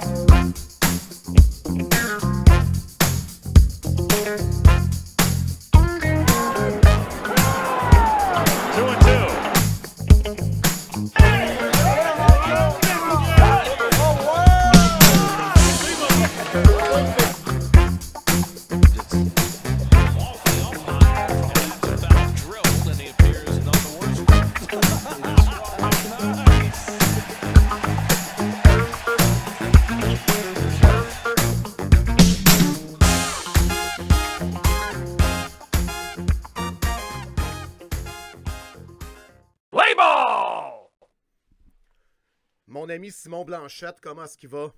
Bye. 0.00 0.25
Simon 43.10 43.44
Blanchette, 43.44 44.00
comment 44.00 44.24
est-ce 44.24 44.36
qu'il 44.38 44.48
va? 44.48 44.72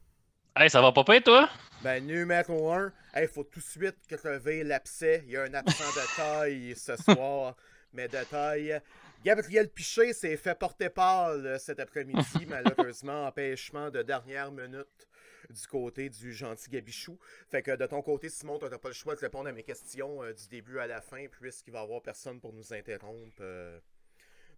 Hey, 0.56 0.68
ça 0.68 0.80
va 0.80 0.92
pas 0.92 1.04
bien, 1.04 1.20
toi? 1.20 1.48
Ben, 1.82 2.04
numéro 2.04 2.72
1, 2.72 2.92
il 3.16 3.28
faut 3.28 3.44
tout 3.44 3.60
de 3.60 3.64
suite 3.64 3.96
crever 4.08 4.64
l'abcès. 4.64 5.22
Il 5.26 5.32
y 5.32 5.36
a 5.36 5.42
un 5.42 5.54
absent 5.54 5.84
de 5.84 6.16
taille 6.16 6.74
ce 6.76 6.96
soir, 6.96 7.56
mais 7.92 8.08
de 8.08 8.22
taille. 8.24 8.80
Gabriel 9.24 9.68
Piché 9.68 10.12
s'est 10.12 10.36
fait 10.36 10.58
porter 10.58 10.90
pâle 10.90 11.58
cet 11.60 11.80
après-midi, 11.80 12.46
malheureusement, 12.48 13.26
empêchement 13.26 13.90
de 13.90 14.02
dernière 14.02 14.50
minute 14.50 15.08
du 15.50 15.66
côté 15.66 16.10
du 16.10 16.32
gentil 16.32 16.70
Gabichou. 16.70 17.18
Fait 17.48 17.62
que 17.62 17.76
de 17.76 17.86
ton 17.86 18.02
côté, 18.02 18.28
Simon, 18.28 18.58
tu 18.58 18.66
n'as 18.66 18.78
pas 18.78 18.88
le 18.88 18.94
choix 18.94 19.14
de 19.14 19.20
répondre 19.20 19.48
à 19.48 19.52
mes 19.52 19.62
questions 19.62 20.22
euh, 20.22 20.32
du 20.32 20.48
début 20.48 20.78
à 20.78 20.86
la 20.86 21.00
fin, 21.00 21.26
puisqu'il 21.28 21.72
va 21.72 21.80
y 21.80 21.82
avoir 21.82 22.02
personne 22.02 22.40
pour 22.40 22.52
nous 22.52 22.72
interrompre 22.72 23.36
euh, 23.40 23.78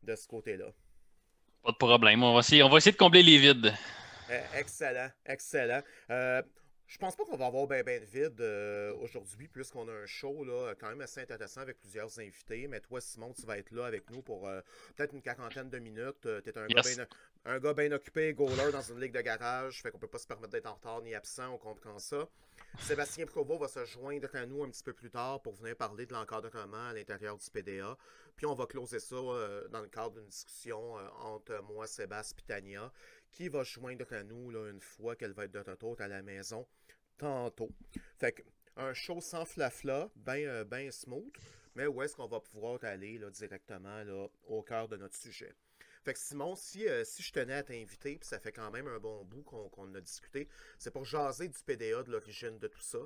de 0.03 0.17
ce 0.17 0.27
côté-là. 0.27 0.73
Pas 1.63 1.73
de 1.73 1.77
problème. 1.77 2.23
On 2.23 2.35
va 2.35 2.41
essayer, 2.41 2.63
on 2.63 2.69
va 2.69 2.79
essayer 2.79 2.93
de 2.93 2.97
combler 2.97 3.23
les 3.23 3.39
vides. 3.39 3.73
Eh, 4.31 4.59
excellent, 4.59 5.11
excellent. 5.27 5.83
Euh, 6.11 6.43
je 6.87 6.99
pense 6.99 7.15
pas 7.15 7.25
qu'on 7.25 7.37
va 7.37 7.47
avoir 7.47 7.67
bien 7.67 7.83
ben 7.83 8.01
de 8.01 8.07
vide 8.07 8.41
euh, 8.41 8.95
aujourd'hui, 8.95 9.49
puisqu'on 9.49 9.89
a 9.89 9.93
un 9.93 10.07
show 10.07 10.45
là, 10.45 10.75
quand 10.79 10.89
même 10.89 11.01
assez 11.01 11.21
intéressant 11.21 11.61
avec 11.61 11.79
plusieurs 11.79 12.19
invités. 12.19 12.67
Mais 12.67 12.81
toi, 12.81 13.01
Simon, 13.01 13.33
tu 13.33 13.45
vas 13.47 13.59
être 13.59 13.71
là 13.73 13.87
avec 13.87 14.09
nous 14.11 14.23
pour 14.23 14.49
euh, 14.49 14.61
peut-être 14.97 15.15
une 15.15 15.23
quarantaine 15.23 15.69
de 15.69 15.79
minutes. 15.79 16.23
tu 16.23 16.51
es 16.51 16.59
un, 17.45 17.59
gars 17.59 17.75
bien 17.75 17.93
occupé, 17.93 18.35
goaler 18.35 18.73
dans 18.73 18.83
une 18.83 19.01
ligue 19.01 19.13
de 19.13 19.21
garage, 19.21 19.83
fait 19.83 19.91
qu'on 19.91 19.99
peut 19.99 20.09
pas 20.09 20.19
se 20.19 20.27
permettre 20.27 20.51
d'être 20.51 20.67
en 20.67 20.75
retard 20.75 21.01
ni 21.03 21.15
absent, 21.15 21.55
on 21.55 21.59
comprend 21.59 21.99
ça. 21.99 22.29
Sébastien 22.79 23.27
Provo 23.27 23.59
va 23.59 23.69
se 23.69 23.85
joindre 23.85 24.29
à 24.35 24.47
nous 24.47 24.63
un 24.63 24.69
petit 24.71 24.83
peu 24.83 24.93
plus 24.93 25.11
tard 25.11 25.41
pour 25.43 25.55
venir 25.55 25.77
parler 25.77 26.07
de 26.07 26.13
l'encadrement 26.13 26.89
à 26.89 26.93
l'intérieur 26.93 27.37
du 27.37 27.51
PDA. 27.51 27.97
Puis 28.41 28.47
on 28.47 28.55
va 28.55 28.65
closer 28.65 29.01
ça 29.01 29.17
euh, 29.17 29.69
dans 29.69 29.83
le 29.83 29.89
cadre 29.89 30.19
d'une 30.19 30.27
discussion 30.27 30.97
euh, 30.97 31.07
entre 31.19 31.63
moi, 31.63 31.87
Sébastien 31.87 32.39
et 32.39 32.47
Tania, 32.47 32.91
qui 33.31 33.51
va 33.51 33.65
joindre 33.65 34.11
à 34.15 34.25
nous 34.25 34.49
là, 34.51 34.71
une 34.71 34.81
fois 34.81 35.15
qu'elle 35.15 35.35
va 35.35 35.45
être 35.45 35.53
de 35.53 35.59
retour 35.59 36.01
à 36.01 36.09
la 36.09 36.23
maison 36.23 36.67
tantôt. 37.19 37.69
Fait 38.17 38.33
que 38.33 38.43
un 38.77 38.95
show 38.95 39.21
sans 39.21 39.45
flafla, 39.45 40.09
bien 40.17 40.37
euh, 40.37 40.65
ben 40.65 40.91
smooth, 40.91 41.37
mais 41.75 41.87
où 41.87 42.01
est-ce 42.01 42.17
qu'on 42.17 42.29
va 42.29 42.41
pouvoir 42.41 42.83
aller 42.83 43.19
là, 43.19 43.29
directement 43.29 44.03
là, 44.05 44.29
au 44.45 44.63
cœur 44.63 44.89
de 44.89 44.97
notre 44.97 45.17
sujet? 45.17 45.55
Fait 46.03 46.15
que 46.15 46.19
Simon, 46.19 46.57
si, 46.57 46.87
si 47.05 47.23
je 47.23 47.33
tenais 47.33 47.53
à 47.53 47.63
t'inviter, 47.63 48.17
puis 48.17 48.27
ça 48.27 48.41
fait 48.41 48.53
quand 48.53 48.71
même 48.71 48.89
un 48.89 48.99
bon 48.99 49.23
bout 49.23 49.43
qu'on 49.43 49.95
a 49.95 50.01
discuté, 50.01 50.49
c'est 50.79 50.91
pour 50.91 51.05
jaser 51.05 51.49
du 51.49 51.63
PDA, 51.63 52.05
de 52.05 52.11
l'origine 52.11 52.59
de 52.59 52.69
tout 52.69 52.81
ça. 52.81 53.01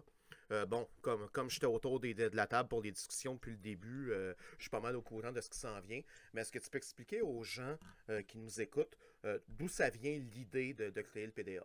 Euh, 0.51 0.67
bon, 0.67 0.87
comme, 1.01 1.29
comme 1.33 1.51
j'étais 1.51 1.67
autour 1.67 2.01
des, 2.01 2.15
de 2.15 2.31
la 2.35 2.47
table 2.47 2.69
pour 2.69 2.83
les 2.83 2.93
discussions 2.93 3.35
depuis 3.35 3.53
le 3.53 3.59
début, 3.59 4.11
euh, 4.13 4.35
je 4.59 4.65
suis 4.65 4.71
pas 4.71 4.81
mal 4.81 4.97
au 4.97 5.03
courant 5.03 5.33
de 5.33 5.41
ce 5.41 5.49
qui 5.49 5.59
s'en 5.59 5.81
vient. 5.81 6.01
Mais 6.33 6.43
est-ce 6.43 6.53
que 6.53 6.59
tu 6.59 6.71
peux 6.71 6.79
expliquer 6.79 7.23
aux 7.23 7.43
gens 7.43 7.77
qui 8.29 8.39
nous 8.39 8.61
écoutent 8.61 8.97
d'où 9.49 9.69
ça 9.69 9.89
vient 9.89 10.19
l'idée 10.35 10.75
de, 10.75 11.01
créer 11.01 11.27
le 11.27 11.33
PDA? 11.33 11.65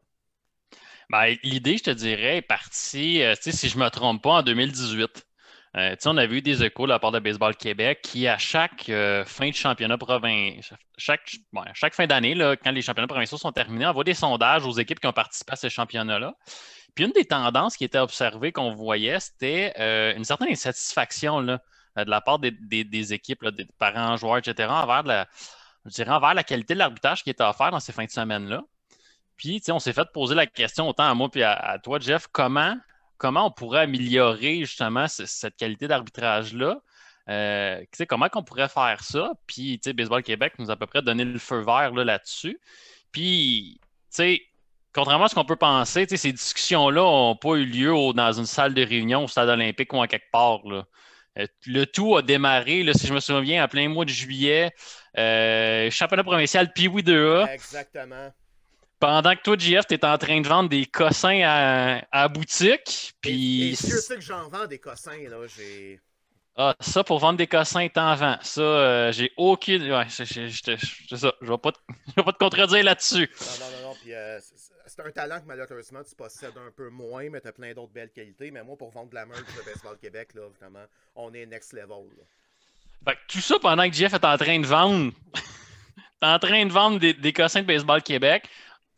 Ben, 1.09 1.35
l'idée, 1.44 1.78
je 1.78 1.84
te 1.84 1.91
dirais, 1.91 2.38
est 2.38 2.41
partie, 2.41 3.22
si 3.41 3.69
je 3.69 3.78
ne 3.78 3.84
me 3.84 3.89
trompe 3.89 4.23
pas, 4.23 4.39
en 4.39 4.44
2018. 4.44 5.25
Euh, 5.78 5.95
on 6.06 6.18
avait 6.18 6.38
eu 6.38 6.41
des 6.41 6.63
échos 6.63 6.84
de 6.84 6.89
la 6.89 7.00
part 7.00 7.12
de 7.12 7.19
Baseball 7.19 7.56
Québec 7.56 8.00
qui, 8.01 8.28
à 8.28 8.39
chaque 8.39 8.89
euh, 8.89 9.23
fin 9.25 9.50
de 9.50 9.53
championnat 9.53 9.97
provincial, 10.00 10.79
chaque, 10.97 11.35
chaque 11.73 11.94
fin 11.94 12.07
d'année, 12.07 12.35
quand 12.63 12.72
les 12.72 12.81
championnats 12.81 13.07
provinciaux 13.07 13.38
sont 13.38 13.51
terminés, 13.51 13.85
envoie 13.85 14.03
des 14.03 14.16
sondages 14.16 14.66
aux 14.66 14.72
équipes 14.72 15.00
qui 15.00 15.07
ont 15.07 15.13
participé 15.13 15.53
à 15.53 15.56
ces 15.56 15.69
championnats-là. 15.69 16.34
Puis 16.95 17.05
une 17.05 17.11
des 17.11 17.25
tendances 17.25 17.77
qui 17.77 17.83
était 17.83 18.00
observée, 18.00 18.51
qu'on 18.51 18.73
voyait, 18.73 19.19
c'était 19.19 19.73
euh, 19.79 20.16
une 20.16 20.25
certaine 20.25 20.50
insatisfaction 20.50 21.39
là, 21.39 21.61
de 21.95 22.09
la 22.09 22.22
part 22.22 22.39
des, 22.39 23.13
équipes, 23.13 23.45
des 23.47 23.66
parents, 23.77 24.17
joueurs, 24.17 24.38
etc., 24.38 24.69
envers 24.69 25.03
la, 25.03 26.44
qualité 26.44 26.73
de 26.73 26.79
l'arbitrage 26.79 27.23
qui 27.23 27.29
était 27.29 27.44
offert 27.44 27.72
dans 27.72 27.79
ces 27.79 27.91
fins 27.91 28.05
de 28.05 28.11
semaine-là. 28.11 28.63
Puis, 29.38 29.61
on 29.69 29.79
s'est 29.79 29.94
fait 29.94 30.07
poser 30.13 30.35
la 30.35 30.47
question 30.47 30.89
autant 30.89 31.09
à 31.09 31.13
moi 31.13 31.29
et 31.35 31.44
à 31.44 31.79
toi, 31.81 32.00
Jeff, 32.00 32.27
comment 32.31 32.75
comment 33.19 33.45
on 33.45 33.51
pourrait 33.51 33.81
améliorer 33.81 34.61
justement 34.61 35.07
cette 35.07 35.56
qualité 35.56 35.88
d'arbitrage-là? 35.88 36.81
Euh, 37.29 37.83
comment 38.07 38.27
on 38.33 38.44
pourrait 38.44 38.69
faire 38.69 39.03
ça? 39.03 39.33
Puis, 39.45 39.79
Baseball 39.94 40.23
Québec 40.23 40.53
nous 40.57 40.71
a 40.71 40.73
à 40.73 40.75
peu 40.77 40.88
près 40.88 41.03
donné 41.03 41.25
le 41.25 41.38
feu 41.38 41.59
vert 41.59 41.91
là-dessus. 41.91 42.59
Puis, 43.11 43.79
contrairement 44.94 45.25
à 45.25 45.27
ce 45.29 45.35
qu'on 45.35 45.45
peut 45.45 45.55
penser, 45.55 46.05
ces 46.07 46.31
discussions-là 46.31 47.01
n'ont 47.01 47.35
pas 47.35 47.55
eu 47.55 47.66
lieu 47.66 47.94
dans 48.13 48.31
une 48.33 48.45
salle 48.45 48.73
de 48.73 48.83
réunion 48.83 49.23
au 49.23 49.27
stade 49.27 49.50
olympique 49.50 49.94
ou 49.94 49.97
en 49.97 50.07
quelque 50.07 50.31
part. 50.31 50.61
Euh, 50.67 51.45
le 51.66 51.85
tout 51.85 52.17
a 52.17 52.22
démarré, 52.22 52.85
si 52.94 53.07
je 53.07 53.13
me 53.13 53.19
souviens, 53.19 53.63
en 53.63 53.67
plein 53.67 53.88
mois 53.88 54.05
de 54.05 54.09
juillet, 54.09 54.72
euh, 55.17 55.89
championnat 55.91 56.23
provincial 56.23 56.73
Piwi 56.73 57.03
2A. 57.03 57.53
Exactement. 57.53 58.31
Pendant 59.00 59.33
que 59.33 59.41
toi, 59.41 59.55
JF, 59.57 59.88
tu 59.88 59.94
es 59.94 60.05
en 60.05 60.17
train 60.17 60.41
de 60.41 60.47
vendre 60.47 60.69
des 60.69 60.85
cossins 60.85 61.41
à, 61.45 62.01
à 62.11 62.27
boutique. 62.27 63.13
Puis. 63.21 63.71
Et, 63.71 63.75
sais 63.75 64.16
que 64.16 64.21
j'en 64.21 64.50
vends 64.50 64.67
des 64.67 64.79
cossins, 64.79 65.17
là. 65.29 65.38
J'ai. 65.56 66.00
Ah, 66.57 66.75
ça, 66.81 67.06
pour 67.06 67.19
vendre 67.19 67.38
des 67.38 67.47
cossins, 67.47 67.88
t'en 67.88 68.16
vends. 68.16 68.38
Ça, 68.41 68.61
euh, 68.61 69.11
j'ai 69.13 69.31
aucune. 69.38 69.89
Ouais, 69.89 70.06
c'est 70.09 70.25
ça. 70.25 70.45
Je 70.45 70.61
te... 70.61 70.71
vais 71.45 71.57
pas 71.57 71.71
te 71.71 72.38
contredire 72.38 72.83
là-dessus. 72.83 73.29
Non, 73.39 73.66
non, 73.66 73.71
non, 73.71 73.88
non. 73.89 73.95
Puis, 74.01 74.13
euh, 74.13 74.39
c'est 74.89 75.01
un 75.01 75.11
talent 75.11 75.39
que 75.39 75.45
malheureusement 75.45 76.03
tu 76.03 76.16
possèdes 76.16 76.57
un 76.57 76.72
peu 76.72 76.89
moins, 76.89 77.29
mais 77.29 77.39
tu 77.39 77.47
as 77.47 77.53
plein 77.53 77.73
d'autres 77.73 77.94
belles 77.94 78.11
qualités. 78.11 78.51
Mais 78.51 78.63
moi, 78.63 78.75
pour 78.75 78.89
vendre 78.89 79.09
de 79.09 79.16
la 79.16 79.25
merch 79.25 79.39
de 79.39 79.66
Baseball 79.66 79.97
Québec, 79.97 80.33
là, 80.33 80.41
vraiment, 80.59 80.85
on 81.16 81.33
est 81.33 81.45
next 81.45 81.73
level. 81.73 82.07
Tout 83.27 83.39
ça 83.39 83.57
pendant 83.59 83.89
que 83.89 83.95
Jeff 83.95 84.13
est 84.13 84.25
en 84.25 84.38
train 84.38 84.59
de 84.59 84.66
vendre. 84.66 85.13
T'es 85.33 86.27
en 86.27 86.39
train 86.39 86.66
de 86.66 86.72
vendre 86.72 87.00
des, 87.00 87.13
des 87.13 87.31
cossins 87.31 87.61
de 87.61 87.67
Baseball 87.67 88.03
Québec 88.03 88.50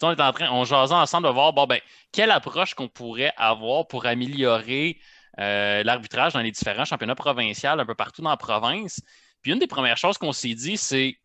on 0.04 0.12
est 0.12 0.22
en 0.22 0.32
train, 0.32 0.50
on 0.52 0.64
jasait 0.66 0.94
ensemble 0.94 1.28
de 1.28 1.34
voir, 1.34 1.54
bon, 1.54 1.66
ben, 1.66 1.80
quelle 2.12 2.32
approche 2.32 2.74
qu'on 2.74 2.88
pourrait 2.88 3.34
avoir 3.38 3.88
pour 3.88 4.06
améliorer 4.06 5.00
euh, 5.40 5.84
l'arbitrage 5.84 6.34
dans 6.34 6.42
les 6.42 6.52
différents 6.52 6.86
championnats 6.86 7.16
provinciaux 7.16 7.70
un 7.70 7.86
peu 7.86 7.96
partout 7.96 8.22
dans 8.22 8.30
la 8.30 8.38
province. 8.38 9.02
Puis 9.42 9.52
une 9.52 9.60
des 9.60 9.68
premières 9.68 9.98
choses 9.98 10.18
qu'on 10.18 10.34
s'est 10.34 10.54
dit, 10.54 10.78
c'est 10.78 11.18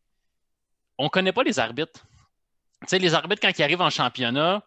on 0.98 1.04
ne 1.04 1.08
connaît 1.08 1.32
pas 1.32 1.42
les 1.42 1.58
arbitres. 1.58 2.06
Les 2.92 3.14
arbitres, 3.14 3.40
quand 3.42 3.58
ils 3.58 3.62
arrivent 3.62 3.80
en 3.80 3.90
championnat, 3.90 4.62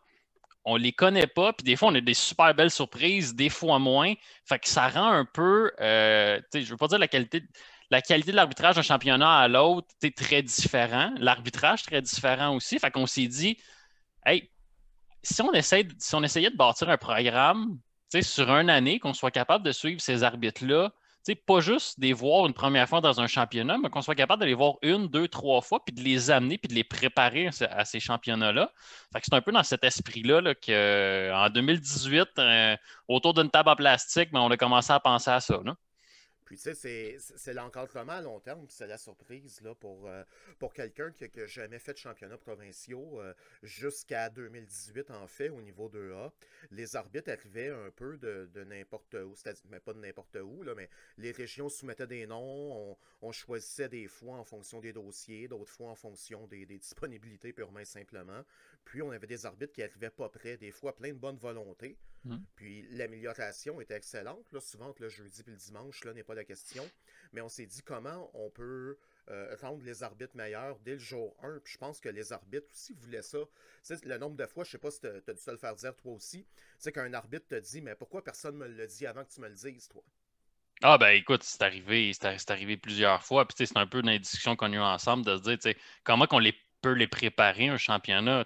on 0.65 0.77
ne 0.77 0.83
les 0.83 0.91
connaît 0.91 1.27
pas, 1.27 1.53
puis 1.53 1.63
des 1.63 1.75
fois, 1.75 1.89
on 1.89 1.95
a 1.95 2.01
des 2.01 2.13
super 2.13 2.53
belles 2.53 2.71
surprises, 2.71 3.33
des 3.33 3.49
fois 3.49 3.79
moins. 3.79 4.13
Fait 4.45 4.59
que 4.59 4.67
ça 4.67 4.89
rend 4.89 5.09
un 5.11 5.25
peu, 5.25 5.71
euh, 5.79 6.39
je 6.53 6.59
ne 6.59 6.65
veux 6.65 6.77
pas 6.77 6.87
dire 6.87 6.99
la 6.99 7.07
qualité, 7.07 7.43
la 7.89 8.01
qualité 8.01 8.31
de 8.31 8.35
l'arbitrage 8.35 8.75
d'un 8.75 8.81
championnat 8.81 9.39
à 9.39 9.47
l'autre, 9.47 9.87
c'est 10.01 10.13
très 10.13 10.43
différent. 10.43 11.11
L'arbitrage, 11.17 11.83
très 11.83 12.01
différent 12.01 12.55
aussi. 12.55 12.77
Fait 12.77 12.91
qu'on 12.91 13.07
s'est 13.07 13.27
dit, 13.27 13.57
hey, 14.25 14.51
si 15.23 15.33
si 15.33 16.15
on 16.15 16.23
essayait 16.23 16.51
de 16.51 16.55
bâtir 16.55 16.89
un 16.89 16.97
programme 16.97 17.79
sur 18.21 18.49
une 18.49 18.69
année, 18.69 18.99
qu'on 18.99 19.13
soit 19.13 19.31
capable 19.31 19.63
de 19.63 19.71
suivre 19.71 20.01
ces 20.01 20.23
arbitres-là, 20.23 20.91
pas 21.35 21.59
juste 21.59 21.97
les 21.99 22.13
voir 22.13 22.45
une 22.45 22.53
première 22.53 22.87
fois 22.87 23.01
dans 23.01 23.21
un 23.21 23.27
championnat, 23.27 23.77
mais 23.77 23.89
qu'on 23.89 24.01
soit 24.01 24.15
capable 24.15 24.41
de 24.41 24.47
les 24.47 24.53
voir 24.53 24.75
une, 24.81 25.07
deux, 25.07 25.27
trois 25.27 25.61
fois, 25.61 25.83
puis 25.83 25.93
de 25.93 26.01
les 26.01 26.31
amener, 26.31 26.57
puis 26.57 26.67
de 26.67 26.75
les 26.75 26.83
préparer 26.83 27.49
à 27.71 27.85
ces 27.85 27.99
championnats-là. 27.99 28.71
c'est 29.13 29.33
un 29.33 29.41
peu 29.41 29.51
dans 29.51 29.63
cet 29.63 29.83
esprit-là 29.83 30.41
là, 30.41 30.55
qu'en 30.55 31.49
2018, 31.49 32.27
euh, 32.37 32.75
autour 33.07 33.33
d'une 33.33 33.49
table 33.49 33.69
en 33.69 33.75
plastique, 33.75 34.31
ben, 34.31 34.41
on 34.41 34.51
a 34.51 34.57
commencé 34.57 34.91
à 34.93 34.99
penser 34.99 35.31
à 35.31 35.39
ça. 35.39 35.59
Puis, 36.49 36.57
tu 36.57 36.73
sais, 36.73 37.17
c'est 37.19 37.53
l'encadrement 37.53 38.13
à 38.13 38.21
long 38.21 38.39
terme, 38.39 38.65
c'est 38.69 38.87
la 38.87 38.97
surprise 38.97 39.61
là, 39.61 39.75
pour, 39.75 40.07
euh, 40.07 40.23
pour 40.57 40.73
quelqu'un 40.73 41.11
qui 41.11 41.29
n'a 41.35 41.45
jamais 41.45 41.77
fait 41.77 41.93
de 41.93 41.99
championnat 41.99 42.39
provinciaux 42.39 43.21
euh, 43.21 43.35
jusqu'à 43.61 44.31
2018, 44.31 45.11
en 45.11 45.27
fait, 45.27 45.49
au 45.49 45.61
niveau 45.61 45.89
2A. 45.89 46.31
Les 46.71 46.95
arbitres 46.95 47.29
arrivaient 47.29 47.69
un 47.69 47.91
peu 47.91 48.17
de, 48.17 48.49
n'importe 48.63 49.13
où, 49.13 49.35
c'est-à-dire, 49.35 49.61
mais 49.69 49.79
pas 49.79 49.93
de 49.93 49.99
n'importe 49.99 50.39
où, 50.41 50.63
là, 50.63 50.73
mais 50.73 50.89
les 51.19 51.31
régions 51.31 51.69
soumettaient 51.69 52.07
des 52.07 52.25
noms, 52.25 52.97
on, 53.21 53.31
choisissait 53.31 53.87
des 53.87 54.07
fois 54.07 54.37
en 54.37 54.43
fonction 54.43 54.79
des 54.79 54.91
dossiers, 54.91 55.47
d'autres 55.47 55.71
fois 55.71 55.91
en 55.91 55.95
fonction 55.95 56.47
des, 56.47 56.65
disponibilités 56.65 57.53
purement 57.53 57.81
et 57.81 57.85
simplement. 57.85 58.43
Puis, 58.89 59.03
on 59.03 59.11
avait 59.11 59.27
des 59.27 59.45
arbitres 59.45 59.71
qui 59.71 59.81
n'arrivaient 59.81 60.09
pas 60.09 60.29
près, 60.29 60.57
des 60.57 60.71
fois 60.71 60.95
plein 60.95 61.09
de 61.09 61.19
bonne 61.19 61.37
volonté. 61.37 61.95
Mmh. 62.25 62.37
Puis, 62.55 62.81
l'amélioration 62.89 63.79
était 63.79 63.95
excellente. 63.95 64.51
Là, 64.51 64.59
souvent, 64.59 64.95
le 64.99 65.09
jeudi 65.09 65.41
et 65.45 65.51
le 65.51 65.55
dimanche, 65.55 66.03
là, 66.05 66.13
n'est 66.13 66.23
pas 66.23 66.35
question, 66.43 66.89
mais 67.31 67.41
on 67.41 67.49
s'est 67.49 67.67
dit 67.67 67.83
comment 67.83 68.31
on 68.33 68.49
peut 68.49 68.97
euh, 69.29 69.55
rendre 69.61 69.83
les 69.83 70.01
arbitres 70.01 70.35
meilleurs 70.35 70.79
dès 70.79 70.93
le 70.93 70.99
jour 70.99 71.37
1. 71.43 71.59
Puis 71.63 71.73
je 71.73 71.77
pense 71.77 71.99
que 71.99 72.09
les 72.09 72.33
arbitres 72.33 72.67
aussi 72.71 72.95
voulaient 72.95 73.21
ça. 73.21 73.37
C'est 73.83 74.03
le 74.03 74.17
nombre 74.17 74.35
de 74.35 74.45
fois, 74.47 74.63
je 74.63 74.71
sais 74.71 74.79
pas 74.79 74.89
si 74.89 75.01
tu 75.01 75.07
as 75.07 75.19
dû 75.19 75.21
te 75.21 75.51
le 75.51 75.57
faire 75.57 75.75
dire 75.75 75.95
toi 75.95 76.13
aussi, 76.13 76.47
c'est 76.79 76.91
qu'un 76.91 77.13
arbitre 77.13 77.47
te 77.47 77.59
dit 77.59 77.81
Mais 77.81 77.93
pourquoi 77.93 78.23
personne 78.23 78.57
ne 78.57 78.65
me 78.65 78.67
l'a 78.67 78.87
dit 78.87 79.05
avant 79.05 79.23
que 79.23 79.31
tu 79.31 79.39
me 79.39 79.47
le 79.47 79.53
dises, 79.53 79.87
toi? 79.87 80.03
Ah 80.81 80.97
ben 80.97 81.09
écoute, 81.09 81.43
c'est 81.43 81.61
arrivé, 81.61 82.11
c'est 82.13 82.49
arrivé 82.49 82.77
plusieurs 82.77 83.21
fois. 83.21 83.45
Puis 83.45 83.67
c'est 83.67 83.77
un 83.77 83.85
peu 83.85 83.99
une 83.99 84.17
discussion 84.17 84.55
qu'on 84.55 84.71
a 84.71 84.75
eu 84.75 84.79
ensemble 84.79 85.25
de 85.25 85.37
se 85.37 85.57
dire 85.57 85.75
comment 86.03 86.25
qu'on 86.25 86.39
les 86.39 86.55
peut 86.81 86.93
les 86.93 87.07
préparer 87.07 87.67
un 87.67 87.77
championnat. 87.77 88.45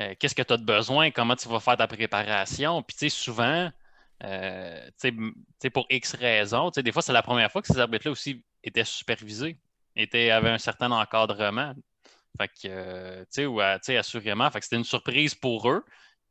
Euh, 0.00 0.14
qu'est-ce 0.18 0.34
que 0.34 0.42
tu 0.42 0.52
as 0.52 0.56
de 0.56 0.64
besoin? 0.64 1.10
Comment 1.10 1.36
tu 1.36 1.48
vas 1.48 1.60
faire 1.60 1.76
ta 1.76 1.86
préparation? 1.86 2.82
Puis 2.82 3.10
souvent, 3.10 3.70
euh, 4.22 4.90
pour 5.72 5.86
X 5.90 6.14
raisons. 6.14 6.70
Des 6.70 6.92
fois, 6.92 7.02
c'est 7.02 7.12
la 7.12 7.22
première 7.22 7.50
fois 7.50 7.62
que 7.62 7.68
ces 7.68 7.78
arbitres-là 7.78 8.12
aussi 8.12 8.42
étaient 8.62 8.84
supervisés, 8.84 9.56
étaient, 9.96 10.30
avaient 10.30 10.50
un 10.50 10.58
certain 10.58 10.90
encadrement. 10.90 11.74
Fait 12.38 12.48
que, 12.48 12.68
euh, 12.68 13.98
assurément, 13.98 14.50
fait 14.50 14.58
que 14.60 14.64
c'était 14.64 14.76
une 14.76 14.84
surprise 14.84 15.34
pour 15.34 15.70
eux. 15.70 15.84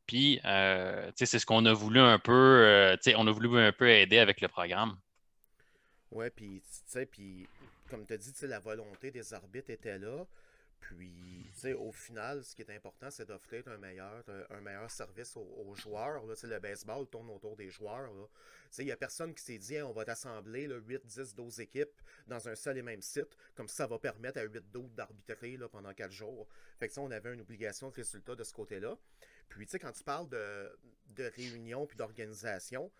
Puis, 0.06 0.40
euh, 0.44 1.10
c'est 1.14 1.26
ce 1.26 1.46
qu'on 1.46 1.64
a 1.64 1.72
voulu 1.72 1.98
un 2.00 2.18
peu, 2.18 2.96
on 3.16 3.26
a 3.26 3.30
voulu 3.30 3.58
un 3.58 3.72
peu 3.72 3.88
aider 3.88 4.18
avec 4.18 4.40
le 4.40 4.48
programme. 4.48 4.98
Ouais, 6.10 6.30
puis, 6.30 6.62
puis, 7.10 7.48
comme 7.88 8.06
tu 8.06 8.12
as 8.12 8.18
dit, 8.18 8.32
la 8.42 8.60
volonté 8.60 9.10
des 9.10 9.32
arbitres 9.32 9.70
était 9.70 9.98
là. 9.98 10.26
Puis, 10.88 11.50
tu 11.54 11.60
sais, 11.60 11.72
au 11.72 11.92
final, 11.92 12.44
ce 12.44 12.54
qui 12.54 12.60
est 12.60 12.70
important, 12.70 13.10
c'est 13.10 13.24
d'offrir 13.24 13.66
un 13.68 13.78
meilleur, 13.78 14.22
un 14.50 14.60
meilleur 14.60 14.90
service 14.90 15.34
aux, 15.34 15.74
joueurs. 15.74 16.26
Là. 16.26 16.34
Le 16.42 16.58
baseball 16.58 17.06
tourne 17.08 17.30
autour 17.30 17.56
des 17.56 17.70
joueurs. 17.70 18.10
Il 18.78 18.84
n'y 18.84 18.92
a 18.92 18.96
personne 18.96 19.34
qui 19.34 19.42
s'est 19.42 19.56
dit 19.56 19.80
on 19.80 19.92
va 19.92 20.04
t'assembler 20.04 20.66
8, 20.66 21.06
10, 21.06 21.34
12 21.34 21.60
équipes 21.60 22.02
dans 22.26 22.48
un 22.48 22.54
seul 22.54 22.76
et 22.76 22.82
même 22.82 23.00
site. 23.00 23.34
Comme 23.54 23.66
ça, 23.66 23.84
ça 23.84 23.86
va 23.86 23.98
permettre 23.98 24.38
à 24.38 24.42
8 24.42 24.70
d'autres 24.70 24.94
d'arbitrer 24.94 25.56
pendant 25.72 25.94
4 25.94 26.12
jours. 26.12 26.46
Fait 26.78 26.88
que 26.88 26.92
ça, 26.92 27.00
on 27.00 27.10
avait 27.10 27.32
une 27.32 27.40
obligation 27.40 27.88
de 27.88 27.94
résultat 27.94 28.34
de 28.34 28.44
ce 28.44 28.52
côté-là. 28.52 28.98
Puis, 29.48 29.64
tu 29.64 29.72
sais, 29.72 29.78
quand 29.78 29.92
tu 29.92 30.04
parles 30.04 30.28
de, 30.28 30.78
de 31.14 31.32
réunion 31.34 31.86
puis 31.86 31.96
d'organisation, 31.96 32.92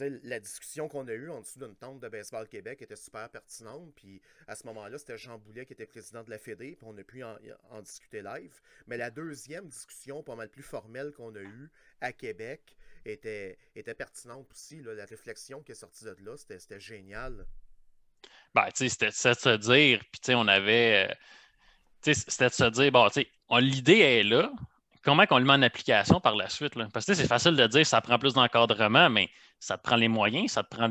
la 0.00 0.40
discussion 0.40 0.88
qu'on 0.88 1.06
a 1.08 1.12
eue 1.12 1.30
en 1.30 1.40
dessous 1.40 1.58
d'une 1.58 1.76
tente 1.76 2.00
de 2.00 2.08
Baseball 2.08 2.48
Québec 2.48 2.82
était 2.82 2.96
super 2.96 3.28
pertinente. 3.30 3.92
Puis 3.94 4.20
à 4.46 4.54
ce 4.54 4.66
moment-là, 4.66 4.98
c'était 4.98 5.18
Jean 5.18 5.38
Boulet 5.38 5.66
qui 5.66 5.72
était 5.72 5.86
président 5.86 6.22
de 6.22 6.30
la 6.30 6.38
Fédé, 6.38 6.76
puis 6.76 6.86
on 6.88 6.96
a 6.96 7.04
pu 7.04 7.22
en, 7.22 7.82
discuter 7.82 8.22
live. 8.22 8.60
Mais 8.86 8.96
la 8.96 9.10
deuxième 9.10 9.68
discussion, 9.68 10.22
pas 10.22 10.34
mal 10.34 10.48
plus 10.48 10.62
formelle 10.62 11.12
qu'on 11.12 11.34
a 11.34 11.40
eue 11.40 11.70
à 12.00 12.12
Québec, 12.12 12.76
était, 13.04 13.56
était 13.74 13.94
pertinente 13.94 14.50
aussi. 14.50 14.82
La 14.82 15.04
réflexion 15.04 15.62
qui 15.62 15.72
est 15.72 15.76
sortie 15.76 16.04
de 16.04 16.16
là, 16.24 16.36
c'était 16.36 16.80
génial. 16.80 17.46
Ben, 18.54 18.68
tu 18.74 18.88
sais, 18.88 19.10
c'était 19.10 19.34
de 19.34 19.36
se 19.38 19.56
dire, 19.56 20.00
puis 20.10 20.20
tu 20.20 20.26
sais, 20.26 20.34
on 20.34 20.48
avait. 20.48 21.08
Euh, 21.08 21.14
tu 22.02 22.14
sais, 22.14 22.24
c'était 22.28 22.48
de 22.48 22.54
se 22.54 22.70
dire, 22.70 22.92
bon, 22.92 23.08
tu 23.08 23.22
sais, 23.22 23.28
l'idée 23.60 23.98
est 23.98 24.22
là, 24.22 24.50
comment 25.06 25.24
on 25.30 25.38
le 25.38 25.44
met 25.44 25.52
en 25.52 25.62
application 25.62 26.20
par 26.20 26.34
la 26.34 26.48
suite? 26.48 26.74
Parce 26.92 27.06
que 27.06 27.14
c'est 27.14 27.28
facile 27.28 27.54
de 27.54 27.66
dire 27.68 27.86
ça 27.86 28.00
prend 28.00 28.18
plus 28.18 28.34
d'encadrement, 28.34 29.08
mais 29.08 29.30
ça 29.60 29.78
te 29.78 29.82
prend 29.84 29.94
les 29.94 30.08
moyens, 30.08 30.50
ça 30.50 30.64
te 30.64 30.68
prend 30.68 30.88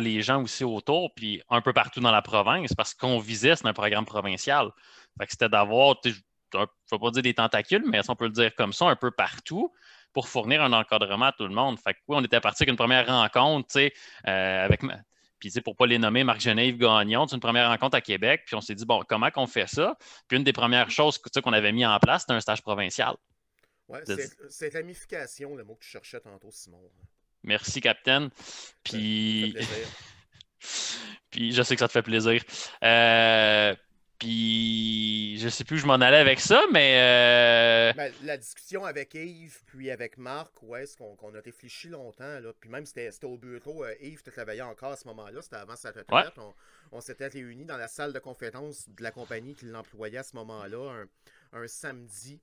les, 0.00 0.22
gens 0.22 0.42
aussi 0.42 0.64
autour, 0.64 1.14
puis 1.14 1.42
un 1.48 1.62
peu 1.62 1.72
partout 1.72 2.00
dans 2.00 2.10
la 2.10 2.20
province, 2.20 2.74
parce 2.74 2.92
qu'on 2.92 3.18
visait, 3.18 3.56
c'est 3.56 3.66
un 3.66 3.72
programme 3.72 4.04
provincial. 4.04 4.70
Fait 5.18 5.24
que 5.24 5.32
c'était 5.32 5.48
d'avoir, 5.48 5.96
je 6.04 6.10
ne 6.10 6.60
vais 6.60 6.98
pas 6.98 7.10
dire 7.10 7.22
des 7.22 7.32
tentacules, 7.34 7.84
mais 7.86 8.00
on 8.06 8.14
peut 8.14 8.26
le 8.26 8.32
dire 8.32 8.54
comme 8.54 8.74
ça, 8.74 8.84
un 8.84 8.96
peu 8.96 9.10
partout 9.10 9.72
pour 10.12 10.28
fournir 10.28 10.62
un 10.62 10.74
encadrement 10.74 11.26
à 11.26 11.32
tout 11.32 11.46
le 11.48 11.54
monde. 11.54 11.78
Fait 11.80 11.94
que 11.94 11.98
oui, 12.08 12.16
on 12.18 12.24
était 12.24 12.40
parti 12.40 12.64
avec 12.64 12.76
première 12.76 13.06
rencontre, 13.06 13.78
euh, 13.78 14.64
avec 14.64 14.82
puis, 15.50 15.60
pour 15.60 15.72
ne 15.72 15.76
pas 15.76 15.86
les 15.86 15.98
nommer, 15.98 16.22
Marc 16.22 16.40
Genève 16.40 16.76
Gagnon, 16.76 17.26
c'est 17.26 17.34
une 17.34 17.40
première 17.40 17.68
rencontre 17.68 17.96
à 17.96 18.00
Québec. 18.00 18.42
Puis, 18.46 18.54
on 18.54 18.60
s'est 18.60 18.76
dit, 18.76 18.84
bon, 18.84 19.02
comment 19.08 19.28
qu'on 19.32 19.48
fait 19.48 19.66
ça? 19.66 19.98
Puis, 20.28 20.36
une 20.36 20.44
des 20.44 20.52
premières 20.52 20.88
choses 20.88 21.18
qu'on 21.18 21.52
avait 21.52 21.72
mis 21.72 21.84
en 21.84 21.98
place, 21.98 22.22
c'était 22.22 22.34
un 22.34 22.40
stage 22.40 22.62
provincial. 22.62 23.16
Oui, 23.88 23.98
c'est 24.48 24.72
ramification, 24.72 25.56
le 25.56 25.64
mot 25.64 25.74
que 25.74 25.82
tu 25.82 25.90
cherchais 25.90 26.20
tantôt, 26.20 26.50
Simon. 26.52 26.80
Merci, 27.42 27.80
Capitaine. 27.80 28.30
Puis. 28.84 29.56
Puis, 31.30 31.52
je 31.52 31.62
sais 31.62 31.74
que 31.74 31.80
ça 31.80 31.88
te 31.88 31.92
fait 31.92 32.02
plaisir. 32.02 32.40
Euh, 32.84 33.74
puis 34.22 35.36
je 35.38 35.48
sais 35.48 35.64
plus 35.64 35.76
où 35.76 35.78
je 35.80 35.86
m'en 35.86 35.94
allais 35.94 36.18
avec 36.18 36.38
ça, 36.38 36.62
mais. 36.72 36.96
Euh, 36.96 37.92
ben, 37.96 38.12
la 38.22 38.36
discussion 38.36 38.84
avec 38.84 39.14
Yves, 39.14 39.62
puis 39.66 39.90
avec 39.90 40.16
Marc, 40.16 40.62
ouais, 40.62 40.84
est-ce 40.84 40.96
qu'on 40.96 41.34
a 41.34 41.40
réfléchi 41.40 41.88
longtemps, 41.88 42.38
là. 42.38 42.52
Puis 42.60 42.70
même 42.70 42.86
c'était 42.86 43.10
au 43.24 43.36
bureau, 43.36 43.82
euh, 43.82 43.94
Yves, 44.00 44.22
tu 44.22 44.30
travaillais 44.30 44.62
encore 44.62 44.92
à 44.92 44.96
ce 44.96 45.08
moment-là, 45.08 45.42
c'était 45.42 45.56
avant 45.56 45.74
sa 45.74 45.90
retraite. 45.90 46.38
On, 46.92 47.00
s'était 47.00 47.26
réunis 47.26 47.64
dans 47.64 47.76
la 47.76 47.88
salle 47.88 48.12
de 48.12 48.20
conférence 48.20 48.88
de 48.88 49.02
la 49.02 49.10
compagnie 49.10 49.56
qui 49.56 49.64
l'employait 49.64 50.18
à 50.18 50.22
ce 50.22 50.36
moment-là, 50.36 51.04
un, 51.52 51.66
samedi. 51.66 52.40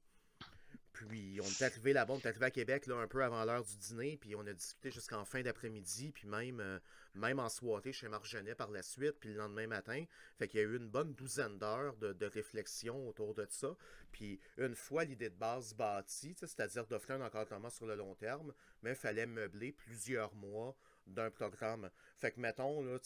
Puis 0.92 1.40
on 1.42 1.46
est 1.46 1.62
arrivé 1.62 1.94
là-bas, 1.94 2.16
on 2.16 2.20
est 2.20 2.28
arrivé 2.28 2.46
à 2.48 2.52
Québec 2.52 2.88
là, 2.88 2.98
un 2.98 3.08
peu 3.08 3.24
avant 3.24 3.46
l'heure 3.46 3.64
du 3.64 3.78
dîner, 3.78 4.18
puis 4.18 4.36
on 4.36 4.46
a 4.46 4.52
discuté 4.52 4.92
jusqu'en 4.92 5.24
fin 5.24 5.42
d'après-midi, 5.44 6.12
puis 6.12 6.28
même 6.28 6.60
euh, 6.60 6.78
même 7.16 7.40
en 7.40 7.50
soirée 7.50 7.94
chez 7.94 8.08
Margenet 8.08 8.56
par 8.56 8.72
la 8.72 8.82
suite, 8.82 9.16
puis 9.20 9.30
le 9.30 9.36
lendemain 9.36 9.68
matin. 9.68 10.04
Fait 10.38 10.48
qu'il 10.48 10.60
y 10.60 10.64
a 10.64 10.66
eu 10.66 10.78
une 10.78 10.90
bonne 10.90 11.14
douzaine 11.14 11.58
d'heures 11.58 11.96
de, 11.98 12.26
réflexion 12.26 13.08
autour 13.08 13.34
de 13.34 13.46
ça. 13.50 13.76
Puis 14.12 14.40
une 14.58 14.76
fois 14.76 15.04
l'idée 15.04 15.30
de 15.30 15.36
base 15.36 15.74
bâtie, 15.74 16.36
c'est-à-dire 16.38 16.86
d'offrir 16.86 17.16
un 17.16 17.26
encadrement 17.26 17.70
sur 17.70 17.86
le 17.86 17.96
long 17.96 18.16
terme, 18.16 18.54
mais 18.82 18.92
il 18.92 18.96
fallait 18.96 19.26
meubler 19.26 19.72
plusieurs 19.72 20.34
mois 20.36 20.76
d'un 21.08 21.32
programme. 21.32 21.90
Fait 22.18 22.32
que 22.32 22.40
mettons, 22.40 22.84
là, 22.84 23.00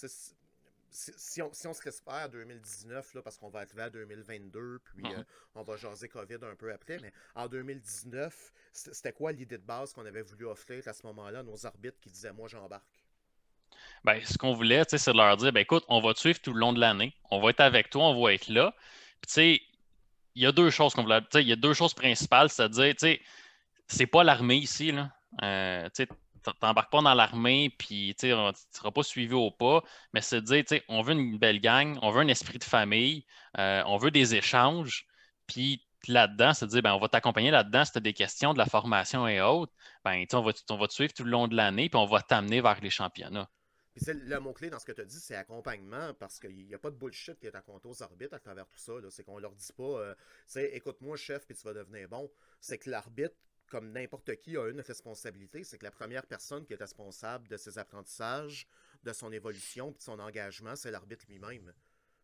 si, 0.94 1.42
on, 1.42 1.52
si 1.54 1.68
on 1.68 1.74
se 1.74 1.82
respecte 1.82 2.08
à 2.08 2.28
2019, 2.28 3.16
là, 3.16 3.22
parce 3.22 3.38
qu'on 3.38 3.50
va 3.50 3.60
arriver 3.60 3.82
à 3.82 3.90
2022, 3.90 4.80
puis 4.84 5.04
mm-hmm. 5.04 5.20
euh, 5.20 5.24
on 5.56 5.64
va 5.64 5.76
jaser 5.76 6.08
COVID 6.08 6.40
un 6.44 6.56
peu 6.56 6.72
après, 6.72 7.00
mais 7.00 7.12
en 7.36 7.48
2019, 7.48 8.54
c'était 8.72 9.14
quoi 9.14 9.32
l'idée 9.32 9.58
de 9.58 9.64
base 9.64 9.94
qu'on 9.94 10.06
avait 10.06 10.22
voulu 10.22 10.46
offrir 10.46 10.88
à 10.88 10.94
ce 10.94 11.06
moment-là 11.08 11.40
à 11.40 11.44
nos 11.44 11.66
arbitres 11.66 12.00
qui 12.00 12.10
disaient 12.10 12.34
Moi, 12.34 12.48
j'embarque 12.48 13.03
ben, 14.04 14.20
ce 14.24 14.38
qu'on 14.38 14.54
voulait, 14.54 14.84
c'est 14.88 15.12
de 15.12 15.18
leur 15.18 15.38
dire 15.38 15.52
ben, 15.54 15.62
écoute, 15.62 15.84
on 15.88 16.02
va 16.02 16.14
te 16.14 16.20
suivre 16.20 16.40
tout 16.40 16.54
le 16.54 16.60
long 16.60 16.74
de 16.74 16.80
l'année. 16.80 17.16
On 17.32 17.40
va 17.42 17.52
être 17.52 17.62
avec 17.62 17.90
toi, 17.90 18.06
on 18.06 18.24
va 18.24 18.34
être 18.34 18.50
là. 18.50 18.74
Puis, 19.22 19.62
il 20.36 20.44
y 20.44 20.46
a 20.46 20.52
deux 20.52 20.70
choses 20.70 20.94
qu'on 20.94 21.04
voulait. 21.04 21.22
Il 21.36 21.48
y 21.48 21.54
a 21.54 21.56
deux 21.56 21.74
choses 21.74 21.94
principales, 21.94 22.50
c'est-à-dire, 22.50 22.96
c'est 23.88 24.08
pas 24.08 24.24
l'armée 24.24 24.58
ici, 24.58 24.92
là. 24.92 25.12
Euh, 25.42 25.90
t'embarques 26.60 26.92
pas 26.92 27.02
dans 27.02 27.14
l'armée, 27.14 27.70
puis 27.78 28.16
tu 28.20 28.28
ne 28.28 28.52
seras 28.72 28.92
pas 28.92 29.04
suivi 29.04 29.34
au 29.34 29.52
pas, 29.52 29.82
mais 30.14 30.22
c'est 30.22 30.42
de 30.42 30.62
dire, 30.62 30.82
on 30.90 31.02
veut 31.02 31.14
une 31.14 31.38
belle 31.38 31.60
gang, 31.60 31.98
on 32.02 32.12
veut 32.12 32.22
un 32.22 32.28
esprit 32.28 32.60
de 32.60 32.64
famille, 32.64 33.26
euh, 33.58 33.84
on 33.86 33.98
veut 33.98 34.12
des 34.12 34.36
échanges, 34.36 35.08
puis 35.48 35.86
là-dedans, 36.08 36.54
c'est 36.54 36.66
de 36.66 36.72
dire, 36.72 36.82
ben, 36.82 36.94
on 36.94 37.00
va 37.00 37.08
t'accompagner 37.08 37.52
là-dedans 37.52 37.86
si 37.86 37.94
tu 37.94 37.98
as 38.00 38.02
des 38.02 38.14
questions 38.14 38.54
de 38.54 38.58
la 38.58 38.66
formation 38.66 39.28
et 39.28 39.42
autres, 39.42 39.72
ben, 40.04 40.26
on 40.34 40.42
va, 40.42 40.52
on 40.70 40.78
va 40.78 40.88
te 40.88 40.94
suivre 40.94 41.14
tout 41.14 41.24
le 41.24 41.32
long 41.32 41.48
de 41.48 41.56
l'année, 41.56 41.90
puis 41.90 41.98
on 41.98 42.06
va 42.06 42.22
t'amener 42.22 42.62
vers 42.62 42.80
les 42.82 42.90
championnats. 42.90 43.50
Puis 43.94 44.06
le 44.12 44.40
mot-clé 44.40 44.70
dans 44.70 44.80
ce 44.80 44.86
que 44.86 44.92
tu 44.92 45.02
as 45.02 45.06
dit, 45.06 45.20
c'est 45.20 45.36
accompagnement, 45.36 46.14
parce 46.16 46.40
qu'il 46.40 46.66
n'y 46.66 46.74
a 46.74 46.80
pas 46.80 46.90
de 46.90 46.96
bullshit 46.96 47.38
qui 47.40 47.48
est 47.48 47.52
raconté 47.52 47.88
aux 47.88 48.02
arbitres 48.02 48.34
à 48.34 48.40
travers 48.40 48.68
tout 48.68 48.80
ça. 48.80 48.94
C'est 49.12 49.24
qu'on 49.24 49.38
leur 49.38 49.56
dit 49.56 49.74
pas, 49.74 49.84
euh, 49.84 50.16
écoute-moi, 50.56 51.16
chef, 51.16 51.46
puis 51.46 51.56
tu 51.56 51.64
vas 51.64 51.74
devenir 51.74 52.10
bon. 52.10 52.32
C'est 52.60 52.80
que 52.80 52.90
l'arbitre, 52.90 53.36
comme 53.68 53.92
n'importe 53.92 54.36
qui, 54.38 54.58
a 54.58 54.68
une 54.68 54.82
responsabilité. 54.82 55.64
C'est 55.64 55.78
que 55.78 55.84
la 55.84 55.92
première 55.92 56.26
personne 56.26 56.66
qui 56.66 56.74
est 56.74 56.78
responsable 56.78 57.48
de 57.48 57.58
ses 57.58 57.78
apprentissages, 57.78 58.68
de 59.04 59.14
son 59.14 59.32
évolution, 59.32 59.92
puis 59.92 60.00
de 60.00 60.04
son 60.04 60.20
engagement, 60.20 60.76
c'est 60.76 60.92
l'arbitre 60.92 61.26
lui-même. 61.30 61.74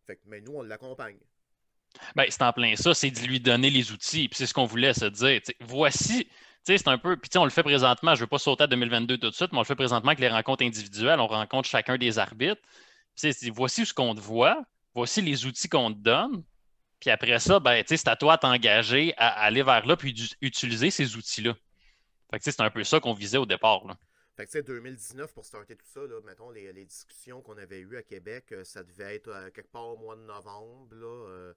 Fait 0.06 0.20
mais 0.26 0.42
nous, 0.42 0.54
on 0.54 0.64
l'accompagne. 0.64 1.20
Ben, 2.16 2.26
c'est 2.30 2.42
en 2.42 2.54
plein 2.54 2.76
ça, 2.76 2.94
c'est 2.94 3.12
de 3.12 3.20
lui 3.20 3.40
donner 3.40 3.70
les 3.70 3.92
outils. 3.92 4.28
Puis 4.30 4.38
c'est 4.38 4.46
ce 4.46 4.54
qu'on 4.54 4.66
voulait 4.66 4.94
se 4.94 5.06
dire. 5.06 5.42
voici 5.62 6.28
c'est 6.78 6.88
un 6.88 6.98
peu. 6.98 7.18
Puis 7.18 7.30
on 7.38 7.44
le 7.44 7.50
fait 7.50 7.64
présentement, 7.64 8.16
je 8.16 8.20
ne 8.20 8.22
veux 8.22 8.28
pas 8.28 8.38
sauter 8.38 8.64
à 8.64 8.68
2022 8.68 9.18
tout 9.18 9.30
de 9.30 9.36
suite, 9.36 9.52
mais 9.52 9.58
on 9.58 9.62
le 9.62 9.66
fait 9.66 9.76
présentement 9.76 10.10
avec 10.10 10.20
les 10.20 10.30
rencontres 10.30 10.64
individuelles. 10.64 11.20
On 11.20 11.28
rencontre 11.28 11.68
chacun 11.68 11.98
des 11.98 12.20
arbitres. 12.20 12.62
voici 13.54 13.86
ce 13.86 13.94
qu'on 13.94 14.16
te 14.16 14.20
voit, 14.20 14.64
voici 14.94 15.22
les 15.22 15.46
outils 15.46 15.70
qu'on 15.70 15.92
te 15.92 15.98
donne. 15.98 16.44
Puis 17.00 17.10
après 17.10 17.40
ça, 17.40 17.60
ben, 17.60 17.84
c'est 17.88 18.08
à 18.08 18.16
toi 18.16 18.36
de 18.36 18.42
t'engager 18.42 19.14
à, 19.18 19.28
aller 19.28 19.64
vers 19.64 19.86
là 19.86 19.96
puis 19.96 20.14
d'utiliser 20.14 20.92
ces 20.92 21.16
outils-là. 21.16 21.54
c'est 22.40 22.60
un 22.60 22.70
peu 22.70 22.84
ça 22.84 23.00
qu'on 23.00 23.14
visait 23.14 23.38
au 23.38 23.46
départ. 23.46 23.84
Fait 24.40 24.46
que, 24.46 24.52
tu 24.52 24.58
sais, 24.60 24.64
2019, 24.64 25.34
pour 25.34 25.44
starter 25.44 25.76
tout 25.76 25.86
ça, 25.86 26.00
là, 26.00 26.22
mettons, 26.26 26.50
les, 26.50 26.86
discussions 26.86 27.42
qu'on 27.42 27.58
avait 27.58 27.82
eues 27.82 27.98
à 27.98 28.04
Québec, 28.04 28.54
euh, 28.54 28.64
ça 28.64 28.84
devait 28.86 29.16
être 29.16 29.28
euh, 29.28 29.50
quelque 29.50 29.70
part 29.70 29.90
au 29.90 29.98
mois 29.98 30.16
de 30.16 30.22
novembre, 30.22 30.96
là, 30.96 31.28
euh, 31.28 31.54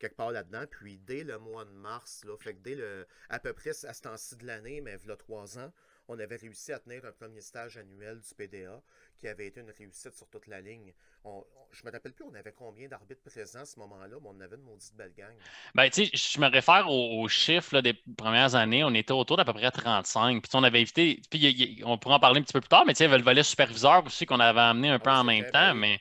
quelque 0.00 0.16
part 0.16 0.32
là-dedans. 0.32 0.64
Puis 0.68 0.98
dès 0.98 1.22
le 1.22 1.38
mois 1.38 1.64
de 1.64 1.70
mars, 1.70 2.24
là, 2.24 2.36
fait 2.36 2.54
que 2.54 2.58
dès 2.58 2.74
le, 2.74 3.06
à 3.28 3.38
peu 3.38 3.52
près 3.52 3.70
à 3.70 3.94
ce 3.94 4.02
temps-ci 4.02 4.34
de 4.34 4.46
l'année, 4.46 4.80
mais 4.80 4.98
a 5.08 5.16
trois 5.16 5.60
ans, 5.60 5.72
on 6.08 6.18
avait 6.18 6.36
réussi 6.36 6.72
à 6.72 6.78
tenir 6.78 7.04
un 7.04 7.12
premier 7.12 7.40
stage 7.40 7.76
annuel 7.76 8.20
du 8.20 8.34
PDA 8.34 8.82
qui 9.18 9.28
avait 9.28 9.46
été 9.46 9.60
une 9.60 9.70
réussite 9.70 10.14
sur 10.14 10.28
toute 10.28 10.46
la 10.46 10.60
ligne. 10.60 10.92
On, 11.24 11.44
on- 11.56 11.66
je 11.72 11.84
me 11.84 11.90
rappelle 11.90 12.12
plus, 12.12 12.24
on 12.24 12.34
avait 12.34 12.52
combien 12.52 12.88
d'arbitres 12.88 13.22
présents 13.22 13.60
à 13.60 13.64
ce 13.66 13.78
moment-là, 13.80 14.16
mais 14.20 14.28
on 14.28 14.40
avait 14.40 14.56
une 14.56 14.62
maudite 14.62 14.94
belle 14.94 15.14
gang. 15.14 15.36
Ben, 15.74 15.90
tu 15.90 16.06
sais, 16.06 16.10
je 16.14 16.40
me 16.40 16.46
réfère 16.48 16.88
aux, 16.90 17.22
aux 17.22 17.28
chiffres 17.28 17.74
là, 17.74 17.82
des 17.82 17.94
premières 18.16 18.54
années. 18.54 18.84
On 18.84 18.94
était 18.94 19.12
autour 19.12 19.36
d'à 19.36 19.44
peu 19.44 19.52
près 19.52 19.70
35. 19.70 20.42
Puis 20.42 20.50
on 20.54 20.62
avait 20.62 20.80
évité. 20.82 21.20
Puis 21.30 21.38
y 21.40 21.78
y 21.80 21.84
on 21.84 21.98
pourra 21.98 22.16
en 22.16 22.20
parler 22.20 22.40
un 22.40 22.42
petit 22.42 22.52
peu 22.52 22.60
plus 22.60 22.68
tard, 22.68 22.84
mais 22.86 22.92
tu 22.94 22.98
sais, 22.98 23.04
il 23.04 23.08
y 23.08 23.10
avait 23.10 23.18
le 23.18 23.24
volet 23.24 23.42
superviseur 23.42 24.04
aussi 24.06 24.26
qu'on 24.26 24.40
avait 24.40 24.60
amené 24.60 24.90
un 24.90 24.98
peu 24.98 25.10
Ah, 25.10 25.20
en 25.20 25.24
c'est 25.24 25.24
même 25.24 25.44
vrai, 25.44 25.52
temps. 25.52 25.74
ben 25.74 25.76
oui. 25.76 25.80
Mais 25.80 25.98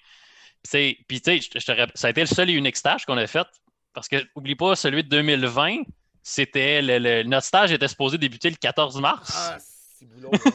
tu 0.63 0.72
sais, 0.72 0.98
puis 1.07 1.22
tu 1.22 1.41
sais, 1.41 1.60
ça 1.95 2.07
a 2.07 2.10
été 2.12 2.22
le 2.22 2.27
seul 2.27 2.50
et 2.50 2.53
unique 2.53 2.77
stage 2.77 3.05
qu'on 3.05 3.17
a 3.17 3.27
fait. 3.27 3.48
Parce 3.93 4.07
que, 4.07 4.17
oublie 4.36 4.55
pas, 4.55 4.75
celui 4.75 5.03
de 5.03 5.10
2020, 5.10 5.83
c'était 6.24 6.81
le, 6.81 7.00
le- 7.00 7.24
notre 7.24 7.45
stage 7.48 7.72
était 7.72 7.88
supposé 7.88 8.17
débuter 8.17 8.50
le 8.50 8.55
14 8.57 9.00
mars. 9.01 9.33
Ah, 9.33 9.60
boulot, 10.07 10.31
là. 10.31 10.51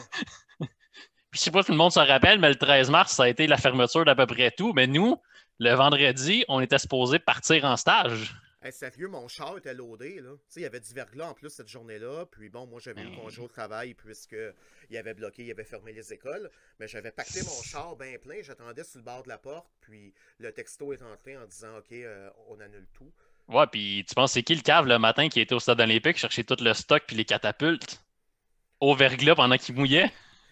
Puis 1.31 1.37
je 1.39 1.43
sais 1.43 1.51
pas 1.51 1.61
si 1.61 1.67
tout 1.67 1.73
le 1.73 1.77
monde 1.77 1.91
se 1.91 1.99
rappelle, 1.99 2.39
mais 2.39 2.49
le 2.49 2.55
13 2.55 2.89
mars, 2.89 3.11
ça 3.13 3.23
a 3.23 3.27
été 3.29 3.45
la 3.45 3.57
fermeture 3.57 4.03
d'à 4.03 4.15
peu 4.15 4.25
près 4.25 4.49
tout. 4.49 4.73
Mais 4.73 4.87
nous, 4.87 5.15
le 5.59 5.73
vendredi, 5.75 6.43
on 6.47 6.59
était 6.59 6.79
supposé 6.79 7.19
partir 7.19 7.65
en 7.65 7.77
stage. 7.77 8.33
Hey, 8.63 8.73
sérieux, 8.73 9.07
mon 9.07 9.27
char 9.27 9.55
était 9.57 9.73
loadé. 9.75 10.19
Là. 10.21 10.31
Tu 10.31 10.37
sais, 10.49 10.59
il 10.59 10.63
y 10.63 10.65
avait 10.65 10.79
du 10.79 10.91
verglas 10.93 11.27
en 11.27 11.33
plus 11.33 11.49
cette 11.49 11.69
journée-là. 11.69 12.25
Puis 12.31 12.49
bon, 12.49 12.65
moi, 12.65 12.81
j'avais 12.83 13.03
eu 13.03 13.07
Mm. 13.11 13.15
congé 13.15 13.41
au 13.41 13.47
travail 13.47 13.93
puisque 13.93 14.35
il 14.89 14.97
avait 14.97 15.13
bloqué, 15.13 15.43
il 15.45 15.51
avait 15.51 15.63
fermé 15.63 15.93
les 15.93 16.11
écoles. 16.11 16.49
Mais 16.79 16.87
j'avais 16.87 17.11
pacté 17.11 17.41
mon 17.43 17.61
char 17.63 17.95
bien 17.95 18.17
plein. 18.21 18.41
J'attendais 18.41 18.83
sur 18.83 18.97
le 18.97 19.03
bord 19.05 19.21
de 19.23 19.29
la 19.29 19.37
porte. 19.37 19.67
Puis 19.81 20.13
le 20.39 20.51
texto 20.51 20.91
est 20.93 21.01
entré 21.03 21.37
en 21.37 21.45
disant 21.45 21.77
OK, 21.77 21.91
euh, 21.91 22.29
on 22.49 22.59
annule 22.59 22.87
tout. 22.93 23.11
Ouais, 23.47 23.67
puis 23.67 24.03
tu 24.07 24.13
penses 24.15 24.31
c'est 24.33 24.43
qui 24.43 24.55
le 24.55 24.61
cave 24.61 24.87
le 24.87 24.97
matin 24.99 25.29
qui 25.29 25.39
était 25.39 25.55
au 25.55 25.59
stade 25.59 25.79
olympique 25.79 26.17
chercher 26.17 26.43
tout 26.43 26.57
le 26.59 26.73
stock 26.73 27.03
puis 27.07 27.15
les 27.15 27.25
catapultes? 27.25 28.01
Au 28.79 28.95
verglas 28.95 29.35
pendant 29.35 29.57
qu'il 29.57 29.75
mouillait? 29.75 30.11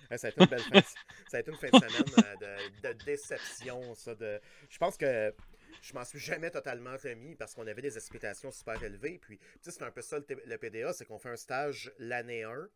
Hey, 0.10 0.18
ça, 0.18 0.28
a 0.28 0.30
été 0.30 0.42
une 0.42 0.48
belle 0.50 0.62
fin 0.62 0.80
de... 0.80 0.84
ça 1.28 1.38
a 1.38 1.40
été 1.42 1.52
une 1.52 1.58
fin 1.58 1.68
de 1.70 1.76
semaine 1.90 2.26
euh, 2.44 2.58
de, 2.84 2.88
de 2.90 2.94
déception. 3.04 3.94
Ça, 3.96 4.16
de... 4.16 4.40
Je 4.70 4.78
pense 4.78 4.96
que 4.98 5.34
je 5.82 5.94
m'en 5.94 6.06
suis 6.06 6.20
jamais 6.20 6.50
totalement 6.50 6.96
remis 7.04 7.36
parce 7.36 7.54
qu'on 7.54 7.68
avait 7.68 7.82
des 7.82 7.98
expectations 7.98 8.52
super 8.52 8.82
élevées. 8.82 9.20
Puis, 9.20 9.38
tu 9.38 9.46
sais, 9.62 9.72
c'est 9.72 9.84
un 9.84 9.92
peu 9.92 10.02
ça 10.02 10.18
le, 10.20 10.58
PDA, 10.58 10.94
c'est 10.94 11.06
qu'on 11.06 11.20
fait 11.20 11.30
un 11.30 11.36
stage 11.36 11.92
l'année 12.00 12.44
1 12.44 12.70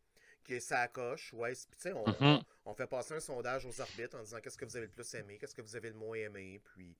qui 0.44 0.54
est 0.54 0.60
ça 0.60 0.86
coche. 0.88 1.32
Ouais, 1.32 1.52
puis 1.52 1.64
sais, 1.78 1.92
on, 1.92 2.04
on- 2.20 2.42
on 2.64 2.74
fait 2.74 2.86
passer 2.86 3.14
un 3.14 3.20
sondage 3.20 3.64
aux 3.66 3.80
arbitres 3.80 4.16
en 4.16 4.22
disant 4.22 4.38
qu'est-ce 4.40 4.58
que 4.58 4.64
vous 4.64 4.76
avez 4.76 4.86
le 4.86 4.92
plus 4.92 5.14
aimé, 5.14 5.38
qu'est-ce 5.38 5.54
que 5.54 5.62
vous 5.62 5.76
avez 5.76 5.88
le 5.88 5.96
moins 5.96 6.16
aimé. 6.16 6.60
Puis 6.74 6.94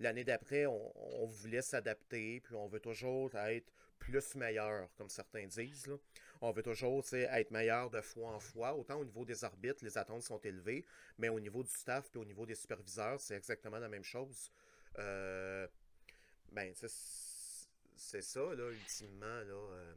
l'année 0.00 0.24
d'après, 0.24 0.66
on, 0.66 0.92
on 1.22 1.26
voulait 1.26 1.62
s'adapter, 1.62 2.40
puis 2.40 2.54
on 2.54 2.68
veut 2.68 2.80
toujours 2.80 3.34
être 3.34 3.72
plus 3.98 4.34
meilleur, 4.36 4.88
comme 4.96 5.08
certains 5.08 5.46
disent. 5.46 5.86
Là. 5.86 5.94
On 6.40 6.52
veut 6.52 6.62
toujours 6.62 7.04
être 7.12 7.50
meilleur 7.50 7.90
de 7.90 8.00
fois 8.00 8.30
en 8.30 8.40
fois. 8.40 8.74
Autant 8.74 8.96
au 8.96 9.04
niveau 9.04 9.24
des 9.24 9.44
arbitres, 9.44 9.84
les 9.84 9.98
attentes 9.98 10.22
sont 10.22 10.38
élevées, 10.40 10.84
mais 11.18 11.28
au 11.28 11.40
niveau 11.40 11.62
du 11.62 11.70
staff 11.70 12.10
puis 12.10 12.20
au 12.20 12.24
niveau 12.24 12.46
des 12.46 12.54
superviseurs, 12.54 13.18
c'est 13.20 13.34
exactement 13.36 13.78
la 13.78 13.88
même 13.88 14.04
chose. 14.04 14.52
Euh, 14.98 15.66
ben, 16.52 16.72
c'est- 16.74 18.22
ça, 18.22 18.40
là, 18.40 18.70
ultimement, 18.70 19.26
là. 19.26 19.54
euh, 19.54 19.94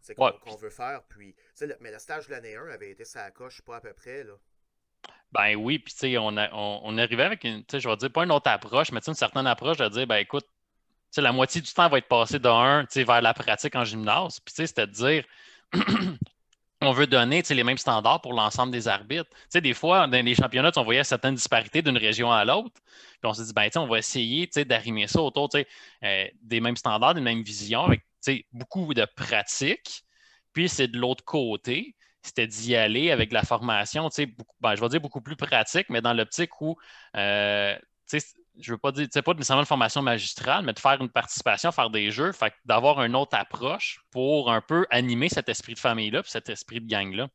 c'est 0.00 0.14
qu'on 0.14 0.24
Ouais. 0.26 0.56
veut 0.60 0.70
faire. 0.70 1.02
Puis, 1.04 1.34
le- 1.60 1.76
mais 1.80 1.90
le 1.90 1.98
stage 1.98 2.26
de 2.26 2.32
l'année 2.32 2.56
1 2.56 2.68
avait 2.68 2.90
été 2.90 3.04
sa 3.04 3.30
coche, 3.30 3.62
pas 3.62 3.76
à 3.76 3.80
peu 3.80 3.92
près, 3.92 4.24
là. 4.24 4.34
Ben 5.32 5.56
oui, 5.56 5.78
puis 5.78 5.92
tu 5.92 5.98
sais, 6.00 6.18
on, 6.18 6.28
on, 6.28 6.80
on 6.84 6.98
arrivait 6.98 7.24
avec 7.24 7.42
une, 7.44 7.60
tu 7.64 7.72
sais, 7.72 7.80
je 7.80 7.88
vais 7.88 7.96
dire, 7.96 8.10
pas 8.12 8.24
une 8.24 8.30
autre 8.30 8.48
approche, 8.50 8.92
mais 8.92 9.00
tu 9.00 9.06
sais, 9.06 9.10
une 9.10 9.16
certaine 9.16 9.46
approche 9.46 9.78
de 9.78 9.88
dire, 9.88 10.06
ben 10.06 10.16
écoute, 10.16 10.46
tu 10.46 10.50
sais, 11.10 11.20
la 11.22 11.32
moitié 11.32 11.60
du 11.60 11.72
temps 11.72 11.88
va 11.88 11.98
être 11.98 12.08
passé 12.08 12.38
de 12.38 12.48
un, 12.48 12.84
tu 12.84 12.92
sais, 12.92 13.04
vers 13.04 13.20
la 13.20 13.34
pratique 13.34 13.74
en 13.74 13.84
gymnase. 13.84 14.40
Puis 14.40 14.52
tu 14.54 14.56
sais, 14.62 14.66
c'était 14.68 14.86
de 14.86 14.92
dire, 14.92 15.24
on 16.80 16.92
veut 16.92 17.06
donner 17.06 17.42
les 17.48 17.64
mêmes 17.64 17.78
standards 17.78 18.20
pour 18.20 18.32
l'ensemble 18.32 18.72
des 18.72 18.88
arbitres. 18.88 19.30
Des 19.54 19.74
fois, 19.74 20.06
dans 20.06 20.24
les 20.24 20.34
championnats, 20.34 20.70
on 20.76 20.84
voyait 20.84 21.04
certaines 21.04 21.34
disparités 21.34 21.82
d'une 21.82 21.96
région 21.96 22.30
à 22.30 22.44
l'autre. 22.44 22.80
Puis 22.84 23.24
on 23.24 23.32
s'est 23.32 23.44
dit, 23.44 23.52
ben, 23.52 23.68
on 23.76 23.86
va 23.86 23.98
essayer 23.98 24.46
d'arrimer 24.46 25.06
ça 25.06 25.22
autour 25.22 25.48
euh, 25.54 26.24
des 26.42 26.60
mêmes 26.60 26.76
standards, 26.76 27.14
d'une 27.14 27.24
même 27.24 27.42
vision, 27.42 27.84
avec 27.84 28.04
beaucoup 28.52 28.94
de 28.94 29.06
pratique. 29.16 30.04
Puis 30.52 30.68
c'est 30.68 30.88
de 30.88 30.98
l'autre 30.98 31.24
côté, 31.24 31.96
c'était 32.22 32.46
d'y 32.46 32.76
aller 32.76 33.10
avec 33.10 33.32
la 33.32 33.42
formation, 33.42 34.08
ben, 34.60 34.74
je 34.74 34.80
vais 34.80 34.88
dire 34.88 35.00
beaucoup 35.00 35.20
plus 35.20 35.36
pratique, 35.36 35.86
mais 35.90 36.00
dans 36.00 36.14
l'optique 36.14 36.60
où, 36.60 36.76
euh, 37.16 37.76
je 38.60 38.72
veux 38.72 38.78
pas 38.78 38.92
dire, 38.92 39.08
c'est 39.10 39.22
pas 39.22 39.34
nécessairement 39.34 39.62
une 39.62 39.66
formation 39.66 40.02
magistrale, 40.02 40.64
mais 40.64 40.72
de 40.72 40.78
faire 40.78 41.00
une 41.00 41.08
participation, 41.08 41.72
faire 41.72 41.90
des 41.90 42.10
jeux, 42.10 42.32
fait 42.32 42.52
d'avoir 42.64 43.02
une 43.02 43.16
autre 43.16 43.36
approche 43.36 44.00
pour 44.10 44.50
un 44.50 44.60
peu 44.60 44.86
animer 44.90 45.28
cet 45.28 45.48
esprit 45.48 45.74
de 45.74 45.78
famille-là, 45.78 46.22
puis 46.22 46.30
cet 46.30 46.48
esprit 46.48 46.80
de 46.80 46.88
gang-là. 46.88 47.28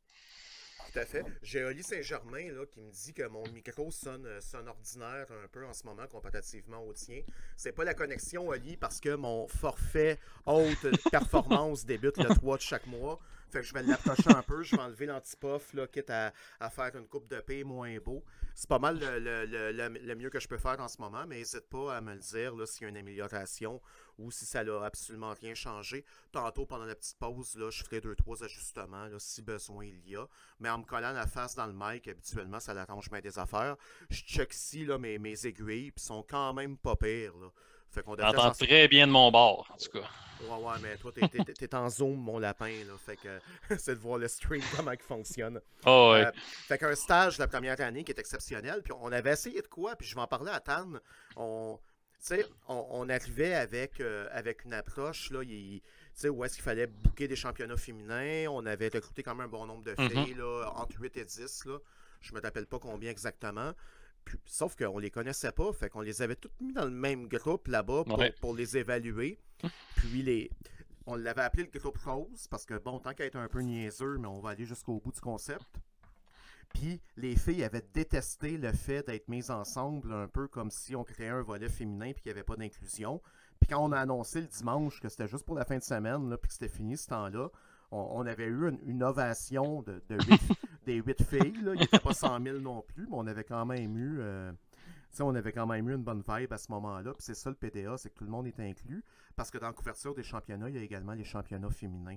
Tout 0.92 0.98
à 0.98 1.04
fait. 1.04 1.24
J'ai 1.42 1.62
Oli 1.62 1.84
Saint-Germain 1.84 2.50
là, 2.52 2.66
qui 2.66 2.80
me 2.80 2.90
dit 2.90 3.14
que 3.14 3.26
mon 3.28 3.44
micro 3.52 3.92
sonne, 3.92 4.26
euh, 4.26 4.40
ordinaire 4.66 5.26
un 5.30 5.46
peu 5.46 5.64
en 5.64 5.72
ce 5.72 5.84
moment 5.84 6.06
comparativement 6.08 6.82
au 6.82 6.92
tien. 6.92 7.22
C'est 7.56 7.72
pas 7.72 7.84
la 7.84 7.94
connexion, 7.94 8.48
Oli, 8.48 8.76
parce 8.76 8.98
que 8.98 9.14
mon 9.14 9.46
forfait 9.46 10.18
haute 10.46 10.88
performance 11.12 11.84
débute 11.86 12.16
le 12.16 12.34
3 12.34 12.56
de 12.56 12.62
chaque 12.62 12.86
mois. 12.88 13.20
Fait 13.50 13.60
que 13.60 13.66
je 13.66 13.74
vais 13.74 13.82
l'approcher 13.82 14.30
un 14.30 14.42
peu, 14.42 14.62
je 14.62 14.76
vais 14.76 14.82
enlever 14.82 15.06
l'antipof, 15.06 15.74
quitte 15.92 16.10
à, 16.10 16.32
à 16.60 16.70
faire 16.70 16.94
une 16.94 17.06
coupe 17.06 17.28
de 17.28 17.40
paix 17.40 17.64
moins 17.64 17.96
beau. 17.98 18.24
C'est 18.54 18.68
pas 18.68 18.78
mal 18.78 18.98
le, 19.00 20.14
mieux 20.14 20.30
que 20.30 20.38
je 20.38 20.46
peux 20.46 20.58
faire 20.58 20.78
en 20.80 20.88
ce 20.88 21.00
moment, 21.00 21.26
mais 21.26 21.38
n'hésite 21.38 21.68
pas 21.68 21.96
à 21.96 22.00
me 22.00 22.14
le 22.14 22.20
dire 22.20 22.54
s'il 22.68 22.82
y 22.82 22.86
a 22.86 22.88
une 22.88 22.96
amélioration 22.96 23.80
ou 24.18 24.30
si 24.30 24.44
ça 24.44 24.62
n'a 24.62 24.84
absolument 24.84 25.32
rien 25.40 25.54
changé. 25.54 26.04
Tantôt, 26.30 26.66
pendant 26.66 26.84
la 26.84 26.94
petite 26.94 27.18
pause, 27.18 27.56
là, 27.56 27.70
je 27.70 27.82
ferai 27.82 28.00
deux, 28.00 28.14
trois 28.14 28.44
ajustements 28.44 29.06
là, 29.06 29.18
si 29.18 29.42
besoin 29.42 29.86
il 29.86 30.08
y 30.08 30.16
a. 30.16 30.26
Mais 30.60 30.68
en 30.68 30.78
me 30.78 30.84
collant 30.84 31.12
la 31.12 31.26
face 31.26 31.54
dans 31.54 31.66
le 31.66 31.72
mic, 31.74 32.06
habituellement, 32.06 32.60
ça 32.60 32.74
l'arrange 32.74 33.10
bien 33.10 33.20
des 33.20 33.38
affaires. 33.38 33.76
Je 34.10 34.22
check 34.22 34.54
ici 34.54 34.84
là, 34.84 34.98
mes, 34.98 35.18
mes 35.18 35.46
aiguilles, 35.46 35.90
puis 35.90 36.04
sont 36.04 36.22
quand 36.22 36.52
même 36.52 36.76
pas 36.76 36.96
pires. 36.96 37.36
Là. 37.36 37.48
Fait 37.90 38.02
qu'on 38.02 38.16
J'entends 38.16 38.52
très 38.52 38.86
bien 38.88 39.06
de 39.06 39.12
mon 39.12 39.30
bord, 39.30 39.68
en 39.72 39.76
tout 39.76 39.90
cas. 39.98 40.08
Ouais, 40.42 40.56
ouais, 40.64 40.74
mais 40.80 40.96
toi, 40.96 41.12
t'es, 41.12 41.28
t'es- 41.28 41.52
t'es 41.52 41.74
en 41.74 41.88
zoom, 41.90 42.16
mon 42.18 42.38
lapin, 42.38 42.70
là. 42.86 42.94
Fait 43.04 43.16
que 43.16 43.40
c'est 43.78 43.94
de 43.94 44.00
voir 44.00 44.16
le 44.18 44.28
stream, 44.28 44.62
comment 44.76 44.92
il 44.92 44.98
fonctionne. 45.00 45.60
Oh, 45.84 46.12
ouais. 46.14 46.24
Euh, 46.26 46.30
fait 46.34 46.78
qu'un 46.78 46.94
stage 46.94 47.36
la 47.38 47.46
première 47.48 47.78
année 47.80 48.04
qui 48.04 48.12
est 48.12 48.18
exceptionnel, 48.18 48.80
puis 48.82 48.92
on 49.00 49.12
avait 49.12 49.32
essayé 49.32 49.60
de 49.60 49.66
quoi, 49.66 49.96
puis 49.96 50.06
je 50.06 50.14
vais 50.14 50.20
en 50.20 50.26
parler 50.26 50.50
à 50.50 50.60
Tan. 50.60 50.92
On, 51.36 51.78
on, 52.68 52.86
on 52.90 53.08
arrivait 53.08 53.54
avec, 53.54 54.00
euh, 54.00 54.28
avec 54.32 54.64
une 54.64 54.72
approche, 54.74 55.30
là, 55.30 55.42
il- 55.42 55.82
où 56.24 56.44
est-ce 56.44 56.54
qu'il 56.54 56.64
fallait 56.64 56.86
booker 56.86 57.28
des 57.28 57.36
championnats 57.36 57.76
féminins. 57.78 58.46
On 58.50 58.64
avait 58.66 58.88
recruté 58.88 59.22
quand 59.22 59.34
même 59.34 59.46
un 59.46 59.48
bon 59.48 59.66
nombre 59.66 59.84
de 59.84 59.94
Mhm. 59.98 60.10
filles, 60.10 60.34
là, 60.34 60.70
entre 60.76 61.00
8 61.00 61.16
et 61.16 61.24
10, 61.24 61.64
là. 61.66 61.78
Je 62.20 62.34
me 62.34 62.40
rappelle 62.40 62.66
pas 62.66 62.78
combien 62.78 63.10
exactement. 63.10 63.72
Puis- 64.24 64.38
sauf 64.44 64.76
qu'on 64.76 64.98
les 64.98 65.10
connaissait 65.10 65.52
pas, 65.52 65.72
fait 65.72 65.88
qu'on 65.90 66.00
les 66.02 66.22
avait 66.22 66.36
toutes 66.36 66.58
mis 66.60 66.72
dans 66.72 66.84
le 66.84 66.90
même 66.90 67.26
groupe 67.28 67.66
là-bas 67.68 68.04
pour, 68.04 68.18
Ouais. 68.18 68.34
pour 68.40 68.54
les 68.54 68.76
évaluer. 68.76 69.38
Puis 69.96 70.22
les, 70.22 70.50
on 71.06 71.16
l'avait 71.16 71.42
appelé 71.42 71.68
le 71.72 71.78
groupe 71.78 71.98
rose 71.98 72.46
parce 72.48 72.64
que 72.64 72.78
bon, 72.78 72.98
tant 73.00 73.12
qu'à 73.14 73.24
être 73.26 73.36
un 73.36 73.48
peu 73.48 73.60
niaiseux, 73.60 74.18
mais 74.18 74.28
on 74.28 74.40
va 74.40 74.50
aller 74.50 74.64
jusqu'au 74.66 75.00
bout 75.00 75.12
du 75.12 75.20
concept. 75.20 75.66
Puis 76.72 77.00
les 77.16 77.34
filles 77.36 77.64
avaient 77.64 77.84
détesté 77.92 78.56
le 78.56 78.72
fait 78.72 79.04
d'être 79.06 79.28
mises 79.28 79.50
ensemble, 79.50 80.12
un 80.12 80.28
peu 80.28 80.46
comme 80.46 80.70
si 80.70 80.94
on 80.94 81.02
créait 81.02 81.28
un 81.28 81.42
volet 81.42 81.68
féminin 81.68 82.12
puis 82.12 82.22
qu'il 82.22 82.30
n'y 82.32 82.38
avait 82.38 82.44
pas 82.44 82.56
d'inclusion. 82.56 83.20
Puis 83.60 83.68
quand 83.68 83.84
on 83.84 83.90
a 83.92 83.98
annoncé 83.98 84.40
le 84.40 84.46
dimanche 84.46 85.00
que 85.00 85.08
c'était 85.08 85.26
juste 85.28 85.44
pour 85.44 85.56
la 85.56 85.64
fin 85.64 85.76
de 85.78 85.82
semaine, 85.82 86.30
là, 86.30 86.38
puis 86.38 86.46
que 86.48 86.54
c'était 86.54 86.68
fini 86.68 86.96
ce 86.96 87.08
temps-là, 87.08 87.48
on, 87.90 87.98
on 88.12 88.26
avait 88.26 88.46
eu 88.46 88.68
une, 88.68 88.78
une 88.86 89.02
ovation 89.02 89.82
de, 89.82 90.00
de 90.08 90.16
des 90.86 90.96
huit 90.96 91.22
filles. 91.22 91.60
Là. 91.62 91.72
Il 91.74 91.80
n'était 91.80 91.98
pas 91.98 92.14
100 92.14 92.42
000 92.42 92.58
non 92.58 92.82
plus, 92.82 93.04
mais 93.04 93.16
on 93.16 93.26
avait 93.26 93.44
quand 93.44 93.64
même 93.66 93.96
eu. 93.96 94.18
euh, 94.20 94.52
on 95.20 95.34
avait 95.34 95.52
quand 95.52 95.66
même 95.66 95.88
eu 95.88 95.94
une 95.94 96.02
bonne 96.02 96.22
vibe 96.26 96.52
à 96.52 96.58
ce 96.58 96.70
moment-là. 96.72 97.12
Puis 97.14 97.22
c'est 97.22 97.34
ça 97.34 97.50
le 97.50 97.56
PDA, 97.56 97.96
c'est 97.98 98.10
que 98.10 98.14
tout 98.14 98.24
le 98.24 98.30
monde 98.30 98.46
est 98.46 98.60
inclus. 98.60 99.04
Parce 99.36 99.50
que 99.50 99.58
dans 99.58 99.66
la 99.68 99.72
couverture 99.72 100.14
des 100.14 100.22
championnats, 100.22 100.68
il 100.68 100.76
y 100.76 100.78
a 100.78 100.82
également 100.82 101.12
les 101.14 101.24
championnats 101.24 101.70
féminins. 101.70 102.16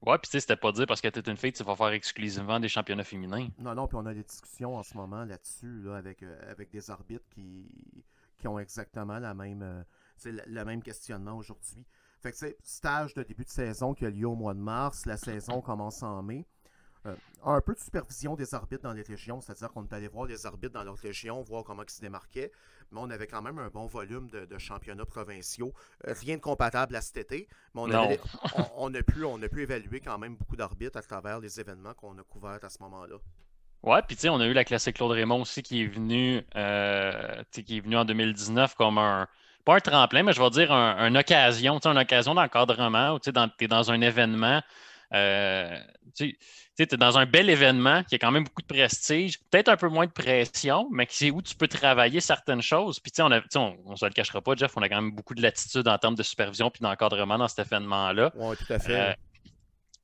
Ouais, 0.00 0.16
puis 0.18 0.28
tu 0.28 0.32
sais, 0.32 0.40
c'était 0.40 0.56
pas 0.56 0.70
dire 0.70 0.86
parce 0.86 1.00
que 1.00 1.08
t'es 1.08 1.28
une 1.28 1.36
fille, 1.36 1.52
tu 1.52 1.64
vas 1.64 1.74
faire 1.74 1.88
exclusivement 1.88 2.60
des 2.60 2.68
championnats 2.68 3.02
féminins. 3.04 3.48
Non, 3.58 3.74
non, 3.74 3.88
puis 3.88 3.96
on 3.96 4.06
a 4.06 4.14
des 4.14 4.22
discussions 4.22 4.76
en 4.76 4.82
ce 4.84 4.96
moment 4.96 5.24
là-dessus, 5.24 5.82
là, 5.82 5.96
avec, 5.96 6.22
euh, 6.22 6.38
avec 6.50 6.70
des 6.70 6.88
arbitres 6.90 7.28
qui, 7.30 8.04
qui 8.38 8.46
ont 8.46 8.60
exactement 8.60 9.18
la 9.18 9.34
même, 9.34 9.62
euh, 9.62 9.82
le, 10.24 10.40
le 10.46 10.64
même 10.64 10.82
questionnement 10.84 11.36
aujourd'hui. 11.36 11.84
Fait 12.20 12.30
que 12.30 12.36
c'est 12.36 12.56
stage 12.62 13.14
de 13.14 13.24
début 13.24 13.44
de 13.44 13.48
saison 13.50 13.92
qui 13.92 14.06
a 14.06 14.10
lieu 14.10 14.26
au 14.28 14.36
mois 14.36 14.54
de 14.54 14.60
mars. 14.60 15.04
La 15.04 15.16
saison 15.16 15.60
commence 15.60 16.02
en 16.04 16.22
mai. 16.22 16.46
Un 17.44 17.60
peu 17.60 17.74
de 17.74 17.78
supervision 17.78 18.34
des 18.34 18.54
arbitres 18.54 18.82
dans 18.82 18.92
les 18.92 19.02
régions, 19.02 19.40
c'est-à-dire 19.40 19.70
qu'on 19.72 19.84
est 19.84 19.92
allé 19.92 20.08
voir 20.08 20.26
les 20.26 20.46
arbitres 20.46 20.74
dans 20.74 20.84
leur 20.84 20.96
région, 20.96 21.42
voir 21.42 21.64
comment 21.64 21.82
ils 21.82 21.90
se 21.90 22.00
démarquaient, 22.00 22.50
mais 22.90 23.00
on 23.00 23.10
avait 23.10 23.26
quand 23.26 23.42
même 23.42 23.58
un 23.58 23.68
bon 23.68 23.86
volume 23.86 24.28
de, 24.28 24.58
championnats 24.58 25.06
provinciaux. 25.06 25.72
rien 26.04 26.36
de 26.36 26.40
compatable 26.40 26.96
à 26.96 27.00
cet 27.00 27.16
été, 27.16 27.48
mais 27.74 27.82
on, 27.82 28.18
on, 28.76 28.94
a 28.94 29.02
pu, 29.02 29.24
on 29.24 29.40
a 29.42 29.48
pu 29.48 29.62
évaluer 29.62 30.00
quand 30.00 30.18
même 30.18 30.36
beaucoup 30.36 30.56
d'arbitres 30.56 30.98
à 30.98 31.02
travers 31.02 31.38
les 31.40 31.60
événements 31.60 31.94
qu'on 31.94 32.18
a 32.18 32.22
couverts 32.22 32.62
à 32.62 32.68
ce 32.68 32.82
moment-là. 32.82 33.16
Ouais, 33.82 34.02
puis 34.02 34.16
tu 34.16 34.22
sais, 34.22 34.28
on 34.28 34.40
a 34.40 34.46
eu 34.46 34.52
la 34.52 34.64
classique 34.64 34.96
Claude 34.96 35.12
Raymond 35.12 35.42
aussi 35.42 35.62
qui 35.62 35.82
est 35.82 35.86
venu, 35.86 36.44
euh, 36.56 37.42
qui 37.52 37.76
est 37.76 37.80
venu 37.80 37.96
en 37.96 38.04
2019 38.04 38.74
comme 38.74 38.98
un, 38.98 39.28
pas 39.64 39.76
un 39.76 39.80
tremplin, 39.80 40.24
mais 40.24 40.32
je 40.32 40.42
vais 40.42 40.50
dire 40.50 40.72
un, 40.72 41.06
une 41.06 41.16
occasion, 41.16 41.78
une 41.78 41.98
occasion 41.98 42.34
d'encadrement 42.34 43.14
où 43.14 43.18
tu 43.20 43.30
es 43.30 43.68
dans 43.68 43.90
un 43.92 44.00
événement. 44.00 44.62
Euh, 45.14 45.78
tu 46.86 46.94
es 46.94 46.98
dans 46.98 47.18
un 47.18 47.26
bel 47.26 47.50
événement 47.50 48.04
qui 48.04 48.14
a 48.14 48.18
quand 48.18 48.30
même 48.30 48.44
beaucoup 48.44 48.62
de 48.62 48.66
prestige, 48.66 49.38
peut-être 49.50 49.68
un 49.68 49.76
peu 49.76 49.88
moins 49.88 50.06
de 50.06 50.12
pression, 50.12 50.88
mais 50.92 51.06
c'est 51.10 51.30
où 51.30 51.42
tu 51.42 51.54
peux 51.54 51.68
travailler 51.68 52.20
certaines 52.20 52.62
choses. 52.62 53.00
Puis, 53.00 53.12
on 53.20 53.28
ne 53.28 53.40
on, 53.86 53.96
se 53.96 54.04
le 54.04 54.12
cachera 54.12 54.40
pas, 54.40 54.54
Jeff, 54.54 54.72
on 54.76 54.82
a 54.82 54.88
quand 54.88 55.00
même 55.00 55.12
beaucoup 55.12 55.34
de 55.34 55.42
latitude 55.42 55.88
en 55.88 55.98
termes 55.98 56.14
de 56.14 56.22
supervision 56.22 56.70
puis 56.70 56.80
d'encadrement 56.82 57.38
dans 57.38 57.48
cet 57.48 57.66
événement-là. 57.66 58.32
Oui, 58.36 58.56
tout 58.56 58.72
à 58.72 58.78
fait. 58.78 59.00
Euh, 59.00 59.12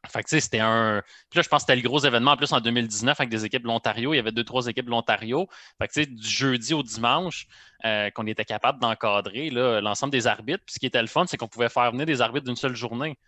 fait 0.09 0.23
que, 0.23 0.40
c'était 0.40 0.61
un. 0.61 1.02
Puis 1.31 1.38
là, 1.38 1.43
je 1.43 1.49
pense 1.49 1.64
que 1.64 1.73
c'était 1.73 1.81
le 1.81 1.88
gros 1.88 2.00
événement 2.00 2.33
en 2.33 2.37
plus 2.37 2.52
en 2.52 2.61
2019 2.61 3.19
avec 3.19 3.31
des 3.31 3.45
équipes 3.45 3.62
de 3.62 3.69
l'Ontario. 3.69 4.12
Il 4.12 4.16
y 4.16 4.21
avait 4.21 4.33
deux, 4.33 4.45
trois 4.45 4.66
équipes 4.66 4.87
de 4.87 4.90
l'Ontario. 4.90 5.49
Fait 5.78 5.88
que, 5.88 6.04
du 6.04 6.28
jeudi 6.28 6.75
au 6.75 6.83
dimanche, 6.83 7.47
euh, 7.85 8.11
qu'on 8.11 8.26
était 8.26 8.45
capable 8.45 8.81
d'encadrer 8.81 9.50
l'ensemble 9.50 10.12
des 10.12 10.26
arbitres. 10.26 10.62
Puis 10.66 10.75
ce 10.75 10.78
qui 10.78 10.87
était 10.87 11.00
le 11.00 11.09
fun, 11.09 11.25
c'est 11.26 11.37
qu'on 11.37 11.49
pouvait 11.49 11.69
faire 11.69 11.90
venir 11.93 12.07
des 12.07 12.21
arbitres 12.21 12.47
d'une 12.47 12.57
seule 12.57 12.76
journée 12.76 13.19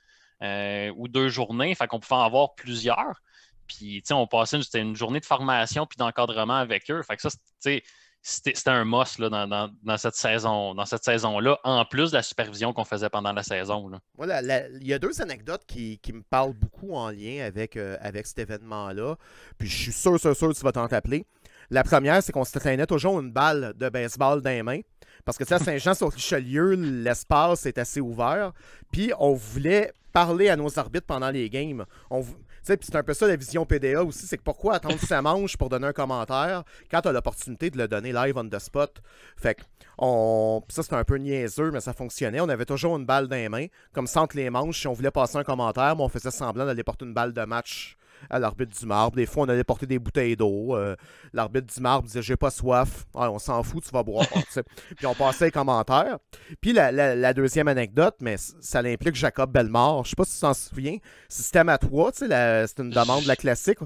euh, 0.43 0.93
ou 0.97 1.09
deux 1.09 1.29
journées. 1.29 1.75
Fait 1.75 1.87
qu'on 1.87 2.01
pouvait 2.01 2.17
en 2.17 2.25
avoir 2.25 2.55
plusieurs. 2.55 3.23
Puis, 3.67 4.03
on 4.11 4.27
passait, 4.27 4.59
une 4.75 4.97
journée 4.97 5.21
de 5.21 5.25
formation 5.25 5.87
puis 5.87 5.97
d'encadrement 5.97 6.57
avec 6.57 6.91
eux. 6.91 7.03
Fait 7.03 7.17
que 7.17 7.23
ça, 7.23 7.31
tu 7.63 7.83
c'était 8.29 8.71
un 8.71 8.85
must 8.85 9.21
là, 9.21 9.29
dans, 9.31 9.97
cette 9.97 10.17
saison, 10.17 10.75
dans 10.75 10.85
cette 10.85 11.05
saison-là, 11.05 11.61
en 11.63 11.85
plus 11.85 12.11
de 12.11 12.17
la 12.17 12.25
supervision 12.25 12.73
qu'on 12.73 12.85
faisait 12.85 13.09
pendant 13.09 13.33
la 13.33 13.45
saison. 13.45 13.89
Voilà, 14.17 14.43
il 14.81 14.87
y 14.87 14.93
a 14.93 14.99
deux 14.99 15.23
anecdotes 15.23 15.63
qui, 15.65 16.01
me 16.13 16.23
parlent 16.23 16.55
beaucoup 16.55 16.95
en 16.95 17.11
lien 17.11 17.45
avec, 17.45 17.77
euh, 17.77 17.97
avec 18.01 18.27
cet 18.27 18.41
événement-là. 18.41 19.15
Puis 19.59 19.69
je 19.69 19.77
suis 19.77 19.93
sûr, 19.93 20.19
sûr, 20.19 20.35
sûr 20.35 20.49
que 20.49 20.55
tu 20.55 20.65
vas 20.65 20.73
t'en 20.73 20.89
rappeler. 20.89 21.25
La 21.71 21.85
première, 21.85 22.21
c'est 22.21 22.33
qu'on 22.33 22.45
se 22.45 22.59
traînait 22.59 22.87
toujours 22.87 23.21
une 23.21 23.31
balle 23.31 23.75
de 23.77 23.89
baseball 23.89 24.43
dans 24.43 24.51
les 24.51 24.63
mains. 24.65 24.81
Parce 25.25 25.39
que 25.39 25.55
à 25.55 25.59
Saint-Jean-sur-Richelieu, 25.61 26.73
l'espace 26.75 27.65
est 27.67 27.79
assez 27.79 28.01
ouvert. 28.01 28.53
Puis 28.91 29.13
on 29.21 29.35
voulait 29.35 29.93
parler 30.13 30.49
à 30.49 30.57
nos 30.57 30.79
arbitres 30.79 31.07
pendant 31.07 31.31
les 31.31 31.49
games. 31.49 31.85
On, 32.11 32.25
c'est 32.67 32.97
un 32.97 33.03
peu 33.03 33.15
ça 33.15 33.27
la 33.27 33.37
vision 33.37 33.65
PDA 33.65 34.03
aussi, 34.03 34.27
c'est 34.27 34.37
que 34.37 34.43
pourquoi 34.43 34.75
attendre 34.75 34.99
sa 34.99 35.23
manche 35.23 35.57
pour 35.57 35.69
donner 35.69 35.87
un 35.87 35.93
commentaire 35.93 36.65
quand 36.91 37.01
tu 37.01 37.09
as 37.09 37.13
l'opportunité 37.13 37.71
de 37.71 37.79
le 37.79 37.87
donner 37.87 38.13
live 38.13 38.37
on 38.37 38.49
the 38.49 38.59
spot? 38.59 39.01
Fait 39.37 39.55
que 39.55 39.63
on... 39.99 40.63
ça 40.69 40.83
c'est 40.83 40.95
un 40.95 41.05
peu 41.05 41.17
niaiseux, 41.17 41.71
mais 41.71 41.81
ça 41.81 41.93
fonctionnait. 41.93 42.41
On 42.41 42.49
avait 42.49 42.65
toujours 42.65 42.97
une 42.97 43.07
balle 43.07 43.29
dans 43.29 43.37
les 43.37 43.49
mains, 43.49 43.67
comme 43.93 44.07
ça 44.07 44.23
entre 44.23 44.37
les 44.37 44.51
manches, 44.51 44.81
si 44.81 44.87
on 44.89 44.93
voulait 44.93 45.11
passer 45.11 45.37
un 45.39 45.45
commentaire, 45.45 45.97
mais 45.97 46.03
on 46.03 46.09
faisait 46.09 46.31
semblant 46.31 46.67
d'aller 46.67 46.83
porter 46.83 47.05
une 47.05 47.15
balle 47.15 47.33
de 47.33 47.45
match 47.45 47.97
à 48.31 48.39
l'arbitre 48.39 48.79
du 48.79 48.87
marbre. 48.87 49.17
Des 49.17 49.27
fois, 49.27 49.45
on 49.45 49.49
allait 49.49 49.65
porter 49.65 49.87
des 49.87 49.99
bouteilles 49.99 50.37
d'eau. 50.37 50.77
Euh, 50.77 50.97
l'arbitre 51.33 51.73
du 51.73 51.81
marbre 51.81 52.07
disait 52.07 52.23
J'ai 52.23 52.37
pas 52.37 52.51
soif. 52.51 53.07
on 53.15 53.39
s'en 53.39 53.63
fout, 53.63 53.85
tu 53.85 53.91
vas 53.91 54.03
boire. 54.03 54.27
puis 54.97 55.07
on 55.07 55.15
passait 55.15 55.47
les 55.47 55.51
commentaires. 55.51 56.19
Puis 56.61 56.73
la, 56.73 57.35
deuxième 57.35 57.69
anecdote, 57.69 58.17
mais 58.21 58.37
ça 58.39 58.81
implique 58.81 59.15
Jacob 59.15 59.51
Bellemare. 59.51 60.05
Je 60.05 60.11
sais 60.11 60.17
pas 60.17 60.25
si 60.25 60.35
tu 60.35 60.41
t'en 60.41 60.55
souviens. 60.55 60.97
Système 61.29 61.69
à 61.69 61.79
toi, 61.79 62.11
c'est 62.15 62.79
une 62.79 62.91
demande 62.91 63.23
de 63.23 63.29
la 63.29 63.37
classique. 63.37 63.79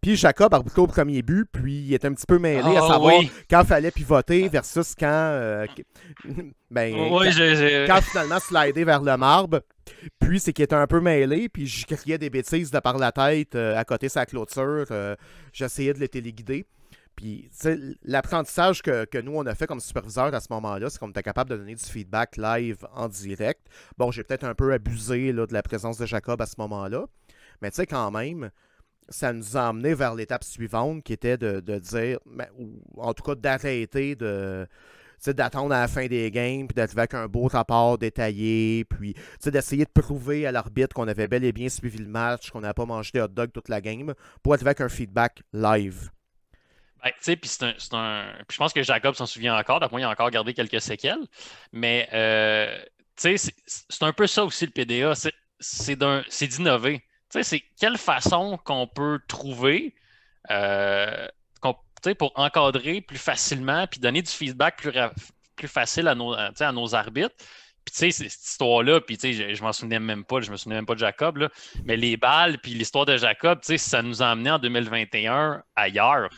Puis 0.00 0.16
Jacob 0.16 0.52
arbitre 0.52 0.78
au 0.78 0.86
premier 0.86 1.22
but, 1.22 1.46
puis 1.50 1.74
il 1.74 1.94
était 1.94 2.08
un 2.08 2.14
petit 2.14 2.26
peu 2.26 2.38
mêlé 2.38 2.76
à 2.76 2.84
ah 2.84 2.88
savoir 2.88 3.14
quand 3.50 3.60
il 3.60 3.66
fallait 3.66 3.90
pivoter 3.90 4.48
versus 4.48 4.94
quand. 4.98 5.06
Euh, 5.06 5.66
ben, 6.70 6.94
quand, 6.94 7.20
quand, 7.86 8.00
finalement 8.02 8.38
slider 8.40 8.84
vers 8.84 9.02
le 9.02 9.16
marbre. 9.16 9.60
Puis 10.18 10.40
c'est 10.40 10.52
qu'il 10.52 10.64
était 10.64 10.74
un 10.74 10.86
peu 10.86 11.00
mêlé, 11.00 11.48
puis 11.48 11.66
je 11.66 11.86
criais 11.86 12.18
des 12.18 12.30
bêtises 12.30 12.70
de 12.70 12.78
par 12.78 12.98
la 12.98 13.12
tête 13.12 13.54
euh, 13.54 13.76
à 13.76 13.84
côté 13.84 14.06
de 14.06 14.12
sa 14.12 14.26
clôture. 14.26 14.86
Euh, 14.90 15.16
j'essayais 15.52 15.94
de 15.94 16.00
les 16.00 16.08
téléguider. 16.08 16.66
Puis 17.16 17.48
l'apprentissage 18.02 18.82
que, 18.82 19.20
nous, 19.22 19.32
on 19.34 19.46
a 19.46 19.54
fait 19.54 19.66
comme 19.66 19.80
superviseur 19.80 20.34
à 20.34 20.40
ce 20.40 20.48
moment-là, 20.50 20.90
c'est 20.90 20.98
qu'on 20.98 21.08
était 21.08 21.22
capable 21.22 21.50
de 21.50 21.56
donner 21.56 21.74
du 21.74 21.84
feedback 21.84 22.36
live 22.36 22.86
en 22.94 23.08
direct. 23.08 23.66
Bon, 23.96 24.10
j'ai 24.10 24.22
peut-être 24.22 24.44
un 24.44 24.54
peu 24.54 24.72
abusé 24.72 25.32
de 25.32 25.46
la 25.50 25.62
présence 25.62 25.96
de 25.96 26.04
Jacob 26.04 26.42
à 26.42 26.46
ce 26.46 26.56
moment-là, 26.58 27.06
mais 27.62 27.70
tu 27.70 27.76
sais, 27.76 27.86
quand 27.86 28.10
même, 28.10 28.50
ça 29.08 29.32
nous 29.32 29.56
a 29.56 29.68
amené 29.68 29.94
vers 29.94 30.14
l'étape 30.14 30.44
suivante 30.44 31.02
qui 31.04 31.14
était 31.14 31.38
de, 31.38 31.78
dire, 31.78 32.18
ben, 32.26 32.48
ou 32.58 32.82
en 32.98 33.14
tout 33.14 33.22
cas 33.22 33.34
d'arrêter 33.34 34.14
de 34.14 34.66
d'attendre 35.26 35.74
à 35.74 35.80
la 35.80 35.88
fin 35.88 36.06
des 36.06 36.30
games, 36.30 36.66
puis 36.66 36.74
d'être 36.74 36.96
avec 36.96 37.14
un 37.14 37.26
beau 37.26 37.46
rapport 37.46 37.98
détaillé, 37.98 38.84
puis 38.84 39.14
d'essayer 39.44 39.84
de 39.84 39.90
prouver 39.90 40.46
à 40.46 40.52
l'arbitre 40.52 40.94
qu'on 40.94 41.08
avait 41.08 41.28
bel 41.28 41.44
et 41.44 41.52
bien 41.52 41.68
suivi 41.68 41.98
le 41.98 42.08
match, 42.08 42.50
qu'on 42.50 42.60
n'avait 42.60 42.74
pas 42.74 42.86
mangé 42.86 43.10
des 43.14 43.20
hot 43.20 43.28
dogs 43.28 43.52
toute 43.52 43.68
la 43.68 43.80
game, 43.80 44.14
pour 44.42 44.54
être 44.54 44.62
avec 44.62 44.80
un 44.80 44.88
feedback 44.88 45.42
live. 45.52 46.10
Ben, 47.02 47.36
puis 47.36 47.48
c'est 47.48 47.94
un, 47.94 48.32
je 48.50 48.56
pense 48.56 48.72
que 48.72 48.82
Jacob 48.82 49.14
s'en 49.14 49.26
souvient 49.26 49.56
encore, 49.56 49.80
d'après 49.80 49.94
moi, 49.94 50.00
il 50.00 50.04
a 50.04 50.10
encore 50.10 50.30
gardé 50.30 50.54
quelques 50.54 50.80
séquelles, 50.80 51.24
mais 51.72 52.08
euh, 52.12 52.78
c'est 53.16 54.02
un 54.02 54.12
peu 54.12 54.26
ça 54.26 54.44
aussi 54.44 54.66
le 54.66 54.72
PDA, 54.72 55.14
c'est 55.58 55.96
d'innover. 56.48 57.02
C'est 57.30 57.62
quelle 57.78 57.98
façon 57.98 58.58
qu'on 58.64 58.86
peut 58.86 59.20
trouver 59.28 59.94
euh, 60.50 61.28
pour 62.18 62.32
encadrer 62.34 63.00
plus 63.00 63.18
facilement 63.18 63.86
puis 63.86 64.00
donner 64.00 64.22
du 64.22 64.30
feedback 64.30 64.76
plus, 64.76 64.92
plus 65.56 65.68
facile 65.68 66.08
à 66.08 66.14
nos, 66.14 66.32
à 66.34 66.72
nos 66.72 66.94
arbitres. 66.94 67.34
Puis 67.84 67.92
tu 67.92 68.10
sais, 68.10 68.28
cette 68.28 68.48
histoire-là, 68.48 69.00
puis 69.00 69.16
tu 69.16 69.32
sais, 69.32 69.54
je, 69.54 69.62
m'en 69.62 69.72
souvenais 69.72 70.00
même 70.00 70.24
pas, 70.24 70.40
je 70.40 70.50
me 70.50 70.56
souvenais 70.56 70.74
même 70.76 70.86
pas 70.86 70.94
de 70.94 70.98
Jacob, 70.98 71.36
là, 71.36 71.48
mais 71.84 71.96
les 71.96 72.16
balles, 72.16 72.58
puis 72.58 72.74
l'histoire 72.74 73.06
de 73.06 73.16
Jacob, 73.16 73.60
tu 73.60 73.66
sais, 73.66 73.78
ça 73.78 74.02
nous 74.02 74.22
a 74.22 74.26
amené 74.26 74.50
en 74.50 74.58
2021 74.58 75.62
ailleurs. 75.76 76.30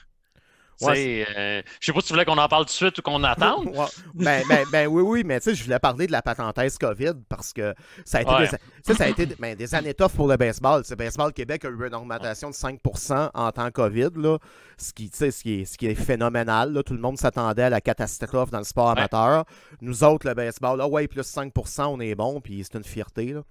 Ouais, 0.81 1.27
euh, 1.37 1.63
je 1.81 1.87
sais 1.87 1.93
pas 1.93 2.01
si 2.01 2.07
tu 2.07 2.13
voulais 2.13 2.25
qu'on 2.25 2.39
en 2.39 2.49
parle 2.49 2.65
tout 2.65 2.71
de 2.71 2.73
suite 2.73 2.99
ou 2.99 3.03
qu'on 3.03 3.23
attende. 3.25 3.73
ben, 4.15 4.43
ben, 4.49 4.65
ben, 4.71 4.87
oui, 4.87 5.03
oui, 5.03 5.23
mais 5.25 5.41
tu 5.41 5.51
sais, 5.51 5.55
je 5.55 5.65
voulais 5.65 5.79
parler 5.79 6.07
de 6.07 6.13
la 6.13 6.23
parenthèse 6.23 6.79
COVID 6.79 7.15
parce 7.29 7.53
que 7.53 7.75
ça 8.05 8.19
a 8.19 8.21
été, 8.23 8.57
des, 8.87 8.95
ça 8.95 9.05
a 9.05 9.09
été 9.09 9.27
ben, 9.39 9.57
des 9.57 9.75
années 9.75 9.95
tough 9.95 10.13
pour 10.13 10.29
le 10.29 10.37
baseball. 10.37 10.83
Le 10.89 10.97
Baseball 10.97 11.33
Québec 11.33 11.65
a 11.65 11.69
eu 11.69 11.87
une 11.87 11.95
augmentation 11.95 12.51
de 12.51 12.55
5% 12.55 13.31
en 13.35 13.53
temps 13.53 13.71
COVID, 13.71 14.11
là, 14.17 14.39
ce, 14.77 14.93
qui, 14.93 15.11
ce, 15.13 15.43
qui 15.43 15.61
est, 15.61 15.65
ce 15.65 15.77
qui 15.77 15.87
est 15.87 15.95
phénoménal. 15.95 16.73
Là. 16.73 16.83
Tout 16.83 16.95
le 16.95 17.01
monde 17.01 17.19
s'attendait 17.19 17.65
à 17.65 17.71
la 17.71 17.81
catastrophe 17.81 18.51
dans 18.51 18.59
le 18.59 18.65
sport 18.65 18.91
amateur. 18.91 19.45
Nous 19.81 20.05
autres, 20.05 20.29
le 20.29 20.35
baseball, 20.35 20.79
là, 20.79 20.87
ouais, 20.87 21.09
plus 21.09 21.23
5%, 21.23 21.87
on 21.87 22.01
est 22.01 22.15
bon, 22.15 22.41
puis 22.41 22.63
c'est 22.65 22.79
une 22.79 22.85
fierté. 22.85 23.33
Là. 23.33 23.43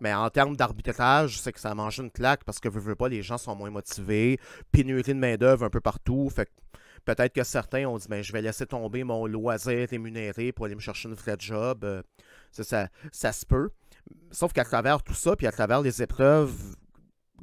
Mais 0.00 0.14
en 0.14 0.30
termes 0.30 0.56
d'arbitrage, 0.56 1.40
c'est 1.40 1.52
que 1.52 1.60
ça 1.60 1.74
mange 1.74 1.98
une 1.98 2.10
claque 2.10 2.44
parce 2.44 2.60
que, 2.60 2.68
veux, 2.68 2.80
veux 2.80 2.94
pas, 2.94 3.08
les 3.08 3.22
gens 3.22 3.38
sont 3.38 3.56
moins 3.56 3.70
motivés. 3.70 4.38
Pénurie 4.70 5.14
de 5.14 5.18
main-d'œuvre 5.18 5.64
un 5.64 5.70
peu 5.70 5.80
partout. 5.80 6.30
Fait 6.30 6.48
peut-être 7.04 7.32
que 7.32 7.44
certains 7.44 7.86
ont 7.86 7.98
dit 7.98 8.06
ben, 8.08 8.22
je 8.22 8.32
vais 8.32 8.42
laisser 8.42 8.66
tomber 8.66 9.04
mon 9.04 9.26
loisir 9.26 9.88
rémunéré 9.88 10.52
pour 10.52 10.66
aller 10.66 10.74
me 10.74 10.80
chercher 10.80 11.08
une 11.08 11.14
vraie 11.14 11.36
job. 11.38 11.84
Euh, 11.84 12.02
ça, 12.52 12.88
ça, 13.12 13.32
se 13.32 13.44
peut. 13.44 13.70
Sauf 14.30 14.52
qu'à 14.52 14.64
travers 14.64 15.02
tout 15.02 15.14
ça, 15.14 15.36
puis 15.36 15.46
à 15.46 15.52
travers 15.52 15.80
les 15.80 16.02
épreuves 16.02 16.76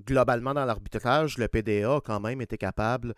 globalement 0.05 0.53
dans 0.53 0.65
l'arbitrage, 0.65 1.37
le 1.37 1.47
PDA 1.47 1.95
a 1.95 2.01
quand 2.01 2.19
même 2.19 2.41
été 2.41 2.57
capable 2.57 3.13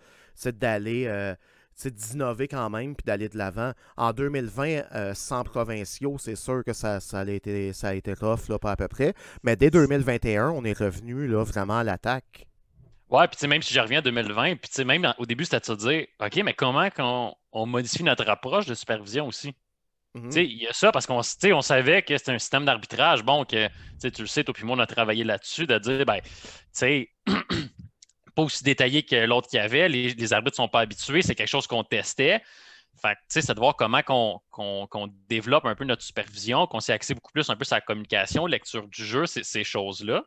d'aller. 0.46 1.06
Euh, 1.08 1.36
d'innover 1.86 2.48
quand 2.48 2.70
même 2.70 2.96
puis 2.96 3.04
d'aller 3.06 3.30
de 3.30 3.38
l'avant. 3.38 3.74
En 3.96 4.12
2020, 4.12 4.84
euh, 4.96 5.14
sans 5.14 5.44
provinciaux, 5.44 6.18
c'est 6.20 6.36
sûr 6.36 6.64
que 6.66 6.74
ça, 6.74 7.00
ça, 7.00 7.20
a 7.20 7.30
été, 7.30 7.74
ça 7.74 7.90
a 7.90 7.94
été 7.94 8.14
rough, 8.14 8.50
là, 8.50 8.60
pas 8.60 8.72
à 8.72 8.76
peu 8.76 8.88
près. 8.88 9.14
Mais 9.44 9.56
dès 9.56 9.70
2021, 9.70 10.50
on 10.50 10.64
est 10.64 10.78
revenu 10.78 11.28
là, 11.28 11.44
vraiment 11.44 11.78
à 11.78 11.84
l'attaque. 11.84 12.48
Ouais, 13.10 13.28
puis 13.28 13.48
même 13.48 13.62
si 13.62 13.74
je 13.74 13.80
reviens 13.80 14.00
à 14.00 14.02
2020, 14.02 14.56
puis 14.56 14.86
même 14.86 15.14
au 15.18 15.26
début, 15.26 15.46
c'était 15.46 15.60
de 15.60 15.66
se 15.66 15.74
dire, 15.74 16.08
OK, 16.20 16.36
mais 16.44 16.54
comment 16.54 16.90
qu'on 16.90 17.34
on 17.54 17.66
modifie 17.66 18.04
notre 18.04 18.28
approche 18.28 18.66
de 18.66 18.74
supervision 18.74 19.28
aussi? 19.28 19.56
Mhm. 20.14 20.32
Il 20.36 20.64
y 20.64 20.68
a 20.68 20.74
ça 20.74 20.92
parce 20.92 21.06
qu'on 21.06 21.20
on 21.22 21.62
savait 21.62 22.02
que 22.02 22.18
c'était 22.18 22.32
un 22.32 22.40
système 22.40 22.66
d'arbitrage, 22.66 23.24
bon, 23.24 23.46
que 23.46 23.68
tu 24.02 24.22
le 24.22 24.28
sais, 24.28 24.44
toi 24.44 24.54
puis 24.54 24.66
moi, 24.66 24.76
on 24.76 24.80
a 24.80 24.88
travaillé 24.88 25.24
là-dessus, 25.24 25.68
de 25.68 25.78
dire, 25.78 26.06
ben, 26.06 26.20
tu 26.22 26.30
sais, 26.74 27.10
pas 28.38 28.44
aussi 28.44 28.64
détaillé 28.64 29.02
que 29.02 29.16
l'autre 29.26 29.50
qu'il 29.50 29.58
y 29.58 29.60
avait. 29.60 29.90
Les, 29.90 30.32
arbitres 30.32 30.54
ne 30.54 30.66
sont 30.66 30.68
pas 30.68 30.82
habitués. 30.82 31.24
C'est 31.24 31.34
quelque 31.34 31.50
chose 31.50 31.66
qu'on 31.66 31.84
testait. 31.84 32.44
Fait 33.02 33.18
c'est 33.28 33.52
de 33.52 33.60
voir 33.60 33.76
comment 33.76 34.04
qu'on 34.04 35.14
développe 35.28 35.66
un 35.66 35.74
peu 35.74 35.86
notre 35.86 36.04
supervision, 36.04 36.68
qu'on 36.68 36.80
s'est 36.80 36.94
axé 36.94 37.16
beaucoup 37.16 37.32
plus 37.32 37.50
un 37.50 37.56
peu 37.56 37.66
sur 37.66 37.76
la 37.76 37.82
communication, 37.82 38.46
lecture 38.46 38.88
du 38.88 39.04
jeu, 39.04 39.26
ces, 39.26 39.64
choses-là. 39.64 40.24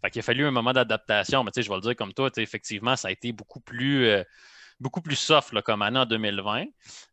Fait 0.00 0.18
a 0.18 0.22
fallu 0.22 0.44
un 0.44 0.50
moment 0.50 0.72
d'adaptation, 0.72 1.44
mais 1.44 1.52
je 1.54 1.68
vais 1.68 1.74
le 1.76 1.80
dire 1.80 1.96
comme 1.96 2.12
toi, 2.12 2.30
effectivement, 2.36 2.96
ça 2.96 3.08
a 3.08 3.10
été 3.12 3.30
beaucoup 3.30 3.60
plus, 3.60 4.06
euh, 4.06 4.24
beaucoup 4.80 5.00
plus 5.00 5.16
soft 5.16 5.60
comme 5.62 5.82
année 5.82 6.00
en 6.00 6.06
2020. 6.06 6.64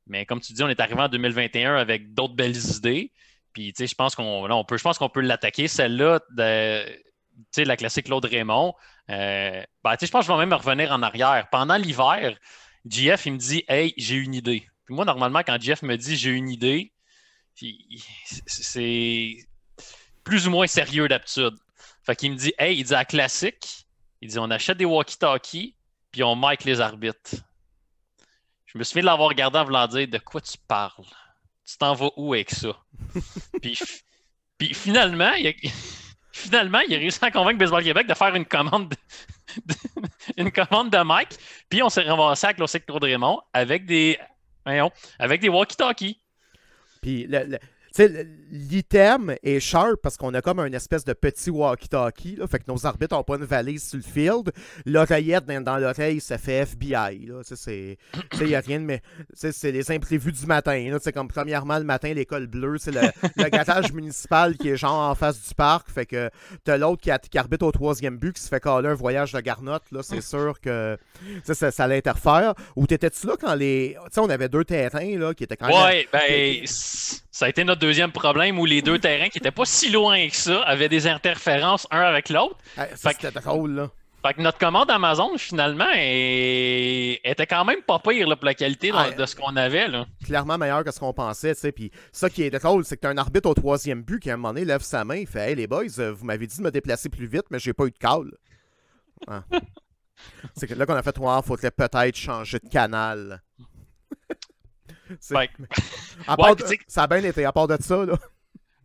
Mais 0.08 0.26
comme 0.26 0.40
tu 0.40 0.54
dis, 0.54 0.64
on 0.64 0.70
est 0.70 0.80
arrivé 0.80 1.00
en 1.00 1.10
2021 1.10 1.76
avec 1.76 2.16
d'autres 2.16 2.36
belles 2.36 2.58
idées. 2.58 3.12
Puis, 3.54 3.74
je 3.80 3.96
pense 3.96 4.16
qu'on 4.16 4.50
on 4.52 4.66
peut, 4.66 4.78
je 4.78 4.84
pense 4.84 4.98
qu'on 4.98 5.10
peut 5.10 5.22
l'attaquer, 5.22 5.68
celle-là, 5.68 6.22
la 7.58 7.78
classique 7.78 8.06
Claude 8.06 8.26
Raymond. 8.26 8.74
Euh, 9.10 9.64
ben, 9.84 9.96
je 10.00 10.08
pense 10.08 10.26
que 10.26 10.28
je 10.28 10.32
vais 10.32 10.46
même 10.46 10.54
revenir 10.54 10.92
en 10.92 11.02
arrière. 11.02 11.48
Pendant 11.52 11.76
l'hiver, 11.76 12.38
JF, 12.86 13.26
il 13.26 13.34
me 13.34 13.38
dit 13.38 13.64
Hey, 13.68 13.94
j'ai 13.98 14.16
une 14.16 14.34
idée. 14.34 14.68
Puis 14.86 14.96
moi, 14.96 15.06
normalement, 15.06 15.40
quand 15.40 15.60
JF 15.60 15.82
me 15.84 15.96
dit 15.98 16.16
j'ai 16.18 16.32
une 16.32 16.50
idée, 16.50 16.92
c'est 18.46 19.38
plus 20.24 20.48
ou 20.48 20.52
moins 20.52 20.68
sérieux 20.68 21.08
d'habitude. 21.08 21.56
Fait 22.04 22.16
qu'il 22.16 22.32
me 22.32 22.38
dit 22.38 22.54
Hey, 22.58 22.78
il 22.78 22.84
dit 22.84 22.96
à 22.96 23.06
classique, 23.06 23.86
il 24.22 24.30
dit 24.30 24.40
on 24.40 24.50
achète 24.50 24.78
des 24.78 24.86
walkie-talkies, 24.86 25.76
puis 26.12 26.24
on 26.24 26.36
mic 26.36 26.64
les 26.64 26.82
arbitres. 26.82 27.36
Je 28.66 28.78
me 28.78 28.84
souviens 28.84 29.02
de 29.02 29.08
l'avoir 29.08 29.30
regardé 29.30 29.58
en 29.58 29.66
voulant 29.66 29.88
dire 29.88 30.08
De 30.08 30.18
quoi 30.20 30.42
tu 30.42 30.58
parles? 30.68 31.06
Tu 31.66 31.78
t'en 31.78 31.94
vas 31.94 32.10
où 32.18 32.34
avec 32.34 32.50
ça 32.50 32.76
puis, 33.62 33.78
puis, 34.58 34.74
finalement, 34.74 35.32
il 35.34 35.48
a, 35.48 35.52
finalement, 36.32 36.80
il 36.88 36.96
a 36.96 36.98
réussi 36.98 37.20
à 37.22 37.32
convaincre 37.32 37.58
Baseball 37.58 37.84
Québec 37.84 38.08
de 38.08 38.14
faire 38.14 38.36
une 38.36 38.46
commande 38.46 38.90
de, 38.90 38.96
une 40.38 40.52
commande 40.52 40.90
de 40.90 41.00
mic. 41.04 41.30
Puis 41.70 41.84
on 41.84 41.90
s'est 41.90 42.02
ramassé 42.02 42.48
à 42.48 42.54
Claude 42.54 43.04
Raymond 43.04 43.42
avec 43.54 43.86
des, 43.86 44.18
avec 44.66 45.42
des 45.42 45.50
walkie-talkies. 45.50 46.20
Puis 47.02 47.26
le, 47.28 47.58
l'item 48.52 49.36
est 49.44 49.60
sharp 49.60 49.98
parce 50.02 50.18
qu'on 50.18 50.34
a 50.34 50.42
comme 50.42 50.60
un 50.60 50.72
espèce 50.72 51.04
de 51.06 51.14
petit 51.14 51.50
walkie-talkie. 51.50 52.38
Fait 52.50 52.60
que 52.60 52.64
nos 52.68 52.86
arbitres 52.86 53.16
n'ont 53.16 53.24
pas 53.24 53.36
une 53.36 53.46
valise 53.46 53.88
sur 53.88 53.98
le 53.98 54.04
field. 54.04 54.52
L'oreillette 54.86 55.46
dans, 55.46 55.78
l'oreille, 55.78 56.22
ça 56.22 56.38
fait 56.38 56.60
FBI. 56.60 57.28
Il 58.40 58.48
n'y 58.48 58.56
a 58.56 58.60
rien 58.60 58.80
de. 58.80 58.86
Mais 58.86 59.02
c'est 59.34 59.72
les 59.72 59.92
imprévus 59.92 60.32
du 60.32 60.46
matin. 60.46 60.98
C'est 61.02 61.14
comme 61.14 61.28
premièrement 61.28 61.78
le 61.78 61.84
matin, 61.84 62.14
l'école 62.14 62.48
bleue. 62.48 62.78
C'est 62.78 62.92
le, 62.92 63.02
le 63.38 63.50
gâtage 63.50 63.92
municipal 63.92 64.58
qui 64.58 64.70
est 64.70 64.78
genre 64.78 65.10
en 65.10 65.16
face 65.16 65.48
du 65.48 65.54
parc. 65.56 65.90
Fait 65.90 66.06
que 66.06 66.30
t'as 66.64 66.78
l'autre 66.78 67.02
qui, 67.02 67.12
qui, 67.30 67.38
arbitre 67.38 67.66
au 67.66 67.72
troisième 67.72 68.18
but 68.18 68.34
qui 68.34 68.42
se 68.42 68.48
fait 68.48 68.60
caler 68.60 68.90
un 68.90 68.96
voyage 68.96 69.34
de 69.34 69.40
garnotte. 69.40 69.84
C'est 70.02 70.22
sûr 70.22 70.60
que 70.62 70.98
ça, 71.44 71.72
ça 71.72 71.88
l'interfère. 71.88 72.54
Ou 72.76 72.88
t'étais-tu 72.88 73.28
là 73.28 73.36
quand 73.40 73.56
les. 73.56 73.96
Tu 74.06 74.08
sais, 74.12 74.20
on 74.20 74.30
avait 74.30 74.50
deux 74.50 74.66
terrains 74.66 75.18
là, 75.18 75.34
qui 75.34 75.44
étaient 75.44 75.58
quand 75.58 75.68
même. 75.68 75.78
Ouais, 75.78 76.08
ben. 76.12 76.66
Ça 77.40 77.46
a 77.46 77.50
été 77.50 77.64
notre 77.64 77.79
deuxième 77.80 78.12
problème 78.12 78.60
où 78.60 78.66
les 78.66 78.82
deux 78.82 79.00
terrains 79.00 79.30
qui 79.30 79.40
n'étaient 79.40 79.52
pas 79.52 79.66
si 79.66 79.90
loin 79.90 80.28
que 80.28 80.36
ça 80.36 80.62
avaient 80.64 80.90
des 80.90 81.08
interférences 81.08 81.88
un 81.92 82.02
avec 82.02 82.30
l'autre. 82.30 82.58
c'était 82.96 83.32
drôle, 83.32 83.72
là. 83.72 83.90
Fait 84.22 84.34
que 84.34 84.42
notre 84.42 84.58
commande 84.58 84.92
Amazon, 84.92 85.38
finalement, 85.38 85.90
était 85.96 87.48
quand 87.48 87.64
même 87.64 87.82
pas 87.84 88.00
pire 88.00 88.26
pour 88.26 88.46
la 88.46 88.54
qualité 88.54 88.92
de 89.18 89.26
ce 89.26 89.36
qu'on 89.36 89.56
avait. 89.56 89.88
Là. 89.88 90.08
Clairement 90.26 90.58
meilleur 90.58 90.84
que 90.84 90.92
ce 90.92 91.00
qu'on 91.00 91.14
pensait. 91.14 91.54
sais. 91.54 91.72
Puis 91.72 91.90
ça 92.12 92.30
qui 92.30 92.44
est 92.44 92.50
drôle, 92.50 92.84
c'est 92.84 92.98
que 92.98 93.02
tu 93.02 93.08
as 93.08 93.12
un 93.12 93.18
arbitre 93.18 93.50
au 93.50 93.54
troisième 93.54 94.02
but 94.02 94.20
qui, 94.20 94.30
à 94.30 94.34
un 94.34 94.38
moment 94.38 94.50
donné, 94.50 94.66
lève 94.66 94.82
sa 94.82 95.06
main 95.06 95.16
et 95.16 95.26
fait 95.26 95.52
Hey 95.52 95.56
les 95.56 95.68
boys, 95.68 96.00
euh, 96.00 96.12
vous 96.12 96.26
m'avez 96.26 96.48
dit 96.48 96.58
de 96.58 96.64
me 96.64 96.72
déplacer 96.72 97.08
plus 97.08 97.28
vite, 97.28 97.46
mais 97.50 97.60
j'ai 97.60 97.72
pas 97.72 97.86
eu 97.86 97.92
de 97.92 97.98
call. 97.98 98.32
Ah. 99.26 99.44
c'est 100.56 100.68
que 100.68 100.74
là 100.74 100.86
qu'on 100.86 100.96
a 100.96 101.04
fait 101.04 101.16
il 101.18 101.42
faudrait 101.46 101.72
peut-être 101.72 102.16
changer 102.16 102.60
de 102.60 102.68
canal. 102.68 103.42
À 106.28 106.38
part 106.38 106.56
ça 106.88 107.04
a 107.04 107.08
bien 107.08 107.24
été, 107.24 107.46
à 107.46 107.52
part 107.52 107.68
de 107.68 107.78
ça, 107.82 108.06
là. 108.06 108.18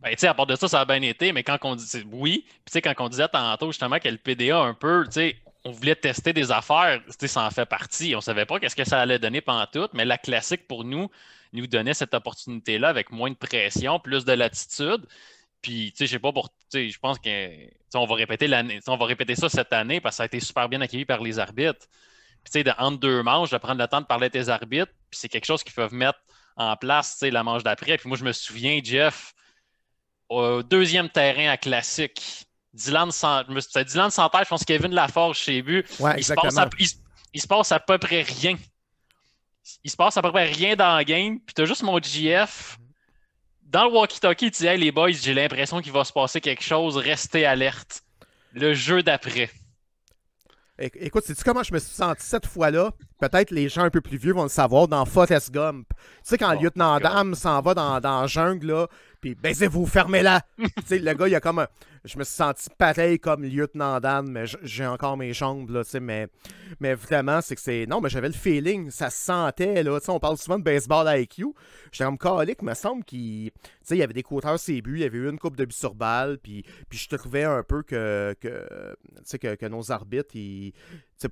Ben, 0.01 0.11
tu 0.11 0.19
sais, 0.19 0.27
à 0.27 0.33
part 0.33 0.45
de 0.45 0.55
ça, 0.55 0.67
ça 0.67 0.81
a 0.81 0.85
bien 0.85 1.01
été, 1.01 1.31
mais 1.31 1.43
quand 1.43 1.57
on 1.63 1.75
dit 1.75 1.85
oui, 2.11 2.45
puis 2.47 2.59
tu 2.65 2.71
sais, 2.73 2.81
quand 2.81 2.93
on 2.99 3.09
disait 3.09 3.27
tantôt 3.27 3.71
justement 3.71 3.97
que 3.97 4.07
le 4.07 4.17
PDA 4.17 4.59
un 4.59 4.75
peu, 4.75 5.03
tu 5.05 5.13
sais, 5.13 5.35
on 5.63 5.71
voulait 5.71 5.95
tester 5.95 6.31
des 6.31 6.51
affaires, 6.51 7.01
tu 7.07 7.13
sais, 7.19 7.27
ça 7.27 7.43
en 7.43 7.49
fait 7.49 7.65
partie. 7.65 8.15
On 8.15 8.21
savait 8.21 8.45
pas 8.45 8.59
qu'est-ce 8.59 8.75
que 8.75 8.83
ça 8.83 9.01
allait 9.01 9.17
donner 9.17 9.41
pendant 9.41 9.65
tout, 9.65 9.89
mais 9.93 10.05
la 10.05 10.19
classique 10.19 10.67
pour 10.67 10.83
nous 10.83 11.09
nous 11.53 11.65
donnait 11.65 11.95
cette 11.95 12.13
opportunité-là 12.13 12.87
avec 12.89 13.11
moins 13.11 13.31
de 13.31 13.35
pression, 13.35 13.99
plus 13.99 14.25
de 14.25 14.33
latitude. 14.33 15.07
Puis, 15.61 15.91
tu 15.91 15.97
sais, 15.97 16.05
je 16.05 16.11
sais 16.11 16.19
pas 16.19 16.31
pour, 16.31 16.49
tu 16.49 16.55
sais, 16.69 16.89
je 16.89 16.99
pense 16.99 17.17
que, 17.17 17.49
on 17.95 18.05
va 18.05 18.15
répéter 18.15 18.47
l'année, 18.47 18.79
on 18.87 18.97
va 18.97 19.05
répéter 19.05 19.35
ça 19.35 19.49
cette 19.49 19.73
année 19.73 19.99
parce 20.01 20.15
que 20.15 20.17
ça 20.17 20.23
a 20.23 20.25
été 20.27 20.39
super 20.39 20.69
bien 20.69 20.81
accueilli 20.81 21.05
par 21.05 21.21
les 21.23 21.39
arbitres. 21.39 21.87
Puis, 22.45 22.63
tu 22.63 22.69
sais, 22.69 22.75
entre 22.77 22.99
deux 22.99 23.23
manches, 23.23 23.49
de 23.49 23.57
prendre 23.57 23.81
le 23.81 23.87
temps 23.87 24.01
de 24.01 24.05
parler 24.05 24.27
à 24.27 24.29
tes 24.29 24.49
arbitres, 24.49 24.91
puis 25.09 25.19
c'est 25.19 25.29
quelque 25.29 25.45
chose 25.45 25.63
qu'ils 25.63 25.73
peuvent 25.73 25.93
mettre 25.93 26.19
en 26.55 26.77
place, 26.77 27.13
tu 27.13 27.17
sais, 27.19 27.31
la 27.31 27.43
manche 27.43 27.63
d'après. 27.63 27.97
Puis 27.97 28.07
moi, 28.07 28.17
je 28.17 28.23
me 28.23 28.31
souviens, 28.31 28.79
Jeff, 28.83 29.33
au 30.29 30.63
deuxième 30.63 31.09
terrain 31.09 31.49
à 31.49 31.57
classique, 31.57 32.47
Dylan, 32.73 33.09
Dylan 33.09 34.11
Santerre, 34.11 34.43
je 34.43 34.49
pense 34.49 34.63
Kevin 34.63 34.93
Laforge 34.93 35.37
chez 35.37 35.61
but. 35.61 35.87
Ouais, 35.99 36.15
il, 36.17 36.23
se 36.23 36.33
passe 36.33 36.57
à, 36.57 36.69
il, 37.33 37.41
se 37.41 37.47
passe 37.47 37.71
à 37.71 37.79
peu 37.79 37.97
près 37.97 38.21
rien. 38.21 38.57
Il 39.83 39.89
se 39.89 39.95
passe 39.95 40.17
à 40.17 40.21
peu 40.21 40.31
près 40.31 40.45
rien 40.45 40.75
dans 40.75 40.97
le 40.97 41.03
game. 41.03 41.39
Puis 41.39 41.53
t'as 41.55 41.65
juste 41.65 41.83
mon 41.83 41.99
GF. 41.99 42.77
Dans 43.63 43.85
le 43.85 43.91
walkie-talkie, 43.91 44.45
il 44.45 44.51
dit 44.51 44.67
Hey 44.67 44.77
les 44.77 44.91
boys, 44.91 45.11
j'ai 45.11 45.33
l'impression 45.33 45.81
qu'il 45.81 45.91
va 45.91 46.03
se 46.03 46.13
passer 46.13 46.39
quelque 46.39 46.63
chose, 46.63 46.97
restez 46.97 47.45
alerte. 47.45 48.03
Le 48.51 48.73
jeu 48.73 49.01
d'après. 49.01 49.49
Écoute, 50.77 51.23
sais-tu 51.23 51.41
comment 51.45 51.63
je 51.63 51.73
me 51.73 51.79
suis 51.79 51.93
senti 51.93 52.25
cette 52.25 52.45
fois-là? 52.45 52.91
Peut-être 53.19 53.51
les 53.51 53.69
gens 53.69 53.83
un 53.83 53.89
peu 53.89 54.01
plus 54.01 54.17
vieux 54.17 54.33
vont 54.33 54.43
le 54.43 54.49
savoir 54.49 54.89
dans 54.89 55.05
Forrest 55.05 55.51
Gump. 55.51 55.87
Tu 55.87 55.95
sais, 56.23 56.37
quand 56.37 56.51
le 56.51 56.57
oh, 56.57 56.63
lieutenant 56.63 56.99
Dame 56.99 57.33
s'en 57.33 57.61
va 57.61 57.73
dans, 57.73 58.01
dans 58.01 58.21
la 58.21 58.27
jungle, 58.27 58.67
là, 58.67 58.87
puis 59.21 59.35
baisez-vous, 59.35 59.85
fermez-la! 59.85 60.41
tu 60.57 60.65
sais, 60.85 60.99
le 60.99 61.13
gars, 61.13 61.29
il 61.29 61.35
a 61.35 61.39
comme 61.39 61.59
un, 61.59 61.67
je 62.05 62.17
me 62.19 62.23
suis 62.23 62.35
senti 62.35 62.67
pareil 62.77 63.19
comme 63.19 63.43
lieutenant 63.43 63.99
Dan, 63.99 64.29
mais 64.29 64.45
j'ai 64.63 64.85
encore 64.85 65.17
mes 65.17 65.33
jambes, 65.33 65.69
là, 65.69 65.81
mais, 66.01 66.27
mais 66.79 66.93
vraiment, 66.93 67.39
c'est 67.41 67.55
que 67.55 67.61
c'est. 67.61 67.85
Non, 67.87 68.01
mais 68.01 68.09
j'avais 68.09 68.27
le 68.27 68.33
feeling, 68.33 68.91
ça 68.91 69.09
se 69.09 69.23
sentait, 69.23 69.81
là. 69.81 69.97
On 70.09 70.19
parle 70.19 70.37
souvent 70.37 70.59
de 70.59 70.63
baseball 70.63 71.07
IQ. 71.19 71.47
J'étais 71.91 72.03
comme 72.03 72.17
calique, 72.17 72.61
me 72.61 72.73
semble 72.73 73.03
qu'il. 73.03 73.51
Il 73.91 73.97
y 73.97 74.03
avait 74.03 74.13
des 74.13 74.23
côteurs 74.23 74.59
ses 74.59 74.81
buts, 74.81 74.95
il 74.95 75.01
y 75.01 75.05
avait 75.05 75.17
eu 75.17 75.29
une 75.29 75.39
coupe 75.39 75.55
de 75.55 75.65
buts 75.65 75.73
sur 75.73 75.95
balle, 75.95 76.37
puis, 76.41 76.63
puis 76.89 76.97
je 76.97 77.15
trouvais 77.15 77.43
un 77.43 77.63
peu 77.63 77.83
que, 77.83 78.35
que, 78.39 78.95
que, 79.37 79.55
que 79.55 79.65
nos 79.67 79.91
arbitres, 79.91 80.35
ils, 80.35 80.73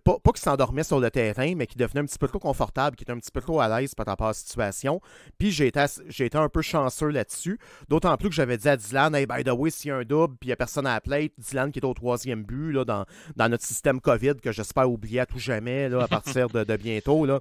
pas, 0.03 0.17
pas 0.19 0.31
qu'il 0.31 0.41
s'endormait 0.41 0.83
sur 0.83 0.99
le 0.99 1.11
terrain, 1.11 1.53
mais 1.55 1.67
qu'il 1.67 1.79
devenait 1.79 2.01
un 2.01 2.05
petit 2.05 2.17
peu 2.17 2.27
trop 2.27 2.39
confortable, 2.39 2.95
qu'il 2.95 3.03
était 3.03 3.11
un 3.11 3.19
petit 3.19 3.31
peu 3.31 3.41
trop 3.41 3.59
à 3.59 3.67
l'aise 3.67 3.93
par 3.95 4.05
rapport 4.05 4.27
à 4.27 4.29
la 4.29 4.33
situation. 4.33 5.01
Puis 5.37 5.51
j'ai 5.51 5.67
été, 5.67 6.37
un 6.37 6.49
peu 6.49 6.61
chanceux 6.61 7.09
là-dessus. 7.09 7.59
D'autant 7.89 8.15
plus 8.17 8.29
que 8.29 8.35
j'avais 8.35 8.57
dit 8.57 8.69
à 8.69 8.77
Dylan, 8.77 9.13
hey, 9.15 9.25
by 9.25 9.43
the 9.43 9.49
way, 9.49 9.69
s'il 9.69 9.89
y 9.89 9.91
a 9.91 9.97
un 9.97 10.03
double, 10.03 10.35
puis 10.39 10.47
il 10.47 10.49
n'y 10.49 10.53
a 10.53 10.55
personne 10.55 10.87
à 10.87 10.93
la 10.93 11.01
plate, 11.01 11.31
Dylan 11.37 11.71
qui 11.71 11.79
est 11.79 11.85
au 11.85 11.93
troisième 11.93 12.43
but 12.43 12.71
là, 12.71 12.85
dans, 12.85 13.05
dans 13.35 13.49
notre 13.49 13.63
système 13.63 13.99
COVID, 13.99 14.35
que 14.41 14.51
j'espère 14.51 14.89
oublier 14.89 15.21
à 15.21 15.25
tout 15.25 15.39
jamais 15.39 15.89
là, 15.89 16.03
à 16.03 16.07
partir 16.07 16.49
de, 16.49 16.63
bientôt. 16.77 17.25
Là. 17.25 17.39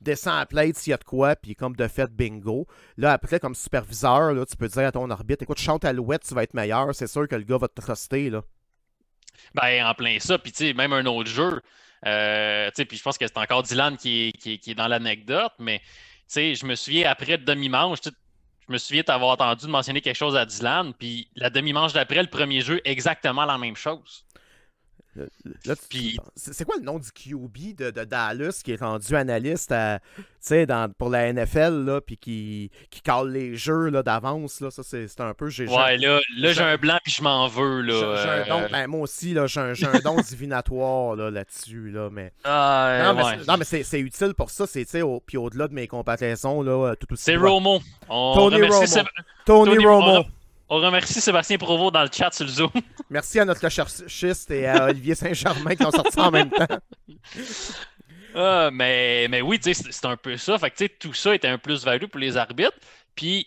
Descends 0.00 0.32
à 0.32 0.40
la 0.40 0.46
plate 0.46 0.76
s'il 0.76 0.90
y 0.90 0.94
a 0.94 0.98
de 0.98 1.04
quoi, 1.04 1.36
puis 1.36 1.54
comme 1.54 1.76
de 1.76 1.86
fait, 1.86 2.10
bingo. 2.10 2.66
Là, 2.96 3.12
après, 3.12 3.40
comme 3.40 3.54
superviseur, 3.54 4.21
tu 4.48 4.56
peux 4.56 4.68
dire 4.68 4.86
à 4.86 4.92
ton 4.92 5.10
arbitre, 5.10 5.42
écoute, 5.42 5.58
chante 5.58 5.84
à 5.84 5.92
l'ouette, 5.92 6.22
tu 6.26 6.34
vas 6.34 6.42
être 6.42 6.54
meilleur. 6.54 6.94
C'est 6.94 7.06
sûr 7.06 7.28
que 7.28 7.36
le 7.36 7.44
gars 7.44 7.58
va 7.58 7.68
te 7.68 7.80
truster. 7.80 8.30
Là. 8.30 8.42
Ben, 9.54 9.84
en 9.84 9.94
plein 9.94 10.18
ça. 10.18 10.38
Puis, 10.38 10.52
tu 10.52 10.66
sais, 10.66 10.74
même 10.74 10.92
un 10.92 11.06
autre 11.06 11.30
jeu. 11.30 11.60
Euh, 12.06 12.66
tu 12.68 12.72
sais, 12.76 12.84
puis 12.84 12.96
je 12.96 13.02
pense 13.02 13.16
que 13.16 13.26
c'est 13.26 13.38
encore 13.38 13.62
Dylan 13.62 13.96
qui 13.96 14.28
est, 14.28 14.58
qui 14.58 14.70
est, 14.70 14.74
dans 14.74 14.88
l'anecdote, 14.88 15.52
mais, 15.58 15.78
tu 15.78 15.84
sais, 16.26 16.54
je 16.54 16.66
me 16.66 16.74
souviens 16.74 17.08
après 17.08 17.38
demi-manche, 17.38 17.98
je 18.04 18.72
me 18.72 18.78
souviens 18.78 19.02
t'avoir 19.04 19.32
entendu 19.32 19.68
mentionner 19.68 20.00
quelque 20.00 20.16
chose 20.16 20.36
à 20.36 20.44
Dylan, 20.44 20.94
puis 20.94 21.28
la 21.36 21.48
demi-manche 21.50 21.92
d'après, 21.92 22.22
le 22.22 22.28
premier 22.28 22.60
jeu, 22.60 22.80
exactement 22.84 23.44
la 23.44 23.56
même 23.56 23.76
chose. 23.76 24.24
C'est 26.36 26.64
quoi 26.64 26.76
le 26.78 26.84
nom 26.84 26.98
du 26.98 27.10
QB 27.12 27.76
de, 27.76 27.90
Dallas 28.04 28.62
qui 28.64 28.72
est 28.72 28.80
rendu 28.80 29.14
analyste 29.14 29.70
dans, 29.70 30.92
pour 30.96 31.10
la 31.10 31.32
NFL 31.32 31.84
là, 31.84 32.00
puis 32.00 32.16
qui, 32.16 32.70
qui 32.90 33.00
cale 33.02 33.30
les 33.30 33.54
jeux 33.54 33.90
d'avance? 33.90 34.60
Là, 34.60 34.70
ça, 34.70 34.82
c'est 34.82 35.20
un 35.20 35.34
peu. 35.34 35.48
Ouais, 35.48 35.98
là, 35.98 36.20
là 36.36 36.52
j'ai 36.52 36.62
un 36.62 36.76
blanc 36.76 36.98
puis 37.04 37.12
je 37.12 37.22
m'en 37.22 37.46
veux. 37.46 37.82
Là, 37.82 38.16
j'ai 38.22 38.28
un 38.28 38.46
don, 38.46 38.62
euh. 38.62 38.68
ben, 38.70 38.86
moi 38.86 39.00
aussi, 39.00 39.34
j'ai 39.46 39.60
un, 39.60 39.72
un, 39.72 40.00
don 40.02 40.16
divinatoire 40.28 41.16
là-dessus. 41.16 41.90
Là, 41.90 42.08
mais... 42.10 42.32
Ah, 42.44 43.14
non, 43.46 43.56
mais 43.58 43.64
c'est 43.64 44.00
utile 44.00 44.34
pour 44.34 44.50
ça. 44.50 44.64
Au, 45.02 45.20
puis 45.20 45.36
au-delà 45.36 45.68
de 45.68 45.74
mes 45.74 45.86
comparaisons, 45.86 46.62
là, 46.62 46.94
tout 46.96 47.06
C'est 47.16 47.36
Romo. 47.36 47.80
Tony 48.08 48.62
Romo. 48.62 48.86
Tony 49.44 49.84
Romo. 49.84 50.24
On 50.74 50.78
remercie 50.78 51.20
Sébastien 51.20 51.58
Provost 51.58 51.92
dans 51.92 52.02
le 52.02 52.08
chat 52.10 52.32
sur 52.32 52.46
le 52.46 52.50
Zoom. 52.50 52.70
Merci 53.10 53.38
à 53.38 53.44
notre 53.44 53.62
recherchiste 53.62 54.50
et 54.50 54.66
à 54.66 54.86
Olivier 54.86 55.14
Saint-Germain 55.14 55.76
qui 55.76 55.84
ont 55.84 55.90
sorti 55.90 56.12
ça 56.12 56.22
en 56.22 56.30
même 56.30 56.48
temps. 56.48 56.66
Ah, 58.34 58.70
mais, 58.72 59.28
mais 59.28 59.42
oui, 59.42 59.60
c'est 59.62 60.06
un 60.06 60.16
peu 60.16 60.38
ça. 60.38 60.58
Fait 60.58 60.70
que, 60.70 60.86
tout 60.86 61.12
ça 61.12 61.34
était 61.34 61.48
un 61.48 61.58
plus-value 61.58 62.06
pour 62.06 62.18
les 62.18 62.38
arbitres. 62.38 62.78
Puis, 63.14 63.46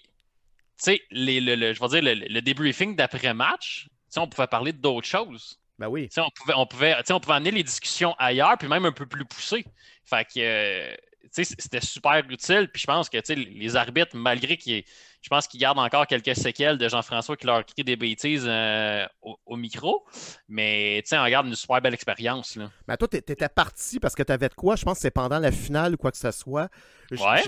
le, 1.09 1.55
le, 1.55 1.73
je 1.73 1.79
vais 1.79 1.87
dire, 1.87 2.27
le, 2.29 2.39
débriefing 2.41 2.95
d'après-match, 2.95 3.87
on 4.15 4.27
pouvait 4.27 4.45
parler 4.45 4.73
d'autres 4.73 5.07
choses. 5.07 5.59
Ben 5.79 5.87
oui. 5.87 6.07
on 6.17 6.29
pouvait, 6.29 6.53
on, 6.55 6.67
pouvait, 6.67 6.95
on 7.09 7.19
pouvait 7.19 7.33
amener 7.33 7.49
les 7.49 7.63
discussions 7.63 8.13
ailleurs, 8.19 8.59
puis 8.59 8.67
même 8.67 8.85
un 8.85 8.91
peu 8.91 9.07
plus 9.07 9.25
poussées. 9.25 9.65
Fait 10.03 10.23
que, 10.23 10.39
euh, 10.39 10.95
c'était 11.43 11.81
super 11.81 12.23
utile. 12.29 12.69
Puis 12.71 12.81
je 12.81 12.87
pense 12.87 13.09
que 13.09 13.17
les 13.33 13.75
arbitres, 13.75 14.15
malgré 14.15 14.57
qu'ils 14.57 14.83
je 15.25 15.29
pense 15.31 15.47
qu'ils 15.47 15.59
gardent 15.59 15.79
encore 15.79 16.05
quelques 16.05 16.35
séquelles 16.35 16.77
de 16.77 16.87
Jean-François 16.87 17.35
qui 17.35 17.47
leur 17.47 17.65
crie 17.65 17.83
des 17.83 17.95
bêtises 17.95 18.45
euh, 18.45 19.07
au, 19.23 19.55
micro. 19.55 20.05
Mais 20.47 21.01
tu 21.03 21.09
sais, 21.09 21.17
on 21.17 21.23
regarde 21.23 21.47
une 21.47 21.55
super 21.55 21.81
belle 21.81 21.95
expérience. 21.95 22.59
Mais 22.87 22.95
toi, 22.95 23.07
tu 23.07 23.17
étais 23.17 23.49
parti 23.49 23.99
parce 23.99 24.13
que 24.13 24.21
tu 24.21 24.31
avais 24.31 24.49
de 24.49 24.53
quoi? 24.53 24.75
Je 24.75 24.85
pense 24.85 24.99
que 24.99 25.01
c'est 25.01 25.09
pendant 25.09 25.39
la 25.39 25.51
finale 25.51 25.95
ou 25.95 25.97
quoi 25.97 26.11
que 26.11 26.19
ce 26.19 26.29
soit. 26.29 26.69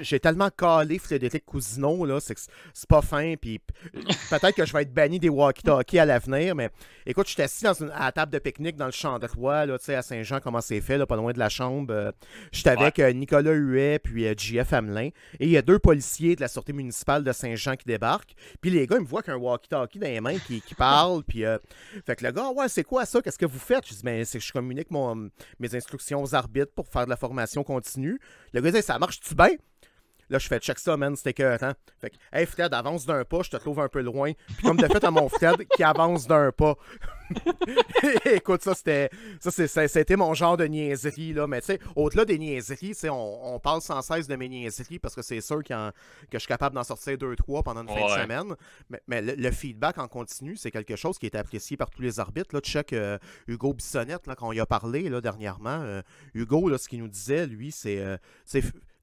J'ai 0.02 0.20
tellement 0.20 0.50
calé 0.50 1.00
Frédéric 1.00 1.46
Cousineau, 1.46 2.06
là, 2.06 2.20
c'est 2.20 2.36
c'est 2.74 2.88
pas 2.88 3.02
fin, 3.02 3.36
puis 3.40 3.60
peut-être 4.30 4.56
que 4.56 4.66
je 4.66 4.74
vais 4.74 4.84
être 4.84 4.94
banni 4.94 5.20
des 5.20 5.30
walkie-talkies 5.30 6.00
à 6.00 6.06
l'avenir, 6.06 6.56
mais 6.56 6.70
écoute, 7.06 7.28
je 7.28 7.34
suis 7.34 7.42
assis 7.42 7.64
dans 7.64 7.74
une, 7.74 7.90
à 7.92 8.06
la 8.06 8.12
table 8.12 8.32
de 8.32 8.40
pique-nique 8.40 8.76
dans 8.76 8.86
le 8.86 8.92
champ 8.92 9.20
de 9.20 9.28
Roi, 9.28 9.66
là, 9.66 9.78
à 9.88 10.02
Saint-Jean, 10.02 10.40
comment 10.40 10.62
c'est 10.62 10.82
fait, 10.82 10.98
là, 10.98 11.06
pas 11.06 11.16
loin 11.16 11.34
de 11.34 11.40
la 11.40 11.50
chambre. 11.50 11.94
Euh, 11.94 12.12
j'étais 12.52 12.70
avec 12.70 13.00
euh, 13.00 13.12
Nicolas 13.14 13.52
Huet, 13.52 14.00
puis 14.00 14.28
euh, 14.28 14.34
JF 14.38 14.74
Hamelin, 14.74 15.10
et 15.40 15.46
il 15.46 15.50
y 15.50 15.58
a 15.58 15.62
deux 15.62 15.80
policiers 15.80 16.36
de 16.36 16.42
la 16.42 16.48
Sûreté 16.48 16.74
municipale 16.74 17.24
de 17.24 17.32
Saint-Jean 17.32 17.76
qui 17.76 17.86
débarquent, 17.86 18.36
puis 18.62 18.70
les 18.70 18.86
gars, 18.86 18.98
ils 18.98 19.04
me 19.04 19.08
voient 19.08 19.24
qu'un 19.24 19.38
walkie-talkie 19.38 20.00
dans 20.00 20.08
les 20.08 20.22
mains 20.22 20.38
qui, 20.40 20.62
qui 20.62 20.76
parle, 20.76 21.24
puis 21.24 21.44
fait 22.06 22.16
que 22.16 22.26
le 22.26 22.32
gars, 22.32 22.50
ouais, 22.50 22.70
c'est 22.70 22.84
quoi 22.84 23.06
ça, 23.06 23.22
qu'est-ce 23.22 23.38
que 23.38 23.46
vous 23.46 23.60
faites? 23.60 23.88
Je 23.88 23.94
dis, 23.94 24.04
ben, 24.04 24.24
c'est 24.26 24.40
que 24.40 24.44
je 24.44 24.54
communique 24.54 24.92
mon, 24.92 25.30
mes 25.60 25.76
instructions 25.76 26.22
aux 26.22 26.36
arbitres 26.36 26.72
pour 26.74 26.88
faire 26.88 27.06
de 27.06 27.10
la 27.10 27.18
formation 27.18 27.64
continue. 27.64 28.20
Le 28.54 28.62
gars 28.62 28.72
dit, 28.72 28.82
ça 28.82 29.00
marche-tu 29.00 29.36
bien? 29.36 29.50
Là, 30.30 30.40
je 30.40 30.48
fais 30.48 30.60
check 30.60 30.80
ça, 30.80 30.98
man, 30.98 31.16
c'était 31.16 31.44
hein. 31.44 31.74
Fait 32.00 32.10
que, 32.10 32.16
hey 32.34 32.46
Fred, 32.46 32.74
avance 32.74 33.06
d'un 33.06 33.24
pas, 33.24 33.42
je 33.44 33.50
te 33.50 33.58
trouve 33.58 33.80
un 33.80 33.88
peu 33.88 34.02
loin. 34.02 34.34
Puis 34.48 34.64
comme 34.64 34.78
de 34.78 34.88
fait 34.88 35.04
à 35.04 35.12
mon 35.12 35.30
Fred 35.30 35.68
qui 35.76 35.84
avance 35.84 36.28
d'un 36.28 36.52
pas. 36.52 36.76
Écoute, 38.26 38.62
ça, 38.62 38.74
c'était. 38.74 39.10
Ça, 39.40 39.88
c'était 39.88 40.16
mon 40.16 40.34
genre 40.34 40.58
de 40.58 40.66
niaiserie, 40.66 41.34
là. 41.34 41.48
Mais 41.48 41.62
tu 41.62 41.68
sais, 41.68 41.80
au-delà 41.96 42.26
des 42.26 42.38
niaiseries, 42.38 42.96
on, 43.10 43.56
on 43.56 43.60
parle 43.60 43.82
sans 43.82 44.02
cesse 44.02 44.28
de 44.28 44.36
mes 44.36 44.50
niaiseries 44.50 45.00
parce 45.00 45.16
que 45.16 45.22
c'est 45.22 45.42
sûr 45.42 45.64
que 45.64 45.74
je 46.32 46.38
suis 46.38 46.48
capable 46.48 46.76
d'en 46.76 46.84
sortir 46.84 47.18
deux, 47.18 47.36
trois 47.36 47.64
pendant 47.64 47.82
une 47.82 47.90
fin 47.90 48.06
de 48.06 48.22
semaine. 48.22 48.56
Mais, 49.08 49.22
le, 49.22 49.52
feedback 49.52 49.98
en 49.98 50.08
continu, 50.08 50.56
c'est 50.56 50.72
quelque 50.72 50.96
chose 50.96 51.18
qui 51.18 51.26
est 51.26 51.36
apprécié 51.36 51.78
par 51.78 51.90
tous 51.90 52.02
les 52.02 52.20
arbitres. 52.20 52.54
Là, 52.54 52.62
check 52.62 52.94
euh, 52.94 53.18
Hugo 53.48 53.74
Bissonnette, 53.74 54.28
là, 54.28 54.36
quand 54.36 54.52
y 54.52 54.60
a 54.60 54.66
parlé 54.66 55.10
là, 55.10 55.22
dernièrement. 55.22 55.82
Euh, 55.82 56.02
Hugo, 56.34 56.70
là, 56.70 56.78
ce 56.78 56.88
qu'il 56.88 57.00
nous 57.00 57.08
disait, 57.08 57.48
lui, 57.48 57.72
c'est. 57.72 58.00
Euh, 58.00 58.18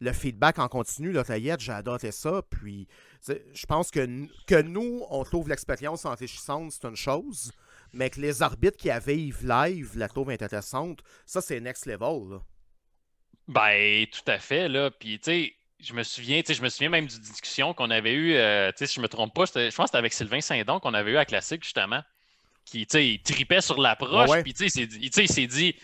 le 0.05 0.13
feedback 0.13 0.59
en 0.59 0.69
continu, 0.69 1.13
là, 1.13 1.25
j'ai 1.27 1.73
adoré 1.73 2.13
ça. 2.13 2.43
Puis, 2.49 2.87
je 3.27 3.67
pense 3.67 3.91
que, 3.91 4.27
que 4.47 4.61
nous, 4.61 5.05
on 5.11 5.25
trouve 5.25 5.49
l'expérience 5.49 6.05
enrichissante, 6.05 6.73
c'est 6.73 6.87
une 6.87 6.97
chose, 6.97 7.51
mais 7.93 8.11
que 8.11 8.21
les 8.21 8.43
arbitres 8.43 8.77
qui 8.77 8.91
avaient 8.91 9.19
Yves 9.19 9.47
Live 9.47 9.93
la 9.97 10.09
trouvent 10.09 10.31
intéressante, 10.31 11.03
ça, 11.25 11.41
c'est 11.41 11.59
next 11.61 11.87
level. 11.87 12.31
Là. 12.31 12.41
Ben, 13.49 14.07
tout 14.07 14.31
à 14.31 14.39
fait, 14.39 14.69
là. 14.69 14.91
Puis, 14.91 15.19
tu 15.19 15.25
sais, 15.25 15.55
je 15.81 15.95
me 15.95 16.03
souviens, 16.03 16.43
je 16.47 16.63
me 16.63 16.69
souviens 16.69 16.91
même 16.91 17.07
d'une 17.07 17.21
discussion 17.21 17.73
qu'on 17.75 17.91
avait 17.91 18.15
eue, 18.15 18.35
euh, 18.35 18.71
si 18.77 18.87
je 18.87 19.01
me 19.01 19.09
trompe 19.09 19.35
pas, 19.35 19.47
je 19.47 19.53
pense 19.53 19.77
que 19.77 19.83
c'était 19.87 19.97
avec 19.97 20.13
Sylvain 20.13 20.41
Saint-Don 20.41 20.81
qu'on 20.81 20.95
avait 20.95 21.13
eu 21.13 21.17
à 21.17 21.25
Classique, 21.25 21.65
justement, 21.65 22.03
qui, 22.67 22.87
tu 22.87 22.99
sais, 22.99 23.21
tripait 23.25 23.61
sur 23.63 23.81
l'approche, 23.81 24.43
puis, 24.43 24.53
tu 24.53 24.69
sais, 24.69 24.83
il 24.83 25.29
s'est 25.29 25.47
dit, 25.47 25.73
tu 25.75 25.81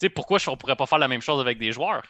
sais, 0.00 0.08
pourquoi 0.08 0.38
on 0.46 0.56
pourrait 0.56 0.76
pas 0.76 0.86
faire 0.86 0.98
la 0.98 1.08
même 1.08 1.20
chose 1.20 1.40
avec 1.40 1.58
des 1.58 1.72
joueurs? 1.72 2.02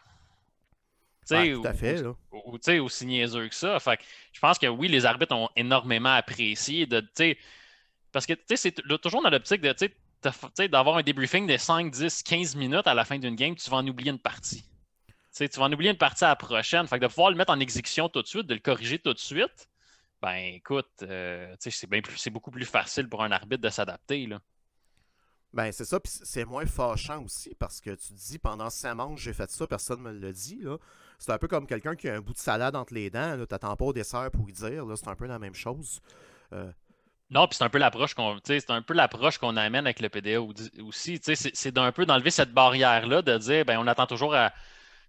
Tout 1.31 1.63
à 1.65 1.75
fait. 1.75 2.03
Ou, 2.33 2.59
sais 2.61 2.79
aussi 2.79 3.07
niaiseux 3.07 3.49
que 3.49 3.55
ça. 3.55 3.79
Fait 3.81 3.99
je 4.33 4.41
pense 4.41 4.59
que 4.59 4.67
oui, 4.67 4.89
les 4.89 5.07
arbitres 5.07 5.35
ont 5.35 5.49
énormément 5.57 6.13
apprécié 6.13 6.87
de. 6.87 7.03
Parce 8.13 8.27
que 8.27 8.35
c'est 8.55 8.75
toujours 9.01 9.23
dans 9.23 9.31
l'optique 9.31 9.61
de 9.61 9.73
d'avoir 10.67 10.99
un 10.99 11.03
débriefing 11.03 11.47
de 11.47 11.57
5, 11.57 11.91
10, 11.91 12.23
15 12.23 12.57
minutes 12.57 12.87
à 12.87 12.95
la 12.95 13.05
fin 13.05 13.19
d'une 13.19 13.37
game, 13.37 13.55
tu 13.55 13.71
vas 13.71 13.79
en 13.79 13.87
oublier 13.87 14.11
une 14.11 14.19
partie. 14.19 14.65
tu 15.35 15.47
vas 15.47 15.65
en 15.65 15.73
oublier 15.73 15.91
une 15.91 15.97
partie 15.97 16.25
à 16.25 16.29
la 16.29 16.37
prochaine. 16.37 16.87
Fait 16.87 16.99
que 16.99 17.05
de 17.05 17.09
pouvoir 17.09 17.31
le 17.31 17.37
mettre 17.37 17.53
en 17.53 17.61
exécution 17.61 18.09
tout 18.09 18.23
de 18.23 18.27
suite, 18.27 18.47
de 18.47 18.55
le 18.55 18.61
corriger 18.61 18.99
tout 18.99 19.15
de 19.15 19.19
suite, 19.19 19.69
ben 20.21 20.55
écoute, 20.55 20.91
euh, 21.03 21.55
c'est 21.59 22.31
beaucoup 22.31 22.51
plus 22.51 22.67
facile 22.67 23.09
pour 23.09 23.23
un 23.23 23.33
arbitre 23.33 23.63
de 23.63 23.71
s'adapter. 23.71 24.29
Ben, 25.53 25.73
c'est 25.73 25.85
ça, 25.85 25.99
puis 25.99 26.13
c'est 26.13 26.45
moins 26.45 26.67
fâchant 26.67 27.25
aussi 27.25 27.55
parce 27.59 27.81
que 27.81 27.91
tu 27.91 28.09
te 28.09 28.19
dis 28.19 28.39
pendant 28.39 28.71
5 28.71 28.95
manches, 28.95 29.21
j'ai 29.21 29.33
fait 29.33 29.51
ça, 29.51 29.67
personne 29.67 30.03
ne 30.03 30.11
me 30.11 30.19
l'a 30.19 30.33
dit. 30.33 30.61
Là. 30.63 30.77
C'est 31.21 31.33
un 31.33 31.39
peu 31.39 31.49
comme 31.49 31.67
quelqu'un 31.67 31.95
qui 31.95 32.09
a 32.09 32.15
un 32.15 32.21
bout 32.21 32.33
de 32.33 32.39
salade 32.39 32.75
entre 32.75 32.95
les 32.95 33.11
dents. 33.11 33.35
Tu 33.35 33.47
n'attends 33.51 33.77
pas 33.77 33.85
au 33.85 33.93
dessert 33.93 34.31
pour 34.33 34.49
y 34.49 34.53
dire. 34.53 34.85
C'est 34.97 35.09
un 35.09 35.15
peu 35.15 35.27
la 35.27 35.39
même 35.39 35.55
chose. 35.55 36.01
Euh, 36.55 36.73
non, 37.29 37.47
puis 37.47 37.59
c'est 37.59 37.65
un 37.65 37.69
peu 37.69 37.77
l'approche 37.77 38.15
qu'on 38.15 38.39
un 38.69 38.83
peu 38.83 38.95
l'approche 38.95 39.37
qu'on 39.37 39.57
amène 39.59 39.87
avec 39.87 40.01
le 40.01 40.09
PDA 40.09 40.41
aussi. 40.41 41.21
C'est 41.23 41.73
d'un 41.73 41.93
peu 41.93 42.07
d'enlever 42.07 42.31
cette 42.31 42.53
barrière-là, 42.53 43.21
de 43.21 43.37
dire 43.37 43.67
ben 43.67 43.79
on 43.79 43.87
attend 43.87 44.07
toujours 44.07 44.35
à 44.35 44.53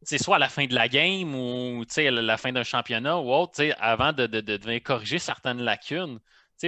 soit 0.04 0.36
à 0.36 0.40
la 0.40 0.50
fin 0.50 0.66
de 0.66 0.76
la 0.76 0.90
game 0.90 1.34
ou 1.34 1.84
à 1.98 2.12
la 2.12 2.38
fin 2.38 2.52
d'un 2.52 2.64
championnat 2.64 3.18
ou 3.18 3.32
autre, 3.32 3.64
avant 3.80 4.12
de, 4.12 4.28
de, 4.28 4.42
de, 4.42 4.78
corriger 4.80 5.18
certaines 5.18 5.62
lacunes. 5.62 6.20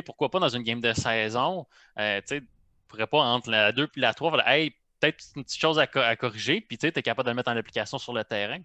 pourquoi 0.06 0.32
pas 0.32 0.40
dans 0.40 0.50
une 0.50 0.64
game 0.64 0.80
de 0.80 0.94
saison, 0.94 1.68
euh, 2.00 2.22
tu 2.26 2.48
pourrais 2.88 3.08
pas 3.08 3.20
entre 3.20 3.50
la 3.50 3.72
2 3.74 3.90
et 3.96 4.00
la 4.00 4.14
3, 4.14 4.48
hey, 4.48 4.72
peut-être 5.00 5.24
une 5.36 5.44
petite 5.44 5.60
chose 5.60 5.80
à, 5.80 5.88
à 5.96 6.16
corriger, 6.16 6.62
puis 6.62 6.78
tu 6.78 6.88
es 6.88 6.92
capable 6.92 7.26
de 7.26 7.32
le 7.32 7.36
mettre 7.36 7.52
en 7.52 7.58
application 7.58 7.98
sur 7.98 8.14
le 8.14 8.24
terrain. 8.24 8.60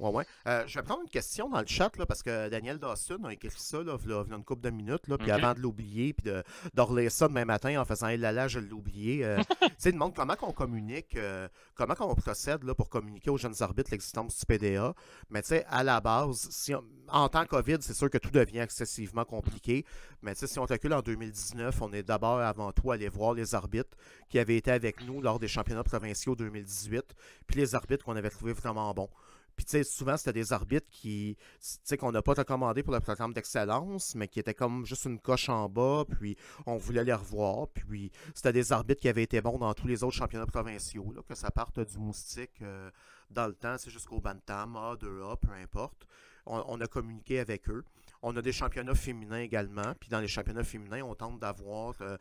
Ouais, 0.00 0.08
ouais. 0.10 0.24
Euh, 0.46 0.64
je 0.66 0.78
vais 0.78 0.82
prendre 0.82 1.02
une 1.02 1.10
question 1.10 1.50
dans 1.50 1.60
le 1.60 1.66
chat 1.66 1.94
là, 1.98 2.06
parce 2.06 2.22
que 2.22 2.48
Daniel 2.48 2.78
Dawson 2.78 3.22
a 3.24 3.34
écrit 3.34 3.50
ça 3.54 3.82
là, 3.82 3.98
il 4.02 4.10
y 4.10 4.14
a 4.14 4.24
une 4.34 4.44
couple 4.44 4.62
de 4.62 4.70
minutes. 4.70 5.08
Là, 5.08 5.18
puis 5.18 5.30
avant 5.30 5.52
de 5.52 5.60
l'oublier, 5.60 6.14
puis 6.14 6.24
de, 6.24 6.42
de 6.72 7.08
ça 7.10 7.28
demain 7.28 7.44
matin 7.44 7.78
en 7.78 7.84
faisant 7.84 8.08
là, 8.08 8.32
là, 8.32 8.48
je 8.48 8.60
l'ai 8.60 8.72
oublié. 8.72 9.24
Euh, 9.26 9.36
tu 9.60 9.68
sais, 9.76 9.92
demande 9.92 10.14
comment 10.14 10.36
on 10.40 10.52
communique, 10.52 11.16
euh, 11.16 11.48
comment 11.74 11.94
on 12.00 12.14
procède 12.14 12.64
là, 12.64 12.74
pour 12.74 12.88
communiquer 12.88 13.28
aux 13.28 13.36
jeunes 13.36 13.54
arbitres 13.60 13.90
l'existence 13.90 14.38
du 14.38 14.46
PDA. 14.46 14.94
Mais 15.28 15.42
tu 15.42 15.48
sais, 15.48 15.66
à 15.68 15.84
la 15.84 16.00
base, 16.00 16.48
si 16.50 16.74
en 17.08 17.28
temps 17.28 17.44
COVID, 17.44 17.78
c'est 17.80 17.94
sûr 17.94 18.08
que 18.08 18.18
tout 18.18 18.30
devient 18.30 18.60
excessivement 18.60 19.26
compliqué. 19.26 19.84
Mais 20.22 20.32
tu 20.32 20.40
sais, 20.40 20.46
si 20.46 20.58
on 20.58 20.64
recule 20.64 20.94
en 20.94 21.02
2019, 21.02 21.82
on 21.82 21.92
est 21.92 22.04
d'abord 22.04 22.38
avant 22.38 22.72
tout 22.72 22.90
allé 22.90 23.08
voir 23.10 23.34
les 23.34 23.54
arbitres 23.54 23.98
qui 24.30 24.38
avaient 24.38 24.56
été 24.56 24.70
avec 24.70 25.04
nous 25.04 25.20
lors 25.20 25.38
des 25.38 25.48
championnats 25.48 25.84
provinciaux 25.84 26.36
2018, 26.36 27.04
puis 27.46 27.60
les 27.60 27.74
arbitres 27.74 28.06
qu'on 28.06 28.16
avait 28.16 28.30
trouvé 28.30 28.54
vraiment 28.54 28.94
bons. 28.94 29.10
Puis, 29.56 29.64
tu 29.64 29.72
sais, 29.72 29.84
souvent, 29.84 30.16
c'était 30.16 30.32
des 30.32 30.52
arbitres 30.52 30.86
qui, 30.90 31.36
tu 31.38 31.78
sais, 31.84 31.96
qu'on 31.96 32.12
n'a 32.12 32.22
pas 32.22 32.34
recommandé 32.34 32.82
pour 32.82 32.92
le 32.92 33.00
programme 33.00 33.32
d'excellence, 33.32 34.14
mais 34.14 34.28
qui 34.28 34.40
étaient 34.40 34.54
comme 34.54 34.86
juste 34.86 35.04
une 35.04 35.18
coche 35.18 35.48
en 35.48 35.68
bas, 35.68 36.04
puis 36.08 36.36
on 36.66 36.76
voulait 36.76 37.04
les 37.04 37.14
revoir. 37.14 37.68
Puis, 37.68 38.10
c'était 38.34 38.52
des 38.52 38.72
arbitres 38.72 39.00
qui 39.00 39.08
avaient 39.08 39.22
été 39.22 39.40
bons 39.40 39.58
dans 39.58 39.74
tous 39.74 39.86
les 39.86 40.02
autres 40.04 40.16
championnats 40.16 40.46
provinciaux, 40.46 41.12
là, 41.14 41.22
que 41.28 41.34
ça 41.34 41.50
parte 41.50 41.80
du 41.80 41.98
moustique 41.98 42.62
euh, 42.62 42.90
dans 43.30 43.46
le 43.46 43.54
temps, 43.54 43.76
c'est 43.78 43.90
jusqu'au 43.90 44.20
Bantam, 44.20 44.76
A, 44.76 44.94
2A, 44.96 45.36
peu 45.38 45.52
importe. 45.52 46.06
on, 46.46 46.80
a 46.80 46.86
communiqué 46.86 47.38
avec 47.38 47.68
eux. 47.68 47.84
On 48.22 48.36
a 48.36 48.42
des 48.42 48.52
championnats 48.52 48.94
féminins 48.94 49.40
également. 49.40 49.94
Puis 49.98 50.10
dans 50.10 50.20
les 50.20 50.28
championnats 50.28 50.64
féminins, 50.64 51.02
on 51.02 51.14
tente 51.14 51.38
d'avoir 51.38 51.94
euh, 52.02 52.16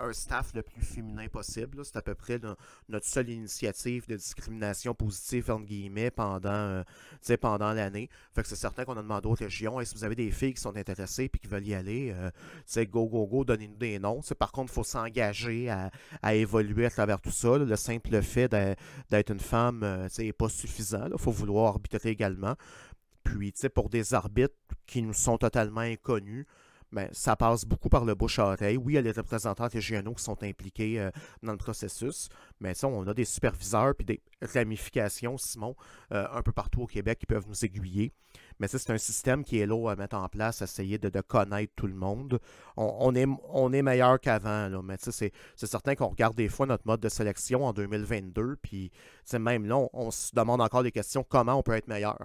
un 0.00 0.12
staff 0.12 0.54
le 0.54 0.62
plus 0.62 0.82
féminin 0.82 1.28
possible. 1.28 1.84
C'est 1.84 1.96
à 1.96 2.02
peu 2.02 2.14
près 2.14 2.40
notre 2.88 3.06
seule 3.06 3.28
initiative 3.28 4.06
de 4.06 4.16
discrimination 4.16 4.94
positive, 4.94 5.50
entre 5.50 5.66
guillemets, 5.66 6.10
pendant, 6.10 6.50
euh, 6.50 6.82
pendant 7.40 7.72
l'année. 7.72 8.08
Fait 8.34 8.42
que 8.42 8.48
c'est 8.48 8.56
certain 8.56 8.84
qu'on 8.84 8.96
a 8.96 9.02
demandé 9.02 9.28
aux 9.28 9.34
régions, 9.34 9.82
si 9.84 9.94
vous 9.94 10.04
avez 10.04 10.14
des 10.14 10.30
filles 10.30 10.54
qui 10.54 10.60
sont 10.60 10.76
intéressées 10.76 11.24
et 11.24 11.38
qui 11.38 11.46
veulent 11.46 11.66
y 11.66 11.74
aller, 11.74 12.14
euh, 12.14 12.84
go, 12.86 13.06
go, 13.06 13.26
go, 13.26 13.44
donnez-nous 13.44 13.76
des 13.76 13.98
noms. 13.98 14.20
par 14.38 14.52
contre, 14.52 14.72
il 14.72 14.74
faut 14.74 14.84
s'engager 14.84 15.70
à, 15.70 16.34
évoluer 16.34 16.86
à 16.86 16.90
travers 16.90 17.20
tout 17.20 17.30
ça. 17.30 17.58
Le 17.58 17.76
simple 17.76 18.22
fait 18.22 18.50
d'être 19.10 19.30
une 19.30 19.40
femme 19.40 20.08
n'est 20.18 20.32
pas 20.32 20.48
suffisant. 20.48 21.08
Il 21.12 21.18
faut 21.18 21.32
vouloir 21.32 21.66
arbitrer 21.66 22.10
également. 22.10 22.54
Puis, 23.22 23.52
pour 23.74 23.88
des 23.88 24.14
arbitres 24.14 24.54
qui 24.86 25.02
nous 25.02 25.14
sont 25.14 25.38
totalement 25.38 25.80
inconnus, 25.80 26.46
ben, 26.94 27.08
ça 27.10 27.34
passe 27.34 27.64
beaucoup 27.64 27.88
par 27.88 28.04
le 28.04 28.14
bouche-oreille. 28.14 28.76
Oui, 28.76 28.92
il 28.92 28.96
y 28.96 28.98
a 28.98 29.02
les 29.02 29.10
représentants 29.10 29.66
régionaux 29.66 30.14
qui 30.14 30.22
sont 30.22 30.40
impliqués 30.44 31.00
euh, 31.00 31.10
dans 31.42 31.50
le 31.50 31.58
processus, 31.58 32.28
mais 32.60 32.74
ça, 32.74 32.86
on 32.86 33.04
a 33.08 33.12
des 33.12 33.24
superviseurs 33.24 33.96
puis 33.96 34.04
des 34.04 34.22
ramifications, 34.40 35.36
Simon, 35.36 35.74
euh, 36.12 36.24
un 36.32 36.42
peu 36.42 36.52
partout 36.52 36.82
au 36.82 36.86
Québec 36.86 37.18
qui 37.18 37.26
peuvent 37.26 37.46
nous 37.48 37.64
aiguiller. 37.64 38.12
Mais 38.60 38.68
ça, 38.68 38.78
c'est 38.78 38.92
un 38.92 38.98
système 38.98 39.44
qui 39.44 39.58
est 39.58 39.66
lourd 39.66 39.90
à 39.90 39.96
mettre 39.96 40.16
en 40.16 40.28
place, 40.28 40.62
essayer 40.62 40.98
de, 40.98 41.20
connaître 41.20 41.72
tout 41.74 41.88
le 41.88 41.94
monde. 41.94 42.38
On, 42.76 43.12
est, 43.14 43.26
on 43.48 43.72
est 43.72 43.82
meilleur 43.82 44.20
qu'avant, 44.20 44.82
mais 44.82 44.96
c'est 44.98 45.32
certain 45.56 45.96
qu'on 45.96 46.08
regarde 46.08 46.36
des 46.36 46.48
fois 46.48 46.66
notre 46.66 46.86
mode 46.86 47.00
de 47.00 47.08
sélection 47.08 47.64
en 47.64 47.72
2022, 47.72 48.56
puis 48.62 48.92
même 49.38 49.66
là, 49.66 49.88
on 49.92 50.10
se 50.12 50.32
demande 50.32 50.60
encore 50.60 50.84
des 50.84 50.92
questions 50.92 51.24
comment 51.28 51.54
on 51.54 51.62
peut 51.62 51.74
être 51.74 51.88
meilleur? 51.88 52.18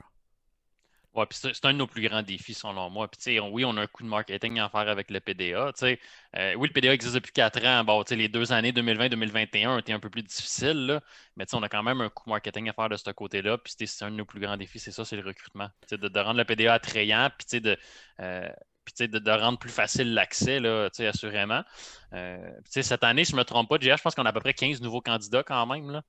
Ouais, 1.16 1.26
puis 1.26 1.40
c'est 1.42 1.66
un 1.66 1.74
de 1.74 1.78
nos 1.80 1.88
plus 1.88 2.08
grands 2.08 2.22
défis, 2.22 2.54
selon 2.54 2.90
moi. 2.92 3.08
Puis, 3.10 3.40
oui, 3.40 3.66
on 3.66 3.76
a 3.78 3.82
un 3.82 3.88
coup 3.88 4.04
de 4.04 4.08
marketing 4.08 4.60
à 4.60 4.70
faire 4.70 4.88
avec 4.88 5.10
le 5.10 5.20
PDA. 5.20 5.72
Euh, 5.82 6.54
oui, 6.56 6.68
le 6.68 6.74
PDA 6.74 6.94
existe 6.94 7.16
depuis 7.16 7.32
quatre 7.32 7.66
ans. 7.66 7.84
Bon, 7.84 8.04
les 8.12 8.30
deux 8.30 8.52
années 8.52 8.72
2020-2021 8.72 9.70
ont 9.70 9.80
été 9.80 9.92
un 9.92 10.00
peu 10.00 10.12
plus 10.12 10.22
difficiles, 10.22 10.86
là, 10.86 11.02
mais 11.36 11.46
on 11.54 11.64
a 11.64 11.70
quand 11.70 11.82
même 11.82 12.02
un 12.02 12.10
coup 12.10 12.26
de 12.26 12.30
marketing 12.30 12.70
à 12.70 12.74
faire 12.74 12.90
de 12.90 12.98
ce 12.98 13.10
côté-là. 13.10 13.58
Puis, 13.58 13.74
c'est 13.88 14.06
un 14.06 14.12
de 14.12 14.18
nos 14.18 14.26
plus 14.26 14.40
grands 14.40 14.56
défis, 14.56 14.80
c'est 14.80 14.92
ça, 14.92 15.04
c'est 15.04 15.16
le 15.16 15.26
recrutement. 15.26 15.70
De, 15.92 15.98
de, 15.98 16.20
rendre 16.20 16.38
le 16.38 16.46
PDA 16.46 16.74
attrayant, 16.76 17.30
puis 17.38 17.60
de, 17.60 17.76
euh, 18.20 18.50
de, 19.00 19.20
de, 19.20 19.32
rendre 19.32 19.58
plus 19.58 19.72
facile 19.72 20.14
l'accès, 20.14 20.62
assurément. 21.08 21.64
Euh, 22.14 22.52
cette 22.66 23.04
année, 23.04 23.24
je 23.24 23.34
ne 23.34 23.38
me 23.38 23.44
trompe 23.44 23.68
pas, 23.68 23.78
je 23.82 24.02
pense 24.02 24.14
qu'on 24.14 24.26
a 24.26 24.30
à 24.30 24.34
peu 24.34 24.42
près 24.42 24.54
15 24.54 24.82
nouveaux 24.82 25.02
candidats 25.02 25.44
quand 25.44 25.66
même. 25.66 26.02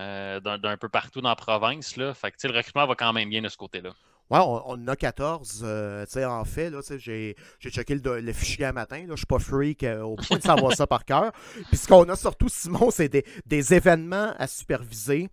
Euh, 0.00 0.40
d'un 0.40 0.76
peu 0.76 0.88
partout 0.88 1.20
dans 1.20 1.28
la 1.28 1.36
province. 1.36 1.96
Là. 1.96 2.14
Fait 2.14 2.32
que, 2.32 2.48
le 2.48 2.56
recrutement 2.56 2.86
va 2.86 2.96
quand 2.96 3.12
même 3.12 3.30
bien 3.30 3.42
de 3.42 3.48
ce 3.48 3.56
côté-là. 3.56 3.94
Ouais, 4.30 4.38
on, 4.40 4.72
en 4.72 4.88
a 4.88 4.96
14. 4.96 5.62
Euh, 5.64 6.06
en 6.26 6.44
fait, 6.44 6.72
j'ai, 6.96 7.36
j'ai 7.60 7.70
checké 7.70 7.94
le, 7.94 8.32
fichier 8.32 8.64
un 8.64 8.72
matin. 8.72 9.02
Je 9.04 9.10
ne 9.10 9.16
suis 9.16 9.26
pas 9.26 9.38
freak 9.38 9.82
euh, 9.82 10.00
au 10.00 10.16
point 10.16 10.38
de 10.38 10.42
savoir 10.42 10.72
ça 10.74 10.86
par 10.86 11.04
cœur. 11.04 11.30
Puis 11.68 11.76
ce 11.76 11.86
qu'on 11.86 12.08
a 12.08 12.16
surtout, 12.16 12.48
Simon, 12.48 12.90
c'est 12.90 13.12
des, 13.46 13.74
événements 13.74 14.32
à 14.38 14.46
superviser. 14.46 15.28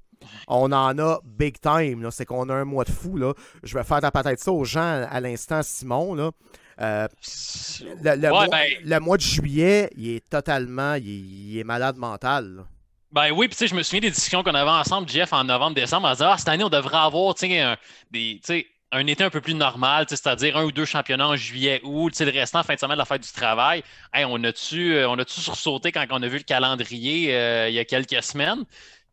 On 0.47 0.71
en 0.73 0.99
a 0.99 1.19
big 1.23 1.59
time. 1.61 2.09
C'est 2.11 2.25
qu'on 2.25 2.49
a 2.49 2.53
un 2.53 2.65
mois 2.65 2.83
de 2.83 2.91
fou. 2.91 3.15
Là. 3.15 3.33
Je 3.63 3.77
vais 3.77 3.83
faire 3.85 3.99
peut-être 4.01 4.39
ça 4.39 4.51
aux 4.51 4.65
gens 4.65 5.07
à, 5.09 5.19
l'instant, 5.21 5.63
Simon. 5.63 6.13
Là. 6.13 6.31
Euh, 6.81 7.07
le, 8.03 8.29
mois, 8.29 8.47
ben 8.47 8.65
le, 8.83 8.99
mois, 8.99 9.17
de 9.17 9.21
juillet, 9.21 9.89
il 9.95 10.09
est 10.09 10.29
totalement. 10.29 10.95
Il, 10.95 11.57
est 11.57 11.63
malade 11.63 11.95
mental. 11.95 12.65
Ben 13.13 13.31
oui, 13.31 13.47
puis 13.47 13.55
tu 13.55 13.59
sais, 13.59 13.67
je 13.67 13.75
me 13.75 13.83
souviens 13.83 14.01
des 14.01 14.11
discussions 14.11 14.43
qu'on 14.43 14.53
avait 14.53 14.69
ensemble, 14.69 15.07
Jeff, 15.09 15.33
en 15.33 15.43
novembre, 15.43 15.75
décembre. 15.75 16.07
On 16.07 16.11
disait, 16.11 16.25
ah, 16.25 16.37
cette 16.37 16.47
année, 16.47 16.63
on 16.63 16.69
devrait 16.69 16.97
avoir, 16.97 17.35
tu 17.35 17.47
sais, 17.47 17.77
des, 18.09 18.39
un 18.91 19.07
été 19.07 19.23
un 19.23 19.29
peu 19.29 19.41
plus 19.41 19.53
normal, 19.53 20.05
c'est-à-dire 20.09 20.57
un 20.57 20.65
ou 20.65 20.71
deux 20.71 20.85
championnats 20.85 21.29
en 21.29 21.35
juillet, 21.35 21.79
août, 21.83 22.13
le 22.19 22.31
restant 22.31 22.63
fin 22.63 22.75
de 22.75 22.79
semaine 22.79 22.95
de 22.95 22.99
la 22.99 23.05
fête 23.05 23.21
du 23.23 23.31
travail. 23.31 23.83
on 24.13 24.43
a-tu 24.43 24.95
euh, 24.95 25.09
on 25.09 25.17
sursauté 25.25 25.91
quand 25.91 26.05
on 26.09 26.21
a 26.21 26.27
vu 26.27 26.37
le 26.37 26.43
calendrier 26.43 27.33
euh, 27.35 27.69
il 27.69 27.75
y 27.75 27.79
a 27.79 27.85
quelques 27.85 28.21
semaines? 28.23 28.65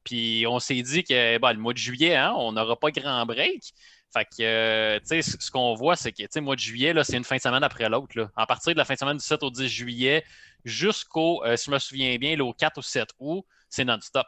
Puis 0.05 0.47
on 0.49 0.59
s'est 0.59 0.83
dit 0.83 1.05
que 1.05 1.15
le 1.39 1.59
mois 1.59 1.73
de 1.73 1.79
juillet, 1.79 2.17
hein, 2.17 2.35
on 2.37 2.53
n'aura 2.53 2.77
pas 2.77 2.91
grand 2.91 3.25
break. 3.27 3.73
Fait 4.13 4.25
que, 4.25 4.43
euh, 4.43 4.99
ce 5.05 5.51
qu'on 5.51 5.75
voit, 5.75 5.95
c'est 5.97 6.13
que, 6.13 6.23
le 6.35 6.41
mois 6.41 6.57
de 6.57 6.61
juillet, 6.61 6.95
c'est 7.05 7.17
une 7.17 7.25
fin 7.25 7.37
de 7.37 7.41
semaine 7.43 7.63
après 7.63 7.89
l'autre. 7.89 8.31
À 8.37 8.47
partir 8.47 8.73
de 8.73 8.79
la 8.79 8.85
fin 8.85 8.95
de 8.95 8.99
semaine 8.99 9.19
du 9.19 9.25
7 9.25 9.43
au 9.43 9.51
10 9.51 9.69
juillet 9.69 10.25
jusqu'au, 10.65 11.43
si 11.57 11.67
je 11.67 11.71
me 11.71 11.79
souviens 11.79 12.17
bien, 12.19 12.39
au 12.41 12.53
4 12.53 12.79
ou 12.79 12.83
7 12.83 13.11
août, 13.21 13.45
c'est 13.69 13.85
non-stop. 13.85 14.27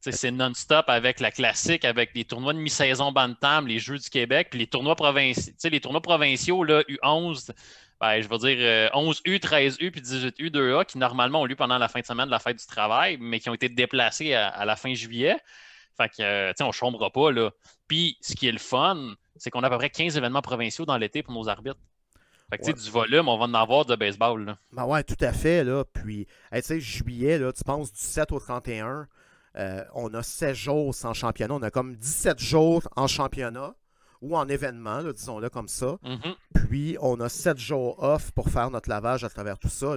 C'est 0.00 0.30
non-stop 0.30 0.84
avec 0.88 1.18
la 1.18 1.32
classique, 1.32 1.84
avec 1.84 2.10
les 2.14 2.24
tournois 2.24 2.52
de 2.52 2.58
mi-saison 2.58 3.10
Bantam, 3.10 3.66
les 3.66 3.80
Jeux 3.80 3.98
du 3.98 4.08
Québec, 4.08 4.48
puis 4.50 4.60
les 4.60 4.66
tournois 4.68 4.94
provinciaux. 4.94 5.52
Les 5.64 5.80
tournois 5.80 6.00
provinciaux, 6.00 6.62
là, 6.62 6.82
U11, 6.82 7.50
ben, 8.00 8.20
je 8.20 8.28
veux 8.28 8.38
dire 8.38 8.90
11U, 8.94 9.38
13U, 9.40 9.90
puis 9.90 10.00
18U, 10.00 10.50
2A, 10.50 10.84
qui 10.84 10.98
normalement 10.98 11.40
ont 11.40 11.44
lieu 11.46 11.56
pendant 11.56 11.78
la 11.78 11.88
fin 11.88 12.00
de 12.00 12.06
semaine 12.06 12.26
de 12.26 12.30
la 12.30 12.38
fête 12.38 12.58
du 12.58 12.66
travail, 12.66 13.16
mais 13.20 13.40
qui 13.40 13.48
ont 13.48 13.54
été 13.54 13.68
déplacés 13.68 14.34
à, 14.34 14.64
la 14.64 14.76
fin 14.76 14.94
juillet. 14.94 15.36
Fait 15.96 16.08
que, 16.10 16.22
euh, 16.22 16.50
tu 16.50 16.56
sais, 16.58 16.64
on 16.64 16.68
ne 16.68 16.72
chambera 16.72 17.10
pas, 17.10 17.32
là. 17.32 17.50
Puis, 17.88 18.18
ce 18.20 18.34
qui 18.34 18.48
est 18.48 18.52
le 18.52 18.58
fun, 18.58 19.14
c'est 19.36 19.50
qu'on 19.50 19.62
a 19.62 19.68
à 19.68 19.70
peu 19.70 19.78
près 19.78 19.88
15 19.88 20.18
événements 20.18 20.42
provinciaux 20.42 20.84
dans 20.84 20.98
l'été 20.98 21.22
pour 21.22 21.32
nos 21.32 21.48
arbitres. 21.48 21.80
Fait 22.50 22.58
que, 22.58 22.64
tu 22.64 22.70
sais, 22.70 22.74
du 22.74 22.90
volume, 22.90 23.28
on 23.28 23.38
va 23.38 23.46
en 23.46 23.54
avoir 23.54 23.86
de 23.86 23.96
baseball, 23.96 24.44
là. 24.44 24.58
Ben 24.72 24.84
ouais, 24.84 25.02
tout 25.02 25.16
à 25.20 25.32
fait, 25.32 25.64
là. 25.64 25.84
Puis, 25.84 26.26
tu 26.52 26.62
sais, 26.62 26.80
juillet, 26.80 27.38
là, 27.38 27.50
tu 27.52 27.64
penses 27.64 27.92
du 27.92 28.00
7 28.00 28.30
au 28.32 28.38
31, 28.38 29.08
euh, 29.58 29.84
on 29.94 30.12
a 30.14 30.22
16 30.22 30.56
jours 30.56 30.94
sans 30.94 31.14
championnat. 31.14 31.54
On 31.54 31.62
a 31.62 31.70
comme 31.70 31.96
17 31.96 32.38
jours 32.38 32.82
en 32.96 33.06
championnat 33.06 33.74
ou 34.22 34.36
en 34.36 34.48
événement, 34.48 35.02
disons-le 35.12 35.50
comme 35.50 35.68
ça. 35.68 35.98
Mm-hmm. 36.02 36.34
Puis, 36.66 36.96
on 37.00 37.20
a 37.20 37.28
7 37.28 37.58
jours 37.58 38.02
off 38.02 38.32
pour 38.32 38.48
faire 38.48 38.70
notre 38.70 38.88
lavage 38.88 39.24
à 39.24 39.28
travers 39.28 39.58
tout 39.58 39.68
ça. 39.68 39.94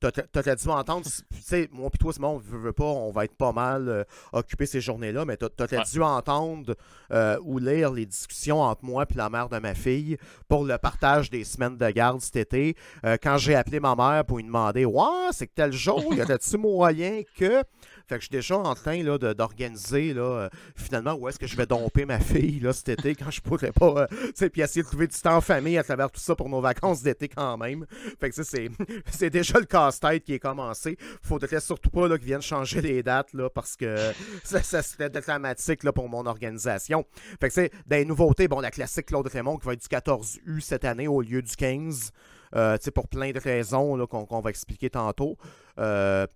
Tu 0.00 0.06
as, 0.06 0.54
dû 0.56 0.68
entendre, 0.68 1.04
tu 1.04 1.40
sais, 1.40 1.68
moi 1.72 1.88
et 1.92 1.96
toi, 1.96 2.12
Simon, 2.12 2.34
on 2.34 2.38
veut, 2.38 2.72
pas, 2.72 2.84
on 2.84 3.10
va 3.10 3.24
être 3.24 3.36
pas 3.36 3.52
mal 3.52 3.88
euh, 3.88 4.04
occupé 4.32 4.66
ces 4.66 4.82
journées-là, 4.82 5.24
mais 5.24 5.38
tu 5.38 5.46
as, 5.46 5.84
dû 5.90 6.02
entendre 6.02 6.74
euh, 7.10 7.38
ou 7.42 7.58
lire 7.58 7.90
les 7.90 8.04
discussions 8.04 8.60
entre 8.60 8.84
moi 8.84 9.06
et 9.08 9.14
la 9.14 9.30
mère 9.30 9.48
de 9.48 9.58
ma 9.58 9.74
fille 9.74 10.18
pour 10.46 10.64
le 10.64 10.76
partage 10.76 11.30
des 11.30 11.44
semaines 11.44 11.78
de 11.78 11.90
garde 11.90 12.20
cet 12.20 12.36
été. 12.36 12.76
quand 13.22 13.38
j'ai 13.38 13.54
appelé 13.54 13.80
ma 13.80 13.94
mère 13.94 14.24
pour 14.26 14.36
lui 14.36 14.44
demander 14.44 14.84
Ouais, 14.84 15.30
c'est 15.32 15.46
que 15.46 15.54
tel 15.54 15.72
jour, 15.72 16.14
y 16.14 16.20
a-t-il 16.20 16.58
moyen 16.58 17.22
que. 17.36 17.62
Fait 18.06 18.16
que 18.16 18.20
je 18.20 18.26
suis 18.26 18.36
déjà 18.36 18.58
en 18.58 18.74
train 18.74 19.02
d'organiser 19.02 20.12
là, 20.12 20.22
euh, 20.22 20.48
finalement 20.76 21.14
où 21.14 21.28
est-ce 21.28 21.38
que 21.38 21.46
je 21.46 21.56
vais 21.56 21.66
domper 21.66 22.04
ma 22.04 22.20
fille 22.20 22.60
là, 22.60 22.72
cet 22.72 22.90
été 22.90 23.14
quand 23.14 23.30
je 23.30 23.40
pourrais 23.40 23.72
pas. 23.72 24.06
Euh, 24.12 24.48
puis 24.48 24.62
essayer 24.62 24.82
de 24.82 24.88
trouver 24.88 25.06
du 25.06 25.18
temps 25.18 25.36
en 25.36 25.40
famille 25.40 25.78
à 25.78 25.82
travers 25.82 26.10
tout 26.10 26.20
ça 26.20 26.34
pour 26.34 26.48
nos 26.48 26.60
vacances 26.60 27.02
d'été 27.02 27.28
quand 27.28 27.56
même. 27.56 27.86
Fait 28.20 28.30
que 28.30 28.42
c'est, 28.42 28.70
c'est 29.10 29.30
déjà 29.30 29.58
le 29.58 29.66
casse-tête 29.66 30.24
qui 30.24 30.34
est 30.34 30.38
commencé. 30.38 30.96
Faudrait 31.22 31.60
surtout 31.60 31.90
pas 31.90 32.08
qu'ils 32.18 32.26
viennent 32.26 32.42
changer 32.42 32.80
les 32.80 33.02
dates 33.02 33.32
là, 33.32 33.48
parce 33.48 33.76
que 33.76 33.96
ça, 34.44 34.62
ça 34.62 34.82
serait 34.82 35.10
dramatique 35.10 35.82
là, 35.82 35.92
pour 35.92 36.08
mon 36.08 36.26
organisation. 36.26 37.04
Fait 37.40 37.48
que 37.48 37.54
c'est 37.54 37.72
des 37.86 38.04
nouveautés. 38.04 38.48
Bon, 38.48 38.60
la 38.60 38.70
classique 38.70 39.06
Claude 39.06 39.26
Raymond 39.26 39.58
qui 39.58 39.66
va 39.66 39.72
être 39.72 39.82
du 39.82 39.88
14 39.88 40.40
U 40.46 40.60
cette 40.60 40.84
année 40.84 41.08
au 41.08 41.20
lieu 41.20 41.42
du 41.42 41.56
15. 41.56 42.12
Euh, 42.56 42.76
pour 42.94 43.08
plein 43.08 43.32
de 43.32 43.40
raisons 43.40 44.06
qu'on, 44.06 44.40
va 44.40 44.50
expliquer 44.50 44.90
tantôt. 44.90 45.36
Euh, 45.78 46.26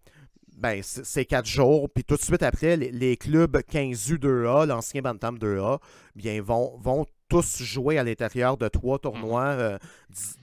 ben, 0.58 0.82
c'est 0.82 1.24
quatre 1.24 1.46
jours. 1.46 1.88
Puis 1.88 2.04
tout 2.04 2.16
de 2.16 2.22
suite 2.22 2.42
après, 2.42 2.76
les, 2.76 3.16
clubs 3.16 3.56
15U2A, 3.56 4.66
l'ancien 4.66 5.02
Bantam 5.02 5.38
2A, 5.38 5.78
bien, 6.16 6.42
vont, 6.42 6.76
vont 6.78 7.06
tous 7.28 7.62
jouer 7.62 7.98
à 7.98 8.04
l'intérieur 8.04 8.56
de 8.56 8.68
trois 8.68 8.98
tournois 8.98 9.54
mhm. 9.54 9.60
euh, 9.60 9.78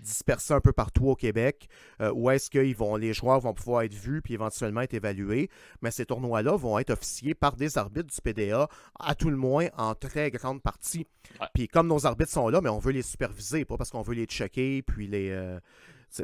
dispersés 0.02 0.54
un 0.54 0.62
peu 0.62 0.72
partout 0.72 1.08
au 1.08 1.16
Québec, 1.16 1.68
euh, 2.02 2.12
où 2.14 2.30
est-ce 2.30 2.50
que 2.50 2.74
vont, 2.76 2.96
les 2.96 3.14
joueurs 3.14 3.40
vont 3.40 3.54
pouvoir 3.54 3.82
être 3.82 3.94
vus 3.94 4.22
puis 4.22 4.36
éventuellement 4.36 4.82
être 4.82 4.94
évalués. 4.94 5.50
Mais 5.82 5.92
ces 5.92 6.06
tournois-là 6.06 6.56
vont 6.56 6.80
être 6.80 6.92
officiés 6.92 7.34
par 7.34 7.56
des 7.56 7.78
arbitres 7.78 8.14
du 8.14 8.22
PDA, 8.22 8.70
à 9.00 9.16
tout 9.16 9.30
le 9.30 9.38
moins 9.38 9.68
en 9.78 9.96
très 9.96 10.32
grande 10.32 10.62
partie. 10.62 11.08
Puis 11.54 11.68
comme 11.68 11.88
nos 11.88 12.06
arbitres 12.06 12.32
sont 12.32 12.50
là, 12.50 12.62
mais 12.62 12.70
on 12.70 12.80
veut 12.80 12.94
les 12.94 13.02
superviser, 13.02 13.66
pas 13.66 13.78
parce 13.78 13.90
qu'on 13.90 14.04
veut 14.04 14.16
les 14.16 14.26
checker 14.26 14.82
puis 14.84 15.08
les, 15.08 15.32
euh, 15.32 15.60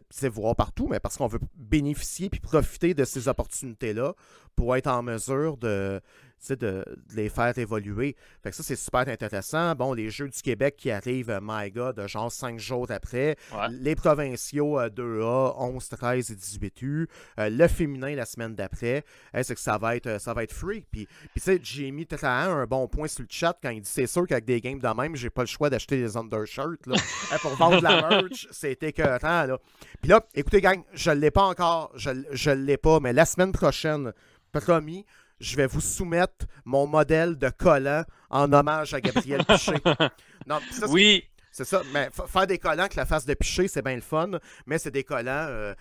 c'est 0.09 0.29
voir 0.29 0.55
partout, 0.55 0.87
mais 0.89 0.99
parce 0.99 1.17
qu'on 1.17 1.27
veut 1.27 1.39
bénéficier 1.55 2.29
puis 2.29 2.39
profiter 2.39 2.93
de 2.93 3.03
ces 3.03 3.27
opportunités-là 3.27 4.13
pour 4.55 4.75
être 4.75 4.87
en 4.87 5.03
mesure 5.03 5.57
de, 5.57 6.01
de, 6.49 6.83
les 7.15 7.29
faire 7.29 7.57
évoluer. 7.57 8.15
Fait 8.43 8.49
que 8.49 8.55
ça, 8.55 8.63
c'est 8.63 8.75
super 8.75 9.07
intéressant. 9.07 9.75
Bon, 9.75 9.93
les 9.93 10.09
Jeux 10.09 10.29
du 10.29 10.41
Québec 10.41 10.75
qui 10.77 10.91
arrivent, 10.91 11.29
euh, 11.29 11.39
my 11.41 11.71
God, 11.71 12.05
genre 12.07 12.31
cinq 12.31 12.59
jours 12.59 12.87
après. 12.89 13.35
Les 13.69 13.95
provinciaux 13.95 14.79
2A, 14.79 15.55
11, 15.57 15.89
13 15.89 16.31
et 16.31 16.35
18 16.35 16.81
U. 16.81 17.07
Euh, 17.39 17.49
le 17.49 17.67
féminin 17.67 18.15
la 18.15 18.25
semaine 18.25 18.55
d'après. 18.55 19.03
c'est 19.33 19.53
que 19.53 19.59
ça 19.59 19.77
va 19.77 19.95
être, 19.95 20.19
ça 20.19 20.33
va 20.33 20.43
être 20.43 20.53
free. 20.53 20.85
Puis, 20.91 21.07
tu 21.33 21.39
sais, 21.39 21.59
j'ai 21.61 21.91
mis 21.91 22.07
un 22.21 22.65
bon 22.65 22.87
point 22.87 23.07
sur 23.07 23.21
le 23.21 23.27
chat 23.29 23.57
quand 23.61 23.69
il 23.69 23.81
dit 23.81 23.89
c'est 23.89 24.07
sûr 24.07 24.25
qu'avec 24.27 24.45
des 24.45 24.61
games 24.61 24.79
de 24.79 25.01
même, 25.01 25.15
j'ai 25.15 25.29
pas 25.29 25.41
le 25.41 25.47
choix 25.47 25.69
d'acheter 25.69 25.97
des 25.97 26.17
undershirts 26.17 26.85
là, 26.87 26.95
pour 27.41 27.55
vendre 27.55 27.81
la 27.81 28.01
merch. 28.09 28.47
C'était 28.51 28.89
écœurant. 28.89 29.45
Là. 29.45 29.57
Puis 30.01 30.09
là, 30.09 30.25
écoutez, 30.33 30.61
gang, 30.61 30.81
je 30.93 31.11
l'ai 31.11 31.31
pas 31.31 31.43
encore. 31.43 31.91
Je, 31.95 32.11
je 32.31 32.51
l'ai 32.51 32.77
pas, 32.77 32.99
mais 32.99 33.13
la 33.13 33.25
semaine 33.25 33.51
prochaine, 33.51 34.13
promis, 34.51 35.05
je 35.41 35.55
vais 35.57 35.67
vous 35.67 35.81
soumettre 35.81 36.45
mon 36.63 36.87
modèle 36.87 37.37
de 37.37 37.49
collant 37.49 38.03
en 38.29 38.53
hommage 38.53 38.93
à 38.93 39.01
Gabriel 39.01 39.43
Piché. 39.45 39.73
Non, 40.47 40.59
oui. 40.89 41.23
C'est 41.51 41.65
ça. 41.65 41.83
Mais 41.93 42.09
faire 42.27 42.47
des 42.47 42.57
collants 42.57 42.83
avec 42.83 42.95
la 42.95 43.05
face 43.05 43.25
de 43.25 43.33
piché, 43.33 43.67
c'est 43.67 43.81
bien 43.81 43.95
le 43.95 44.01
fun, 44.01 44.39
mais 44.65 44.77
c'est 44.77 44.89
des 44.89 45.03
collants 45.03 45.47
euh, 45.49 45.75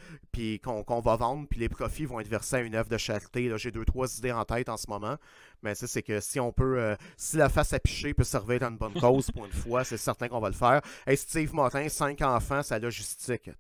qu'on 0.62 1.01
va 1.01 1.16
vendre, 1.16 1.46
puis 1.49 1.61
les 1.61 1.68
profits 1.68 2.07
vont 2.07 2.18
être 2.18 2.29
versés 2.29 2.57
à 2.57 2.61
une 2.61 2.75
œuvre 2.75 2.88
de 2.88 2.99
charité. 2.99 3.51
J'ai 3.57 3.70
deux, 3.70 3.85
trois 3.85 4.12
idées 4.18 4.33
en 4.33 4.44
tête 4.44 4.68
en 4.68 4.77
ce 4.77 4.90
moment. 4.90 5.16
Mais 5.62 5.75
ça, 5.75 5.87
c'est 5.87 6.03
que 6.03 6.20
si 6.20 6.40
on 6.40 6.53
peut, 6.53 6.79
euh, 6.79 6.96
si 7.16 7.37
la 7.37 7.49
face 7.49 7.73
à 7.73 7.79
picher 7.79 8.14
peut 8.14 8.25
servir 8.25 8.61
dans 8.61 8.68
une 8.68 8.77
bonne 8.77 8.94
cause 8.94 9.31
pour 9.31 9.44
une 9.44 9.53
fois, 9.53 9.85
c'est 9.85 9.96
certain 9.96 10.29
qu'on 10.29 10.40
va 10.40 10.49
le 10.49 10.55
faire. 10.55 10.81
Hey, 11.07 11.16
Steve 11.16 11.55
Morin, 11.55 11.88
cinq 11.88 12.23
enfants, 12.23 12.62
sa 12.62 12.79
logistique. 12.79 13.51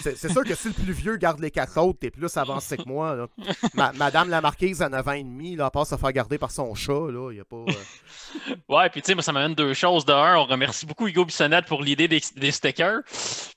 C'est 0.00 0.30
sûr 0.30 0.44
que 0.44 0.54
si 0.54 0.68
le 0.68 0.74
plus 0.74 0.92
vieux 0.92 1.16
garde 1.16 1.40
les 1.40 1.50
quatre 1.50 1.80
autres, 1.80 2.00
t'es 2.00 2.10
plus 2.10 2.36
avancé 2.36 2.76
que 2.76 2.88
moi. 2.88 3.28
Madame 3.74 4.28
la 4.28 4.40
marquise 4.40 4.82
à 4.82 4.88
9 4.88 5.08
ans 5.08 5.12
et 5.12 5.22
demi, 5.22 5.56
là, 5.56 5.70
à 5.74 5.96
faire 5.96 6.12
garder 6.12 6.38
par 6.38 6.50
son 6.50 6.74
chat. 6.74 7.10
Là, 7.10 7.32
y 7.32 7.40
a 7.40 7.44
pas, 7.44 7.56
euh, 7.56 8.54
Ouais, 8.68 8.88
puis 8.90 9.02
tu 9.02 9.06
sais, 9.06 9.14
moi, 9.14 9.22
ça 9.22 9.32
m'amène 9.32 9.54
deux 9.54 9.74
choses. 9.74 10.04
De 10.04 10.12
un, 10.12 10.36
on 10.36 10.44
remercie 10.44 10.86
beaucoup 10.86 11.06
Hugo 11.06 11.24
Bissonnette 11.24 11.66
pour 11.66 11.82
l'idée 11.82 12.08
des, 12.08 12.50
stickers. 12.50 13.00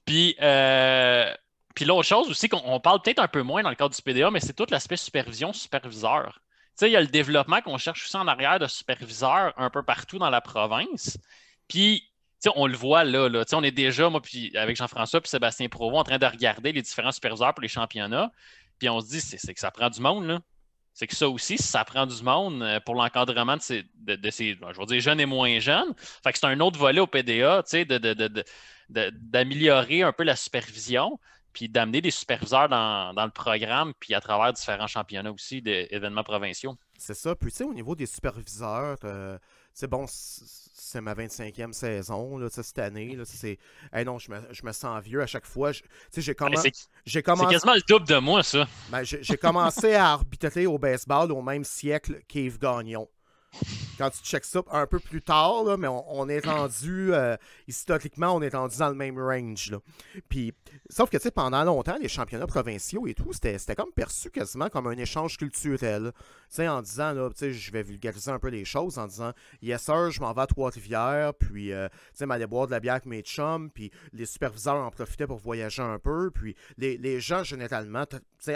Puis. 0.05 0.35
Euh... 0.41 1.33
Puis 1.75 1.85
l'autre 1.85 2.07
chose 2.07 2.29
aussi, 2.29 2.49
qu'on 2.49 2.79
parle 2.81 3.01
peut-être 3.01 3.19
un 3.19 3.29
peu 3.29 3.41
moins 3.41 3.61
dans 3.63 3.69
le 3.69 3.75
cadre 3.75 3.95
du 3.95 4.01
PDA, 4.01 4.31
mais 4.31 4.41
c'est 4.41 4.53
tout 4.53 4.65
l'aspect 4.69 4.97
supervision, 4.97 5.53
superviseur 5.53 6.41
il 6.87 6.91
y 6.91 6.95
a 6.95 7.01
le 7.01 7.07
développement 7.07 7.61
qu'on 7.61 7.77
cherche 7.77 8.05
aussi 8.05 8.17
en 8.17 8.27
arrière 8.27 8.59
de 8.59 8.67
superviseurs 8.67 9.53
un 9.57 9.69
peu 9.69 9.83
partout 9.83 10.17
dans 10.17 10.29
la 10.29 10.41
province. 10.41 11.17
Puis, 11.67 12.03
on 12.55 12.67
le 12.67 12.77
voit 12.77 13.03
là, 13.03 13.27
là 13.27 13.43
on 13.53 13.63
est 13.63 13.71
déjà, 13.71 14.09
moi, 14.09 14.21
puis 14.21 14.55
avec 14.55 14.77
Jean-François 14.77 15.21
puis 15.21 15.29
Sébastien 15.29 15.67
Provo, 15.67 15.97
en 15.97 16.03
train 16.03 16.17
de 16.17 16.25
regarder 16.25 16.71
les 16.71 16.81
différents 16.81 17.11
superviseurs 17.11 17.53
pour 17.53 17.61
les 17.61 17.67
championnats. 17.67 18.31
Puis 18.77 18.89
on 18.89 19.01
se 19.01 19.07
dit, 19.07 19.19
c'est 19.21 19.53
que 19.53 19.59
ça 19.59 19.71
prend 19.71 19.89
du 19.89 19.99
monde. 19.99 20.39
C'est 20.93 21.07
que 21.07 21.15
ça 21.15 21.29
aussi, 21.29 21.57
ça 21.57 21.85
prend 21.85 22.05
du 22.05 22.21
monde 22.23 22.61
euh, 22.61 22.79
pour 22.81 22.95
l'encadrement 22.95 23.55
de 23.55 23.61
ces, 23.61 23.85
de, 23.95 24.29
ces, 24.31 24.57
je 24.59 24.85
dire, 24.85 24.99
jeunes 25.01 25.19
et 25.19 25.25
moins 25.25 25.59
jeunes. 25.59 25.93
Fait 26.23 26.33
que 26.33 26.39
c'est 26.39 26.47
un 26.47 26.59
autre 26.59 26.77
volet 26.77 26.99
au 26.99 27.07
PDA, 27.07 27.63
d'améliorer 28.89 30.03
un 30.03 30.11
peu 30.11 30.23
la 30.23 30.35
supervision 30.35 31.19
puis 31.53 31.69
d'amener 31.69 32.01
des 32.01 32.11
superviseurs 32.11 32.69
dans, 32.69 33.13
le 33.15 33.31
programme, 33.31 33.93
puis 33.99 34.13
à 34.13 34.21
travers 34.21 34.53
différents 34.53 34.87
championnats 34.87 35.31
aussi 35.31 35.61
d'événements 35.61 36.23
provinciaux. 36.23 36.75
C'est 36.97 37.13
ça. 37.13 37.35
Puis, 37.35 37.51
tu 37.51 37.57
sais, 37.57 37.63
au 37.63 37.73
niveau 37.73 37.95
des 37.95 38.05
superviseurs, 38.05 38.97
euh, 39.03 39.37
c'est 39.73 39.87
bon, 39.87 40.05
c'est 40.07 41.01
ma 41.01 41.13
25e 41.13 41.71
saison 41.71 42.37
là, 42.37 42.47
cette 42.49 42.79
année. 42.79 43.15
Là, 43.15 43.23
c'est... 43.25 43.57
non, 44.05 44.19
je 44.19 44.31
me, 44.31 44.41
je 44.51 44.65
me, 44.65 44.71
sens 44.71 45.01
vieux 45.03 45.21
à 45.21 45.27
chaque 45.27 45.45
fois. 45.45 45.71
j'ai, 46.15 46.35
commencé... 46.35 46.71
c'est 47.05 47.21
quasiment 47.23 47.75
le 47.75 47.87
double 47.87 48.07
de 48.07 48.17
moi, 48.17 48.43
ça. 48.43 48.67
Ben, 48.89 49.03
j'ai, 49.03 49.37
commencé 49.37 49.93
à 49.95 50.11
arbitrer 50.11 50.65
au 50.65 50.77
baseball 50.77 51.31
au 51.31 51.41
même 51.41 51.63
siècle 51.63 52.21
qu'Yves 52.27 52.59
Gagnon. 52.59 53.07
Quand 53.97 54.09
tu 54.09 54.23
checks 54.23 54.45
ça 54.45 54.61
un 54.71 54.87
peu 54.87 54.99
plus 54.99 55.21
tard, 55.21 55.77
mais 55.77 55.87
on, 55.87 56.29
est 56.29 56.45
rendu, 56.45 57.13
euh, 57.13 57.35
historiquement, 57.67 58.35
on 58.35 58.41
est 58.41 58.53
rendu 58.53 58.77
dans 58.77 58.89
le 58.89 58.95
même 58.95 59.19
range. 59.19 59.75
Puis, 60.29 60.53
sauf 60.89 61.09
que, 61.09 61.17
tu 61.17 61.31
pendant 61.31 61.63
longtemps, 61.63 61.97
les 62.01 62.07
championnats 62.07 62.47
provinciaux 62.47 63.07
et 63.07 63.13
tout, 63.13 63.33
c'était 63.33 63.75
comme 63.75 63.91
perçu 63.91 64.29
quasiment 64.29 64.69
comme 64.69 64.87
un 64.87 64.97
échange 64.97 65.37
culturel. 65.37 66.11
En 66.57 66.81
disant, 66.81 67.13
là, 67.13 67.29
je 67.39 67.71
vais 67.71 67.83
vulgariser 67.83 68.31
un 68.31 68.39
peu 68.39 68.49
les 68.49 68.65
choses, 68.65 68.97
en 68.97 69.07
disant, 69.07 69.33
yes 69.61 69.83
sir, 69.83 70.11
je 70.11 70.19
m'en 70.19 70.33
vais 70.33 70.41
à 70.41 70.47
Trois-Rivières, 70.47 71.33
puis, 71.33 71.71
euh, 71.71 71.87
tu 72.17 72.25
boire 72.47 72.67
de 72.67 72.71
la 72.71 72.79
bière 72.79 72.95
avec 72.95 73.05
mes 73.05 73.21
chums, 73.21 73.69
puis 73.69 73.91
les 74.13 74.25
superviseurs 74.25 74.75
en 74.75 74.91
profitaient 74.91 75.27
pour 75.27 75.37
voyager 75.37 75.81
un 75.81 75.99
peu, 75.99 76.31
puis 76.31 76.55
les, 76.77 76.97
les 76.97 77.19
gens, 77.19 77.43
généralement, 77.43 78.05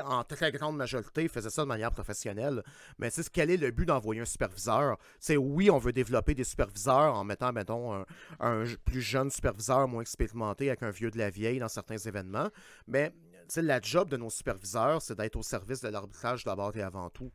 en 0.05 0.23
très 0.23 0.51
grande 0.51 0.77
majorité, 0.77 1.27
faisaient 1.27 1.49
ça 1.49 1.63
de 1.63 1.67
manière 1.67 1.91
professionnelle. 1.91 2.63
Mais 2.97 3.09
quel 3.31 3.49
est 3.49 3.57
le 3.57 3.71
but 3.71 3.85
d'envoyer 3.85 4.21
un 4.21 4.25
superviseur? 4.25 4.97
Oui, 5.37 5.69
on 5.69 5.77
veut 5.77 5.93
développer 5.93 6.33
des 6.33 6.43
superviseurs 6.43 7.15
en 7.15 7.23
mettant, 7.23 7.53
mettons, 7.53 8.05
un, 8.39 8.63
plus 8.85 9.01
jeune 9.01 9.29
superviseur 9.29 9.87
moins 9.87 10.01
expérimenté 10.01 10.67
avec 10.69 10.83
un 10.83 10.91
vieux 10.91 11.11
de 11.11 11.17
la 11.17 11.29
vieille 11.29 11.59
dans 11.59 11.69
certains 11.69 11.97
événements. 11.97 12.49
Mais 12.87 13.13
la 13.55 13.79
job 13.81 14.09
de 14.09 14.17
nos 14.17 14.29
superviseurs, 14.29 15.01
c'est 15.01 15.15
d'être 15.15 15.35
au 15.35 15.43
service 15.43 15.81
de 15.81 15.89
l'arbitrage 15.89 16.43
d'abord 16.43 16.75
et 16.75 16.81
avant 16.81 17.09
tout. 17.09 17.31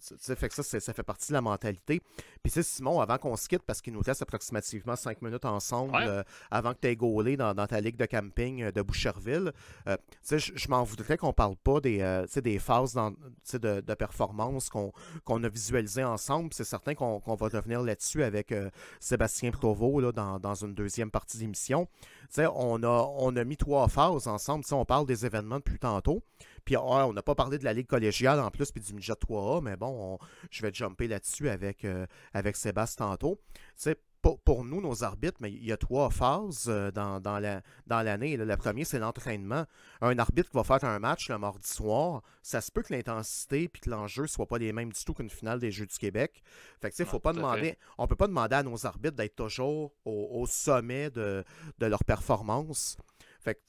Ça 0.00 0.36
fait 0.36 0.48
que 0.48 0.54
ça, 0.54 0.80
ça 0.80 0.92
fait 0.92 1.02
partie 1.02 1.28
de 1.28 1.34
la 1.34 1.40
mentalité. 1.40 2.02
Puis 2.42 2.50
c'est 2.50 2.62
Simon, 2.62 3.00
avant 3.00 3.16
qu'on 3.16 3.36
se 3.36 3.48
quitte, 3.48 3.62
parce 3.62 3.80
qu'il 3.80 3.94
nous 3.94 4.00
reste 4.00 4.20
approximativement 4.20 4.96
cinq 4.96 5.22
minutes 5.22 5.46
ensemble 5.46 5.96
euh, 5.96 6.22
avant 6.50 6.74
que 6.74 6.80
tu 6.82 6.88
aies 6.88 6.96
gaulé 6.96 7.36
dans, 7.36 7.54
ta 7.66 7.80
ligue 7.80 7.96
de 7.96 8.04
camping 8.04 8.64
euh, 8.64 8.72
de 8.72 8.82
Boucherville, 8.82 9.52
euh, 9.86 9.96
je, 10.30 10.68
m'en 10.68 10.84
voudrais 10.84 11.16
qu'on 11.16 11.32
parle 11.32 11.56
pas 11.56 11.80
des, 11.80 12.24
des 12.42 12.58
phases 12.58 12.92
dans, 12.92 13.12
de, 13.12 13.80
de, 13.80 13.94
performance 13.94 14.68
qu'on 14.68 15.44
a 15.44 15.48
visualisées 15.48 16.04
ensemble. 16.04 16.50
C'est 16.52 16.64
certain 16.64 16.94
qu'on 16.94 17.20
va 17.26 17.48
revenir 17.48 17.80
là-dessus 17.80 18.22
avec 18.22 18.52
Sébastien 19.00 19.52
Provo 19.52 20.00
là, 20.00 20.12
dans, 20.12 20.38
dans, 20.38 20.54
une 20.54 20.74
deuxième 20.74 21.10
partie 21.10 21.38
d'émission. 21.38 21.88
On 22.36 22.82
a, 22.82 23.10
on 23.18 23.36
a 23.36 23.44
mis 23.44 23.56
trois 23.56 23.88
phases 23.88 24.26
ensemble. 24.26 24.64
on 24.72 24.84
parle 24.84 25.06
des 25.06 25.24
événements 25.24 25.56
depuis 25.56 25.78
tantôt. 25.78 26.22
Puis 26.64 26.76
on 26.76 27.12
n'a 27.12 27.22
pas 27.22 27.34
parlé 27.34 27.58
de 27.58 27.64
la 27.64 27.72
Ligue 27.72 27.86
collégiale 27.86 28.40
en 28.40 28.50
plus, 28.50 28.70
puis 28.72 28.80
du 28.80 28.94
midget 28.94 29.12
3A, 29.12 29.62
mais 29.62 29.76
bon, 29.76 30.18
je 30.50 30.62
vais 30.62 30.72
jumper 30.72 31.08
là-dessus 31.08 31.48
avec, 31.48 31.84
euh, 31.84 32.06
avec 32.32 32.56
Sébastien 32.56 32.94
tantôt. 33.06 33.40
C'est 33.76 33.98
pour, 34.22 34.40
pour, 34.40 34.64
nous, 34.64 34.80
nos 34.80 35.04
arbitres, 35.04 35.36
mais 35.40 35.52
il 35.52 35.62
y 35.62 35.70
a 35.70 35.76
trois 35.76 36.08
phases 36.08 36.64
euh, 36.68 36.90
dans, 36.90 37.20
dans 37.20 38.02
l'année. 38.02 38.38
La, 38.38 38.56
première, 38.56 38.86
c'est 38.86 38.98
l'entraînement. 38.98 39.66
Un 40.00 40.18
arbitre 40.18 40.48
qui 40.48 40.56
va 40.56 40.64
faire 40.64 40.82
un 40.84 40.98
match 40.98 41.28
le 41.28 41.36
mardi 41.36 41.68
soir, 41.68 42.22
ça 42.42 42.62
se 42.62 42.72
peut 42.72 42.82
que 42.82 42.94
l'intensité 42.94 43.64
et 43.64 43.68
que 43.68 43.90
l'enjeu 43.90 44.22
ne 44.22 44.26
soient 44.26 44.46
pas 44.46 44.56
les 44.56 44.72
mêmes 44.72 44.90
du 44.90 45.04
tout 45.04 45.12
qu'une 45.12 45.28
finale 45.28 45.60
des 45.60 45.70
Jeux 45.70 45.84
du 45.84 45.98
Québec. 45.98 46.42
Fait 46.80 46.90
que, 46.90 47.04
faut 47.04 47.20
pas 47.20 47.34
demander, 47.34 47.76
on 47.98 48.06
peut 48.06 48.16
pas 48.16 48.26
demander 48.28 48.56
à 48.56 48.62
nos 48.62 48.86
arbitres 48.86 49.16
d'être 49.16 49.36
toujours 49.36 49.92
au, 50.06 50.46
sommet 50.46 51.10
de, 51.10 51.44
de 51.78 51.86
leur 51.86 52.02
performance 52.04 52.96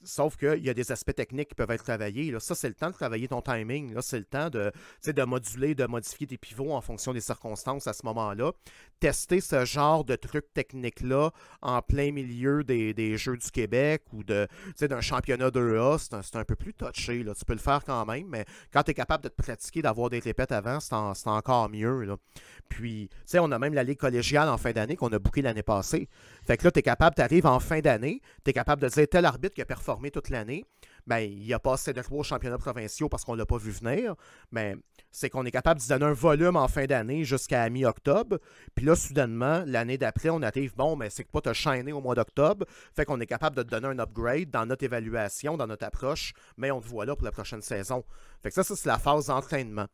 sauf 0.02 0.36
qu'il 0.36 0.64
y 0.64 0.70
a 0.70 0.74
des 0.74 0.92
aspects 0.92 1.14
techniques 1.14 1.48
qui 1.48 1.54
peuvent 1.54 1.70
être 1.70 1.84
travaillés. 1.84 2.30
Là. 2.30 2.40
Ça, 2.40 2.54
c'est 2.54 2.68
le 2.68 2.74
temps 2.74 2.88
de 2.88 2.94
travailler 2.94 3.28
ton 3.28 3.42
timing. 3.42 3.94
Là. 3.94 4.02
C'est 4.02 4.18
le 4.18 4.24
temps 4.24 4.50
de, 4.50 4.72
de 5.04 5.22
moduler, 5.24 5.74
de 5.74 5.86
modifier 5.86 6.26
tes 6.26 6.38
pivots 6.38 6.72
en 6.72 6.80
fonction 6.80 7.12
des 7.12 7.20
circonstances 7.20 7.86
à 7.86 7.92
ce 7.92 8.04
moment-là. 8.06 8.52
Tester 9.00 9.40
ce 9.40 9.64
genre 9.64 10.04
de 10.04 10.16
trucs 10.16 10.52
techniques-là 10.54 11.30
en 11.62 11.82
plein 11.82 12.12
milieu 12.12 12.64
des, 12.64 13.16
Jeux 13.16 13.36
du 13.36 13.50
Québec 13.50 14.02
ou 14.12 14.24
d'un 14.24 15.00
championnat 15.00 15.48
2A, 15.48 16.22
c'est 16.22 16.36
un, 16.36 16.44
peu 16.44 16.56
plus 16.56 16.74
touché. 16.74 17.22
Là. 17.22 17.34
Tu 17.34 17.44
peux 17.44 17.52
le 17.52 17.58
faire 17.58 17.84
quand 17.84 18.04
même, 18.06 18.26
mais 18.28 18.44
quand 18.72 18.82
tu 18.82 18.90
es 18.90 18.94
capable 18.94 19.24
de 19.24 19.28
te 19.28 19.42
pratiquer, 19.42 19.82
d'avoir 19.82 20.10
des 20.10 20.18
répètes 20.18 20.52
avant, 20.52 20.80
c'est, 20.80 20.94
encore 21.26 21.68
mieux. 21.68 22.04
Là. 22.04 22.16
Puis, 22.68 23.08
on 23.34 23.52
a 23.52 23.58
même 23.58 23.74
la 23.74 23.84
Ligue 23.84 23.98
collégiale 23.98 24.48
en 24.48 24.58
fin 24.58 24.72
d'année 24.72 24.96
qu'on 24.96 25.12
a 25.12 25.18
bouclé 25.18 25.42
l'année 25.42 25.62
passée. 25.62 26.08
Fait 26.46 26.56
que 26.56 26.64
là, 26.64 26.70
tu 26.70 26.78
es 26.78 26.82
capable, 26.82 27.16
tu 27.16 27.22
arrives 27.22 27.46
en 27.46 27.60
fin 27.60 27.80
d'année, 27.80 28.20
tu 28.44 28.50
es 28.50 28.52
capable 28.52 28.82
de 28.82 28.88
dire 28.88 29.06
tel 29.08 29.24
arbitre 29.24 29.54
qui 29.54 29.62
a 29.62 29.66
performé 29.66 30.10
toute 30.10 30.30
l'année, 30.30 30.64
ben, 31.06 31.18
il 31.18 31.52
a 31.54 31.58
passé 31.58 31.92
de 31.92 32.02
trois 32.02 32.24
championnats 32.24 32.58
provinciaux 32.58 33.08
parce 33.08 33.24
qu'on 33.24 33.34
ne 33.34 33.38
l'a 33.38 33.46
pas 33.46 33.58
vu 33.58 33.70
venir. 33.70 34.14
Mais 34.50 34.76
c'est 35.12 35.30
qu'on 35.30 35.44
est 35.44 35.50
capable 35.50 35.80
de 35.80 35.86
donner 35.86 36.04
un 36.04 36.12
volume 36.12 36.56
en 36.56 36.68
fin 36.68 36.86
d'année 36.86 37.24
jusqu'à 37.24 37.68
mi-octobre. 37.70 38.38
Puis 38.74 38.84
là, 38.84 38.96
soudainement, 38.96 39.62
l'année 39.66 39.98
d'après, 39.98 40.30
on 40.30 40.42
arrive, 40.42 40.74
bon, 40.74 40.96
mais 40.96 41.10
c'est 41.10 41.24
que 41.24 41.30
pas 41.30 41.40
te 41.40 41.52
chaîner 41.52 41.92
au 41.92 42.00
mois 42.00 42.14
d'octobre. 42.14 42.66
Fait 42.94 43.04
qu'on 43.04 43.20
est 43.20 43.26
capable 43.26 43.56
de 43.56 43.62
te 43.62 43.68
donner 43.68 43.86
un 43.86 43.98
upgrade 43.98 44.50
dans 44.50 44.66
notre 44.66 44.84
évaluation, 44.84 45.56
dans 45.56 45.66
notre 45.66 45.86
approche, 45.86 46.32
mais 46.56 46.70
on 46.70 46.80
te 46.80 46.86
voit 46.86 47.06
là 47.06 47.14
pour 47.14 47.24
la 47.24 47.32
prochaine 47.32 47.62
saison. 47.62 48.04
Fait 48.42 48.48
que 48.48 48.54
ça, 48.54 48.64
ça 48.64 48.74
c'est 48.74 48.88
la 48.88 48.98
phase 48.98 49.26
d'entraînement. 49.26 49.86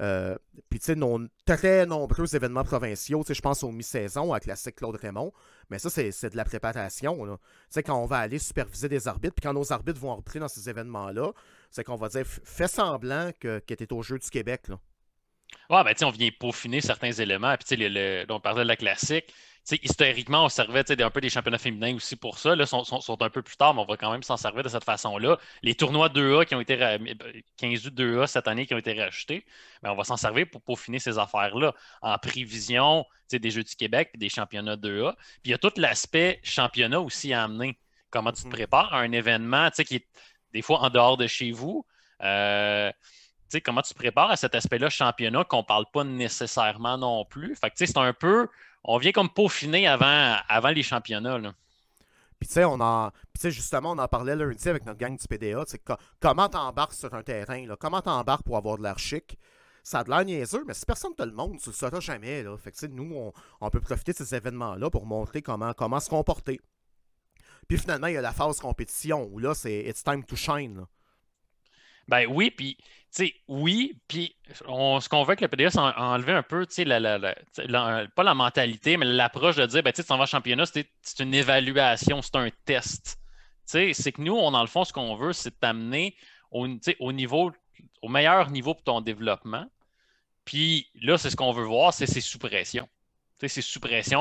Euh, 0.00 0.36
puis, 0.68 0.80
tu 0.80 0.86
sais, 0.86 0.94
non, 0.94 1.26
très 1.46 1.86
nombreux 1.86 2.34
événements 2.34 2.64
provinciaux. 2.64 3.22
Je 3.28 3.40
pense 3.40 3.62
au 3.62 3.70
mi-saison 3.70 4.32
à 4.32 4.40
Classique 4.40 4.76
Claude 4.76 4.96
Raymond. 4.96 5.32
Mais 5.70 5.78
ça, 5.78 5.90
c'est 5.90 6.30
de 6.30 6.36
la 6.36 6.44
préparation. 6.44 7.16
Tu 7.24 7.32
sais, 7.70 7.82
quand 7.82 7.96
on 7.96 8.06
va 8.06 8.18
aller 8.18 8.38
superviser 8.38 8.88
des 8.88 9.08
arbitres, 9.08 9.34
puis 9.34 9.42
quand 9.42 9.54
nos 9.54 9.72
arbitres 9.72 10.00
vont 10.00 10.14
rentrer 10.14 10.38
dans 10.38 10.48
ces 10.48 10.68
événements-là, 10.68 11.32
c'est 11.70 11.84
qu'on 11.84 11.96
va 11.96 12.08
dire 12.08 12.26
fais 12.26 12.68
semblant 12.68 13.30
que, 13.38 13.62
tu 13.66 13.74
es 13.74 13.92
au 13.92 14.02
Jeu 14.02 14.18
du 14.18 14.28
Québec. 14.28 14.68
Là. 14.68 14.78
Ouais, 15.70 15.84
ben, 15.84 15.92
tu 15.92 15.98
sais, 15.98 16.04
on 16.04 16.10
vient 16.10 16.30
peaufiner 16.38 16.80
certains 16.80 17.12
éléments. 17.12 17.54
Puis, 17.56 17.64
sais, 17.68 17.76
le, 17.76 18.24
on 18.30 18.40
parlait 18.40 18.62
de 18.62 18.68
la 18.68 18.76
classique 18.76 19.32
historiquement, 19.82 20.44
on 20.44 20.48
servait 20.48 20.84
un 21.02 21.10
peu 21.10 21.20
des 21.20 21.30
championnats 21.30 21.58
féminins 21.58 21.94
aussi 21.94 22.16
pour 22.16 22.38
ça. 22.38 22.56
Là, 22.56 22.66
sont, 22.66 22.84
sont, 22.84 23.22
un 23.22 23.30
peu 23.30 23.42
plus 23.42 23.56
tard, 23.56 23.74
mais 23.74 23.80
on 23.80 23.84
va 23.84 23.96
quand 23.96 24.10
même 24.10 24.22
s'en 24.22 24.36
servir 24.36 24.62
de 24.62 24.68
cette 24.68 24.84
façon-là. 24.84 25.38
Les 25.62 25.74
tournois 25.74 26.08
2A 26.08 26.44
qui 26.46 26.54
ont 26.54 26.60
été 26.60 26.76
15 27.56 27.86
2A 27.86 28.26
cette 28.26 28.48
année 28.48 28.66
qui 28.66 28.74
ont 28.74 28.78
été 28.78 28.92
rachetés, 28.92 29.44
mais 29.82 29.88
ben, 29.88 29.92
on 29.92 29.96
va 29.96 30.04
s'en 30.04 30.16
servir 30.16 30.46
pour 30.50 30.62
peaufiner 30.62 30.98
ces 30.98 31.18
affaires-là 31.18 31.74
en 32.02 32.18
prévision 32.18 33.04
des 33.30 33.50
Jeux 33.50 33.64
du 33.64 33.74
Québec 33.74 34.10
et 34.14 34.18
des 34.18 34.28
championnats 34.28 34.76
2A. 34.76 35.14
Puis 35.14 35.40
il 35.46 35.50
y 35.52 35.54
a 35.54 35.58
tout 35.58 35.72
l'aspect 35.76 36.40
championnat 36.42 37.00
aussi 37.00 37.32
à 37.32 37.44
amener. 37.44 37.78
Comment 38.10 38.32
tu 38.32 38.42
te 38.42 38.48
mm. 38.48 38.52
prépares 38.52 38.92
à 38.92 38.98
un 38.98 39.12
événement 39.12 39.70
qui 39.70 39.96
est 39.96 40.06
des 40.52 40.62
fois 40.62 40.80
en 40.80 40.90
dehors 40.90 41.16
de 41.16 41.26
chez 41.26 41.50
vous. 41.50 41.86
Euh, 42.22 42.90
comment 43.64 43.82
tu 43.82 43.92
te 43.92 43.98
prépares 43.98 44.30
à 44.30 44.36
cet 44.36 44.54
aspect-là 44.54 44.88
championnat 44.88 45.44
qu'on 45.44 45.58
ne 45.58 45.62
parle 45.62 45.84
pas 45.92 46.04
nécessairement 46.04 46.96
non 46.96 47.24
plus? 47.24 47.54
Fait 47.56 47.72
c'est 47.74 47.98
un 47.98 48.12
peu 48.12 48.48
on 48.84 48.98
vient 48.98 49.12
comme 49.12 49.30
peaufiner 49.30 49.86
avant, 49.86 50.36
avant 50.48 50.70
les 50.70 50.82
championnats. 50.82 51.38
Là. 51.38 51.54
Puis 52.38 52.48
tu 52.48 52.54
sais, 52.54 52.64
on 52.64 52.80
a. 52.80 53.12
justement, 53.44 53.92
on 53.92 53.98
en 53.98 54.08
parlait 54.08 54.34
lundi 54.34 54.68
avec 54.68 54.84
notre 54.84 54.98
gang 54.98 55.16
du 55.16 55.28
PDA. 55.28 55.64
comment 56.20 56.48
t'embarques 56.48 56.94
sur 56.94 57.14
un 57.14 57.22
terrain, 57.22 57.66
là? 57.66 57.76
comment 57.76 58.02
t'embarques 58.02 58.42
pour 58.42 58.56
avoir 58.56 58.78
de 58.78 58.82
l'air 58.82 58.98
chic? 58.98 59.38
Ça 59.84 60.00
a 60.00 60.04
de 60.04 60.10
l'air 60.10 60.24
niaiseux, 60.24 60.64
mais 60.66 60.74
si 60.74 60.84
personne 60.84 61.12
ne 61.12 61.16
te 61.16 61.22
le 61.22 61.32
montre, 61.32 61.62
tu 61.62 61.70
le 61.70 61.74
sauras 61.74 62.00
jamais. 62.00 62.42
Là. 62.42 62.56
Fait 62.56 62.70
que, 62.70 62.86
nous, 62.86 63.32
on, 63.60 63.70
peut 63.70 63.80
profiter 63.80 64.12
de 64.12 64.16
ces 64.16 64.34
événements-là 64.34 64.90
pour 64.90 65.06
montrer 65.06 65.42
comment, 65.42 65.72
comment 65.72 65.98
se 65.98 66.08
comporter. 66.08 66.60
Puis 67.68 67.78
finalement, 67.78 68.06
il 68.08 68.14
y 68.14 68.16
a 68.16 68.20
la 68.20 68.32
phase 68.32 68.60
compétition 68.60 69.28
où 69.32 69.38
là, 69.38 69.54
c'est 69.54 69.84
It's 69.84 70.04
time 70.04 70.24
to 70.24 70.36
shine. 70.36 70.86
Ben 72.08 72.26
oui, 72.28 72.50
puis, 72.50 72.76
oui, 73.48 74.00
puis 74.08 74.36
on, 74.66 75.00
ce 75.00 75.08
qu'on 75.08 75.22
veut 75.22 75.30
avec 75.30 75.40
le 75.42 75.48
PDS, 75.48 75.70
c'est 75.72 75.78
enlever 75.78 76.32
un 76.32 76.42
peu, 76.42 76.66
sais, 76.68 76.84
la, 76.84 78.06
pas 78.08 78.22
la 78.22 78.34
mentalité, 78.34 78.96
mais 78.96 79.06
l'approche 79.06 79.56
de 79.56 79.66
dire, 79.66 79.82
ben, 79.82 79.92
tu 79.92 80.02
tu 80.02 80.08
vas 80.08 80.26
championnat, 80.26 80.64
c'est 80.66 81.20
une 81.20 81.34
évaluation, 81.34 82.22
c'est 82.22 82.36
un 82.36 82.48
test. 82.64 83.18
C'est 83.64 83.92
que 84.12 84.20
nous, 84.20 84.34
on, 84.34 84.50
dans 84.50 84.62
le 84.62 84.66
fond, 84.66 84.84
ce 84.84 84.92
qu'on 84.92 85.14
veut, 85.16 85.32
c'est 85.32 85.58
t'amener 85.58 86.16
au, 86.50 86.66
au 87.00 87.12
niveau, 87.12 87.52
au 88.02 88.08
meilleur 88.08 88.50
niveau 88.50 88.74
pour 88.74 88.84
ton 88.84 89.00
développement. 89.00 89.66
Puis 90.44 90.88
là, 91.00 91.18
c'est 91.18 91.30
ce 91.30 91.36
qu'on 91.36 91.52
veut 91.52 91.64
voir, 91.64 91.94
c'est 91.94 92.06
sous 92.20 92.38
pression. 92.38 92.88
Tu 93.40 93.48
sais, 93.48 93.62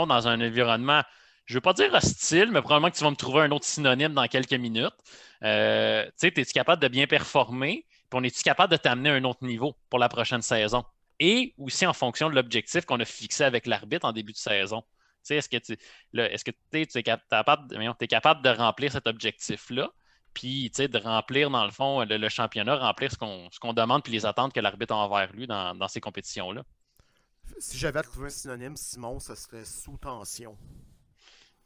dans 0.06 0.28
un 0.28 0.42
environnement 0.42 1.04
je 1.46 1.54
ne 1.54 1.58
veux 1.58 1.62
pas 1.62 1.74
dire 1.74 1.94
hostile, 1.94 2.50
mais 2.52 2.62
probablement 2.62 2.90
que 2.90 2.98
tu 2.98 3.04
vas 3.04 3.10
me 3.10 3.16
trouver 3.16 3.42
un 3.42 3.52
autre 3.52 3.66
synonyme 3.66 4.14
dans 4.14 4.26
quelques 4.28 4.54
minutes. 4.54 4.94
Euh, 5.44 6.10
tu 6.18 6.28
es-tu 6.28 6.46
capable 6.54 6.82
de 6.82 6.88
bien 6.88 7.08
performer? 7.08 7.86
On 8.14 8.24
est-tu 8.24 8.44
capable 8.44 8.72
de 8.72 8.78
t'amener 8.78 9.10
à 9.10 9.14
un 9.14 9.24
autre 9.24 9.46
niveau 9.46 9.76
pour 9.90 10.00
la 10.00 10.10
prochaine 10.10 10.42
saison? 10.42 10.84
Et 11.20 11.54
aussi 11.58 11.86
en 11.86 11.94
fonction 11.94 12.30
de 12.30 12.36
l'objectif 12.36 12.86
qu'on 12.86 13.00
a 13.00 13.06
fixé 13.06 13.44
avec 13.44 13.68
l'arbitre 13.68 14.06
en 14.06 14.12
début 14.12 14.34
de 14.34 14.38
saison. 14.38 14.84
Est-ce 15.30 15.50
que 15.50 15.58
tu 15.58 15.78
est-ce 16.18 16.44
que 16.44 16.52
es, 16.74 17.04
capable, 17.04 17.76
es 18.00 18.08
capable 18.08 18.42
de 18.42 18.50
remplir 18.50 18.92
cet 18.92 19.08
objectif-là? 19.08 19.92
Puis 20.34 20.70
de 20.72 20.98
remplir, 20.98 21.50
dans 21.50 21.66
le 21.66 21.72
fond, 21.72 22.04
le, 22.04 22.30
championnat, 22.30 22.78
remplir 22.78 23.12
ce 23.12 23.18
qu'on 23.18 23.74
demande 23.74 24.04
puis 24.04 24.14
les 24.14 24.26
attentes 24.26 24.54
que 24.54 24.60
l'arbitre 24.60 24.94
a 24.94 24.98
envers 24.98 25.32
lui 25.34 25.46
dans, 25.46 25.76
dans 25.76 25.88
ces 25.88 26.00
compétitions-là. 26.00 26.64
Si 27.60 27.78
j'avais 27.78 28.02
trouvé 28.02 28.28
un 28.28 28.30
synonyme, 28.30 28.76
Simon, 28.76 29.20
ce 29.20 29.36
serait 29.36 29.66
sous 29.66 29.98
tension. 29.98 30.58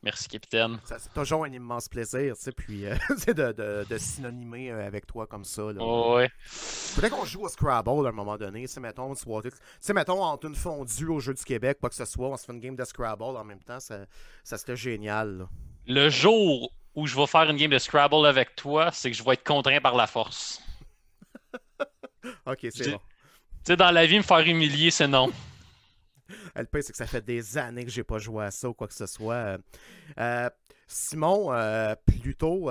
Merci, 0.05 0.27
capitaine. 0.27 0.77
C'est 0.85 1.11
toujours 1.15 1.45
un 1.45 1.51
immense 1.51 1.89
plaisir, 1.89 2.35
tu 2.35 2.43
sais, 2.43 2.51
puis 2.51 2.85
euh, 2.85 2.95
de, 3.27 3.83
de, 3.89 3.97
synonymer 3.97 4.71
euh, 4.71 4.85
avec 4.85 5.07
toi 5.07 5.25
comme 5.25 5.43
ça. 5.43 5.63
Là. 5.63 5.79
Oh, 5.79 6.17
ouais. 6.17 6.29
Faudrait 6.37 7.09
qu'on 7.09 7.25
joue 7.25 7.41
au 7.41 7.49
Scrabble 7.49 8.05
à 8.05 8.09
un 8.09 8.11
moment 8.11 8.37
donné, 8.37 8.67
tu 8.67 8.79
mettons, 8.79 9.15
tu 9.15 9.93
mettons, 9.93 10.23
entre 10.23 10.45
une 10.45 10.53
fondue 10.53 11.07
au 11.07 11.19
Jeu 11.19 11.33
du 11.33 11.43
Québec, 11.43 11.79
quoi 11.79 11.89
que 11.89 11.95
ce 11.95 12.05
soit, 12.05 12.27
on 12.27 12.37
se 12.37 12.45
fait 12.45 12.53
une 12.53 12.59
game 12.59 12.75
de 12.75 12.85
Scrabble 12.85 13.23
en 13.23 13.43
même 13.43 13.63
temps, 13.63 13.79
ça, 13.79 14.05
ça 14.43 14.59
serait 14.59 14.75
génial. 14.75 15.47
Le 15.87 16.09
jour 16.09 16.71
où 16.93 17.07
je 17.07 17.15
vais 17.15 17.25
faire 17.25 17.49
une 17.49 17.57
game 17.57 17.71
de 17.71 17.79
Scrabble 17.79 18.27
avec 18.27 18.55
toi, 18.55 18.91
c'est 18.91 19.09
que 19.09 19.17
je 19.17 19.23
vais 19.23 19.33
être 19.33 19.43
contraint 19.43 19.81
par 19.81 19.95
la 19.95 20.05
force. 20.05 20.61
ok, 22.45 22.67
c'est 22.69 22.91
bon. 22.91 22.99
Tu 22.99 23.71
sais, 23.71 23.75
dans 23.75 23.89
la 23.89 24.05
vie, 24.05 24.17
me 24.17 24.23
faire 24.23 24.47
humilier, 24.47 24.91
c'est 24.91 25.07
non. 25.07 25.31
Le 26.55 26.65
pire, 26.65 26.83
c'est 26.83 26.91
que 26.91 26.97
ça 26.97 27.07
fait 27.07 27.23
des 27.23 27.57
années 27.57 27.85
que 27.85 27.91
j'ai 27.91 28.03
pas 28.03 28.17
joué 28.17 28.45
à 28.45 28.51
ça 28.51 28.69
ou 28.69 28.73
quoi 28.73 28.87
que 28.87 28.93
ce 28.93 29.05
soit. 29.05 29.57
Euh, 30.17 30.49
Simon, 30.87 31.51
euh, 31.51 31.95
plus, 32.05 32.35
tôt, 32.35 32.69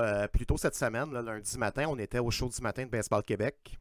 cette 0.57 0.76
semaine, 0.76 1.12
lundi 1.12 1.59
matin, 1.59 1.86
on 1.88 1.98
était 1.98 2.18
au 2.18 2.30
show 2.30 2.48
du 2.48 2.61
matin 2.61 2.84
de 2.84 2.90
Baseball 2.90 3.22
Québec. 3.22 3.78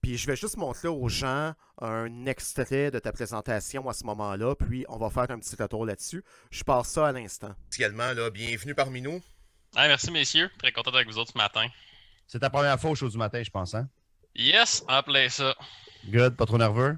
Puis 0.00 0.16
je 0.16 0.26
vais 0.26 0.36
juste 0.36 0.56
montrer 0.56 0.88
aux 0.88 1.08
gens 1.08 1.54
un 1.80 2.26
extrait 2.26 2.90
de 2.90 2.98
ta 2.98 3.10
présentation 3.10 3.88
à 3.88 3.92
ce 3.92 4.04
moment-là, 4.04 4.54
puis 4.54 4.84
on 4.88 4.96
va 4.96 5.10
faire 5.10 5.30
un 5.30 5.38
petit 5.38 5.56
retour 5.56 5.86
là-dessus. 5.86 6.24
Je 6.50 6.62
passe 6.62 6.88
ça 6.88 7.08
à 7.08 7.12
l'instant. 7.12 7.54
Également, 7.76 8.12
là, 8.12 8.30
bienvenue 8.30 8.74
parmi 8.74 9.00
nous. 9.00 9.20
merci 9.74 10.10
messieurs, 10.10 10.50
très 10.58 10.70
content 10.70 10.90
d'être 10.90 11.00
avec 11.00 11.08
vous 11.08 11.18
autres 11.18 11.32
ce 11.32 11.38
matin. 11.38 11.66
C'est 12.26 12.38
ta 12.38 12.50
première 12.50 12.78
fois 12.78 12.90
au 12.90 12.94
show 12.94 13.08
du 13.08 13.16
matin, 13.16 13.42
je 13.42 13.50
pense, 13.50 13.74
hein? 13.74 13.88
Yes, 14.34 14.84
appelez 14.86 15.30
ça. 15.30 15.56
Good, 16.06 16.36
pas 16.36 16.46
trop 16.46 16.58
nerveux? 16.58 16.96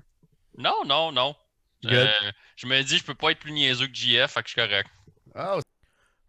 Non, 0.61 0.85
non, 0.87 1.13
non. 1.13 1.35
Euh, 1.87 2.07
je 2.57 2.67
me 2.67 2.83
dis, 2.83 2.99
je 2.99 3.05
peux 3.05 3.15
pas 3.15 3.31
être 3.31 3.39
plus 3.39 3.53
niaiseux 3.53 3.87
que 3.87 3.95
JF, 3.95 4.31
fait 4.31 4.43
que 4.43 4.49
je 4.49 4.53
suis 4.53 4.61
correct. 4.61 4.91
Oh, 5.35 5.61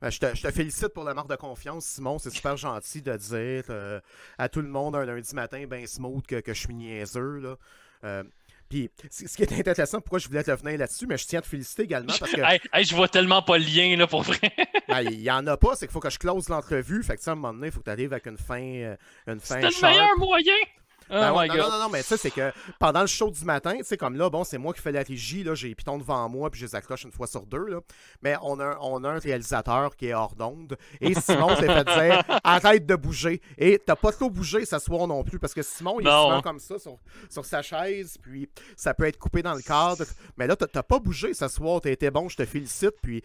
je 0.10 0.18
te, 0.18 0.52
félicite 0.52 0.90
pour 0.90 1.04
la 1.04 1.14
marque 1.14 1.30
de 1.30 1.36
confiance, 1.36 1.86
Simon. 1.86 2.18
C'est 2.18 2.32
super 2.32 2.58
gentil 2.58 3.02
de 3.02 3.16
dire 3.18 3.66
euh, 3.70 4.00
à 4.38 4.50
tout 4.50 4.62
le 4.62 4.68
monde 4.68 4.96
un 4.96 5.06
lundi 5.06 5.36
matin, 5.36 5.66
ben 5.68 5.86
smooth, 5.86 6.26
que, 6.26 6.40
que 6.40 6.54
je 6.54 6.60
suis 6.62 6.74
niaiseux. 6.74 7.40
Là. 7.40 7.56
Euh, 8.06 8.24
puis, 8.68 8.90
ce 9.12 9.26
qui 9.26 9.44
est 9.44 9.68
intéressant, 9.68 10.00
pourquoi 10.00 10.20
je 10.20 10.28
voulais 10.30 10.44
te 10.44 10.52
venir 10.52 10.80
là-dessus, 10.80 11.06
mais 11.06 11.18
je 11.18 11.28
tiens 11.28 11.40
à 11.40 11.42
te 11.42 11.48
féliciter 11.48 11.84
également 11.84 12.14
parce 12.18 12.32
que. 12.32 12.42
je 12.84 12.96
vois 12.96 13.10
tellement 13.10 13.42
pas 13.42 13.58
le 13.58 13.66
lien, 13.66 13.96
là, 13.98 14.08
pour 14.08 14.24
vrai. 14.24 14.40
Ben, 14.88 15.04
il 15.04 15.22
y 15.22 15.32
en 15.32 15.48
a 15.48 15.56
pas, 15.56 15.76
c'est 15.76 15.86
qu'il 15.86 15.94
faut 15.94 16.02
que 16.02 16.10
je 16.10 16.20
close 16.20 16.50
l'entrevue. 16.50 17.02
Fait 17.02 17.16
que, 17.16 17.22
ça, 17.22 17.32
à 17.32 17.34
un 17.34 17.36
moment 17.36 17.54
donné, 17.54 17.68
il 17.68 17.72
faut 17.72 17.80
que 17.80 17.86
tu 17.86 17.92
arrives 17.92 18.12
avec 18.12 18.26
une 18.26 18.38
fin. 18.38 18.58
une 19.28 19.40
fin 19.40 19.62
c'est 19.62 19.62
le 19.62 19.82
meilleur 19.82 20.18
moyen! 20.18 20.54
Oh 21.12 21.36
ben 21.36 21.48
non, 21.48 21.70
non, 21.70 21.80
non, 21.80 21.90
mais 21.90 22.02
ça, 22.02 22.18
c'est 22.18 22.32
que 22.32 22.52
pendant 22.80 23.02
le 23.02 23.08
show 23.08 23.30
du 23.30 23.44
matin, 23.44 23.76
tu 23.78 23.84
sais, 23.84 23.98
comme 23.98 24.16
là, 24.16 24.30
bon, 24.30 24.44
c'est 24.44 24.58
moi 24.58 24.74
qui 24.74 24.82
fais 24.82 24.92
la 24.92 25.04
régie, 25.04 25.44
là, 25.44 25.56
j'ai 25.56 25.68
les 25.70 25.76
pitons 25.76 25.98
devant 25.98 26.28
moi, 26.30 26.50
puis 26.50 26.62
je 26.62 26.66
les 26.66 26.76
accroche 26.76 27.04
une 27.04 27.12
fois 27.12 27.28
sur 27.28 27.46
deux, 27.46 27.66
là. 27.66 27.80
Mais 28.22 28.36
on 28.42 28.60
a, 28.60 28.78
on 28.82 29.04
a 29.04 29.10
un 29.10 29.20
réalisateur 29.20 29.96
qui 29.96 30.08
est 30.08 30.14
hors 30.14 30.36
d'onde. 30.36 30.78
Et 31.02 31.14
Simon 31.14 31.56
s'est 31.56 31.68
fait 31.68 31.84
dire 31.84 32.24
arrête 32.44 32.86
de 32.86 32.96
bouger. 32.96 33.42
Et 33.58 33.80
t'as 33.86 33.96
pas 33.96 34.12
trop 34.12 34.30
bougé 34.30 34.66
ce 34.66 34.80
soir 34.80 35.08
non 35.08 35.24
plus, 35.24 35.40
parce 35.40 35.54
que 35.54 35.62
Simon, 35.62 36.00
il 36.00 36.08
est 36.08 36.10
souvent 36.10 36.42
comme 36.42 36.60
ça 36.60 36.80
sur, 36.80 36.98
sur, 37.30 37.46
sa 37.46 37.62
chaise, 37.62 38.18
puis 38.22 38.50
ça 38.76 38.94
peut 38.94 39.06
être 39.06 39.18
coupé 39.18 39.42
dans 39.42 39.54
le 39.54 39.62
cadre. 39.62 40.06
Mais 40.38 40.48
là, 40.48 40.56
t'as 40.56 40.84
pas 40.84 41.00
bougé 41.00 41.34
ce 41.34 41.48
soir, 41.48 41.82
t'as 41.82 41.92
été 41.92 42.10
bon, 42.10 42.30
je 42.30 42.38
te 42.38 42.46
félicite, 42.46 42.96
puis 43.02 43.22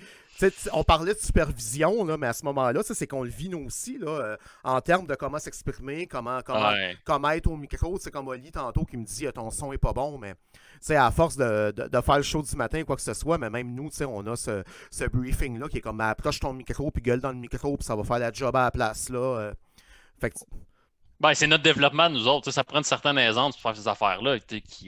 on 0.72 0.84
parlait 0.84 1.14
de 1.14 1.18
supervision, 1.18 2.05
là, 2.05 2.16
mais 2.16 2.26
à 2.26 2.32
ce 2.32 2.45
moment-là, 2.45 2.80
c'est 2.82 3.07
qu'on 3.07 3.22
le 3.22 3.30
vit 3.30 3.49
nous 3.49 3.64
aussi, 3.66 3.99
là, 3.99 4.09
euh, 4.09 4.37
en 4.64 4.80
termes 4.80 5.07
de 5.07 5.14
comment 5.14 5.39
s'exprimer, 5.39 6.07
comment, 6.07 6.41
comment, 6.45 6.72
comment 7.05 7.30
être 7.30 7.47
au 7.47 7.57
micro. 7.57 7.99
C'est 7.99 8.11
comme 8.11 8.28
Oli 8.28 8.51
tantôt 8.51 8.84
qui 8.84 8.97
me 8.97 9.05
dit 9.05 9.26
ton 9.34 9.51
son 9.51 9.72
est 9.72 9.78
pas 9.78 9.93
bon, 9.93 10.18
mais 10.18 10.34
à 10.91 11.11
force 11.11 11.37
de, 11.37 11.72
de, 11.72 12.01
faire 12.01 12.16
le 12.16 12.22
show 12.22 12.43
du 12.43 12.57
matin, 12.57 12.82
quoi 12.84 12.97
que 12.97 13.03
ce 13.03 13.14
soit, 13.14 13.39
mais 13.39 13.51
même 13.51 13.74
nous, 13.74 13.91
on 14.03 14.26
a 14.26 14.37
ce, 14.37 14.62
ce 14.91 15.05
briefing-là 15.05 15.68
qui 15.68 15.78
est 15.78 15.80
comme 15.82 16.01
approche 16.01 16.41
ton 16.41 16.53
micro, 16.53 16.91
puis 16.91 17.03
gueule 17.03 17.20
dans 17.20 17.32
le 17.32 17.39
micro, 17.39 17.76
puis 17.76 17.84
ça 17.84 17.97
va 17.97 18.05
faire 18.05 18.18
la 18.18 18.32
job 18.32 18.55
à 18.57 18.64
la 18.64 18.70
place. 18.70 19.09
là. 19.09 19.18
Euh. 19.18 19.55
fait 20.20 20.30
que, 20.30 20.39
ben, 21.19 21.33
c'est 21.33 21.47
notre 21.47 21.62
développement, 21.62 22.11
nous 22.11 22.29
autres. 22.29 22.51
Ça 22.51 22.62
prend 22.62 22.79
une 22.79 22.85
certaine 22.85 23.17
aisance 23.17 23.55
pour 23.55 23.62
faire 23.62 23.77
ces 23.77 23.89
affaires-là 23.89 24.37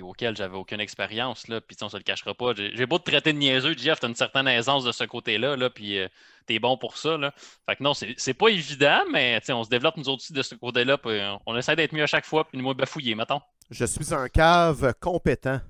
auxquelles 0.02 0.36
j'avais 0.36 0.56
aucune 0.56 0.80
expérience. 0.80 1.46
Puis 1.66 1.76
on 1.80 1.88
se 1.88 1.96
le 1.96 2.02
cachera 2.02 2.34
pas. 2.34 2.52
J'ai 2.54 2.86
beau 2.86 2.98
te 2.98 3.10
traiter 3.10 3.32
de 3.32 3.38
niaiseux, 3.38 3.74
Jeff, 3.76 4.00
t'as 4.00 4.08
une 4.08 4.14
certaine 4.14 4.46
aisance 4.46 4.84
de 4.84 4.92
ce 4.92 5.04
côté-là, 5.04 5.56
là, 5.56 5.70
puis 5.70 5.98
euh, 5.98 6.08
t'es 6.46 6.58
bon 6.58 6.76
pour 6.76 6.98
ça. 6.98 7.16
Là. 7.16 7.32
Fait 7.66 7.76
que 7.76 7.82
non, 7.82 7.94
c'est 7.94 8.34
pas 8.34 8.48
évident, 8.48 9.00
mais 9.10 9.40
on 9.50 9.64
se 9.64 9.70
développe 9.70 9.96
nous 9.96 10.08
autres 10.08 10.22
aussi 10.22 10.34
de 10.34 10.42
ce 10.42 10.54
côté-là. 10.54 10.98
Euh, 11.06 11.36
on 11.46 11.56
essaie 11.56 11.76
d'être 11.76 11.94
mieux 11.94 12.02
à 12.02 12.06
chaque 12.06 12.26
fois, 12.26 12.46
puis 12.46 12.58
nous, 12.58 12.74
bafouiller, 12.74 13.14
mettons. 13.14 13.40
Je 13.70 13.84
suis 13.86 14.12
un 14.12 14.28
cave 14.28 14.94
compétent. 15.00 15.60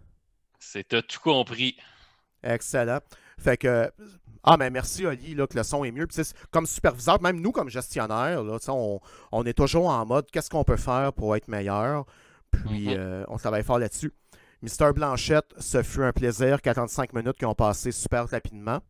C'est 0.58 0.88
tout 0.88 1.20
compris. 1.22 1.76
Excellent. 2.42 3.00
Fait 3.38 3.56
que 3.56 3.90
ah, 4.48 4.56
mais 4.56 4.70
merci, 4.70 5.06
Oli, 5.06 5.34
là, 5.34 5.46
que 5.46 5.56
le 5.56 5.62
son 5.62 5.84
est 5.84 5.90
mieux. 5.90 6.06
comme 6.50 6.66
superviseur, 6.66 7.20
même 7.20 7.40
nous, 7.40 7.52
comme 7.52 7.68
gestionnaire, 7.68 8.42
là, 8.42 8.58
on, 8.68 9.00
on, 9.32 9.44
est 9.44 9.52
toujours 9.52 9.88
en 9.88 10.06
mode 10.06 10.30
qu'est-ce 10.30 10.50
qu'on 10.50 10.64
peut 10.64 10.76
faire 10.76 11.12
pour 11.12 11.36
être 11.36 11.48
meilleur? 11.48 12.04
Puis, 12.50 12.88
mm-hmm. 12.88 12.96
euh, 12.96 13.24
on 13.28 13.36
travaille 13.36 13.62
fort 13.62 13.78
là-dessus. 13.78 14.12
Mister 14.62 14.90
Blanchette, 14.92 15.54
ce 15.58 15.82
fut 15.82 16.02
un 16.02 16.12
plaisir. 16.12 16.60
45 16.60 17.12
minutes 17.12 17.36
qui 17.36 17.44
ont 17.44 17.54
passé 17.54 17.92
super 17.92 18.28
rapidement. 18.28 18.80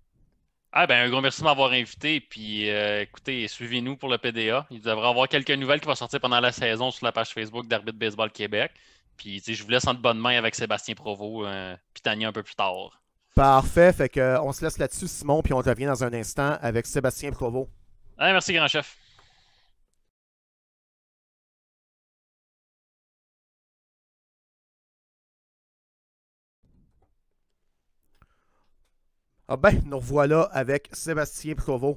Ah 0.73 0.87
ben 0.87 1.07
un 1.07 1.11
gros 1.11 1.21
merci 1.21 1.41
de 1.41 1.47
m'avoir 1.47 1.73
invité. 1.73 2.21
Puis 2.21 2.71
euh, 2.71 3.03
écoutez, 3.03 3.49
suivez-nous 3.49 3.97
pour 3.97 4.09
le 4.09 4.19
PDA. 4.19 4.67
Il 4.71 4.81
devrait 4.81 5.07
y 5.07 5.11
avoir 5.11 5.29
quelques 5.29 5.51
nouvelles 5.51 5.81
qui 5.81 5.87
vont 5.87 5.95
sortir 5.95 6.21
pendant 6.21 6.41
la 6.41 6.53
saison 6.53 6.91
sur 6.91 7.05
la 7.05 7.13
page 7.13 7.31
Facebook 7.31 7.67
d'Arbitre 7.67 7.99
Baseball 7.99 8.31
Québec. 8.31 8.73
Puis 9.17 9.43
je 9.47 9.63
vous 9.63 9.71
laisse 9.71 9.87
en 9.87 9.95
de 9.95 9.99
bonne 9.99 10.19
main 10.19 10.39
avec 10.39 10.55
Sébastien 10.55 10.95
Provost, 10.95 11.47
euh, 11.47 11.77
puis 11.93 12.03
Tania 12.03 12.29
un 12.29 12.33
peu 12.33 12.43
plus 12.43 12.55
tard. 12.55 13.01
Parfait. 13.39 13.93
Fait 13.93 14.09
que, 14.09 14.37
on 14.41 14.53
se 14.53 14.65
laisse 14.65 14.79
là-dessus, 14.79 15.07
Simon, 15.07 15.43
puis 15.43 15.53
on 15.53 15.59
revient 15.59 15.85
dans 15.87 16.03
un 16.03 16.13
instant 16.13 16.59
avec 16.61 16.87
Sébastien 16.87 17.31
Provo. 17.31 17.69
merci, 18.19 18.53
grand 18.53 18.67
chef. 18.67 18.97
Ah 29.47 29.57
ben, 29.57 29.81
nous 29.85 29.99
revoilà 29.99 30.43
avec 30.51 30.89
Sébastien 30.93 31.55
Provo. 31.55 31.97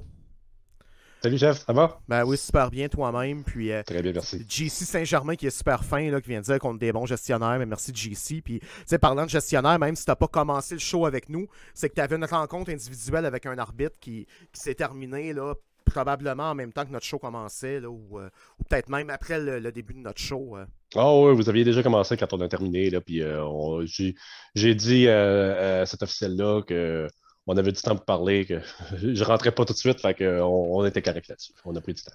Salut 1.22 1.38
chef, 1.38 1.64
ça 1.64 1.72
va? 1.72 2.00
Ben 2.08 2.24
oui, 2.24 2.36
super 2.36 2.68
bien 2.68 2.88
toi-même. 2.88 3.44
Puis 3.44 3.70
euh, 3.70 3.84
Très 3.84 4.02
bien, 4.02 4.10
merci. 4.12 4.44
JC 4.48 4.84
Saint-Germain 4.84 5.36
qui 5.36 5.46
est 5.46 5.56
super 5.56 5.84
fin, 5.84 6.10
là, 6.10 6.20
qui 6.20 6.30
vient 6.30 6.40
de 6.40 6.44
dire 6.44 6.58
qu'on 6.58 6.74
est 6.74 6.80
des 6.80 6.90
bons 6.90 7.06
gestionnaires, 7.06 7.60
mais 7.60 7.66
merci 7.66 7.92
JC. 7.94 8.42
Puis, 8.42 8.58
tu 8.58 8.66
sais, 8.86 8.98
parlant 8.98 9.22
de 9.22 9.30
gestionnaire, 9.30 9.78
même 9.78 9.94
si 9.94 10.04
tu 10.04 10.10
n'as 10.10 10.16
pas 10.16 10.26
commencé 10.26 10.74
le 10.74 10.80
show 10.80 11.06
avec 11.06 11.28
nous, 11.28 11.46
c'est 11.74 11.88
que 11.88 11.94
tu 11.94 12.00
avais 12.00 12.16
une 12.16 12.24
rencontre 12.24 12.72
individuelle 12.72 13.24
avec 13.24 13.46
un 13.46 13.56
arbitre 13.56 14.00
qui, 14.00 14.26
s'est 14.52 14.74
terminée 14.74 15.32
là, 15.32 15.54
probablement 15.84 16.50
en 16.50 16.54
même 16.56 16.72
temps 16.72 16.84
que 16.84 16.90
notre 16.90 17.06
show 17.06 17.20
commençait, 17.20 17.78
là, 17.78 17.88
ou, 17.88 18.18
euh, 18.18 18.28
peut-être 18.68 18.88
même 18.88 19.08
après 19.08 19.38
le, 19.38 19.70
début 19.70 19.94
de 19.94 20.00
notre 20.00 20.20
show. 20.20 20.56
Euh. 20.56 20.64
Ah 20.96 21.14
oui, 21.14 21.36
vous 21.36 21.48
aviez 21.48 21.62
déjà 21.62 21.84
commencé 21.84 22.16
quand 22.16 22.32
on 22.32 22.40
a 22.40 22.48
terminé, 22.48 22.90
là, 22.90 23.00
puis 23.00 23.22
j'ai 24.56 24.74
dit 24.74 25.08
à 25.08 25.86
cet 25.86 26.02
officiel-là 26.02 26.62
que 26.62 27.06
on 27.46 27.56
avait 27.56 27.72
du 27.72 27.80
temps 27.80 27.96
pour 27.96 28.04
parler, 28.04 28.46
que 28.46 28.60
je 28.96 29.24
rentrais 29.24 29.52
pas 29.52 29.64
tout 29.64 29.72
de 29.72 29.78
suite, 29.78 30.00
fait 30.00 30.14
qu'on 30.14 30.42
on 30.42 30.84
était 30.84 31.02
correct 31.02 31.28
là-dessus. 31.28 31.52
On 31.64 31.74
a 31.76 31.80
pris 31.80 31.94
du 31.94 32.02
temps. 32.02 32.12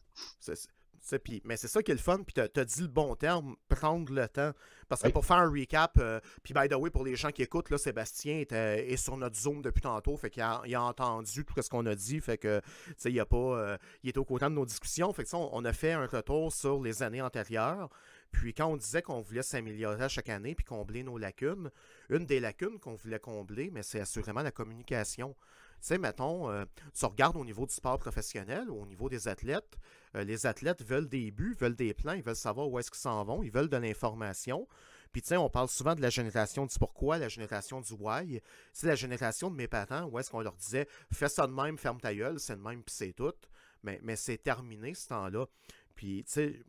mais 1.45 1.57
c'est 1.57 1.67
ça 1.67 1.81
qui 1.81 1.91
est 1.91 1.95
le 1.95 1.99
fun, 1.99 2.19
puis 2.23 2.33
tu 2.33 2.59
as, 2.59 2.65
dit 2.65 2.81
le 2.81 2.87
bon 2.87 3.15
terme, 3.15 3.55
prendre 3.69 4.11
le 4.11 4.27
temps. 4.27 4.51
Parce 4.89 5.01
que 5.01 5.09
pour 5.09 5.25
faire 5.25 5.37
un 5.37 5.49
recap, 5.49 5.93
euh, 5.97 6.19
puis 6.43 6.53
by 6.53 6.67
the 6.69 6.75
way, 6.75 6.89
pour 6.89 7.03
les 7.03 7.15
gens 7.15 7.31
qui 7.31 7.41
écoutent, 7.41 7.69
là, 7.69 7.77
Sébastien 7.77 8.43
est 8.49 8.97
sur 8.97 9.17
notre 9.17 9.35
Zoom 9.35 9.61
depuis 9.61 9.81
tantôt, 9.81 10.17
fait 10.17 10.29
qu'il 10.29 10.43
a, 10.43 10.81
entendu 10.81 11.45
tout 11.45 11.61
ce 11.61 11.69
qu'on 11.69 11.85
a 11.85 11.95
dit, 11.95 12.19
fait 12.19 12.37
que, 12.37 12.61
il 13.05 13.19
a 13.19 13.25
pas, 13.25 13.37
euh, 13.37 13.77
il 14.03 14.09
est 14.09 14.17
au 14.17 14.25
courant 14.25 14.49
de 14.49 14.55
nos 14.55 14.65
discussions, 14.65 15.11
fait 15.13 15.23
que 15.23 15.35
on, 15.35 15.49
on 15.53 15.65
a 15.65 15.73
fait 15.73 15.93
un 15.93 16.05
retour 16.05 16.51
sur 16.53 16.81
les 16.81 17.03
années 17.03 17.21
antérieures. 17.21 17.89
Puis 18.37 18.53
quand 18.53 18.67
on 18.67 18.77
disait 18.77 19.01
qu'on 19.01 19.19
voulait 19.19 19.41
s'améliorer 19.41 20.07
chaque 20.09 20.29
année 20.29 20.53
puis 20.53 20.63
combler 20.63 21.01
nos 21.01 21.17
lacunes, 21.17 21.71
une 22.09 22.27
des 22.27 22.39
lacunes 22.39 22.77
qu'on 22.77 22.93
voulait 22.93 23.19
combler, 23.19 23.71
mais 23.71 23.81
c'est 23.81 23.99
assurément 23.99 24.43
la 24.43 24.51
communication. 24.51 25.35
Tu 25.81 25.87
sais, 25.87 25.97
mettons, 25.97 26.47
euh, 26.51 26.63
tu 26.93 27.05
regardes 27.05 27.35
au 27.35 27.43
niveau 27.43 27.65
du 27.65 27.73
sport 27.73 27.97
professionnel 27.97 28.69
au 28.69 28.85
niveau 28.85 29.09
des 29.09 29.27
athlètes, 29.27 29.79
euh, 30.15 30.23
les 30.23 30.45
athlètes 30.45 30.83
veulent 30.83 31.09
des 31.09 31.31
buts, 31.31 31.55
veulent 31.59 31.75
des 31.75 31.95
plans, 31.95 32.13
ils 32.13 32.21
veulent 32.21 32.35
savoir 32.35 32.69
où 32.69 32.77
est-ce 32.77 32.91
qu'ils 32.91 32.99
s'en 32.99 33.23
vont, 33.23 33.41
ils 33.41 33.51
veulent 33.51 33.69
de 33.69 33.77
l'information. 33.77 34.67
Puis 35.11 35.23
tu 35.23 35.29
sais, 35.29 35.37
on 35.37 35.49
parle 35.49 35.69
souvent 35.69 35.95
de 35.95 36.01
la 36.01 36.11
génération 36.11 36.67
du 36.67 36.77
pourquoi, 36.77 37.17
la 37.17 37.29
génération 37.29 37.81
du 37.81 37.93
why. 37.93 38.39
C'est 38.71 38.85
la 38.85 38.95
génération 38.95 39.49
de 39.49 39.55
mes 39.55 39.67
parents 39.67 40.03
où 40.03 40.19
est-ce 40.19 40.29
qu'on 40.29 40.41
leur 40.41 40.55
disait 40.55 40.87
fais 41.11 41.29
ça 41.29 41.47
de 41.47 41.53
même, 41.53 41.79
ferme 41.79 41.99
ta 41.99 42.13
gueule, 42.13 42.39
c'est 42.39 42.55
de 42.55 42.61
même, 42.61 42.83
puis 42.83 42.93
c'est 42.95 43.13
tout. 43.13 43.33
Mais, 43.81 43.99
mais 44.03 44.15
c'est 44.15 44.37
terminé 44.37 44.93
ce 44.93 45.07
temps-là. 45.07 45.47
Puis 45.95 46.23
tu 46.25 46.31
sais, 46.31 46.63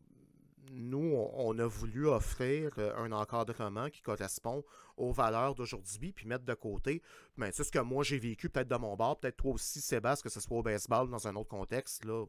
nous, 0.73 1.15
on 1.35 1.59
a 1.59 1.67
voulu 1.67 2.07
offrir 2.07 2.71
euh, 2.79 2.95
un 2.97 3.13
encadrement 3.13 3.89
qui 3.91 4.03
correspond 4.03 4.65
aux 4.97 5.13
valeurs 5.13 5.55
d'aujourd'hui, 5.55 6.13
puis 6.13 6.27
mettre 6.27 6.45
de 6.45 6.55
côté. 6.55 7.03
Mais 7.37 7.51
c'est 7.53 7.65
ce 7.65 7.71
que 7.71 7.79
moi 7.79 8.05
j'ai 8.05 8.19
vécu 8.19 8.49
peut-être 8.49 8.69
de 8.69 8.77
mon 8.77 8.97
bord, 8.97 9.19
peut-être 9.19 9.37
toi 9.37 9.53
aussi, 9.53 9.81
Sébastien, 9.81 10.29
que 10.29 10.33
ce 10.33 10.41
soit 10.41 10.57
au 10.57 10.63
baseball 10.63 11.09
dans 11.11 11.27
un 11.27 11.37
autre 11.37 11.49
contexte. 11.49 12.05
Là. 12.05 12.25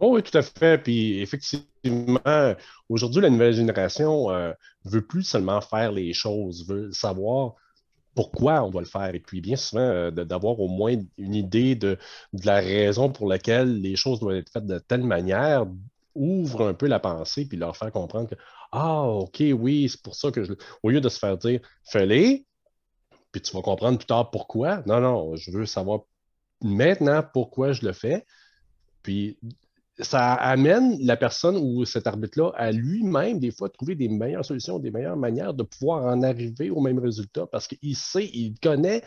Oh 0.00 0.14
oui, 0.14 0.22
tout 0.22 0.36
à 0.36 0.42
fait. 0.42 0.78
Puis 0.82 1.20
effectivement, 1.20 2.54
aujourd'hui, 2.88 3.22
la 3.22 3.30
nouvelle 3.30 3.52
génération 3.52 4.30
ne 4.30 4.34
euh, 4.34 4.52
veut 4.84 5.06
plus 5.06 5.24
seulement 5.24 5.60
faire 5.60 5.92
les 5.92 6.12
choses, 6.12 6.66
veut 6.66 6.92
savoir 6.92 7.54
pourquoi 8.14 8.64
on 8.64 8.70
doit 8.70 8.80
le 8.80 8.86
faire. 8.86 9.14
Et 9.14 9.20
puis, 9.20 9.40
bien 9.40 9.56
souvent, 9.56 9.80
euh, 9.80 10.10
d'avoir 10.10 10.58
au 10.58 10.68
moins 10.68 10.96
une 11.18 11.34
idée 11.34 11.74
de, 11.74 11.98
de, 12.32 12.46
la 12.46 12.56
raison 12.56 13.10
pour 13.10 13.28
laquelle 13.28 13.80
les 13.80 13.94
choses 13.96 14.18
doivent 14.20 14.36
être 14.36 14.50
faites 14.50 14.66
de 14.66 14.78
telle 14.80 15.04
manière, 15.04 15.66
ouvre 16.18 16.66
un 16.68 16.74
peu 16.74 16.86
la 16.86 17.00
pensée 17.00 17.46
puis 17.46 17.56
leur 17.56 17.76
faire 17.76 17.92
comprendre 17.92 18.28
que 18.28 18.34
Ah, 18.72 19.02
OK, 19.04 19.42
oui, 19.58 19.88
c'est 19.88 20.02
pour 20.02 20.14
ça 20.14 20.30
que 20.30 20.44
je. 20.44 20.52
Au 20.82 20.90
lieu 20.90 21.00
de 21.00 21.08
se 21.08 21.18
faire 21.18 21.38
dire 21.38 21.60
fais-les, 21.84 22.46
puis 23.32 23.42
tu 23.42 23.54
vas 23.54 23.62
comprendre 23.62 23.98
plus 23.98 24.06
tard 24.06 24.30
pourquoi. 24.30 24.82
Non, 24.86 25.00
non, 25.00 25.36
je 25.36 25.50
veux 25.50 25.66
savoir 25.66 26.00
maintenant 26.62 27.22
pourquoi 27.32 27.72
je 27.72 27.84
le 27.86 27.92
fais. 27.92 28.24
Puis 29.02 29.38
ça 30.00 30.34
amène 30.34 30.96
la 31.00 31.16
personne 31.16 31.56
ou 31.56 31.84
cet 31.84 32.06
arbitre-là 32.06 32.52
à 32.54 32.70
lui-même, 32.70 33.40
des 33.40 33.50
fois, 33.50 33.68
trouver 33.68 33.96
des 33.96 34.08
meilleures 34.08 34.44
solutions, 34.44 34.78
des 34.78 34.90
meilleures 34.90 35.16
manières 35.16 35.54
de 35.54 35.64
pouvoir 35.64 36.04
en 36.04 36.22
arriver 36.22 36.70
au 36.70 36.80
même 36.80 36.98
résultat 36.98 37.46
parce 37.46 37.66
qu'il 37.66 37.96
sait, 37.96 38.26
il 38.26 38.54
connaît 38.60 39.02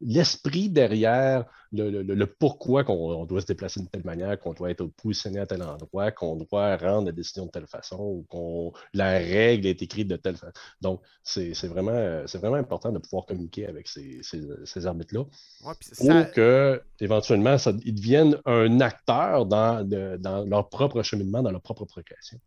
l'esprit 0.00 0.68
derrière 0.68 1.46
le, 1.72 2.24
pourquoi 2.26 2.84
qu'on 2.84 3.24
doit 3.24 3.40
se 3.40 3.46
déplacer 3.46 3.80
de 3.80 3.86
telle 3.86 4.04
manière, 4.04 4.38
qu'on 4.38 4.52
doit 4.52 4.70
être 4.70 4.86
positionné 5.02 5.40
à 5.40 5.46
tel 5.46 5.62
endroit, 5.62 6.12
qu'on 6.12 6.36
doit 6.36 6.76
rendre 6.76 7.06
la 7.06 7.12
décision 7.12 7.46
de 7.46 7.50
telle 7.50 7.66
façon 7.66 7.98
ou 7.98 8.26
qu'on 8.28 8.72
la 8.92 9.10
règle 9.18 9.66
est 9.66 9.82
écrite 9.82 10.08
de 10.08 10.16
telle 10.16 10.36
façon. 10.36 10.52
Donc, 10.80 11.00
c'est 11.22 11.52
vraiment, 11.64 12.24
vraiment 12.34 12.56
important 12.56 12.92
de 12.92 12.98
pouvoir 12.98 13.26
communiquer 13.26 13.66
avec 13.66 13.88
ces, 13.88 14.20
ces, 14.22 14.86
arbitres-là 14.86 15.24
pour 15.62 16.32
que, 16.32 16.82
éventuellement, 17.00 17.58
ça, 17.58 17.72
ils 17.84 17.94
deviennent 17.94 18.38
un 18.44 18.80
acteur 18.80 19.46
dans, 19.46 19.84
dans 19.84 20.44
leur 20.44 20.68
propre 20.68 21.02
cheminement, 21.02 21.42
dans 21.42 21.50
leur 21.50 21.62
propre 21.62 21.84
progression. 21.84 22.38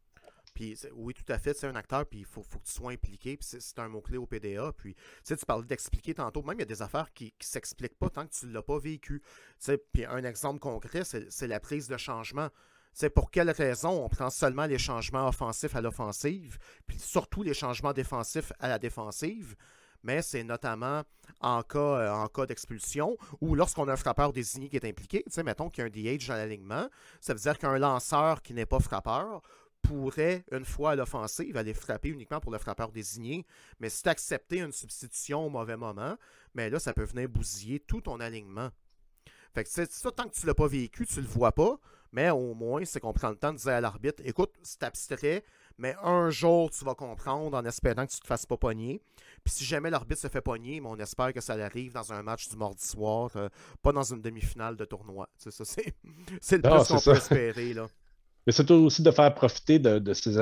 Puis, 0.58 0.76
oui, 0.94 1.14
tout 1.14 1.32
à 1.32 1.38
fait, 1.38 1.56
c'est 1.56 1.68
un 1.68 1.76
acteur, 1.76 2.04
puis 2.08 2.22
il 2.22 2.26
faut, 2.26 2.42
faut, 2.42 2.58
que 2.58 2.66
tu 2.66 2.72
sois 2.72 2.92
impliqué, 2.92 3.38
puis 3.38 3.48
c'est 3.48 3.78
un 3.78 3.88
mot-clé 3.90 4.18
au 4.18 4.26
PDA. 4.26 4.72
Puis, 4.76 4.96
tu 5.24 5.36
parlais 5.46 5.68
d'expliquer 5.68 6.16
tantôt, 6.16 6.42
même 6.42 6.58
il 6.58 6.62
y 6.62 6.64
a 6.64 6.66
des 6.66 6.82
affaires 6.82 7.14
qui 7.14 7.26
ne 7.26 7.46
s'expliquent 7.46 8.00
pas 8.00 8.10
tant 8.10 8.26
que 8.26 8.34
tu 8.34 8.48
ne 8.48 8.54
l'as 8.54 8.64
pas 8.64 8.80
vécu. 8.80 9.22
Puis, 9.94 10.06
un 10.06 10.24
exemple 10.24 10.58
concret, 10.58 11.04
c'est 11.04 11.48
la 11.48 11.60
prise 11.60 11.88
de 11.88 11.96
changement. 11.98 12.50
C'est 12.92 13.12
pour 13.12 13.30
quelle 13.30 13.52
raison 13.52 14.04
on 14.04 14.10
prend 14.10 14.32
seulement 14.32 14.66
les 14.66 14.80
changements 14.80 15.28
offensifs 15.28 15.76
à 15.76 15.82
l'offensive, 15.82 16.58
puis 16.88 16.98
surtout 16.98 17.44
les 17.44 17.54
changements 17.54 17.94
défensifs 17.94 18.52
à 18.60 18.68
la 18.68 18.80
défensive 18.80 19.56
mais 20.04 20.22
c'est 20.22 20.44
notamment 20.44 21.04
en 21.42 21.62
cas, 21.64 21.80
euh, 21.80 22.28
cas 22.28 22.46
d'expulsion 22.46 23.18
ou 23.42 23.56
lorsqu'on 23.56 23.88
a 23.88 23.94
un 23.94 23.98
frappeur 23.98 24.32
désigné 24.32 24.70
qui 24.70 24.78
est 24.78 24.86
impliqué. 24.86 25.24
Tu 25.26 25.34
sais, 25.34 25.44
mettons 25.44 25.70
qu'il 25.70 25.82
y 25.82 25.86
a 25.86 25.88
un 25.88 26.16
DH 26.16 26.28
dans 26.28 26.36
l'alignement, 26.36 26.88
ça 27.20 27.34
veut 27.34 27.40
dire 27.40 27.58
qu'un 27.58 27.78
lanceur 27.78 28.42
qui 28.42 28.54
n'est 28.54 28.66
pas 28.66 28.80
frappeur 28.80 29.42
pourrait, 29.88 30.44
une 30.52 30.66
fois 30.66 30.92
à 30.92 30.96
l'offensive, 30.96 31.56
aller 31.58 31.74
frapper 31.74 32.10
uniquement 32.10 32.40
pour 32.40 32.52
le 32.52 32.58
frappeur 32.58 32.92
désigné. 32.92 33.46
Mais 33.80 33.90
si 33.90 34.04
tu 34.04 34.10
accepté 34.10 34.60
une 34.60 34.72
substitution 34.72 35.46
au 35.46 35.50
mauvais 35.50 35.78
moment, 35.78 36.18
mais 36.54 36.70
là, 36.70 36.80
ça 36.80 36.94
peut 36.94 37.04
venir 37.04 37.30
bousiller 37.30 37.80
tout 37.80 38.02
ton 38.02 38.20
alignement. 38.20 38.70
Fait 39.54 39.64
que 39.64 39.70
c'est 39.70 39.92
ça, 39.92 40.12
tant 40.12 40.28
que 40.28 40.36
tu 40.36 40.42
ne 40.44 40.48
l'as 40.48 40.56
pas 40.56 40.68
vécu, 40.68 41.06
tu 41.06 41.18
ne 41.18 41.22
le 41.22 41.28
vois 41.28 41.52
pas, 41.52 41.80
mais 42.12 42.30
au 42.30 42.54
moins, 42.54 42.84
c'est 42.86 43.00
qu'on 43.00 43.14
prend 43.14 43.30
le 43.30 43.38
temps 43.38 43.54
de 43.54 43.58
dire 43.58 43.74
à 43.74 43.82
l'arbitre 43.82 44.22
écoute, 44.26 44.54
c'est 44.62 44.84
abstrait, 44.84 45.44
mais 45.78 45.96
un 46.04 46.30
jour, 46.30 46.70
tu 46.70 46.84
vas 46.84 46.96
comprendre 46.96 47.56
en 47.58 47.66
espérant 47.66 48.06
que 48.06 48.12
tu 48.12 48.18
ne 48.18 48.22
te 48.22 48.28
fasses 48.28 48.46
pas 48.46 48.58
pogner. 48.58 49.02
Puis 49.44 49.54
si 49.54 49.66
jamais 49.66 49.90
l'arbitre 49.90 50.22
se 50.22 50.28
fait 50.28 50.42
pogner, 50.42 50.82
mais 50.82 50.88
on 50.90 50.98
espère 50.98 51.34
que 51.34 51.42
ça 51.42 51.54
arrive 51.54 51.94
dans 51.94 52.12
un 52.12 52.24
match 52.24 52.50
du 52.50 52.58
mardi 52.58 52.86
soir, 52.86 53.32
euh, 53.36 53.50
pas 53.82 53.92
dans 53.92 54.04
une 54.14 54.22
demi-finale 54.22 54.76
de 54.76 54.86
tournoi. 54.86 55.30
C'est 55.38 55.52
ça, 55.52 55.64
c'est 55.66 55.94
le 56.52 56.62
plus 56.62 56.88
qu'on 56.88 57.00
peut 57.00 57.18
espérer. 57.18 57.74
Là. 57.74 57.88
Mais 58.48 58.54
c'est 58.54 58.72
aussi 58.72 59.02
de 59.04 59.12
faire 59.12 59.34
profiter 59.36 59.78
de, 59.78 60.14
ces, 60.14 60.38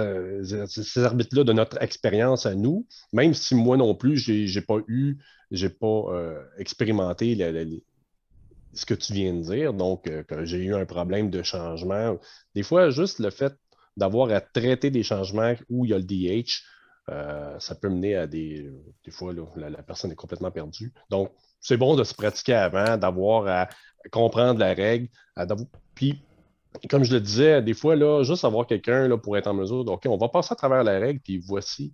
arbitres-là, 1.03 1.43
de 1.43 1.53
notre 1.53 1.81
expérience 1.81 2.45
à 2.45 2.53
nous, 2.53 2.85
même 3.11 3.33
si 3.33 3.55
moi 3.55 3.77
non 3.77 3.95
plus, 3.95 4.15
je 4.17 4.31
n'ai 4.31 4.61
pas 4.63 4.77
eu, 4.87 5.17
j'ai 5.49 5.69
pas 5.69 6.03
euh, 6.09 6.39
expérimenté 6.59 7.35
ce 8.73 8.85
que 8.85 8.93
tu 8.93 9.11
viens 9.13 9.33
de 9.33 9.41
dire. 9.41 9.73
Donc, 9.73 10.07
euh, 10.07 10.23
j'ai 10.43 10.59
eu 10.59 10.75
un 10.75 10.85
problème 10.85 11.31
de 11.31 11.41
changement. 11.41 12.19
Des 12.53 12.61
fois, 12.61 12.91
juste 12.91 13.17
le 13.17 13.31
fait 13.31 13.55
d'avoir 13.97 14.29
à 14.29 14.39
traiter 14.39 14.91
des 14.91 15.01
changements 15.01 15.55
où 15.69 15.85
il 15.85 15.89
y 15.89 15.93
a 15.95 15.97
le 15.97 16.03
DH, 16.03 16.61
euh, 17.09 17.59
ça 17.59 17.73
peut 17.73 17.89
mener 17.89 18.15
à 18.15 18.27
des. 18.27 18.71
Des 19.03 19.11
fois, 19.11 19.33
la, 19.55 19.81
personne 19.81 20.11
est 20.11 20.15
complètement 20.15 20.51
perdue. 20.51 20.93
Donc, 21.09 21.31
c'est 21.59 21.77
bon 21.77 21.95
de 21.95 22.03
se 22.03 22.13
pratiquer 22.13 22.53
avant, 22.53 22.97
d'avoir 22.97 23.47
à 23.47 23.69
comprendre 24.11 24.59
la 24.59 24.75
règle. 24.75 25.07
À, 25.35 25.47
puis, 25.95 26.21
comme 26.89 27.03
je 27.03 27.13
le 27.13 27.21
disais, 27.21 27.61
des 27.61 27.73
fois, 27.73 27.95
là, 27.95 28.23
juste 28.23 28.45
avoir 28.45 28.67
quelqu'un 28.67 29.17
pour 29.17 29.37
être 29.37 29.47
en 29.47 29.53
mesure 29.53 29.85
de, 29.85 29.91
OK, 29.91 30.03
on 30.07 30.17
va 30.17 30.29
passer 30.29 30.53
à 30.53 30.55
travers 30.55 30.83
la 30.83 30.99
règle, 30.99 31.19
puis 31.19 31.37
voici 31.37 31.93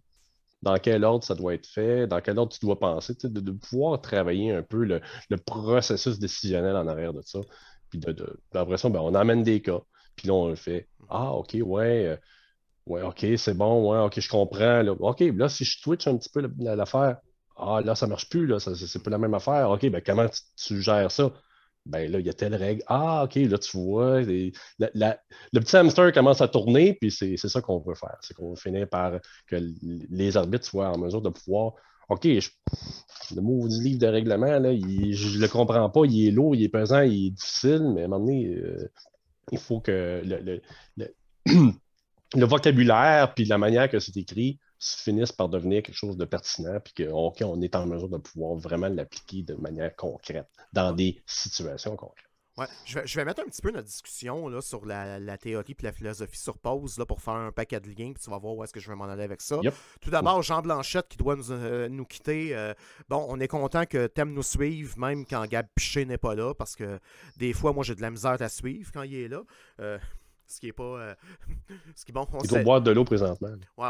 dans 0.61 0.77
quel 0.77 1.03
ordre 1.03 1.23
ça 1.23 1.35
doit 1.35 1.53
être 1.55 1.65
fait, 1.67 2.07
dans 2.07 2.21
quel 2.21 2.37
ordre 2.37 2.53
tu 2.53 2.59
dois 2.59 2.79
penser, 2.79 3.15
de, 3.23 3.51
pouvoir 3.51 3.99
travailler 4.01 4.51
un 4.51 4.61
peu 4.61 4.83
le, 4.83 5.01
processus 5.45 6.19
décisionnel 6.19 6.75
en 6.75 6.87
arrière 6.87 7.13
de 7.13 7.21
ça. 7.23 7.39
Puis 7.89 7.99
de, 7.99 8.39
ben, 8.53 8.65
on 8.95 9.15
amène 9.15 9.43
des 9.43 9.61
cas, 9.61 9.81
puis 10.15 10.27
là, 10.27 10.33
on 10.33 10.49
le 10.49 10.55
fait. 10.55 10.87
Ah, 11.09 11.33
OK, 11.33 11.57
ouais, 11.61 12.07
euh, 12.07 12.17
ouais, 12.85 13.01
OK, 13.01 13.25
c'est 13.37 13.53
bon, 13.55 13.91
ouais, 13.91 13.99
OK, 14.05 14.19
je 14.19 14.29
comprends. 14.29 14.85
OK, 14.87 15.19
là, 15.35 15.49
si 15.49 15.65
je 15.65 15.81
twitch 15.81 16.07
un 16.07 16.17
petit 16.17 16.29
peu 16.29 16.47
l'affaire, 16.59 17.17
ah, 17.57 17.81
là, 17.83 17.95
ça 17.95 18.07
marche 18.07 18.29
plus, 18.29 18.47
là, 18.47 18.59
c'est 18.59 19.03
pas 19.03 19.11
la 19.11 19.17
même 19.17 19.33
affaire. 19.33 19.69
OK, 19.69 19.89
ben, 19.89 20.01
comment 20.05 20.27
tu 20.55 20.81
gères 20.81 21.11
ça? 21.11 21.31
Ben 21.85 22.11
là, 22.11 22.19
il 22.19 22.25
y 22.25 22.29
a 22.29 22.33
telle 22.33 22.55
règle. 22.55 22.83
Ah, 22.87 23.23
OK, 23.23 23.35
là, 23.35 23.57
tu 23.57 23.77
vois, 23.77 24.21
le 24.21 25.59
petit 25.59 25.75
hamster 25.75 26.11
commence 26.13 26.41
à 26.41 26.47
tourner, 26.47 26.93
puis 26.93 27.11
c'est 27.11 27.37
ça 27.37 27.61
qu'on 27.61 27.79
veut 27.79 27.95
faire. 27.95 28.17
C'est 28.21 28.35
qu'on 28.35 28.55
finir 28.55 28.87
par 28.87 29.13
que 29.47 29.57
les 29.81 30.37
arbitres 30.37 30.65
soient 30.65 30.89
en 30.89 30.97
mesure 30.97 31.21
de 31.21 31.29
pouvoir. 31.29 31.73
OK, 32.09 32.25
le 32.25 33.41
mot 33.41 33.67
du 33.67 33.81
livre 33.81 33.99
de 33.99 34.07
règlement, 34.07 34.59
là, 34.59 34.73
je 34.73 35.37
ne 35.37 35.41
le 35.41 35.47
comprends 35.47 35.89
pas, 35.89 36.01
il 36.05 36.27
est 36.27 36.31
lourd, 36.31 36.55
il 36.55 36.63
est 36.63 36.69
pesant, 36.69 37.01
il 37.01 37.27
est 37.27 37.29
difficile, 37.31 37.91
mais 37.95 38.01
à 38.01 38.05
un 38.05 38.07
moment 38.09 38.25
donné, 38.25 38.47
euh, 38.47 38.91
il 39.51 39.57
faut 39.57 39.79
que 39.79 40.21
le, 40.23 40.61
le 40.97 42.45
vocabulaire 42.45 43.33
puis 43.33 43.45
la 43.45 43.57
manière 43.57 43.89
que 43.89 43.99
c'est 43.99 44.17
écrit 44.17 44.59
finissent 44.81 45.31
par 45.31 45.49
devenir 45.49 45.83
quelque 45.83 45.95
chose 45.95 46.17
de 46.17 46.25
pertinent, 46.25 46.79
puis 46.79 47.05
qu'on 47.05 47.33
on 47.41 47.61
est 47.61 47.75
en 47.75 47.85
mesure 47.85 48.09
de 48.09 48.17
pouvoir 48.17 48.55
vraiment 48.55 48.89
l'appliquer 48.89 49.43
de 49.43 49.53
manière 49.55 49.95
concrète 49.95 50.47
dans 50.73 50.91
des 50.93 51.21
situations 51.25 51.95
concrètes. 51.95 52.25
Ouais, 52.57 52.65
je, 52.85 52.99
vais, 52.99 53.07
je 53.07 53.15
vais 53.15 53.23
mettre 53.23 53.41
un 53.41 53.45
petit 53.45 53.61
peu 53.61 53.71
notre 53.71 53.87
discussion 53.87 54.49
là, 54.49 54.59
sur 54.61 54.85
la, 54.85 55.37
théorie 55.37 55.75
et 55.79 55.83
la 55.83 55.93
philosophie 55.93 56.37
sur 56.37 56.57
pause 56.57 56.97
là, 56.97 57.05
pour 57.05 57.21
faire 57.21 57.35
un 57.35 57.51
paquet 57.51 57.79
de 57.79 57.87
liens, 57.87 58.11
puis 58.11 58.21
tu 58.21 58.29
vas 58.29 58.37
voir 58.39 58.55
où 58.55 58.63
est-ce 58.63 58.73
que 58.73 58.81
je 58.81 58.89
vais 58.89 58.95
m'en 58.95 59.05
aller 59.05 59.23
avec 59.23 59.39
ça. 59.39 59.59
Tout 60.01 60.09
d'abord, 60.09 60.41
Jean 60.41 60.61
Blanchette 60.61 61.07
qui 61.07 61.17
doit 61.17 61.37
nous, 61.37 61.51
euh, 61.51 61.87
nous 61.87 62.05
quitter. 62.05 62.53
Euh, 62.53 62.73
bon, 63.07 63.25
on 63.29 63.39
est 63.39 63.47
content 63.47 63.85
que 63.85 64.07
Thème 64.07 64.33
nous 64.33 64.43
suive, 64.43 64.99
même 64.99 65.25
quand 65.25 65.45
Gab 65.47 65.65
Piché 65.75 66.05
n'est 66.05 66.17
pas 66.17 66.35
là, 66.35 66.53
parce 66.53 66.75
que 66.75 66.99
des 67.37 67.53
fois, 67.53 67.71
moi, 67.71 67.85
j'ai 67.85 67.95
de 67.95 68.01
la 68.01 68.11
misère 68.11 68.41
à 68.41 68.49
suivre 68.49 68.91
quand 68.93 69.03
il 69.03 69.15
est 69.15 69.27
là. 69.29 69.43
Euh, 69.79 69.97
ce 70.51 70.59
qui 70.59 70.67
est 70.67 70.73
pas. 70.73 70.83
Euh, 70.83 71.15
ce 71.95 72.05
qui 72.05 72.11
bon. 72.11 72.27
il 72.43 72.49
doit 72.49 72.63
boire 72.63 72.81
de 72.81 72.91
l'eau 72.91 73.03
présentement. 73.03 73.49
Ouais, 73.77 73.89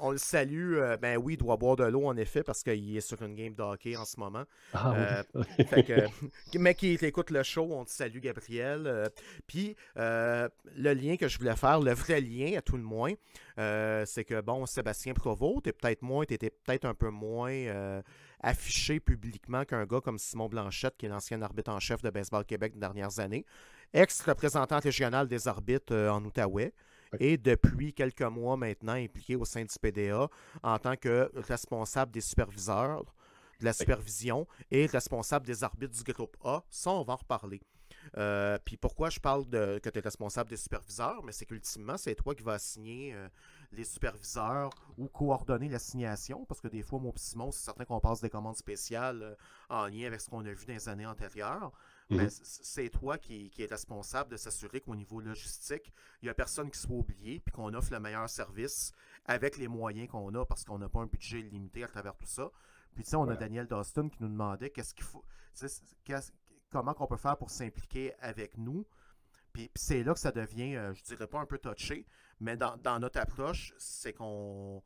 on, 0.00 0.10
le 0.10 0.18
salue. 0.18 0.76
Euh, 0.76 0.96
ben 0.96 1.16
oui, 1.16 1.34
il 1.34 1.36
doit 1.36 1.56
boire 1.56 1.76
de 1.76 1.84
l'eau 1.84 2.06
en 2.06 2.16
effet 2.16 2.42
parce 2.42 2.62
qu'il 2.62 2.96
est 2.96 3.00
sur 3.00 3.20
une 3.22 3.34
game 3.34 3.54
de 3.54 3.62
hockey 3.62 3.96
en 3.96 4.04
ce 4.04 4.18
moment. 4.20 4.44
Ah, 4.74 5.24
oui. 5.34 5.44
Euh, 5.90 6.08
mais 6.58 6.74
qui 6.74 6.92
écoute 6.94 7.30
le 7.30 7.42
show, 7.42 7.68
on 7.70 7.84
te 7.84 7.90
salue 7.90 8.18
Gabriel. 8.18 9.10
Puis 9.46 9.76
le 9.96 10.48
lien 10.76 11.16
que 11.16 11.28
je 11.28 11.38
voulais 11.38 11.56
faire, 11.56 11.80
le 11.80 11.92
vrai 11.92 12.20
lien 12.20 12.58
à 12.58 12.62
tout 12.62 12.76
le 12.76 12.82
moins, 12.82 13.12
c'est 13.56 14.24
que 14.24 14.40
bon, 14.40 14.66
Sébastien 14.66 15.14
Provost, 15.14 15.64
t'es 15.64 15.72
peut-être 15.72 16.02
moins, 16.02 16.24
t'étais 16.24 16.50
peut-être 16.50 16.84
un 16.84 16.94
peu 16.94 17.10
moins 17.10 18.02
affiché 18.42 18.98
publiquement 18.98 19.64
qu'un 19.64 19.86
gars 19.86 20.00
comme 20.00 20.18
Simon 20.18 20.48
Blanchette, 20.48 20.96
qui 20.96 21.06
est 21.06 21.08
l'ancien 21.08 21.40
arbitre 21.42 21.70
en 21.70 21.78
chef 21.78 22.02
de 22.02 22.10
Baseball 22.10 22.44
Québec 22.44 22.74
des 22.74 22.80
dernières 22.80 23.20
années 23.20 23.44
ex-représentant 23.92 24.78
régional 24.78 25.28
des 25.28 25.48
arbitres 25.48 25.94
euh, 25.94 26.10
en 26.10 26.24
Outaouais. 26.24 26.72
Et 27.20 27.36
depuis 27.36 27.92
quelques 27.92 28.22
mois 28.22 28.56
maintenant 28.56 28.94
impliqué 28.94 29.36
au 29.36 29.44
sein 29.44 29.62
du 29.62 29.74
PDA 29.78 30.28
en 30.62 30.78
tant 30.78 30.96
que 30.96 31.30
responsable 31.34 32.10
des 32.10 32.22
superviseurs, 32.22 33.04
de 33.60 33.66
la 33.66 33.74
supervision 33.74 34.46
et 34.70 34.86
responsable 34.86 35.46
des 35.46 35.62
arbitres 35.62 36.02
du 36.02 36.12
groupe 36.12 36.36
A. 36.42 36.64
Ça, 36.70 36.90
on 36.90 37.04
va 37.04 37.12
en 37.12 37.16
reparler. 37.16 37.60
Euh, 38.16 38.58
puis 38.64 38.76
pourquoi 38.76 39.10
je 39.10 39.20
parle 39.20 39.48
de 39.48 39.78
que 39.78 39.88
tu 39.88 39.98
es 39.98 40.02
responsable 40.02 40.50
des 40.50 40.56
superviseurs, 40.56 41.22
mais 41.22 41.32
c'est 41.32 41.46
qu'ultimement, 41.46 41.96
c'est 41.96 42.14
toi 42.14 42.34
qui 42.34 42.42
vas 42.42 42.54
assigner 42.54 43.14
euh, 43.14 43.28
les 43.72 43.84
superviseurs 43.84 44.70
ou 44.96 45.06
coordonner 45.08 45.68
l'assignation, 45.68 46.44
parce 46.46 46.60
que 46.60 46.68
des 46.68 46.82
fois, 46.82 46.98
mon 46.98 47.12
Simon, 47.16 47.52
c'est 47.52 47.64
certain 47.64 47.84
qu'on 47.84 48.00
passe 48.00 48.20
des 48.20 48.30
commandes 48.30 48.56
spéciales 48.56 49.36
en 49.68 49.86
lien 49.86 50.06
avec 50.06 50.20
ce 50.20 50.30
qu'on 50.30 50.44
a 50.44 50.52
vu 50.52 50.66
dans 50.66 50.72
les 50.72 50.88
années 50.88 51.06
antérieures. 51.06 51.72
Mhm. 52.16 52.28
c'est 52.30 52.90
toi 52.90 53.18
qui, 53.18 53.50
qui 53.50 53.62
es 53.62 53.66
responsable 53.66 54.30
de 54.30 54.36
s'assurer 54.36 54.80
qu'au 54.80 54.94
niveau 54.94 55.20
logistique, 55.20 55.92
il 56.20 56.26
n'y 56.26 56.30
a 56.30 56.34
personne 56.34 56.70
qui 56.70 56.78
soit 56.78 56.96
oublié 56.96 57.40
puis 57.40 57.52
qu'on 57.52 57.72
offre 57.74 57.92
le 57.92 58.00
meilleur 58.00 58.28
service 58.28 58.92
avec 59.26 59.56
les 59.56 59.68
moyens 59.68 60.08
qu'on 60.08 60.34
a 60.34 60.44
parce 60.44 60.64
qu'on 60.64 60.78
n'a 60.78 60.88
pas 60.88 61.00
un 61.00 61.06
budget 61.06 61.40
limité 61.40 61.84
à 61.84 61.88
travers 61.88 62.16
tout 62.16 62.26
ça. 62.26 62.50
Puis 62.94 63.04
tu 63.04 63.10
sais, 63.10 63.16
on 63.16 63.28
a 63.28 63.36
Daniel 63.36 63.66
Doston 63.66 64.08
qui 64.08 64.18
nous 64.20 64.28
demandait 64.28 64.70
qu'est-ce 64.70 64.94
qu'il 64.94 65.04
faut, 65.04 65.24
comment 66.70 66.94
qu'on 66.94 67.06
peut 67.06 67.16
faire 67.16 67.36
pour 67.36 67.50
s'impliquer 67.50 68.14
avec 68.20 68.58
nous. 68.58 68.86
Puis, 69.52 69.70
c'est 69.74 70.02
là 70.02 70.14
que 70.14 70.20
ça 70.20 70.32
devient, 70.32 70.76
euh, 70.76 70.94
je 70.94 71.02
dirais 71.04 71.26
pas 71.26 71.38
un 71.38 71.46
peu 71.46 71.58
touché, 71.58 72.06
mais 72.40 72.56
dans, 72.56 72.98
notre 72.98 73.20
approche, 73.20 73.74
c'est 73.78 74.14
qu'on 74.14 74.82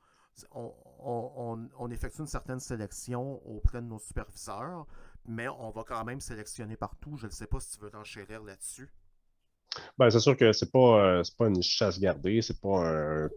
on, 0.50 1.68
on, 1.78 1.90
effectue 1.90 2.20
une 2.20 2.26
certaine 2.26 2.60
sélection 2.60 3.40
auprès 3.46 3.80
de 3.80 3.86
nos 3.86 3.98
superviseurs 3.98 4.86
mais 5.28 5.48
on 5.48 5.70
va 5.70 5.84
quand 5.84 6.04
même 6.04 6.20
sélectionner 6.20 6.76
partout. 6.76 7.16
Je 7.16 7.26
ne 7.26 7.30
sais 7.30 7.46
pas 7.46 7.60
si 7.60 7.76
tu 7.76 7.80
veux 7.80 7.90
t'enchérir 7.90 8.42
là-dessus. 8.42 8.92
Ben, 9.98 10.10
c'est 10.10 10.20
sûr 10.20 10.36
que 10.36 10.52
c'est 10.52 10.70
pas, 10.70 11.18
euh, 11.18 11.22
pas 11.38 11.48
une 11.48 11.62
chasse 11.62 11.98
gardée, 11.98 12.40
c'est 12.42 12.60
pas 12.60 12.88
un, 12.88 13.28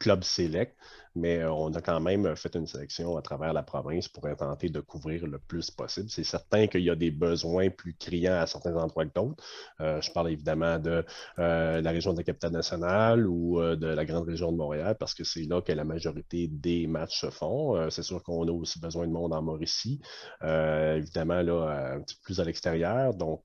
club 0.00 0.24
select, 0.24 0.74
mais 1.14 1.38
euh, 1.38 1.52
on 1.52 1.72
a 1.74 1.80
quand 1.80 2.00
même 2.00 2.34
fait 2.34 2.54
une 2.56 2.66
sélection 2.66 3.16
à 3.16 3.22
travers 3.22 3.52
la 3.52 3.62
province 3.62 4.08
pour 4.08 4.24
tenter 4.36 4.70
de 4.70 4.80
couvrir 4.80 5.26
le 5.26 5.38
plus 5.38 5.70
possible. 5.70 6.08
C'est 6.08 6.24
certain 6.24 6.66
qu'il 6.66 6.82
y 6.82 6.90
a 6.90 6.96
des 6.96 7.10
besoins 7.10 7.68
plus 7.70 7.94
criants 7.94 8.40
à 8.40 8.46
certains 8.46 8.74
endroits 8.76 9.04
que 9.04 9.12
d'autres. 9.14 9.44
Euh, 9.80 10.00
je 10.00 10.10
parle 10.12 10.30
évidemment 10.30 10.78
de 10.78 11.04
euh, 11.38 11.80
la 11.80 11.90
région 11.90 12.12
de 12.12 12.18
la 12.18 12.24
capitale 12.24 12.52
nationale 12.52 13.26
ou 13.26 13.60
de 13.60 13.86
la 13.86 14.04
grande 14.04 14.26
région 14.26 14.50
de 14.52 14.56
Montréal 14.56 14.96
parce 14.98 15.14
que 15.14 15.24
c'est 15.24 15.42
là 15.42 15.60
que 15.60 15.72
la 15.72 15.84
majorité 15.84 16.48
des 16.48 16.86
matchs 16.86 17.20
se 17.20 17.30
font. 17.30 17.90
c'est 17.90 18.02
sûr 18.02 18.22
qu'on 18.22 18.48
a 18.48 18.52
aussi 18.52 18.80
besoin 18.80 19.06
de 19.06 19.12
monde 19.12 19.34
en 19.34 19.42
Mauricie, 19.42 20.00
évidemment 20.42 21.42
là, 21.42 21.94
un 21.94 22.00
petit 22.00 22.14
peu 22.16 22.22
plus 22.22 22.40
à 22.40 22.44
l'extérieur. 22.44 23.14
Donc, 23.14 23.42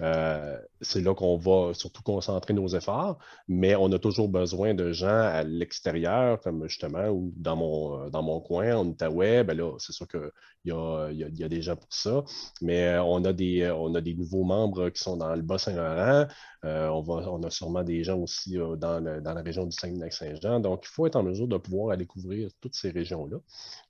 euh, 0.00 0.56
c'est 0.80 1.00
là 1.00 1.14
qu'on 1.14 1.36
va 1.36 1.74
surtout 1.74 2.02
concentrer 2.02 2.54
nos 2.54 2.68
efforts, 2.68 3.18
mais 3.48 3.74
on 3.74 3.90
a 3.92 3.98
toujours 3.98 4.28
besoin 4.28 4.72
de 4.74 4.92
gens 4.92 5.08
à 5.08 5.42
l'extérieur, 5.42 6.40
comme 6.40 6.68
justement, 6.68 7.08
ou 7.08 7.32
dans 7.36 7.56
mon, 7.56 8.06
euh, 8.06 8.10
dans 8.10 8.22
mon 8.22 8.40
coin, 8.40 8.76
en 8.76 8.86
Outaouais, 8.86 9.42
ben 9.42 9.56
là, 9.56 9.76
c'est 9.78 9.92
sûr 9.92 10.06
qu'il 10.06 10.30
y 10.66 10.70
a, 10.70 11.10
y, 11.10 11.44
a, 11.44 11.48
des 11.48 11.62
gens 11.62 11.74
pour 11.74 11.92
ça, 11.92 12.22
mais 12.62 12.86
euh, 12.88 13.02
on 13.02 13.24
a 13.24 13.32
des, 13.32 13.68
on 13.70 13.94
a 13.94 14.00
des 14.00 14.14
nouveaux 14.14 14.44
membres 14.44 14.88
qui 14.90 15.02
sont 15.02 15.16
dans 15.16 15.34
le 15.34 15.42
Bas-Saint-Laurent, 15.42 16.28
on, 16.62 17.02
va, 17.02 17.30
on 17.30 17.42
a 17.42 17.50
sûrement 17.50 17.82
des 17.82 18.04
gens 18.04 18.18
aussi 18.18 18.56
dans, 18.56 19.00
dans, 19.00 19.34
la 19.34 19.42
région 19.42 19.64
du 19.66 19.72
Saguenay-Saint-Jean, 19.72 20.60
donc 20.60 20.84
il 20.84 20.88
faut 20.88 21.06
être 21.06 21.16
en 21.16 21.22
mesure 21.22 21.48
de 21.48 21.56
pouvoir 21.56 21.92
aller 21.92 22.06
couvrir 22.06 22.50
toutes 22.60 22.74
ces 22.74 22.90
régions-là. 22.90 23.38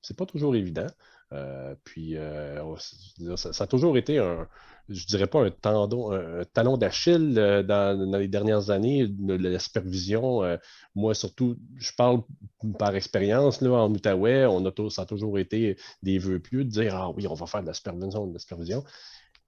C'est 0.02 0.16
pas 0.16 0.26
toujours 0.26 0.54
évident. 0.54 0.86
puis 1.84 2.16
ça, 3.36 3.64
a 3.64 3.66
toujours 3.66 3.96
été 3.96 4.18
un, 4.18 4.46
je 4.88 5.06
dirais 5.06 5.26
pas 5.26 5.44
un 5.44 5.50
tendon, 5.50 6.12
un, 6.12 6.44
talon 6.44 6.76
d'Achille 6.76 7.38
euh, 7.38 7.62
dans, 7.62 8.18
les 8.18 8.28
dernières 8.28 8.70
années 8.70 9.06
de 9.06 9.34
la 9.34 9.58
supervision. 9.58 10.42
Euh, 10.42 10.56
moi, 10.94 11.14
surtout, 11.14 11.56
je 11.76 11.92
parle 11.92 12.22
par 12.78 12.94
expérience, 12.94 13.60
là, 13.60 13.72
en 13.72 13.92
Outaouais, 13.92 14.46
on 14.46 14.64
a 14.66 14.72
ça 14.90 15.02
a 15.02 15.06
toujours 15.06 15.38
été 15.38 15.76
des 16.02 16.18
vœux 16.18 16.38
pieux 16.38 16.64
de 16.64 16.70
dire 16.70 16.94
Ah 16.94 17.10
oui, 17.10 17.26
on 17.26 17.34
va 17.34 17.46
faire 17.46 17.62
de 17.62 17.66
la 17.66 17.74
supervision, 17.74 18.26
de 18.26 18.32
la 18.32 18.38
supervision. 18.38 18.84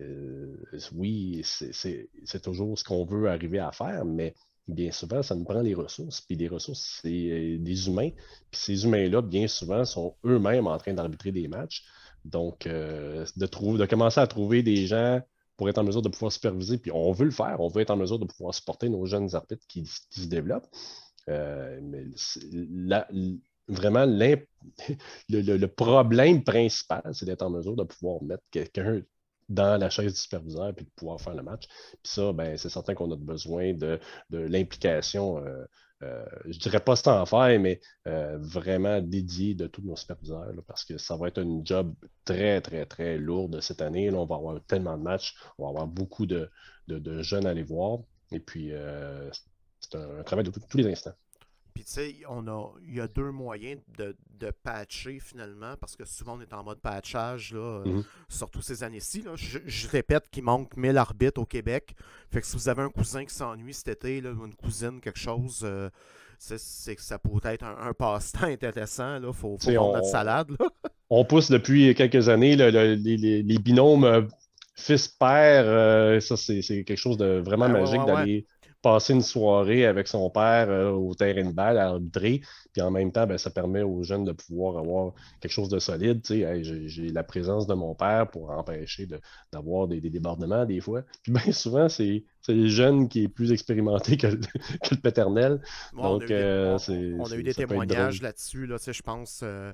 Euh, 0.00 0.56
oui, 0.94 1.42
c'est 1.44 2.42
toujours 2.42 2.78
ce 2.78 2.84
qu'on 2.84 3.04
veut 3.04 3.28
arriver 3.28 3.58
à 3.58 3.70
faire, 3.72 4.04
mais 4.04 4.34
bien 4.66 4.92
souvent, 4.92 5.22
ça 5.22 5.34
nous 5.34 5.44
prend 5.44 5.62
des 5.62 5.74
ressources. 5.74 6.20
Puis 6.20 6.36
des 6.36 6.48
ressources, 6.48 7.00
c'est 7.02 7.58
des 7.58 7.88
humains. 7.88 8.10
Puis 8.50 8.60
ces 8.60 8.84
humains-là, 8.84 9.22
bien 9.22 9.46
souvent, 9.48 9.84
sont 9.84 10.14
eux-mêmes 10.24 10.66
en 10.66 10.78
train 10.78 10.94
d'arbitrer 10.94 11.32
des 11.32 11.48
matchs. 11.48 11.84
Donc, 12.24 12.66
de, 12.66 13.46
trouver, 13.46 13.78
de 13.78 13.86
commencer 13.86 14.20
à 14.20 14.26
trouver 14.26 14.62
des 14.62 14.86
gens 14.86 15.20
pour 15.56 15.68
être 15.68 15.78
en 15.78 15.84
mesure 15.84 16.02
de 16.02 16.08
pouvoir 16.08 16.32
superviser, 16.32 16.78
puis 16.78 16.90
on 16.90 17.12
veut 17.12 17.26
le 17.26 17.30
faire, 17.30 17.56
on 17.60 17.68
veut 17.68 17.82
être 17.82 17.90
en 17.90 17.96
mesure 17.96 18.18
de 18.18 18.24
pouvoir 18.24 18.54
supporter 18.54 18.88
nos 18.88 19.04
jeunes 19.04 19.34
arbitres 19.34 19.66
qui, 19.68 19.84
se 19.86 20.26
développent. 20.26 20.68
Euh, 21.28 21.78
mais 21.82 22.04
vraiment, 23.68 24.06
le, 25.28 25.66
problème 25.66 26.42
principal, 26.44 27.02
c'est 27.12 27.26
d'être 27.26 27.42
en 27.42 27.50
mesure 27.50 27.76
de 27.76 27.84
pouvoir 27.84 28.22
mettre 28.22 28.42
quelqu'un 28.50 29.02
dans 29.48 29.78
la 29.78 29.90
chaise 29.90 30.14
du 30.14 30.18
superviseur 30.18 30.74
puis 30.74 30.84
de 30.84 30.90
pouvoir 30.96 31.20
faire 31.20 31.34
le 31.34 31.42
match. 31.42 31.66
Puis 31.66 32.12
ça, 32.12 32.32
ben, 32.32 32.56
c'est 32.56 32.70
certain 32.70 32.94
qu'on 32.94 33.10
a 33.10 33.16
besoin 33.16 33.74
de, 33.74 33.98
l'implication 34.30 35.44
euh, 35.44 35.64
euh, 36.02 36.24
je 36.46 36.58
dirais 36.58 36.80
pas 36.80 36.96
sans 36.96 37.26
faire, 37.26 37.60
mais 37.60 37.80
euh, 38.06 38.38
vraiment 38.38 39.00
dédié 39.02 39.54
de 39.54 39.66
tous 39.66 39.82
nos 39.82 39.96
superviseurs, 39.96 40.52
parce 40.66 40.84
que 40.84 40.96
ça 40.96 41.16
va 41.16 41.28
être 41.28 41.38
un 41.38 41.60
job 41.64 41.94
très, 42.24 42.60
très, 42.62 42.86
très 42.86 43.18
lourd 43.18 43.50
cette 43.60 43.82
année. 43.82 44.10
on 44.10 44.24
va 44.24 44.36
avoir 44.36 44.60
tellement 44.64 44.96
de 44.96 45.02
matchs, 45.02 45.34
on 45.58 45.64
va 45.64 45.70
avoir 45.70 45.86
beaucoup 45.86 46.26
de, 46.26 46.50
jeunes 46.88 47.46
à 47.46 47.50
aller 47.50 47.62
voir. 47.62 47.98
Et 48.32 48.40
puis, 48.40 48.72
euh, 48.72 49.30
c'est 49.80 49.96
un, 49.96 50.22
travail 50.22 50.44
de 50.44 50.50
tous 50.50 50.76
les 50.78 50.86
instants. 50.86 51.14
Puis 51.80 51.86
tu 51.86 51.92
sais, 51.94 52.14
on 52.28 52.46
a, 52.46 52.72
il 52.86 52.96
y 52.96 53.00
a 53.00 53.08
deux 53.08 53.30
moyens 53.30 53.80
de, 53.96 54.14
patcher 54.62 55.18
finalement, 55.18 55.76
parce 55.80 55.96
que 55.96 56.04
souvent 56.04 56.36
on 56.36 56.40
est 56.42 56.52
en 56.52 56.62
mode 56.62 56.78
patchage, 56.78 57.54
là, 57.54 57.82
mhm. 57.86 58.04
surtout 58.28 58.60
ces 58.60 58.82
années-ci. 58.82 59.24
Je, 59.34 59.88
répète 59.88 60.28
qu'il 60.30 60.42
manque 60.42 60.76
1000 60.76 60.98
arbitres 60.98 61.40
au 61.40 61.46
Québec. 61.46 61.94
Fait 62.30 62.42
que 62.42 62.46
si 62.46 62.54
vous 62.54 62.68
avez 62.68 62.82
un 62.82 62.90
cousin 62.90 63.24
qui 63.24 63.34
s'ennuie 63.34 63.72
cet 63.72 63.88
été, 63.88 64.20
là, 64.20 64.32
ou 64.32 64.44
une 64.44 64.54
cousine, 64.54 65.00
quelque 65.00 65.18
chose, 65.18 65.62
euh, 65.64 65.88
c'est 66.38 66.96
que 66.96 67.02
ça 67.02 67.18
pourrait 67.18 67.54
être 67.54 67.64
un, 67.64 67.94
passe-temps 67.94 68.46
intéressant. 68.48 69.16
Il 69.16 69.32
faut, 69.32 69.56
faut 69.58 69.70
notre 69.70 70.04
salade. 70.04 70.50
on 71.08 71.24
pousse 71.24 71.50
depuis 71.50 71.94
quelques 71.94 72.28
années 72.28 72.56
les, 72.56 73.58
binômes 73.58 74.04
euh, 74.04 74.22
fils-père. 74.74 75.64
Euh, 75.66 76.20
ça, 76.20 76.36
c'est 76.36 76.60
quelque 76.60 76.96
chose 76.96 77.16
de 77.16 77.40
vraiment 77.42 77.70
magique 77.70 78.04
d'aller 78.04 78.44
passer 78.82 79.12
une 79.14 79.22
soirée 79.22 79.86
avec 79.86 80.08
son 80.08 80.30
père 80.30 80.68
euh, 80.70 80.90
au 80.90 81.14
terrain 81.14 81.44
de 81.44 81.52
balle 81.52 81.78
à 81.78 81.88
arbitrer. 81.88 82.40
Puis 82.72 82.82
en 82.82 82.90
même 82.90 83.12
temps, 83.12 83.26
ben, 83.26 83.38
ça 83.38 83.50
permet 83.50 83.82
aux 83.82 84.02
jeunes 84.02 84.24
de 84.24 84.32
pouvoir 84.32 84.78
avoir 84.78 85.12
quelque 85.40 85.52
chose 85.52 85.68
de 85.68 85.78
solide. 85.78 86.20
j'ai 86.26 87.08
la 87.08 87.22
présence 87.22 87.66
de 87.66 87.74
mon 87.74 87.94
père 87.94 88.28
pour 88.30 88.50
empêcher 88.50 89.08
d'avoir 89.52 89.88
des, 89.88 90.00
des, 90.00 90.10
débordements 90.10 90.64
des 90.64 90.80
fois. 90.80 91.02
Puis 91.22 91.32
bien 91.32 91.52
souvent, 91.52 91.88
c'est 91.88 92.24
le 92.48 92.68
jeune 92.68 93.08
qui 93.08 93.24
est 93.24 93.28
plus 93.28 93.52
expérimenté 93.52 94.16
que, 94.16 94.26
le 94.26 94.96
paternel. 95.02 95.60
Donc, 95.92 96.02
on 96.02 96.18
a 96.20 96.24
eu 96.24 96.26
des, 96.26 96.34
euh, 96.34 96.78
on, 97.18 97.30
a 97.30 97.36
eu 97.36 97.42
des 97.42 97.54
témoignages 97.54 98.22
là-dessus, 98.22 98.66
là, 98.66 98.76
je 98.84 99.02
pense, 99.02 99.40
euh, 99.42 99.72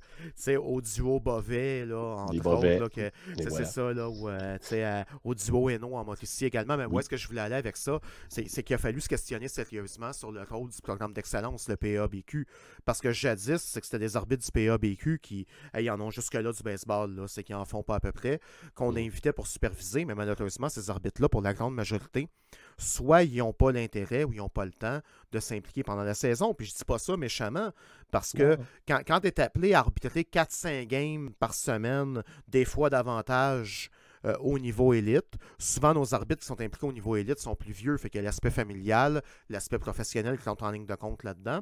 au 0.63 0.81
duo 0.81 1.21
Bovet, 1.21 1.87
là, 1.87 2.27
entre 2.29 2.47
autres, 2.47 3.11
c'est 3.37 3.65
ça, 3.65 3.93
là, 3.93 4.09
ou 4.09 4.29
euh, 4.29 5.05
au 5.25 5.35
duo 5.35 5.71
Eno 5.71 5.95
en 5.95 6.15
ici 6.23 6.45
également. 6.45 6.77
Mais 6.77 6.87
où 6.87 6.99
est-ce 6.99 7.09
que 7.09 7.17
je 7.17 7.27
voulais 7.27 7.41
aller 7.41 7.55
avec 7.55 7.77
ça? 7.77 8.01
C'est 8.29 8.63
qu'il 8.63 8.75
a 8.75 8.79
fallu 8.79 9.01
se 9.01 9.09
questionner 9.09 9.49
sérieusement 9.49 10.13
sur 10.13 10.33
le 10.33 10.43
rôle 10.43 10.71
du 10.71 10.81
programme 10.81 11.13
d'excellence, 11.13 11.69
le 11.69 11.77
PABQ. 11.77 12.47
Parce 12.87 13.01
que 13.01 13.13
jadis, 13.13 13.59
c'est 13.59 13.81
que 13.81 13.87
c'était 13.87 13.99
des 13.99 14.17
arbitres 14.17 14.45
du 14.45 14.53
PABQ 14.53 15.19
qui 15.19 15.47
hey, 15.75 15.91
en 15.91 16.01
ont 16.01 16.11
jusque-là 16.11 16.53
du 16.53 16.63
baseball, 16.63 17.25
c'est 17.27 17.43
qu'ils 17.43 17.57
en 17.57 17.65
font 17.65 17.83
pas 17.83 17.97
à 17.97 18.01
peu 18.01 18.13
près, 18.13 18.41
qu'on 18.75 18.95
invitait 18.97 19.33
pour 19.33 19.49
superviser, 19.49 20.05
mais 20.05 20.15
malheureusement, 20.15 20.69
ces 20.69 20.89
arbitres-là, 20.89 21.29
pour 21.29 21.43
la 21.43 21.53
grande 21.53 21.75
majorité, 21.75 22.29
soit 22.79 23.25
ils 23.25 23.39
n'ont 23.39 23.53
pas 23.53 23.73
l'intérêt 23.73 24.23
ou 24.23 24.33
ils 24.33 24.39
n'ont 24.39 24.49
pas 24.49 24.65
le 24.65 24.73
temps 24.73 25.01
de 25.33 25.41
s'impliquer 25.41 25.83
pendant 25.83 26.05
la 26.05 26.15
saison. 26.15 26.55
Puis 26.55 26.69
je 26.69 26.75
dis 26.77 26.85
pas 26.85 26.99
ça 26.99 27.17
méchamment, 27.17 27.73
parce 28.13 28.33
que 28.33 28.57
quand, 28.87 29.01
quand 29.05 29.21
tu 29.21 29.27
es 29.27 29.41
appelé 29.41 29.75
à 29.75 29.81
arbitrer 29.81 30.23
4-5 30.23 30.87
games 30.87 31.31
par 31.41 31.55
semaine, 31.55 32.23
des 32.47 32.65
fois 32.65 32.89
davantage 32.89 33.91
euh, 34.27 34.37
au 34.41 34.59
niveau 34.59 34.93
élite, 34.93 35.37
souvent 35.57 35.95
nos 35.95 36.15
arbitres 36.15 36.41
qui 36.41 36.47
sont 36.47 36.61
impliqués 36.61 36.87
au 36.87 36.93
niveau 36.93 37.15
élite 37.15 37.39
sont 37.39 37.55
plus 37.55 37.73
vieux, 37.73 37.97
fait 37.97 38.11
que 38.11 38.19
l'aspect 38.19 38.51
familial, 38.51 39.23
l'aspect 39.49 39.79
professionnel 39.79 40.37
qui 40.37 40.43
sont 40.43 40.63
en 40.65 40.71
ligne 40.73 40.87
de 40.87 40.95
compte 40.97 41.23
là-dedans. 41.23 41.61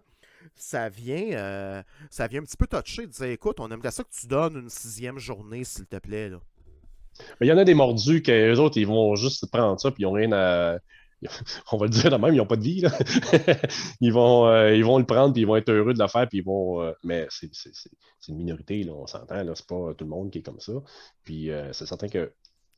Ça 0.55 0.89
vient, 0.89 1.33
euh, 1.33 1.83
ça 2.11 2.27
vient 2.27 2.41
un 2.41 2.45
petit 2.45 2.57
peu 2.57 2.67
toucher 2.67 3.07
de 3.07 3.12
dire 3.12 3.27
écoute, 3.27 3.61
on 3.61 3.71
aimerait 3.71 3.91
ça 3.91 4.03
que 4.03 4.09
tu 4.19 4.27
donnes 4.27 4.57
une 4.57 4.71
sixième 4.71 5.19
journée, 5.19 5.65
s'il 5.65 5.87
te 5.87 5.97
plaît. 5.97 6.31
Là. 6.31 6.39
il 7.43 7.49
y 7.49 7.53
en 7.53 7.59
a 7.59 7.65
des 7.65 7.75
mordus 7.75 8.23
que 8.23 8.33
les 8.33 8.59
autres, 8.59 8.79
ils 8.79 8.87
vont 8.87 9.15
juste 9.15 9.51
prendre 9.51 9.79
ça, 9.79 9.91
puis 9.91 10.05
ils 10.05 10.07
n'ont 10.07 10.12
rien 10.12 10.33
à 10.33 10.79
on 11.73 11.77
va 11.77 11.87
le 11.87 11.91
dire 11.91 12.11
de 12.11 12.17
même, 12.17 12.35
ils 12.35 12.39
n'ont 12.39 12.47
pas 12.47 12.57
de 12.57 12.62
vie. 12.62 12.83
ils, 14.01 14.12
vont, 14.12 14.47
euh, 14.47 14.75
ils 14.75 14.85
vont 14.85 14.99
le 14.99 15.07
prendre, 15.07 15.33
puis 15.33 15.43
ils 15.43 15.47
vont 15.47 15.57
être 15.57 15.71
heureux 15.71 15.95
de 15.95 15.99
le 15.99 16.09
faire, 16.09 16.29
puis 16.29 16.39
ils 16.39 16.45
vont. 16.45 16.95
Mais 17.03 17.27
c'est 17.31 17.49
une 18.29 18.37
minorité, 18.37 18.83
là, 18.85 18.93
on 18.93 19.07
s'entend, 19.07 19.43
c'est 19.55 19.67
pas 19.67 19.95
tout 19.95 20.05
le 20.05 20.11
monde 20.11 20.31
qui 20.31 20.39
est 20.39 20.43
comme 20.43 20.61
ça. 20.61 20.73
Puis 21.25 21.51
c'est 21.73 21.87
certain 21.87 22.09
que 22.09 22.31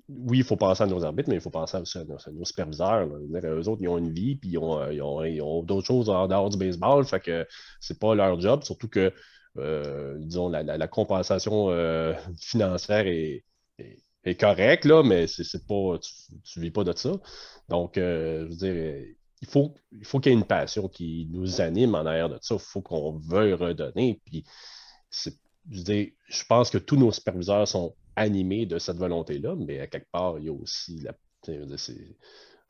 oui, 0.09 0.39
il 0.39 0.45
faut 0.45 0.57
penser 0.57 0.85
à 0.85 0.87
nos 0.87 1.05
arbitres, 1.05 1.29
mais 1.29 1.37
il 1.37 1.41
faut 1.41 1.51
penser 1.51 1.77
aussi 1.79 1.99
à 1.99 2.05
nos, 2.05 2.45
superviseurs. 2.45 3.09
Eux 3.09 3.69
autres, 3.69 3.83
ils 3.83 3.89
ont 3.89 3.99
une 3.99 4.13
vie, 4.13 4.37
puis 4.37 4.51
ils 4.51 4.59
ont, 4.59 4.91
ils 4.91 5.43
ont, 5.43 5.63
d'autres 5.63 5.87
choses 5.87 6.09
en 6.09 6.29
dehors 6.29 6.49
du 6.51 6.57
baseball, 6.59 7.05
fait 7.05 7.21
que 7.21 7.47
c'est 7.81 7.99
pas 7.99 8.15
leur 8.15 8.41
job, 8.41 8.63
surtout 8.63 8.89
que, 8.89 9.13
disons, 10.19 10.49
la, 10.49 10.89
compensation 10.89 11.71
financière 12.41 13.07
est, 13.07 13.45
correcte, 14.39 14.85
là, 14.85 15.03
mais 15.03 15.27
c'est 15.27 15.67
pas, 15.67 15.99
tu 16.45 16.59
ne 16.59 16.65
vis 16.65 16.71
pas 16.71 16.85
de 16.85 16.93
ça. 16.97 17.13
Donc, 17.69 17.99
euh, 17.99 18.45
je 18.45 18.51
veux 18.51 18.57
dire, 18.57 19.05
il 19.43 19.49
faut 19.49 19.75
faut 20.03 20.21
qu'il 20.21 20.33
y 20.33 20.35
ait 20.35 20.39
une 20.39 20.47
passion 20.47 20.89
qui 20.89 21.29
nous 21.31 21.61
anime 21.61 21.95
en 21.95 22.07
arrière 22.07 22.29
de 22.29 22.39
ça. 22.41 22.55
Il 22.55 22.61
faut 22.61 22.81
qu'on 22.81 23.19
veuille 23.19 23.55
redonner. 23.55 24.21
Puis, 24.25 24.45
je 25.11 26.45
pense 26.49 26.71
que 26.71 26.79
tous 26.79 26.97
nos 26.97 27.13
superviseurs 27.13 27.69
sont 27.69 27.95
animés 28.17 28.67
de 28.67 28.79
cette 28.79 28.97
volonté-là, 28.97 29.55
mais 29.57 29.81
à 29.81 29.87
quelque 29.87 30.11
part, 30.11 30.39
il 30.39 30.47
y 30.47 30.49
a 30.49 30.53
aussi 30.53 31.01
la 31.01 31.13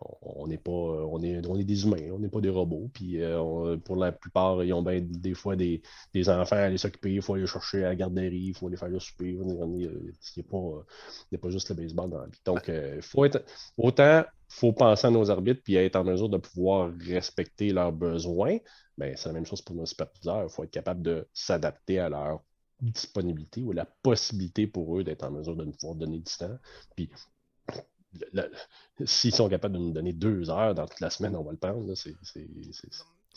on 0.00 0.46
n'est 0.46 0.58
pas 0.58 0.70
on 0.70 1.22
est, 1.22 1.46
on 1.46 1.58
est 1.58 1.64
des 1.64 1.84
humains, 1.84 2.10
on 2.12 2.18
n'est 2.18 2.28
pas 2.28 2.40
des 2.40 2.50
robots. 2.50 2.90
Puis 2.92 3.22
euh, 3.22 3.76
pour 3.78 3.96
la 3.96 4.12
plupart, 4.12 4.62
ils 4.62 4.72
ont 4.72 4.82
des 4.82 5.34
fois 5.34 5.56
des, 5.56 5.82
enfants 6.28 6.56
à 6.56 6.60
aller 6.60 6.78
s'occuper, 6.78 7.14
il 7.14 7.22
faut 7.22 7.34
aller 7.34 7.46
chercher 7.46 7.84
à 7.84 7.88
la 7.88 7.96
garderie, 7.96 8.48
il 8.48 8.54
faut 8.54 8.68
aller 8.68 8.76
faire 8.76 8.88
le 8.88 9.00
souper. 9.00 9.30
Il 9.30 9.46
n'y 9.46 9.86
a, 9.86 11.38
pas 11.38 11.50
juste 11.50 11.70
le 11.70 11.74
baseball 11.76 12.10
dans 12.10 12.20
la 12.20 12.26
vie. 12.26 12.40
Donc, 12.44 12.68
euh, 12.68 13.00
faut 13.00 13.24
être 13.24 13.44
autant 13.76 14.24
faut 14.48 14.72
penser 14.72 15.06
à 15.08 15.10
nos 15.10 15.28
arbitres 15.30 15.62
puis 15.64 15.74
être 15.74 15.96
en 15.96 16.04
mesure 16.04 16.28
de 16.28 16.38
pouvoir 16.38 16.92
respecter 17.00 17.72
leurs 17.72 17.92
besoins. 17.92 18.58
Ben, 18.96 19.14
c'est 19.16 19.28
la 19.28 19.32
même 19.32 19.46
chose 19.46 19.62
pour 19.62 19.74
nos 19.74 19.86
superviseurs. 19.86 20.44
Il 20.44 20.50
faut 20.50 20.62
être 20.62 20.70
capable 20.70 21.02
de 21.02 21.26
s'adapter 21.32 21.98
à 21.98 22.08
leur 22.08 22.42
disponibilité 22.80 23.62
ou 23.62 23.72
la 23.72 23.84
possibilité 23.84 24.66
pour 24.66 24.98
eux 24.98 25.04
d'être 25.04 25.24
en 25.24 25.30
mesure 25.30 25.56
de 25.56 25.64
nous 25.64 25.72
pouvoir 25.72 25.96
donner 25.96 26.18
du 26.18 26.32
temps. 26.38 26.58
Puis 26.94 27.10
s'ils 29.04 29.34
sont 29.34 29.48
capables 29.48 29.74
de 29.74 29.78
nous 29.80 29.92
donner 29.92 30.12
deux 30.12 30.50
heures 30.50 30.74
dans 30.74 30.86
toute 30.86 31.00
la 31.00 31.10
semaine, 31.10 31.36
on 31.36 31.42
va 31.42 31.52
le 31.52 31.58
prendre. 31.58 31.94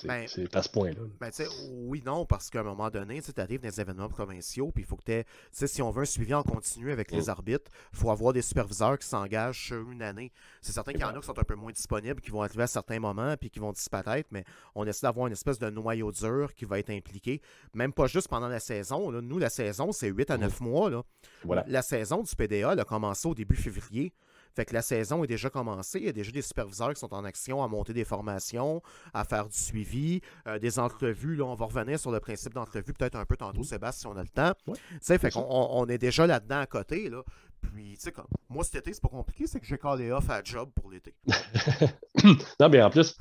Ben, 0.07 0.27
C'est 0.27 0.55
à 0.55 0.61
ce 0.63 0.69
point-là. 0.69 1.01
Ben, 1.19 1.29
oui, 1.71 2.01
non, 2.05 2.25
parce 2.25 2.49
qu'à 2.49 2.61
un 2.61 2.63
moment 2.63 2.89
donné, 2.89 3.21
tu 3.21 3.31
arrives 3.39 3.61
dans 3.61 3.69
des 3.69 3.81
événements 3.81 4.09
provinciaux, 4.09 4.71
puis 4.71 4.83
il 4.83 4.87
faut 4.87 4.95
que 4.95 5.03
tu 5.03 5.67
si 5.67 5.81
on 5.81 5.91
veut 5.91 6.01
un 6.03 6.05
suivi 6.05 6.33
en 6.33 6.43
continu 6.43 6.91
avec 6.91 7.11
les 7.11 7.23
Mm. 7.23 7.29
arbitres, 7.29 7.71
il 7.93 7.99
faut 7.99 8.11
avoir 8.11 8.33
des 8.33 8.41
superviseurs 8.41 8.97
qui 8.97 9.07
s'engagent 9.07 9.67
sur 9.67 9.89
une 9.91 10.01
année. 10.01 10.31
C'est 10.61 10.71
certain 10.71 10.91
qu'il 10.91 11.01
y 11.01 11.03
en 11.03 11.15
a 11.15 11.19
qui 11.19 11.25
sont 11.25 11.37
un 11.37 11.43
peu 11.43 11.55
moins 11.55 11.71
disponibles, 11.71 12.21
qui 12.21 12.31
vont 12.31 12.41
arriver 12.41 12.63
à 12.63 12.67
certains 12.67 12.99
moments, 12.99 13.35
puis 13.37 13.49
qui 13.49 13.59
vont 13.59 13.71
disparaître, 13.71 14.29
mais 14.31 14.43
on 14.75 14.85
essaie 14.87 15.05
d'avoir 15.05 15.27
une 15.27 15.33
espèce 15.33 15.59
de 15.59 15.69
noyau 15.69 16.11
dur 16.11 16.53
qui 16.55 16.65
va 16.65 16.79
être 16.79 16.89
impliqué, 16.91 17.41
même 17.73 17.93
pas 17.93 18.07
juste 18.07 18.27
pendant 18.27 18.47
la 18.47 18.59
saison. 18.59 19.09
là. 19.11 19.21
Nous, 19.21 19.37
la 19.37 19.49
saison, 19.49 19.91
c'est 19.91 20.07
8 20.07 20.31
à 20.31 20.37
9 20.37 20.61
mois. 20.61 20.89
Là. 20.89 21.03
Voilà. 21.43 21.63
La 21.67 21.81
saison 21.81 22.23
du 22.23 22.35
PDA 22.35 22.73
elle 22.73 22.79
a 22.79 22.85
commencé 22.85 23.27
au 23.27 23.35
début 23.35 23.55
février. 23.55 24.13
Fait 24.59 24.65
que 24.65 24.73
la 24.73 24.81
saison 24.81 25.23
est 25.23 25.27
déjà 25.27 25.49
commencée. 25.49 25.99
Il 25.99 26.05
y 26.05 26.09
a 26.09 26.11
déjà 26.11 26.33
des 26.33 26.41
superviseurs 26.41 26.93
qui 26.93 26.99
sont 26.99 27.13
en 27.13 27.23
action 27.23 27.63
à 27.63 27.69
monter 27.69 27.93
des 27.93 28.03
formations, 28.03 28.81
à 29.13 29.23
faire 29.23 29.47
du 29.47 29.57
suivi, 29.57 30.19
euh, 30.49 30.59
des 30.59 30.79
entrevues. 30.79 31.37
Là, 31.37 31.45
on 31.45 31.55
va 31.55 31.67
revenir 31.67 31.97
sur 31.97 32.11
le 32.11 32.19
principe 32.19 32.53
d'entrevue 32.53 32.91
peut-être 32.91 33.15
un 33.15 33.23
peu 33.23 33.37
tantôt, 33.37 33.63
Sébastien, 33.63 34.11
si 34.11 34.13
on 34.13 34.19
a 34.19 34.21
le 34.21 34.27
temps. 34.27 34.51
Ouais, 34.67 35.17
fait 35.17 35.31
qu'on 35.31 35.47
on, 35.47 35.85
est 35.85 35.97
déjà 35.97 36.27
là-dedans 36.27 36.59
à 36.59 36.65
côté. 36.65 37.09
Là. 37.09 37.23
Puis, 37.61 37.93
tu 37.93 38.01
sais, 38.01 38.11
comme 38.11 38.25
moi, 38.49 38.65
cet 38.65 38.75
été, 38.75 38.91
c'est 38.91 39.01
pas 39.01 39.07
compliqué, 39.07 39.47
c'est 39.47 39.61
que 39.61 39.65
j'ai 39.65 39.77
callé 39.77 40.11
off 40.11 40.29
à 40.29 40.43
job 40.43 40.69
pour 40.75 40.91
l'été. 40.91 41.15
non, 42.59 42.67
mais 42.67 42.81
en 42.81 42.89
plus, 42.89 43.17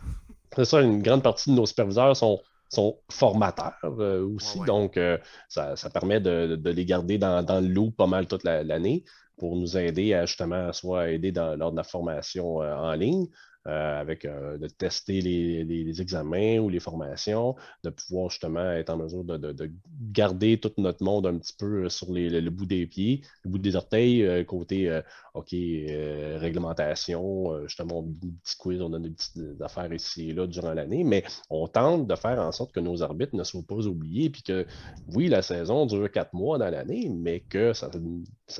c'est 0.57 0.65
ça, 0.65 0.81
une 0.81 1.03
grande 1.03 1.23
partie 1.23 1.51
de 1.51 1.55
nos 1.55 1.67
superviseurs 1.67 2.17
sont, 2.17 2.41
sont 2.69 2.99
formateurs 3.13 3.79
euh, 3.85 4.27
aussi. 4.27 4.57
Ouais, 4.57 4.63
ouais. 4.63 4.67
Donc, 4.67 4.97
euh, 4.97 5.17
ça, 5.49 5.77
ça 5.77 5.89
permet 5.89 6.19
de, 6.19 6.57
de 6.57 6.71
les 6.71 6.85
garder 6.85 7.17
dans, 7.17 7.45
dans 7.45 7.61
le 7.61 7.69
loup 7.69 7.93
pas 7.93 8.09
mal 8.09 8.27
toute 8.27 8.43
la- 8.43 8.65
l'année 8.65 9.05
pour 9.39 9.57
nous 9.57 9.77
aider 9.79 10.15
à 10.15 10.27
justement 10.27 10.73
soit 10.73 11.11
aider 11.11 11.33
dans, 11.33 11.57
lors 11.57 11.73
de 11.73 11.77
la 11.77 11.85
formation 11.85 12.63
euh, 12.63 12.75
en 12.75 12.93
ligne. 12.95 13.27
Euh, 13.67 14.01
avec 14.01 14.25
euh, 14.25 14.57
de 14.59 14.67
tester 14.69 15.21
les, 15.21 15.65
les- 15.65 15.85
les 15.85 16.01
examens 16.01 16.59
ou 16.59 16.69
les 16.69 16.81
formations, 16.81 17.55
de 17.85 17.91
pouvoir 17.91 18.31
justement 18.31 18.71
être 18.73 18.91
en 18.91 18.97
mesure 18.97 19.25
de, 19.25 19.37
de- 19.37 19.53
de 19.53 19.71
garder 20.13 20.59
tout 20.59 20.73
notre 20.79 21.03
monde 21.05 21.27
un 21.27 21.37
petit 21.39 21.53
peu 21.59 21.89
sur 21.89 22.13
les- 22.13 22.31
le, 22.41 22.51
bout 22.51 22.67
des 22.67 22.87
pieds, 22.87 23.23
le 23.45 23.51
bout 23.51 23.59
des 23.59 23.77
orteils, 23.77 24.23
euh, 24.25 24.45
côté 24.45 24.89
euh, 24.89 25.03
OK, 25.35 25.53
euh, 25.53 26.39
réglementation, 26.39 27.53
euh, 27.53 27.67
justement, 27.67 28.01
un 28.01 28.29
petit 28.43 28.57
quiz, 28.57 28.81
on 28.81 28.93
a 28.93 28.99
des 28.99 29.11
petites 29.11 29.39
affaires 29.61 29.93
ici 29.93 30.31
et 30.31 30.33
là 30.33 30.47
durant 30.47 30.73
l'année, 30.75 31.05
mais 31.05 31.25
on 31.51 31.67
tente 31.69 32.07
de 32.07 32.15
faire 32.17 32.39
en 32.41 32.53
sorte 32.53 32.73
que 32.73 32.81
nos 32.81 33.03
arbitres 33.03 33.37
ne 33.37 33.45
soient 33.45 33.63
pas 33.67 33.87
oubliés, 33.87 34.31
puis 34.31 34.43
que 34.43 34.67
oui, 35.15 35.29
la 35.29 35.43
saison 35.43 35.87
dure 35.87 36.11
quatre 36.11 36.33
mois 36.35 36.59
dans 36.59 36.71
l'année, 36.71 37.09
mais 37.15 37.41
que 37.41 37.73
ça 37.73 37.91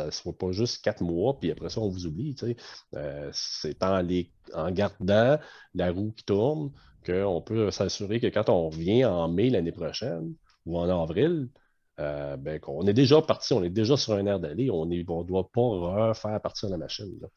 ne 0.05 0.11
soit 0.11 0.37
pas 0.37 0.53
juste 0.53 0.83
quatre 0.83 1.03
mois, 1.03 1.39
puis 1.39 1.51
après 1.51 1.69
ça, 1.71 1.81
on 1.81 1.89
vous 1.89 2.07
oublie. 2.07 2.35
Euh, 2.97 3.31
c'est 3.33 3.83
en, 3.83 4.03
en 4.55 4.71
la 5.01 5.91
roue 5.93 6.13
qui 6.13 6.25
tourne 6.25 6.71
qu'on 7.07 7.41
peut 7.41 7.71
s'assurer 7.71 8.21
que 8.21 8.27
quand 8.27 8.49
on 8.49 8.69
revient 8.71 9.05
en 9.05 9.29
mai 9.29 9.51
l'année 9.51 9.73
prochaine 9.73 10.35
ou 10.67 10.79
en 10.79 10.89
avril, 11.03 11.49
euh, 12.01 12.37
ben, 12.37 12.61
qu'on 12.61 12.87
est 12.87 12.93
déjà 12.93 13.21
parti, 13.23 13.53
on 13.55 13.65
est 13.65 13.71
déjà 13.71 13.97
sur 13.97 14.13
un 14.15 14.25
air 14.27 14.39
d'aller, 14.39 14.71
on 14.71 14.87
ne 14.87 15.03
on 15.09 15.25
doit 15.25 15.51
pas 15.51 15.61
refaire 15.61 16.41
partir 16.41 16.69
la 16.69 16.77
machine. 16.77 17.13
là. 17.21 17.29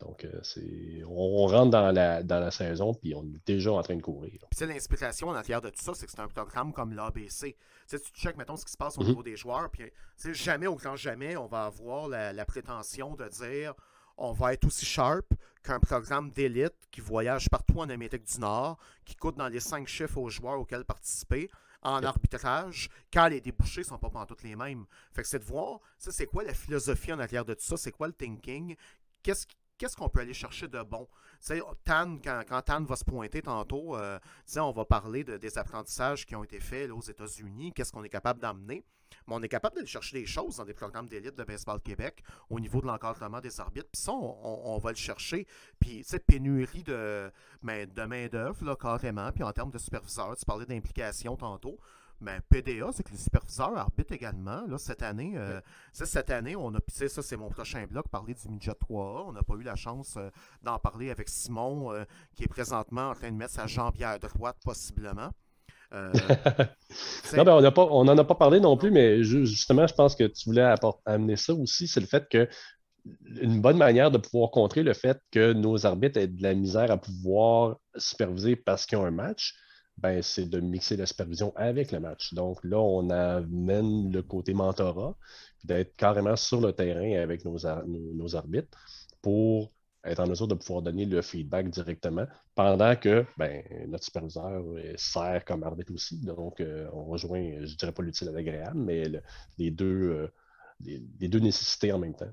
Donc, 0.00 0.24
euh, 0.24 0.40
c'est, 0.42 1.02
on, 1.06 1.44
on 1.44 1.46
rentre 1.46 1.70
dans 1.70 1.92
la, 1.92 2.22
dans 2.22 2.40
la 2.40 2.50
saison, 2.50 2.94
puis 2.94 3.14
on 3.14 3.22
est 3.22 3.46
déjà 3.46 3.72
en 3.72 3.82
train 3.82 3.96
de 3.96 4.02
courir. 4.02 4.40
Puis, 4.50 4.66
l'inspiration 4.66 5.28
en 5.28 5.34
arrière 5.34 5.60
de 5.60 5.70
tout 5.70 5.80
ça, 5.82 5.92
c'est 5.94 6.06
que 6.06 6.12
c'est 6.12 6.20
un 6.20 6.28
programme 6.28 6.72
comme 6.72 6.94
l'ABC. 6.94 7.56
Tu 7.88 8.00
tu 8.00 8.10
checkes, 8.20 8.36
mettons, 8.36 8.56
ce 8.56 8.64
qui 8.64 8.72
se 8.72 8.76
passe 8.76 8.96
au 8.98 9.02
Mhm. 9.02 9.08
niveau 9.08 9.22
des 9.22 9.36
joueurs, 9.36 9.70
puis, 9.70 9.84
jamais, 10.32 10.66
au 10.66 10.74
grand 10.74 10.96
jamais, 10.96 11.36
on 11.36 11.46
va 11.46 11.66
avoir 11.66 12.08
la, 12.08 12.32
la 12.32 12.44
prétention 12.44 13.14
de 13.14 13.28
dire 13.28 13.74
on 14.18 14.32
va 14.32 14.52
être 14.52 14.66
aussi 14.66 14.84
sharp 14.84 15.26
qu'un 15.62 15.80
programme 15.80 16.30
d'élite 16.30 16.74
qui 16.90 17.00
voyage 17.00 17.48
partout 17.48 17.78
en 17.80 17.88
Amérique 17.88 18.24
du 18.24 18.40
Nord, 18.40 18.78
qui 19.04 19.14
coûte 19.16 19.36
dans 19.36 19.48
les 19.48 19.60
cinq 19.60 19.86
chiffres 19.88 20.18
aux 20.18 20.28
joueurs 20.28 20.58
auxquels 20.58 20.84
participer 20.84 21.50
en 21.82 22.02
arbitrage, 22.02 22.88
quand 23.12 23.28
les 23.28 23.40
débouchés 23.40 23.84
sont 23.84 23.98
pas 23.98 24.26
toutes 24.26 24.42
les 24.42 24.56
mêmes. 24.56 24.84
Fait 25.12 25.22
que 25.22 25.28
c'est 25.28 25.38
de 25.38 25.44
voir, 25.44 25.80
ça, 25.96 26.10
c'est 26.10 26.26
quoi 26.26 26.42
la 26.42 26.52
philosophie 26.52 27.12
en 27.12 27.20
arrière 27.20 27.44
de 27.44 27.54
tout 27.54 27.62
ça, 27.64 27.76
c'est 27.76 27.92
quoi 27.92 28.08
le 28.08 28.12
thinking, 28.12 28.74
qu'est-ce 29.22 29.46
qui- 29.46 29.56
qu'est-ce 29.78 29.96
qu'on 29.96 30.08
peut 30.08 30.20
aller 30.20 30.34
chercher 30.34 30.68
de 30.68 30.82
bon? 30.82 31.06
Tu 31.40 31.46
sais, 31.56 31.62
Tan, 31.84 32.18
quand, 32.22 32.62
Tan 32.62 32.84
va 32.84 32.96
se 32.96 33.04
pointer 33.04 33.40
tantôt, 33.42 33.96
euh, 33.96 34.18
on 34.56 34.72
va 34.72 34.84
parler 34.84 35.24
de- 35.24 35.36
des 35.36 35.56
apprentissages 35.56 36.26
qui 36.26 36.34
ont 36.36 36.44
été 36.44 36.60
faits 36.60 36.90
aux 36.90 37.00
États-Unis, 37.00 37.72
qu'est-ce 37.72 37.92
qu'on 37.92 38.04
est 38.04 38.08
capable 38.08 38.40
d'amener? 38.40 38.84
Mais 39.26 39.34
on 39.34 39.42
est 39.42 39.48
capable 39.48 39.76
d'aller 39.76 39.86
chercher 39.86 40.20
des 40.20 40.26
choses 40.26 40.56
dans 40.56 40.64
des 40.66 40.74
programmes 40.74 41.06
d'élite 41.08 41.34
de 41.34 41.44
Baseball 41.44 41.80
Québec 41.80 42.22
au 42.50 42.60
niveau 42.60 42.80
de 42.82 42.86
l'encadrement 42.86 43.40
des 43.40 43.58
arbitres. 43.60 43.88
Puis 43.90 44.02
ça, 44.02 44.12
on, 44.12 44.76
va 44.78 44.90
le 44.90 44.96
chercher. 44.96 45.46
Puis, 45.80 46.04
pénurie 46.26 46.82
de, 46.82 47.30
main- 47.62 47.86
de 47.86 48.02
main-d'œuvre, 48.02 48.74
carrément. 48.74 49.32
Puis 49.32 49.42
en 49.42 49.52
termes 49.52 49.70
de 49.70 49.78
superviseurs, 49.78 50.36
tu 50.36 50.44
parlais 50.44 50.66
d'implication 50.66 51.36
tantôt. 51.36 51.78
Mais 52.20 52.40
PDA, 52.48 52.90
c'est 52.92 53.02
que 53.04 53.12
les 53.12 53.16
superviseurs 53.16 53.76
arbitrent 53.76 54.12
également. 54.12 54.66
Là, 54.66 54.76
cette 54.78 55.02
année, 55.02 55.34
euh, 55.36 55.60
cette 55.92 56.30
année, 56.30 56.56
on 56.56 56.74
a, 56.74 56.78
ça 56.88 57.22
c'est 57.22 57.36
mon 57.36 57.48
prochain 57.48 57.86
bloc, 57.86 58.08
parler 58.08 58.34
du 58.34 58.48
Midget 58.48 58.72
3A. 58.72 59.28
On 59.28 59.32
n'a 59.32 59.42
pas 59.42 59.54
eu 59.54 59.62
la 59.62 59.76
chance 59.76 60.16
euh, 60.16 60.30
d'en 60.62 60.78
parler 60.78 61.10
avec 61.10 61.28
Simon, 61.28 61.92
euh, 61.92 62.04
qui 62.34 62.44
est 62.44 62.48
présentement 62.48 63.10
en 63.10 63.14
train 63.14 63.30
de 63.30 63.36
mettre 63.36 63.54
sa 63.54 63.66
jambière 63.66 64.18
droite, 64.18 64.56
possiblement. 64.64 65.30
Non, 67.36 67.44
ben, 67.44 67.72
on 67.76 68.04
n'en 68.04 68.18
a 68.18 68.24
pas 68.24 68.34
parlé 68.34 68.60
non 68.60 68.76
plus, 68.76 68.90
mais 68.90 69.22
ju- 69.22 69.46
justement, 69.46 69.86
je 69.86 69.94
pense 69.94 70.16
que 70.16 70.24
tu 70.24 70.48
voulais 70.48 70.74
amener 71.06 71.36
ça 71.36 71.54
aussi, 71.54 71.86
c'est 71.88 72.00
le 72.00 72.06
fait 72.06 72.28
que 72.28 72.48
une 73.40 73.60
bonne 73.60 73.78
manière 73.78 74.10
de 74.10 74.18
pouvoir 74.18 74.50
contrer 74.50 74.82
le 74.82 74.92
fait 74.92 75.18
que 75.30 75.52
nos 75.52 75.86
arbitres 75.86 76.18
aient 76.18 76.26
de 76.26 76.42
la 76.42 76.54
misère 76.54 76.90
à 76.90 76.98
pouvoir 76.98 77.78
superviser 77.96 78.56
parce 78.56 78.86
qu'ils 78.86 78.98
ont 78.98 79.04
un 79.06 79.10
match, 79.10 79.54
ben, 79.98 80.22
c'est 80.22 80.46
de 80.46 80.60
mixer 80.60 80.96
la 80.96 81.06
supervision 81.06 81.52
avec 81.56 81.92
le 81.92 82.00
match. 82.00 82.34
Donc 82.34 82.62
là, 82.64 82.78
on 82.78 83.10
amène 83.10 84.12
le 84.12 84.22
côté 84.22 84.54
mentorat, 84.54 85.16
d'être 85.64 85.96
carrément 85.96 86.36
sur 86.36 86.60
le 86.60 86.72
terrain 86.72 87.20
avec 87.22 87.44
nos, 87.44 87.66
ar- 87.66 87.86
nos- 87.86 88.14
nos 88.14 88.36
arbitres 88.36 88.78
pour 89.22 89.72
être 90.04 90.20
en 90.20 90.26
mesure 90.28 90.46
de 90.48 90.54
pouvoir 90.54 90.82
donner 90.82 91.04
le 91.04 91.20
feedback 91.22 91.68
directement 91.70 92.26
pendant 92.54 92.94
que 92.96 93.24
ben, 93.36 93.62
notre 93.88 94.04
superviseur 94.04 94.62
euh, 94.64 94.94
sert 94.96 95.44
comme 95.44 95.62
arbitre 95.64 95.92
aussi. 95.92 96.18
Donc, 96.20 96.60
euh, 96.60 96.88
on 96.92 97.04
rejoint, 97.06 97.42
je 97.64 97.76
dirais 97.76 97.92
pas 97.92 98.02
l'utile 98.02 98.28
à 98.28 98.32
l'agréable, 98.32 98.78
mais 98.78 99.08
euh, 99.08 100.28
les 101.20 101.28
deux 101.28 101.38
nécessités 101.40 101.92
en 101.92 101.98
même 101.98 102.14
temps. 102.14 102.32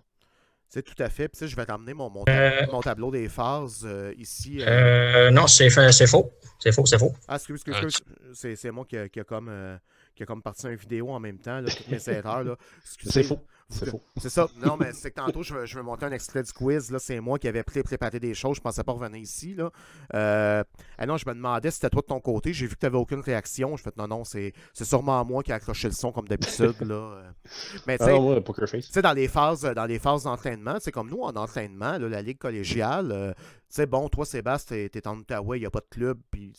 C'est 0.70 0.82
tout 0.84 1.02
à 1.02 1.10
fait. 1.10 1.28
Puis, 1.30 1.48
je 1.48 1.56
vais 1.56 1.66
t'amener 1.66 1.94
mon, 1.94 2.10
mon, 2.10 2.24
tab- 2.26 2.36
Euh. 2.38 2.66
mon 2.72 2.82
tableau 2.82 3.12
des 3.12 3.30
phases 3.30 3.84
euh, 3.86 4.14
ici. 4.18 4.58
euh. 4.62 5.28
Euh, 5.28 5.32
non, 5.32 5.48
c'est 5.48 5.70
fa- 5.70 5.92
c'est 5.92 6.08
faux. 6.08 6.32
C'est 6.60 6.72
faux, 6.72 6.86
c'est 6.86 6.98
faux. 7.00 7.14
Ah, 7.28 7.36
excuse, 7.36 7.62
excuse, 7.66 7.84
excuse. 7.84 8.16
C'est, 8.34 8.56
c'est 8.56 8.72
moi 8.72 8.84
qui 8.86 8.98
a, 8.98 9.08
qui 9.08 9.20
a 9.20 9.24
comme, 9.24 9.48
euh, 9.50 9.78
qui 10.16 10.24
a 10.24 10.26
comme 10.26 10.42
parti 10.42 10.68
une 10.68 10.76
vidéo 10.76 11.10
en 11.12 11.20
même 11.20 11.38
temps, 11.40 11.62
là, 11.62 11.70
toutes 11.70 11.88
mes 11.90 12.10
erreurs. 12.10 12.58
C'est 13.04 13.24
faux. 13.24 13.40
C'est 13.68 13.90
faux. 13.90 14.02
C'est 14.18 14.30
ça. 14.30 14.48
Non, 14.64 14.78
mais 14.78 14.92
c'est 14.94 15.10
que 15.10 15.16
tantôt, 15.16 15.42
je 15.42 15.54
vais, 15.56 15.66
je 15.66 15.80
monter 15.80 16.06
un 16.06 16.12
extrait 16.12 16.44
du 16.44 16.52
quiz. 16.54 16.92
Là, 16.92 17.00
c'est 17.00 17.20
moi 17.20 17.40
qui 17.40 17.48
avais 17.48 17.64
pré- 17.64 17.82
préparé 17.84 18.20
des 18.20 18.34
choses. 18.34 18.58
Je 18.58 18.62
pensais 18.62 18.84
pas 18.84 18.92
revenir 18.92 19.18
ici. 19.20 19.56
Là. 19.56 19.72
Euh, 20.14 20.64
ah 20.98 21.06
non, 21.06 21.18
je 21.18 21.28
me 21.28 21.34
demandais 21.34 21.72
si 21.72 21.76
c'était 21.78 21.90
toi 21.90 22.02
de 22.02 22.08
ton 22.08 22.20
côté. 22.20 22.54
J'ai 22.54 22.68
vu 22.68 22.76
que 22.76 22.80
tu 22.80 22.86
n'avais 22.86 22.98
aucune 22.98 23.22
réaction. 23.22 23.76
Je 23.76 23.84
fais 23.84 23.92
non, 23.98 24.08
non, 24.08 24.24
c'est, 24.24 24.54
sûrement 24.74 25.24
moi 25.26 25.42
qui 25.44 25.52
ai 25.52 25.56
accroché 25.56 25.88
le 25.88 25.94
son 25.94 26.12
comme 26.12 26.28
d'habitude. 26.28 26.76
là. 26.82 27.24
Mais 27.88 27.98
tu 27.98 28.04
Ah 28.04 28.08
sais, 28.08 28.78
tu 28.82 28.82
sais, 28.92 29.02
dans 29.02 29.14
les 29.14 29.28
phases, 29.28 29.62
dans 29.64 29.86
les 29.86 30.00
phases 30.00 30.24
d'entraînement, 30.24 30.78
c'est 30.80 30.92
comme 30.92 31.10
nous 31.10 31.22
en 31.22 31.36
entraînement, 31.36 31.98
là, 31.98 32.08
la 32.08 32.22
ligue 32.22 32.38
collégiale. 32.38 33.12
euh, 33.12 33.34
tu 33.68 33.82
sais, 33.82 33.88
bon, 33.88 34.08
toi, 34.10 34.26
Sébastien, 34.26 34.88
t'es, 34.92 35.08
en 35.08 35.18
Outaouais, 35.18 35.58
il 35.58 35.62
n'y 35.62 35.66
a 35.66 35.72
pas 35.72 35.80
de 35.80 35.88
club, 35.90 36.20
puis 36.30 36.54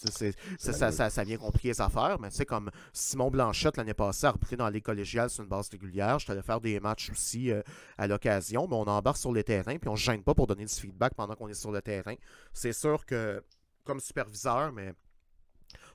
ça, 0.58 0.90
ça, 0.90 1.08
ça 1.08 1.24
vient 1.24 1.36
compliquer 1.38 1.68
les 1.68 1.80
affaires. 1.80 2.18
Mais 2.20 2.30
tu 2.30 2.36
sais, 2.36 2.44
comme 2.44 2.68
Simon 2.92 3.30
Blanchette 3.30 3.76
l'année 3.76 3.94
passée 3.94 4.26
a 4.26 4.32
repris 4.32 4.56
dans 4.56 4.64
la 4.64 4.70
ligue 4.72 4.82
collégiale 4.84 5.30
sur 5.30 5.44
une 5.44 5.48
base 5.48 5.68
régulière, 5.70 6.18
je 6.18 6.26
t'allais 6.26 6.42
faire 6.42 6.60
des 6.60 6.78
matchs 6.80 6.95
aussi 7.10 7.50
euh, 7.50 7.62
à 7.98 8.06
l'occasion, 8.06 8.66
mais 8.68 8.76
on 8.76 8.86
embarque 8.86 9.16
sur 9.16 9.32
les 9.32 9.44
terrains, 9.44 9.78
puis 9.78 9.88
on 9.88 9.92
ne 9.92 9.98
gêne 9.98 10.22
pas 10.22 10.34
pour 10.34 10.46
donner 10.46 10.64
du 10.64 10.74
feedback 10.74 11.14
pendant 11.14 11.34
qu'on 11.34 11.48
est 11.48 11.54
sur 11.54 11.72
le 11.72 11.82
terrain. 11.82 12.14
C'est 12.52 12.72
sûr 12.72 13.04
que, 13.06 13.42
comme 13.84 14.00
superviseur, 14.00 14.72
mais 14.72 14.92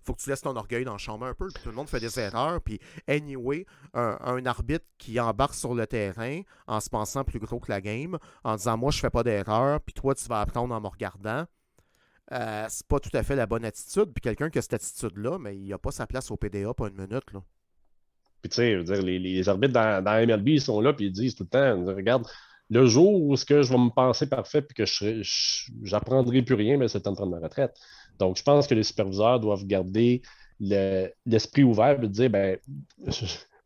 faut 0.03 0.13
que 0.13 0.21
tu 0.21 0.29
laisses 0.29 0.41
ton 0.41 0.55
orgueil 0.55 0.83
dans 0.83 0.93
la 0.93 0.97
chambre 0.97 1.25
un 1.25 1.33
peu. 1.33 1.49
Tout 1.49 1.69
le 1.69 1.75
monde 1.75 1.87
fait 1.87 1.99
des 1.99 2.19
erreurs. 2.19 2.61
Puis, 2.61 2.79
anyway, 3.07 3.65
un, 3.93 4.17
un 4.21 4.45
arbitre 4.45 4.85
qui 4.97 5.19
embarque 5.19 5.53
sur 5.53 5.75
le 5.75 5.85
terrain 5.85 6.41
en 6.67 6.79
se 6.79 6.89
pensant 6.89 7.23
plus 7.23 7.39
gros 7.39 7.59
que 7.59 7.71
la 7.71 7.81
game, 7.81 8.17
en 8.43 8.55
disant 8.55 8.77
Moi, 8.77 8.91
je 8.91 8.99
fais 8.99 9.09
pas 9.09 9.23
d'erreur, 9.23 9.79
puis 9.81 9.93
toi, 9.93 10.15
tu 10.15 10.27
vas 10.27 10.41
apprendre 10.41 10.73
en 10.73 10.81
me 10.81 10.87
regardant. 10.87 11.45
Euh, 12.31 12.65
c'est 12.69 12.87
pas 12.87 12.99
tout 12.99 13.09
à 13.13 13.23
fait 13.23 13.35
la 13.35 13.45
bonne 13.45 13.65
attitude. 13.65 14.13
Puis 14.13 14.21
quelqu'un 14.21 14.49
qui 14.49 14.57
a 14.57 14.61
cette 14.61 14.73
attitude-là, 14.73 15.37
mais 15.37 15.57
il 15.57 15.71
a 15.73 15.77
pas 15.77 15.91
sa 15.91 16.07
place 16.07 16.31
au 16.31 16.37
PDA, 16.37 16.73
pas 16.73 16.87
une 16.87 16.95
minute. 16.95 17.31
Là. 17.33 17.41
Puis 18.41 18.49
tu 18.49 18.55
sais, 18.57 18.83
dire, 18.83 19.01
les, 19.01 19.19
les 19.19 19.49
arbitres 19.49 19.73
dans, 19.73 20.03
dans 20.03 20.13
MLB, 20.19 20.47
ils 20.49 20.61
sont 20.61 20.81
là, 20.81 20.93
puis 20.93 21.05
ils 21.07 21.11
disent 21.11 21.35
tout 21.35 21.43
le 21.43 21.49
temps, 21.49 21.85
regarde, 21.85 22.27
le 22.69 22.85
jour 22.85 23.21
où 23.21 23.35
ce 23.35 23.45
que 23.45 23.61
je 23.63 23.71
vais 23.71 23.77
me 23.77 23.89
penser 23.89 24.27
parfait, 24.29 24.61
puis 24.61 24.75
que 24.75 24.85
je 24.85 25.21
j'apprendrai 25.83 26.41
plus 26.41 26.55
rien, 26.55 26.77
mais 26.77 26.87
c'est 26.87 26.99
le 26.99 27.03
temps 27.03 27.25
de 27.25 27.29
ma 27.31 27.39
retraite. 27.39 27.75
Donc, 28.19 28.37
je 28.37 28.43
pense 28.43 28.67
que 28.67 28.75
les 28.75 28.83
superviseurs 28.83 29.39
doivent 29.39 29.65
garder 29.65 30.21
le- 30.59 31.09
l'esprit 31.25 31.63
ouvert, 31.63 32.01
et 32.03 32.07
dire, 32.07 32.29
ben, 32.29 32.57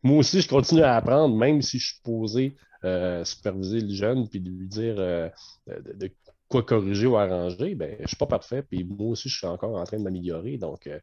moi 0.02 0.18
aussi, 0.18 0.40
je 0.40 0.48
continue 0.48 0.82
à 0.82 0.96
apprendre, 0.96 1.36
même 1.36 1.62
si 1.62 1.78
je 1.78 1.86
suis 1.94 2.00
posé 2.02 2.56
euh, 2.84 3.24
superviser 3.24 3.80
le 3.80 3.92
jeune, 3.94 4.28
puis 4.28 4.38
lui 4.38 4.68
dire 4.68 4.94
euh, 4.98 5.28
de- 5.66 6.10
quoi 6.48 6.62
corriger 6.62 7.06
ou 7.06 7.16
arranger, 7.16 7.74
ben, 7.74 7.94
je 7.98 8.02
ne 8.02 8.06
suis 8.08 8.16
pas 8.16 8.26
parfait, 8.26 8.62
puis 8.62 8.84
moi 8.84 9.10
aussi, 9.10 9.28
je 9.28 9.36
suis 9.38 9.46
encore 9.46 9.76
en 9.76 9.84
train 9.84 9.98
de 9.98 10.02
m'améliorer. 10.02 10.58
Donc, 10.58 10.86
euh, 10.86 10.98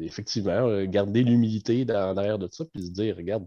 effectivement, 0.00 0.84
garder 0.84 1.22
l'humilité 1.22 1.84
derrière 1.84 2.38
de 2.38 2.48
ça, 2.50 2.64
puis 2.64 2.84
se 2.86 2.90
dire, 2.90 3.16
regarde, 3.16 3.46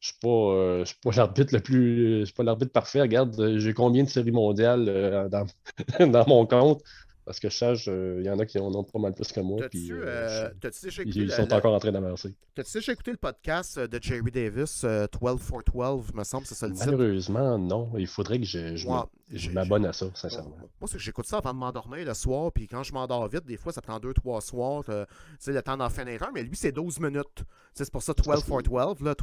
je 0.00 0.08
ne 0.08 0.12
suis 0.12 0.18
pas, 0.20 0.84
suis 0.86 0.96
pas 1.02 1.10
l'arbitre 1.16 1.54
le 1.54 1.60
plus. 1.60 2.20
Je 2.20 2.24
suis 2.26 2.34
pas 2.34 2.42
l'arbitre 2.42 2.72
parfait. 2.72 3.00
Regarde, 3.00 3.58
j'ai 3.58 3.72
combien 3.74 4.04
de 4.04 4.08
séries 4.08 4.32
mondiales 4.32 5.28
dans 6.00 6.28
mon 6.28 6.46
compte? 6.46 6.82
Parce 7.24 7.38
que 7.38 7.48
je 7.48 7.56
sache, 7.56 7.84
euh, 7.88 8.16
il 8.18 8.26
y 8.26 8.30
en 8.30 8.38
a 8.40 8.46
qui 8.46 8.58
en 8.58 8.74
ont 8.74 8.82
pas 8.82 8.98
mal 8.98 9.14
plus 9.14 9.30
que 9.30 9.40
moi. 9.40 9.60
Puis, 9.70 9.92
euh, 9.92 10.04
euh, 10.04 10.70
ils, 11.04 11.30
sont 11.30 11.52
encore 11.52 11.72
en 11.72 11.78
train 11.78 11.92
d'avancer. 11.92 12.34
T'as-tu 12.54 12.72
déjà 12.72 12.92
écouté 12.92 13.12
le 13.12 13.16
podcast 13.16 13.78
de 13.78 14.02
Jerry 14.02 14.32
Davis, 14.32 14.84
12 14.84 15.40
for 15.40 15.62
12, 15.64 16.12
me 16.14 16.24
semble, 16.24 16.46
c'est 16.46 16.56
ça 16.56 16.66
le 16.66 16.74
titre? 16.74 16.86
Malheureusement, 16.86 17.58
non. 17.58 17.92
Il 17.96 18.08
faudrait 18.08 18.40
que 18.40 18.44
je, 18.44 18.74
je 18.74 19.50
m'abonne 19.50 19.86
à 19.86 19.92
ça, 19.92 20.06
sincèrement. 20.14 20.56
Moi, 20.80 20.88
c'est 20.88 20.96
que 20.96 21.02
j'écoute 21.02 21.26
ça 21.26 21.38
avant 21.38 21.54
de 21.54 21.58
m'endormir 21.58 22.04
le 22.04 22.14
soir, 22.14 22.50
puis 22.50 22.66
quand 22.66 22.82
je 22.82 22.92
m'endors 22.92 23.28
vite, 23.28 23.46
des 23.46 23.56
fois, 23.56 23.72
ça 23.72 23.80
prend 23.80 23.98
2-3 23.98 24.40
soirs, 24.40 24.84
tu 24.84 24.92
sais, 25.38 25.52
le 25.52 25.62
temps 25.62 25.76
d'en 25.76 25.88
finir 25.90 26.24
un, 26.24 26.32
mais 26.34 26.42
lui, 26.42 26.56
c'est 26.56 26.72
12 26.72 26.98
minutes. 26.98 27.44
C'est 27.72 27.90
pour 27.90 28.02
ça 28.02 28.14
12 28.14 28.42
for 28.42 28.62
12, 28.62 29.00
là, 29.00 29.14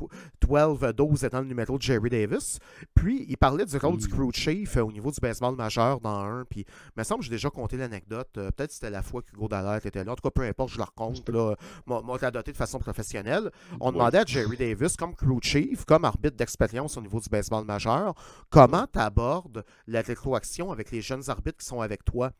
12, 0.41 0.93
12 0.95 1.24
étant 1.26 1.41
le 1.41 1.47
numéro 1.47 1.78
de 1.78 1.82
Jerry 1.82 2.10
Davis. 2.10 2.60
Puis, 2.95 3.26
il 3.28 3.38
parlait 3.38 3.66
du 3.66 3.78
rôle 3.78 3.97
du 3.97 4.08
crew 4.08 4.32
chief 4.34 4.78
au 4.78 4.91
niveau 4.91 5.12
du 5.12 5.20
baseball 5.20 5.56
majeur 5.56 6.00
dans 6.00 6.22
un, 6.22 6.45
puis 6.45 6.66
me 6.95 7.04
semble 7.04 7.20
que 7.20 7.26
j'ai 7.26 7.32
déjà 7.32 7.50
compté 7.50 7.78
anecdote. 7.90 8.30
Euh, 8.38 8.52
peut-être 8.52 8.70
que 8.70 8.74
c'était 8.74 8.90
la 8.90 9.02
fois 9.02 9.22
qu'Hugo 9.22 9.48
Dallaire 9.48 9.86
était 9.86 10.04
là. 10.04 10.12
En 10.12 10.16
tout 10.16 10.22
cas, 10.22 10.32
peu 10.32 10.44
importe, 10.44 10.72
je 10.72 10.78
le 10.78 10.84
raconte. 10.84 11.28
Là, 11.30 11.56
m'a 11.86 12.32
doté 12.32 12.52
de 12.52 12.58
façon 12.58 12.80
professionnelle. 12.80 13.52
On 13.80 13.92
demandait 13.92 14.20
à 14.20 14.26
Jerry 14.26 14.58
Davis, 14.58 14.96
comme 14.96 15.16
crew 15.16 15.40
chief, 15.42 15.86
comme 15.86 16.06
arbitre 16.06 16.38
d'expérience 16.38 16.98
au 16.98 17.02
niveau 17.02 17.20
du 17.20 17.30
baseball 17.30 17.66
majeur, 17.66 18.14
comment 18.50 18.86
tu 18.92 19.00
abordes 19.00 19.64
la 19.88 20.02
rétroaction 20.02 20.72
avec 20.72 20.92
les 20.92 21.02
jeunes 21.02 21.30
arbitres 21.30 21.58
qui 21.58 21.66
sont 21.66 21.82
avec 21.82 22.06
toi? 22.06 22.32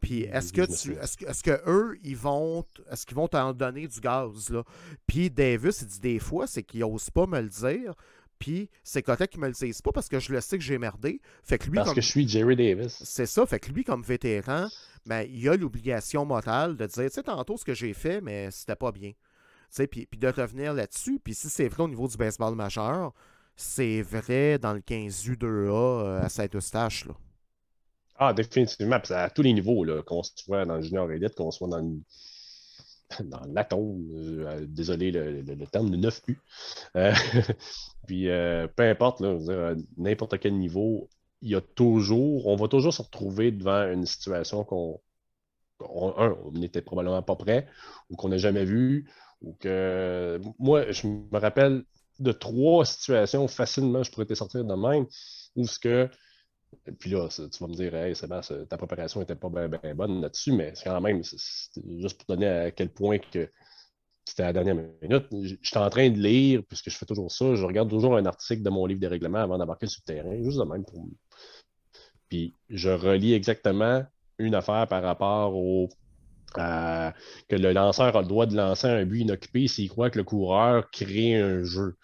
Puis 0.00 0.22
est-ce 0.22 0.52
que 0.52 0.62
tu 0.62 0.92
est-ce 0.92 1.16
que, 1.16 1.24
est 1.26 1.42
que, 1.42 1.62
eux 1.66 1.98
ils 2.02 2.16
vont 2.16 2.64
est-ce 2.90 3.06
qu'ils 3.06 3.16
vont 3.16 3.28
t'en 3.28 3.52
donner 3.52 3.86
du 3.86 4.00
gaz 4.00 4.50
là? 4.50 4.62
Puis 5.06 5.30
Davis 5.30 5.82
il 5.82 5.88
dit 5.88 6.00
des 6.00 6.18
fois 6.18 6.46
c'est 6.46 6.62
qu'ils 6.62 6.80
n'osent 6.80 7.10
pas 7.10 7.26
me 7.26 7.40
le 7.40 7.48
dire 7.48 7.94
puis 8.38 8.68
c'est 8.82 9.02
correct 9.02 9.32
qu'il 9.32 9.40
me 9.40 9.46
le 9.46 9.52
dise 9.52 9.80
pas 9.82 9.92
parce 9.92 10.08
que 10.08 10.18
je 10.20 10.32
le 10.32 10.40
sais 10.40 10.58
que 10.58 10.64
j'ai 10.64 10.78
merdé. 10.78 11.20
Fait 11.42 11.58
que 11.58 11.66
lui, 11.66 11.76
parce 11.76 11.94
que 11.94 12.00
je 12.00 12.06
suis 12.06 12.28
Jerry 12.28 12.56
Davis. 12.56 13.02
C'est 13.02 13.26
ça. 13.26 13.46
Fait 13.46 13.60
que 13.60 13.70
lui, 13.70 13.84
comme 13.84 14.02
vétéran, 14.02 14.68
ben, 15.06 15.26
il 15.30 15.48
a 15.48 15.56
l'obligation 15.56 16.24
morale 16.24 16.76
de 16.76 16.86
dire, 16.86 17.04
tu 17.04 17.14
sais, 17.14 17.22
tantôt 17.22 17.56
ce 17.56 17.64
que 17.64 17.74
j'ai 17.74 17.94
fait, 17.94 18.20
mais 18.20 18.50
c'était 18.50 18.76
pas 18.76 18.92
bien. 18.92 19.12
Puis, 19.90 20.06
puis 20.06 20.18
de 20.18 20.28
revenir 20.28 20.72
là-dessus. 20.72 21.20
Puis 21.22 21.34
si 21.34 21.48
c'est 21.48 21.68
vrai 21.68 21.82
au 21.82 21.88
niveau 21.88 22.06
du 22.06 22.16
baseball 22.16 22.54
majeur, 22.54 23.12
c'est 23.56 24.02
vrai 24.02 24.58
dans 24.58 24.72
le 24.72 24.80
15U2A 24.80 25.70
euh, 25.70 26.22
à 26.22 26.28
Saint-Eustache. 26.28 27.06
Ah, 28.16 28.32
définitivement. 28.32 29.00
à 29.10 29.30
tous 29.30 29.42
les 29.42 29.52
niveaux, 29.52 29.84
qu'on 30.04 30.22
soit 30.22 30.64
dans 30.64 30.76
le 30.76 30.82
junior 30.82 31.10
élite, 31.10 31.34
qu'on 31.34 31.50
soit 31.50 31.68
dans 31.68 31.78
le 31.78 31.98
dans 33.24 33.42
l'atome, 33.52 34.08
euh, 34.14 34.66
désolé 34.66 35.10
le, 35.10 35.66
terme 35.66 35.90
de 35.90 35.96
9 35.96 36.22
U. 36.28 36.38
Euh, 36.96 37.12
puis 38.06 38.28
euh, 38.28 38.66
peu 38.68 38.84
importe, 38.84 39.22
n'importe 39.96 40.38
quel 40.38 40.56
niveau, 40.56 41.08
il 41.42 41.50
y 41.50 41.54
a 41.54 41.60
toujours, 41.60 42.46
on 42.46 42.56
va 42.56 42.68
toujours 42.68 42.92
se 42.92 43.02
retrouver 43.02 43.52
devant 43.52 43.90
une 43.90 44.06
situation 44.06 44.64
qu'on, 44.64 45.00
on 45.80 46.52
n'était 46.52 46.82
probablement 46.82 47.22
pas 47.22 47.36
prêt 47.36 47.66
ou 48.10 48.16
qu'on 48.16 48.28
n'a 48.28 48.38
jamais 48.38 48.64
vu. 48.64 49.10
Ou 49.42 49.54
que 49.60 50.40
moi, 50.58 50.90
je 50.90 51.06
me 51.06 51.38
rappelle 51.38 51.84
de 52.18 52.32
trois 52.32 52.84
situations 52.84 53.48
facilement, 53.48 54.02
je 54.02 54.10
pourrais 54.10 54.26
te 54.26 54.34
sortir 54.34 54.64
de 54.64 54.74
même, 54.74 55.06
où 55.56 55.66
ce 55.66 55.78
que 55.78 56.08
puis 56.98 57.10
là, 57.10 57.28
tu 57.28 57.58
vas 57.60 57.66
me 57.66 57.74
dire, 57.74 57.94
hey, 57.94 58.14
Sébastien, 58.14 58.64
ta 58.66 58.76
préparation 58.76 59.20
n'était 59.20 59.34
pas 59.34 59.48
bien 59.48 59.94
bonne 59.94 60.20
là-dessus, 60.20 60.52
mais 60.52 60.72
c'est 60.74 60.84
quand 60.84 61.00
même, 61.00 61.22
juste 61.22 62.18
pour 62.18 62.36
donner 62.36 62.48
à 62.48 62.70
quel 62.70 62.90
point 62.90 63.18
que 63.18 63.48
c'était 64.24 64.42
à 64.42 64.46
la 64.46 64.52
dernière 64.52 64.76
minute. 65.02 65.26
J'étais 65.62 65.78
en 65.78 65.90
train 65.90 66.10
de 66.10 66.18
lire, 66.18 66.62
puisque 66.66 66.90
je 66.90 66.96
fais 66.96 67.06
toujours 67.06 67.30
ça, 67.30 67.54
je 67.54 67.64
regarde 67.64 67.90
toujours 67.90 68.16
un 68.16 68.26
article 68.26 68.62
de 68.62 68.70
mon 68.70 68.86
livre 68.86 69.00
de 69.00 69.06
règlement 69.06 69.38
avant 69.38 69.58
d'embarquer 69.58 69.86
sur 69.86 70.02
le 70.06 70.14
terrain, 70.14 70.42
juste 70.42 70.58
de 70.58 70.64
même 70.64 70.84
pour. 70.84 71.06
Puis 72.28 72.54
je 72.70 72.90
relis 72.90 73.34
exactement 73.34 74.04
une 74.38 74.54
affaire 74.54 74.86
par 74.88 75.02
rapport 75.02 75.54
au. 75.54 75.88
que 76.54 77.56
le 77.56 77.72
lanceur 77.72 78.16
a 78.16 78.22
le 78.22 78.28
droit 78.28 78.46
de 78.46 78.56
lancer 78.56 78.86
un 78.86 79.04
but 79.04 79.20
inoccupé 79.20 79.68
s'il 79.68 79.88
croit 79.90 80.10
que 80.10 80.18
le 80.18 80.24
coureur 80.24 80.90
crée 80.90 81.36
un 81.36 81.62
jeu. 81.64 81.96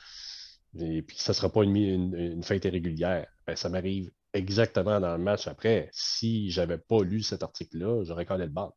Et 0.79 1.03
puis, 1.03 1.17
ça 1.19 1.33
ne 1.33 1.35
sera 1.35 1.51
pas 1.51 1.65
une, 1.65 1.77
une, 1.77 2.45
fête 2.45 2.65
irrégulière. 2.65 3.27
Ben, 3.47 3.57
ça 3.57 3.69
m'arrive 3.69 4.11
exactement 4.33 5.01
dans 5.01 5.17
le 5.17 5.23
match 5.23 5.47
après. 5.47 5.89
Si 5.93 6.51
je 6.51 6.61
n'avais 6.61 6.79
pas 6.79 7.03
lu 7.03 7.23
cet 7.23 7.43
article-là, 7.43 8.05
j'aurais 8.05 8.27
collé 8.27 8.45
le 8.45 8.51
bal. 8.51 8.71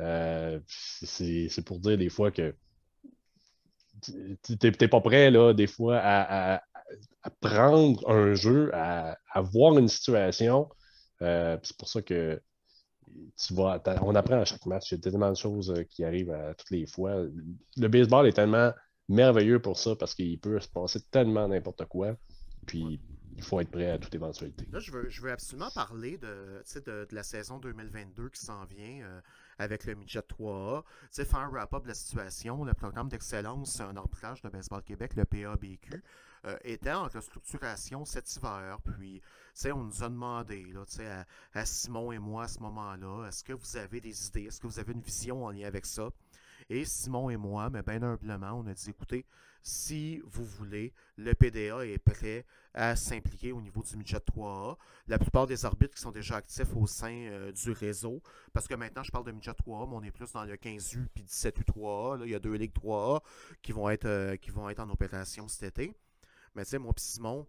Euh, 0.00 0.60
c'est 0.68 1.64
pour 1.64 1.78
dire 1.78 1.96
des 1.96 2.08
fois 2.08 2.30
que 2.30 2.54
tu 4.02 4.58
n'es 4.62 4.88
pas 4.88 5.00
prêt, 5.00 5.30
là, 5.30 5.52
des 5.52 5.66
fois, 5.66 5.98
à, 6.02 6.62
prendre 7.40 8.08
un 8.08 8.34
jeu, 8.34 8.70
à, 8.74 9.16
voir 9.52 9.78
une 9.78 9.88
situation. 9.88 10.68
Euh, 11.22 11.56
c'est 11.62 11.76
pour 11.76 11.88
ça 11.88 12.02
que 12.02 12.40
tu 13.36 13.54
vois, 13.54 13.82
on 14.02 14.14
apprend 14.14 14.40
à 14.40 14.44
chaque 14.44 14.66
match. 14.66 14.90
Il 14.90 14.96
y 14.96 14.98
a 14.98 15.00
tellement 15.00 15.30
de 15.30 15.36
choses 15.36 15.70
euh, 15.70 15.84
qui 15.84 16.04
arrivent 16.04 16.32
à 16.32 16.54
toutes 16.54 16.70
les 16.70 16.86
fois. 16.86 17.24
Le 17.76 17.88
baseball 17.88 18.26
est 18.26 18.32
tellement 18.32 18.72
merveilleux 19.08 19.60
pour 19.60 19.78
ça 19.78 19.96
parce 19.96 20.14
qu'il 20.14 20.38
peut 20.38 20.60
se 20.60 20.68
passer 20.68 21.00
tellement 21.10 21.48
n'importe 21.48 21.84
quoi. 21.86 22.16
Puis 22.66 23.00
il 23.36 23.42
faut 23.42 23.60
être 23.60 23.70
prêt 23.70 23.90
à 23.90 23.98
toute 23.98 24.14
éventualité. 24.14 24.66
Là, 24.72 24.80
je 24.80 24.90
veux, 24.90 25.30
absolument 25.30 25.70
parler 25.70 26.16
de, 26.18 26.62
de, 26.86 27.06
la 27.10 27.22
saison 27.22 27.58
2022 27.58 28.30
qui 28.30 28.40
s'en 28.40 28.64
vient 28.64 29.02
euh, 29.02 29.20
avec 29.58 29.84
le 29.84 29.94
Midget 29.94 30.20
3A. 30.20 30.82
faire 31.12 31.38
un 31.38 31.48
wrap-up 31.48 31.82
de 31.82 31.88
la 31.88 31.94
situation. 31.94 32.64
Le 32.64 32.74
programme 32.74 33.08
d'excellence 33.08 33.80
un 33.80 33.96
arbitrage 33.96 34.42
de 34.42 34.48
Baseball 34.48 34.82
Québec, 34.82 35.14
le 35.16 35.24
PABQ, 35.24 36.02
euh, 36.46 36.56
était 36.64 36.92
en 36.92 37.04
restructuration 37.04 38.04
cet 38.04 38.34
hiver. 38.36 38.78
Puis, 38.84 39.20
on 39.66 39.84
nous 39.84 40.02
a 40.02 40.08
demandé 40.08 40.64
là, 40.72 40.84
à, 41.54 41.58
à 41.58 41.66
Simon 41.66 42.12
et 42.12 42.18
moi 42.18 42.44
à 42.44 42.48
ce 42.48 42.60
moment-là, 42.60 43.26
est-ce 43.28 43.44
que 43.44 43.52
vous 43.52 43.76
avez 43.76 44.00
des 44.00 44.28
idées, 44.28 44.44
est-ce 44.44 44.60
que 44.60 44.66
vous 44.66 44.78
avez 44.78 44.92
une 44.92 45.00
vision 45.00 45.44
en 45.44 45.50
lien 45.50 45.66
avec 45.66 45.86
ça? 45.86 46.10
Et 46.68 46.84
Simon 46.84 47.30
et 47.30 47.36
moi, 47.36 47.70
mais 47.70 47.82
bien 47.82 48.02
humblement, 48.02 48.54
on 48.54 48.66
a 48.66 48.74
dit 48.74 48.90
écoutez, 48.90 49.24
si 49.62 50.20
vous 50.24 50.44
voulez, 50.44 50.92
le 51.16 51.34
PDA 51.34 51.86
est 51.86 51.98
prêt 51.98 52.44
à 52.74 52.94
s'impliquer 52.96 53.52
au 53.52 53.60
niveau 53.60 53.82
du 53.82 53.96
midget 53.96 54.18
3A. 54.18 54.76
La 55.08 55.18
plupart 55.18 55.46
des 55.46 55.64
arbitres 55.64 55.94
qui 55.94 56.00
sont 56.00 56.10
déjà 56.10 56.36
actifs 56.36 56.74
au 56.76 56.86
sein 56.86 57.12
euh, 57.12 57.52
du 57.52 57.70
réseau, 57.70 58.20
parce 58.52 58.68
que 58.68 58.74
maintenant 58.74 59.02
je 59.02 59.10
parle 59.10 59.24
de 59.24 59.32
midget 59.32 59.52
3A, 59.52 59.88
mais 59.88 59.96
on 59.96 60.02
est 60.02 60.10
plus 60.10 60.32
dans 60.32 60.44
le 60.44 60.54
15U 60.54 61.06
puis 61.14 61.24
17U3A. 61.24 62.22
il 62.24 62.30
y 62.30 62.34
a 62.34 62.38
deux 62.38 62.54
ligues 62.54 62.74
3A 62.74 63.22
qui 63.62 63.72
vont 63.72 63.88
être, 63.88 64.06
euh, 64.06 64.36
qui 64.36 64.50
vont 64.50 64.68
être 64.68 64.80
en 64.80 64.90
opération 64.90 65.48
cet 65.48 65.78
été. 65.78 65.92
Mais 66.54 66.64
tu 66.64 66.70
sais, 66.70 66.78
moi 66.78 66.92
et 66.96 67.00
Simon, 67.00 67.46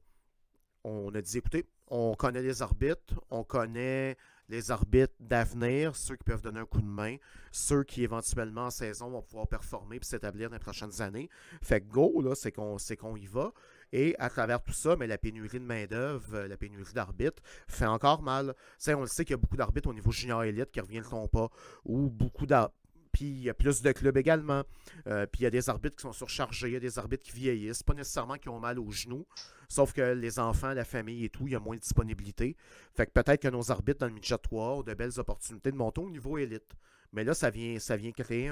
on 0.84 1.14
a 1.16 1.22
dit 1.22 1.38
écoutez, 1.40 1.66
on 1.88 2.16
connaît 2.16 2.42
les 2.42 2.62
arbitres, 2.62 3.22
on 3.30 3.44
connaît 3.44 4.16
les 4.50 4.72
arbitres 4.72 5.14
d'avenir, 5.20 5.96
ceux 5.96 6.16
qui 6.16 6.24
peuvent 6.24 6.42
donner 6.42 6.60
un 6.60 6.66
coup 6.66 6.82
de 6.82 6.88
main, 6.88 7.18
ceux 7.52 7.84
qui 7.84 8.04
éventuellement 8.04 8.66
en 8.66 8.70
saison 8.70 9.10
vont 9.10 9.22
pouvoir 9.22 9.48
performer 9.48 9.98
et 9.98 10.04
s'établir 10.04 10.50
dans 10.50 10.56
les 10.56 10.60
prochaines 10.60 11.02
années. 11.02 11.30
Fait 11.62 11.82
que 11.82 11.88
go, 11.88 12.22
là, 12.22 12.34
c'est 12.36 12.52
qu'on 12.52 13.16
y 13.16 13.26
va. 13.26 13.52
Et 13.94 14.16
à 14.20 14.30
travers 14.30 14.62
tout 14.62 14.74
ça, 14.74 14.96
mais 14.98 15.08
la 15.08 15.18
pénurie 15.18 15.60
de 15.60 15.66
main-d'œuvre, 15.66 16.36
euh, 16.36 16.48
la 16.48 16.58
pénurie 16.58 16.94
d'arbitres 16.94 17.42
fait 17.68 17.86
encore 17.86 18.22
mal. 18.22 18.54
on 18.88 19.02
le 19.02 19.08
sait 19.08 19.24
qu'il 19.24 19.32
y 19.32 19.34
a 19.36 19.38
beaucoup 19.38 19.56
d'arbitres 19.56 19.90
au 19.90 19.94
niveau 19.94 20.12
junior 20.12 20.44
élite 20.44 20.72
qui 20.72 20.80
ne 20.80 20.84
reviendront 20.84 21.28
pas, 21.30 21.50
ou 21.86 22.10
beaucoup 22.10 22.46
d'arbitres 22.46 22.76
puis 23.18 23.26
il 23.26 23.44
y 23.44 23.50
a 23.50 23.56
plus 23.56 23.82
de 23.82 23.92
clubs 23.92 24.16
également. 24.16 24.64
Euh, 25.08 25.26
puis 25.26 25.42
il 25.42 25.44
y 25.46 25.48
a 25.48 25.50
des 25.50 25.70
arbitres 25.70 25.96
qui 25.96 26.04
sont 26.04 26.14
surchargés, 26.14 26.68
il 26.68 26.74
y 26.74 26.76
a 26.76 26.80
des 26.80 27.00
arbitres 27.00 27.24
qui 27.24 27.32
vieillissent, 27.32 27.82
pas 27.82 27.96
nécessairement 27.96 28.38
qui 28.38 28.48
ont 28.48 28.60
mal 28.60 28.78
aux 28.78 28.92
genoux, 28.92 29.26
sauf 29.68 29.92
que 29.92 30.14
les 30.14 30.38
enfants, 30.38 30.74
la 30.74 30.86
famille 30.86 31.26
et 31.26 31.30
tout, 31.30 31.48
il 31.48 31.54
y 31.54 31.56
a 31.56 31.60
moins 31.60 31.76
de 31.76 31.82
disponibilité. 31.82 32.56
Fait 32.94 33.08
que 33.08 33.12
peut-être 33.12 33.42
que 33.42 33.48
nos 33.48 33.72
arbitres 33.72 34.02
dans 34.02 34.06
le 34.06 34.14
midget 34.14 34.38
3 34.38 34.76
ont 34.76 34.84
de 34.84 34.94
belles 34.94 35.20
opportunités 35.20 35.72
de 35.72 35.78
monter 35.78 36.02
au 36.02 36.12
niveau 36.12 36.38
élite. 36.38 36.76
Mais 37.12 37.24
là, 37.24 37.34
ça 37.34 37.50
vient, 37.50 37.80
ça 37.80 37.98
vient 37.98 38.12
créer 38.12 38.52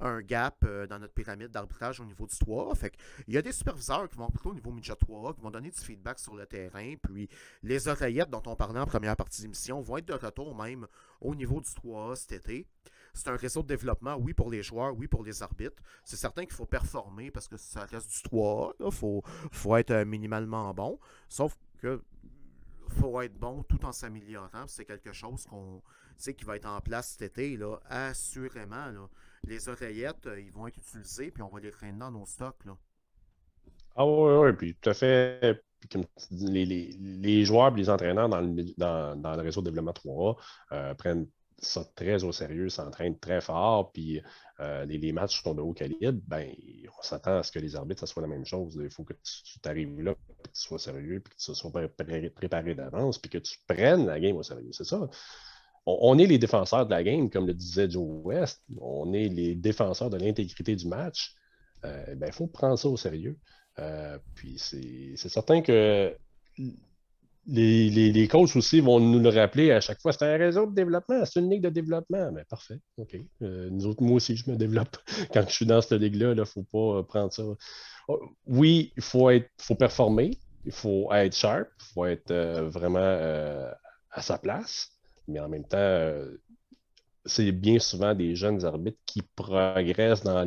un, 0.00 0.22
gap 0.22 0.56
euh, 0.64 0.86
dans 0.86 1.00
notre 1.00 1.12
pyramide 1.12 1.50
d'arbitrage 1.50 2.00
au 2.00 2.06
niveau 2.06 2.26
du 2.26 2.38
3. 2.38 2.74
Fait 2.76 2.94
il 3.26 3.34
y 3.34 3.36
a 3.36 3.42
des 3.42 3.52
superviseurs 3.52 4.08
qui 4.08 4.16
vont 4.16 4.30
plutôt 4.30 4.50
au 4.50 4.54
niveau 4.54 4.70
midget 4.70 4.94
3, 4.94 5.34
qui 5.34 5.42
vont 5.42 5.50
donner 5.50 5.70
du 5.70 5.80
feedback 5.80 6.18
sur 6.18 6.34
le 6.34 6.46
terrain. 6.46 6.94
Puis 7.02 7.28
les 7.62 7.88
oreillettes 7.88 8.30
dont 8.30 8.42
on 8.46 8.56
parlait 8.56 8.80
en 8.80 8.86
première 8.86 9.16
partie 9.16 9.42
d'émission 9.42 9.82
vont 9.82 9.98
être 9.98 10.06
de 10.06 10.14
retour 10.14 10.54
même 10.54 10.86
au 11.20 11.34
niveau 11.34 11.60
du 11.60 11.74
3 11.74 12.16
cet 12.16 12.32
été 12.32 12.66
c'est 13.18 13.30
un 13.30 13.36
réseau 13.36 13.62
de 13.62 13.66
développement, 13.66 14.16
oui, 14.16 14.32
pour 14.32 14.50
les 14.50 14.62
joueurs, 14.62 14.96
oui, 14.96 15.08
pour 15.08 15.24
les 15.24 15.42
arbitres. 15.42 15.82
C'est 16.04 16.16
certain 16.16 16.44
qu'il 16.44 16.54
faut 16.54 16.66
performer 16.66 17.30
parce 17.30 17.48
que 17.48 17.56
ça 17.56 17.84
reste 17.84 18.10
du 18.10 18.22
3 18.22 18.74
Il 18.78 18.92
faut, 18.92 19.22
faut 19.50 19.76
être 19.76 19.90
euh, 19.90 20.04
minimalement 20.04 20.72
bon. 20.72 20.98
Sauf 21.28 21.58
que 21.78 22.00
faut 22.88 23.20
être 23.20 23.34
bon 23.34 23.62
tout 23.64 23.84
en 23.84 23.92
s'améliorant. 23.92 24.66
C'est 24.66 24.84
quelque 24.84 25.12
chose 25.12 25.44
qu'on 25.46 25.82
qui 26.18 26.44
va 26.44 26.56
être 26.56 26.66
en 26.68 26.80
place 26.80 27.16
cet 27.18 27.32
été, 27.32 27.56
là, 27.56 27.76
assurément. 27.88 28.86
Les 29.44 29.68
oreillettes, 29.68 30.26
euh, 30.26 30.40
ils 30.40 30.52
vont 30.52 30.66
être 30.66 30.78
utilisées, 30.78 31.30
puis 31.30 31.42
on 31.42 31.48
va 31.48 31.60
les 31.60 31.70
traîner 31.70 31.98
dans 31.98 32.10
nos 32.10 32.26
stocks. 32.26 32.64
Là. 32.64 32.76
Ah 33.94 34.06
oui, 34.06 34.32
oui, 34.32 34.52
puis 34.52 34.74
tout 34.74 34.90
à 34.90 34.94
fait. 34.94 35.62
les, 36.30 37.44
joueurs 37.44 37.72
et 37.72 37.76
les 37.76 37.90
entraîneurs 37.90 38.28
dans 38.28 38.40
le, 38.40 38.64
dans, 38.76 39.36
le, 39.36 39.42
réseau 39.42 39.60
de 39.60 39.70
développement 39.70 39.92
3A 39.92 40.36
euh, 40.72 40.94
prennent 40.94 41.28
ça 41.60 41.84
très 41.96 42.24
au 42.24 42.32
sérieux, 42.32 42.68
s'entraînent 42.68 43.18
très 43.18 43.40
fort, 43.40 43.92
puis 43.92 44.20
euh, 44.60 44.84
les, 44.84 45.12
matchs 45.12 45.42
sont 45.42 45.54
de 45.54 45.60
haut 45.60 45.72
calibre, 45.72 46.20
ben, 46.26 46.52
on 46.98 47.02
s'attend 47.02 47.38
à 47.38 47.42
ce 47.42 47.52
que 47.52 47.58
les 47.58 47.76
arbitres, 47.76 48.00
ça 48.00 48.06
soit 48.06 48.22
la 48.22 48.28
même 48.28 48.44
chose. 48.44 48.78
Il 48.82 48.90
faut 48.90 49.04
que 49.04 49.14
tu, 49.14 49.60
t'arrives 49.60 50.00
là, 50.00 50.14
que 50.14 50.48
tu 50.48 50.60
sois 50.60 50.78
sérieux, 50.78 51.20
puis 51.20 51.34
que 51.34 51.40
tu 51.40 51.54
sois 51.54 51.70
préparé 51.70 52.74
d'avance, 52.74 53.18
puis 53.18 53.30
que 53.30 53.38
tu 53.38 53.58
prennes 53.66 54.06
la 54.06 54.20
game 54.20 54.36
au 54.36 54.42
sérieux. 54.42 54.70
C'est 54.72 54.84
ça. 54.84 55.08
On, 55.86 56.18
est 56.18 56.26
les 56.26 56.38
défenseurs 56.38 56.84
de 56.84 56.90
la 56.90 57.02
game, 57.02 57.30
comme 57.30 57.46
le 57.46 57.54
disait 57.54 57.88
Joe 57.88 58.06
West. 58.24 58.62
On 58.78 59.12
est 59.14 59.28
les 59.28 59.54
défenseurs 59.54 60.10
de 60.10 60.18
l'intégrité 60.18 60.76
du 60.76 60.86
match. 60.86 61.34
Euh, 61.84 62.14
ben, 62.16 62.26
il 62.26 62.32
faut 62.32 62.46
prendre 62.46 62.78
ça 62.78 62.88
au 62.88 62.96
sérieux. 62.96 63.38
Euh, 63.78 64.18
puis 64.34 64.58
c'est 64.58 65.16
certain 65.16 65.62
que 65.62 66.14
les, 67.48 68.12
les, 68.12 68.28
coachs 68.28 68.54
aussi 68.56 68.80
vont 68.80 69.00
nous 69.00 69.18
le 69.18 69.30
rappeler 69.30 69.72
à 69.72 69.80
chaque 69.80 70.00
fois. 70.00 70.12
C'est 70.12 70.24
un 70.24 70.36
réseau 70.36 70.66
de 70.66 70.74
développement, 70.74 71.24
c'est 71.24 71.40
une 71.40 71.50
ligue 71.50 71.62
de 71.62 71.70
développement. 71.70 72.30
Mais 72.30 72.40
ben, 72.40 72.44
parfait, 72.48 72.78
OK. 72.98 73.16
Euh, 73.42 73.68
nous 73.70 73.86
autres, 73.86 74.02
moi 74.02 74.16
aussi, 74.16 74.36
je 74.36 74.50
me 74.50 74.56
développe. 74.56 74.96
Quand 75.32 75.48
je 75.48 75.54
suis 75.54 75.66
dans 75.66 75.80
cette 75.80 76.00
ligue-là, 76.00 76.32
il 76.32 76.38
ne 76.38 76.44
faut 76.44 76.64
pas 76.64 77.02
prendre 77.04 77.32
ça. 77.32 77.42
Oh, 78.08 78.20
oui, 78.46 78.92
il 78.96 79.02
faut 79.02 79.30
être 79.30 79.48
faut 79.58 79.74
performer, 79.74 80.38
il 80.64 80.72
faut 80.72 81.12
être 81.12 81.34
sharp, 81.34 81.68
il 81.80 81.92
faut 81.94 82.04
être 82.06 82.32
vraiment 82.70 82.98
à 84.10 84.22
sa 84.22 84.38
place. 84.38 84.90
Mais 85.26 85.40
en 85.40 85.48
même 85.48 85.64
temps, 85.64 86.24
c'est 87.28 87.52
bien 87.52 87.78
souvent 87.78 88.14
des 88.14 88.34
jeunes 88.34 88.64
arbitres 88.64 88.98
qui 89.06 89.22
progressent 89.22 90.22
dans, 90.22 90.46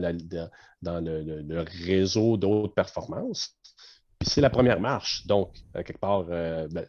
dans 0.82 1.04
le, 1.04 1.66
réseau 1.86 2.38
d'autres 2.38 2.74
performances. 2.74 3.56
Puis 4.22 4.30
c'est 4.30 4.42
la 4.42 4.50
première 4.50 4.80
marche. 4.80 5.26
Donc, 5.26 5.54
quelque 5.74 5.98
part, 5.98 6.28
euh, 6.30 6.68
ben, 6.72 6.86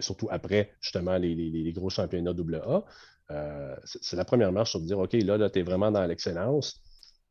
surtout 0.00 0.28
après 0.30 0.72
justement 0.80 1.16
les, 1.18 1.72
gros 1.74 1.90
championnats 1.90 2.32
AA, 2.32 2.84
euh, 3.30 3.76
c'est 3.84 4.16
la 4.16 4.24
première 4.24 4.50
marche 4.50 4.70
sur 4.70 4.80
dire 4.80 4.98
OK, 4.98 5.12
là, 5.12 5.36
là 5.36 5.50
tu 5.50 5.60
es 5.60 5.62
vraiment 5.62 5.90
dans 5.90 6.04
l'excellence 6.04 6.80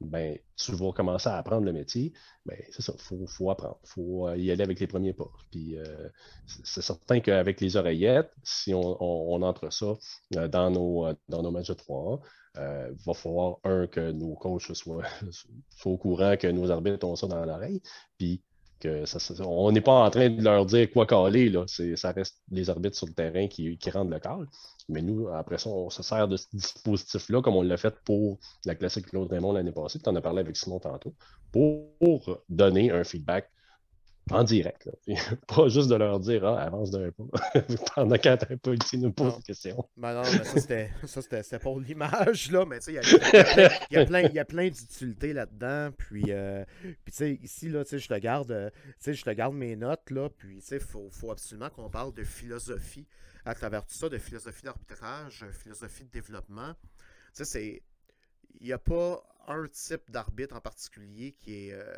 ben, 0.02 0.38
tu 0.56 0.72
vas 0.74 0.92
commencer 0.94 1.30
à 1.30 1.38
apprendre 1.38 1.66
le 1.66 1.74
métier, 1.74 2.14
ben, 2.46 2.58
c'est 2.72 2.82
ça, 2.82 2.94
il 2.96 3.28
faut, 3.28 3.50
apprendre. 3.50 3.80
Il 3.84 3.90
faut 3.90 4.28
euh, 4.28 4.38
y 4.38 4.52
aller 4.52 4.64
avec 4.64 4.80
les 4.80 4.88
premiers 4.88 5.14
pas. 5.14 5.30
Puis 5.52 5.78
euh, 5.78 6.10
c'est 6.64 6.82
certain 6.82 7.20
qu'avec 7.20 7.60
les 7.60 7.76
oreillettes, 7.76 8.32
si 8.44 8.74
on, 8.74 9.42
entre 9.42 9.72
ça 9.72 9.98
euh, 10.38 10.48
dans, 10.48 10.72
nos, 10.72 11.08
dans 11.28 11.44
nos 11.44 11.52
matchs 11.52 11.70
de 11.70 11.74
3 11.74 12.22
il 12.56 12.96
va 13.06 13.14
falloir, 13.14 13.58
un, 13.64 13.88
que 13.88 14.12
nos 14.12 14.36
coachs 14.36 14.74
soient, 14.74 15.04
soient, 15.32 15.92
au 15.92 15.98
courant 15.98 16.36
que 16.36 16.48
nos 16.48 16.72
arbitres 16.72 17.08
ont 17.08 17.16
ça 17.16 17.28
dans 17.28 17.46
l'oreille, 17.46 17.82
puis 18.18 18.42
que 18.80 19.06
ça, 19.06 19.20
on 19.46 19.72
n'est 19.72 19.82
pas 19.82 20.06
en 20.06 20.10
train 20.10 20.30
de 20.30 20.42
leur 20.42 20.66
dire 20.66 20.90
quoi 20.92 21.06
caler, 21.06 21.50
là. 21.50 21.66
ça 21.96 22.12
reste 22.12 22.42
les 22.52 22.70
arbitres 22.70 22.98
sur 22.98 23.08
le 23.08 23.14
terrain 23.14 23.48
qui, 23.48 23.78
rendent 23.92 24.12
le 24.12 24.20
cal. 24.20 24.48
Mais 24.88 25.02
nous, 25.02 25.28
après 25.28 25.58
ça, 25.58 25.70
on 25.70 25.90
se 25.90 26.02
sert 26.02 26.28
de 26.28 26.38
ce 26.38 26.48
dispositif-là, 26.54 27.42
comme 27.42 27.56
on 27.56 27.62
l'a 27.62 27.78
fait 27.78 27.94
pour 28.06 28.40
la 28.66 28.76
classique 28.76 29.08
Claude 29.08 29.30
Raymond 29.30 29.54
l'année 29.54 29.72
passée. 29.72 30.00
Tu 30.00 30.10
en 30.10 30.16
as 30.16 30.22
parlé 30.22 30.40
avec 30.40 30.58
Simon 30.58 30.80
tantôt, 30.80 31.14
pour 31.52 32.44
donner 32.50 32.92
un 32.92 33.04
feedback 33.04 33.50
en 34.32 34.44
direct. 34.44 34.90
Pas 35.48 35.68
juste 35.68 35.90
de 35.90 35.96
leur 35.96 36.20
dire 36.20 36.46
Ah, 36.46 36.64
avance 36.64 36.92
d'un 36.92 37.12
pas 37.12 37.24
pendant 37.96 38.18
qu'un 38.18 38.38
pas 38.38 38.74
ici 38.74 38.98
nous 38.98 39.12
pose 39.12 39.38
des 39.38 39.44
questions. 39.44 39.84
Ben 39.98 40.14
non, 40.14 40.22
mais 40.22 40.44
ça 41.08 41.22
c'était 41.22 41.60
pour 41.60 41.80
l'image, 41.80 42.52
là. 42.52 42.66
Mais 42.66 42.80
tu 42.80 42.94
sais, 42.94 43.02
il 43.92 43.96
y, 43.96 43.98
a 43.98 44.06
plein, 44.06 44.30
plein 44.46 44.70
d'utilités 44.70 45.34
là-dedans. 45.34 45.92
Puis, 45.98 46.26
euh, 46.30 46.64
puis 46.82 47.12
tu 47.12 47.14
sais, 47.14 47.40
ici, 47.42 47.70
là, 47.70 47.84
tu 47.84 47.92
sais, 47.92 48.00
je 48.00 48.08
te 48.08 48.18
garde, 48.18 48.52
euh, 48.52 48.70
tu 48.70 48.94
sais, 49.00 49.14
je 49.14 49.24
te 49.24 49.30
garde 49.32 49.56
mes 49.56 49.76
notes, 49.76 50.10
là. 50.12 50.30
Puis, 50.30 50.58
tu 50.58 50.62
sais, 50.62 50.76
il 50.78 50.82
faut, 50.82 51.10
faut 51.12 51.32
absolument 51.32 51.70
qu'on 51.70 51.90
parle 51.90 52.14
de 52.14 52.24
philosophie 52.24 53.08
à 53.46 53.56
travers 53.56 53.86
tout 53.86 53.96
ça, 53.96 54.10
de 54.10 54.18
philosophie 54.18 54.64
d'arbitrage, 54.64 55.46
philosophie 55.52 56.04
de 56.04 56.12
développement. 56.12 56.74
Tu 56.74 56.90
sais, 57.34 57.46
c'est. 57.46 57.84
Il 58.62 58.66
n'y 58.66 58.74
a 58.74 58.80
pas 58.80 59.24
un 59.48 59.68
type 59.68 60.10
d'arbitre 60.10 60.56
en 60.56 60.62
particulier 60.62 61.34
qui 61.34 61.68
est. 61.68 61.74
Euh, 61.74 61.98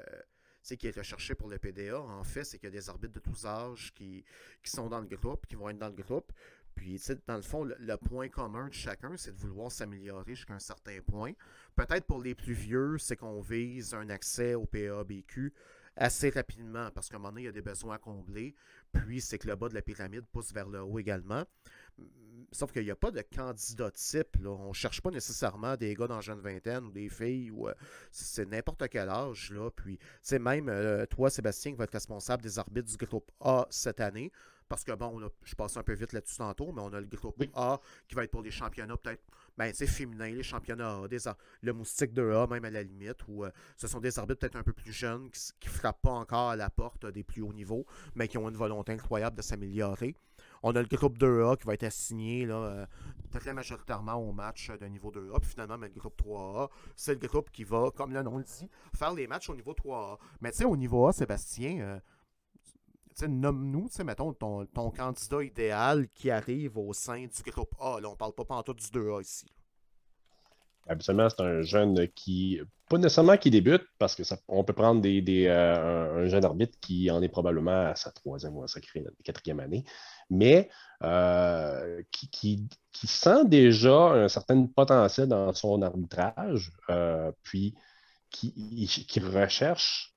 qui 0.61 0.87
est 0.87 0.95
recherché 0.95 1.35
pour 1.35 1.49
le 1.49 1.57
PDA. 1.57 1.99
En 1.99 2.23
fait, 2.23 2.43
c'est 2.43 2.57
qu'il 2.57 2.67
y 2.67 2.71
a 2.71 2.79
des 2.79 2.89
arbitres 2.89 3.13
de 3.13 3.19
tous 3.19 3.45
âges 3.45 3.91
qui, 3.93 4.23
qui 4.63 4.71
sont 4.71 4.87
dans 4.87 5.01
le 5.01 5.07
groupe, 5.07 5.45
qui 5.47 5.55
vont 5.55 5.69
être 5.69 5.79
dans 5.79 5.89
le 5.89 6.03
groupe. 6.03 6.31
Puis, 6.75 7.01
dans 7.27 7.35
le 7.35 7.41
fond, 7.41 7.63
le, 7.63 7.97
point 7.97 8.29
commun 8.29 8.67
de 8.67 8.73
chacun, 8.73 9.17
c'est 9.17 9.31
de 9.31 9.37
vouloir 9.37 9.71
s'améliorer 9.71 10.35
jusqu'à 10.35 10.53
un 10.53 10.59
certain 10.59 10.99
point. 11.01 11.33
Peut-être 11.75 12.05
pour 12.05 12.21
les 12.21 12.35
plus 12.35 12.53
vieux, 12.53 12.97
c'est 12.97 13.15
qu'on 13.15 13.41
vise 13.41 13.93
un 13.93 14.09
accès 14.09 14.55
au 14.55 14.65
PABQ 14.65 15.53
assez 15.97 16.29
rapidement 16.29 16.89
parce 16.91 17.09
qu'à 17.09 17.17
un 17.17 17.19
moment 17.19 17.31
donné, 17.31 17.41
il 17.41 17.45
y 17.45 17.49
a 17.49 17.51
des 17.51 17.61
besoins 17.61 17.95
à 17.95 17.97
combler. 17.97 18.55
Puis, 18.93 19.21
c'est 19.21 19.37
que 19.37 19.47
le 19.47 19.55
bas 19.55 19.69
de 19.69 19.73
la 19.73 19.81
pyramide 19.81 20.25
pousse 20.31 20.53
vers 20.53 20.69
le 20.69 20.81
haut 20.81 20.99
également. 20.99 21.43
Sauf 22.53 22.73
qu'il 22.73 22.83
n'y 22.83 22.91
a 22.91 22.97
pas 22.97 23.11
de 23.11 23.21
candidat 23.21 23.91
type. 23.91 24.35
Là. 24.41 24.49
On 24.49 24.69
ne 24.69 24.73
cherche 24.73 24.99
pas 25.01 25.09
nécessairement 25.09 25.77
des 25.77 25.93
gars 25.93 26.07
dans 26.07 26.15
la 26.15 26.21
jeune 26.21 26.41
vingtaine 26.41 26.83
ou 26.83 26.91
des 26.91 27.07
filles. 27.07 27.49
ou 27.49 27.69
euh, 27.69 27.73
C'est 28.11 28.45
n'importe 28.45 28.89
quel 28.89 29.07
âge. 29.07 29.51
Là. 29.51 29.69
Puis, 29.71 29.97
c'est 30.21 30.39
même 30.39 30.67
euh, 30.67 31.05
toi, 31.05 31.29
Sébastien, 31.29 31.71
qui 31.71 31.77
va 31.77 31.85
être 31.85 31.93
responsable 31.93 32.43
des 32.43 32.59
arbitres 32.59 32.89
du 32.89 32.97
groupe 32.97 33.31
A 33.39 33.65
cette 33.69 34.01
année. 34.01 34.33
Parce 34.71 34.85
que, 34.85 34.93
bon, 34.93 35.19
je 35.43 35.53
passe 35.53 35.75
un 35.75 35.83
peu 35.83 35.91
vite 35.91 36.13
là-dessus 36.13 36.37
tantôt, 36.37 36.71
mais 36.71 36.81
on 36.81 36.93
a 36.93 37.01
le 37.01 37.07
groupe 37.07 37.43
A 37.55 37.81
qui 38.07 38.15
va 38.15 38.23
être 38.23 38.31
pour 38.31 38.41
les 38.41 38.51
championnats 38.51 38.95
peut-être 38.95 39.21
ben, 39.57 39.73
féminins, 39.73 40.29
les 40.29 40.43
championnats 40.43 41.01
A, 41.03 41.07
des, 41.09 41.17
le 41.61 41.73
moustique 41.73 42.13
de 42.13 42.21
A, 42.31 42.47
même 42.47 42.63
à 42.63 42.69
la 42.69 42.81
limite, 42.81 43.17
où 43.27 43.43
euh, 43.43 43.51
ce 43.75 43.87
sont 43.87 43.99
des 43.99 44.17
arbitres 44.17 44.39
peut-être 44.39 44.55
un 44.55 44.63
peu 44.63 44.71
plus 44.71 44.93
jeunes 44.93 45.29
qui 45.29 45.67
ne 45.67 45.73
frappent 45.73 46.01
pas 46.01 46.11
encore 46.11 46.51
à 46.51 46.55
la 46.55 46.69
porte 46.69 47.05
des 47.05 47.21
plus 47.21 47.41
hauts 47.41 47.51
niveaux, 47.51 47.85
mais 48.15 48.29
qui 48.29 48.37
ont 48.37 48.47
une 48.47 48.55
volonté 48.55 48.93
incroyable 48.93 49.35
de 49.35 49.41
s'améliorer. 49.41 50.15
On 50.63 50.75
a 50.75 50.81
le 50.81 50.87
groupe 50.87 51.17
2A 51.17 51.57
qui 51.57 51.65
va 51.65 51.73
être 51.73 51.83
assigné 51.83 52.45
là, 52.45 52.55
euh, 52.55 52.85
très 53.31 53.53
majoritairement 53.53 54.15
au 54.15 54.31
match 54.31 54.69
de 54.69 54.85
niveau 54.85 55.11
2A. 55.11 55.39
Puis 55.39 55.49
finalement, 55.49 55.77
ben, 55.77 55.91
le 55.93 55.99
groupe 55.99 56.21
3A, 56.21 56.69
c'est 56.95 57.21
le 57.21 57.27
groupe 57.27 57.49
qui 57.51 57.63
va, 57.63 57.89
comme 57.95 58.13
le 58.13 58.21
nom 58.21 58.37
le 58.37 58.43
dit, 58.43 58.69
faire 58.95 59.13
les 59.13 59.27
matchs 59.27 59.49
au 59.49 59.55
niveau 59.55 59.73
3A. 59.73 60.17
Mais 60.41 60.51
tu 60.51 60.59
sais, 60.59 60.65
au 60.65 60.77
niveau 60.77 61.07
A, 61.07 61.13
Sébastien, 61.13 61.79
euh, 61.79 61.99
nomme-nous, 63.27 63.89
mettons, 64.05 64.33
ton, 64.33 64.65
ton, 64.65 64.91
candidat 64.91 65.43
idéal 65.43 66.07
qui 66.09 66.29
arrive 66.29 66.77
au 66.77 66.93
sein 66.93 67.25
du 67.25 67.51
groupe 67.51 67.75
A. 67.79 67.99
Là, 67.99 68.09
on 68.09 68.15
parle 68.15 68.33
pas 68.33 68.63
tout 68.63 68.73
du 68.73 68.85
2A 68.85 69.21
ici. 69.21 69.47
Absolument, 70.87 71.29
c'est 71.29 71.41
un 71.41 71.61
jeune 71.61 72.07
qui, 72.09 72.59
pas 72.89 72.97
nécessairement 72.97 73.37
qui 73.37 73.51
débute, 73.51 73.83
parce 73.99 74.15
que 74.15 74.23
on 74.47 74.63
peut 74.63 74.73
prendre 74.73 74.99
des, 74.99 75.45
euh, 75.47 76.23
un, 76.23 76.27
jeune 76.27 76.43
arbitre 76.43 76.77
qui 76.81 77.11
en 77.11 77.21
est 77.21 77.29
probablement 77.29 77.85
à 77.87 77.95
sa 77.95 78.11
troisième 78.11 78.57
ou 78.57 78.63
à 78.63 78.67
sa 78.67 78.81
quatrième 79.23 79.59
année, 79.59 79.85
mais 80.31 80.69
euh, 81.03 82.01
qui, 82.11 82.69
sent 82.93 83.45
déjà 83.45 84.11
un 84.11 84.27
certain 84.27 84.67
potentiel 84.67 85.27
dans 85.27 85.51
son 85.53 85.81
arbitrage, 85.81 86.71
euh, 86.89 87.31
puis 87.41 87.73
qui, 88.29 89.19
recherche 89.19 90.13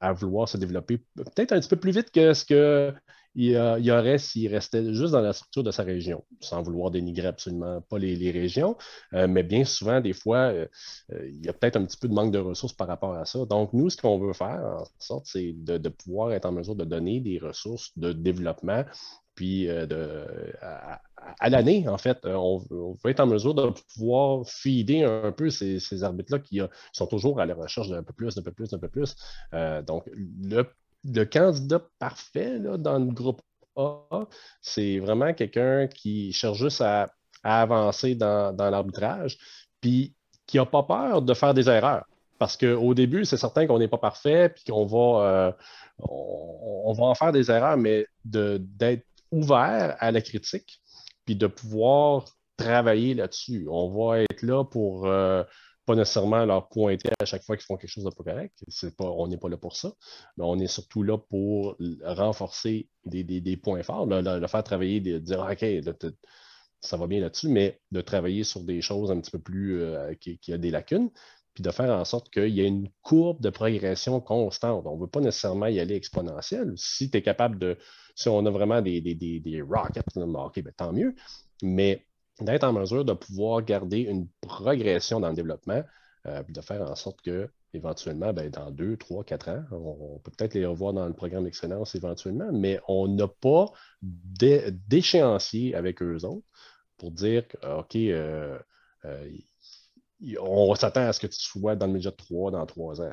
à 0.00 0.12
vouloir 0.12 0.48
se 0.48 0.56
développer 0.56 1.04
peut-être 1.14 1.52
un 1.52 1.60
petit 1.60 1.68
peu 1.68 1.76
plus 1.76 1.92
vite 1.92 2.10
que 2.10 2.32
ce 2.32 2.44
qu'il 2.46 2.94
y 3.34 3.90
aurait 3.90 4.16
s'il 4.16 4.48
restait 4.54 4.94
juste 4.94 5.12
dans 5.12 5.20
la 5.20 5.34
structure 5.34 5.62
de 5.62 5.70
sa 5.70 5.82
région, 5.82 6.24
sans 6.40 6.62
vouloir 6.62 6.90
dénigrer 6.90 7.26
absolument 7.26 7.82
pas 7.82 7.98
les, 7.98 8.30
régions. 8.30 8.78
Euh, 9.12 9.28
mais 9.28 9.42
bien 9.42 9.66
souvent, 9.66 10.00
des 10.00 10.14
fois, 10.14 10.52
il 11.10 11.44
y 11.44 11.48
a 11.50 11.52
peut-être 11.52 11.76
un 11.76 11.84
petit 11.84 11.98
peu 11.98 12.08
de 12.08 12.14
manque 12.14 12.32
de 12.32 12.38
ressources 12.38 12.72
par 12.72 12.88
rapport 12.88 13.14
à 13.14 13.26
ça. 13.26 13.44
Donc, 13.44 13.74
nous, 13.74 13.90
ce 13.90 13.98
qu'on 13.98 14.18
veut 14.18 14.32
faire, 14.32 14.78
en 14.78 14.84
sorte, 14.98 15.26
c'est 15.26 15.52
de, 15.52 15.88
pouvoir 15.90 16.32
être 16.32 16.46
en 16.46 16.52
mesure 16.52 16.76
de 16.76 16.84
donner 16.84 17.20
des 17.20 17.38
ressources 17.38 17.90
de 17.98 18.12
développement 18.12 18.84
puis 19.34 19.66
de, 19.66 20.26
à 21.40 21.48
l'année, 21.48 21.88
en 21.88 21.98
fait, 21.98 22.24
euh, 22.24 22.34
on, 22.34 22.58
va 23.02 23.10
être 23.10 23.20
en 23.20 23.26
mesure 23.26 23.54
de 23.54 23.70
pouvoir 23.94 24.46
feeder 24.46 25.04
un 25.04 25.32
peu 25.32 25.50
ces, 25.50 26.02
arbitres-là 26.02 26.38
qui 26.38 26.60
sont 26.92 27.06
toujours 27.06 27.40
à 27.40 27.46
la 27.46 27.54
recherche 27.54 27.88
d'un 27.88 28.02
peu 28.02 28.12
plus, 28.12 28.34
d'un 28.34 28.42
peu 28.42 28.52
plus, 28.52 28.70
d'un 28.70 28.78
peu 28.78 28.88
plus. 28.88 29.16
Euh, 29.52 29.82
donc, 29.82 30.08
le, 30.14 31.24
candidat 31.24 31.82
parfait 31.98 32.58
dans 32.60 32.98
le 32.98 33.12
groupe 33.12 33.42
A, 33.76 34.26
c'est 34.60 34.98
vraiment 34.98 35.32
quelqu'un 35.34 35.86
qui 35.86 36.32
cherche 36.32 36.58
juste 36.58 36.80
à, 36.80 37.12
avancer 37.42 38.14
dans, 38.14 38.56
l'arbitrage, 38.56 39.38
puis 39.80 40.14
qui 40.46 40.56
n'a 40.56 40.66
pas 40.66 40.82
peur 40.82 41.22
de 41.22 41.34
faire 41.34 41.52
des 41.52 41.68
erreurs. 41.68 42.06
Parce 42.38 42.56
qu'au 42.56 42.94
début, 42.94 43.24
c'est 43.24 43.36
certain 43.36 43.66
qu'on 43.66 43.78
n'est 43.78 43.88
pas 43.88 43.98
parfait, 43.98 44.48
puis 44.48 44.64
qu'on 44.64 44.86
va, 44.86 45.26
euh, 45.26 45.52
on, 45.98 46.92
va 46.92 47.04
en 47.04 47.14
faire 47.14 47.32
des 47.32 47.50
erreurs, 47.50 47.76
mais 47.76 48.06
d'être 48.24 49.04
ouvert 49.34 49.96
à 49.98 50.10
la 50.10 50.20
critique, 50.20 50.80
puis 51.24 51.36
de 51.36 51.46
pouvoir 51.46 52.24
travailler 52.56 53.14
là-dessus. 53.14 53.66
On 53.70 53.90
va 53.90 54.20
être 54.20 54.42
là 54.42 54.64
pour 54.64 55.06
euh, 55.06 55.42
pas 55.86 55.94
nécessairement 55.94 56.44
leur 56.44 56.68
pointer 56.68 57.10
à 57.20 57.24
chaque 57.24 57.42
fois 57.42 57.56
qu'ils 57.56 57.66
font 57.66 57.76
quelque 57.76 57.90
chose 57.90 58.04
de 58.04 58.10
pas 58.10 58.24
correct. 58.24 58.64
Pas, 58.96 59.04
on 59.04 59.28
n'est 59.28 59.38
pas 59.38 59.48
là 59.48 59.56
pour 59.56 59.76
ça. 59.76 59.92
Mais 60.36 60.44
on 60.44 60.58
est 60.58 60.66
surtout 60.66 61.02
là 61.02 61.18
pour 61.18 61.76
renforcer 62.02 62.88
des, 63.04 63.56
points 63.56 63.82
forts, 63.82 64.06
le, 64.06 64.46
faire 64.46 64.64
travailler, 64.64 65.00
dire 65.00 65.40
OK, 65.40 65.64
ça 66.80 66.96
va 66.96 67.06
bien 67.06 67.20
là-dessus, 67.20 67.48
mais 67.48 67.80
de 67.92 68.00
travailler 68.00 68.44
sur 68.44 68.62
des 68.62 68.82
choses 68.82 69.10
un 69.10 69.20
petit 69.20 69.30
peu 69.30 69.38
plus 69.38 69.82
euh, 69.82 70.14
qui, 70.14 70.38
qui, 70.38 70.52
a 70.52 70.58
des 70.58 70.70
lacunes. 70.70 71.10
Puis 71.54 71.62
de 71.62 71.70
faire 71.70 71.90
en 71.90 72.04
sorte 72.04 72.30
qu'il 72.30 72.48
y 72.48 72.60
ait 72.60 72.66
une 72.66 72.88
courbe 73.02 73.40
de 73.40 73.50
progression 73.50 74.20
constante. 74.20 74.86
On 74.86 74.96
ne 74.96 75.00
veut 75.00 75.06
pas 75.06 75.20
nécessairement 75.20 75.66
y 75.66 75.78
aller 75.78 75.94
exponentiel. 75.94 76.72
Si 76.76 77.10
tu 77.10 77.18
es 77.18 77.22
capable 77.22 77.58
de, 77.58 77.78
si 78.16 78.28
on 78.28 78.44
a 78.44 78.50
vraiment 78.50 78.82
des, 78.82 79.00
des, 79.00 79.62
rockets, 79.62 80.04
OK, 80.16 80.62
ben, 80.62 80.72
tant 80.76 80.92
mieux, 80.92 81.14
mais 81.62 82.04
d'être 82.40 82.64
en 82.64 82.72
mesure 82.72 83.04
de 83.04 83.12
pouvoir 83.12 83.62
garder 83.62 84.00
une 84.00 84.28
progression 84.40 85.20
dans 85.20 85.28
le 85.28 85.36
développement, 85.36 85.84
euh, 86.26 86.42
de 86.48 86.60
faire 86.60 86.82
en 86.82 86.96
sorte 86.96 87.22
que 87.22 87.48
éventuellement, 87.72 88.32
ben, 88.32 88.50
dans 88.50 88.70
deux, 88.70 88.96
trois, 88.96 89.22
quatre 89.22 89.48
ans, 89.48 89.62
on, 89.70 90.18
peut 90.18 90.32
peut-être 90.36 90.54
les 90.54 90.66
revoir 90.66 90.92
dans 90.92 91.06
le 91.06 91.12
programme 91.12 91.44
d'excellence 91.44 91.94
éventuellement, 91.94 92.50
mais 92.52 92.80
on 92.88 93.08
n'a 93.08 93.28
pas 93.28 93.66
d'échéancier 94.02 95.74
avec 95.74 96.02
eux 96.02 96.24
autres 96.24 96.46
pour 96.98 97.10
dire 97.10 97.44
OK, 97.62 97.96
euh, 97.96 98.58
euh, 99.04 99.30
on 100.40 100.74
s'attend 100.74 101.06
à 101.06 101.12
ce 101.12 101.20
que 101.20 101.26
tu 101.26 101.40
sois 101.40 101.76
dans 101.76 101.86
le 101.86 101.92
midget 101.92 102.12
3 102.12 102.50
dans 102.50 102.66
trois 102.66 103.00
ans. 103.00 103.12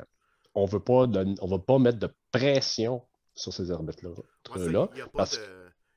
On 0.54 0.66
ne 0.66 1.50
va 1.50 1.58
pas 1.58 1.78
mettre 1.78 1.98
de 1.98 2.08
pression 2.30 3.02
sur 3.34 3.52
ces 3.52 3.70
arbitres-là. 3.70 4.10
là, 4.70 4.88
parce... 5.14 5.38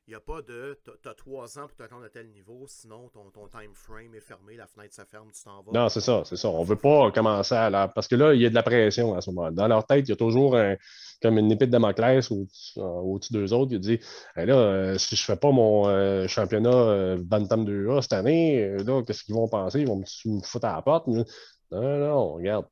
Il 0.07 0.11
n'y 0.11 0.15
a 0.15 0.19
pas 0.19 0.43
de. 0.43 0.77
Tu 0.83 1.09
as 1.09 1.13
trois 1.15 1.57
ans 1.57 1.65
pour 1.67 1.75
t'attendre 1.75 2.05
à 2.05 2.09
tel 2.09 2.29
niveau, 2.29 2.65
sinon 2.67 3.09
ton, 3.09 3.31
ton 3.31 3.47
time 3.47 3.73
frame 3.73 4.13
est 4.13 4.19
fermé, 4.19 4.55
la 4.55 4.67
fenêtre 4.67 4.93
se 4.93 5.01
ferme, 5.03 5.31
tu 5.31 5.43
t'en 5.43 5.63
vas. 5.63 5.71
Non, 5.71 5.89
c'est 5.89 5.99
ça, 5.99 6.21
c'est 6.25 6.35
ça. 6.35 6.47
On 6.49 6.61
ne 6.61 6.67
veut 6.67 6.75
pas 6.75 7.11
commencer 7.11 7.55
à 7.55 7.71
la. 7.71 7.87
Parce 7.87 8.07
que 8.07 8.15
là, 8.15 8.35
il 8.35 8.41
y 8.41 8.45
a 8.45 8.49
de 8.49 8.53
la 8.53 8.61
pression 8.61 9.15
à 9.15 9.21
ce 9.21 9.31
moment. 9.31 9.51
Dans 9.51 9.67
leur 9.67 9.87
tête, 9.87 10.07
il 10.07 10.09
y 10.09 10.13
a 10.13 10.15
toujours 10.15 10.55
un, 10.57 10.75
comme 11.23 11.39
une 11.39 11.51
épée 11.51 11.65
de 11.65 11.71
Damoclès 11.71 12.29
au-dessus 12.29 13.33
d'eux 13.33 13.51
autres. 13.51 13.71
Il 13.73 13.79
dit 13.79 13.99
là, 14.35 14.55
euh, 14.55 14.97
si 14.99 15.15
je 15.15 15.23
ne 15.23 15.25
fais 15.25 15.37
pas 15.37 15.51
mon 15.51 15.87
euh, 15.87 16.27
championnat 16.27 16.69
euh, 16.69 17.17
Bantam 17.19 17.65
2A 17.65 18.03
cette 18.03 18.13
année, 18.13 18.77
là, 18.83 19.01
qu'est-ce 19.01 19.23
qu'ils 19.23 19.33
vont 19.33 19.47
penser? 19.47 19.81
Ils 19.81 19.87
vont 19.87 19.97
me, 19.97 20.41
foutre 20.43 20.65
à 20.65 20.75
la 20.75 20.81
porte. 20.83 21.07
Non, 21.07 21.25
non, 21.71 22.33
regarde. 22.33 22.67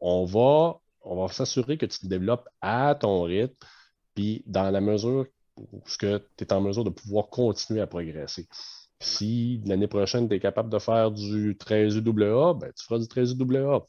On 0.00 0.24
va, 0.24 0.78
on 1.02 1.26
va 1.26 1.30
s'assurer 1.30 1.76
que 1.76 1.84
tu 1.84 1.98
te 1.98 2.06
développes 2.06 2.48
à 2.62 2.94
ton 2.94 3.22
rythme. 3.24 3.54
Puis, 4.14 4.44
dans 4.46 4.70
la 4.70 4.80
mesure 4.80 5.26
que 5.98 6.18
tu 6.36 6.44
es 6.44 6.52
en 6.52 6.60
mesure 6.60 6.84
de 6.84 6.90
pouvoir 6.90 7.28
continuer 7.28 7.80
à 7.80 7.86
progresser. 7.86 8.48
Si 9.00 9.60
l'année 9.66 9.86
prochaine, 9.88 10.28
tu 10.28 10.34
es 10.34 10.40
capable 10.40 10.70
de 10.70 10.78
faire 10.78 11.10
du 11.10 11.56
13 11.58 11.96
UAA, 11.96 12.54
ben, 12.54 12.72
tu 12.76 12.84
feras 12.84 12.98
du 12.98 13.08
13 13.08 13.36
UAA. 13.38 13.84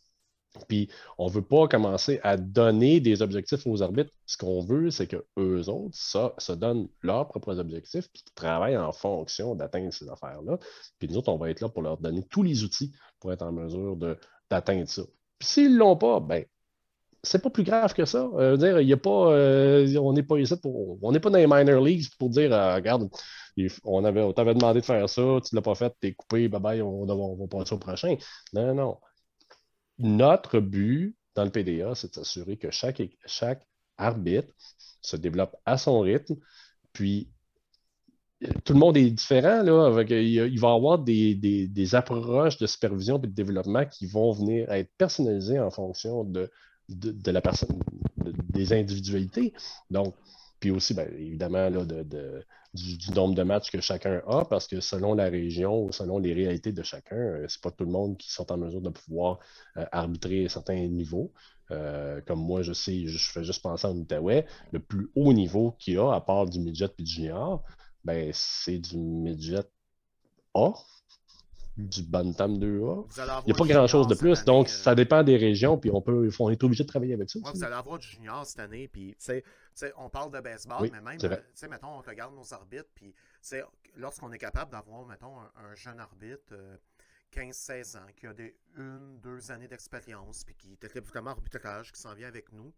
Puis, 0.67 0.89
on 1.17 1.27
ne 1.27 1.31
veut 1.31 1.41
pas 1.41 1.67
commencer 1.67 2.19
à 2.23 2.37
donner 2.37 2.99
des 2.99 3.21
objectifs 3.21 3.65
aux 3.67 3.81
arbitres. 3.81 4.11
Ce 4.25 4.37
qu'on 4.37 4.61
veut, 4.61 4.89
c'est 4.89 5.07
qu'eux 5.07 5.63
autres 5.67 5.95
ça, 5.95 6.33
se 6.37 6.53
donnent 6.53 6.87
leurs 7.01 7.27
propres 7.27 7.59
objectifs 7.59 8.09
puis 8.11 8.23
qu'ils 8.23 8.33
travaillent 8.33 8.77
en 8.77 8.91
fonction 8.91 9.55
d'atteindre 9.55 9.93
ces 9.93 10.09
affaires-là. 10.09 10.57
Puis 10.99 11.09
nous 11.09 11.17
autres, 11.17 11.29
on 11.31 11.37
va 11.37 11.49
être 11.49 11.61
là 11.61 11.69
pour 11.69 11.81
leur 11.81 11.97
donner 11.97 12.23
tous 12.29 12.43
les 12.43 12.63
outils 12.63 12.93
pour 13.19 13.33
être 13.33 13.41
en 13.41 13.51
mesure 13.51 13.97
d'atteindre 14.49 14.87
ça. 14.87 15.03
Puis 15.39 15.47
s'ils 15.47 15.73
ne 15.73 15.79
l'ont 15.79 15.97
pas, 15.97 16.19
ben, 16.19 16.45
c'est 17.25 17.41
pas 17.41 17.49
plus 17.49 17.63
grave 17.63 17.93
que 17.93 18.05
ça. 18.05 18.29
Euh, 18.35 18.83
y 18.83 18.93
a 18.93 18.97
pas, 18.97 19.33
euh, 19.33 19.97
on 19.97 20.13
n'est 20.13 20.23
pas 20.23 20.37
ici 20.37 20.55
pour. 20.57 20.97
On 21.03 21.11
n'est 21.11 21.19
pas 21.19 21.29
dans 21.29 21.37
les 21.37 21.47
minor 21.47 21.83
leagues 21.83 22.05
pour 22.17 22.29
dire 22.29 22.53
euh, 22.53 22.75
regarde, 22.75 23.09
on 23.83 24.05
avait, 24.05 24.33
t'avait 24.33 24.53
demandé 24.53 24.81
de 24.81 24.85
faire 24.85 25.09
ça, 25.09 25.21
tu 25.43 25.55
ne 25.55 25.57
l'as 25.57 25.61
pas 25.61 25.75
fait, 25.75 25.93
t'es 25.99 26.13
coupé, 26.13 26.47
bye 26.47 26.61
bye, 26.61 26.81
on, 26.81 27.05
va 27.05 27.47
passer 27.47 27.73
au 27.73 27.79
prochain. 27.79 28.15
Non, 28.53 28.73
non. 28.73 28.99
Notre 29.97 30.59
but 30.59 31.15
dans 31.35 31.45
le 31.45 31.51
PDA, 31.51 31.95
c'est 31.95 32.09
de 32.09 32.15
s'assurer 32.15 32.57
que 32.57 32.71
chaque, 32.71 33.01
chaque 33.25 33.65
arbitre 33.97 34.53
se 35.01 35.15
développe 35.17 35.55
à 35.65 35.77
son 35.77 36.01
rythme, 36.01 36.35
puis 36.93 37.29
tout 38.63 38.73
le 38.73 38.79
monde 38.79 38.97
est 38.97 39.09
différent. 39.09 39.63
Là, 39.63 39.85
avec, 39.87 40.09
il, 40.11 40.59
va 40.59 40.69
y 40.69 40.75
avoir 40.75 40.99
des, 40.99 41.35
des, 41.35 41.67
des, 41.67 41.95
approches 41.95 42.57
de 42.57 42.67
supervision 42.67 43.17
et 43.17 43.27
de 43.27 43.33
développement 43.33 43.85
qui 43.85 44.05
vont 44.05 44.31
venir 44.31 44.71
être 44.71 44.91
personnalisées 44.97 45.59
en 45.59 45.71
fonction 45.71 46.23
de 46.23 46.51
de, 46.89 47.31
la 47.31 47.41
personne, 47.41 47.79
des 48.17 48.73
individualités. 48.73 49.53
Donc, 49.89 50.15
puis 50.59 50.71
aussi, 50.71 50.93
bien, 50.93 51.05
évidemment, 51.05 51.69
là, 51.69 51.85
de, 51.85 52.43
du, 52.73 53.11
nombre 53.11 53.35
de 53.35 53.43
matchs 53.43 53.71
que 53.71 53.81
chacun 53.81 54.21
a, 54.27 54.45
parce 54.45 54.67
que 54.67 54.79
selon 54.81 55.13
la 55.13 55.25
région 55.25 55.83
ou 55.83 55.91
selon 55.91 56.19
les 56.19 56.33
réalités 56.33 56.71
de 56.71 56.83
chacun, 56.83 57.15
euh, 57.15 57.45
c'est 57.47 57.61
pas 57.61 57.71
tout 57.71 57.85
le 57.85 57.91
monde 57.91 58.17
qui 58.17 58.31
sont 58.31 58.51
en 58.51 58.57
mesure 58.57 58.81
de 58.81 58.89
pouvoir 58.89 59.39
euh, 59.77 59.85
arbitrer 59.91 60.47
certains 60.49 60.87
niveaux. 60.87 61.31
Euh, 61.71 62.21
comme 62.27 62.39
moi, 62.39 62.61
je 62.61 62.73
sais, 62.73 63.07
je 63.07 63.31
fais 63.31 63.43
juste 63.43 63.61
penser 63.61 63.87
en 63.87 63.95
Outaouais, 63.97 64.45
le 64.71 64.79
plus 64.79 65.09
haut 65.15 65.33
niveau 65.33 65.71
qu'il 65.79 65.95
y 65.95 65.97
a, 65.97 66.11
à 66.11 66.21
part 66.21 66.45
du 66.45 66.59
midget 66.59 66.89
et 66.97 67.03
du 67.03 67.11
junior, 67.11 67.63
ben, 68.03 68.29
c'est 68.33 68.77
du 68.77 68.97
midget 68.97 69.63
A, 70.53 70.73
du 71.77 72.03
Bantam 72.03 72.57
2A. 72.57 73.41
Il 73.43 73.47
n'y 73.47 73.51
a 73.51 73.55
pas 73.55 73.65
grand-chose 73.65 74.07
de 74.07 74.15
plus. 74.15 74.45
donc, 74.45 74.69
ça 74.69 74.91
euh, 74.91 74.95
dépend 74.95 75.23
des 75.23 75.35
régions, 75.35 75.77
puis 75.77 75.91
on, 75.91 76.01
peut, 76.01 76.29
on 76.39 76.49
est 76.49 76.63
obligé 76.63 76.83
de 76.83 76.87
travailler 76.87 77.13
avec 77.13 77.29
ça. 77.29 77.39
vous 77.43 77.63
allez 77.63 77.75
avoir 77.75 77.99
du 77.99 78.07
junior 78.07 78.45
cette 78.45 78.59
année, 78.59 78.87
puis 78.87 79.15
on 79.97 80.09
parle 80.09 80.31
de 80.31 80.39
baseball, 80.39 80.89
mais 80.91 81.01
même, 81.01 81.17
euh, 81.23 81.67
mettons, 81.69 81.97
on 81.97 82.01
regarde 82.01 82.33
nos 82.33 82.53
arbitres, 82.53 82.89
puis 82.95 83.13
lorsqu'on 83.97 84.31
est 84.31 84.37
capable 84.37 84.71
d'avoir, 84.71 85.05
mettons, 85.05 85.37
un, 85.39 85.75
jeune 85.75 85.99
arbitre. 85.99 86.53
15-16 87.35 87.97
euh, 87.97 87.99
ans, 87.99 88.05
qui 88.15 88.27
a 88.27 88.33
des 88.33 88.55
une, 88.77 89.19
deux 89.19 89.51
années 89.51 89.67
d'expérience, 89.67 90.45
puis 90.45 90.55
qui 90.55 90.77
est 90.81 90.95
évidemment 90.95 91.31
arbitrage, 91.31 91.91
qui 91.91 91.99
s'en 91.99 92.13
vient 92.13 92.29
avec 92.29 92.53
nous 92.53 92.71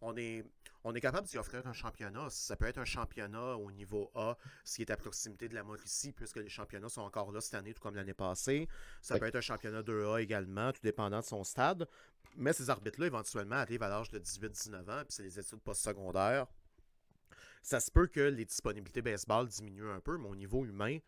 on 0.00 0.16
est, 0.16 0.44
on 0.84 0.94
est 0.94 1.00
capable 1.00 1.26
d'y 1.26 1.38
offrir 1.38 1.66
un 1.66 1.72
championnat. 1.72 2.28
Ça 2.30 2.56
peut 2.56 2.66
être 2.66 2.78
un 2.78 2.84
championnat 2.84 3.56
au 3.56 3.70
niveau 3.70 4.10
A, 4.14 4.36
ce 4.64 4.76
qui 4.76 4.82
est 4.82 4.90
à 4.90 4.96
proximité 4.96 5.48
de 5.48 5.54
la 5.54 5.62
Mauricie, 5.62 6.12
puisque 6.12 6.36
les 6.36 6.48
championnats 6.48 6.88
sont 6.88 7.02
encore 7.02 7.32
là 7.32 7.40
cette 7.40 7.54
année, 7.54 7.74
tout 7.74 7.82
comme 7.82 7.96
l'année 7.96 8.14
passée. 8.14 8.68
Ça 9.02 9.18
peut 9.18 9.26
être 9.26 9.36
un 9.36 9.40
championnat 9.40 9.82
2A 9.82 10.22
également, 10.22 10.72
tout 10.72 10.82
dépendant 10.82 11.20
de 11.20 11.24
son 11.24 11.44
stade. 11.44 11.88
Mais 12.36 12.52
ces 12.52 12.70
arbitres-là, 12.70 13.06
éventuellement, 13.06 13.56
arrivent 13.56 13.82
à 13.82 13.88
l'âge 13.88 14.10
de 14.10 14.18
18-19 14.18 14.90
ans, 14.90 15.02
puis 15.04 15.06
c'est 15.08 15.22
les 15.22 15.38
études 15.38 15.60
postsecondaires. 15.60 16.46
Ça 17.62 17.80
se 17.80 17.90
peut 17.90 18.06
que 18.06 18.20
les 18.20 18.44
disponibilités 18.44 19.02
baseball 19.02 19.48
diminuent 19.48 19.90
un 19.90 20.00
peu, 20.00 20.16
mais 20.16 20.28
au 20.28 20.36
niveau 20.36 20.64
humain, 20.64 20.98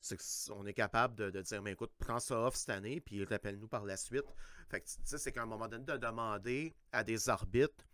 c'est 0.00 0.18
on 0.50 0.66
est 0.66 0.74
capable 0.74 1.14
de, 1.14 1.40
dire 1.42 1.62
mais 1.62 1.72
écoute, 1.72 1.92
prends 1.98 2.20
ça 2.20 2.40
off 2.40 2.56
cette 2.56 2.70
année, 2.70 3.00
puis 3.00 3.24
rappelle-nous 3.24 3.68
par 3.68 3.84
la 3.84 3.96
suite. 3.96 4.24
Fait 4.68 4.80
que, 4.80 4.86
c'est 4.86 5.32
qu'à 5.32 5.42
un 5.42 5.46
moment 5.46 5.68
donné, 5.68 5.84
de 5.84 5.96
demander 5.96 6.74
à 6.92 7.04
des 7.04 7.28
arbitres 7.28 7.84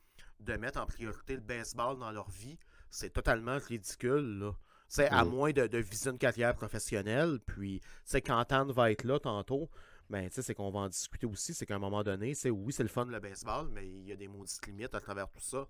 de 0.40 0.54
mettre 0.54 0.80
en 0.80 0.86
priorité 0.86 1.34
le 1.34 1.40
baseball 1.40 1.98
dans 1.98 2.10
leur 2.10 2.30
vie, 2.30 2.58
c'est 2.90 3.12
totalement 3.12 3.58
ridicule. 3.58 4.52
C'est 4.88 5.08
à 5.08 5.24
moins 5.24 5.50
de, 5.52 5.66
de, 5.66 5.78
viser 5.78 6.10
une 6.10 6.18
carrière 6.18 6.54
professionnelle. 6.54 7.40
Puis, 7.44 7.80
c'est 8.04 8.20
quand 8.20 8.44
Tan 8.44 8.66
va 8.66 8.92
être 8.92 9.02
là 9.02 9.18
tantôt, 9.18 9.68
ben, 10.08 10.28
c'est 10.30 10.54
qu'on 10.54 10.70
va 10.70 10.80
en 10.80 10.88
discuter 10.88 11.26
aussi. 11.26 11.54
C'est 11.54 11.66
qu'à 11.66 11.74
un 11.74 11.80
moment 11.80 12.04
donné, 12.04 12.34
c'est 12.34 12.50
oui, 12.50 12.72
c'est 12.72 12.84
le 12.84 12.88
fun 12.88 13.06
le 13.06 13.18
baseball, 13.18 13.68
mais 13.72 13.86
il 13.86 14.06
y 14.06 14.12
a 14.12 14.16
des 14.16 14.28
maudites 14.28 14.64
limites 14.66 14.94
à 14.94 15.00
travers 15.00 15.28
tout 15.28 15.40
ça. 15.40 15.66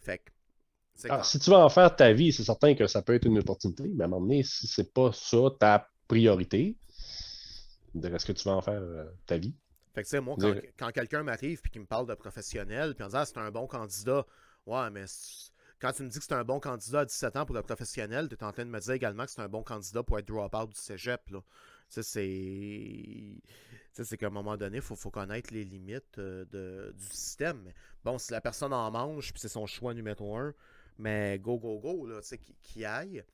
Fait 0.00 0.18
que. 0.18 0.30
Ah, 1.10 1.22
si 1.22 1.38
tu 1.38 1.50
vas 1.50 1.58
en 1.58 1.68
faire 1.68 1.94
ta 1.94 2.14
vie, 2.14 2.32
c'est 2.32 2.44
certain 2.44 2.74
que 2.74 2.86
ça 2.86 3.02
peut 3.02 3.14
être 3.14 3.26
une 3.26 3.38
opportunité, 3.38 3.86
mais 3.94 4.04
à 4.04 4.06
un 4.06 4.08
moment 4.08 4.22
donné, 4.22 4.42
si 4.42 4.66
c'est 4.66 4.94
pas 4.94 5.12
ça 5.12 5.38
ta 5.60 5.90
priorité, 6.08 6.78
est-ce 8.02 8.24
que 8.24 8.32
tu 8.32 8.48
vas 8.48 8.54
en 8.54 8.62
faire 8.62 8.80
euh, 8.80 9.04
ta 9.26 9.36
vie? 9.36 9.54
Fait 9.96 10.02
que, 10.02 10.08
tu 10.08 10.10
sais, 10.10 10.20
moi, 10.20 10.36
quand, 10.78 10.92
quelqu'un 10.92 11.22
m'arrive 11.22 11.62
et 11.64 11.68
qui 11.70 11.78
me 11.78 11.86
parle 11.86 12.06
de 12.06 12.12
professionnel, 12.12 12.94
puis 12.94 13.02
en 13.02 13.06
disant, 13.06 13.20
ah, 13.20 13.24
c'est 13.24 13.38
un 13.38 13.50
bon 13.50 13.66
candidat, 13.66 14.26
ouais, 14.66 14.90
mais 14.90 15.06
quand 15.80 15.90
tu 15.92 16.02
me 16.02 16.10
dis 16.10 16.18
que 16.18 16.24
c'est 16.26 16.34
un 16.34 16.44
bon 16.44 16.60
candidat 16.60 17.00
à 17.00 17.04
17 17.06 17.36
ans 17.38 17.46
pour 17.46 17.54
le 17.54 17.62
professionnel, 17.62 18.28
tu 18.28 18.34
es 18.34 18.44
en 18.44 18.52
train 18.52 18.66
de 18.66 18.70
me 18.70 18.78
dire 18.78 18.92
également 18.92 19.24
que 19.24 19.30
c'est 19.30 19.40
un 19.40 19.48
bon 19.48 19.62
candidat 19.62 20.02
pour 20.02 20.18
être 20.18 20.28
drop-out 20.28 20.68
du 20.68 20.78
cégep, 20.78 21.30
là. 21.30 21.40
Tu 21.88 22.02
c'est. 22.02 24.04
c'est 24.04 24.16
qu'à 24.18 24.26
un 24.26 24.30
moment 24.30 24.58
donné, 24.58 24.76
il 24.76 24.82
faut, 24.82 24.96
faut, 24.96 25.10
connaître 25.10 25.54
les 25.54 25.64
limites 25.64 26.18
euh, 26.18 26.44
de, 26.50 26.92
du 26.94 27.06
système. 27.06 27.72
bon, 28.04 28.18
si 28.18 28.32
la 28.32 28.42
personne 28.42 28.74
en 28.74 28.90
mange, 28.90 29.32
puis 29.32 29.40
c'est 29.40 29.48
son 29.48 29.66
choix 29.66 29.94
numéro 29.94 30.36
un, 30.36 30.52
mais 30.98 31.38
go, 31.38 31.58
go, 31.58 31.78
go, 31.78 32.06
là, 32.06 32.20
tu 32.20 32.28
sais, 32.28 32.40
qui 32.60 32.84
aille 32.84 33.24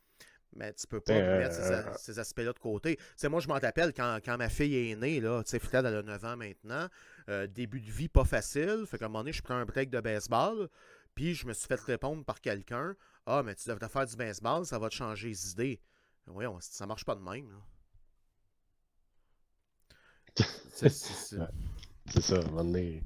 mais 0.55 0.73
tu 0.75 0.87
peux 0.87 1.01
pas 1.01 1.15
mettre 1.15 1.57
euh, 1.61 1.83
ces, 1.99 2.19
aspects-là 2.19 2.53
de 2.53 2.59
côté. 2.59 2.99
c'est 3.17 3.29
moi, 3.29 3.41
je 3.41 3.49
m'en 3.49 3.59
rappelle 3.59 3.93
quand, 3.93 4.19
quand, 4.25 4.37
ma 4.37 4.49
fille 4.49 4.91
est 4.91 4.97
née, 4.97 5.21
là, 5.21 5.43
Fred, 5.45 5.85
elle 5.87 5.97
a 5.97 6.03
9 6.03 6.25
ans 6.25 6.37
maintenant. 6.37 6.89
Euh, 7.29 7.47
début 7.47 7.81
de 7.81 7.91
vie 7.91 8.09
pas 8.09 8.25
facile. 8.25 8.85
Fait 8.87 8.99
qu'à 8.99 9.07
un 9.07 9.09
moment 9.09 9.21
donné, 9.21 9.33
je 9.33 9.43
prends 9.43 9.55
un 9.55 9.65
break 9.65 9.91
de 9.91 10.01
baseball. 10.01 10.69
Puis 11.15 11.35
je 11.35 11.47
me 11.47 11.53
suis 11.53 11.67
fait 11.67 11.81
répondre 11.81 12.25
par 12.25 12.41
quelqu'un 12.41 12.95
Ah, 13.27 13.43
mais 13.45 13.55
tu 13.55 13.69
devrais 13.69 13.89
faire 13.89 14.07
du 14.07 14.17
baseball, 14.17 14.65
ça 14.67 14.79
va 14.79 14.89
te 14.89 14.95
changer 14.95 15.29
les 15.29 15.51
idées. 15.51 15.81
Voyons, 16.27 16.59
ça 16.61 16.87
marche 16.87 17.05
pas 17.05 17.15
de 17.15 17.21
même. 17.21 17.51
c'est 22.13 22.21
ça, 22.21 22.37
à 22.37 22.39
un 22.41 22.45
moment 22.51 22.65
donné. 22.65 23.03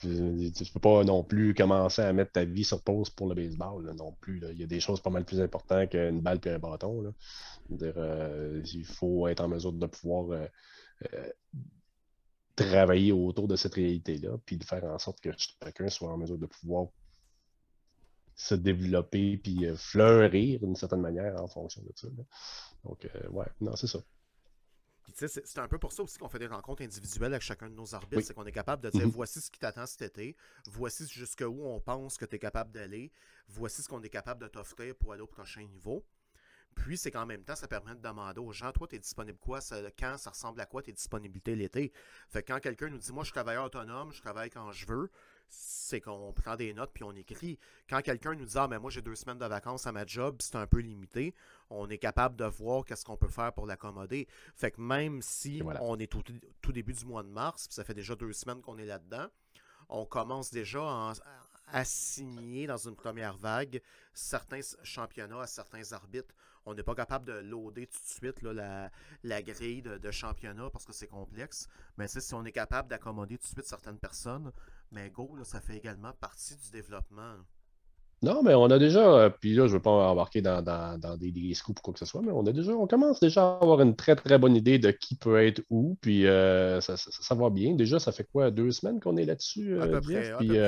Tu 0.00 0.72
peux 0.72 0.80
pas 0.80 1.04
non 1.04 1.22
plus 1.22 1.54
commencer 1.54 2.02
à 2.02 2.12
mettre 2.12 2.32
ta 2.32 2.44
vie 2.44 2.64
sur 2.64 2.82
pause 2.82 3.10
pour 3.10 3.28
le 3.28 3.34
baseball 3.34 3.94
non 3.96 4.12
plus. 4.20 4.40
Il 4.52 4.58
y 4.58 4.62
a 4.62 4.66
des 4.66 4.80
choses 4.80 5.00
pas 5.00 5.10
mal 5.10 5.24
plus 5.24 5.40
importantes 5.40 5.90
qu'une 5.90 6.20
balle 6.20 6.40
et 6.44 6.50
un 6.50 6.58
bâton. 6.58 7.12
Euh, 7.82 8.62
il 8.72 8.84
faut 8.84 9.26
être 9.28 9.40
en 9.40 9.48
mesure 9.48 9.72
de 9.72 9.86
pouvoir 9.86 10.30
euh, 10.30 10.46
euh, 11.14 11.30
travailler 12.54 13.12
autour 13.12 13.48
de 13.48 13.56
cette 13.56 13.74
réalité-là, 13.74 14.38
puis 14.44 14.56
de 14.56 14.64
faire 14.64 14.84
en 14.84 14.98
sorte 14.98 15.20
que 15.20 15.30
chacun 15.36 15.88
soit 15.88 16.12
en 16.12 16.18
mesure 16.18 16.38
de 16.38 16.46
pouvoir 16.46 16.88
se 18.34 18.54
développer 18.54 19.38
puis 19.38 19.66
fleurir 19.76 20.60
d'une 20.60 20.76
certaine 20.76 21.00
manière 21.00 21.42
en 21.42 21.48
fonction 21.48 21.82
de 21.82 21.92
ça. 21.94 22.08
Donc, 22.84 23.08
ouais, 23.30 23.46
non, 23.60 23.76
c'est 23.76 23.86
ça. 23.86 23.98
C'est 25.14 25.58
un 25.58 25.68
peu 25.68 25.78
pour 25.78 25.92
ça 25.92 26.02
aussi 26.02 26.18
qu'on 26.18 26.28
fait 26.28 26.38
des 26.38 26.46
rencontres 26.46 26.82
individuelles 26.82 27.32
avec 27.32 27.42
chacun 27.42 27.68
de 27.68 27.74
nos 27.74 27.94
arbitres. 27.94 28.22
C'est 28.22 28.34
qu'on 28.34 28.46
est 28.46 28.52
capable 28.52 28.82
de 28.82 28.90
dire 28.90 29.06
mhm. 29.06 29.12
voici 29.12 29.40
ce 29.40 29.50
qui 29.50 29.58
t'attend 29.58 29.86
cet 29.86 30.02
été, 30.02 30.36
voici 30.66 31.06
jusqu'où 31.06 31.62
on 31.62 31.80
pense 31.80 32.16
que 32.16 32.24
tu 32.24 32.36
es 32.36 32.38
capable 32.38 32.72
d'aller, 32.72 33.12
voici 33.48 33.82
ce 33.82 33.88
qu'on 33.88 34.02
est 34.02 34.10
capable 34.10 34.42
de 34.42 34.48
t'offrir 34.48 34.94
pour 34.96 35.12
aller 35.12 35.22
au 35.22 35.26
prochain 35.26 35.62
niveau. 35.62 36.04
Puis, 36.74 36.98
c'est 36.98 37.10
qu'en 37.10 37.24
même 37.24 37.42
temps, 37.42 37.56
ça 37.56 37.66
permet 37.66 37.94
de 37.94 38.00
demander 38.00 38.38
aux 38.38 38.52
gens, 38.52 38.70
toi, 38.70 38.86
tu 38.86 38.96
es 38.96 38.98
disponible 38.98 39.38
quoi, 39.38 39.60
ça, 39.60 39.80
quand, 39.98 40.18
ça 40.18 40.30
ressemble 40.30 40.60
à 40.60 40.66
quoi 40.66 40.82
tes 40.82 40.92
disponibilités 40.92 41.56
l'été? 41.56 41.90
Fait 42.28 42.42
que 42.42 42.52
quand 42.52 42.60
quelqu'un 42.60 42.90
nous 42.90 42.98
dit, 42.98 43.12
moi, 43.12 43.24
je 43.24 43.28
suis 43.28 43.32
travailleur 43.32 43.64
autonome, 43.64 44.12
je 44.12 44.20
travaille 44.20 44.50
quand 44.50 44.70
je 44.72 44.86
veux, 44.86 45.10
c'est 45.48 46.00
qu'on 46.00 46.32
prend 46.32 46.56
des 46.56 46.74
notes 46.74 46.90
puis 46.92 47.04
on 47.04 47.12
écrit. 47.12 47.58
Quand 47.88 48.02
quelqu'un 48.02 48.34
nous 48.34 48.44
dit 48.44 48.56
Ah, 48.56 48.68
mais 48.68 48.78
moi 48.78 48.90
j'ai 48.90 49.02
deux 49.02 49.14
semaines 49.14 49.38
de 49.38 49.46
vacances 49.46 49.86
à 49.86 49.92
ma 49.92 50.04
job, 50.04 50.36
c'est 50.40 50.56
un 50.56 50.66
peu 50.66 50.78
limité, 50.78 51.34
on 51.70 51.88
est 51.88 51.98
capable 51.98 52.36
de 52.36 52.44
voir 52.44 52.84
qu'est-ce 52.84 53.04
qu'on 53.04 53.16
peut 53.16 53.28
faire 53.28 53.52
pour 53.52 53.66
l'accommoder. 53.66 54.26
Fait 54.54 54.70
que 54.70 54.80
même 54.80 55.22
si 55.22 55.62
on 55.80 55.98
est 55.98 56.10
tout, 56.10 56.22
tout, 56.60 56.72
début 56.72 56.92
du 56.92 57.04
mois 57.04 57.22
de 57.22 57.28
mars, 57.28 57.68
puis 57.68 57.74
ça 57.74 57.84
fait 57.84 57.94
déjà 57.94 58.14
deux 58.14 58.32
semaines 58.32 58.60
qu'on 58.62 58.78
est 58.78 58.86
là-dedans, 58.86 59.26
on 59.88 60.04
commence 60.04 60.50
déjà 60.50 60.82
à, 60.82 61.12
assigner 61.68 62.66
dans 62.66 62.76
une 62.76 62.94
première 62.94 63.36
vague 63.36 63.80
certains 64.14 64.60
championnats 64.82 65.42
à 65.42 65.46
certains 65.46 65.92
arbitres. 65.92 66.34
On 66.64 66.74
n'est 66.74 66.82
pas 66.82 66.94
capable 66.94 67.24
de 67.26 67.32
loader 67.32 67.86
tout 67.86 68.00
de 68.00 68.08
suite 68.08 68.42
la, 68.42 68.90
la, 69.22 69.42
grille 69.42 69.82
de, 69.82 69.98
de 69.98 70.10
championnat 70.10 70.68
parce 70.70 70.84
que 70.84 70.92
c'est 70.92 71.06
complexe. 71.06 71.68
Mais 71.96 72.08
si 72.08 72.34
on 72.34 72.44
est 72.44 72.52
capable 72.52 72.88
d'accommoder 72.88 73.38
tout 73.38 73.44
de 73.44 73.48
suite 73.48 73.64
certaines 73.64 73.98
personnes, 73.98 74.52
mais 74.92 75.10
Go, 75.10 75.36
ça 75.44 75.60
fait 75.60 75.76
également 75.76 76.12
partie 76.20 76.56
du 76.56 76.70
développement. 76.70 77.36
Non, 78.22 78.42
mais 78.42 78.54
on 78.54 78.64
a 78.70 78.78
déjà, 78.78 79.06
euh, 79.06 79.28
puis 79.28 79.54
là, 79.54 79.66
je 79.66 79.72
ne 79.72 79.76
veux 79.76 79.82
pas 79.82 79.90
embarquer 79.90 80.40
dans, 80.40 80.62
des, 81.18 81.30
des, 81.30 81.52
scoops 81.52 81.78
ou 81.78 81.82
quoi 81.82 81.92
que 81.92 81.98
ce 82.00 82.06
soit, 82.06 82.22
mais 82.22 82.32
on 82.32 82.46
a 82.46 82.52
déjà, 82.52 82.72
on 82.72 82.86
commence 82.86 83.20
déjà 83.20 83.42
à 83.42 83.58
avoir 83.60 83.82
une 83.82 83.94
très 83.94 84.16
très 84.16 84.38
bonne 84.38 84.56
idée 84.56 84.78
de 84.78 84.90
qui 84.90 85.16
peut 85.16 85.44
être 85.44 85.62
où, 85.68 85.98
puis 86.00 86.26
euh, 86.26 86.80
ça, 86.80 87.34
va 87.34 87.50
bien. 87.50 87.74
Déjà, 87.74 87.98
ça 87.98 88.12
fait 88.12 88.26
quoi, 88.32 88.50
deux 88.50 88.70
semaines 88.72 89.00
qu'on 89.00 89.18
est 89.18 89.26
là-dessus, 89.26 89.78
euh, 89.78 90.00
près, 90.00 90.32
puis 90.38 90.58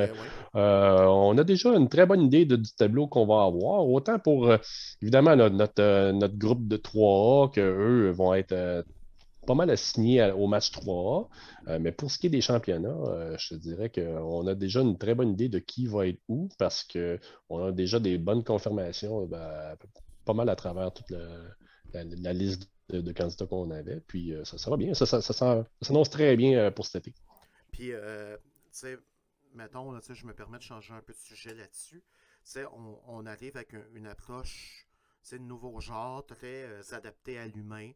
on 0.54 1.38
a 1.38 1.44
déjà 1.44 1.74
une 1.74 1.88
très 1.88 2.04
bonne 2.04 2.20
idée 2.20 2.44
du 2.44 2.74
tableau 2.76 3.06
qu'on 3.06 3.26
va 3.26 3.44
avoir, 3.44 3.88
autant 3.88 4.18
pour 4.18 4.52
évidemment 5.00 5.34
notre, 5.34 6.12
notre, 6.12 6.36
groupe 6.36 6.68
de 6.68 6.76
3A 6.76 7.54
qu'eux 7.54 8.10
vont 8.10 8.34
être 8.34 8.84
pas 9.48 9.54
mal 9.54 9.70
assigné 9.70 10.30
au 10.32 10.46
match 10.46 10.72
3 10.72 11.30
euh, 11.68 11.78
mais 11.80 11.90
pour 11.90 12.10
ce 12.10 12.18
qui 12.18 12.26
est 12.26 12.30
des 12.30 12.42
championnats, 12.42 12.90
euh, 12.90 13.34
je 13.38 13.48
te 13.48 13.54
dirais 13.54 13.88
qu'on 13.88 14.46
a 14.46 14.54
déjà 14.54 14.82
une 14.82 14.98
très 14.98 15.14
bonne 15.14 15.30
idée 15.30 15.48
de 15.48 15.58
qui 15.58 15.86
va 15.86 16.06
être 16.06 16.20
où 16.28 16.50
parce 16.58 16.84
qu'on 16.84 17.64
a 17.64 17.72
déjà 17.72 17.98
des 17.98 18.18
bonnes 18.18 18.44
confirmations 18.44 19.24
ben, 19.24 19.74
pas 20.26 20.34
mal 20.34 20.50
à 20.50 20.56
travers 20.56 20.92
toute 20.92 21.10
la, 21.94 22.32
liste 22.34 22.68
de, 22.90 23.12
candidats 23.12 23.46
qu'on 23.46 23.70
avait. 23.70 24.00
Puis 24.00 24.34
euh, 24.34 24.44
ça, 24.44 24.70
va 24.70 24.76
bien. 24.76 24.92
Ça, 24.92 25.06
ça, 25.06 25.22
s'annonce 25.80 26.10
très 26.10 26.36
bien 26.36 26.70
pour 26.70 26.84
cet 26.84 27.08
été. 27.08 27.14
Puis, 27.72 27.88
tu 27.88 27.94
sais, 28.70 28.98
mettons, 29.54 29.98
je 29.98 30.26
me 30.26 30.34
permets 30.34 30.58
de 30.58 30.62
changer 30.62 30.92
un 30.92 31.00
peu 31.00 31.14
de 31.14 31.18
sujet 31.18 31.54
là-dessus. 31.54 32.02
On, 32.76 32.98
on 33.06 33.24
arrive 33.24 33.56
avec 33.56 33.74
une 33.94 34.06
approche, 34.08 34.86
c'est 35.22 35.38
nouveau 35.38 35.80
genre, 35.80 36.26
très 36.26 36.66
adapté 36.92 37.38
à 37.38 37.46
l'humain. 37.46 37.92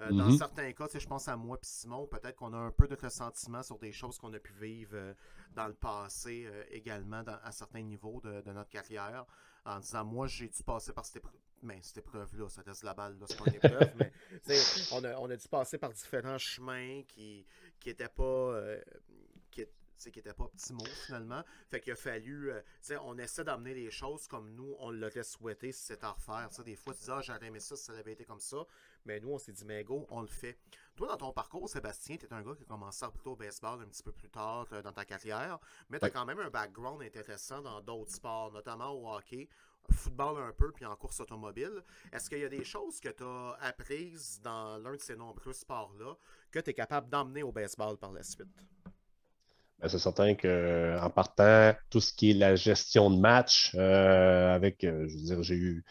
Euh, 0.00 0.10
dans 0.10 0.26
mhm. 0.26 0.36
certains 0.36 0.72
cas, 0.72 0.86
je 0.92 1.06
pense 1.06 1.26
à 1.26 1.36
moi 1.36 1.56
et 1.56 1.66
Simon, 1.66 2.06
peut-être 2.06 2.36
qu'on 2.36 2.52
a 2.52 2.58
un 2.58 2.70
peu 2.70 2.86
de 2.86 2.94
ressentiment 2.94 3.62
sur 3.62 3.78
des 3.78 3.92
choses 3.92 4.18
qu'on 4.18 4.32
a 4.34 4.38
pu 4.38 4.52
vivre 4.52 4.94
euh, 4.94 5.14
dans 5.54 5.66
le 5.66 5.74
passé 5.74 6.44
euh, 6.46 6.64
également 6.70 7.24
à 7.42 7.50
certains 7.50 7.80
niveaux 7.80 8.20
de, 8.20 8.42
notre 8.52 8.68
carrière. 8.68 9.24
En 9.64 9.80
disant, 9.80 10.04
moi, 10.04 10.26
j'ai 10.26 10.48
dû 10.48 10.62
passer 10.62 10.92
par 10.92 11.04
cette 11.04 11.16
épreuve. 11.16 11.40
Mais 11.62 11.78
cette 11.82 11.98
épreuve-là, 11.98 12.48
ça 12.48 12.62
reste 12.62 12.84
la 12.84 12.92
balle, 12.92 13.16
c'est 13.26 13.38
pas 13.38 13.44
une 13.46 13.54
épreuve, 13.54 13.90
mais 13.98 14.12
on 14.92 15.02
a, 15.02 15.16
on 15.16 15.30
a 15.30 15.36
dû 15.36 15.48
passer 15.48 15.78
par 15.78 15.90
différents 15.90 16.38
chemins 16.38 17.02
qui 17.08 17.46
n'étaient 17.84 18.08
pas. 18.08 18.60
qui, 19.50 19.64
qui 19.96 20.18
n'étaient 20.18 20.34
pas 20.34 20.44
optimaux 20.44 20.84
finalement. 21.06 21.42
Fait 21.68 21.80
qu'il 21.80 21.92
a 21.92 21.96
fallu, 21.96 22.52
on 23.02 23.18
essaie 23.18 23.44
d'amener 23.44 23.74
les 23.74 23.90
choses 23.90 24.26
comme 24.26 24.54
nous, 24.54 24.74
on 24.78 24.90
l'aurait 24.90 25.22
souhaité 25.22 25.72
si 25.72 25.84
c'était 25.84 26.04
à 26.04 26.12
refaire. 26.12 26.48
des 26.64 26.76
fois, 26.76 26.94
tu 26.94 27.04
dis, 27.04 27.10
ah, 27.10 27.20
j'aurais 27.22 27.46
aimé 27.46 27.60
ça 27.60 27.76
si 27.76 27.84
ça 27.84 27.92
avait 27.92 28.12
été 28.12 28.24
comme 28.24 28.40
ça. 28.40 28.58
Mais 29.04 29.20
nous, 29.20 29.30
on 29.30 29.38
s'est 29.38 29.52
dit, 29.52 29.64
mais 29.64 29.84
go, 29.84 30.06
on 30.10 30.20
le 30.20 30.26
fait. 30.26 30.58
Toi, 30.96 31.08
dans 31.08 31.16
ton 31.16 31.32
parcours, 31.32 31.68
Sébastien, 31.68 32.16
tu 32.16 32.26
es 32.26 32.32
un 32.32 32.42
gars 32.42 32.54
qui 32.54 32.62
a 32.62 32.66
commencé 32.66 33.06
plutôt 33.12 33.32
au 33.32 33.36
baseball 33.36 33.80
un 33.80 33.86
petit 33.86 34.02
peu 34.02 34.12
plus 34.12 34.30
tard 34.30 34.66
euh, 34.72 34.82
dans 34.82 34.92
ta 34.92 35.04
carrière, 35.04 35.58
mais 35.90 35.98
tu 35.98 36.06
as 36.06 36.10
quand 36.10 36.24
même 36.24 36.40
un 36.40 36.50
background 36.50 37.02
intéressant 37.02 37.60
dans 37.60 37.80
d'autres 37.80 38.12
sports, 38.12 38.50
notamment 38.52 38.90
au 38.90 39.14
hockey, 39.14 39.48
football 39.90 40.42
un 40.42 40.52
peu, 40.52 40.72
puis 40.72 40.84
en 40.84 40.96
course 40.96 41.20
automobile. 41.20 41.82
Est-ce 42.12 42.28
qu'il 42.28 42.38
y 42.38 42.44
a 42.44 42.48
des 42.48 42.64
choses 42.64 42.98
que 43.00 43.08
tu 43.08 43.22
as 43.22 43.56
apprises 43.60 44.40
dans 44.42 44.78
l'un 44.78 44.94
de 44.94 45.00
ces 45.00 45.16
nombreux 45.16 45.52
sports-là 45.52 46.16
que 46.50 46.58
tu 46.58 46.70
es 46.70 46.74
capable 46.74 47.08
d'emmener 47.08 47.42
au 47.42 47.52
baseball 47.52 47.96
par 47.96 48.12
la 48.12 48.22
suite? 48.22 48.48
Ben, 49.80 49.88
c'est 49.88 49.98
certain 49.98 50.34
qu'en 50.34 51.10
partant, 51.10 51.74
tout 51.90 52.00
ce 52.00 52.12
qui 52.12 52.30
est 52.30 52.34
la 52.34 52.56
gestion 52.56 53.10
de 53.10 53.18
match, 53.18 53.74
euh, 53.74 54.54
avec, 54.54 54.84
euh, 54.84 55.06
je 55.08 55.14
veux 55.16 55.22
dire, 55.24 55.42
j'ai 55.42 55.54
eu 55.56 55.84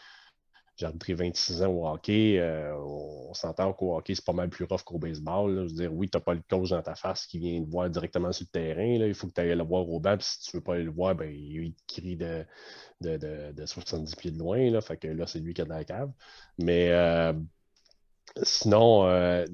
j'ai 0.76 0.88
pris 0.98 1.14
26 1.14 1.62
ans 1.62 1.70
au 1.72 1.86
hockey. 1.88 2.38
Euh, 2.38 2.74
on 2.76 3.32
s'entend 3.34 3.72
qu'au 3.72 3.96
hockey, 3.96 4.14
c'est 4.14 4.24
pas 4.24 4.32
mal 4.34 4.50
plus 4.50 4.64
rough 4.66 4.82
qu'au 4.84 4.98
baseball. 4.98 5.54
Je 5.54 5.60
veux 5.60 5.66
dire, 5.68 5.94
oui, 5.94 6.08
tu 6.10 6.18
n'as 6.18 6.22
pas 6.22 6.34
le 6.34 6.42
coach 6.48 6.70
dans 6.70 6.82
ta 6.82 6.94
face 6.94 7.26
qui 7.26 7.38
vient 7.38 7.62
te 7.64 7.70
voir 7.70 7.88
directement 7.90 8.32
sur 8.32 8.44
le 8.46 8.50
terrain. 8.50 8.84
Il 9.06 9.14
faut 9.14 9.26
que 9.26 9.32
tu 9.32 9.40
ailles 9.40 9.56
le 9.56 9.64
voir 9.64 9.88
au 9.88 10.00
banc. 10.00 10.16
Puis 10.18 10.26
si 10.26 10.50
tu 10.50 10.56
veux 10.56 10.62
pas 10.62 10.74
aller 10.74 10.84
le 10.84 10.90
voir, 10.90 11.14
ben, 11.14 11.30
il 11.34 11.72
te 11.74 11.82
crie 11.94 12.16
de, 12.16 12.44
de, 13.00 13.52
de, 13.52 13.66
70 13.66 14.16
pieds 14.16 14.30
de 14.30 14.38
loin. 14.38 14.70
Là, 14.70 14.80
fait 14.82 14.98
que 14.98 15.08
là, 15.08 15.26
c'est 15.26 15.40
lui 15.40 15.54
qui 15.54 15.62
a 15.62 15.64
de 15.64 15.70
la 15.70 15.84
cave. 15.84 16.12
Mais 16.58 16.90
euh, 16.90 17.32
Sinon, 18.42 19.06
euh, 19.06 19.46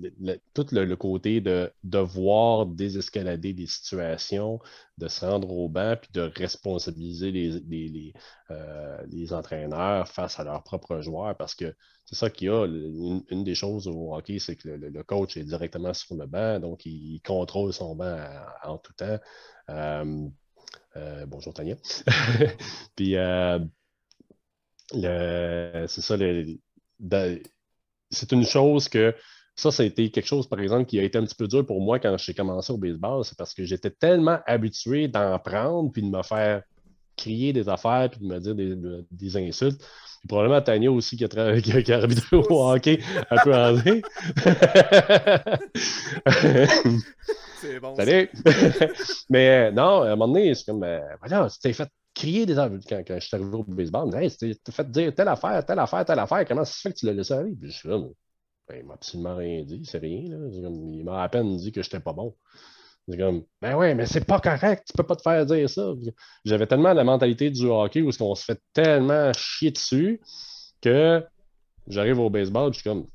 tout 0.54 0.66
le, 0.72 0.96
côté 0.96 1.40
de 1.40 1.72
devoir 1.84 2.66
désescalader 2.66 3.52
des 3.52 3.68
situations, 3.68 4.59
de 4.98 5.06
se 5.06 5.24
rendre 5.24 5.50
au 5.50 5.68
banc, 5.68 5.96
puis 6.00 6.10
de 6.12 6.22
responsabiliser 6.22 7.30
les, 7.30 8.12
euh, 8.50 9.02
les, 9.09 9.32
entraîneurs 9.32 10.09
face 10.09 10.40
à 10.40 10.44
leurs 10.44 10.64
propres 10.64 11.00
joueurs, 11.00 11.36
parce 11.36 11.54
que 11.54 11.76
c'est 12.06 12.16
ça 12.16 12.28
qu'il 12.28 12.48
y 12.48 12.50
a. 12.50 12.66
Une, 12.66 13.44
des 13.44 13.54
choses 13.54 13.86
au 13.86 14.14
hockey, 14.16 14.40
c'est 14.40 14.56
que 14.56 14.68
le, 14.68 15.02
coach 15.04 15.36
est 15.36 15.44
directement 15.44 15.94
sur 15.94 16.16
le 16.16 16.26
banc, 16.26 16.59
donc 16.59 16.84
il, 16.84 17.20
contrôle 17.24 17.72
son 17.72 17.94
banc 17.94 18.18
en 18.64 18.78
tout 18.78 18.94
temps. 18.94 19.18
Euh, 19.70 21.26
bonjour 21.26 21.54
Tania. 21.54 21.76
puis, 22.96 23.14
c'est 24.92 26.00
ça, 26.00 26.16
le, 26.16 26.59
c'est 28.12 28.32
une 28.32 28.44
chose 28.44 28.89
que 28.89 29.14
ça, 29.55 29.70
ça 29.70 29.82
a 29.82 29.86
été 29.86 30.10
quelque 30.10 30.26
chose, 30.26 30.48
par 30.48 30.60
exemple, 30.60 30.86
qui 30.86 30.98
a 30.98 31.02
été 31.02 31.18
un 31.18 31.24
petit 31.24 31.34
peu 31.34 31.47
dur 31.47 31.66
pour 31.66 31.80
moi 31.80 31.98
quand 31.98 32.16
j'ai 32.16 32.34
commencé 32.34 32.72
au 32.72 32.78
baseball. 32.78 33.24
C'est 33.24 33.36
parce 33.36 33.52
que 33.52 33.64
j'étais 33.64 33.90
tellement 33.90 34.39
habitué 34.47 35.09
d'en 35.09 35.39
prendre 35.39 35.93
puis 35.93 36.02
de 36.02 36.09
me 36.09 36.22
faire 36.22 36.62
crier 37.16 37.52
des 37.52 37.68
affaires 37.68 38.09
puis 38.10 38.20
de 38.20 38.26
me 38.26 38.39
dire 38.40 38.55
des, 38.55 39.36
insultes. 39.36 39.78
Puis 39.78 40.28
probablement 40.28 40.62
Tania 40.62 40.90
aussi 40.90 41.16
qui 41.16 41.24
a, 41.24 41.28
qui 41.60 41.93
arbitré 41.93 42.36
au 42.36 42.70
hockey 42.70 43.01
un 43.30 43.36
peu 43.43 43.55
en 43.55 43.76
C'est 47.60 47.80
bon. 47.80 47.94
Salut! 47.97 48.30
Mais 49.30 49.68
euh, 49.68 49.70
non, 49.72 50.02
à 50.02 50.06
un 50.06 50.16
moment 50.16 50.28
donné, 50.28 50.55
c'est 50.55 50.64
comme, 50.64 50.84
euh, 50.84 51.01
voilà, 51.20 51.51
tu 51.51 51.59
t'es 51.59 51.72
fait 51.72 51.89
crier 52.23 52.47
des 52.47 52.55
quand, 52.55 53.03
quand 53.07 53.19
je 53.19 53.27
suis 53.27 53.36
arrivé 53.36 53.55
au 53.55 53.65
baseball. 53.65 54.15
Hey, 54.15 54.31
tu 54.31 54.55
t'es 54.57 54.73
fait 54.73 54.90
dire 54.90 55.15
telle 55.15 55.28
affaire, 55.28 55.65
telle 55.65 55.78
affaire, 55.78 56.05
telle 56.05 56.19
affaire. 56.20 56.44
Comment 56.47 56.65
ça 56.65 56.73
se 56.73 56.81
fait 56.81 56.93
que 56.93 56.99
tu 56.99 57.07
l'as 57.07 57.12
laissé 57.12 57.35
aller? 57.35 57.57
Je 57.61 57.70
suis 57.70 57.89
là, 57.89 57.99
ben, 58.69 58.77
il 58.78 58.86
m'a 58.86 58.94
absolument 58.94 59.36
rien 59.36 59.62
dit. 59.65 59.85
C'est 59.85 59.99
rien. 59.99 60.23
Là. 60.28 60.39
il 60.53 61.05
m'a 61.05 61.23
à 61.23 61.28
peine 61.28 61.57
dit 61.57 61.73
que 61.73 61.82
j'étais 61.82 62.01
pas 62.01 62.12
bon. 62.12 62.36
C'est 63.09 63.19
comme, 63.19 63.43
ben 63.61 63.74
ouais, 63.74 63.97
mais 63.97 64.07
c'est 64.07 64.24
pas 64.24 64.39
correct, 64.39 64.85
tu 64.86 64.93
peux 64.97 65.03
pas 65.03 65.16
te 65.16 65.23
faire 65.23 65.44
dire 65.44 65.69
ça. 65.69 65.93
J'avais 66.44 66.69
tellement 66.69 66.93
la 66.93 67.03
mentalité 67.03 67.51
du 67.51 67.66
hockey 67.66 68.01
où 68.01 68.11
on 68.20 68.35
se 68.36 68.44
fait 68.44 68.61
tellement 68.73 69.32
chier 69.32 69.73
dessus 69.73 70.20
que 70.81 71.24
j'arrive 71.89 72.20
au 72.20 72.31
baseball, 72.31 72.73
je 72.73 72.78
suis 72.78 72.89
comme, 72.89 73.09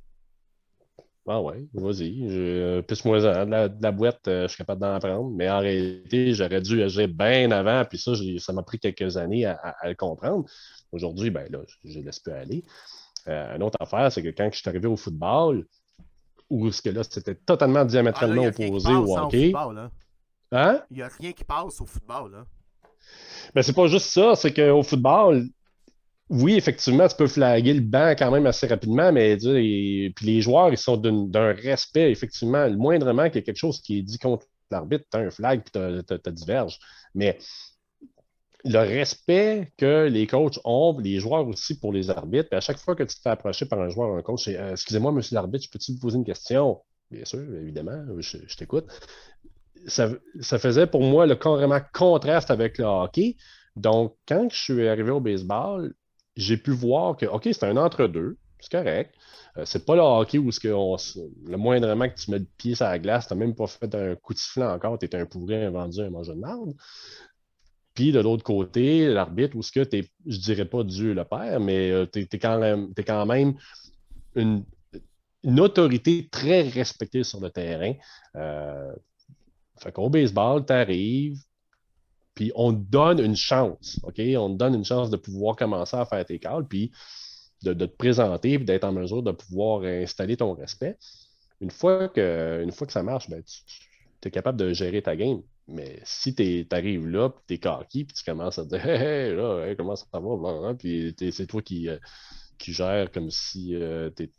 ah 1.30 1.41
ouais, 1.41 1.68
vas-y, 1.74 2.20
euh, 2.24 2.82
pisse-moi 2.82 3.22
ça. 3.22 3.45
De 3.45 3.52
la, 3.52 3.68
de 3.68 3.84
la 3.84 3.91
boîte, 3.91 4.28
euh, 4.28 4.44
je 4.44 4.48
suis 4.48 4.58
capable 4.58 4.82
d'en 4.82 4.98
prendre. 4.99 5.30
Mais 5.32 5.49
en 5.49 5.60
réalité, 5.60 6.34
j'aurais 6.34 6.62
dû 6.62 6.82
agir 6.82 7.10
bien 7.10 7.52
avant, 7.52 7.84
puis 7.86 7.98
ça, 7.98 8.14
ça 8.40 8.54
m'a 8.54 8.64
pris 8.64 8.80
quelques 8.80 9.18
années 9.18 9.45
à, 9.45 9.76
le 9.84 9.95
comprendre. 9.95 10.45
Aujourd'hui, 10.91 11.30
ben 11.30 11.52
là, 11.52 11.60
je, 11.84 11.99
laisse 11.99 12.20
plus 12.20 12.32
aller. 12.32 12.64
Euh, 13.28 13.56
une 13.58 13.64
autre 13.64 13.78
affaire, 13.82 14.10
c'est 14.10 14.24
que 14.24 14.30
quand 14.30 14.49
je 14.52 14.60
suis 14.60 14.70
arrivé 14.70 14.88
au 14.88 14.95
football, 14.95 15.66
où 16.49 16.72
ce 16.72 16.82
que 16.82 16.90
là, 16.90 17.04
c'était 17.04 17.36
totalement 17.36 17.84
diamétralement 17.84 18.44
ah, 18.45 18.48
opposé 18.48 18.94
au 18.94 19.18
hockey. 19.18 19.52
Hein? 19.54 19.91
hein? 20.54 20.82
Il 20.90 20.98
n'y 20.98 21.04
a 21.04 21.10
rien 21.10 21.34
qui 21.34 21.44
passe 21.44 21.82
au 21.82 21.86
football. 21.86 22.32
Là. 22.32 22.45
Ben, 23.54 23.62
c'est 23.62 23.74
pas 23.74 23.88
juste 23.88 24.08
ça, 24.08 24.36
c'est 24.36 24.54
qu'au 24.54 24.84
football, 24.84 25.45
oui, 26.30 26.56
effectivement, 26.56 27.08
tu 27.08 27.16
peux 27.16 27.28
flaguer 27.28 27.74
le 27.74 27.82
banc 27.82 28.14
quand 28.18 28.32
même 28.32 28.45
assez 28.45 28.68
rapidement, 28.68 29.12
mais 29.12 29.38
puis 29.38 30.26
les 30.26 30.41
joueurs, 30.41 30.70
ils 30.70 30.78
sont 30.78 30.98
d'un 30.98 31.54
respect, 31.54 32.12
effectivement, 32.12 32.68
le 32.68 32.76
moindrement 32.76 33.28
qu'il 33.28 33.36
y 33.36 33.40
a 33.40 33.41
quelque 33.44 33.58
chose 33.58 33.82
qui 33.82 33.99
est 33.99 34.02
dit 34.02 34.20
contre 34.20 34.45
l'arbitre, 34.70 35.06
tu 35.10 35.18
as 35.18 35.22
un 35.22 35.32
flag, 35.32 35.64
puis 35.64 35.72
tu 35.72 36.32
diverge. 36.32 36.80
Mais 37.16 37.38
le 38.66 38.80
respect 38.80 39.72
que 39.78 40.08
les 40.08 40.28
coachs 40.28 40.60
ont, 40.66 40.98
les 40.99 41.20
joueurs 41.20 41.48
aussi 41.48 41.80
pour 41.80 41.94
les 41.94 42.10
arbitres, 42.10 42.49
puis 42.49 42.58
à 42.58 42.62
chaque 42.62 42.78
fois 42.78 42.95
que 42.95 43.04
tu 43.04 43.16
te 43.16 43.22
fais 43.22 43.30
approcher 43.30 43.66
par 43.66 43.80
un 43.80 43.90
joueur 43.90 44.10
ou 44.12 44.18
un 44.18 44.22
coach, 44.22 44.48
euh, 44.49 44.72
Excusez-moi, 44.72 45.12
monsieur 45.12 45.36
l'arbitre, 45.36 45.66
je 45.66 45.70
peux-tu 45.70 45.94
vous 45.94 45.99
poser 45.99 46.18
une 46.18 46.26
question? 46.26 46.82
bien 47.10 47.24
sûr, 47.24 47.40
évidemment, 47.56 48.04
je, 48.20 48.56
t'écoute. 48.58 48.86
Ça, 49.88 50.10
faisait 50.60 50.88
pour 50.88 51.02
moi 51.04 51.26
le 51.26 51.36
carrément 51.36 51.80
contraste 51.94 52.52
avec 52.52 52.78
le 52.78 52.84
hockey. 52.84 53.38
Donc, 53.78 54.18
quand 54.28 54.49
je 54.52 54.60
suis 54.60 54.88
arrivé 54.88 55.12
au 55.12 55.22
baseball, 55.22 55.94
j'ai 56.38 56.57
pu 56.57 56.72
voir 56.72 57.18
que, 57.18 57.26
OK, 57.26 57.43
c'est 57.43 57.64
un 57.64 57.77
entre-deux, 57.77 58.38
c'est 58.59 58.72
correct. 58.72 59.14
Euh, 59.57 59.65
c'est 59.65 59.85
pas 59.85 59.95
le 59.95 60.01
hockey 60.01 60.38
où 60.38 60.49
que 60.49 60.68
on, 60.69 60.95
le 61.45 61.57
moindrement 61.57 62.07
que 62.07 62.15
tu 62.15 62.31
mets 62.31 62.39
le 62.39 62.47
pied 62.57 62.76
sur 62.76 62.85
la 62.85 62.99
glace, 62.99 63.27
tu 63.27 63.34
n'as 63.34 63.39
même 63.39 63.55
pas 63.55 63.68
fait 63.68 63.93
un 63.93 64.15
coup 64.15 64.34
de 64.34 64.39
sifflet 64.39 64.65
encore, 64.65 64.99
tu 64.99 65.05
es 65.05 65.15
un 65.15 65.26
pourri, 65.26 65.55
un 65.55 65.72
vendu, 65.72 66.01
un 66.01 66.09
mangeur 66.09 66.35
de 66.35 66.41
merde. 66.41 66.73
Puis 67.95 68.11
de 68.11 68.19
l'autre 68.19 68.43
côté, 68.43 69.07
l'arbitre, 69.07 69.57
où 69.57 69.64
ce 69.64 69.72
que 69.72 69.84
tu 69.84 70.07
je 70.27 70.38
dirais 70.38 70.65
pas 70.65 70.84
Dieu 70.84 71.14
le 71.14 71.26
Père, 71.26 71.59
mais 71.59 71.89
euh, 71.91 72.05
tu 72.05 72.27
es, 72.31 72.39
quand 72.39 72.59
même, 72.59 72.93
quand 72.95 73.26
même 73.26 73.55
une, 74.35 74.64
autorité 75.59 76.27
très 76.30 76.61
respectée 76.61 77.23
sur 77.23 77.39
le 77.39 77.49
terrain. 77.49 77.93
Euh, 78.35 78.93
fait 79.80 79.91
qu'au 79.91 80.09
baseball, 80.09 80.64
tu 80.65 80.73
arrives, 80.73 81.39
puis 82.38 82.51
on 82.53 82.72
te 82.72 82.80
donne 82.91 83.19
une 83.19 83.35
chance, 83.35 83.99
OK? 84.03 84.22
On 84.38 84.53
te 84.53 84.57
donne 84.57 84.76
une 84.76 84.85
chance 84.85 85.09
de 85.09 85.18
pouvoir 85.18 85.55
commencer 85.55 85.97
à 85.97 86.05
faire 86.05 86.23
tes 86.23 86.38
calls, 86.38 86.68
puis 86.68 86.91
de, 87.64 87.73
te 87.73 87.85
présenter, 87.85 88.57
puis 88.57 88.65
d'être 88.65 88.84
en 88.84 88.91
mesure 88.91 89.23
de 89.23 89.31
pouvoir 89.31 89.81
installer 89.81 90.38
ton 90.38 90.53
respect. 90.53 90.99
Une 91.61 91.72
fois 91.72 92.09
que, 92.09 92.61
une 92.64 92.72
fois 92.72 92.85
que 92.85 92.93
ça 92.93 93.01
marche, 93.01 93.27
ben, 93.27 93.41
tu 94.22 94.27
es 94.27 94.31
capable 94.31 94.59
de 94.59 94.72
gérer 94.72 95.01
ta 95.01 95.15
game. 95.15 95.41
Mais 95.68 95.99
si 96.03 96.35
tu 96.35 96.68
arrives 96.69 97.07
là, 97.07 97.30
puis 97.30 97.55
es 97.55 97.59
cocky, 97.59 98.05
puis 98.05 98.15
tu 98.15 98.23
commences 98.23 98.59
à 98.59 98.65
te 98.65 98.69
dire 98.69 98.85
Hey, 98.85 99.30
hey, 99.31 99.35
là, 99.35 99.73
comment 99.76 99.95
ça 99.95 100.05
va? 100.14 100.76
Puis 100.76 101.15
c'est 101.31 101.47
toi 101.47 101.64
qui, 101.64 101.89
euh, 101.89 101.97
qui 102.59 102.72
gères 102.72 103.11
comme 103.11 103.31
si 103.31 103.73
euh, 103.73 104.11
tu 104.15 104.30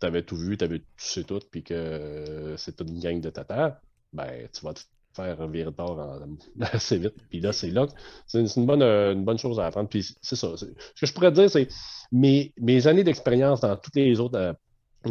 avais 0.00 0.22
tout 0.22 0.36
vu, 0.36 0.56
tu 0.56 0.64
avais 0.64 0.78
tout 0.78 0.86
sais 0.96 1.24
tout, 1.24 1.40
puis 1.50 1.62
que 1.62 1.74
euh, 1.74 2.56
c'est 2.56 2.80
une 2.80 2.98
gang 3.00 3.20
de 3.20 3.28
tata, 3.28 3.82
ben 4.14 4.48
tu 4.50 4.64
vas 4.64 4.72
te 4.72 4.80
faire 5.14 5.46
virer 5.48 5.70
bord 5.70 5.98
assez 6.60 6.98
vite. 6.98 7.14
Puis 7.28 7.40
là, 7.40 7.52
c'est 7.52 7.70
là 7.70 7.86
c'est 8.26 8.40
une, 8.56 8.66
bonne, 8.66 8.82
une 8.82 9.24
bonne 9.24 9.38
chose 9.38 9.58
à 9.60 9.66
apprendre. 9.66 9.88
Puis 9.88 10.16
c'est 10.20 10.36
ça. 10.36 10.56
Ce 10.56 10.66
que 10.66 11.06
je 11.06 11.12
pourrais 11.12 11.32
dire, 11.32 11.50
c'est 11.50 11.68
mes, 12.12 12.52
mes 12.58 12.86
années 12.86 13.04
d'expérience 13.04 13.60
dans 13.60 13.76
tous 13.76 13.92
les 13.94 14.20
autres 14.20 14.56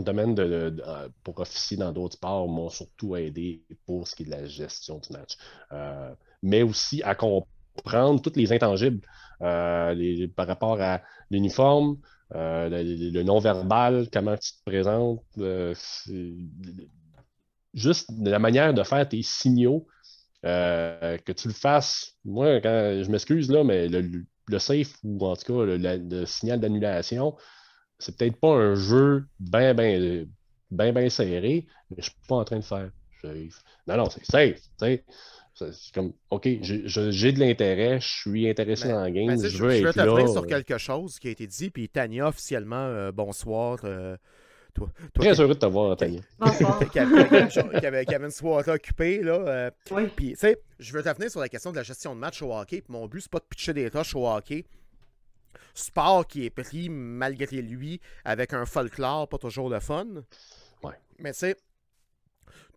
domaine 0.03 0.35
de, 0.35 0.75
euh, 0.85 1.09
pour 1.23 1.39
officier 1.39 1.77
dans 1.77 1.91
d'autres 1.91 2.15
sports 2.15 2.47
m'ont 2.47 2.69
surtout 2.69 3.15
aidé 3.15 3.63
pour 3.85 4.07
ce 4.07 4.15
qui 4.15 4.23
est 4.23 4.25
de 4.25 4.31
la 4.31 4.45
gestion 4.45 4.99
du 4.99 5.11
match. 5.13 5.37
Euh, 5.71 6.13
mais 6.43 6.61
aussi 6.63 7.01
à 7.03 7.15
comprendre 7.15 8.21
tous 8.21 8.35
les 8.35 8.51
intangibles 8.53 9.01
euh, 9.41 10.27
par 10.35 10.47
rapport 10.47 10.81
à 10.81 11.01
l'uniforme, 11.29 11.97
le, 12.31 13.23
non-verbal, 13.23 14.09
comment 14.11 14.35
tu 14.35 14.51
te 14.51 14.63
présentes, 14.65 15.23
juste 17.77 18.09
la 18.19 18.39
manière 18.39 18.73
de 18.73 18.83
faire 18.83 19.07
tes 19.07 19.21
signaux, 19.21 19.87
que 20.43 21.31
tu 21.31 21.47
le 21.47 21.53
fasses. 21.53 22.15
Moi, 22.25 22.61
quand 22.61 23.01
je 23.03 23.09
m'excuse 23.09 23.51
là, 23.51 23.63
mais 23.63 23.87
le, 23.87 24.59
safe 24.59 24.95
ou 25.03 25.25
en 25.25 25.35
tout 25.35 25.53
cas 25.53 25.65
le 25.65 26.25
signal 26.25 26.59
d'annulation, 26.59 27.35
c'est 27.99 28.17
peut-être 28.17 28.39
pas 28.39 28.53
un 28.53 28.75
jeu 28.75 29.25
bien, 29.39 29.73
bien, 29.73 30.25
bien, 30.71 30.93
bien 30.93 31.09
serré, 31.09 31.67
mais 31.89 31.97
je 31.99 32.09
suis 32.09 32.19
pas 32.27 32.35
en 32.35 32.45
train 32.45 32.59
de 32.59 32.63
faire. 32.63 32.91
Non, 33.23 33.97
non, 33.97 34.09
c'est 34.09 34.25
safe. 34.25 34.61
C'est 34.79 35.93
comme, 35.93 36.13
OK, 36.29 36.47
j'ai 36.61 37.31
de 37.31 37.39
l'intérêt, 37.39 37.99
je 37.99 38.07
suis 38.07 38.47
intéressé 38.47 38.89
dans 38.89 39.01
la 39.01 39.09
game, 39.09 39.29
je, 39.41 39.57
veux 39.57 39.71
je 39.71 39.87
être 39.87 39.95
là. 39.95 40.05
Je 40.05 40.31
sur 40.31 40.45
quelque 40.45 40.77
chose 40.77 41.17
qui 41.17 41.29
a 41.29 41.31
été 41.31 41.47
dit, 41.47 41.71
puis 41.71 41.89
Tania, 41.89 42.27
officiellement, 42.27 42.75
euh, 42.75 43.11
bonsoir. 43.11 43.79
Euh, 43.83 44.17
toi, 44.77 44.89
Très 45.13 45.39
heureux 45.39 45.53
de 45.53 45.59
te 45.59 45.65
voir. 45.65 45.97
Bonsoir. 46.39 46.89
qui, 46.89 46.99
avait, 46.99 48.03
une 48.03 48.31
soirée 48.31 48.71
occupée, 48.71 49.21
là. 49.21 49.33
Euh, 49.33 49.71
oui. 49.91 50.07
Puis, 50.15 50.31
tu 50.31 50.37
sais, 50.37 50.61
je 50.79 50.93
veux 50.93 51.03
t'amener 51.03 51.29
sur 51.29 51.39
la 51.39 51.49
question 51.49 51.71
de 51.71 51.77
la 51.77 51.83
gestion 51.83 52.15
de 52.15 52.19
match 52.19 52.41
au 52.41 52.53
hockey, 52.53 52.81
puis 52.81 52.93
mon 52.93 53.07
but, 53.07 53.21
c'est 53.21 53.31
pas 53.31 53.39
de 53.39 53.45
pitcher 53.49 53.73
des 53.73 53.89
tâches 53.89 54.15
au 54.15 54.27
hockey 54.27 54.65
sport 55.73 56.25
qui 56.25 56.45
est 56.45 56.49
pris 56.49 56.89
malgré 56.89 57.61
lui 57.61 58.01
avec 58.25 58.53
un 58.53 58.65
folklore 58.65 59.27
pas 59.29 59.37
toujours 59.37 59.69
le 59.69 59.79
fun. 59.79 60.07
Ouais. 60.83 60.95
Mais 61.19 61.33
tu 61.33 61.39
sais, 61.39 61.55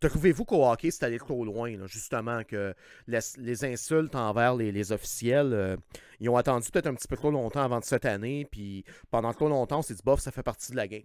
trouvez-vous 0.00 0.44
qu'au 0.44 0.66
hockey, 0.66 0.90
c'est 0.90 1.04
allé 1.04 1.18
trop 1.18 1.44
loin, 1.44 1.86
justement, 1.86 2.42
que 2.44 2.74
les, 3.06 3.64
insultes 3.64 4.14
envers 4.14 4.54
les, 4.54 4.92
officiels, 4.92 5.52
euh, 5.52 5.76
ils 6.20 6.28
ont 6.28 6.36
attendu 6.36 6.70
peut-être 6.70 6.86
un 6.86 6.94
petit 6.94 7.08
peu 7.08 7.16
trop 7.16 7.30
longtemps 7.30 7.62
avant 7.62 7.80
de 7.80 7.84
cette 7.84 8.04
année, 8.04 8.46
puis 8.50 8.84
pendant 9.10 9.32
trop 9.32 9.48
longtemps, 9.48 9.78
on 9.78 9.82
s'est 9.82 9.94
dit, 9.94 10.02
bof, 10.04 10.20
ça 10.20 10.30
fait 10.30 10.42
partie 10.42 10.72
de 10.72 10.76
la 10.76 10.88
game. 10.88 11.02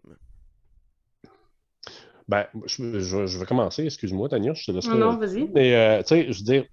Ben, 2.27 2.45
je, 2.65 3.38
vais 3.38 3.45
commencer, 3.45 3.85
excuse-moi, 3.85 4.30
Tania, 4.30 4.53
je 4.53 4.65
te 4.65 4.72
laisse. 4.72 4.88
Non, 4.88 4.95
non, 4.95 5.18
vas-y. 5.18 5.47
Mais, 5.53 5.76
euh, 5.76 6.02
tu 6.02 6.07
sais, 6.07 6.31
je 6.31 6.39
veux 6.39 6.45
dire, 6.45 6.65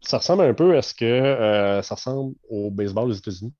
ça 0.00 0.18
ressemble 0.18 0.42
un 0.42 0.54
peu 0.54 0.76
à 0.76 0.82
ce 0.82 0.94
que 0.94 1.04
euh, 1.04 1.82
ça 1.82 1.94
ressemble 1.94 2.34
au 2.48 2.70
baseball 2.70 3.08
aux 3.08 3.14
États-Unis. 3.14 3.54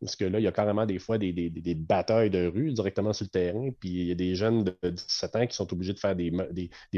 Parce 0.00 0.16
que 0.16 0.24
là, 0.24 0.38
il 0.38 0.42
y 0.42 0.46
a 0.46 0.52
carrément 0.52 0.86
des 0.86 0.98
fois 0.98 1.18
des, 1.18 1.74
batailles 1.76 2.30
de 2.30 2.46
rue 2.46 2.72
directement 2.72 3.12
sur 3.12 3.24
le 3.24 3.30
terrain. 3.30 3.68
Puis 3.78 3.90
il 3.90 4.06
y 4.06 4.12
a 4.12 4.14
des 4.14 4.34
jeunes 4.34 4.64
de 4.64 4.74
17 4.82 5.36
ans 5.36 5.46
qui 5.46 5.54
sont 5.54 5.70
obligés 5.72 5.92
de 5.92 5.98
faire 5.98 6.16
des, 6.16 6.30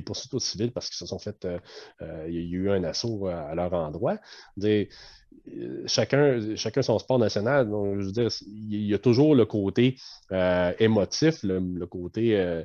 poursuites 0.04 0.34
au 0.34 0.38
civil 0.38 0.70
parce 0.70 0.88
qu'ils 0.88 0.96
se 0.96 1.06
sont 1.06 1.18
fait. 1.18 1.44
Euh, 1.44 2.26
il 2.28 2.34
y 2.34 2.38
a 2.38 2.42
eu 2.42 2.70
un 2.70 2.84
assaut 2.84 3.26
à, 3.26 3.54
leur 3.56 3.72
endroit. 3.72 4.18
Des, 4.56 4.88
chacun, 5.86 6.56
chacun 6.56 6.82
son 6.82 6.98
sport 6.98 7.18
national. 7.18 7.68
Donc, 7.68 8.00
je 8.00 8.06
veux 8.06 8.12
dire, 8.12 8.28
il 8.46 8.86
y 8.86 8.94
a 8.94 8.98
toujours 8.98 9.34
le 9.34 9.44
côté 9.44 9.96
émotif, 10.78 11.42
le, 11.42 11.86
côté 11.86 12.62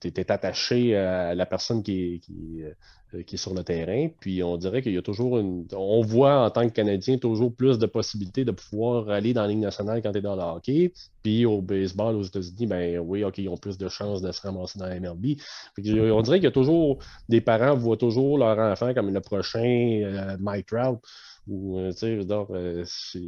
tu 0.00 0.08
es, 0.08 0.30
attaché 0.30 0.96
à 0.96 1.34
la 1.34 1.46
personne 1.46 1.82
qui 1.82 2.20
qui 2.20 2.62
est 2.62 2.72
euh, 3.14 3.22
qui 3.22 3.36
est 3.36 3.38
sur 3.38 3.54
le 3.54 3.62
terrain. 3.62 4.08
Puis 4.18 4.42
on 4.42 4.56
dirait 4.56 4.82
qu'il 4.82 4.92
y 4.92 4.98
a 4.98 5.02
toujours 5.02 5.38
une. 5.38 5.64
On 5.76 6.00
voit 6.00 6.44
en 6.44 6.50
tant 6.50 6.68
que 6.68 6.72
Canadien 6.72 7.18
toujours 7.18 7.54
plus 7.54 7.78
de 7.78 7.86
possibilités 7.86 8.44
de 8.44 8.50
pouvoir 8.50 9.08
aller 9.10 9.32
dans 9.32 9.42
la 9.42 9.48
Ligue 9.48 9.60
nationale 9.60 10.02
quand 10.02 10.10
tu 10.10 10.18
es 10.18 10.20
dans 10.20 10.34
le 10.34 10.42
hockey. 10.42 10.92
Puis 11.22 11.46
au 11.46 11.62
baseball 11.62 12.16
aux 12.16 12.24
États-Unis, 12.24 12.66
ben 12.66 12.98
oui, 12.98 13.22
OK, 13.22 13.38
ils 13.38 13.48
ont 13.48 13.56
plus 13.56 13.78
de 13.78 13.88
chances 13.88 14.22
de 14.22 14.32
se 14.32 14.40
ramasser 14.40 14.80
dans 14.80 14.86
la 14.86 14.98
MLB. 14.98 15.36
on 15.78 16.22
dirait 16.22 16.38
qu'il 16.38 16.44
y 16.44 16.48
a 16.48 16.50
toujours 16.50 16.98
des 17.28 17.40
parents 17.40 17.76
voient 17.76 17.96
toujours 17.96 18.38
leur 18.38 18.58
enfant 18.58 18.92
comme 18.92 19.12
le 19.12 19.20
prochain 19.20 20.00
euh, 20.02 20.36
Mike 20.40 20.66
Trout. 20.66 21.00
Ou, 21.48 21.78
euh, 21.78 21.92
tu 21.92 21.98
sais, 21.98 23.20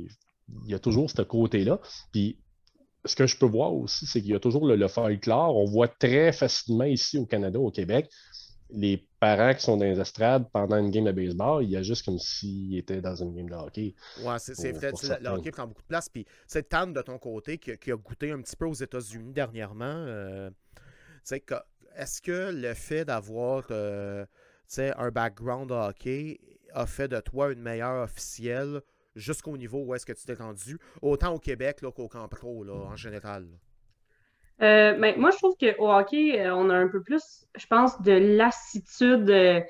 il 0.64 0.70
y 0.70 0.74
a 0.74 0.78
toujours 0.78 1.10
ce 1.10 1.22
côté-là. 1.22 1.80
Puis 2.12 2.38
ce 3.04 3.14
que 3.16 3.26
je 3.26 3.36
peux 3.36 3.46
voir 3.46 3.74
aussi, 3.74 4.06
c'est 4.06 4.20
qu'il 4.20 4.30
y 4.30 4.34
a 4.34 4.40
toujours 4.40 4.66
le, 4.66 4.76
le 4.76 4.88
folklore. 4.88 5.56
On 5.56 5.64
voit 5.64 5.88
très 5.88 6.32
facilement 6.32 6.84
ici 6.84 7.18
au 7.18 7.26
Canada, 7.26 7.58
au 7.58 7.70
Québec, 7.70 8.10
les 8.70 9.08
parents 9.18 9.54
qui 9.54 9.62
sont 9.62 9.76
dans 9.76 9.84
les 9.84 9.98
estrades 9.98 10.48
pendant 10.52 10.76
une 10.76 10.90
game 10.90 11.04
de 11.04 11.12
baseball, 11.12 11.64
il 11.64 11.70
y 11.70 11.76
a 11.76 11.82
juste 11.82 12.04
comme 12.04 12.18
s'ils 12.18 12.76
étaient 12.76 13.00
dans 13.00 13.14
une 13.14 13.34
game 13.34 13.48
de 13.48 13.54
hockey. 13.54 13.94
Ouais, 14.22 14.38
c'est 14.38 14.72
peut-être 14.72 15.20
le 15.20 15.28
hockey 15.30 15.50
prend 15.50 15.66
beaucoup 15.66 15.82
de 15.82 15.86
place. 15.86 16.08
Puis 16.08 16.26
cette 16.46 16.68
Tan 16.68 16.88
de 16.88 17.00
ton 17.00 17.18
côté 17.18 17.58
qui, 17.58 17.90
a 17.90 17.96
goûté 17.96 18.30
un 18.30 18.40
petit 18.40 18.56
peu 18.56 18.66
aux 18.66 18.74
États-Unis 18.74 19.32
dernièrement, 19.32 19.84
euh, 19.84 20.50
est-ce 21.30 22.22
que 22.22 22.52
le 22.52 22.74
fait 22.74 23.04
d'avoir 23.04 23.64
euh, 23.70 24.26
un 24.76 25.10
background 25.10 25.70
de 25.70 25.74
hockey 25.74 26.38
a 26.74 26.86
fait 26.86 27.08
de 27.08 27.20
toi 27.20 27.52
une 27.52 27.60
meilleure 27.60 28.02
officielle 28.02 28.80
jusqu'au 29.16 29.56
niveau 29.56 29.82
où 29.84 29.94
est-ce 29.94 30.06
que 30.06 30.12
tu 30.12 30.24
t'es 30.24 30.34
rendu, 30.34 30.78
autant 31.02 31.34
au 31.34 31.38
Québec 31.38 31.80
qu'au 31.80 32.08
Camp 32.08 32.28
Pro 32.28 32.64
là, 32.64 32.74
en 32.74 32.96
général? 32.96 33.46
Euh, 34.60 34.94
ben, 34.94 35.16
moi, 35.18 35.30
je 35.30 35.36
trouve 35.36 35.56
qu'au 35.56 35.90
hockey, 35.90 36.40
euh, 36.40 36.54
on 36.54 36.68
a 36.70 36.74
un 36.74 36.88
peu 36.88 37.02
plus, 37.02 37.46
je 37.56 37.66
pense, 37.66 38.00
de 38.02 38.12
lassitude. 38.12 39.30
Euh, 39.30 39.60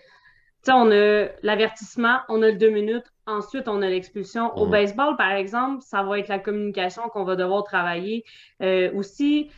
sais, 0.63 0.73
on 0.73 0.91
a 0.91 1.29
l'avertissement, 1.43 2.21
on 2.29 2.43
a 2.43 2.51
le 2.51 2.57
deux 2.57 2.71
minutes, 2.71 3.05
ensuite 3.27 3.69
on 3.69 3.83
a 3.83 3.89
l'expulsion. 3.89 4.57
Au 4.57 4.67
baseball, 4.67 5.17
par 5.17 5.33
exemple, 5.33 5.83
ça 5.83 6.03
va 6.03 6.19
être 6.19 6.29
la 6.29 6.39
communication 6.39 7.03
qu'on 7.11 7.25
va 7.25 7.37
devoir 7.37 7.65
travailler. 7.65 8.25
aussi, 8.95 9.51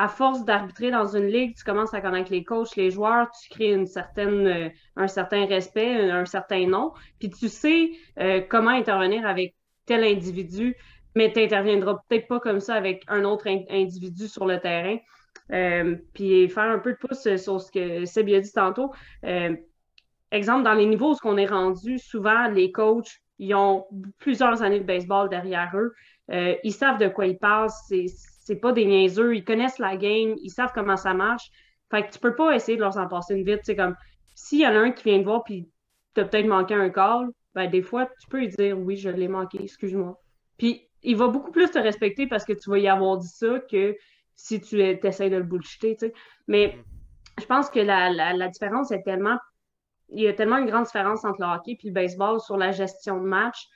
à 0.00 0.08
force 0.08 0.44
d'arbitrer 0.44 0.90
dans 0.90 1.16
une 1.16 1.26
ligue, 1.26 1.56
tu 1.56 1.64
commences 1.64 1.92
à 1.92 2.00
connaître 2.00 2.30
les 2.30 2.44
coachs, 2.44 2.76
les 2.76 2.90
joueurs, 2.90 3.28
tu 3.32 3.48
crées 3.48 3.84
certaine, 3.86 4.70
un 4.94 5.08
certain 5.08 5.46
respect, 5.46 6.10
un, 6.10 6.24
certain 6.24 6.66
nom, 6.68 6.92
puis 7.18 7.30
tu 7.30 7.48
sais 7.48 7.90
comment 8.48 8.70
intervenir 8.70 9.26
avec 9.26 9.54
tel 9.86 10.04
individu 10.04 10.76
mais 11.18 11.32
tu 11.32 11.40
n'interviendras 11.40 11.96
peut-être 12.08 12.28
pas 12.28 12.38
comme 12.38 12.60
ça 12.60 12.74
avec 12.74 13.02
un 13.08 13.24
autre 13.24 13.48
individu 13.48 14.28
sur 14.28 14.46
le 14.46 14.60
terrain. 14.60 14.98
Euh, 15.50 15.96
puis 16.14 16.48
faire 16.48 16.70
un 16.70 16.78
peu 16.78 16.92
de 16.92 16.98
pouce 16.98 17.36
sur 17.36 17.60
ce 17.60 17.72
que 17.72 18.04
Seb 18.04 18.28
a 18.28 18.40
dit 18.40 18.52
tantôt. 18.52 18.92
Euh, 19.24 19.56
exemple, 20.30 20.62
dans 20.62 20.74
les 20.74 20.86
niveaux 20.86 21.14
où 21.14 21.18
on 21.24 21.36
est 21.36 21.46
rendu, 21.46 21.98
souvent 21.98 22.48
les 22.48 22.70
coachs, 22.70 23.18
ils 23.38 23.52
ont 23.54 23.86
plusieurs 24.18 24.62
années 24.62 24.78
de 24.78 24.84
baseball 24.84 25.28
derrière 25.28 25.72
eux. 25.74 25.92
Euh, 26.30 26.54
ils 26.62 26.72
savent 26.72 26.98
de 26.98 27.08
quoi 27.08 27.26
ils 27.26 27.38
parlent. 27.38 27.70
Pas 28.56 28.72
des 28.72 28.84
niaiseux. 28.84 29.36
Ils 29.36 29.44
connaissent 29.44 29.78
la 29.78 29.96
game. 29.96 30.34
Ils 30.42 30.50
savent 30.50 30.72
comment 30.74 30.96
ça 30.96 31.14
marche. 31.14 31.50
Fait 31.90 32.06
que 32.06 32.12
tu 32.12 32.18
peux 32.18 32.34
pas 32.34 32.54
essayer 32.54 32.76
de 32.76 32.82
leur 32.82 32.96
en 32.98 33.08
passer 33.08 33.34
une 33.34 33.44
vite. 33.44 33.60
C'est 33.62 33.76
comme 33.76 33.96
s'il 34.34 34.60
y 34.60 34.66
en 34.66 34.70
a 34.70 34.78
un 34.78 34.92
qui 34.92 35.04
vient 35.04 35.18
te 35.18 35.24
voir 35.24 35.42
puis 35.44 35.68
as 36.16 36.24
peut-être 36.24 36.46
manqué 36.46 36.74
un 36.74 36.90
call, 36.90 37.28
ben 37.54 37.70
des 37.70 37.82
fois, 37.82 38.06
tu 38.20 38.28
peux 38.28 38.38
lui 38.38 38.48
dire 38.48 38.78
oui, 38.78 38.96
je 38.96 39.10
l'ai 39.10 39.28
manqué, 39.28 39.62
excuse-moi. 39.62 40.20
Puis 40.58 40.88
il 41.02 41.16
va 41.16 41.28
beaucoup 41.28 41.52
plus 41.52 41.70
te 41.70 41.78
respecter 41.78 42.26
parce 42.26 42.44
que 42.44 42.52
tu 42.52 42.70
vas 42.70 42.78
y 42.78 42.88
avoir 42.88 43.18
dit 43.18 43.28
ça 43.28 43.60
que 43.70 43.96
si 44.34 44.60
tu 44.60 44.80
essaies 44.80 45.30
de 45.30 45.36
le 45.36 45.42
bullshiter, 45.42 45.96
tu 45.96 46.06
sais. 46.06 46.12
Mais 46.46 46.76
je 47.40 47.46
pense 47.46 47.70
que 47.70 47.80
la, 47.80 48.10
la, 48.10 48.48
différence 48.48 48.90
est 48.90 49.02
tellement. 49.02 49.38
Il 50.10 50.22
y 50.22 50.28
a 50.28 50.32
tellement 50.32 50.58
une 50.58 50.66
grande 50.66 50.84
différence 50.84 51.24
entre 51.24 51.40
le 51.40 51.46
hockey 51.46 51.72
et 51.72 51.86
le 51.86 51.92
baseball 51.92 52.40
sur 52.40 52.56
la 52.56 52.72
gestion 52.72 53.20
de 53.20 53.26
match 53.26 53.66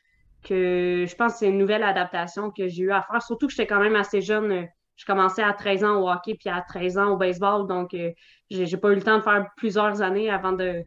que 0.43 1.05
je 1.09 1.14
pense 1.14 1.35
que 1.35 1.39
c'est 1.40 1.48
une 1.48 1.59
nouvelle 1.59 1.82
adaptation 1.82 2.51
que 2.51 2.69
j'ai 2.69 2.82
eu 2.82 2.93
à 2.93 3.02
faire. 3.02 3.23
Surtout 3.23 3.47
que 3.47 3.52
j'étais 3.52 3.66
quand 3.66 3.81
même 3.81 3.97
assez 3.97 4.20
jeune. 4.20 4.69
Je 4.97 5.05
commençais 5.05 5.43
à 5.43 5.52
13 5.52 5.85
ans 5.85 6.02
au 6.02 6.10
hockey 6.10 6.35
puis 6.35 6.48
à 6.48 6.60
13 6.60 6.98
ans 6.98 7.12
au 7.12 7.16
baseball. 7.16 7.66
Donc, 7.66 7.94
euh, 7.94 8.12
j'ai 8.51 8.77
pas 8.77 8.90
eu 8.90 8.97
le 8.97 9.02
temps 9.02 9.19
de 9.19 9.23
faire 9.23 9.47
plusieurs 9.56 10.02
années 10.02 10.31
avant 10.31 10.52
de, 10.52 10.85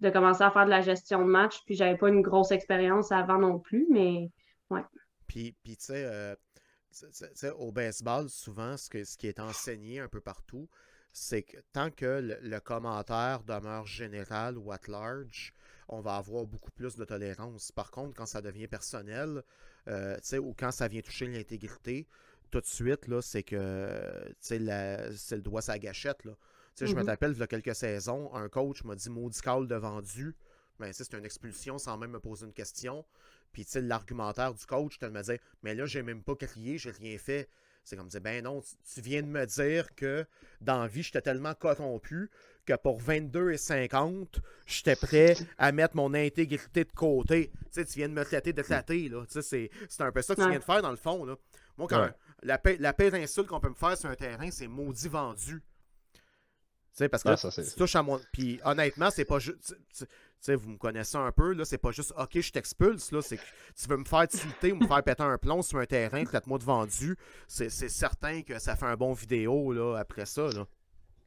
de 0.00 0.10
commencer 0.10 0.42
à 0.42 0.50
faire 0.50 0.64
de 0.64 0.70
la 0.70 0.80
gestion 0.80 1.20
de 1.20 1.30
match. 1.30 1.60
Puis, 1.66 1.74
j'avais 1.74 1.96
pas 1.96 2.08
une 2.08 2.22
grosse 2.22 2.50
expérience 2.50 3.12
avant 3.12 3.38
non 3.38 3.58
plus. 3.58 3.86
Mais, 3.90 4.30
ouais. 4.70 4.82
Puis, 5.26 5.54
puis 5.62 5.76
tu 5.76 5.86
sais, 5.86 6.04
euh, 6.04 6.34
au 7.58 7.72
baseball, 7.72 8.28
souvent, 8.28 8.76
ce, 8.76 8.88
que, 8.88 9.04
ce 9.04 9.16
qui 9.16 9.26
est 9.26 9.40
enseigné 9.40 10.00
un 10.00 10.08
peu 10.08 10.20
partout, 10.20 10.68
c'est 11.12 11.42
que 11.42 11.58
tant 11.72 11.90
que 11.90 12.38
le, 12.40 12.60
commentaire 12.60 13.42
demeure 13.42 13.86
général 13.86 14.56
ou 14.58 14.72
at 14.72 14.80
large, 14.88 15.54
on 15.88 16.00
va 16.00 16.16
avoir 16.16 16.46
beaucoup 16.46 16.70
plus 16.70 16.96
de 16.96 17.04
tolérance. 17.04 17.72
Par 17.72 17.90
contre, 17.90 18.14
quand 18.14 18.26
ça 18.26 18.40
devient 18.40 18.68
personnel, 18.68 19.42
euh, 19.88 20.16
ou 20.40 20.54
quand 20.56 20.70
ça 20.70 20.88
vient 20.88 21.02
toucher 21.02 21.26
l'intégrité, 21.26 22.06
tout 22.50 22.60
de 22.60 22.66
suite, 22.66 23.08
là, 23.08 23.22
c'est 23.22 23.42
que 23.42 24.34
c'est 24.40 24.58
le 24.58 25.40
doigt 25.40 25.62
sa 25.62 25.78
gâchette. 25.78 26.24
Là. 26.24 26.32
Je 26.80 26.94
me 26.94 27.04
rappelle, 27.04 27.32
mm-hmm. 27.32 27.34
il 27.34 27.40
y 27.40 27.42
a 27.42 27.46
quelques 27.46 27.74
saisons, 27.74 28.34
un 28.34 28.48
coach 28.48 28.84
m'a 28.84 28.94
dit 28.94 29.10
maudit 29.10 29.40
call 29.40 29.66
de 29.66 29.74
vendu. 29.74 30.36
Ben, 30.78 30.92
c'est 30.92 31.12
une 31.14 31.24
expulsion 31.24 31.78
sans 31.78 31.96
même 31.96 32.10
me 32.10 32.20
poser 32.20 32.46
une 32.46 32.52
question. 32.52 33.04
Puis, 33.52 33.64
tu 33.64 33.72
sais, 33.72 33.80
l'argumentaire 33.82 34.54
du 34.54 34.64
coach, 34.64 34.98
tu 34.98 35.08
me 35.08 35.22
dire, 35.22 35.38
mais 35.62 35.74
là, 35.74 35.86
j'ai 35.86 36.02
même 36.02 36.22
pas 36.22 36.34
crié, 36.34 36.78
j'ai 36.78 36.90
rien 36.90 37.18
fait. 37.18 37.48
C'est 37.84 37.96
comme 37.96 38.08
dire, 38.08 38.20
ben 38.20 38.44
non, 38.44 38.62
tu 38.94 39.00
viens 39.00 39.22
de 39.22 39.26
me 39.26 39.44
dire 39.44 39.94
que 39.94 40.24
dans 40.60 40.80
la 40.80 40.86
vie, 40.86 41.02
j'étais 41.02 41.20
tellement 41.20 41.54
corrompu 41.54 42.30
que 42.64 42.74
pour 42.74 43.00
22 43.00 43.52
et 43.52 43.56
50, 43.56 44.40
j'étais 44.66 44.96
prêt 44.96 45.36
à 45.58 45.72
mettre 45.72 45.96
mon 45.96 46.14
intégrité 46.14 46.84
de 46.84 46.92
côté. 46.92 47.50
Tu 47.52 47.68
sais, 47.70 47.84
tu 47.84 47.98
viens 47.98 48.08
de 48.08 48.14
me 48.14 48.24
traiter 48.24 48.52
de 48.52 48.62
traiter, 48.62 49.08
là. 49.08 49.24
Tu 49.26 49.42
sais, 49.42 49.70
c'est 49.88 50.02
un 50.02 50.12
peu 50.12 50.22
ça 50.22 50.34
que 50.34 50.42
tu 50.42 50.48
viens 50.48 50.58
de 50.58 50.64
faire, 50.64 50.82
dans 50.82 50.90
le 50.90 50.96
fond, 50.96 51.24
là. 51.24 51.36
Moi, 51.76 51.88
quand 51.88 52.08
la, 52.42 52.58
paix, 52.58 52.76
la 52.78 52.92
pire 52.92 53.14
insulte 53.14 53.48
qu'on 53.48 53.60
peut 53.60 53.70
me 53.70 53.74
faire 53.74 53.96
sur 53.96 54.10
un 54.10 54.14
terrain, 54.14 54.50
c'est 54.50 54.68
maudit 54.68 55.08
vendu. 55.08 55.62
Tu 56.12 56.20
sais, 56.92 57.08
parce 57.08 57.22
que 57.22 57.62
tu 57.62 57.76
touches 57.76 57.96
à 57.96 58.02
mon... 58.02 58.20
Puis 58.32 58.60
honnêtement, 58.64 59.10
c'est 59.10 59.24
pas 59.24 59.38
juste 59.38 59.74
sais, 60.42 60.54
vous 60.56 60.70
me 60.70 60.76
connaissez 60.76 61.16
un 61.16 61.30
peu, 61.32 61.52
là, 61.52 61.64
c'est 61.64 61.78
pas 61.78 61.92
juste 61.92 62.12
OK, 62.18 62.40
je 62.40 62.52
t'expulse, 62.52 63.12
là, 63.12 63.22
c'est 63.22 63.36
que 63.36 63.42
tu 63.80 63.88
veux 63.88 63.96
me 63.96 64.04
faire 64.04 64.26
tilter 64.26 64.72
ou 64.72 64.76
me 64.76 64.86
faire 64.86 65.02
péter 65.02 65.22
un 65.22 65.38
plomb 65.38 65.62
sur 65.62 65.78
un 65.78 65.86
terrain, 65.86 66.24
traite-moi 66.24 66.58
de 66.58 66.64
vendu. 66.64 67.16
C'est 67.46 67.70
certain 67.70 68.42
que 68.42 68.58
ça 68.58 68.76
fait 68.76 68.86
un 68.86 68.96
bon 68.96 69.12
vidéo 69.12 69.72
là, 69.72 69.96
après 69.96 70.26
ça. 70.26 70.48
Là. 70.48 70.66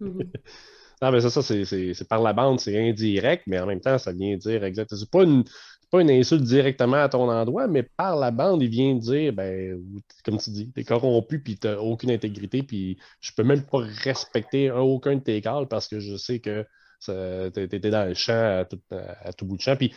Mm-hmm. 0.02 0.30
non, 1.01 1.11
mais 1.11 1.22
ça, 1.22 1.30
ça 1.30 1.41
c'est 1.41 2.07
par 2.07 2.22
la 2.22 2.34
bande, 2.34 2.59
c'est 2.59 2.89
indirect, 2.89 3.43
mais 3.47 3.59
en 3.59 3.65
même 3.65 3.81
temps, 3.81 3.97
ça 3.97 4.11
vient 4.11 4.35
dire 4.38 4.63
exactement. 4.63 4.99
C'est 4.99 5.11
pas 5.11 5.23
une. 5.23 5.43
Pas 5.91 6.01
une 6.01 6.09
insulte 6.09 6.41
directement 6.41 6.97
à 6.97 7.09
ton 7.09 7.30
endroit, 7.30 7.67
mais 7.67 7.84
par 7.84 8.15
la 8.15 8.31
bande, 8.31 8.63
il 8.63 8.69
vient 8.69 8.95
dire, 8.95 9.31
ben, 9.34 9.80
comme 10.26 10.39
tu 10.39 10.49
dis, 10.49 10.72
t'es 10.72 10.84
corrompu, 10.84 11.39
puis 11.39 11.57
t'as 11.57 11.77
aucune 11.77 12.09
intégrité, 12.09 12.63
puis 12.63 12.97
je 13.22 13.31
peux 13.38 13.43
même 13.43 13.63
pas 13.63 13.77
respecter 14.03 14.72
aucun 14.72 15.15
de 15.15 15.19
tes 15.19 15.39
calls 15.41 15.67
parce 15.67 15.88
que 15.88 15.99
je 15.99 16.17
sais 16.17 16.39
que 16.39 16.65
tu 17.01 17.59
étais 17.61 17.91
dans 17.91 18.07
le 18.07 18.15
champ 18.15 18.34
à 18.34 18.65
tout, 18.65 19.45
bout 19.45 19.57
de 19.57 19.61
champ. 19.61 19.76
Puis 19.76 19.93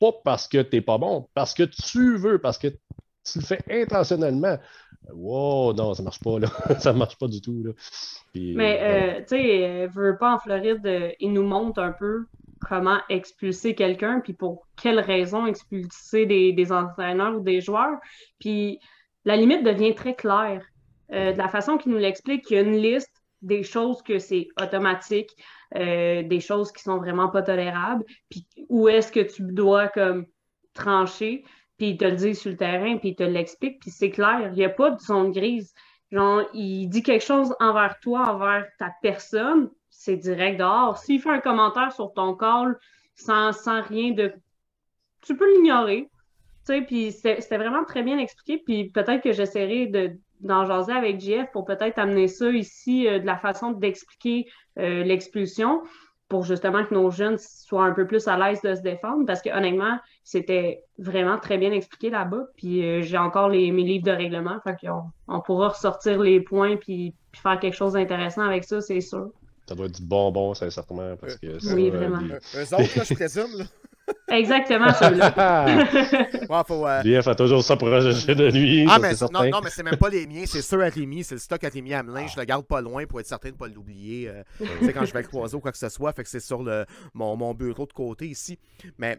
pas 0.00 0.12
parce 0.24 0.48
que 0.48 0.60
tu 0.60 0.74
n'es 0.76 0.82
pas 0.82 0.98
bon, 0.98 1.28
parce 1.34 1.54
que 1.54 1.62
tu 1.62 2.16
veux, 2.18 2.40
parce 2.40 2.58
que 2.58 2.68
tu 3.32 3.38
le 3.40 3.44
fais 3.44 3.82
intentionnellement. 3.82 4.58
Wow, 5.12 5.72
non, 5.74 5.94
ça 5.94 6.02
marche 6.02 6.20
pas, 6.20 6.38
là. 6.38 6.48
ça 6.78 6.92
marche 6.92 7.16
pas 7.18 7.28
du 7.28 7.40
tout, 7.40 7.62
là. 7.62 7.72
Mais, 8.34 8.78
euh, 8.82 9.20
tu 9.20 9.28
sais, 9.28 9.64
euh, 9.64 9.88
veux 9.88 10.16
pas 10.18 10.34
en 10.34 10.38
Floride, 10.38 10.86
euh, 10.86 11.10
il 11.20 11.32
nous 11.32 11.46
montre 11.46 11.80
un 11.80 11.92
peu 11.92 12.26
comment 12.68 12.98
expulser 13.08 13.74
quelqu'un, 13.74 14.20
puis 14.20 14.32
pour 14.32 14.66
quelles 14.80 15.00
raisons 15.00 15.46
expulser 15.46 16.26
des, 16.26 16.52
des, 16.52 16.72
entraîneurs 16.72 17.36
ou 17.36 17.40
des 17.40 17.60
joueurs. 17.60 17.98
Puis 18.40 18.80
la 19.24 19.36
limite 19.36 19.64
devient 19.64 19.94
très 19.94 20.14
claire. 20.14 20.62
de 21.10 21.38
la 21.38 21.48
façon 21.48 21.78
qu'il 21.78 21.92
nous 21.92 21.98
l'explique, 21.98 22.50
il 22.50 22.54
y 22.54 22.56
a 22.58 22.62
une 22.62 22.76
liste 22.76 23.18
des 23.42 23.62
choses 23.62 24.02
que 24.02 24.18
c'est 24.18 24.48
automatique, 24.60 25.30
euh, 25.76 26.22
des 26.22 26.40
choses 26.40 26.72
qui 26.72 26.82
sont 26.82 26.98
vraiment 26.98 27.28
pas 27.28 27.42
tolérables, 27.42 28.04
puis 28.28 28.46
où 28.68 28.88
est-ce 28.88 29.12
que 29.12 29.20
tu 29.20 29.42
dois 29.42 29.88
comme 29.88 30.26
trancher, 30.74 31.44
puis 31.78 31.90
il 31.90 31.96
te 31.96 32.04
le 32.04 32.16
dit 32.16 32.34
sur 32.34 32.50
le 32.50 32.56
terrain, 32.56 32.98
puis 32.98 33.10
il 33.10 33.14
te 33.14 33.22
l'explique, 33.22 33.80
puis 33.80 33.90
c'est 33.90 34.10
clair, 34.10 34.50
il 34.52 34.58
n'y 34.58 34.64
a 34.64 34.68
pas 34.68 34.90
de 34.90 35.00
zone 35.00 35.32
grise. 35.32 35.72
Genre, 36.10 36.42
il 36.54 36.88
dit 36.88 37.02
quelque 37.02 37.24
chose 37.24 37.54
envers 37.60 37.98
toi, 38.00 38.34
envers 38.34 38.66
ta 38.78 38.92
personne, 39.02 39.70
c'est 39.90 40.16
direct 40.16 40.58
dehors. 40.58 40.98
S'il 40.98 41.20
fait 41.20 41.30
un 41.30 41.40
commentaire 41.40 41.92
sur 41.92 42.12
ton 42.12 42.34
call 42.34 42.78
sans, 43.14 43.52
sans 43.52 43.82
rien 43.82 44.12
de... 44.12 44.32
Tu 45.22 45.36
peux 45.36 45.52
l'ignorer. 45.54 46.08
Puis 46.86 47.12
c'était 47.12 47.56
vraiment 47.56 47.84
très 47.84 48.02
bien 48.02 48.18
expliqué, 48.18 48.58
puis 48.58 48.90
peut-être 48.90 49.22
que 49.22 49.32
j'essaierai 49.32 49.86
de 49.86 50.18
d'en 50.40 50.66
jaser 50.66 50.92
avec 50.92 51.20
JF 51.20 51.50
pour 51.52 51.64
peut-être 51.64 51.98
amener 51.98 52.28
ça 52.28 52.48
ici 52.50 53.08
euh, 53.08 53.18
de 53.18 53.26
la 53.26 53.36
façon 53.36 53.72
d'expliquer 53.72 54.46
euh, 54.78 55.02
l'expulsion 55.02 55.82
pour 56.28 56.44
justement 56.44 56.84
que 56.84 56.92
nos 56.92 57.10
jeunes 57.10 57.38
soient 57.38 57.84
un 57.84 57.92
peu 57.92 58.06
plus 58.06 58.28
à 58.28 58.36
l'aise 58.36 58.60
de 58.62 58.74
se 58.74 58.82
défendre 58.82 59.24
parce 59.26 59.40
que 59.40 59.48
honnêtement, 59.50 59.98
c'était 60.24 60.84
vraiment 60.98 61.38
très 61.38 61.56
bien 61.56 61.72
expliqué 61.72 62.10
là-bas. 62.10 62.44
Puis 62.56 62.84
euh, 62.84 63.02
j'ai 63.02 63.16
encore 63.16 63.48
les, 63.48 63.72
mes 63.72 63.82
livres 63.82 64.04
de 64.04 64.10
règlement, 64.10 64.58
fait 64.62 64.76
qu'on 64.80 65.04
on 65.26 65.40
pourra 65.40 65.68
ressortir 65.68 66.20
les 66.20 66.40
points 66.40 66.76
puis, 66.76 67.14
faire 67.34 67.58
quelque 67.60 67.76
chose 67.76 67.92
d'intéressant 67.92 68.42
avec 68.42 68.64
ça, 68.64 68.80
c'est 68.80 69.00
sûr. 69.00 69.30
Ça 69.66 69.74
doit 69.74 69.86
être 69.86 70.00
du 70.00 70.02
bonbon, 70.02 70.54
sincèrement, 70.54 71.14
parce 71.16 71.36
que 71.36 71.74
Oui, 71.74 71.90
vraiment. 71.90 72.18
Eux 72.18 72.74
autres, 72.74 72.98
là, 72.98 73.04
je 73.04 73.14
présume, 73.14 73.58
là. 73.58 73.64
Exactement, 74.28 74.92
celui-là. 74.92 75.66
ouais, 76.48 76.62
faut, 76.66 76.86
euh... 76.86 77.22
a 77.26 77.34
toujours 77.34 77.62
ça 77.62 77.76
pour 77.76 77.92
ajouter 77.92 78.34
de 78.34 78.46
lui. 78.46 78.86
Ah, 78.88 78.98
mais 78.98 79.12
non, 79.32 79.50
non, 79.50 79.60
mais 79.62 79.70
c'est 79.70 79.82
même 79.82 79.96
pas 79.96 80.08
les 80.08 80.26
miens, 80.26 80.44
c'est 80.46 80.62
ceux 80.62 80.82
à 80.82 80.88
Rémi, 80.88 81.24
c'est 81.24 81.34
le 81.34 81.40
stock 81.40 81.62
à 81.64 81.68
Rémi 81.68 81.94
Hamelin. 81.94 82.26
Je 82.26 82.38
le 82.38 82.44
garde 82.44 82.66
pas 82.66 82.80
loin 82.80 83.06
pour 83.06 83.20
être 83.20 83.26
certain 83.26 83.48
de 83.48 83.54
ne 83.54 83.58
pas 83.58 83.68
l'oublier. 83.68 84.28
Euh, 84.28 84.42
tu 84.58 84.86
sais, 84.86 84.92
quand 84.92 85.04
je 85.04 85.12
vais 85.12 85.22
le 85.22 85.28
croiser 85.28 85.56
ou 85.56 85.60
quoi 85.60 85.72
que 85.72 85.78
ce 85.78 85.88
soit, 85.88 86.12
fait 86.12 86.22
que 86.22 86.28
c'est 86.28 86.40
sur 86.40 86.62
le, 86.62 86.84
mon, 87.14 87.36
mon 87.36 87.54
bureau 87.54 87.86
de 87.86 87.92
côté 87.92 88.26
ici. 88.26 88.58
Mais 88.98 89.18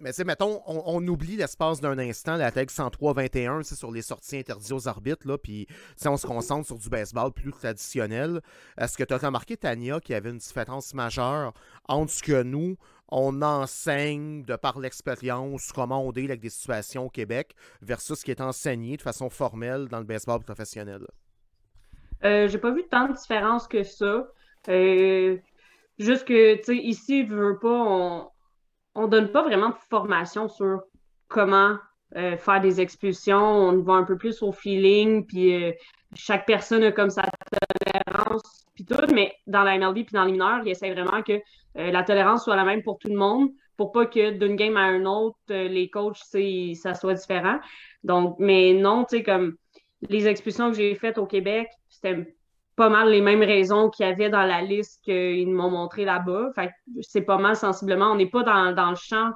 mais 0.00 0.12
tu 0.12 0.24
mettons, 0.24 0.60
on, 0.66 1.06
oublie 1.08 1.36
l'espace 1.36 1.80
d'un 1.80 1.98
instant 1.98 2.36
la 2.36 2.50
tag 2.50 2.68
103-21 2.68 3.62
sur 3.62 3.90
les 3.90 4.02
sorties 4.02 4.38
interdites 4.38 4.72
aux 4.72 4.88
arbitres, 4.88 5.26
là, 5.26 5.38
puis 5.38 5.66
on 6.04 6.16
se 6.16 6.26
concentre 6.26 6.66
sur 6.66 6.76
du 6.76 6.88
baseball 6.88 7.32
plus 7.32 7.52
traditionnel. 7.52 8.40
Est-ce 8.76 8.98
que 8.98 9.04
tu 9.04 9.14
as 9.14 9.18
remarqué, 9.18 9.56
Tania, 9.56 10.00
qu'il 10.00 10.12
y 10.12 10.16
avait 10.16 10.30
une 10.30 10.38
différence 10.38 10.92
majeure 10.92 11.54
entre 11.88 12.12
ce 12.12 12.22
que 12.22 12.42
nous, 12.42 12.76
on 13.08 13.42
enseigne 13.42 14.44
de 14.44 14.56
par 14.56 14.78
l'expérience 14.78 15.72
comment 15.72 16.04
on 16.04 16.12
deal 16.12 16.30
avec 16.30 16.40
des 16.40 16.50
situations 16.50 17.06
au 17.06 17.10
Québec 17.10 17.54
versus 17.82 18.18
ce 18.18 18.24
qui 18.24 18.30
est 18.30 18.40
enseigné 18.40 18.96
de 18.96 19.02
façon 19.02 19.30
formelle 19.30 19.88
dans 19.88 19.98
le 19.98 20.04
baseball 20.04 20.40
professionnel? 20.40 21.06
Euh, 22.24 22.48
J'ai 22.48 22.58
pas 22.58 22.70
vu 22.72 22.84
tant 22.90 23.08
de 23.08 23.12
différence 23.12 23.68
que 23.68 23.82
ça. 23.82 24.26
Euh, 24.68 25.36
juste 25.98 26.26
que, 26.26 26.56
tu 26.56 26.64
sais, 26.64 26.76
ici, 26.76 27.22
veut 27.22 27.58
pas, 27.58 27.68
on, 27.68 28.28
on 28.94 29.06
donne 29.06 29.30
pas 29.30 29.42
vraiment 29.42 29.70
de 29.70 29.76
formation 29.90 30.48
sur 30.48 30.82
comment 31.28 31.76
euh, 32.16 32.36
faire 32.36 32.60
des 32.60 32.80
expulsions. 32.80 33.36
On 33.36 33.82
va 33.82 33.94
un 33.94 34.04
peu 34.04 34.16
plus 34.16 34.42
au 34.42 34.52
feeling, 34.52 35.26
puis 35.26 35.74
chaque 36.14 36.46
personne 36.46 36.82
a 36.82 36.92
comme 36.92 37.10
sa 37.10 37.24
tolérance, 37.82 38.66
puis 38.74 38.84
tout. 38.84 38.96
Mais 39.12 39.34
dans 39.46 39.62
la 39.62 39.78
MLB 39.78 40.04
puis 40.04 40.12
dans 40.12 40.24
les 40.24 40.32
mineurs, 40.32 40.60
il 40.64 40.70
essaie 40.70 40.92
vraiment 40.92 41.22
que 41.22 41.40
la 41.76 42.02
tolérance 42.02 42.44
soit 42.44 42.56
la 42.56 42.64
même 42.64 42.82
pour 42.82 42.98
tout 42.98 43.08
le 43.08 43.16
monde, 43.16 43.50
pour 43.76 43.92
pas 43.92 44.06
que 44.06 44.30
d'une 44.30 44.56
game 44.56 44.76
à 44.76 44.90
une 44.92 45.06
autre, 45.06 45.36
les 45.48 45.90
coachs, 45.90 46.16
ça 46.74 46.94
soit 46.94 47.14
différent. 47.14 47.58
Donc, 48.02 48.36
mais 48.38 48.72
non, 48.72 49.04
tu 49.04 49.18
sais, 49.18 49.22
comme 49.22 49.56
les 50.08 50.26
expulsions 50.26 50.70
que 50.70 50.76
j'ai 50.76 50.94
faites 50.94 51.18
au 51.18 51.26
Québec, 51.26 51.68
c'était 51.88 52.34
pas 52.76 52.90
mal 52.90 53.10
les 53.10 53.22
mêmes 53.22 53.42
raisons 53.42 53.88
qu'il 53.88 54.06
y 54.06 54.08
avait 54.08 54.28
dans 54.28 54.42
la 54.42 54.60
liste 54.60 55.02
qu'ils 55.02 55.50
m'ont 55.50 55.70
montré 55.70 56.04
là-bas. 56.04 56.50
Fait 56.54 56.70
c'est 57.00 57.22
pas 57.22 57.38
mal 57.38 57.56
sensiblement. 57.56 58.12
On 58.12 58.16
n'est 58.16 58.28
pas 58.28 58.42
dans, 58.42 58.90
le 58.90 58.96
champ 58.96 59.32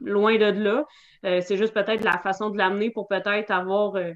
loin 0.00 0.36
de 0.36 0.46
là. 0.46 0.84
Euh, 1.24 1.40
c'est 1.42 1.56
juste 1.56 1.74
peut-être 1.74 2.02
la 2.02 2.18
façon 2.18 2.50
de 2.50 2.58
l'amener 2.58 2.90
pour 2.90 3.06
peut-être 3.06 3.50
avoir 3.50 3.96
euh, 3.96 4.12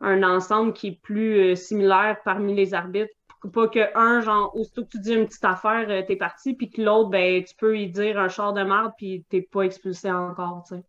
un 0.00 0.22
ensemble 0.22 0.72
qui 0.72 0.88
est 0.88 1.00
plus 1.02 1.38
euh, 1.40 1.54
similaire 1.56 2.18
parmi 2.24 2.54
les 2.54 2.72
arbitres. 2.72 3.12
Pas 3.52 3.68
que 3.68 3.96
un, 3.96 4.20
genre, 4.20 4.54
aussitôt 4.56 4.84
que 4.84 4.90
tu 4.90 4.98
dis 4.98 5.14
une 5.14 5.26
petite 5.26 5.44
affaire, 5.44 5.86
t'es 6.06 6.16
parti, 6.16 6.54
puis 6.54 6.70
que 6.70 6.82
l'autre, 6.82 7.10
ben, 7.10 7.44
tu 7.44 7.54
peux 7.54 7.78
y 7.78 7.88
dire 7.88 8.18
un 8.18 8.28
char 8.28 8.52
de 8.52 8.62
merde, 8.62 8.92
puis 8.96 9.24
t'es 9.28 9.42
pas 9.42 9.62
expulsé 9.62 10.10
encore, 10.10 10.64
tu 10.66 10.76
sais 10.76 10.82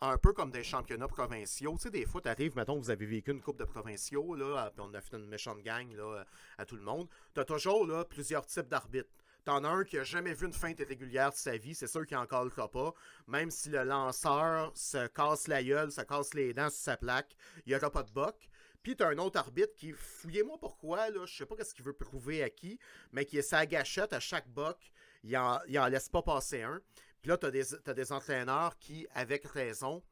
un 0.00 0.18
peu 0.18 0.32
comme 0.32 0.50
des 0.50 0.62
championnats 0.62 1.08
provinciaux. 1.08 1.74
Tu 1.76 1.84
sais, 1.84 1.90
des 1.90 2.06
fois, 2.06 2.20
tu 2.20 2.28
arrives, 2.28 2.56
mettons, 2.56 2.78
vous 2.78 2.90
avez 2.90 3.06
vécu 3.06 3.30
une 3.30 3.40
coupe 3.40 3.58
de 3.58 3.64
provinciaux, 3.64 4.34
là, 4.34 4.70
puis 4.74 4.84
on 4.86 4.92
a 4.94 5.00
fait 5.00 5.16
une 5.16 5.26
méchante 5.26 5.62
gang 5.62 5.90
là, 5.94 6.24
à 6.58 6.64
tout 6.64 6.76
le 6.76 6.82
monde. 6.82 7.08
Tu 7.34 7.40
as 7.40 7.44
toujours 7.44 7.86
là, 7.86 8.04
plusieurs 8.04 8.46
types 8.46 8.68
d'arbitres. 8.68 9.10
T'en 9.44 9.62
as 9.64 9.68
un 9.68 9.84
qui 9.84 9.98
a 9.98 10.04
jamais 10.04 10.32
vu 10.32 10.46
une 10.46 10.54
feinte 10.54 10.78
régulière 10.78 11.30
de 11.30 11.36
sa 11.36 11.58
vie, 11.58 11.74
c'est 11.74 11.86
sûr 11.86 12.06
qu'il 12.06 12.16
en 12.16 12.22
le 12.22 12.68
pas. 12.68 12.94
Même 13.26 13.50
si 13.50 13.68
le 13.68 13.84
lanceur 13.84 14.72
se 14.74 15.06
casse 15.08 15.48
la 15.48 15.62
gueule, 15.62 15.92
se 15.92 16.00
casse 16.00 16.32
les 16.32 16.54
dents 16.54 16.70
sur 16.70 16.80
sa 16.80 16.96
plaque, 16.96 17.36
il 17.66 17.70
n'y 17.70 17.76
aura 17.76 17.90
pas 17.90 18.02
de 18.02 18.10
boc. 18.10 18.48
Puis 18.84 18.94
t'as 18.96 19.08
un 19.08 19.18
autre 19.18 19.38
arbitre 19.38 19.74
qui, 19.74 19.92
fouillez-moi 19.92 20.58
pourquoi, 20.60 21.08
là, 21.08 21.24
je 21.24 21.34
sais 21.34 21.46
pas 21.46 21.56
qu'est-ce 21.56 21.74
qu'il 21.74 21.86
veut 21.86 21.94
prouver 21.94 22.42
à 22.42 22.50
qui, 22.50 22.78
mais 23.12 23.24
qui 23.24 23.38
est 23.38 23.42
sa 23.42 23.64
gâchette 23.64 24.12
à 24.12 24.20
chaque 24.20 24.46
buck, 24.46 24.76
il 25.24 25.34
en, 25.38 25.58
il 25.66 25.78
en 25.78 25.88
laisse 25.88 26.10
pas 26.10 26.20
passer 26.20 26.62
un. 26.62 26.80
Puis 27.22 27.30
là, 27.30 27.38
t'as 27.38 27.50
des 27.94 28.12
entraîneurs 28.12 28.78
qui, 28.78 29.06
avec 29.14 29.46
raison, 29.46 30.02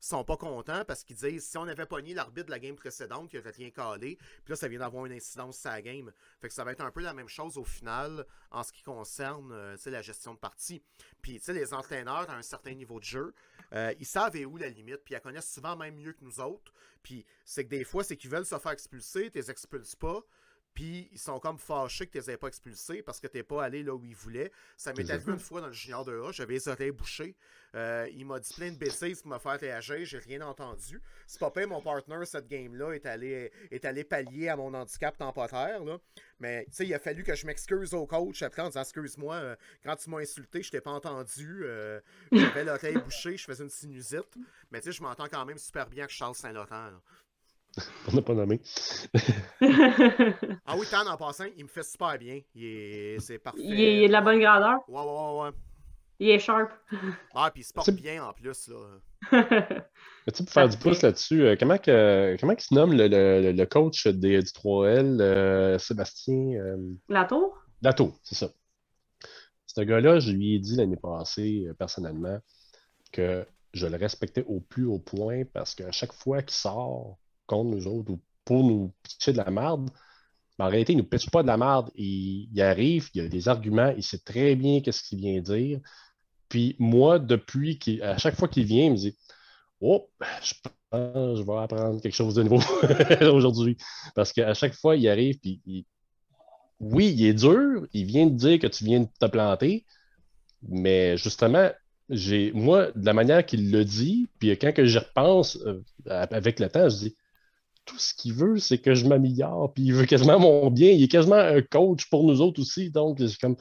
sont 0.00 0.24
pas 0.24 0.36
contents 0.36 0.84
parce 0.84 1.04
qu'ils 1.04 1.16
disent 1.16 1.46
si 1.46 1.58
on 1.58 1.66
avait 1.66 1.86
pogné 1.86 2.14
l'arbitre 2.14 2.46
de 2.46 2.50
la 2.50 2.58
game 2.58 2.74
précédente 2.74 3.30
qui 3.30 3.38
aurait 3.38 3.50
rien 3.50 3.70
calé, 3.70 4.16
puis 4.16 4.50
là 4.50 4.56
ça 4.56 4.68
vient 4.68 4.78
d'avoir 4.78 5.06
une 5.06 5.12
incidence 5.12 5.58
sur 5.58 5.70
la 5.70 5.82
game. 5.82 6.12
Fait 6.40 6.48
que 6.48 6.54
ça 6.54 6.64
va 6.64 6.72
être 6.72 6.80
un 6.80 6.90
peu 6.90 7.02
la 7.02 7.14
même 7.14 7.28
chose 7.28 7.58
au 7.58 7.64
final 7.64 8.26
en 8.50 8.62
ce 8.62 8.72
qui 8.72 8.82
concerne 8.82 9.52
euh, 9.52 9.76
la 9.86 10.02
gestion 10.02 10.34
de 10.34 10.38
partie. 10.38 10.82
Puis 11.20 11.40
les 11.48 11.74
entraîneurs 11.74 12.30
à 12.30 12.36
un 12.36 12.42
certain 12.42 12.74
niveau 12.74 12.98
de 12.98 13.04
jeu, 13.04 13.34
euh, 13.72 13.92
ils 13.98 14.06
savent 14.06 14.36
où 14.46 14.56
la 14.56 14.68
limite, 14.68 15.02
puis 15.04 15.12
ils 15.12 15.16
la 15.16 15.20
connaissent 15.20 15.52
souvent 15.52 15.76
même 15.76 15.96
mieux 15.96 16.12
que 16.12 16.24
nous 16.24 16.40
autres. 16.40 16.72
Puis 17.02 17.24
c'est 17.44 17.64
que 17.64 17.70
des 17.70 17.84
fois, 17.84 18.04
c'est 18.04 18.16
qu'ils 18.16 18.30
veulent 18.30 18.46
se 18.46 18.58
faire 18.58 18.72
expulser, 18.72 19.30
tu 19.30 19.38
les 19.38 19.50
expulses 19.50 19.96
pas. 19.96 20.22
Puis 20.74 21.08
ils 21.12 21.18
sont 21.18 21.38
comme 21.40 21.58
fâchés 21.58 22.06
que 22.06 22.12
tu 22.12 22.18
les 22.18 22.30
aies 22.30 22.36
pas 22.36 22.48
expulsés 22.48 23.02
parce 23.02 23.20
que 23.20 23.26
t'es 23.26 23.42
pas 23.42 23.64
allé 23.64 23.82
là 23.82 23.94
où 23.94 24.04
ils 24.04 24.14
voulaient. 24.14 24.52
Ça 24.76 24.92
m'est 24.92 25.10
arrivé 25.10 25.32
une 25.32 25.38
fois 25.38 25.60
dans 25.60 25.66
le 25.66 25.72
junior 25.72 26.04
de 26.04 26.12
A, 26.20 26.32
j'avais 26.32 26.54
les 26.54 26.68
oreilles 26.68 26.92
bouchées. 26.92 27.36
Euh, 27.76 28.08
il 28.12 28.26
m'a 28.26 28.40
dit 28.40 28.52
plein 28.52 28.70
de 28.70 28.76
bêtises 28.76 29.22
pour 29.22 29.30
me 29.30 29.38
faire 29.38 29.58
réagir, 29.58 30.04
j'ai 30.04 30.18
rien 30.18 30.40
entendu. 30.42 31.00
C'est 31.26 31.38
pas 31.38 31.52
mon 31.66 31.80
partner, 31.80 32.24
cette 32.24 32.48
game-là, 32.48 32.92
est 32.92 33.06
allé, 33.06 33.52
est 33.70 33.84
allé 33.84 34.02
pallier 34.04 34.48
à 34.48 34.56
mon 34.56 34.72
handicap 34.74 35.16
temporaire. 35.16 35.84
Là. 35.84 35.98
Mais 36.40 36.64
tu 36.66 36.72
sais, 36.72 36.86
il 36.86 36.94
a 36.94 36.98
fallu 36.98 37.22
que 37.22 37.34
je 37.34 37.46
m'excuse 37.46 37.94
au 37.94 38.06
coach 38.06 38.42
après 38.42 38.62
en 38.62 38.68
disant 38.68 38.80
Excuse-moi, 38.80 39.34
euh, 39.34 39.56
quand 39.84 39.96
tu 39.96 40.10
m'as 40.10 40.18
insulté, 40.18 40.62
je 40.62 40.70
t'ai 40.70 40.80
pas 40.80 40.90
entendu. 40.90 41.62
Euh, 41.64 42.00
j'avais 42.32 42.64
l'oreille 42.64 42.98
bouchée, 42.98 43.36
je 43.36 43.44
faisais 43.44 43.62
une 43.62 43.70
sinusite. 43.70 44.36
Mais 44.70 44.80
tu 44.80 44.86
sais, 44.86 44.92
je 44.92 45.02
m'entends 45.02 45.28
quand 45.28 45.44
même 45.44 45.58
super 45.58 45.88
bien 45.88 46.04
avec 46.04 46.14
Charles 46.14 46.34
Saint-Laurent. 46.34 46.90
On 48.08 48.16
n'a 48.16 48.22
pas 48.22 48.34
nommé. 48.34 48.60
Ah 50.66 50.74
oui, 50.76 50.86
Tan, 50.90 51.06
en 51.06 51.16
passant, 51.16 51.44
il 51.56 51.64
me 51.64 51.68
fait 51.68 51.82
super 51.84 52.18
bien. 52.18 52.40
Il 52.54 52.64
est... 52.64 53.18
C'est 53.20 53.38
parfait. 53.38 53.60
il, 53.62 53.80
est, 53.80 53.96
il 53.98 54.02
est 54.04 54.08
de 54.08 54.12
la 54.12 54.20
bonne 54.20 54.40
grandeur. 54.40 54.78
Ouais, 54.88 55.00
ouais, 55.00 55.06
ouais, 55.06 55.42
ouais. 55.44 55.50
Il 56.18 56.28
est 56.30 56.38
sharp. 56.38 56.70
Ah, 57.34 57.50
puis 57.52 57.62
il 57.62 57.64
se 57.64 57.72
porte 57.72 57.86
C'est- 57.86 57.92
bien 57.92 58.22
en 58.24 58.32
plus, 58.32 58.68
là. 58.68 58.98
Mais 59.32 60.32
tu 60.34 60.44
pour 60.44 60.52
faire 60.52 60.68
du 60.68 60.76
pouce 60.76 61.00
là-dessus, 61.02 61.42
euh, 61.42 61.56
comment, 61.58 61.78
que, 61.78 62.36
comment 62.38 62.52
il 62.52 62.60
se 62.60 62.74
nomme 62.74 62.92
le, 62.92 63.08
le- 63.08 63.52
le 63.52 63.66
coach 63.66 64.06
des, 64.06 64.38
du 64.42 64.50
3L, 64.50 65.18
euh, 65.20 65.78
Sébastien 65.78 66.54
euh, 66.60 66.76
la 67.08 67.24
tour? 67.24 67.56
Lato, 67.82 68.14
c'est 68.22 68.34
ça. 68.34 68.50
Ce 69.66 69.80
gars-là, 69.80 70.18
je 70.20 70.32
lui 70.32 70.56
ai 70.56 70.58
dit 70.58 70.76
l'année 70.76 70.96
passée, 70.96 71.64
euh, 71.68 71.74
personnellement, 71.74 72.38
que 73.12 73.46
je 73.72 73.86
le 73.86 73.96
respectais 73.96 74.44
au 74.46 74.60
plus 74.60 74.84
haut 74.84 74.98
point 74.98 75.44
parce 75.54 75.74
qu'à 75.74 75.90
chaque 75.92 76.12
fois 76.12 76.42
qu'il 76.42 76.56
sort 76.56 77.16
contre 77.50 77.70
nous 77.76 77.88
autres 77.88 78.12
ou 78.12 78.20
pour 78.46 78.64
nous 78.64 78.92
pitcher 79.04 79.32
de 79.32 79.38
la 79.38 79.50
merde, 79.50 79.90
mais 80.58 80.66
en 80.66 80.68
réalité, 80.68 80.92
il 80.94 80.96
ne 80.98 81.02
nous 81.02 81.08
pitche 81.08 81.30
pas 81.30 81.42
de 81.42 81.48
la 81.48 81.56
merde. 81.58 81.90
Il, 81.96 82.48
il 82.52 82.62
arrive, 82.62 83.10
il 83.14 83.22
a 83.22 83.28
des 83.28 83.48
arguments, 83.48 83.94
il 83.96 84.02
sait 84.04 84.18
très 84.20 84.56
bien 84.56 84.80
qu'est-ce 84.82 85.02
qu'il 85.04 85.18
vient 85.20 85.40
dire. 85.40 85.80
Puis 86.48 86.76
moi, 86.78 87.18
depuis 87.18 87.78
à 88.02 88.18
chaque 88.18 88.36
fois 88.36 88.48
qu'il 88.48 88.64
vient, 88.64 88.86
il 88.86 88.92
me 88.92 88.96
dit 88.96 89.16
Oh, 89.80 90.10
je 90.42 90.54
pense 90.62 90.72
je 91.38 91.42
vais 91.42 91.58
apprendre 91.58 92.00
quelque 92.00 92.14
chose 92.14 92.34
de 92.34 92.42
nouveau 92.44 92.60
aujourd'hui. 93.32 93.76
Parce 94.14 94.32
qu'à 94.32 94.54
chaque 94.54 94.74
fois, 94.74 94.96
il 94.96 95.08
arrive, 95.08 95.38
puis 95.40 95.60
il- 95.66 95.86
oui, 96.80 97.14
il 97.16 97.26
est 97.26 97.34
dur, 97.34 97.86
il 97.92 98.06
vient 98.06 98.26
de 98.26 98.34
dire 98.36 98.58
que 98.58 98.66
tu 98.66 98.84
viens 98.84 99.00
de 99.00 99.08
te 99.20 99.26
planter, 99.26 99.84
mais 100.62 101.16
justement, 101.18 101.70
j'ai 102.10 102.52
moi, 102.52 102.92
de 102.92 103.06
la 103.06 103.14
manière 103.14 103.46
qu'il 103.46 103.70
le 103.72 103.84
dit, 103.84 104.28
puis 104.38 104.50
quand 104.58 104.72
que 104.74 104.86
j'y 104.86 104.98
repense 104.98 105.58
euh, 105.66 105.82
avec 106.06 106.60
le 106.60 106.68
temps, 106.70 106.88
je 106.88 106.96
dis 106.98 107.16
tout 107.90 107.98
ce 107.98 108.14
qu'il 108.14 108.32
veut, 108.32 108.58
c'est 108.58 108.78
que 108.78 108.94
je 108.94 109.04
m'améliore, 109.04 109.72
puis 109.74 109.82
il 109.82 109.92
veut 109.92 110.06
quasiment 110.06 110.38
mon 110.38 110.70
bien, 110.70 110.92
il 110.92 111.02
est 111.02 111.08
quasiment 111.08 111.34
un 111.34 111.60
coach 111.60 112.08
pour 112.08 112.22
nous 112.22 112.40
autres 112.40 112.60
aussi, 112.60 112.88
donc 112.88 113.18
c'est 113.18 113.36
comme 113.40 113.56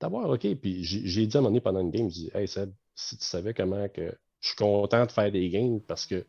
d'avoir, 0.00 0.30
OK, 0.30 0.46
puis 0.54 0.82
j'ai 0.82 1.26
dit 1.26 1.36
à 1.36 1.40
un 1.40 1.42
moment 1.42 1.50
donné 1.50 1.60
pendant 1.60 1.80
une 1.80 1.90
game, 1.90 2.08
je 2.08 2.14
dis 2.14 2.30
Hey 2.32 2.48
Seb, 2.48 2.72
si 2.94 3.18
tu 3.18 3.24
savais 3.26 3.52
comment 3.52 3.86
que 3.90 4.16
je 4.40 4.48
suis 4.48 4.56
content 4.56 5.04
de 5.04 5.12
faire 5.12 5.30
des 5.30 5.50
games 5.50 5.80
parce 5.82 6.06
que 6.06 6.26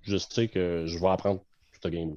je 0.00 0.16
sais 0.16 0.48
que 0.48 0.86
je 0.86 0.98
vais 0.98 1.08
apprendre 1.08 1.44
toute 1.72 1.84
la 1.84 1.90
game. 1.90 2.14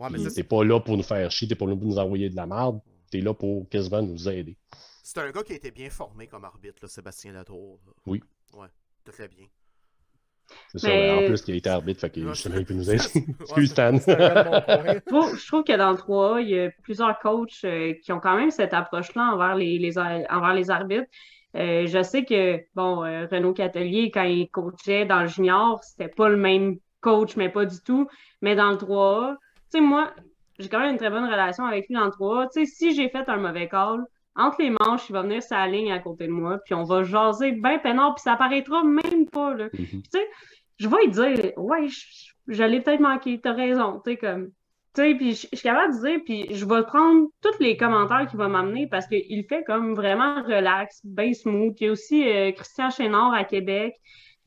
Ouais, 0.00 0.08
mais 0.10 0.18
T'es 0.30 0.42
pas 0.42 0.64
là 0.64 0.80
pour 0.80 0.96
nous 0.96 1.04
faire 1.04 1.30
chier, 1.30 1.46
t'es 1.46 1.54
pas 1.54 1.66
là 1.66 1.76
pour 1.76 1.86
nous 1.86 1.98
envoyer 1.98 2.28
de 2.28 2.36
la 2.36 2.46
merde, 2.46 2.80
t'es 3.08 3.20
là 3.20 3.34
pour 3.34 3.68
quasiment 3.68 4.02
nous 4.02 4.28
aider. 4.28 4.56
c'est 5.04 5.18
un 5.18 5.30
gars 5.30 5.44
qui 5.44 5.52
a 5.52 5.56
été 5.56 5.70
bien 5.70 5.90
formé 5.90 6.26
comme 6.26 6.44
arbitre, 6.44 6.78
là, 6.82 6.88
Sébastien 6.88 7.32
Latour. 7.32 7.78
Oui. 8.06 8.20
Ouais, 8.52 8.68
très 9.04 9.28
bien. 9.28 9.46
C'est 10.72 10.78
ça, 10.78 10.88
Mais- 10.88 11.10
en 11.24 11.26
plus 11.26 11.42
qu'il 11.42 11.54
a 11.54 11.56
été 11.56 11.70
arbitre, 11.70 12.00
fait 12.00 12.10
que 12.10 12.20
Ouais, 12.24 12.28
justement, 12.34 12.54
c'est- 12.54 12.60
il 12.60 12.66
peut 12.66 12.74
nous 12.74 12.90
aider. 12.90 13.02
Excuse, 13.40 13.70
Stan. 13.70 13.92
Je 14.06 15.46
trouve, 15.46 15.64
que 15.64 15.76
dans 15.76 15.90
le 15.90 15.96
3A, 15.96 16.40
il 16.42 16.48
y 16.50 16.58
a 16.60 16.70
plusieurs 16.82 17.18
coachs 17.18 17.64
euh, 17.64 17.94
qui 18.02 18.12
ont 18.12 18.20
quand 18.20 18.36
même 18.36 18.50
cette 18.50 18.74
approche-là 18.74 19.32
envers 19.34 19.54
les, 19.56 19.78
les, 19.78 19.98
ar- 19.98 20.20
envers 20.30 20.54
les 20.54 20.70
arbitres. 20.70 21.08
Euh, 21.56 21.86
je 21.86 22.02
sais 22.02 22.24
que, 22.24 22.60
bon, 22.74 23.04
euh, 23.04 23.26
Renaud 23.30 23.52
Catelier, 23.52 24.10
quand 24.12 24.22
il 24.22 24.48
coachait 24.50 25.04
dans 25.04 25.22
le 25.22 25.26
junior, 25.26 25.80
c'était 25.82 26.08
pas 26.08 26.28
le 26.28 26.36
même 26.36 26.76
coach, 27.00 27.36
mais 27.36 27.48
pas 27.48 27.64
du 27.64 27.76
tout. 27.84 28.08
Mais 28.40 28.54
dans 28.54 28.70
le 28.70 28.76
3A, 28.76 29.34
tu 29.72 29.78
sais, 29.78 29.80
moi, 29.80 30.12
j'ai 30.60 30.68
quand 30.68 30.78
même 30.80 30.92
une 30.92 30.98
très 30.98 31.10
bonne 31.10 31.24
relation 31.24 31.64
avec 31.64 31.88
lui 31.88 31.94
dans 31.96 32.04
le 32.04 32.10
3A. 32.12 32.48
Tu 32.54 32.64
sais, 32.64 32.72
si 32.72 32.94
j'ai 32.94 33.08
fait 33.08 33.28
un 33.28 33.36
mauvais 33.38 33.68
call, 33.68 34.04
entre 34.40 34.62
les 34.62 34.70
manches, 34.70 35.08
il 35.08 35.12
va 35.12 35.22
venir 35.22 35.42
sa 35.42 35.66
ligne 35.66 35.92
à 35.92 35.98
côté 35.98 36.26
de 36.26 36.32
moi, 36.32 36.58
puis 36.64 36.74
on 36.74 36.84
va 36.84 37.02
jaser 37.04 37.52
bien 37.52 37.78
peinard, 37.78 38.14
puis 38.14 38.22
ça 38.22 38.32
apparaîtra 38.34 38.82
même 38.84 39.28
pas, 39.30 39.54
là 39.54 39.68
Mhm. 39.72 40.02
tu 40.02 40.02
sais, 40.10 40.26
je 40.78 40.88
vais 40.88 40.96
lui 41.04 41.10
dire, 41.10 41.52
ouais, 41.58 41.86
j'allais 42.48 42.80
peut-être 42.80 43.00
manquer, 43.00 43.40
t'as 43.40 43.52
raison, 43.52 44.00
tu 44.04 44.12
sais, 44.12 44.16
comme, 44.16 44.48
tu 44.94 45.02
sais, 45.02 45.14
puis 45.14 45.34
je 45.34 45.46
je 45.52 45.56
suis 45.56 45.62
capable 45.68 45.94
de 45.94 46.00
dire, 46.00 46.20
puis 46.24 46.46
je 46.54 46.64
vais 46.66 46.82
prendre 46.84 47.28
tous 47.42 47.58
les 47.60 47.76
commentaires 47.76 48.26
qu'il 48.28 48.38
va 48.38 48.48
m'amener 48.48 48.88
parce 48.88 49.06
qu'il 49.06 49.44
fait 49.48 49.62
comme 49.64 49.94
vraiment 49.94 50.42
relax, 50.42 51.00
bien 51.04 51.32
smooth. 51.32 51.74
Il 51.80 51.84
y 51.86 51.88
a 51.88 51.92
aussi 51.92 52.28
euh, 52.28 52.50
Christian 52.52 52.90
Chénard 52.90 53.32
à 53.34 53.44
Québec. 53.44 53.94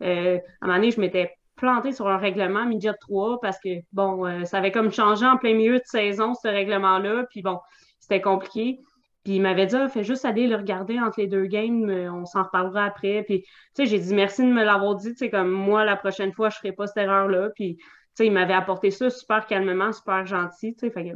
Euh, 0.01 0.37
à 0.61 0.65
un 0.65 0.67
moment 0.67 0.79
donné, 0.79 0.91
je 0.91 0.99
m'étais 0.99 1.31
plantée 1.55 1.93
sur 1.93 2.07
un 2.09 2.17
règlement 2.17 2.65
midget 2.65 2.93
3 2.99 3.39
parce 3.41 3.57
que, 3.59 3.69
bon, 3.93 4.25
euh, 4.25 4.43
ça 4.43 4.57
avait 4.57 4.71
comme 4.71 4.91
changé 4.91 5.25
en 5.25 5.37
plein 5.37 5.53
milieu 5.53 5.77
de 5.77 5.85
saison, 5.85 6.33
ce 6.33 6.47
règlement-là, 6.49 7.25
puis 7.29 7.41
bon, 7.41 7.59
c'était 7.99 8.19
compliqué. 8.21 8.79
Puis 9.23 9.35
il 9.35 9.41
m'avait 9.41 9.65
dit, 9.65 9.75
ah, 9.75 9.87
fais 9.87 10.03
juste 10.03 10.25
aller 10.25 10.47
le 10.47 10.57
regarder 10.57 10.99
entre 10.99 11.19
les 11.19 11.27
deux 11.27 11.45
games, 11.45 11.89
on 11.89 12.25
s'en 12.25 12.43
reparlera 12.43 12.85
après. 12.85 13.23
Puis, 13.23 13.43
tu 13.43 13.49
sais, 13.73 13.85
j'ai 13.85 13.99
dit 13.99 14.13
merci 14.13 14.41
de 14.41 14.51
me 14.51 14.63
l'avoir 14.63 14.95
dit, 14.95 15.11
tu 15.11 15.17
sais, 15.17 15.29
comme 15.29 15.49
moi, 15.49 15.85
la 15.85 15.95
prochaine 15.95 16.33
fois, 16.33 16.49
je 16.49 16.57
ferai 16.57 16.73
pas 16.73 16.87
cette 16.87 16.97
erreur-là. 16.97 17.49
Puis, 17.55 17.77
tu 17.77 17.85
sais, 18.15 18.27
il 18.27 18.33
m'avait 18.33 18.53
apporté 18.53 18.91
ça 18.91 19.09
super 19.09 19.47
calmement, 19.47 19.93
super 19.93 20.25
gentil, 20.25 20.75
tu 20.75 20.91
sais. 20.91 21.13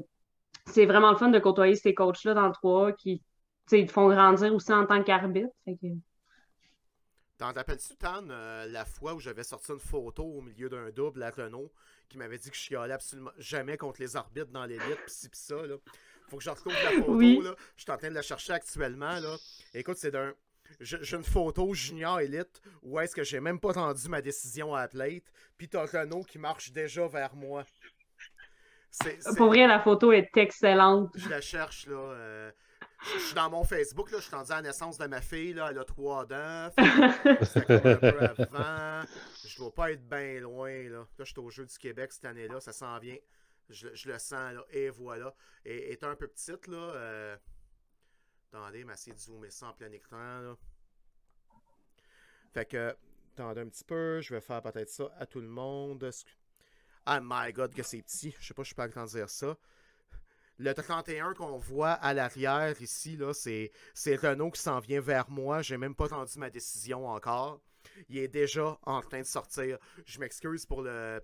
C'est 0.67 0.85
vraiment 0.85 1.11
le 1.11 1.17
fun 1.17 1.29
de 1.29 1.39
côtoyer 1.39 1.75
ces 1.75 1.93
coachs-là 1.93 2.33
dans 2.33 2.47
le 2.47 2.53
3 2.53 2.93
qui, 2.93 3.19
tu 3.67 3.77
sais, 3.77 3.85
te 3.85 3.91
font 3.91 4.07
grandir 4.07 4.53
aussi 4.53 4.71
en 4.71 4.85
tant 4.85 5.03
qu'arbitre. 5.03 5.51
Fait 5.65 5.75
que... 5.75 5.87
T'en 7.37 7.53
rappelles-tu, 7.53 7.95
Tan, 7.97 8.27
euh, 8.29 8.65
la 8.67 8.85
fois 8.85 9.13
où 9.13 9.19
j'avais 9.19 9.43
sorti 9.43 9.71
une 9.71 9.79
photo 9.79 10.23
au 10.23 10.41
milieu 10.41 10.69
d'un 10.69 10.89
double 10.89 11.21
à 11.23 11.29
Renault 11.29 11.71
qui 12.09 12.17
m'avait 12.17 12.37
dit 12.37 12.49
que 12.49 12.55
je 12.55 12.61
chialais 12.61 12.93
absolument 12.93 13.31
jamais 13.37 13.77
contre 13.77 14.01
les 14.01 14.15
arbitres 14.15 14.51
dans 14.51 14.65
l'élite, 14.65 15.05
pis 15.05 15.13
ci 15.13 15.29
pis 15.29 15.37
ça, 15.37 15.55
là? 15.67 15.75
Faut 16.29 16.37
que 16.37 16.43
je 16.43 16.49
retrouve 16.49 16.73
la 16.83 16.91
photo, 16.91 17.13
Oui. 17.15 17.39
là. 17.43 17.55
Je 17.75 17.83
suis 17.83 17.91
en 17.91 17.97
train 17.97 18.09
de 18.09 18.15
la 18.15 18.21
chercher 18.21 18.53
actuellement, 18.53 19.19
là. 19.19 19.35
Écoute, 19.73 19.97
c'est 19.97 20.11
d'un... 20.11 20.33
J'ai 20.81 21.15
une 21.15 21.23
photo 21.23 21.73
junior 21.73 22.19
élite 22.19 22.61
où 22.83 22.99
est-ce 22.99 23.15
que 23.15 23.23
j'ai 23.23 23.39
même 23.39 23.57
pas 23.59 23.73
tendu 23.73 24.09
ma 24.09 24.21
décision 24.21 24.75
à 24.75 24.81
la 24.81 24.87
plate, 24.89 25.23
puis 25.57 25.69
t'as 25.69 25.85
Renault 25.85 26.23
qui 26.23 26.37
marche 26.39 26.71
déjà 26.73 27.07
vers 27.07 27.33
moi. 27.35 27.63
Pour 29.37 29.47
vrai, 29.47 29.65
la 29.67 29.79
photo 29.79 30.11
est 30.11 30.35
excellente. 30.35 31.11
je 31.15 31.29
la 31.29 31.39
cherche, 31.41 31.87
là. 31.87 31.95
euh, 31.95 32.51
je 33.15 33.19
suis 33.19 33.35
dans 33.35 33.49
mon 33.49 33.63
Facebook, 33.63 34.11
là. 34.11 34.17
Je 34.17 34.23
suis 34.23 34.35
rendu 34.35 34.51
à 34.51 34.55
la 34.55 34.63
naissance 34.63 34.97
de 34.97 35.05
ma 35.05 35.21
fille, 35.21 35.53
là. 35.53 35.67
Elle 35.71 35.77
a 35.79 35.85
trois 35.85 36.25
dents. 36.25 36.69
C'était 37.43 37.73
un 37.73 37.95
peu 37.95 38.19
avant. 38.19 39.07
Je 39.45 39.57
dois 39.57 39.73
pas 39.73 39.91
être 39.91 40.07
bien 40.07 40.39
loin, 40.39 40.71
là. 40.89 40.99
Là, 40.99 41.05
je 41.19 41.23
suis 41.25 41.39
au 41.39 41.49
Jeu 41.49 41.65
du 41.65 41.77
Québec 41.77 42.11
cette 42.11 42.25
année-là. 42.25 42.59
Ça 42.59 42.73
s'en 42.73 42.97
vient. 42.99 43.17
Je, 43.69 43.87
le 44.09 44.19
sens, 44.19 44.53
là. 44.53 44.63
Et 44.71 44.89
voilà. 44.89 45.33
Et 45.65 45.91
est 45.91 46.03
un 46.03 46.15
peu 46.15 46.27
petite, 46.27 46.67
là. 46.67 46.77
euh, 46.77 47.37
Attendez, 48.53 48.83
mais 48.85 48.93
essayer 48.93 49.13
de 49.13 49.19
zoomer 49.19 49.51
ça 49.51 49.67
en 49.67 49.73
plein 49.73 49.91
écran. 49.91 50.55
Fait 52.53 52.65
que, 52.65 52.95
attendez 53.33 53.61
un 53.61 53.67
petit 53.67 53.83
peu. 53.83 54.21
Je 54.21 54.33
vais 54.33 54.41
faire 54.41 54.61
peut-être 54.61 54.89
ça 54.89 55.11
à 55.17 55.25
tout 55.25 55.41
le 55.41 55.47
monde. 55.47 56.09
Ah, 57.05 57.19
my 57.21 57.51
God, 57.51 57.73
que 57.73 57.83
c'est 57.83 58.01
petit. 58.01 58.35
Je 58.39 58.47
sais 58.47 58.53
pas, 58.53 58.63
je 58.63 58.73
peux 58.73 58.89
pas 58.89 59.05
dire 59.05 59.29
ça. 59.29 59.57
Le 60.59 60.73
31 60.73 61.33
qu'on 61.35 61.57
voit 61.57 61.91
à 61.91 62.13
l'arrière 62.13 62.81
ici, 62.81 63.15
là, 63.15 63.33
c'est, 63.33 63.71
c'est 63.93 64.15
Renault 64.15 64.49
qui 64.51 64.61
s'en 64.61 64.79
vient 64.79 65.01
vers 65.01 65.29
moi. 65.29 65.61
J'ai 65.61 65.77
même 65.77 65.93
pas 65.93 66.07
tendu 66.07 66.39
ma 66.39 66.49
décision 66.49 67.07
encore. 67.07 67.61
Il 68.09 68.17
est 68.17 68.27
déjà 68.27 68.79
en 68.83 69.01
train 69.01 69.19
de 69.19 69.25
sortir. 69.25 69.77
Je 70.05 70.19
m'excuse 70.19 70.65
pour 70.65 70.81
le, 70.81 71.21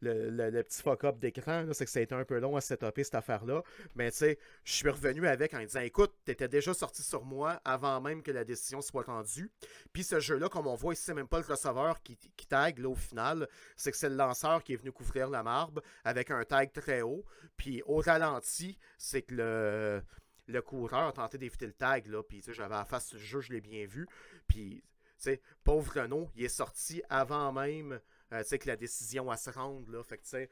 le, 0.00 0.62
petit 0.62 0.82
fuck-up 0.82 1.18
d'écran, 1.18 1.66
c'est 1.72 1.84
que 1.84 1.90
ça 1.90 2.00
a 2.00 2.02
été 2.02 2.14
un 2.14 2.24
peu 2.24 2.38
long 2.38 2.56
à 2.56 2.60
setuper 2.60 3.04
cette 3.04 3.14
affaire-là. 3.14 3.62
Mais 3.94 4.10
tu 4.10 4.18
sais, 4.18 4.38
je 4.64 4.72
suis 4.72 4.88
revenu 4.88 5.26
avec 5.26 5.54
en 5.54 5.60
disant 5.60 5.80
écoute, 5.80 6.14
t'étais 6.24 6.48
déjà 6.48 6.74
sorti 6.74 7.02
sur 7.02 7.24
moi 7.24 7.60
avant 7.64 8.00
même 8.00 8.22
que 8.22 8.30
la 8.30 8.44
décision 8.44 8.80
soit 8.80 9.04
rendue. 9.04 9.50
Puis 9.92 10.04
ce 10.04 10.20
jeu-là, 10.20 10.48
comme 10.48 10.66
on 10.66 10.74
voit 10.74 10.94
ici, 10.94 11.04
c'est 11.04 11.14
même 11.14 11.28
pas 11.28 11.38
le 11.38 11.46
receveur 11.46 12.02
qui, 12.02 12.16
qui 12.16 12.46
tag 12.46 12.78
là, 12.78 12.88
au 12.88 12.94
final, 12.94 13.48
c'est 13.76 13.90
que 13.90 13.96
c'est 13.96 14.08
le 14.08 14.16
lanceur 14.16 14.62
qui 14.62 14.72
est 14.72 14.76
venu 14.76 14.92
couvrir 14.92 15.28
la 15.28 15.42
marbre 15.42 15.82
avec 16.04 16.30
un 16.30 16.44
tag 16.44 16.72
très 16.72 17.02
haut. 17.02 17.24
Puis 17.56 17.82
au 17.84 17.96
ralenti, 17.96 18.78
c'est 18.96 19.22
que 19.22 19.34
le, 19.34 20.02
le 20.50 20.62
coureur 20.62 21.08
a 21.08 21.12
tenté 21.12 21.38
d'éviter 21.38 21.66
le 21.66 21.72
tag, 21.72 22.06
là, 22.06 22.22
puis 22.22 22.42
j'avais 22.48 22.74
à 22.74 22.84
face 22.84 23.14
du 23.14 23.18
jeu, 23.18 23.40
je 23.40 23.52
l'ai 23.52 23.60
bien 23.60 23.86
vu. 23.86 24.06
Puis, 24.48 24.82
tu 24.82 25.14
sais, 25.18 25.40
pauvre 25.64 26.00
Renault, 26.00 26.30
il 26.34 26.44
est 26.44 26.48
sorti 26.48 27.02
avant 27.08 27.52
même 27.52 28.00
euh, 28.32 28.42
que 28.42 28.66
la 28.66 28.76
décision 28.76 29.30
à 29.30 29.36
se 29.36 29.50
rendre. 29.50 29.90
Là, 29.90 30.02
fait 30.02 30.18
que, 30.18 30.22
tu 30.22 30.30
sais, 30.30 30.50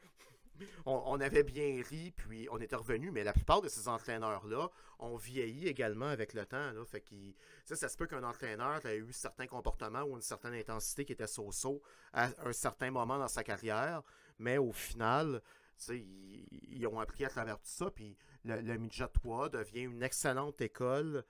on, 0.86 1.20
avait 1.20 1.42
bien 1.42 1.82
ri, 1.88 2.12
puis 2.16 2.48
on 2.50 2.58
était 2.58 2.76
revenu, 2.76 3.10
mais 3.10 3.24
la 3.24 3.32
plupart 3.32 3.62
de 3.62 3.68
ces 3.68 3.88
entraîneurs-là 3.88 4.70
ont 4.98 5.16
vieilli 5.16 5.68
également 5.68 6.08
avec 6.08 6.34
le 6.34 6.44
temps. 6.46 6.72
Là, 6.72 6.84
fait 6.84 7.04
ça 7.64 7.88
se 7.88 7.96
peut 7.96 8.06
qu'un 8.06 8.24
entraîneur 8.24 8.84
ait 8.86 8.98
eu 8.98 9.12
certains 9.12 9.46
comportements 9.46 10.02
ou 10.02 10.16
une 10.16 10.22
certaine 10.22 10.54
intensité 10.54 11.04
qui 11.04 11.12
était 11.12 11.26
so-so 11.26 11.82
à 12.12 12.30
un 12.44 12.52
certain 12.52 12.90
moment 12.90 13.18
dans 13.18 13.28
sa 13.28 13.44
carrière, 13.44 14.02
mais 14.38 14.58
au 14.58 14.72
final, 14.72 15.42
ils, 15.90 16.46
ils, 16.70 16.86
ont 16.88 16.98
appris 16.98 17.24
à 17.24 17.28
travers 17.28 17.58
tout 17.58 17.70
ça, 17.70 17.90
puis 17.90 18.16
le, 18.44 18.60
le 18.60 18.78
Midget 18.78 19.08
3 19.08 19.50
devient 19.50 19.82
une 19.82 20.02
excellente 20.02 20.60
école 20.60 21.24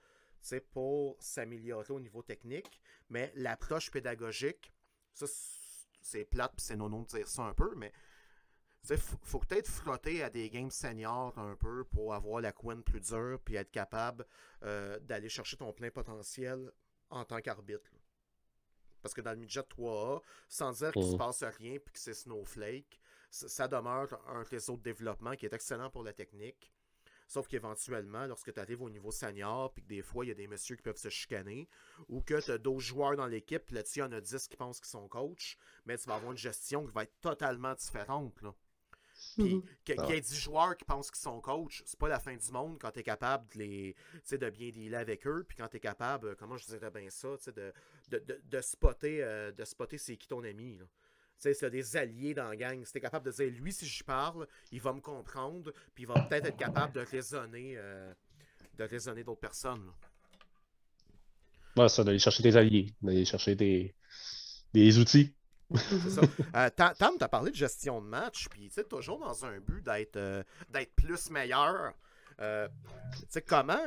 pour 0.71 1.17
s'améliorer 1.19 1.93
au 1.93 1.99
niveau 1.99 2.21
technique, 2.21 2.81
mais 3.09 3.31
l'approche 3.35 3.91
pédagogique, 3.91 4.71
ça, 5.13 5.27
c'est 6.01 6.25
plate, 6.25 6.53
puis 6.55 6.65
c'est 6.65 6.75
non 6.75 6.89
de 6.89 7.07
dire 7.07 7.27
ça 7.27 7.43
un 7.43 7.53
peu, 7.53 7.73
mais 7.75 7.91
il 8.89 8.97
faut 8.97 9.39
peut-être 9.39 9.67
frotter 9.67 10.23
à 10.23 10.29
des 10.29 10.49
games 10.49 10.71
seniors 10.71 11.37
un 11.37 11.55
peu 11.55 11.83
pour 11.83 12.13
avoir 12.13 12.41
la 12.41 12.51
couenne 12.51 12.83
plus 12.83 13.01
dure, 13.01 13.39
puis 13.43 13.55
être 13.55 13.71
capable 13.71 14.25
euh, 14.63 14.99
d'aller 14.99 15.29
chercher 15.29 15.57
ton 15.57 15.73
plein 15.73 15.91
potentiel 15.91 16.71
en 17.09 17.25
tant 17.25 17.39
qu'arbitre. 17.41 17.91
Parce 19.01 19.13
que 19.13 19.21
dans 19.21 19.31
le 19.31 19.37
midget 19.37 19.61
3A, 19.61 20.21
sans 20.47 20.71
dire 20.71 20.91
qu'il 20.91 21.03
ne 21.03 21.07
se 21.07 21.15
mmh. 21.15 21.17
passe 21.17 21.43
rien 21.43 21.77
puis 21.79 21.93
que 21.93 21.99
c'est 21.99 22.13
Snowflake, 22.13 22.99
ça 23.29 23.67
demeure 23.67 24.19
un 24.27 24.43
réseau 24.43 24.75
de 24.75 24.81
développement 24.81 25.35
qui 25.35 25.45
est 25.45 25.53
excellent 25.53 25.89
pour 25.89 26.03
la 26.03 26.13
technique. 26.13 26.71
Sauf 27.29 27.47
qu'éventuellement, 27.47 28.25
lorsque 28.25 28.51
tu 28.51 28.59
arrives 28.59 28.81
au 28.81 28.89
niveau 28.89 29.11
senior, 29.11 29.71
puis 29.71 29.83
que 29.83 29.87
des 29.87 30.01
fois, 30.01 30.25
il 30.25 30.29
y 30.29 30.31
a 30.31 30.33
des 30.33 30.47
messieurs 30.47 30.75
qui 30.75 30.81
peuvent 30.81 30.97
se 30.97 31.09
chicaner, 31.09 31.69
ou 32.07 32.21
que 32.21 32.41
tu 32.41 32.49
as 32.49 32.57
d'autres 32.57 32.79
joueurs 32.79 33.15
dans 33.15 33.27
l'équipe, 33.27 33.63
puis 33.67 33.75
là-dessus, 33.75 33.99
il 33.99 34.01
y 34.01 34.05
en 34.05 34.11
a 34.13 34.19
10 34.19 34.47
qui 34.47 34.57
pensent 34.57 34.79
qu'ils 34.79 34.89
sont 34.89 35.07
coach, 35.07 35.55
mais 35.85 35.95
tu 35.99 36.07
vas 36.07 36.15
avoir 36.15 36.31
une 36.31 36.39
gestion 36.39 36.87
qui 36.87 36.91
va 36.91 37.03
être 37.03 37.21
totalement 37.21 37.75
différente. 37.75 38.41
Là. 38.41 38.55
Puis, 39.35 39.55
mhm. 39.57 39.63
qu'il 39.85 39.95
y 39.95 40.11
ait 40.11 40.21
10 40.21 40.39
joueurs 40.39 40.75
qui 40.75 40.85
pensent 40.85 41.11
qu'ils 41.11 41.21
sont 41.21 41.39
coach, 41.39 41.83
c'est 41.85 41.99
pas 41.99 42.07
la 42.07 42.19
fin 42.19 42.35
du 42.35 42.51
monde 42.51 42.79
quand 42.79 42.89
tu 42.89 43.01
es 43.01 43.03
capable 43.03 43.47
de, 43.53 43.59
les, 43.59 43.95
de 44.31 44.49
bien 44.49 44.71
dealer 44.71 44.97
avec 44.97 45.27
eux, 45.27 45.45
puis 45.47 45.55
quand 45.55 45.67
tu 45.67 45.77
es 45.77 45.79
capable, 45.79 46.35
comment 46.35 46.57
je 46.57 46.65
dirais 46.65 46.89
bien 46.89 47.11
ça, 47.11 47.35
de, 47.45 47.71
de, 48.07 48.17
de, 48.17 48.41
de, 48.43 48.61
spotter, 48.61 49.23
euh, 49.23 49.51
de 49.51 49.65
spotter 49.65 49.99
c'est 49.99 50.17
qui 50.17 50.27
ton 50.27 50.43
ami. 50.43 50.79
Là 50.79 50.85
sais, 51.39 51.53
c'est 51.53 51.69
des 51.69 51.97
alliés 51.97 52.33
dans 52.33 52.49
la 52.49 52.55
gang. 52.55 52.83
Si 52.85 52.99
capable 52.99 53.25
de 53.25 53.31
dire, 53.31 53.51
lui, 53.61 53.71
si 53.71 53.85
je 53.85 54.03
parle, 54.03 54.47
il 54.71 54.81
va 54.81 54.93
me 54.93 55.01
comprendre, 55.01 55.71
puis 55.93 56.03
il 56.03 56.07
va 56.07 56.21
peut-être 56.21 56.47
être 56.47 56.57
capable 56.57 56.93
de 56.93 57.01
raisonner, 57.01 57.75
euh, 57.77 58.13
de 58.77 58.83
raisonner 58.83 59.23
d'autres 59.23 59.39
personnes. 59.39 59.91
Ouais, 61.77 61.89
ça, 61.89 62.03
d'aller 62.03 62.19
chercher 62.19 62.43
des 62.43 62.57
alliés, 62.57 62.93
d'aller 63.01 63.25
chercher 63.25 63.55
des, 63.55 63.95
des 64.73 64.97
outils. 64.99 65.33
C'est 65.75 66.09
ça. 66.09 66.21
Euh, 66.55 66.69
Tam, 66.71 67.15
tu 67.17 67.23
as 67.23 67.27
parlé 67.27 67.51
de 67.51 67.55
gestion 67.55 68.01
de 68.01 68.07
match, 68.07 68.47
puis 68.49 68.69
tu 68.69 68.73
sais, 68.73 68.83
toujours 68.83 69.19
dans 69.19 69.45
un 69.45 69.59
but 69.59 69.83
d'être 69.83 70.15
euh, 70.15 70.43
d'être 70.69 70.93
plus 70.95 71.29
meilleur. 71.29 71.93
tu 72.39 72.45
sais, 73.29 73.41
comment 73.41 73.77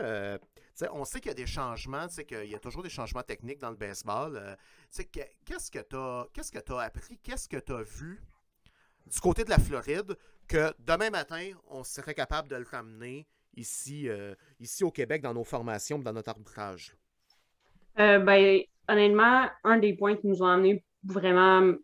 on 0.92 1.04
sait 1.04 1.20
qu'il 1.20 1.30
y 1.30 1.32
a 1.32 1.34
des 1.34 1.46
changements, 1.46 2.06
qu'il 2.08 2.44
y 2.44 2.54
a 2.54 2.58
toujours 2.58 2.82
des 2.82 2.90
changements 2.90 3.22
techniques 3.22 3.58
dans 3.58 3.70
le 3.70 3.76
baseball. 3.76 4.36
Euh, 4.36 4.56
qu'est-ce 5.44 5.70
que 5.70 5.78
tu 5.78 5.96
as, 5.96 6.26
que 6.32 6.74
appris, 6.74 7.18
qu'est-ce 7.22 7.48
que 7.48 7.58
tu 7.58 7.72
as 7.72 7.82
vu 7.82 8.20
du 9.06 9.20
côté 9.20 9.44
de 9.44 9.50
la 9.50 9.58
Floride 9.58 10.16
que 10.48 10.72
demain 10.80 11.10
matin, 11.10 11.50
on 11.68 11.84
serait 11.84 12.14
capable 12.14 12.48
de 12.48 12.56
le 12.56 12.66
ramener 12.70 13.26
ici, 13.56 14.08
euh, 14.08 14.34
ici 14.60 14.84
au 14.84 14.90
Québec 14.90 15.22
dans 15.22 15.34
nos 15.34 15.44
formations, 15.44 15.98
dans 15.98 16.12
notre 16.12 16.30
arbitrage? 16.30 16.96
Euh, 17.98 18.18
ben, 18.18 18.60
honnêtement, 18.88 19.48
un 19.64 19.78
des 19.78 19.94
points 19.94 20.16
qui 20.16 20.26
nous 20.26 20.42
ont 20.42 20.46
amené 20.46 20.84
vraiment 21.04 21.74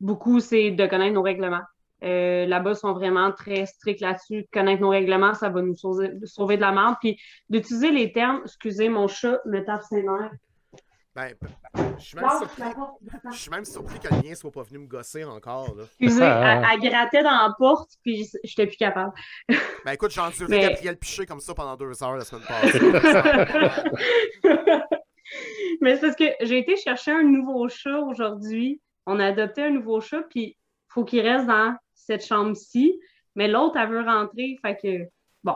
beaucoup, 0.00 0.40
c'est 0.40 0.70
de 0.70 0.86
connaître 0.86 1.14
nos 1.14 1.22
règlements. 1.22 1.64
Euh, 2.02 2.46
là-bas, 2.46 2.74
sont 2.74 2.92
vraiment 2.92 3.32
très 3.32 3.66
stricts 3.66 4.00
là-dessus. 4.00 4.46
Connaître 4.52 4.80
nos 4.80 4.90
règlements, 4.90 5.34
ça 5.34 5.48
va 5.48 5.62
nous 5.62 5.76
sauver, 5.76 6.08
de 6.08 6.60
la 6.60 6.72
merde. 6.72 6.96
Puis 7.00 7.20
d'utiliser 7.48 7.90
les 7.90 8.12
termes, 8.12 8.40
excusez, 8.44 8.88
mon 8.88 9.08
chat 9.08 9.40
me 9.46 9.64
tape 9.64 9.82
ses 9.82 10.02
nerfs. 10.02 10.32
Ben, 11.14 11.34
je 11.98 12.04
suis 12.04 12.16
même, 12.16 12.30
surpris, 12.38 12.62
je 13.32 13.36
suis 13.36 13.50
même 13.50 13.64
surpris 13.64 13.98
que 13.98 14.14
le 14.14 14.22
mien 14.22 14.34
soit 14.36 14.52
pas 14.52 14.62
venu 14.62 14.78
me 14.78 14.86
gosser 14.86 15.24
encore. 15.24 15.74
Là. 15.74 15.82
Excusez, 15.98 16.22
elle, 16.22 16.80
grattait 16.80 17.24
dans 17.24 17.30
la 17.30 17.52
porte, 17.58 17.90
puis 18.04 18.30
j'étais 18.44 18.66
plus 18.66 18.76
capable. 18.76 19.12
Ben 19.84 19.92
écoute, 19.92 20.10
j'ai 20.10 20.20
enduré 20.20 20.46
Mais... 20.50 20.60
Gabriel 20.60 20.98
Piché 20.98 21.24
comme 21.24 21.40
ça 21.40 21.54
pendant 21.54 21.74
deux 21.74 22.02
heures 22.02 22.16
la 22.16 22.24
semaine 22.24 22.44
passée. 22.46 22.78
Mais 25.80 25.96
c'est 25.96 26.02
parce 26.02 26.16
que 26.16 26.24
j'ai 26.42 26.58
été 26.58 26.76
chercher 26.76 27.12
un 27.12 27.22
nouveau 27.22 27.68
chat 27.68 27.98
aujourd'hui. 27.98 28.80
On 29.06 29.18
a 29.18 29.26
adopté 29.26 29.62
un 29.62 29.70
nouveau 29.70 30.00
chat, 30.00 30.22
puis 30.28 30.42
il 30.42 30.56
faut 30.88 31.04
qu'il 31.04 31.26
reste 31.26 31.46
dans 31.46 31.74
cette 32.10 32.26
chambre-ci, 32.26 32.98
mais 33.36 33.46
l'autre, 33.46 33.76
elle 33.76 33.88
veut 33.88 34.02
rentrer. 34.02 34.58
Fait 34.62 34.76
que, 34.76 35.08
bon. 35.44 35.54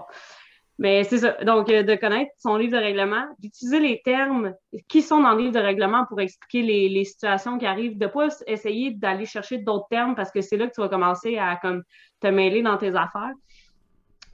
Mais 0.78 1.04
c'est 1.04 1.18
ça. 1.18 1.32
Donc, 1.44 1.68
euh, 1.70 1.82
de 1.82 1.94
connaître 1.94 2.32
son 2.38 2.56
livre 2.56 2.72
de 2.72 2.82
règlement, 2.82 3.24
d'utiliser 3.38 3.78
les 3.78 4.02
termes 4.04 4.54
qui 4.88 5.02
sont 5.02 5.20
dans 5.20 5.32
le 5.32 5.42
livre 5.42 5.52
de 5.52 5.60
règlement 5.60 6.04
pour 6.06 6.20
expliquer 6.20 6.62
les, 6.62 7.04
situations 7.04 7.58
qui 7.58 7.66
arrivent, 7.66 7.96
de 7.96 8.06
ne 8.06 8.10
pas 8.10 8.28
essayer 8.46 8.90
d'aller 8.92 9.24
chercher 9.24 9.58
d'autres 9.58 9.86
termes 9.88 10.14
parce 10.14 10.32
que 10.32 10.40
c'est 10.40 10.56
là 10.56 10.66
que 10.66 10.74
tu 10.74 10.80
vas 10.80 10.88
commencer 10.88 11.38
à 11.38 11.56
comme, 11.56 11.82
te 12.20 12.26
mêler 12.26 12.62
dans 12.62 12.76
tes 12.76 12.94
affaires. 12.94 13.32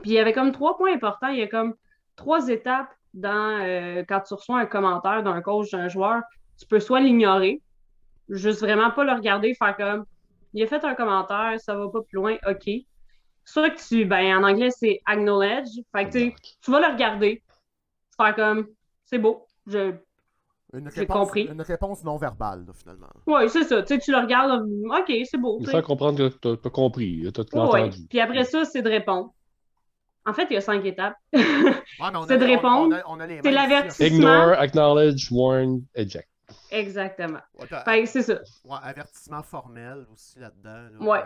Puis 0.03 0.13
il 0.13 0.15
y 0.15 0.19
avait 0.19 0.33
comme 0.33 0.53
trois 0.53 0.79
points 0.79 0.95
importants. 0.95 1.29
Il 1.29 1.39
y 1.39 1.43
a 1.43 1.47
comme 1.47 1.75
trois 2.17 2.49
étapes 2.49 2.91
dans 3.13 3.61
euh, 3.63 4.03
quand 4.09 4.21
tu 4.21 4.35
reçois 4.35 4.61
un 4.61 4.67
commentaire 4.67 5.23
d'un 5.23 5.43
coach, 5.43 5.71
d'un 5.71 5.89
joueur. 5.89 6.23
Tu 6.59 6.67
peux 6.67 6.81
soit 6.81 7.01
l'ignorer, 7.01 7.61
juste 8.31 8.61
vraiment 8.61 8.91
pas 8.91 9.05
le 9.05 9.13
regarder, 9.13 9.55
faire 9.55 9.77
comme 9.77 10.05
il 10.53 10.63
a 10.63 10.67
fait 10.67 10.85
un 10.85 10.95
commentaire, 10.95 11.55
ça 11.59 11.75
va 11.77 11.89
pas 11.89 12.03
plus 12.03 12.17
loin, 12.17 12.37
OK. 12.47 12.71
Soit 13.45 13.71
que 13.71 13.81
tu, 13.89 14.05
ben, 14.05 14.37
en 14.37 14.45
anglais, 14.45 14.71
c'est 14.71 15.01
acknowledge. 15.07 15.69
Fait 15.95 16.09
que, 16.09 16.29
tu 16.63 16.71
vas 16.71 16.81
le 16.81 16.93
regarder, 16.93 17.43
faire 18.17 18.35
comme, 18.35 18.69
c'est 19.05 19.19
beau, 19.19 19.47
je. 19.67 19.95
J'ai 20.95 21.07
compris. 21.07 21.49
Une 21.51 21.63
réponse 21.63 22.05
non 22.05 22.17
verbale, 22.17 22.65
finalement. 22.75 23.09
Oui, 23.27 23.49
c'est 23.49 23.65
ça. 23.65 23.83
Tu, 23.83 23.99
tu 23.99 24.13
le 24.13 24.19
regardes, 24.19 24.63
OK, 24.63 25.13
c'est 25.25 25.37
beau. 25.39 25.59
Il 25.61 25.69
faut 25.69 25.83
comprendre 25.83 26.29
que 26.29 26.57
tu 26.57 26.67
as, 26.67 26.71
compris, 26.71 27.27
tu 27.35 27.41
as 27.41 27.61
entendu. 27.61 28.07
Puis 28.09 28.21
après 28.21 28.45
ça, 28.45 28.65
c'est 28.65 28.83
de 28.83 28.89
répondre. 28.89 29.35
En 30.27 30.33
fait, 30.33 30.47
il 30.51 30.55
y 30.55 30.57
a 30.57 30.61
cinq 30.61 30.85
étapes. 30.85 31.17
c'est 31.33 32.39
de 32.39 32.45
répondre. 32.45 32.97
C'est 33.43 33.51
l'avertissement. 33.51 34.07
Ignore, 34.07 34.53
acknowledge, 34.53 35.33
warn, 35.33 35.83
eject. 35.97 36.30
Exactement. 36.71 37.41
c'est 38.07 38.23
ça. 38.23 38.39
avertissement 38.83 39.43
formel 39.43 40.07
aussi 40.13 40.39
là-dedans. 40.39 41.05
ouais. 41.07 41.25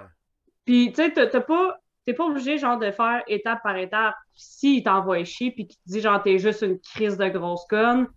Puis, 0.64 0.92
tu 0.92 1.02
sais, 1.02 1.12
t'es 1.12 1.40
pas, 1.40 1.78
pas 2.16 2.24
obligé, 2.24 2.56
genre, 2.58 2.78
de 2.78 2.90
faire 2.90 3.22
étape 3.26 3.62
par 3.62 3.76
étape. 3.76 4.14
S'il 4.34 4.82
t'envoie 4.82 5.22
chier, 5.24 5.50
puis 5.50 5.66
qu'il 5.66 5.76
te 5.76 5.82
dit, 5.86 6.00
genre, 6.00 6.22
t'es 6.22 6.38
juste 6.38 6.62
une 6.62 6.78
crise 6.80 7.18
de 7.18 7.28
grosse 7.28 7.66
conne, 7.68 8.08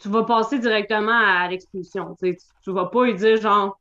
tu 0.00 0.08
vas 0.08 0.24
passer 0.24 0.58
directement 0.58 1.12
à 1.12 1.46
l'expulsion. 1.48 2.16
Tu, 2.20 2.36
tu 2.62 2.72
vas 2.72 2.86
pas 2.86 3.04
lui 3.04 3.14
dire, 3.14 3.40
genre, 3.40 3.78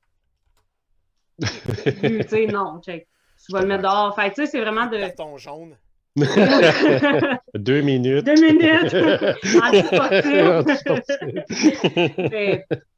tu 1.40 2.24
sais, 2.28 2.48
non, 2.48 2.80
check. 2.82 3.08
Tu 3.46 3.54
vas 3.54 3.62
le 3.62 3.68
mettre 3.68 3.84
dehors. 3.84 4.14
Fait 4.16 4.30
tu 4.30 4.36
sais, 4.36 4.46
c'est 4.48 4.62
vraiment 4.62 4.88
de. 4.88 4.98
Carton 4.98 5.38
jaune. 5.38 5.78
Deux 7.56 7.82
minutes. 7.82 8.26
Deux 8.26 8.42
minutes. 8.42 8.94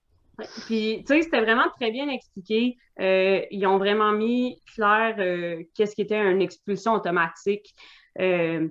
Puis, 0.65 1.03
tu 1.05 1.13
sais, 1.13 1.21
c'était 1.21 1.41
vraiment 1.41 1.69
très 1.79 1.91
bien 1.91 2.09
expliqué. 2.09 2.77
Euh, 2.99 3.41
ils 3.51 3.65
ont 3.67 3.77
vraiment 3.77 4.11
mis 4.11 4.61
clair 4.75 5.15
euh, 5.19 5.63
qu'est-ce 5.75 5.95
qui 5.95 6.01
était 6.01 6.19
une 6.19 6.41
expulsion 6.41 6.93
automatique. 6.93 7.75
Euh, 8.19 8.67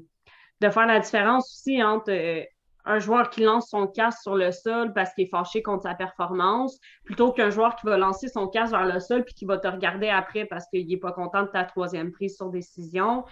de 0.60 0.68
faire 0.68 0.86
la 0.86 1.00
différence 1.00 1.50
aussi 1.50 1.82
entre 1.82 2.44
un 2.84 2.98
joueur 2.98 3.30
qui 3.30 3.42
lance 3.42 3.70
son 3.70 3.86
casque 3.86 4.20
sur 4.22 4.36
le 4.36 4.52
sol 4.52 4.92
parce 4.92 5.14
qu'il 5.14 5.24
est 5.24 5.30
fâché 5.30 5.62
contre 5.62 5.84
sa 5.84 5.94
performance, 5.94 6.78
plutôt 7.04 7.32
qu'un 7.32 7.48
joueur 7.48 7.76
qui 7.76 7.86
va 7.86 7.96
lancer 7.96 8.28
son 8.28 8.46
casque 8.46 8.72
vers 8.72 8.84
le 8.84 9.00
sol 9.00 9.24
puis 9.24 9.34
qui 9.34 9.46
va 9.46 9.56
te 9.56 9.68
regarder 9.68 10.08
après 10.08 10.44
parce 10.44 10.66
qu'il 10.68 10.86
n'est 10.86 10.98
pas 10.98 11.12
content 11.12 11.44
de 11.44 11.48
ta 11.48 11.64
troisième 11.64 12.12
prise 12.12 12.36
sur 12.36 12.50
décision 12.50 13.24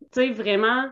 tu 0.00 0.06
sais, 0.12 0.30
vraiment, 0.30 0.90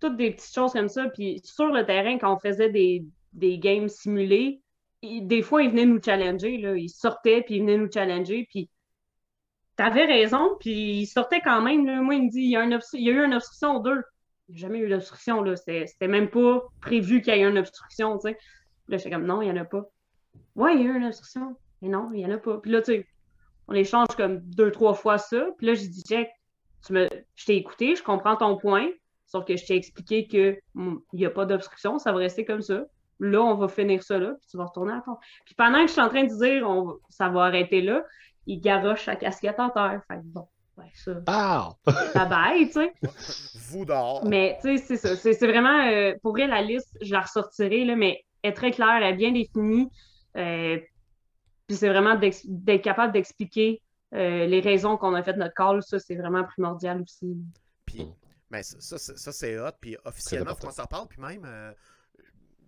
toutes 0.00 0.16
des 0.16 0.32
petites 0.32 0.54
choses 0.54 0.72
comme 0.72 0.88
ça. 0.88 1.08
Puis 1.08 1.40
sur 1.44 1.66
le 1.66 1.84
terrain, 1.84 2.18
quand 2.18 2.34
on 2.34 2.38
faisait 2.38 2.70
des, 2.70 3.04
des 3.32 3.58
games 3.58 3.88
simulés, 3.88 4.60
des 5.02 5.42
fois, 5.42 5.62
ils 5.62 5.70
venaient 5.70 5.86
nous 5.86 6.02
challenger. 6.02 6.58
Là. 6.58 6.76
Ils 6.76 6.90
sortaient, 6.90 7.42
puis 7.42 7.56
ils 7.56 7.60
venaient 7.60 7.78
nous 7.78 7.90
challenger. 7.90 8.46
Puis 8.50 8.68
t'avais 9.76 10.04
raison, 10.04 10.56
puis 10.60 11.00
il 11.00 11.06
sortait 11.06 11.40
quand 11.40 11.62
même. 11.62 11.84
Moi, 12.02 12.14
il 12.16 12.24
me 12.24 12.30
dit 12.30 12.40
il 12.40 12.50
y 12.50 12.56
a, 12.56 12.64
eu 12.64 13.24
une 13.24 13.34
obstruction 13.34 13.76
ou 13.76 13.82
deux. 13.82 14.02
Il 14.48 14.54
n'y 14.54 14.58
a 14.58 14.60
jamais 14.62 14.78
eu 14.80 14.88
d'obstruction. 14.88 15.44
C'était 15.56 16.08
même 16.08 16.28
pas 16.28 16.62
prévu 16.80 17.22
qu'il 17.22 17.34
y 17.34 17.38
ait 17.38 17.48
une 17.48 17.58
obstruction. 17.58 18.18
sais. 18.18 18.36
Là, 18.88 18.96
j'étais 18.96 19.10
comme 19.10 19.26
non, 19.26 19.40
il 19.40 19.50
n'y 19.50 19.58
en 19.58 19.62
a 19.62 19.64
pas. 19.64 19.84
Ouais, 20.56 20.74
il 20.74 20.82
y 20.82 20.84
a 20.84 20.92
eu 20.92 20.96
une 20.96 21.04
obstruction. 21.04 21.56
Mais 21.80 21.88
non, 21.88 22.10
il 22.12 22.18
n'y 22.18 22.26
en 22.26 22.30
a 22.32 22.38
pas. 22.38 22.58
Puis 22.58 22.70
là, 22.70 22.82
tu 22.82 22.92
sais, 22.92 23.06
on 23.68 23.74
échange 23.74 24.08
comme 24.16 24.40
deux, 24.40 24.70
trois 24.70 24.94
fois 24.94 25.16
ça. 25.16 25.46
Puis 25.56 25.66
là, 25.66 25.74
j'ai 25.74 25.86
dit, 25.86 26.02
Jack, 26.06 26.28
tu 26.86 26.92
me... 26.92 27.08
je 27.34 27.46
t'ai 27.46 27.56
écouté, 27.56 27.94
je 27.96 28.02
comprends 28.02 28.36
ton 28.36 28.56
point, 28.56 28.88
sauf 29.26 29.44
que 29.44 29.56
je 29.56 29.64
t'ai 29.64 29.76
expliqué 29.76 30.26
qu'il 30.26 30.60
n'y 31.12 31.26
a 31.26 31.30
pas 31.30 31.46
d'obstruction, 31.46 31.98
ça 31.98 32.12
va 32.12 32.18
rester 32.18 32.44
comme 32.44 32.62
ça. 32.62 32.84
Là, 33.18 33.42
on 33.42 33.54
va 33.54 33.68
finir 33.68 34.02
ça 34.02 34.18
là, 34.18 34.34
puis 34.40 34.48
tu 34.50 34.56
vas 34.56 34.64
retourner 34.64 34.92
à 34.92 35.02
ton. 35.04 35.16
Puis 35.44 35.54
pendant 35.54 35.82
que 35.82 35.88
je 35.88 35.92
suis 35.92 36.00
en 36.00 36.08
train 36.08 36.24
de 36.24 36.34
dire 36.34 36.68
on... 36.68 36.98
ça 37.10 37.28
va 37.28 37.44
arrêter 37.44 37.82
là, 37.82 38.02
il 38.46 38.60
garoche 38.60 39.04
sa 39.04 39.14
casquette 39.16 39.60
en 39.60 39.68
terre. 39.68 40.00
Fait 40.08 40.16
que 40.16 40.22
bon, 40.24 40.48
ouais, 40.78 40.90
ça. 40.94 41.12
Ah! 41.26 41.70
Ça 42.12 42.24
baille, 42.24 42.66
tu 42.68 42.72
sais. 42.72 42.92
Vous 43.70 43.84
dehors. 43.84 44.24
Mais 44.24 44.58
tu 44.62 44.78
sais, 44.78 44.84
c'est 44.84 44.96
ça. 44.96 45.16
C'est 45.16 45.34
c'est 45.34 45.46
vraiment, 45.46 45.86
euh, 45.86 46.14
pour 46.22 46.32
vrai, 46.32 46.46
la 46.46 46.62
liste, 46.62 46.96
je 47.02 47.12
la 47.12 47.20
ressortirai, 47.20 47.84
là, 47.84 47.94
mais 47.94 48.24
elle 48.42 48.52
est 48.52 48.54
très 48.54 48.70
claire, 48.70 48.96
elle 48.96 49.04
est 49.04 49.16
bien 49.16 49.32
définie. 49.32 49.90
Euh, 50.36 50.78
puis 51.66 51.76
c'est 51.76 51.88
vraiment 51.88 52.16
d'être 52.16 52.82
capable 52.82 53.12
d'expliquer 53.12 53.82
euh, 54.14 54.46
les 54.46 54.60
raisons 54.60 54.96
qu'on 54.96 55.14
a 55.14 55.22
fait 55.22 55.36
notre 55.36 55.54
call. 55.54 55.82
Ça, 55.82 55.98
c'est 55.98 56.16
vraiment 56.16 56.44
primordial 56.44 57.00
aussi. 57.02 57.36
Puis, 57.86 58.06
ben, 58.50 58.62
ça, 58.62 58.76
ça, 58.80 58.98
c'est- 58.98 59.16
ça, 59.18 59.32
c'est 59.32 59.58
hot. 59.58 59.70
Puis 59.80 59.96
officiellement, 60.04 60.56
on 60.62 60.70
s'en 60.70 60.86
parle. 60.86 61.08
Puis 61.08 61.20
même, 61.20 61.44
euh, 61.44 61.72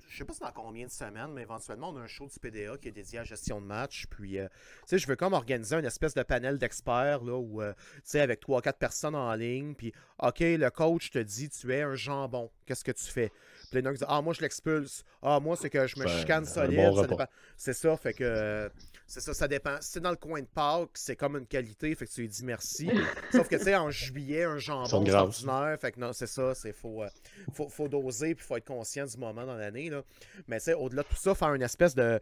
je 0.09 0.19
sais 0.19 0.25
pas 0.27 0.35
c'est 0.35 0.45
dans 0.45 0.53
combien 0.53 0.85
de 0.85 0.91
semaines, 0.91 1.33
mais 1.33 1.41
éventuellement, 1.43 1.89
on 1.89 1.97
a 1.97 2.01
un 2.01 2.07
show 2.07 2.27
du 2.27 2.39
PDA 2.39 2.77
qui 2.77 2.89
est 2.89 2.93
dédié 2.93 3.19
à 3.19 3.23
la 3.23 3.25
gestion 3.27 3.63
de 3.63 3.67
match. 3.67 4.05
Puis, 4.11 4.39
euh, 4.39 4.47
tu 4.49 4.89
sais, 4.89 4.99
je 4.99 5.07
veux 5.07 5.17
comme 5.17 5.33
organiser 5.33 5.75
une 5.77 5.87
espèce 5.87 6.13
de 6.13 6.23
panel 6.23 6.59
d'experts, 6.59 7.25
là, 7.25 7.37
où, 7.39 7.63
euh, 7.63 7.73
tu 7.73 8.01
sais, 8.05 8.21
avec 8.21 8.41
3-4 8.41 8.79
personnes 8.79 9.15
en 9.15 9.33
ligne. 9.35 9.75
Puis, 9.75 9.93
OK, 10.19 10.41
le 10.41 10.69
coach 10.71 11.11
te 11.11 11.19
dit, 11.19 11.49
tu 11.49 11.73
es 11.73 11.81
un 11.81 11.95
jambon. 11.95 12.51
Qu'est-ce 12.67 12.85
que 12.85 12.93
tu 12.93 13.05
fais? 13.05 13.31
Puis, 13.71 13.81
les 13.81 13.83
gens 13.83 13.91
disent, 13.93 14.05
ah, 14.07 14.21
moi, 14.21 14.35
je 14.35 14.43
l'expulse. 14.43 15.03
Ah, 15.23 15.41
moi, 15.41 15.57
c'est 15.57 15.71
que 15.71 15.87
je 15.87 15.99
me 15.99 16.07
chicane 16.07 16.45
solide. 16.45 16.77
bon 16.77 16.95
ça 16.95 17.03
repas. 17.03 17.15
dépend. 17.17 17.31
C'est 17.57 17.73
ça, 17.73 17.97
fait 17.97 18.13
que. 18.13 18.71
C'est 19.13 19.21
ça, 19.21 19.35
ça 19.35 19.47
dépend. 19.47 19.77
Si 19.83 19.91
c'est 19.91 20.01
dans 20.01 20.11
le 20.11 20.17
coin 20.17 20.41
de 20.41 20.47
Pâques, 20.47 20.93
c'est 20.95 21.17
comme 21.17 21.37
une 21.37 21.47
qualité, 21.47 21.95
fait 21.95 22.07
que 22.07 22.11
tu 22.11 22.23
lui 22.23 22.29
dis 22.29 22.47
merci. 22.47 22.91
Sauf 23.31 23.47
que, 23.47 23.57
tu 23.57 23.65
sais, 23.65 23.77
en 23.77 23.91
juillet, 23.91 24.45
un 24.45 24.57
jambon, 24.57 25.07
ordinaire. 25.07 25.77
Fait 25.79 25.93
que 25.93 26.01
non, 26.01 26.15
c'est 26.15 26.27
ça, 26.27 26.55
c'est 26.55 26.73
faut, 26.73 27.03
euh, 27.03 27.09
faut, 27.53 27.69
faut 27.69 27.89
doser, 27.89 28.35
puis 28.35 28.43
faut 28.43 28.57
être 28.57 28.67
conscient 28.67 29.05
du 29.05 29.19
moment 29.19 29.45
dans 29.45 29.55
l'année. 29.55 29.91
là. 29.91 30.03
Mais, 30.47 30.61
tu 30.61 30.65
sais, 30.65 30.75
au-delà 30.75 31.03
de 31.03 31.09
tout 31.09 31.17
ça, 31.17 31.35
faire 31.35 31.53
une 31.53 31.61
espèce 31.61 31.95
de, 31.95 32.21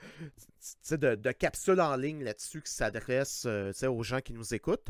de, 0.90 1.14
de 1.14 1.30
capsule 1.30 1.80
en 1.80 1.94
ligne 1.94 2.24
là-dessus 2.24 2.60
qui 2.60 2.72
s'adresse, 2.72 3.44
euh, 3.46 3.72
aux 3.86 4.02
gens 4.02 4.20
qui 4.20 4.32
nous 4.32 4.52
écoutent. 4.52 4.88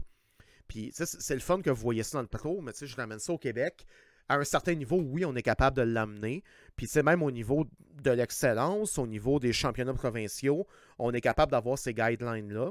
Puis, 0.68 0.92
c'est 0.94 1.04
c'est 1.04 1.34
le 1.34 1.40
fun 1.40 1.60
que 1.60 1.68
vous 1.68 1.82
voyez 1.82 2.02
ça 2.02 2.16
dans 2.16 2.22
le 2.22 2.28
pro, 2.28 2.62
mais 2.62 2.72
tu 2.72 2.78
sais, 2.78 2.86
je 2.86 2.96
ramène 2.96 3.18
ça 3.18 3.34
au 3.34 3.38
Québec. 3.38 3.84
À 4.30 4.36
un 4.36 4.44
certain 4.44 4.76
niveau, 4.76 5.00
oui, 5.02 5.24
on 5.24 5.34
est 5.34 5.42
capable 5.42 5.76
de 5.76 5.82
l'amener. 5.82 6.44
Puis, 6.76 6.86
c'est 6.86 7.02
même 7.02 7.20
au 7.20 7.32
niveau 7.32 7.66
de 8.00 8.12
l'excellence, 8.12 8.96
au 8.96 9.08
niveau 9.08 9.40
des 9.40 9.52
championnats 9.52 9.92
provinciaux, 9.92 10.68
on 11.00 11.12
est 11.12 11.20
capable 11.20 11.50
d'avoir 11.50 11.76
ces 11.76 11.92
guidelines-là. 11.92 12.70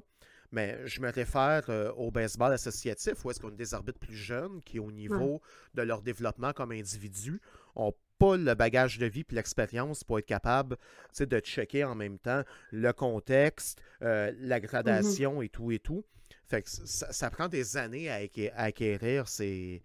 Mais 0.54 0.80
je 0.88 1.02
me 1.02 1.12
réfère 1.12 1.66
euh, 1.68 1.92
au 1.98 2.12
baseball 2.12 2.54
associatif, 2.54 3.26
où 3.26 3.30
est-ce 3.30 3.42
qu'on 3.42 3.50
a 3.50 3.56
des 3.56 3.74
arbitres 3.74 4.00
plus 4.00 4.16
jeunes 4.16 4.62
qui, 4.64 4.80
au 4.80 4.90
niveau 4.90 5.42
de 5.74 5.82
leur 5.82 6.02
développement 6.02 6.54
comme 6.54 6.72
individu, 6.72 7.42
ont 7.76 7.94
pas 8.20 8.38
le 8.38 8.54
bagage 8.54 8.98
de 8.98 9.06
vie 9.06 9.26
puis 9.26 9.36
l'expérience 9.36 10.06
pour 10.06 10.18
être 10.18 10.26
capable 10.26 10.78
de 11.20 11.40
checker 11.40 11.84
en 11.84 11.94
même 11.94 12.20
temps 12.20 12.44
le 12.72 12.94
contexte, 12.94 13.82
euh, 14.02 14.32
la 14.40 14.62
gradation 14.62 15.42
et 15.42 15.50
tout 15.50 15.74
et 15.74 15.80
tout. 15.80 16.06
Fait 16.46 16.62
que 16.62 16.70
ça, 16.70 17.12
ça 17.12 17.30
prend 17.30 17.50
des 17.50 17.76
années 17.76 18.10
à 18.10 18.20
acquérir 18.56 19.28
ces, 19.28 19.84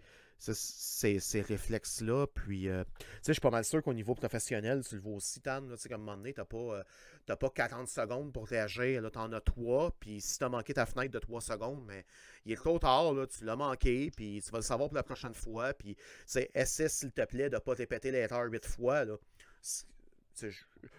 ces, 0.53 1.41
réflexes-là. 1.41 2.27
Puis, 2.27 2.69
euh, 2.69 2.85
tu 2.85 3.05
sais, 3.05 3.29
je 3.29 3.33
suis 3.33 3.41
pas 3.41 3.51
mal 3.51 3.65
sûr 3.65 3.83
qu'au 3.83 3.95
niveau 3.95 4.15
professionnel, 4.15 4.85
tu 4.87 4.97
le 4.97 5.01
vois 5.01 5.15
aussi, 5.15 5.41
Tan, 5.41 5.62
tu 5.62 5.77
sais, 5.77 5.89
comme 5.89 6.03
un 6.03 6.05
moment 6.05 6.16
donné, 6.16 6.35
t'as 6.35 6.45
pas, 6.45 6.85
euh, 7.27 7.37
pas 7.37 7.51
40 7.51 7.89
secondes 7.89 8.33
pour 8.33 8.47
réagir. 8.47 9.01
Là, 9.01 9.11
t'en 9.11 9.33
as 9.33 9.41
3. 9.41 9.93
Puis, 9.99 10.21
si 10.21 10.39
t'as 10.39 10.49
manqué 10.49 10.75
ta 10.75 10.87
fenêtre 10.87 11.12
de 11.12 11.19
3 11.19 11.41
secondes, 11.41 11.85
mais 11.87 12.05
il 12.45 12.53
est 12.53 12.57
trop 12.57 12.79
tard, 12.79 13.12
là, 13.15 13.27
tu 13.27 13.45
l'as 13.45 13.57
manqué. 13.57 14.11
Puis, 14.15 14.43
tu 14.45 14.51
vas 14.51 14.59
le 14.59 14.65
savoir 14.65 14.89
pour 14.89 14.97
la 14.97 15.03
prochaine 15.03 15.35
fois. 15.35 15.73
Puis, 15.75 15.97
essaie, 16.55 16.89
s'il 16.89 17.12
te 17.12 17.25
plaît, 17.25 17.49
de 17.49 17.59
pas 17.59 17.75
répéter 17.75 18.11
l'erreur 18.11 18.51
8 18.51 18.66
fois. 18.66 19.05
Là. 19.05 19.16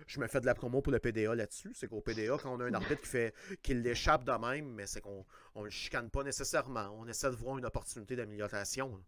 Je, 0.07 0.19
me 0.19 0.27
fais 0.27 0.39
de 0.39 0.45
la 0.45 0.55
promo 0.55 0.81
pour 0.81 0.91
le 0.91 0.99
PDA 0.99 1.35
là-dessus. 1.35 1.71
C'est 1.73 1.87
qu'au 1.87 2.01
PDA, 2.01 2.37
quand 2.37 2.55
on 2.55 2.59
a 2.61 2.65
un 2.65 2.73
arbitre 2.73 3.01
qui 3.01 3.07
fait 3.07 3.33
qu'il 3.61 3.81
l'échappe 3.81 4.23
de 4.23 4.31
même, 4.31 4.71
mais 4.73 4.87
c'est 4.87 5.01
qu'on 5.01 5.25
on 5.55 5.63
le 5.63 5.69
chicane 5.69 6.09
pas 6.09 6.23
nécessairement. 6.23 6.89
On 6.97 7.07
essaie 7.07 7.29
de 7.29 7.35
voir 7.35 7.57
une 7.57 7.65
opportunité 7.65 8.15
d'amélioration. 8.15 9.03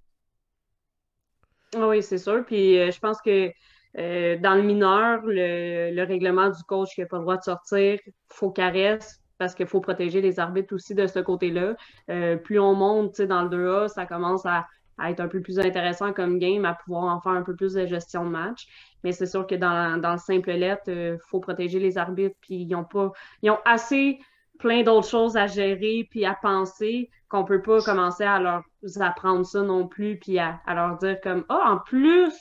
Ah 1.76 1.88
Oui, 1.88 2.02
c'est 2.02 2.18
sûr. 2.18 2.45
Puis 2.45 2.77
euh, 2.80 2.91
je 2.91 2.99
pense 2.99 3.22
que 3.22 3.52
euh, 3.98 4.38
dans 4.38 4.56
le 4.56 4.64
mineur, 4.64 5.22
le, 5.26 5.91
le 5.94 6.03
règlement 6.03 6.49
du 6.49 6.64
coach 6.64 6.94
qui 6.95 7.02
n'a 7.02 7.07
pas 7.07 7.18
le 7.18 7.23
droit 7.23 7.38
de 7.38 7.44
sortir, 7.44 7.99
faut 8.30 8.52
caresse 8.52 9.22
parce 9.38 9.53
qu'il 9.53 9.68
faut 9.68 9.81
protéger 9.81 10.22
les 10.22 10.39
arbitres 10.39 10.73
aussi 10.73 10.95
de 10.95 11.07
ce 11.07 11.19
côté-là. 11.19 11.76
Euh, 12.10 12.38
plus 12.38 12.60
on 12.60 12.73
monte 12.73 13.22
dans 13.22 13.44
le 13.44 13.49
2A, 13.49 13.88
ça 13.88 14.06
commence 14.06 14.45
à, 14.45 14.65
à 14.98 15.11
être 15.11 15.19
un 15.19 15.27
peu 15.27 15.41
plus 15.41 15.60
intéressant 15.60 16.11
comme 16.14 16.39
game, 16.39 16.65
à 16.65 16.73
pouvoir 16.73 17.03
en 17.03 17.22
faire 17.22 17.34
un 17.34 17.44
peu 17.44 17.56
plus 17.56 17.73
de 17.73 17.85
gestion 17.85 18.26
de 18.26 18.30
match. 18.30 18.65
Mais 19.03 19.11
c'est 19.11 19.27
sûr 19.27 19.45
que 19.45 19.56
dans, 19.56 20.02
dans 20.02 20.14
le 20.14 20.18
simple 20.18 20.52
lettre, 20.52 20.89
il 20.89 21.18
faut 21.30 21.39
protéger 21.39 21.80
les 21.80 21.98
arbitres. 21.98 22.35
Puis 22.41 22.56
ils 22.56 22.76
ont 22.76 22.84
pas. 22.84 23.11
Ils 23.44 23.52
ont 23.52 23.60
assez 23.65 24.18
plein 24.58 24.84
d'autres 24.84 25.08
choses 25.08 25.38
à 25.38 25.48
gérer 25.48 26.08
puis 26.10 26.26
à 26.26 26.36
penser 26.36 27.10
qu'on 27.30 27.44
peut 27.44 27.62
pas 27.62 27.82
commencer 27.82 28.24
à 28.24 28.40
leur 28.40 28.64
apprendre 29.00 29.46
ça 29.46 29.62
non 29.62 29.88
plus 29.88 30.18
puis 30.18 30.40
à, 30.40 30.62
leur 30.68 30.98
dire 30.98 31.20
comme 31.22 31.46
ah 31.50 31.72
en 31.72 31.78
plus 31.80 32.34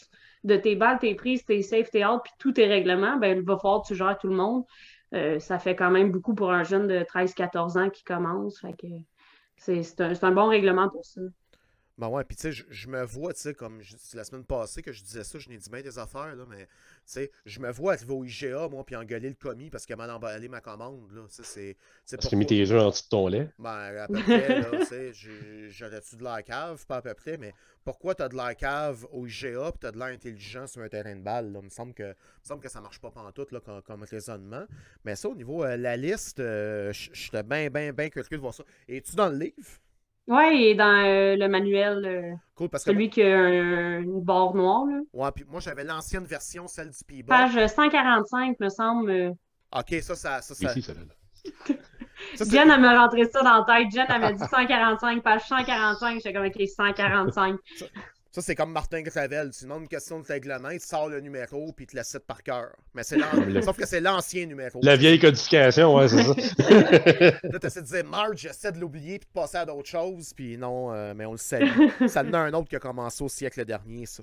de 0.45 0.57
tes 0.57 0.77
balles, 0.77 0.99
tes 0.99 1.15
prises, 1.15 1.45
tes 1.45 1.63
safe, 1.63 1.91
tes 1.91 2.07
out 2.07 2.21
puis 2.23 2.33
tous 2.39 2.53
tes 2.53 2.67
règlements, 2.67 3.17
ben 3.17 3.39
il 3.39 3.45
va 3.45 3.57
falloir 3.57 3.83
que 3.83 3.89
tu 3.89 3.95
gères 3.97 4.19
tout 4.19 4.29
le 4.29 4.37
monde. 4.37 4.65
Euh, 5.15 5.39
ça 5.39 5.59
fait 5.59 5.77
quand 5.77 5.91
même 5.91 6.11
beaucoup 6.11 6.35
pour 6.35 6.53
un 6.53 6.63
jeune 6.63 6.87
de 6.87 7.01
13-14 7.01 7.79
ans 7.79 7.91
qui 7.91 8.05
commence. 8.05 8.61
Fait 8.61 8.75
que 8.75 8.87
c'est 9.57 10.01
un, 10.01 10.15
c'est 10.15 10.25
un 10.25 10.33
bon 10.33 10.49
règlement 10.49 10.89
pour 10.89 11.05
ça. 11.05 11.21
Ben 11.99 12.09
ouais, 12.09 12.25
puis 12.25 12.37
tu 12.37 12.43
sais, 12.43 12.53
je, 12.53 12.65
je 12.69 12.89
me 12.89 13.03
vois, 13.05 13.33
tu 13.33 13.41
sais, 13.41 13.55
comme 13.55 13.81
je- 13.81 13.97
la 14.15 14.25
semaine 14.25 14.45
passée 14.45 14.83
que 14.83 14.93
je 14.93 15.03
disais 15.03 15.25
ça, 15.25 15.39
je 15.39 15.49
n'ai 15.49 15.57
dit 15.57 15.71
bien 15.71 15.81
des 15.81 15.99
affaires, 15.99 16.37
là, 16.37 16.45
mais 16.47 16.67
tu 16.67 16.69
sais, 17.07 17.31
je 17.47 17.59
me 17.59 17.71
vois 17.73 17.95
arriver 17.95 18.13
au 18.13 18.23
IGA, 18.23 18.69
moi, 18.69 18.85
puis 18.85 18.95
engueuler 18.97 19.31
le 19.31 19.35
commis 19.35 19.71
parce 19.71 19.87
qu'il 19.87 19.95
a 19.95 19.97
mal 19.97 20.11
emballé 20.11 20.47
ma 20.49 20.61
commande, 20.61 21.11
là. 21.13 21.23
Tu 21.29 21.37
sais, 21.37 21.43
c'est. 21.45 21.77
Parce 22.17 22.29
que 22.29 22.37
mis 22.37 22.45
tes 22.47 22.71
œufs 22.71 22.83
en 22.83 22.91
dessous 22.91 23.05
de 23.05 23.09
ton 23.09 23.29
lait. 23.29 23.51
Ben, 23.59 23.97
à 23.97 24.09
peu 24.09 24.21
près, 24.23 24.61
là, 24.61 24.79
tu 24.81 24.85
sais, 24.85 25.13
j'aurais-tu 25.71 26.17
de 26.17 26.23
l'air 26.23 26.45
cave, 26.45 26.85
pas 26.87 26.97
à 26.97 27.03
peu 27.03 27.15
près, 27.15 27.39
mais 27.39 27.55
pourquoi 27.83 28.15
t'as 28.15 28.29
de 28.29 28.37
l'air 28.37 28.55
cave 28.57 29.07
au 29.11 29.27
IGA 29.27 29.73
pis 29.73 29.79
t'as 29.81 29.93
de 29.93 29.99
l'air 29.99 30.09
intelligent 30.09 30.67
sur 30.67 30.83
un 30.83 30.89
terrain 30.91 31.17
de 31.17 31.23
balle, 31.23 31.51
là? 31.51 31.61
Il 31.63 31.65
me 31.65 31.71
semble 31.71 31.95
que, 31.95 32.03
il 32.03 32.09
me 32.09 32.45
semble 32.45 32.63
que 32.63 32.69
ça 32.69 32.83
marche 32.83 33.01
pas 33.01 33.11
pantoute, 33.11 33.53
là, 33.53 33.61
comme, 33.61 33.81
comme 33.81 34.03
raisonnement. 34.03 34.67
Mais 35.05 35.17
ça, 35.17 35.31
au 35.31 35.35
niveau 35.35 35.65
de 35.65 35.71
la 35.71 35.97
liste, 35.97 36.41
euh, 36.41 36.93
je 36.93 37.09
j'étais 37.15 37.43
bien, 37.43 37.71
bien, 37.71 37.93
bien 37.95 38.11
curieux 38.11 38.37
de 38.37 38.43
voir 38.43 38.53
ça. 38.53 38.65
Es-tu 38.87 39.17
dans 39.17 39.31
le 39.31 39.39
livre? 39.39 39.81
Ouais, 40.29 40.57
et 40.61 40.75
dans 40.75 41.05
euh, 41.05 41.37
le 41.37 41.49
manuel, 41.49 42.05
euh, 42.05 42.35
Cool, 42.57 42.69
parce 42.69 42.83
que. 42.85 42.91
celui 42.91 43.09
qui 43.11 43.23
a 43.23 43.39
un- 43.39 44.01
une 44.03 44.21
barre 44.23 44.55
noire, 44.55 44.85
là. 44.87 44.99
Ouais, 45.13 45.31
puis 45.33 45.45
moi, 45.49 45.61
j'avais 45.61 45.85
l'ancienne 45.85 46.25
version, 46.25 46.67
celle 46.67 46.91
du 46.91 46.99
P-Bot. 47.07 47.29
page 47.29 47.67
145, 47.69 48.59
me 48.59 48.69
semble. 48.69 49.11
euh, 49.11 49.31
Ok, 49.77 49.95
ça, 50.03 50.15
ça, 50.17 50.43
ça, 50.43 50.55
ça, 50.55 50.71
Ici, 50.71 50.83
celle-là. 50.83 51.75
ça, 52.35 52.45
Jen, 52.45 52.71
elle 52.71 52.81
m'a 52.81 53.01
rentré 53.03 53.25
ça 53.27 53.43
dans 53.43 53.59
la 53.59 53.65
tête. 53.65 53.91
Jen, 53.93 54.07
elle 54.09 54.21
m'a 54.21 54.33
dit 54.33 54.43
145, 54.51 55.23
page 55.23 55.43
145. 55.47 56.15
J'étais 56.17 56.33
comme, 56.33 56.47
OK, 56.47 56.67
145. 56.69 57.57
Ça, 57.77 57.87
c'est 58.43 58.55
comme 58.55 58.73
Martin 58.73 59.03
Gravel. 59.03 59.51
Tu 59.51 59.65
demandes 59.65 59.83
une 59.83 59.89
question 59.89 60.21
de 60.21 60.27
règlement, 60.27 60.71
il 60.71 60.81
te 60.81 60.87
sort 60.87 61.09
le 61.09 61.21
numéro, 61.21 61.73
puis 61.73 61.85
il 61.85 61.89
te 61.89 61.97
la 61.97 62.05
cite 62.05 62.27
par 62.27 62.43
cœur. 62.43 62.71
Mais 62.95 63.03
c'est 63.03 63.19
Sauf 63.63 63.77
que 63.77 63.87
c'est 63.87 64.01
l'ancien 64.01 64.47
numéro. 64.47 64.81
La 64.83 64.97
vieille 64.97 65.19
codification, 65.19 65.95
ouais, 65.95 66.09
c'est 66.09 66.23
ça. 66.23 66.35
Là, 67.43 67.59
tu 67.59 67.67
essaies 67.67 67.83
de 67.83 67.87
dire 67.87 68.05
Marge, 68.05 68.39
j'essaie 68.39 68.73
de 68.73 68.79
l'oublier, 68.79 69.19
puis 69.19 69.29
de 69.29 69.41
passer 69.41 69.59
à 69.59 69.67
d'autres 69.67 69.89
choses, 69.89 70.33
puis 70.35 70.57
non, 70.57 70.93
euh, 70.93 71.15
mais 71.15 71.27
on 71.27 71.33
le 71.33 71.39
salue. 71.39 71.71
ça 72.07 72.23
en 72.23 72.33
a 72.33 72.39
un 72.39 72.53
autre 72.53 72.69
qui 72.69 72.77
a 72.77 72.81
commencé 72.81 73.23
au 73.23 73.29
siècle 73.29 73.65
dernier, 73.65 74.07
ça. 74.07 74.23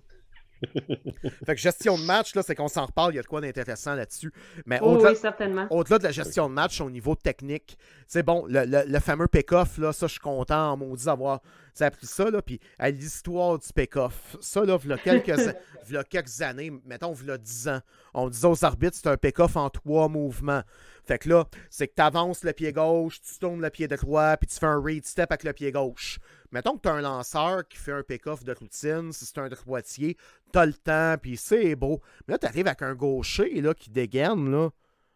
fait 1.45 1.55
que 1.55 1.61
gestion 1.61 1.97
de 1.97 2.03
match, 2.03 2.35
là, 2.35 2.43
c'est 2.43 2.55
qu'on 2.55 2.67
s'en 2.67 2.85
reparle, 2.85 3.13
il 3.13 3.15
y 3.17 3.19
a 3.19 3.21
de 3.21 3.27
quoi 3.27 3.41
d'intéressant 3.41 3.95
là-dessus. 3.95 4.31
Mais 4.65 4.79
Oh, 4.81 4.93
au-delà 4.93 5.11
oui, 5.11 5.17
certainement. 5.17 5.67
au-delà 5.69 5.99
de 5.99 6.03
la 6.03 6.11
gestion 6.11 6.49
de 6.49 6.53
match 6.53 6.79
au 6.81 6.89
niveau 6.89 7.15
technique, 7.15 7.77
c'est 8.07 8.23
bon, 8.23 8.45
le, 8.47 8.65
le- 8.65 8.83
le 8.87 8.99
fameux 8.99 9.27
pick-off, 9.27 9.77
là, 9.77 9.93
ça, 9.93 10.07
je 10.07 10.13
suis 10.13 10.19
content 10.21 10.71
en 10.71 10.77
maudit 10.77 11.05
d'avoir 11.05 11.41
tu 11.41 11.47
sais, 11.79 11.85
appris 11.85 12.05
ça, 12.05 12.29
là, 12.29 12.41
puis 12.41 12.59
à 12.77 12.89
l'histoire 12.91 13.57
du 13.57 13.67
pick-off. 13.73 14.37
Ça, 14.41 14.63
là, 14.63 14.77
v'là 14.77 14.97
quelques, 14.97 15.29
v'là 15.87 16.03
quelques 16.03 16.41
années, 16.41 16.71
mettons, 16.85 17.13
v'là 17.13 17.37
10 17.37 17.67
ans, 17.69 17.79
on 18.13 18.29
disait 18.29 18.47
aux 18.47 18.63
arbitres, 18.63 18.95
c'est 19.01 19.09
un 19.09 19.17
pick-off 19.17 19.55
en 19.55 19.69
trois 19.69 20.07
mouvements. 20.07 20.61
Fait 21.05 21.17
que 21.17 21.27
là, 21.29 21.47
c'est 21.69 21.87
que 21.87 21.95
tu 21.95 22.01
avances 22.01 22.43
le 22.43 22.53
pied 22.53 22.71
gauche, 22.71 23.19
tu 23.21 23.37
tournes 23.39 23.61
le 23.61 23.69
pied 23.69 23.87
droit, 23.87 24.37
puis 24.37 24.47
tu 24.47 24.57
fais 24.57 24.67
un 24.67 24.81
read 24.81 25.05
step 25.05 25.31
avec 25.31 25.43
le 25.43 25.51
pied 25.51 25.71
gauche. 25.71 26.19
Mettons 26.53 26.77
que 26.77 26.83
tu 26.83 26.89
as 26.89 26.93
un 26.93 27.01
lanceur 27.01 27.67
qui 27.67 27.77
fait 27.77 27.93
un 27.93 28.03
pick-off 28.03 28.43
de 28.43 28.53
routine, 28.53 29.11
si 29.11 29.25
c'est 29.25 29.39
un 29.39 29.49
droitier, 29.49 30.17
t'as 30.51 30.67
le 30.67 30.73
temps, 30.73 31.15
puis 31.19 31.35
c'est 31.35 31.75
beau. 31.75 31.99
Mais 32.27 32.33
là, 32.33 32.37
tu 32.37 32.45
arrives 32.45 32.67
avec 32.67 32.83
un 32.83 32.93
gaucher 32.93 33.59
là, 33.59 33.73
qui 33.73 33.89
dégaine, 33.89 34.51
là. 34.51 34.69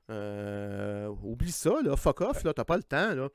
Euh, 0.09 1.07
oublie 1.21 1.51
ça, 1.51 1.81
là, 1.83 1.97
fuck 1.97 2.21
off, 2.21 2.43
là, 2.45 2.53
t'as 2.53 2.63
pas 2.63 2.77
le 2.77 2.83
temps, 2.83 3.13
là. 3.13 3.27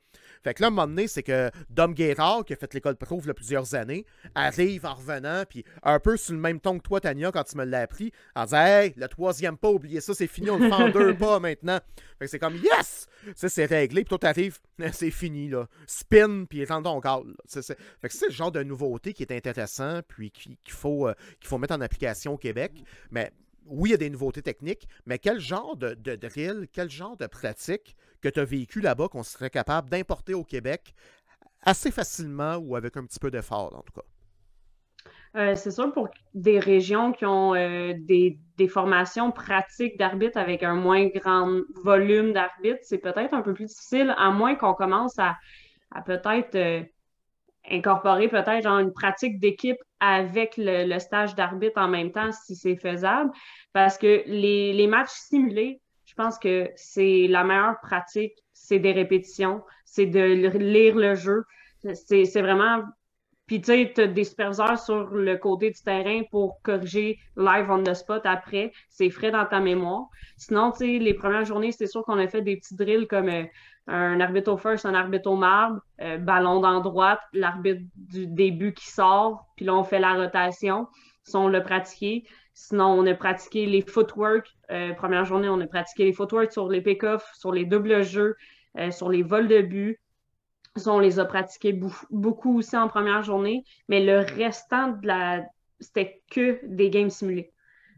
Fait 0.43 0.55
que 0.55 0.61
là, 0.61 0.67
à 0.67 0.69
un 0.69 0.71
moment 0.71 0.87
donné, 0.87 1.07
c'est 1.07 1.21
que 1.21 1.51
Dom 1.69 1.93
Guérard, 1.93 2.43
qui 2.45 2.53
a 2.53 2.55
fait 2.55 2.73
l'école 2.73 2.95
pro 2.95 3.19
il 3.21 3.27
y 3.27 3.29
a 3.29 3.33
plusieurs 3.35 3.75
années, 3.75 4.05
arrive 4.33 4.85
en 4.87 4.95
revenant, 4.95 5.43
puis 5.47 5.63
un 5.83 5.99
peu 5.99 6.17
sur 6.17 6.33
le 6.33 6.39
même 6.39 6.59
ton 6.59 6.79
que 6.79 6.83
toi, 6.83 6.99
Tania, 6.99 7.31
quand 7.31 7.43
tu 7.43 7.57
me 7.57 7.63
l'as 7.63 7.81
appris, 7.81 8.11
en 8.35 8.45
disant 8.45 8.65
Hey, 8.65 8.93
le 8.97 9.07
troisième 9.07 9.55
pas, 9.55 9.69
oubliez 9.69 10.01
ça, 10.01 10.15
c'est 10.15 10.25
fini, 10.27 10.49
on 10.49 10.57
le 10.57 10.67
fait 10.67 10.73
en 10.73 10.89
deux 10.89 11.13
pas 11.17 11.39
maintenant. 11.39 11.79
Fait 12.17 12.25
que 12.25 12.31
c'est 12.31 12.39
comme 12.39 12.55
Yes! 12.55 13.07
Ça, 13.35 13.49
c'est 13.49 13.65
réglé, 13.65 14.01
puis 14.01 14.09
toi, 14.09 14.17
t'arrives, 14.17 14.57
c'est 14.93 15.11
fini, 15.11 15.49
là. 15.49 15.67
Spin, 15.85 16.45
puis 16.45 16.61
étends 16.61 16.81
ton 16.81 16.99
là. 16.99 17.21
C'est- 17.45 17.61
Fait 18.01 18.07
que 18.09 18.13
c'est 18.13 18.27
le 18.27 18.33
genre 18.33 18.51
de 18.51 18.63
nouveauté 18.63 19.13
qui 19.13 19.21
est 19.23 19.31
intéressant, 19.31 19.99
puis 20.07 20.31
qui- 20.31 20.57
qu'il 20.63 20.73
faut, 20.73 21.07
euh, 21.07 21.13
qu'il 21.39 21.47
faut 21.47 21.59
mettre 21.59 21.75
en 21.75 21.81
application 21.81 22.33
au 22.33 22.37
Québec. 22.37 22.71
Mais 23.11 23.31
oui, 23.65 23.89
il 23.89 23.91
y 23.91 23.95
a 23.95 23.97
des 23.97 24.09
nouveautés 24.09 24.41
techniques, 24.41 24.87
mais 25.05 25.19
quel 25.19 25.39
genre 25.39 25.75
de, 25.75 25.93
drill, 26.15 26.67
quel 26.71 26.89
genre 26.89 27.17
de 27.17 27.27
pratique 27.27 27.95
que 28.21 28.29
tu 28.29 28.39
as 28.39 28.45
vécu 28.45 28.81
là-bas 28.81 29.07
qu'on 29.09 29.23
serait 29.23 29.49
capable 29.49 29.89
d'importer 29.89 30.33
au 30.33 30.43
Québec 30.43 30.93
assez 31.61 31.91
facilement 31.91 32.55
ou 32.57 32.75
avec 32.75 32.97
un 32.97 33.05
petit 33.05 33.19
peu 33.19 33.31
d'effort, 33.31 33.75
en 33.75 33.81
tout 33.81 33.93
cas? 33.93 34.05
Euh, 35.35 35.55
c'est 35.55 35.71
sûr, 35.71 35.91
pour 35.93 36.09
des 36.35 36.59
régions 36.59 37.11
qui 37.11 37.25
ont 37.25 37.55
euh, 37.55 37.93
des, 37.97 38.39
formations 38.69 39.31
pratiques 39.31 39.97
d'arbitre 39.97 40.37
avec 40.37 40.63
un 40.63 40.75
moins 40.75 41.07
grand 41.07 41.61
volume 41.83 42.33
d'arbitre, 42.33 42.79
c'est 42.83 42.99
peut-être 42.99 43.33
un 43.33 43.41
peu 43.41 43.53
plus 43.53 43.65
difficile, 43.65 44.13
à 44.17 44.29
moins 44.29 44.55
qu'on 44.55 44.73
commence 44.73 45.17
à, 45.17 45.35
à 45.91 46.01
peut-être 46.01 46.55
euh, 46.55 46.83
incorporer 47.69 48.27
peut-être 48.27 48.63
genre 48.63 48.79
une 48.79 48.93
pratique 48.93 49.39
d'équipe 49.39 49.77
avec 49.99 50.57
le, 50.57 50.85
le 50.85 50.99
stage 50.99 51.35
d'arbitre 51.35 51.79
en 51.79 51.87
même 51.87 52.11
temps, 52.11 52.31
si 52.31 52.55
c'est 52.55 52.75
faisable. 52.75 53.31
Parce 53.71 53.97
que 53.97 54.23
les, 54.25 54.73
les 54.73 54.87
matchs 54.87 55.11
simulés, 55.11 55.81
je 56.05 56.13
pense 56.15 56.37
que 56.37 56.69
c'est 56.75 57.27
la 57.27 57.43
meilleure 57.43 57.79
pratique, 57.81 58.33
c'est 58.53 58.79
des 58.79 58.91
répétitions, 58.91 59.63
c'est 59.85 60.05
de 60.05 60.19
lire 60.57 60.95
le 60.95 61.15
jeu. 61.15 61.43
C'est 61.93 62.25
c'est 62.25 62.41
vraiment 62.41 62.83
puis, 63.53 63.61
tu 63.61 63.67
sais, 63.67 63.91
tu 63.93 64.01
as 64.01 64.07
des 64.07 64.23
superviseurs 64.23 64.79
sur 64.79 65.11
le 65.11 65.37
côté 65.37 65.69
du 65.69 65.79
terrain 65.79 66.23
pour 66.31 66.59
corriger 66.63 67.19
live 67.37 67.69
on 67.69 67.83
the 67.83 67.93
spot 67.93 68.25
après. 68.25 68.73
C'est 68.89 69.11
frais 69.11 69.29
dans 69.29 69.45
ta 69.45 69.59
mémoire. 69.59 70.07
Sinon, 70.37 70.71
tu 70.71 70.77
sais, 70.79 70.97
les 70.97 71.13
premières 71.13 71.45
journées, 71.45 71.71
c'est 71.71 71.85
sûr 71.85 72.03
qu'on 72.03 72.17
a 72.17 72.27
fait 72.27 72.41
des 72.41 72.57
petits 72.57 72.75
drills 72.75 73.05
comme 73.05 73.29
euh, 73.29 73.43
un 73.85 74.19
arbitre 74.19 74.51
au 74.51 74.57
first, 74.57 74.87
un 74.87 74.95
arbitre 74.95 75.29
au 75.29 75.35
marbre, 75.35 75.81
euh, 76.01 76.17
ballon 76.17 76.61
dans 76.61 76.79
droite, 76.81 77.19
l'arbitre 77.31 77.83
du 77.95 78.25
début 78.25 78.73
qui 78.73 78.89
sort, 78.89 79.45
puis 79.55 79.67
là, 79.67 79.75
on 79.75 79.83
fait 79.83 79.99
la 79.99 80.15
rotation. 80.15 80.87
Ça, 81.21 81.37
on 81.37 81.47
l'a 81.47 81.61
pratiqué. 81.61 82.23
Sinon, 82.55 82.87
on 82.87 83.05
a 83.05 83.13
pratiqué 83.13 83.67
les 83.67 83.83
footwork. 83.83 84.47
Euh, 84.71 84.95
première 84.95 85.25
journée, 85.25 85.47
on 85.47 85.61
a 85.61 85.67
pratiqué 85.67 86.05
les 86.05 86.13
footwork 86.13 86.51
sur 86.51 86.69
les 86.69 86.81
pick-offs, 86.81 87.29
sur 87.35 87.51
les 87.51 87.65
doubles 87.65 88.01
jeux, 88.01 88.35
sur 88.89 89.09
les 89.09 89.21
vols 89.21 89.47
de 89.47 89.61
but. 89.61 89.99
Ça, 90.75 90.91
on 90.91 90.99
les 90.99 91.19
a 91.19 91.25
pratiqués 91.25 91.79
beaucoup 92.09 92.57
aussi 92.57 92.75
en 92.75 92.87
première 92.87 93.21
journée, 93.21 93.63
mais 93.89 94.03
le 94.03 94.19
restant 94.19 94.89
de 94.89 95.05
la. 95.05 95.45
C'était 95.79 96.21
que 96.31 96.59
des 96.65 96.89
games 96.89 97.09
simulés. 97.09 97.51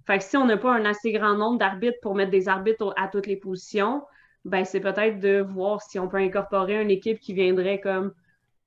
Fait 0.06 0.18
que 0.18 0.24
si 0.24 0.38
on 0.38 0.46
n'a 0.46 0.58
pas 0.58 0.74
un 0.74 0.86
assez 0.86 1.12
grand 1.12 1.36
nombre 1.36 1.58
d'arbitres 1.58 1.98
pour 2.02 2.16
mettre 2.16 2.32
des 2.32 2.48
arbitres 2.48 2.94
à 2.98 3.08
toutes 3.08 3.28
les 3.28 3.38
positions, 3.38 4.04
ben 4.44 4.66
c'est 4.66 4.80
peut-être 4.80 5.20
de 5.20 5.40
voir 5.42 5.82
si 5.82 6.00
on 6.00 6.08
peut 6.08 6.18
incorporer 6.18 6.82
une 6.82 6.92
équipe 6.92 7.20
qui 7.20 7.34
viendrait 7.34 7.80
comme 7.80 8.14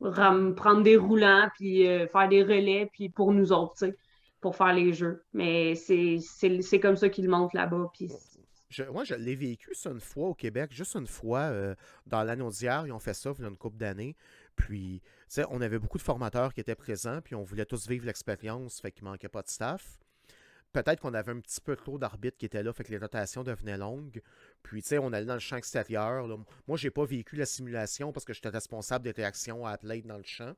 prendre 0.00 0.82
des 0.82 0.96
roulants, 0.96 1.48
puis 1.54 1.86
euh, 1.86 2.06
faire 2.06 2.28
des 2.28 2.42
relais, 2.42 2.88
puis 2.92 3.08
pour 3.08 3.32
nous 3.32 3.52
autres, 3.52 3.86
pour 4.40 4.56
faire 4.56 4.72
les 4.72 4.92
jeux. 4.92 5.24
Mais 5.32 5.74
c'est 5.74 6.80
comme 6.80 6.96
ça 6.96 7.08
qu'ils 7.08 7.28
montent 7.28 7.54
là-bas. 7.54 7.90
Puis 7.92 8.10
Je, 8.68 8.84
moi, 8.84 9.04
je 9.04 9.14
l'ai 9.14 9.34
vécu 9.34 9.74
ça 9.74 9.90
une 9.90 10.00
fois 10.00 10.28
au 10.28 10.34
Québec, 10.34 10.72
juste 10.72 10.94
une 10.94 11.06
fois 11.06 11.40
euh, 11.40 11.74
dans 12.06 12.22
l'anneau 12.22 12.50
d'hier. 12.50 12.86
Ils 12.86 12.92
ont 12.92 12.98
fait 12.98 13.14
ça 13.14 13.32
il 13.38 13.42
y 13.42 13.44
a 13.46 13.48
une 13.48 13.56
couple 13.56 13.78
d'années. 13.78 14.14
Puis, 14.56 15.00
tu 15.02 15.10
sais, 15.28 15.44
on 15.50 15.60
avait 15.60 15.78
beaucoup 15.78 15.98
de 15.98 16.02
formateurs 16.02 16.52
qui 16.52 16.60
étaient 16.60 16.74
présents, 16.74 17.20
puis 17.22 17.34
on 17.34 17.42
voulait 17.42 17.64
tous 17.64 17.88
vivre 17.88 18.04
l'expérience, 18.04 18.80
fait 18.80 18.92
qu'il 18.92 19.04
manquait 19.04 19.28
pas 19.28 19.42
de 19.42 19.48
staff. 19.48 19.98
Peut-être 20.72 21.00
qu'on 21.00 21.14
avait 21.14 21.32
un 21.32 21.40
petit 21.40 21.62
peu 21.62 21.76
trop 21.76 21.98
d'arbitres 21.98 22.36
qui 22.36 22.44
étaient 22.44 22.62
là, 22.62 22.74
fait 22.74 22.84
que 22.84 22.90
les 22.90 22.98
rotations 22.98 23.42
devenaient 23.42 23.78
longues. 23.78 24.20
Puis, 24.62 24.82
tu 24.82 24.88
sais, 24.88 24.98
on 24.98 25.12
allait 25.14 25.24
dans 25.24 25.34
le 25.34 25.40
champ 25.40 25.56
extérieur. 25.56 26.26
là. 26.26 26.36
Moi, 26.66 26.76
j'ai 26.76 26.90
pas 26.90 27.06
vécu 27.06 27.36
la 27.36 27.46
simulation 27.46 28.12
parce 28.12 28.26
que 28.26 28.34
j'étais 28.34 28.50
responsable 28.50 29.04
des 29.04 29.12
réactions 29.12 29.64
à 29.64 29.78
plate 29.78 30.06
dans 30.06 30.18
le 30.18 30.24
champ. 30.24 30.54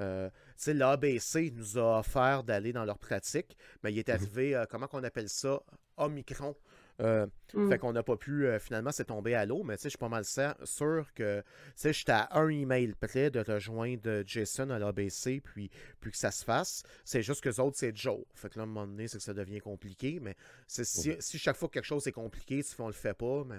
Euh, 0.00 0.28
tu 0.30 0.36
sais, 0.56 0.74
l'ABC 0.74 1.52
nous 1.54 1.78
a 1.78 2.00
offert 2.00 2.42
d'aller 2.42 2.72
dans 2.72 2.84
leur 2.84 2.98
pratique, 2.98 3.56
mais 3.82 3.92
il 3.92 3.98
est 3.98 4.08
arrivé, 4.08 4.54
euh, 4.54 4.64
comment 4.68 4.86
qu'on 4.86 5.04
appelle 5.04 5.28
ça, 5.28 5.60
Omicron. 5.96 6.56
Euh, 7.00 7.26
Mm. 7.54 7.70
Fait 7.70 7.78
qu'on 7.78 7.94
n'a 7.94 8.02
pas 8.02 8.16
pu, 8.18 8.44
euh, 8.46 8.58
finalement, 8.58 8.92
c'est 8.92 9.06
tombé 9.06 9.34
à 9.34 9.46
l'eau, 9.46 9.62
mais 9.64 9.76
tu 9.78 9.84
sais, 9.84 9.88
je 9.88 9.92
suis 9.92 9.98
pas 9.98 10.10
mal 10.10 10.22
sûr 10.26 11.06
que, 11.14 11.40
tu 11.40 11.44
sais, 11.76 11.92
j'étais 11.94 12.12
à 12.12 12.28
un 12.38 12.48
email 12.50 12.92
près 13.00 13.30
de 13.30 13.40
rejoindre 13.40 14.22
Jason 14.26 14.68
à 14.68 14.78
l'ABC, 14.78 15.40
puis, 15.40 15.70
puis 15.98 16.10
que 16.10 16.16
ça 16.18 16.30
se 16.30 16.44
fasse. 16.44 16.82
C'est 17.06 17.22
juste 17.22 17.42
que 17.42 17.48
les 17.48 17.58
autres, 17.58 17.78
c'est 17.78 17.96
Joe. 17.96 18.18
Fait 18.34 18.50
que 18.50 18.58
là, 18.58 18.62
à 18.62 18.64
un 18.64 18.66
moment 18.66 18.86
donné, 18.86 19.08
c'est 19.08 19.16
que 19.16 19.24
ça 19.24 19.32
devient 19.32 19.60
compliqué, 19.60 20.18
mais 20.20 20.36
c'est 20.66 20.84
si, 20.84 21.14
si 21.20 21.38
chaque 21.38 21.56
fois 21.56 21.68
que 21.68 21.72
quelque 21.74 21.86
chose 21.86 22.06
est 22.06 22.12
compliqué, 22.12 22.62
si 22.62 22.78
on 22.82 22.86
le 22.88 22.92
fait 22.92 23.14
pas, 23.14 23.44
mais 23.46 23.56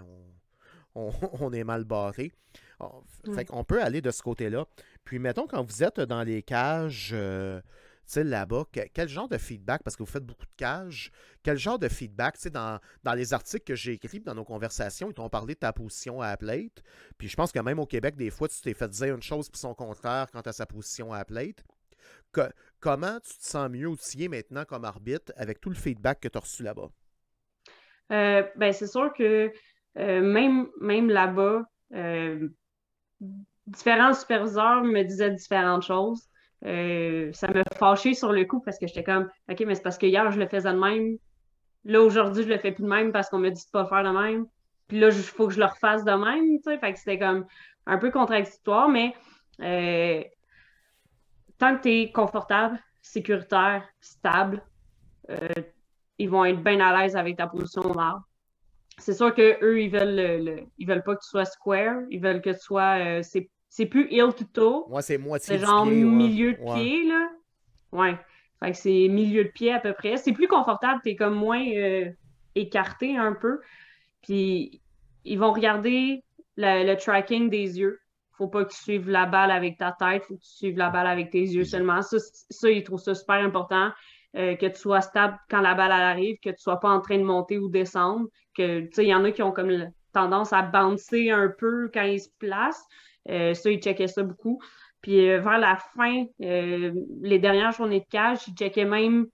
on, 0.93 1.07
on, 1.07 1.11
on 1.41 1.51
est 1.51 1.63
mal 1.63 1.83
barré. 1.83 2.31
On- 2.79 3.01
Mm. 3.25 3.33
Fait 3.33 3.45
qu'on 3.45 3.63
peut 3.63 3.81
aller 3.81 4.01
de 4.01 4.11
ce 4.11 4.21
côté-là. 4.21 4.65
Puis, 5.03 5.17
mettons, 5.17 5.47
quand 5.47 5.63
vous 5.63 5.83
êtes 5.83 5.99
dans 5.99 6.23
les 6.23 6.43
cages, 6.43 7.09
euh, 7.13 7.59
là-bas, 8.17 8.65
que- 8.71 8.87
quel 8.93 9.07
genre 9.07 9.27
de 9.27 9.37
feedback, 9.37 9.83
parce 9.83 9.95
que 9.95 10.03
vous 10.03 10.09
faites 10.09 10.25
beaucoup 10.25 10.45
de 10.45 10.55
cages, 10.57 11.11
quel 11.43 11.57
genre 11.57 11.79
de 11.79 11.87
feedback, 11.87 12.35
tu 12.35 12.41
sais, 12.41 12.49
dans, 12.49 12.79
dans 13.03 13.13
les 13.13 13.33
articles 13.33 13.63
que 13.63 13.75
j'ai 13.75 13.93
écrits, 13.93 14.19
dans 14.19 14.35
nos 14.35 14.45
conversations, 14.45 15.09
ils 15.09 15.13
t'ont 15.13 15.29
parlé 15.29 15.53
de 15.53 15.59
ta 15.59 15.73
position 15.73 16.21
à 16.21 16.29
la 16.29 16.37
plate. 16.37 16.83
Puis 17.17 17.29
je 17.29 17.35
pense 17.35 17.51
que 17.51 17.59
même 17.59 17.79
au 17.79 17.85
Québec, 17.85 18.15
des 18.15 18.29
fois, 18.29 18.47
tu 18.47 18.59
t'es 18.61 18.73
fait 18.73 18.89
dire 18.89 19.15
une 19.15 19.21
chose 19.21 19.49
puis 19.49 19.59
son 19.59 19.73
contraire 19.73 20.27
quant 20.31 20.41
à 20.41 20.51
sa 20.51 20.65
position 20.65 21.13
à 21.13 21.19
la 21.19 21.25
plate. 21.25 21.63
Comment 22.79 23.19
tu 23.19 23.37
te 23.37 23.45
sens 23.45 23.69
mieux 23.69 23.87
outillé 23.87 24.29
maintenant 24.29 24.65
comme 24.65 24.85
arbitre 24.85 25.31
avec 25.35 25.59
tout 25.59 25.69
le 25.69 25.75
feedback 25.75 26.19
que 26.19 26.27
tu 26.27 26.37
as 26.37 26.41
reçu 26.41 26.63
là-bas? 26.63 26.89
Euh, 28.11 28.43
ben, 28.55 28.73
c'est 28.73 28.87
sûr 28.87 29.13
que 29.13 29.51
euh, 29.97 30.21
même, 30.21 30.67
même 30.79 31.09
là-bas, 31.09 31.63
euh, 31.93 32.49
différents 33.67 34.13
superviseurs 34.13 34.83
me 34.83 35.03
disaient 35.03 35.31
différentes 35.31 35.83
choses. 35.83 36.29
Euh, 36.65 37.31
ça 37.33 37.47
me 37.47 37.63
fâchait 37.77 38.13
sur 38.13 38.31
le 38.33 38.45
coup 38.45 38.59
parce 38.61 38.77
que 38.79 38.87
j'étais 38.87 39.03
comme, 39.03 39.29
OK, 39.49 39.61
mais 39.65 39.75
c'est 39.75 39.83
parce 39.83 39.97
que 39.97 40.05
hier, 40.05 40.29
je 40.31 40.39
le 40.39 40.47
faisais 40.47 40.71
de 40.73 40.77
même. 40.79 41.17
Là, 41.85 42.01
aujourd'hui, 42.01 42.43
je 42.43 42.49
le 42.49 42.57
fais 42.57 42.71
plus 42.71 42.83
de 42.83 42.89
même 42.89 43.11
parce 43.11 43.29
qu'on 43.29 43.39
me 43.39 43.49
dit 43.49 43.63
de 43.65 43.71
pas 43.71 43.85
faire 43.85 44.03
de 44.03 44.09
même. 44.09 44.45
Puis 44.87 44.99
là, 44.99 45.07
il 45.09 45.13
faut 45.13 45.47
que 45.47 45.53
je 45.53 45.59
le 45.59 45.65
refasse 45.65 46.03
de 46.03 46.11
même, 46.11 46.57
tu 46.57 46.63
sais. 46.63 46.77
Fait 46.79 46.93
que 46.93 46.99
c'était 46.99 47.19
comme 47.19 47.45
un 47.85 47.97
peu 47.97 48.11
contradictoire, 48.11 48.89
mais 48.89 49.15
euh, 49.61 50.23
tant 51.57 51.77
que 51.77 51.83
tu 51.83 51.89
es 51.89 52.11
confortable, 52.11 52.79
sécuritaire, 53.01 53.87
stable, 54.01 54.63
euh, 55.29 55.49
ils 56.17 56.29
vont 56.29 56.45
être 56.45 56.61
bien 56.63 56.79
à 56.81 57.01
l'aise 57.01 57.15
avec 57.15 57.37
ta 57.37 57.47
position 57.47 57.81
au. 57.83 57.93
C'est 58.97 59.13
sûr 59.13 59.33
que 59.33 59.63
eux, 59.63 59.81
ils 59.81 59.89
veulent 59.89 60.15
le, 60.15 60.37
le- 60.39 60.63
ils 60.77 60.87
veulent 60.87 61.03
pas 61.03 61.15
que 61.15 61.21
tu 61.21 61.29
sois 61.29 61.45
square, 61.45 62.01
ils 62.09 62.21
veulent 62.21 62.41
que 62.41 62.49
tu 62.51 62.59
sois 62.59 62.97
c'est 63.69 63.85
plus 63.85 64.07
heel 64.11 64.33
to 64.33 64.43
toe, 64.53 64.85
Moi, 64.89 65.01
c'est 65.01 65.17
moitié 65.17 65.57
c'est 65.57 65.65
genre 65.65 65.85
pied, 65.85 66.03
ouais. 66.03 66.09
milieu 66.09 66.53
de 66.53 66.59
Ouais. 66.61 66.75
pied 66.75 67.03
là. 67.07 67.29
Ouais. 67.91 68.17
Fait 68.61 68.71
que 68.71 68.77
c'est 68.77 69.07
milieu 69.07 69.45
de 69.45 69.49
pied 69.49 69.71
à 69.71 69.79
peu 69.79 69.93
près. 69.93 70.17
C'est 70.17 70.33
plus 70.33 70.47
confortable, 70.47 70.99
t'es 71.03 71.15
comme 71.15 71.35
moins 71.35 71.63
euh, 71.75 72.09
écarté 72.55 73.15
un 73.15 73.33
peu. 73.33 73.59
Puis 74.21 74.81
ils 75.23 75.39
vont 75.39 75.53
regarder 75.53 76.23
le 76.57 76.95
tracking 76.95 77.49
des 77.49 77.79
yeux. 77.79 77.99
Faut 78.37 78.47
pas 78.47 78.63
que 78.65 78.71
tu 78.73 78.77
suives 78.81 79.09
la 79.09 79.25
balle 79.25 79.51
avec 79.51 79.77
ta 79.77 79.91
tête, 79.97 80.23
faut 80.23 80.35
que 80.35 80.41
tu 80.41 80.49
suives 80.49 80.77
la 80.77 80.89
balle 80.89 81.07
avec 81.07 81.29
tes 81.29 81.41
yeux 81.41 81.63
seulement. 81.65 82.01
Ça, 82.01 82.17
ça 82.49 82.69
ils 82.69 82.83
trouvent 82.83 82.99
ça 83.01 83.13
super 83.15 83.35
important. 83.35 83.91
euh, 84.35 84.55
que 84.55 84.67
tu 84.67 84.75
sois 84.79 85.01
stable 85.01 85.39
quand 85.49 85.59
la 85.61 85.73
balle 85.73 85.91
arrive, 85.91 86.37
que 86.43 86.51
tu 86.51 86.59
sois 86.59 86.79
pas 86.79 86.89
en 86.89 87.01
train 87.01 87.17
de 87.17 87.23
monter 87.23 87.57
ou 87.57 87.67
descendre. 87.67 88.27
Que, 88.55 88.81
tu 88.81 88.89
sais, 88.93 89.03
il 89.03 89.09
y 89.09 89.15
en 89.15 89.23
a 89.25 89.31
qui 89.31 89.41
ont 89.41 89.51
comme 89.51 89.89
tendance 90.13 90.53
à 90.53 90.61
bouncer 90.61 91.31
un 91.31 91.51
peu 91.57 91.89
quand 91.91 92.03
ils 92.03 92.19
se 92.21 92.29
placent. 92.37 92.85
Euh, 93.29 93.53
ça, 93.53 93.69
ils 93.69 93.81
checkaient 93.81 94.07
ça 94.07 94.23
beaucoup. 94.23 94.61
Puis 95.01 95.29
euh, 95.29 95.39
vers 95.39 95.59
la 95.59 95.77
fin, 95.95 96.25
euh, 96.41 96.93
les 97.21 97.39
dernières 97.39 97.71
journées 97.71 98.01
de 98.01 98.05
cage, 98.09 98.47
ils 98.47 98.53
checkaient 98.53 98.85
même 98.85 99.27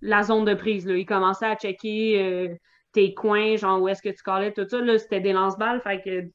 la 0.00 0.22
zone 0.22 0.44
de 0.44 0.54
prise. 0.54 0.86
Là. 0.86 0.96
Ils 0.96 1.06
commençaient 1.06 1.46
à 1.46 1.56
checker 1.56 2.58
tes 2.92 3.14
coins, 3.14 3.56
genre 3.56 3.80
où 3.80 3.88
est-ce 3.88 4.02
que 4.02 4.10
tu 4.10 4.22
collais, 4.22 4.52
tout 4.52 4.68
ça. 4.68 4.80
Là, 4.80 4.98
c'était 4.98 5.20
des 5.20 5.32
lance-balles, 5.32 5.80
fait 5.80 6.02
que 6.02 6.28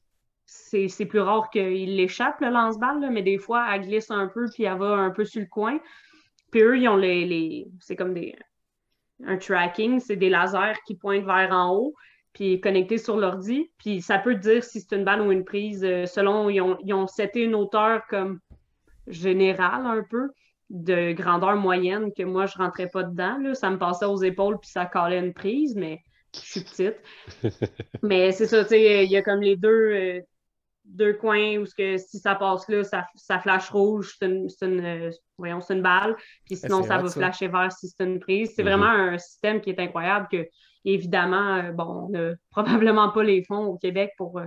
c'est 0.44 1.06
plus 1.06 1.20
rare 1.20 1.48
qu'il 1.50 1.96
l'échappe, 1.96 2.40
le 2.40 2.50
lance-balle, 2.50 3.08
mais 3.12 3.22
des 3.22 3.38
fois, 3.38 3.66
elle 3.72 3.82
glisse 3.82 4.10
un 4.10 4.26
peu, 4.26 4.46
puis 4.52 4.64
elle 4.64 4.78
va 4.78 4.94
un 4.94 5.10
peu 5.10 5.24
sur 5.24 5.40
le 5.40 5.46
coin. 5.46 5.78
Puis 6.50 6.62
eux, 6.62 6.78
ils 6.78 6.88
ont 6.88 6.96
les. 6.96 7.24
les 7.24 7.68
c'est 7.80 7.96
comme 7.96 8.14
des. 8.14 8.36
Un 9.24 9.36
tracking, 9.36 10.00
c'est 10.00 10.16
des 10.16 10.30
lasers 10.30 10.80
qui 10.86 10.96
pointent 10.96 11.24
vers 11.24 11.52
en 11.52 11.74
haut, 11.76 11.94
puis 12.32 12.60
connectés 12.60 12.98
sur 12.98 13.16
l'ordi. 13.16 13.70
Puis 13.78 14.00
ça 14.00 14.18
peut 14.18 14.34
te 14.34 14.40
dire 14.40 14.64
si 14.64 14.80
c'est 14.80 14.96
une 14.96 15.04
balle 15.04 15.22
ou 15.22 15.32
une 15.32 15.44
prise, 15.44 15.84
euh, 15.84 16.06
selon. 16.06 16.48
Ils 16.48 16.60
ont, 16.60 16.78
ils 16.84 16.94
ont 16.94 17.06
seté 17.06 17.42
une 17.42 17.54
hauteur 17.54 18.02
comme 18.08 18.40
générale 19.06 19.86
un 19.86 20.02
peu, 20.08 20.30
de 20.70 21.12
grandeur 21.12 21.56
moyenne, 21.56 22.12
que 22.16 22.22
moi, 22.22 22.46
je 22.46 22.56
rentrais 22.56 22.88
pas 22.88 23.02
dedans. 23.02 23.38
Là. 23.38 23.54
Ça 23.54 23.70
me 23.70 23.78
passait 23.78 24.04
aux 24.04 24.22
épaules, 24.22 24.58
puis 24.60 24.70
ça 24.70 24.86
calait 24.86 25.18
une 25.18 25.34
prise, 25.34 25.74
mais 25.74 26.00
je 26.34 26.40
suis 26.40 26.60
petite. 26.60 26.96
Mais 28.02 28.32
c'est 28.32 28.46
ça, 28.46 28.62
tu 28.62 28.70
sais, 28.70 29.04
il 29.04 29.10
y 29.10 29.16
a 29.16 29.22
comme 29.22 29.40
les 29.40 29.56
deux, 29.56 29.68
euh, 29.68 30.20
deux 30.84 31.14
coins 31.14 31.58
où 31.58 31.64
que 31.76 31.96
si 31.96 32.18
ça 32.18 32.34
passe 32.34 32.68
là, 32.68 32.84
ça, 32.84 33.04
ça 33.14 33.38
flash 33.40 33.70
rouge, 33.70 34.14
c'est 34.18 34.26
une, 34.26 34.48
une, 34.62 34.84
euh, 34.84 35.10
voyons, 35.38 35.60
c'est 35.60 35.74
une 35.74 35.82
balle. 35.82 36.16
Puis 36.44 36.56
sinon, 36.56 36.82
ça 36.82 36.98
va 36.98 37.08
flasher 37.08 37.48
vert 37.48 37.72
si 37.72 37.88
c'est 37.88 38.04
une 38.04 38.20
prise. 38.20 38.52
C'est 38.54 38.62
vraiment 38.62 38.86
un 38.86 39.18
système 39.18 39.60
qui 39.60 39.70
est 39.70 39.80
incroyable 39.80 40.28
que, 40.30 40.46
évidemment, 40.84 41.56
euh, 41.56 41.72
bon, 41.72 42.06
on 42.06 42.08
n'a 42.10 42.32
probablement 42.50 43.10
pas 43.10 43.22
les 43.22 43.42
fonds 43.44 43.66
au 43.66 43.78
Québec 43.78 44.12
pour, 44.16 44.40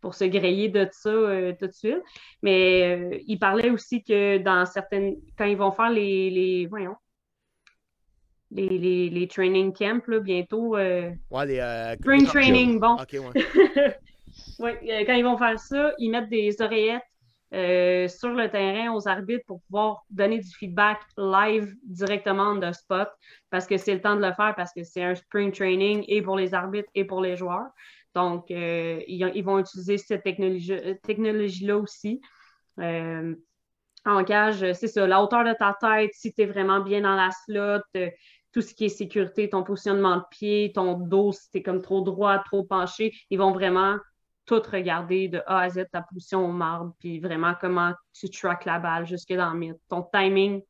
pour 0.00 0.14
se 0.14 0.24
griller 0.24 0.68
de 0.68 0.88
ça 0.92 1.10
tout 1.58 1.66
de 1.66 1.72
suite. 1.72 2.02
Mais 2.42 3.22
il 3.26 3.38
parlait 3.38 3.70
aussi 3.70 4.02
que 4.02 4.38
dans 4.38 4.66
certaines, 4.66 5.16
quand 5.38 5.44
ils 5.44 5.56
vont 5.56 5.72
faire 5.72 5.90
les, 5.90 6.30
les 6.30 6.66
voyons, 6.66 6.96
les, 8.50 8.68
les, 8.68 9.10
les, 9.10 9.28
training 9.28 9.72
camps 9.72 10.06
là, 10.06 10.20
bientôt. 10.20 10.76
Euh... 10.76 11.10
Ouais, 11.30 11.46
les. 11.46 11.58
Euh, 11.58 11.94
Spring 11.94 12.26
training, 12.26 12.78
bon. 12.78 12.94
OK, 12.94 13.12
ouais. 13.12 13.42
ouais, 14.58 14.78
euh, 14.82 15.04
quand 15.06 15.14
ils 15.14 15.24
vont 15.24 15.36
faire 15.36 15.58
ça, 15.58 15.92
ils 15.98 16.10
mettent 16.10 16.28
des 16.28 16.60
oreillettes 16.60 17.02
euh, 17.54 18.08
sur 18.08 18.30
le 18.30 18.50
terrain 18.50 18.92
aux 18.92 19.06
arbitres 19.06 19.44
pour 19.46 19.60
pouvoir 19.62 20.04
donner 20.10 20.40
du 20.40 20.48
feedback 20.48 20.98
live 21.16 21.72
directement 21.84 22.56
de 22.56 22.72
spot 22.72 23.08
parce 23.50 23.66
que 23.66 23.76
c'est 23.76 23.94
le 23.94 24.00
temps 24.00 24.16
de 24.16 24.26
le 24.26 24.32
faire 24.32 24.54
parce 24.56 24.72
que 24.72 24.82
c'est 24.82 25.04
un 25.04 25.14
spring 25.14 25.52
training 25.52 26.04
et 26.08 26.22
pour 26.22 26.36
les 26.36 26.54
arbitres 26.54 26.90
et 26.94 27.04
pour 27.04 27.20
les 27.20 27.36
joueurs. 27.36 27.68
Donc, 28.14 28.46
ils, 28.48 29.04
ils, 29.06 29.42
vont 29.42 29.58
utiliser 29.58 29.98
cette 29.98 30.24
technologie-là 30.24 30.94
technologie 31.02 31.70
aussi. 31.70 32.20
en 32.78 34.24
cage, 34.24 34.72
c'est 34.72 34.88
ça, 34.88 35.06
la 35.06 35.22
hauteur 35.22 35.44
de 35.44 35.52
ta 35.52 35.76
tête, 35.78 36.10
si 36.14 36.32
tu 36.32 36.42
es 36.42 36.46
vraiment 36.46 36.80
bien 36.80 37.02
dans 37.02 37.14
la 37.14 37.30
slot, 37.30 37.82
tout 38.56 38.62
ce 38.62 38.74
qui 38.74 38.86
est 38.86 38.88
sécurité, 38.88 39.50
ton 39.50 39.62
positionnement 39.62 40.16
de 40.16 40.22
pied, 40.30 40.72
ton 40.74 40.94
dos, 40.94 41.30
si 41.32 41.50
tu 41.50 41.58
es 41.58 41.62
comme 41.62 41.82
trop 41.82 42.00
droit, 42.00 42.38
trop 42.38 42.64
penché, 42.64 43.12
ils 43.28 43.38
vont 43.38 43.52
vraiment 43.52 43.98
tout 44.46 44.62
regarder 44.72 45.28
de 45.28 45.42
A 45.46 45.60
à 45.60 45.68
Z, 45.68 45.86
ta 45.92 46.02
position 46.02 46.46
au 46.46 46.52
marbre, 46.52 46.94
puis 47.00 47.18
vraiment 47.18 47.54
comment 47.60 47.92
tu 48.12 48.30
traques 48.30 48.64
la 48.64 48.78
balle 48.78 49.06
jusque 49.06 49.32
dans 49.32 49.52
le 49.52 49.58
mythe. 49.58 49.80
Ton 49.88 50.06
timing, 50.12 50.62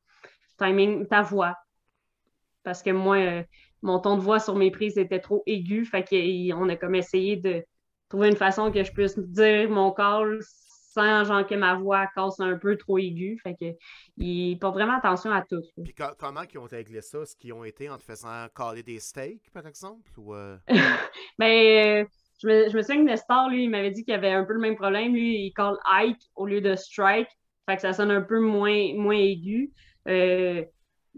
timing, 0.59 1.07
ta 1.07 1.23
voix. 1.23 1.55
Parce 2.63 2.83
que 2.83 2.91
moi, 2.91 3.17
euh, 3.17 3.43
mon 3.83 4.01
ton 4.01 4.17
de 4.17 4.23
voix 4.23 4.41
sur 4.41 4.57
mes 4.57 4.71
prises 4.71 4.99
était 4.99 5.21
trop 5.21 5.43
aigu, 5.47 5.85
fait 5.85 6.03
qu'on 6.03 6.69
a 6.69 6.77
comme 6.77 6.95
essayé 6.95 7.37
de 7.37 7.65
trouver 8.09 8.29
une 8.29 8.37
façon 8.37 8.73
que 8.73 8.83
je 8.83 8.93
puisse 8.93 9.19
dire 9.19 9.69
mon 9.71 9.93
call 9.93 10.41
sans 10.97 11.25
genre 11.25 11.47
que 11.47 11.55
ma 11.55 11.75
voix 11.75 12.07
casse 12.15 12.41
un 12.41 12.57
peu 12.57 12.77
trop 12.77 12.97
aiguë. 12.97 13.39
Fait 13.43 13.55
que 13.55 13.77
ils 14.17 14.59
portent 14.59 14.77
vraiment 14.77 14.97
attention 14.97 15.31
à 15.31 15.43
tout. 15.43 15.63
Puis 15.85 15.95
comment 16.19 16.43
ils 16.51 16.59
ont 16.59 16.65
réglé 16.65 17.03
ça? 17.03 17.21
Est-ce 17.21 17.37
qu'ils 17.37 17.53
ont 17.53 17.65
été 17.65 17.91
en 17.91 17.99
te 17.99 18.03
faisant 18.03 18.47
caler 18.55 18.83
des 18.83 18.99
steaks, 18.99 19.51
par 19.53 19.67
exemple? 19.67 20.11
Ou 20.17 20.35
euh? 20.35 20.57
ben, 21.39 22.03
euh, 22.03 22.05
je, 22.39 22.49
me, 22.49 22.83
souviens 22.83 22.97
que 22.97 23.11
Nestor, 23.11 23.49
lui, 23.49 23.65
il 23.65 23.71
m'avait 23.71 23.91
dit 23.91 24.05
qu'il 24.05 24.15
avait 24.15 24.31
un 24.31 24.45
peu 24.45 24.53
le 24.53 24.61
même 24.61 24.77
problème. 24.77 25.15
Lui, 25.15 25.47
il 25.47 25.53
call 25.53 25.77
Ike 25.93 26.21
au 26.35 26.47
lieu 26.47 26.61
de 26.61 26.75
strike. 26.75 27.29
Fait 27.69 27.77
que 27.77 27.83
ça 27.83 27.93
sonne 27.93 28.11
un 28.11 28.23
peu 28.23 28.41
moins, 28.41 28.95
moins 28.95 29.17
aigu. 29.17 29.73
Euh, 30.09 30.65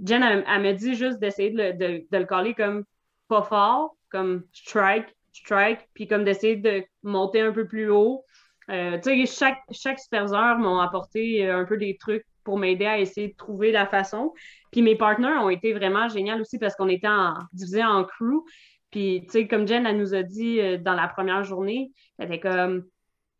Jen, 0.04 0.22
elle, 0.22 0.62
m'a 0.62 0.72
dit 0.72 0.94
juste 0.94 1.18
d'essayer 1.18 1.50
de, 1.50 1.72
de, 2.10 2.16
le 2.16 2.24
caller 2.24 2.54
comme 2.54 2.84
pas 3.28 3.42
fort, 3.42 3.96
comme 4.10 4.44
strike, 4.52 5.06
strike, 5.32 5.80
puis 5.94 6.06
comme 6.06 6.24
d'essayer 6.24 6.56
de 6.56 6.84
monter 7.02 7.40
un 7.40 7.52
peu 7.52 7.66
plus 7.66 7.90
haut 7.90 8.24
euh, 8.70 8.98
chaque, 9.26 9.62
chaque 9.70 9.98
superviseur 9.98 10.58
m'a 10.58 10.84
apporté 10.84 11.46
euh, 11.46 11.58
un 11.58 11.64
peu 11.64 11.78
des 11.78 11.96
trucs 11.96 12.24
pour 12.44 12.58
m'aider 12.58 12.86
à 12.86 12.98
essayer 12.98 13.28
de 13.28 13.36
trouver 13.36 13.72
la 13.72 13.86
façon. 13.86 14.34
Puis 14.72 14.82
mes 14.82 14.96
partenaires 14.96 15.42
ont 15.42 15.48
été 15.48 15.72
vraiment 15.72 16.08
géniaux 16.08 16.40
aussi 16.40 16.58
parce 16.58 16.74
qu'on 16.76 16.88
était 16.88 17.08
en, 17.08 17.34
divisés 17.52 17.84
en 17.84 18.04
crew. 18.04 18.44
Puis, 18.90 19.22
tu 19.24 19.30
sais, 19.30 19.48
comme 19.48 19.66
Jen, 19.66 19.86
elle 19.86 19.98
nous 19.98 20.14
a 20.14 20.22
dit 20.22 20.60
euh, 20.60 20.78
dans 20.78 20.94
la 20.94 21.08
première 21.08 21.44
journée, 21.44 21.92
elle 22.18 22.32
était 22.32 22.40
comme, 22.40 22.84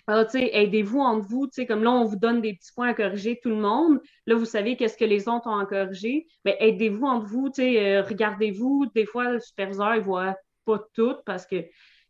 ah, 0.07 0.25
tu 0.25 0.39
sais, 0.39 0.51
aidez-vous 0.53 1.01
entre 1.01 1.27
vous, 1.27 1.47
tu 1.47 1.55
sais, 1.55 1.67
comme 1.67 1.83
là, 1.83 1.91
on 1.91 2.05
vous 2.05 2.17
donne 2.17 2.41
des 2.41 2.55
petits 2.55 2.73
points 2.75 2.89
à 2.89 2.95
corriger 2.95 3.39
tout 3.43 3.51
le 3.51 3.57
monde. 3.57 4.01
Là, 4.27 4.35
vous 4.37 4.45
savez 4.45 4.77
qu'est-ce 4.77 4.97
que 4.97 5.05
les 5.05 5.29
autres 5.29 5.47
ont 5.49 5.59
à 5.59 5.67
corriger. 5.67 6.27
Mais 6.45 6.57
aidez-vous 6.61 7.07
entre 7.07 7.27
vous, 7.27 7.49
tu 7.51 7.63
sais, 7.63 8.01
regardez-vous. 8.01 8.87
Des 8.95 9.07
fois, 9.07 9.31
le 9.33 9.41
superviseur, 9.41 9.95
il 9.97 10.03
voit 10.03 10.37
pas 10.65 10.81
tout 10.95 11.17
parce 11.27 11.47
que 11.47 11.65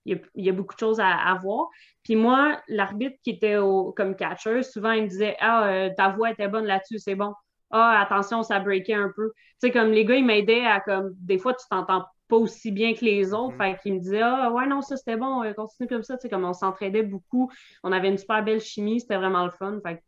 il 0.04 0.20
y, 0.36 0.48
a, 0.48 0.52
beaucoup 0.52 0.74
de 0.74 0.80
choses 0.80 1.00
à, 1.00 1.38
voir. 1.42 1.68
Puis 2.02 2.16
moi, 2.16 2.60
l'arbitre 2.68 3.16
qui 3.22 3.30
était 3.30 3.56
comme 3.96 4.16
catcher, 4.16 4.62
souvent, 4.62 4.92
il 4.92 5.04
me 5.04 5.08
disait 5.08 5.36
Ah, 5.40 5.68
euh, 5.68 5.90
ta 5.96 6.08
voix 6.08 6.30
était 6.30 6.48
bonne 6.48 6.64
là-dessus, 6.64 6.98
c'est 6.98 7.14
bon. 7.14 7.34
Ah, 7.70 8.00
attention, 8.00 8.42
ça 8.42 8.58
breakait 8.60 8.94
un 8.94 9.12
peu. 9.14 9.32
Tu 9.60 9.68
sais, 9.68 9.70
comme 9.70 9.90
les 9.90 10.04
gars, 10.04 10.16
ils 10.16 10.24
m'aidaient 10.24 10.64
à 10.64 10.80
comme, 10.80 11.12
des 11.18 11.38
fois, 11.38 11.54
tu 11.54 11.64
t'entends 11.70 12.04
pas 12.28 12.36
aussi 12.36 12.70
bien 12.70 12.94
que 12.94 13.04
les 13.04 13.32
autres. 13.32 13.56
Mm-hmm. 13.56 13.72
Fait 13.74 13.80
qu'ils 13.82 13.94
me 13.94 14.00
disaient 14.00 14.22
Ah, 14.22 14.52
ouais, 14.52 14.66
non, 14.66 14.82
ça 14.82 14.96
c'était 14.96 15.16
bon, 15.16 15.42
euh, 15.42 15.52
continue 15.52 15.88
comme 15.88 16.02
ça. 16.02 16.16
Tu 16.16 16.22
sais, 16.22 16.28
comme 16.28 16.44
on 16.44 16.52
s'entraidait 16.52 17.02
beaucoup. 17.02 17.50
On 17.82 17.92
avait 17.92 18.08
une 18.08 18.18
super 18.18 18.44
belle 18.44 18.60
chimie, 18.60 19.00
c'était 19.00 19.16
vraiment 19.16 19.44
le 19.44 19.50
fun. 19.50 19.78
Fait 19.84 20.02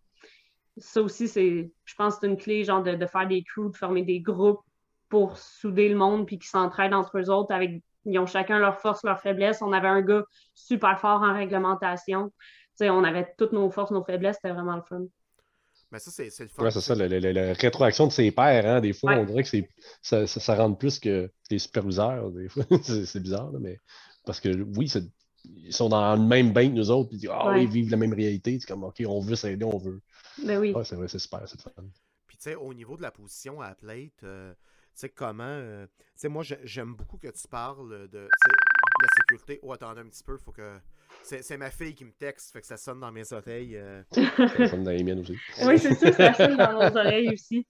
ça 0.77 1.03
aussi, 1.03 1.29
c'est, 1.29 1.73
je 1.85 1.95
pense 1.95 2.15
que 2.15 2.21
c'est 2.23 2.27
une 2.29 2.37
clé, 2.37 2.65
genre, 2.65 2.83
de, 2.83 2.95
de, 2.95 3.07
faire 3.07 3.27
des 3.27 3.43
crews, 3.43 3.71
de 3.71 3.77
former 3.77 4.03
des 4.03 4.21
groupes 4.21 4.61
pour 5.09 5.37
souder 5.37 5.89
le 5.89 5.97
monde, 5.97 6.27
puis 6.27 6.39
qu'ils 6.39 6.49
s'entraident 6.49 6.95
entre 6.95 7.19
eux 7.19 7.31
autres 7.31 7.53
avec 7.53 7.83
ils 8.07 8.19
ont 8.19 8.27
chacun 8.27 8.59
leurs 8.59 8.81
forces, 8.81 9.05
leurs 9.05 9.21
faiblesses. 9.21 9.63
On 9.63 9.73
avait 9.73 9.89
un 9.89 10.01
gars 10.01 10.25
super 10.55 10.99
fort 11.01 11.23
en 11.23 11.35
réglementation. 11.35 12.33
on 12.81 13.05
avait 13.05 13.35
toutes 13.37 13.53
nos 13.53 13.71
forces, 13.71 13.91
nos 13.91 14.05
faiblesses. 14.05 14.37
C'était 14.37 14.55
vraiment 14.55 14.77
le 14.77 14.83
fun. 14.83 15.03
Mais 15.93 15.99
ça, 15.99 16.11
c'est 16.11 16.39
le 16.39 16.49
fun. 16.49 16.63
Ouais, 16.63 16.71
c'est 16.71 16.81
ça, 16.81 16.95
la 16.95 17.53
rétroaction 17.55 18.07
de 18.07 18.13
ses 18.13 18.31
pairs. 18.31 18.67
Hein, 18.67 18.81
des 18.81 18.93
fois, 18.93 19.17
on 19.17 19.25
dirait 19.25 19.43
que 19.43 19.49
ça, 20.03 20.27
ça, 20.27 20.41
ça, 20.41 20.55
rentre 20.55 20.79
plus 20.79 20.99
que 20.99 21.31
les 21.51 21.59
superviseurs. 21.59 22.31
Des 22.31 22.49
fois, 22.49 22.65
c'est 22.83 23.21
bizarre, 23.21 23.51
mais 23.61 23.79
parce 24.25 24.41
que 24.41 24.49
oui, 24.77 24.93
ils 25.45 25.75
sont 25.75 25.89
dans 25.89 26.15
le 26.15 26.23
même 26.23 26.53
bain 26.53 26.69
que 26.69 26.75
nous 26.75 26.91
autres, 26.91 27.11
puis 27.11 27.27
oh, 27.29 27.53
ils 27.57 27.69
vivent 27.69 27.91
la 27.91 27.97
même 27.97 28.13
réalité. 28.13 28.59
C'est 28.61 28.67
comme, 28.67 28.85
OK, 28.85 29.03
on 29.07 29.21
veut 29.21 29.37
s'aider, 29.37 29.65
on 29.65 29.79
veut. 29.79 30.01
Ben 30.45 30.59
oui. 30.59 30.75
c'est 30.85 30.95
vrai, 30.95 31.09
c'est 31.09 31.19
super, 31.19 31.43
c'est 31.47 31.61
fun. 31.61 31.71
Puis, 32.27 32.37
tu 32.37 32.45
sais, 32.45 32.55
au 32.55 32.73
niveau 32.73 32.97
de 32.97 33.03
la 33.03 33.11
position 33.11 33.61
à 33.61 33.75
plate, 33.75 34.23
euh, 34.23 34.55
sais, 35.01 35.09
comment. 35.09 35.45
Euh, 35.45 35.87
tu 35.87 36.03
sais, 36.17 36.29
moi, 36.29 36.45
j'aime 36.65 36.95
beaucoup 36.95 37.19
que 37.19 37.29
tu 37.29 37.49
parles 37.49 38.09
de 38.09 38.19
la 38.19 38.29
sécurité. 39.31 39.61
Oh, 39.63 39.73
attendez 39.73 40.01
un 40.01 40.09
petit 40.09 40.25
peu, 40.25 40.37
faut 40.37 40.53
que. 40.53 40.79
C'est 41.23 41.57
ma 41.57 41.71
fille 41.71 41.95
qui 41.95 42.05
me 42.05 42.13
texte, 42.13 42.53
fait 42.53 42.61
que 42.61 42.67
ça 42.67 42.77
sonne 42.77 43.01
dans 43.01 43.13
mes 43.13 43.33
oreilles. 43.33 43.77
Euh. 43.77 44.03
ça 44.13 44.69
sonne 44.69 44.85
dans 44.85 44.91
les 44.91 45.03
miennes 45.03 45.21
aussi. 45.21 45.37
oui, 45.65 45.79
c'est 45.79 45.95
ça, 45.95 46.13
ça 46.13 46.35
sonne 46.35 46.57
dans 46.57 46.73
nos 46.73 46.97
oreilles 46.97 47.31
aussi. 47.31 47.67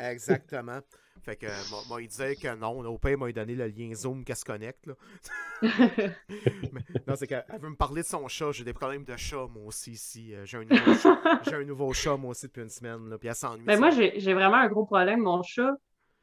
exactement. 0.00 0.80
Fait 1.24 1.36
que 1.36 1.46
moi, 1.88 2.02
il 2.02 2.08
disait 2.08 2.36
que 2.36 2.54
non, 2.54 2.84
au 2.84 2.98
père 2.98 3.16
m'a 3.16 3.32
donné 3.32 3.54
le 3.54 3.66
lien 3.68 3.94
Zoom 3.94 4.24
qu'elle 4.24 4.36
se 4.36 4.44
connecte. 4.44 4.86
Là. 4.86 4.94
non, 7.06 7.16
c'est 7.16 7.26
qu'elle 7.26 7.44
veut 7.58 7.70
me 7.70 7.76
parler 7.76 8.02
de 8.02 8.06
son 8.06 8.28
chat. 8.28 8.52
J'ai 8.52 8.64
des 8.64 8.74
problèmes 8.74 9.04
de 9.04 9.16
chat, 9.16 9.46
moi 9.50 9.64
aussi, 9.64 9.92
ici. 9.92 10.34
Euh, 10.34 10.44
j'ai 10.44 10.58
un, 10.58 10.64
nouveau 10.64 10.94
chat, 10.94 11.18
un 11.56 11.64
nouveau 11.64 11.92
chat, 11.94 12.18
moi 12.18 12.32
aussi, 12.32 12.46
depuis 12.46 12.62
une 12.62 12.68
semaine. 12.68 13.08
Là, 13.08 13.16
puis 13.16 13.28
elle 13.28 13.34
s'ennuie. 13.34 13.64
Ben, 13.64 13.78
moi, 13.78 13.90
j'ai 13.90 14.34
vraiment 14.34 14.56
un 14.56 14.68
gros 14.68 14.84
problème. 14.84 15.20
Mon 15.20 15.42
chat, 15.42 15.72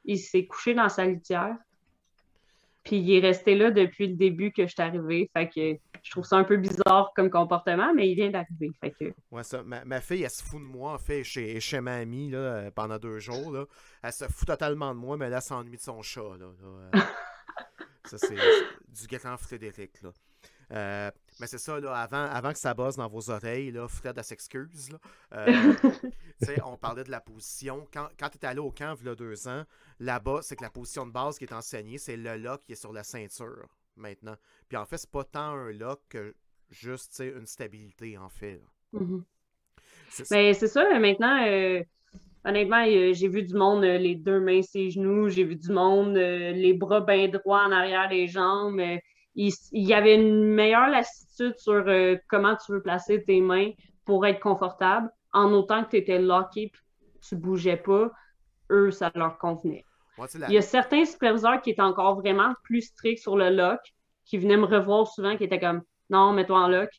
il 0.05 0.19
s'est 0.19 0.45
couché 0.45 0.75
dans 0.75 0.89
sa 0.89 1.05
litière. 1.05 1.55
Puis 2.83 2.97
il 2.97 3.11
est 3.13 3.19
resté 3.19 3.55
là 3.55 3.69
depuis 3.69 4.07
le 4.07 4.15
début 4.15 4.51
que 4.51 4.63
je 4.63 4.71
suis 4.71 4.81
arrivée. 4.81 5.29
Fait 5.33 5.47
que 5.47 5.77
je 6.01 6.11
trouve 6.11 6.25
ça 6.25 6.37
un 6.37 6.43
peu 6.43 6.57
bizarre 6.57 7.11
comme 7.15 7.29
comportement, 7.29 7.93
mais 7.93 8.09
il 8.09 8.15
vient 8.15 8.31
d'arriver. 8.31 8.71
Fait 8.81 8.91
que... 8.91 9.13
Ouais, 9.29 9.43
ça. 9.43 9.61
Ma, 9.63 10.01
fille, 10.01 10.23
elle 10.23 10.29
se 10.29 10.43
fout 10.43 10.59
de 10.59 10.65
moi, 10.65 10.93
en 10.93 10.97
fait, 10.97 11.23
chez, 11.23 11.59
chez 11.59 11.79
ma 11.79 11.97
amie, 11.97 12.31
là, 12.31 12.71
pendant 12.71 12.97
deux 12.97 13.19
jours. 13.19 13.51
Là. 13.51 13.65
Elle 14.01 14.13
se 14.13 14.25
fout 14.25 14.47
totalement 14.47 14.95
de 14.95 14.99
moi, 14.99 15.15
mais 15.17 15.25
elle 15.25 15.41
s'ennuie 15.41 15.77
de 15.77 15.81
son 15.81 16.01
chat. 16.01 16.37
Là, 16.39 16.47
ça, 18.05 18.17
c'est 18.17 18.35
du 18.35 19.07
gâteau 19.07 19.37
Frédéric. 19.37 20.01
Là. 20.01 20.11
Euh, 20.71 21.11
mais 21.39 21.47
c'est 21.47 21.57
ça, 21.57 21.79
là, 21.79 21.93
avant, 21.95 22.23
avant 22.23 22.51
que 22.53 22.59
ça 22.59 22.73
bosse 22.73 22.95
dans 22.95 23.07
vos 23.07 23.29
oreilles, 23.29 23.71
là, 23.71 23.87
Fred, 23.87 24.17
elle 24.17 24.23
s'excuse. 24.23 24.89
Euh, 25.33 25.73
on 26.65 26.77
parlait 26.77 27.03
de 27.03 27.11
la 27.11 27.19
position. 27.19 27.87
Quand, 27.93 28.07
quand 28.17 28.29
tu 28.29 28.37
es 28.37 28.45
allé 28.45 28.59
au 28.59 28.71
camp, 28.71 28.95
il 29.01 29.07
y 29.07 29.09
a 29.09 29.15
deux 29.15 29.47
ans, 29.47 29.63
là-bas, 29.99 30.39
c'est 30.41 30.55
que 30.55 30.63
la 30.63 30.69
position 30.69 31.05
de 31.05 31.11
base 31.11 31.37
qui 31.37 31.45
est 31.45 31.53
enseignée, 31.53 31.97
c'est 31.97 32.17
le 32.17 32.37
lock 32.37 32.63
qui 32.65 32.73
est 32.73 32.75
sur 32.75 32.93
la 32.93 33.03
ceinture 33.03 33.67
maintenant. 33.95 34.35
Puis 34.69 34.77
en 34.77 34.85
fait, 34.85 34.97
c'est 34.97 35.11
pas 35.11 35.23
tant 35.23 35.51
un 35.51 35.71
lock 35.71 36.01
que 36.09 36.35
juste 36.69 37.21
une 37.25 37.45
stabilité, 37.45 38.17
en 38.17 38.29
fait. 38.29 38.61
Mm-hmm. 38.93 39.23
Mais 40.31 40.53
c'est 40.53 40.67
ça, 40.67 40.99
maintenant. 40.99 41.45
Euh, 41.45 41.81
honnêtement, 42.45 42.85
j'ai 42.85 43.27
vu 43.27 43.43
du 43.43 43.55
monde, 43.55 43.83
les 43.83 44.15
deux 44.15 44.39
mains, 44.39 44.61
ses 44.61 44.89
genoux, 44.89 45.27
j'ai 45.27 45.43
vu 45.43 45.55
du 45.55 45.71
monde, 45.71 46.15
les 46.15 46.73
bras 46.73 47.01
bien 47.01 47.27
droits 47.27 47.65
en 47.65 47.71
arrière 47.71 48.07
des 48.09 48.27
jambes 48.27 48.79
il, 49.35 49.53
y 49.71 49.93
avait 49.93 50.15
une 50.15 50.43
meilleure 50.43 50.89
lassitude 50.89 51.57
sur 51.57 51.87
euh, 51.87 52.15
comment 52.27 52.55
tu 52.55 52.71
veux 52.71 52.81
placer 52.81 53.23
tes 53.23 53.41
mains 53.41 53.71
pour 54.05 54.25
être 54.25 54.39
confortable, 54.39 55.09
en 55.33 55.53
autant 55.53 55.83
que 55.83 55.91
tu 55.91 55.97
étais 55.97 56.19
locké 56.19 56.63
et 56.63 56.71
tu 57.21 57.35
bougeais 57.35 57.77
pas, 57.77 58.11
eux, 58.69 58.91
ça 58.91 59.11
leur 59.15 59.37
convenait. 59.37 59.85
Il 60.47 60.53
y 60.53 60.57
a 60.57 60.61
certains 60.61 61.05
superviseurs 61.05 61.61
qui 61.61 61.71
étaient 61.71 61.81
encore 61.81 62.15
vraiment 62.15 62.53
plus 62.63 62.81
stricts 62.81 63.21
sur 63.21 63.37
le 63.37 63.49
lock, 63.49 63.79
qui 64.25 64.37
venaient 64.37 64.57
me 64.57 64.65
revoir 64.65 65.07
souvent, 65.07 65.35
qui 65.37 65.45
étaient 65.45 65.59
comme 65.59 65.81
Non, 66.09 66.33
mets-toi 66.33 66.59
en 66.59 66.67
lock. 66.67 66.89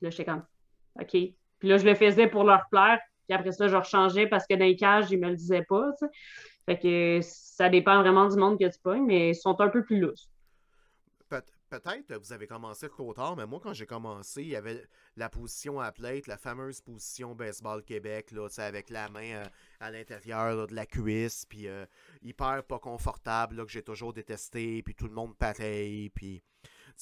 là, 0.00 0.10
j'étais 0.10 0.24
comme 0.24 0.44
OK. 1.00 1.10
Puis 1.10 1.68
là, 1.68 1.76
je 1.76 1.84
le 1.84 1.94
faisais 1.94 2.28
pour 2.28 2.44
leur 2.44 2.62
plaire. 2.70 3.00
Puis 3.26 3.34
après 3.34 3.52
ça, 3.52 3.68
je 3.68 3.76
rechangeais 3.76 4.26
parce 4.26 4.46
que 4.46 4.54
dans 4.54 4.64
les 4.64 4.76
cages, 4.76 5.10
ils 5.10 5.18
me 5.18 5.30
le 5.30 5.36
disaient 5.36 5.64
pas. 5.68 5.90
Fait 6.66 6.78
que 6.78 7.18
ça 7.22 7.68
dépend 7.68 8.00
vraiment 8.00 8.28
du 8.28 8.36
monde 8.36 8.58
que 8.58 8.70
tu 8.70 8.78
pognes, 8.82 9.04
mais 9.04 9.30
ils 9.30 9.34
sont 9.34 9.60
un 9.60 9.68
peu 9.68 9.82
plus 9.82 9.98
lousses 10.00 10.30
peut-être 11.80 12.14
vous 12.16 12.32
avez 12.32 12.46
commencé 12.46 12.88
trop 12.88 13.12
tard, 13.12 13.36
mais 13.36 13.46
moi, 13.46 13.60
quand 13.62 13.72
j'ai 13.72 13.86
commencé, 13.86 14.42
il 14.42 14.48
y 14.48 14.56
avait 14.56 14.86
la 15.16 15.28
position 15.28 15.80
à 15.80 15.92
plate, 15.92 16.26
la 16.26 16.36
fameuse 16.36 16.80
position 16.80 17.34
baseball 17.34 17.82
Québec, 17.82 18.30
là, 18.30 18.48
avec 18.58 18.90
la 18.90 19.08
main 19.08 19.34
euh, 19.34 19.44
à 19.80 19.90
l'intérieur 19.90 20.66
de 20.66 20.74
la 20.74 20.86
cuisse, 20.86 21.46
puis 21.46 21.68
euh, 21.68 21.86
hyper 22.22 22.64
pas 22.64 22.78
confortable, 22.78 23.56
là, 23.56 23.64
que 23.64 23.70
j'ai 23.70 23.82
toujours 23.82 24.12
détesté, 24.12 24.82
puis 24.82 24.94
tout 24.94 25.06
le 25.06 25.14
monde 25.14 25.36
pareil, 25.36 26.10
puis 26.10 26.42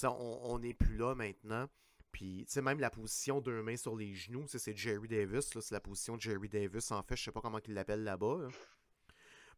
on 0.05 0.59
n'est 0.59 0.75
plus 0.75 0.97
là 0.97 1.15
maintenant. 1.15 1.67
Puis, 2.13 2.45
tu 2.47 2.53
sais, 2.53 2.63
même 2.63 2.79
la 2.79 2.91
position 2.91 3.41
deux 3.41 3.63
mains 3.63 3.77
sur 3.77 3.97
les 3.97 4.15
genoux, 4.15 4.45
c'est 4.47 4.77
Jerry 4.77 5.09
Davis, 5.09 5.59
c'est 5.59 5.71
la 5.71 5.81
position 5.81 6.17
de 6.17 6.21
Jerry 6.21 6.49
Davis, 6.49 6.91
en 6.91 7.03
fait, 7.03 7.17
je 7.17 7.25
sais 7.25 7.33
pas 7.33 7.41
comment 7.41 7.61
il 7.67 7.75
l'appelle 7.75 8.05
là-bas. 8.05 8.49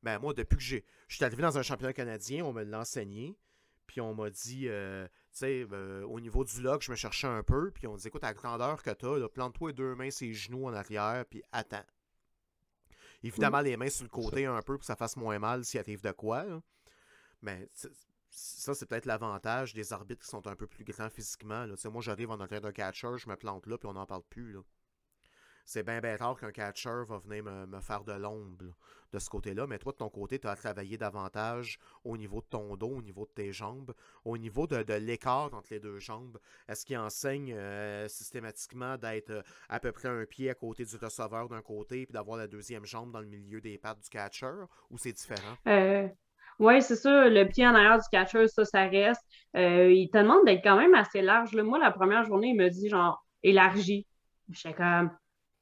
Ben, 0.03 0.19
moi, 0.19 0.35
depuis 0.35 0.57
que 0.57 0.63
j'ai. 0.63 0.85
Je 1.09 1.17
suis 1.17 1.25
arrivé 1.25 1.43
dans 1.43 1.57
un 1.57 1.63
championnat 1.63 1.95
canadien, 1.95 2.45
on 2.45 2.53
me 2.53 2.63
l'a 2.63 2.81
enseigné. 2.81 3.39
Puis 3.87 4.01
on 4.01 4.15
m'a 4.15 4.31
dit, 4.31 4.69
euh, 4.69 5.07
tu 5.07 5.39
sais, 5.39 5.67
euh, 5.73 6.05
au 6.05 6.21
niveau 6.21 6.45
du 6.45 6.63
lock, 6.63 6.83
je 6.83 6.91
me 6.91 6.97
cherchais 6.97 7.27
un 7.27 7.43
peu. 7.43 7.71
Puis 7.71 7.87
on 7.87 7.97
dit, 7.97 8.09
écoute, 8.09 8.25
à 8.25 8.29
la 8.29 8.35
grandeur 8.35 8.83
que 8.83 8.91
tu 8.91 9.07
as, 9.07 9.29
plante-toi 9.29 9.73
deux 9.73 9.95
mains 9.95 10.11
ses 10.11 10.33
genoux 10.33 10.67
en 10.67 10.73
arrière, 10.73 11.25
puis 11.29 11.43
attends. 11.53 11.85
Évidemment, 13.23 13.61
les 13.61 13.77
mains 13.77 13.89
sur 13.89 14.05
le 14.05 14.11
côté 14.11 14.45
un 14.47 14.61
peu 14.61 14.75
pour 14.75 14.81
que 14.81 14.87
ça 14.87 14.97
fasse 14.97 15.17
moins 15.17 15.39
mal 15.39 15.65
s'il 15.65 15.81
arrive 15.81 16.03
de 16.03 16.13
quoi. 16.13 16.45
Mais 17.41 17.69
ça, 18.31 18.75
c'est 18.75 18.87
peut-être 18.87 19.07
l'avantage 19.07 19.73
des 19.73 19.93
arbitres 19.93 20.23
qui 20.23 20.29
sont 20.29 20.47
un 20.47 20.57
peu 20.57 20.67
plus 20.67 20.85
grands 20.85 21.09
physiquement. 21.09 21.65
Là. 21.65 21.75
Moi, 21.91 22.03
j'arrive 22.03 22.31
en 22.31 22.41
arrière 22.41 22.61
d'un 22.61 22.73
catcher, 22.73 23.17
je 23.17 23.29
me 23.29 23.37
plante 23.37 23.67
là, 23.67 23.79
puis 23.79 23.89
on 23.89 23.95
n'en 23.95 24.07
parle 24.07 24.25
plus. 24.29 24.53
Là 24.53 24.61
c'est 25.65 25.83
bien 25.83 26.01
bien 26.01 26.17
rare 26.17 26.39
qu'un 26.39 26.53
catcher 26.53 27.03
va 27.09 27.19
venir 27.19 27.45
me, 27.45 27.81
faire 27.81 28.05
de 28.05 28.13
l'ombre 28.13 28.65
de 29.13 29.19
ce 29.19 29.31
côté-là. 29.31 29.67
Mais 29.67 29.79
toi, 29.79 29.93
de 29.93 29.99
ton 29.99 30.11
côté, 30.11 30.39
tu 30.39 30.47
as 30.47 30.57
travaillé 30.57 30.99
davantage 30.99 31.79
au 32.05 32.17
niveau 32.17 32.41
de 32.41 32.47
ton 32.47 32.77
dos, 32.77 32.97
au 32.97 33.03
niveau 33.03 33.25
de 33.25 33.31
tes 33.43 33.53
jambes, 33.53 33.95
au 34.25 34.37
niveau 34.37 34.67
de, 34.67 34.95
l'écart 34.95 35.55
entre 35.55 35.69
les 35.71 35.81
deux 35.81 35.99
jambes. 35.99 36.39
Est-ce 36.69 36.85
qu'il 36.85 36.99
enseigne 36.99 37.53
euh, 37.55 38.09
systématiquement 38.09 38.97
d'être 38.97 39.31
euh, 39.31 39.43
à 39.69 39.81
peu 39.81 39.93
près 39.93 40.09
un 40.09 40.25
pied 40.27 40.51
à 40.51 40.55
côté 40.55 40.85
du 40.85 40.97
receveur 40.97 41.49
d'un 41.49 41.63
côté 41.63 42.07
puis 42.07 42.13
d'avoir 42.13 42.37
la 42.37 42.47
deuxième 42.47 42.85
jambe 42.85 43.13
dans 43.13 43.21
le 43.21 43.27
milieu 43.27 43.61
des 43.61 43.79
pattes 43.79 44.01
du 44.01 44.09
catcher 44.11 44.65
ou 44.91 44.99
c'est 44.99 45.13
différent? 45.13 45.57
Euh, 45.69 46.09
oui, 46.59 46.83
c'est 46.83 46.97
ça. 46.97 47.29
Le 47.29 47.45
pied 47.45 47.67
en 47.67 47.75
arrière 47.75 47.99
du 47.99 48.09
catcher, 48.11 48.49
ça, 48.49 48.65
ça 48.65 48.87
reste. 48.87 49.23
il 49.55 50.09
te 50.13 50.19
demande 50.19 50.45
d'être 50.45 50.63
quand 50.63 50.77
même 50.77 50.95
assez 50.95 51.23
large. 51.23 51.55
Moi, 51.57 51.79
la 51.79 51.91
première 51.91 52.25
journée, 52.25 52.49
il 52.49 52.57
me 52.57 52.69
dit 52.69 52.89
genre 52.89 53.25
élargi. 53.43 54.07
Je 54.51 54.71
comme 54.73 55.11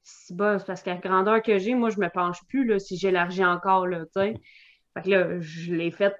c'est 0.02 0.36
parce 0.36 0.82
qu'à 0.82 0.94
la 0.94 1.00
grandeur 1.00 1.42
que 1.42 1.58
j'ai, 1.58 1.74
moi, 1.74 1.90
je 1.90 2.00
me 2.00 2.08
penche 2.08 2.38
plus 2.48 2.64
là, 2.64 2.78
si 2.78 2.96
j'élargis 2.96 3.44
encore, 3.44 3.86
là, 3.86 4.04
tu 4.06 4.10
sais. 4.14 4.34
Fait 4.94 5.02
que 5.02 5.10
là, 5.10 5.40
je 5.40 5.74
l'ai 5.74 5.90
fait 5.90 6.14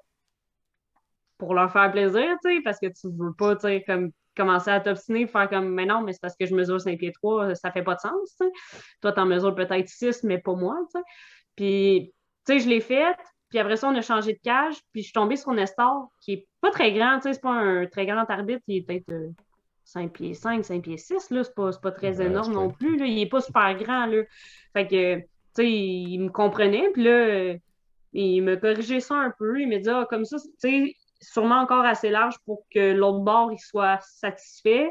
pour 1.38 1.54
leur 1.54 1.72
faire 1.72 1.90
plaisir, 1.90 2.36
tu 2.44 2.54
sais, 2.54 2.62
parce 2.62 2.78
que 2.78 2.86
tu 2.86 3.08
veux 3.18 3.34
pas, 3.34 3.56
tu 3.56 3.62
sais, 3.62 3.84
comme 3.86 4.12
commencer 4.36 4.70
à 4.70 4.80
t'obstiner, 4.80 5.26
faire 5.26 5.48
comme, 5.48 5.68
mais 5.68 5.84
non, 5.84 6.02
mais 6.02 6.12
c'est 6.12 6.22
parce 6.22 6.36
que 6.36 6.46
je 6.46 6.54
mesure 6.54 6.80
5 6.80 6.98
pieds 6.98 7.12
3, 7.12 7.54
ça 7.54 7.70
fait 7.70 7.82
pas 7.82 7.96
de 7.96 8.00
sens, 8.00 8.36
tu 8.40 8.46
sais. 8.46 8.52
Toi, 9.00 9.12
t'en 9.12 9.26
mesures 9.26 9.54
peut-être 9.54 9.88
6, 9.88 10.22
mais 10.22 10.38
pas 10.38 10.54
moi, 10.54 10.76
tu 10.86 10.98
sais. 10.98 11.04
Puis, 11.56 12.14
tu 12.46 12.52
sais, 12.52 12.58
je 12.60 12.68
l'ai 12.68 12.80
fait, 12.80 13.16
puis 13.50 13.58
après 13.58 13.76
ça, 13.76 13.88
on 13.88 13.94
a 13.94 14.02
changé 14.02 14.32
de 14.32 14.40
cage, 14.42 14.76
puis 14.92 15.02
je 15.02 15.06
suis 15.06 15.12
tombée 15.12 15.36
sur 15.36 15.52
Nestor, 15.52 16.08
qui 16.20 16.32
est 16.32 16.48
pas 16.60 16.70
très 16.70 16.92
grand, 16.92 17.16
tu 17.16 17.24
sais, 17.24 17.34
c'est 17.34 17.42
pas 17.42 17.50
un 17.50 17.86
très 17.86 18.06
grand 18.06 18.24
arbitre, 18.30 18.62
il 18.68 18.78
est 18.78 18.82
peut-être... 18.82 19.12
Euh, 19.96 20.00
5 20.00 20.12
pieds 20.12 20.34
5, 20.34 20.64
5 20.64 20.82
pieds 20.82 20.96
6, 20.96 21.30
là, 21.30 21.44
c'est 21.44 21.54
pas, 21.54 21.70
pas 21.72 21.92
très 21.92 22.20
énorme 22.20 22.52
non 22.52 22.70
plus, 22.70 22.96
là. 22.96 23.06
Il 23.06 23.18
est 23.20 23.26
pas 23.26 23.40
super 23.40 23.74
grand, 23.76 24.06
là. 24.06 24.22
Fait 24.72 24.86
que, 24.86 25.16
tu 25.18 25.26
sais, 25.54 25.70
il 25.70 26.18
me 26.18 26.28
comprenait, 26.30 26.90
puis 26.92 27.04
là, 27.04 27.54
il 28.12 28.42
me 28.42 28.56
corrigeait 28.56 29.00
ça 29.00 29.16
un 29.16 29.32
peu. 29.38 29.60
Il 29.60 29.68
me 29.68 29.78
dit, 29.78 29.88
ah, 29.88 30.06
comme 30.08 30.24
ça, 30.24 30.36
tu 30.38 30.50
sais, 30.58 30.96
sûrement 31.20 31.60
encore 31.60 31.84
assez 31.84 32.10
large 32.10 32.36
pour 32.44 32.64
que 32.74 32.92
l'autre 32.92 33.20
bord, 33.20 33.52
il 33.52 33.58
soit 33.58 33.98
satisfait, 34.00 34.90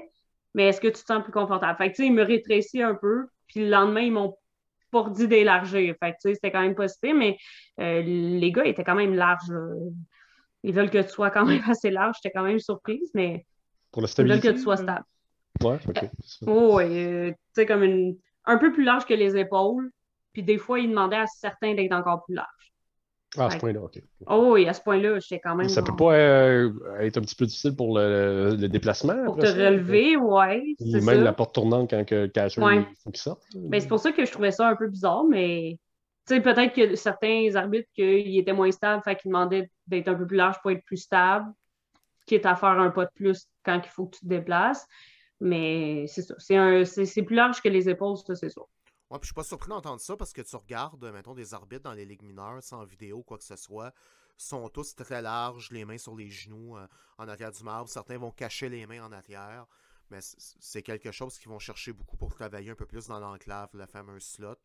mais 0.53 0.67
est-ce 0.67 0.81
que 0.81 0.87
tu 0.87 1.01
te 1.01 1.05
sens 1.05 1.23
plus 1.23 1.31
confortable? 1.31 1.77
Fait 1.77 1.91
que, 1.91 1.95
tu 1.95 2.03
sais, 2.03 2.07
il 2.07 2.13
me 2.13 2.23
rétrécit 2.23 2.81
un 2.81 2.95
peu, 2.95 3.27
puis 3.47 3.61
le 3.61 3.69
lendemain, 3.69 4.01
ils 4.01 4.11
m'ont 4.11 4.37
pas 4.91 5.09
dit 5.09 5.27
d'élargir. 5.27 5.95
Fait 5.99 6.11
que, 6.11 6.17
tu 6.21 6.29
sais, 6.29 6.33
c'était 6.35 6.51
quand 6.51 6.61
même 6.61 6.75
possible, 6.75 7.17
mais 7.17 7.37
euh, 7.79 8.01
les 8.01 8.51
gars 8.51 8.65
étaient 8.65 8.83
quand 8.83 8.95
même 8.95 9.15
larges, 9.15 9.51
Ils 10.63 10.73
veulent 10.73 10.91
que 10.91 11.01
tu 11.01 11.09
sois 11.09 11.31
quand 11.31 11.45
même 11.45 11.61
assez 11.69 11.89
large. 11.89 12.17
J'étais 12.21 12.33
quand 12.35 12.43
même 12.43 12.59
surprise, 12.59 13.09
mais 13.13 13.45
pour 13.91 14.01
la 14.01 14.07
stabilité? 14.07 14.49
que 14.49 14.53
tu 14.53 14.59
sois 14.61 14.77
stable. 14.77 15.05
Ouais, 15.63 15.77
ok. 15.87 16.09
Oh, 16.47 16.77
oui, 16.77 16.85
euh, 16.85 17.31
tu 17.31 17.37
sais, 17.53 17.65
comme 17.65 17.83
une, 17.83 18.17
un 18.45 18.57
peu 18.57 18.71
plus 18.71 18.83
large 18.83 19.05
que 19.05 19.13
les 19.13 19.37
épaules. 19.37 19.91
Puis 20.33 20.43
des 20.43 20.57
fois, 20.57 20.79
il 20.79 20.89
demandait 20.89 21.17
à 21.17 21.27
certains 21.27 21.73
d'être 21.73 21.91
encore 21.91 22.23
plus 22.23 22.35
large. 22.35 22.73
Ah, 23.37 23.45
à 23.45 23.49
ce 23.49 23.57
point-là, 23.57 23.81
OK. 23.81 24.01
Oh 24.27 24.51
oui, 24.53 24.67
à 24.67 24.73
ce 24.73 24.81
point-là, 24.81 25.19
j'étais 25.19 25.39
quand 25.39 25.55
même. 25.55 25.69
Ça 25.69 25.81
peut 25.81 25.95
pas 25.95 26.15
euh, 26.15 26.73
être 26.99 27.17
un 27.17 27.21
petit 27.21 27.35
peu 27.35 27.45
difficile 27.45 27.75
pour 27.75 27.97
le, 27.97 28.57
le 28.59 28.67
déplacement? 28.67 29.23
Pour 29.25 29.37
te 29.37 29.45
relever, 29.45 30.17
oui. 30.17 30.75
Ou 30.79 31.01
même 31.01 31.23
la 31.23 31.31
porte 31.31 31.55
tournante 31.55 31.89
quand 31.89 32.11
le 32.11 32.27
catcher 32.27 32.61
ouais. 32.61 32.85
faut 33.03 33.11
qu'il 33.11 33.21
sorte. 33.21 33.43
Ben, 33.55 33.79
c'est 33.79 33.87
pour 33.87 33.99
ça 33.99 34.11
que 34.11 34.25
je 34.25 34.31
trouvais 34.31 34.51
ça 34.51 34.67
un 34.67 34.75
peu 34.75 34.87
bizarre, 34.87 35.23
mais 35.23 35.77
tu 36.27 36.35
sais, 36.35 36.41
peut-être 36.41 36.73
que 36.73 36.95
certains 36.95 37.55
arbitres, 37.55 37.89
qu'ils 37.93 38.37
étaient 38.37 38.53
moins 38.53 38.71
stables, 38.71 39.01
fait 39.03 39.15
qu'ils 39.15 39.29
demandaient 39.29 39.69
d'être 39.87 40.09
un 40.09 40.15
peu 40.15 40.27
plus 40.27 40.37
large 40.37 40.57
pour 40.61 40.71
être 40.71 40.83
plus 40.83 40.97
stable 40.97 41.45
quitte 42.25 42.45
à 42.45 42.55
faire 42.55 42.79
un 42.79 42.91
pas 42.91 43.05
de 43.05 43.11
plus 43.15 43.47
quand 43.63 43.81
il 43.83 43.89
faut 43.89 44.07
que 44.07 44.17
tu 44.17 44.21
te 44.21 44.27
déplaces. 44.27 44.87
Mais 45.39 46.05
c'est 46.07 46.21
ça. 46.21 46.35
C'est 46.85 47.23
plus 47.23 47.35
large 47.35 47.61
que 47.61 47.69
les 47.69 47.89
épaules, 47.89 48.17
ça, 48.17 48.35
c'est 48.35 48.49
ça. 48.49 48.61
Ouais, 49.09 49.19
puis 49.19 49.23
je 49.23 49.27
suis 49.27 49.33
pas 49.33 49.43
surpris 49.43 49.69
d'entendre 49.69 49.99
ça 49.99 50.15
parce 50.15 50.31
que 50.31 50.41
tu 50.41 50.55
regardes, 50.55 51.03
mettons, 51.11 51.33
des 51.33 51.53
arbitres 51.53 51.83
dans 51.83 51.93
les 51.93 52.05
ligues 52.05 52.21
mineures, 52.21 52.63
sans 52.63 52.85
vidéo, 52.85 53.23
quoi 53.23 53.37
que 53.37 53.43
ce 53.43 53.57
soit, 53.57 53.93
sont 54.37 54.69
tous 54.69 54.95
très 54.95 55.21
larges, 55.21 55.69
les 55.71 55.83
mains 55.83 55.97
sur 55.97 56.15
les 56.15 56.29
genoux, 56.29 56.77
euh, 56.77 56.87
en 57.17 57.27
arrière 57.27 57.51
du 57.51 57.63
marbre. 57.63 57.89
Certains 57.89 58.17
vont 58.17 58.31
cacher 58.31 58.69
les 58.69 58.85
mains 58.85 59.03
en 59.03 59.11
arrière, 59.11 59.65
mais 60.09 60.19
c'est 60.21 60.81
quelque 60.81 61.11
chose 61.11 61.37
qu'ils 61.37 61.49
vont 61.49 61.59
chercher 61.59 61.91
beaucoup 61.91 62.15
pour 62.17 62.33
travailler 62.33 62.71
un 62.71 62.75
peu 62.75 62.85
plus 62.85 63.07
dans 63.07 63.19
l'enclave, 63.19 63.69
la 63.73 63.87
fameuse 63.87 64.23
slot. 64.23 64.55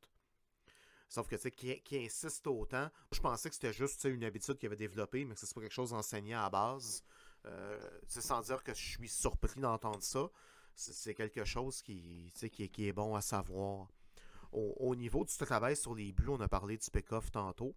Sauf 1.09 1.27
que, 1.29 1.37
tu 1.37 1.43
sais, 1.43 1.51
qui, 1.51 1.81
qui, 1.83 2.05
insiste 2.05 2.47
autant, 2.47 2.89
je 3.13 3.21
pensais 3.21 3.49
que 3.49 3.55
c'était 3.55 3.73
juste 3.73 4.05
une 4.05 4.25
habitude 4.25 4.59
qu'ils 4.59 4.67
avaient 4.67 4.77
développée, 4.77 5.25
mais 5.25 5.35
que 5.35 5.41
c'est 5.41 5.55
pas 5.55 5.61
quelque 5.61 5.73
chose 5.73 5.93
enseigné 5.93 6.35
à 6.35 6.51
base. 6.51 7.05
Euh, 7.47 7.79
sans 8.09 8.41
dire 8.41 8.63
que 8.63 8.75
je 8.75 8.83
suis 8.83 9.09
surpris 9.09 9.61
d'entendre 9.61 10.03
ça, 10.03 10.29
c'est 10.75 11.15
quelque 11.15 11.45
chose 11.45 11.81
qui, 11.83 12.33
qui, 12.35 12.69
qui, 12.69 12.89
est 12.89 12.93
bon 12.93 13.15
à 13.15 13.21
savoir. 13.21 13.89
Au, 14.53 14.95
niveau 14.95 15.25
du 15.25 15.37
travail 15.37 15.77
sur 15.77 15.95
les 15.95 16.13
buts, 16.13 16.29
on 16.29 16.41
a 16.41 16.49
parlé 16.49 16.77
du 16.77 16.91
pick-off 16.91 17.31
tantôt. 17.31 17.75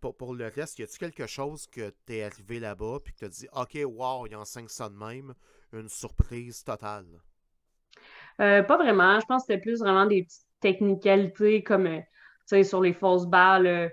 Pour, 0.00 0.16
pour, 0.16 0.34
le 0.34 0.46
reste, 0.48 0.78
y 0.78 0.82
a-tu 0.82 0.98
quelque 0.98 1.26
chose 1.26 1.66
que 1.66 1.92
tu 2.06 2.14
es 2.14 2.24
arrivé 2.24 2.60
là-bas 2.60 2.98
puis 3.02 3.12
que 3.12 3.18
tu 3.18 3.24
as 3.24 3.28
dit 3.28 3.48
OK, 3.52 3.78
wow, 3.84 4.26
il 4.26 4.36
enseigne 4.36 4.68
ça 4.68 4.88
de 4.88 4.96
même, 4.96 5.34
une 5.72 5.88
surprise 5.88 6.64
totale? 6.64 7.06
Euh, 8.40 8.62
pas 8.62 8.76
vraiment. 8.76 9.18
Je 9.20 9.26
pense 9.26 9.42
que 9.42 9.52
c'était 9.52 9.60
plus 9.60 9.80
vraiment 9.80 10.06
des 10.06 10.24
petites 10.24 10.46
technicalités 10.60 11.62
comme 11.62 11.86
euh, 11.86 12.62
sur 12.62 12.80
les 12.80 12.92
fausses 12.92 13.26
balles. 13.26 13.92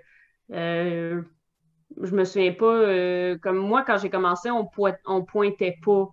Euh, 0.52 1.22
je 2.02 2.16
me 2.16 2.24
souviens 2.24 2.54
pas, 2.54 2.66
euh, 2.66 3.38
comme 3.38 3.58
moi, 3.58 3.84
quand 3.84 3.98
j'ai 3.98 4.10
commencé, 4.10 4.50
on, 4.50 4.70
on 5.06 5.24
pointait 5.24 5.78
pas. 5.84 6.08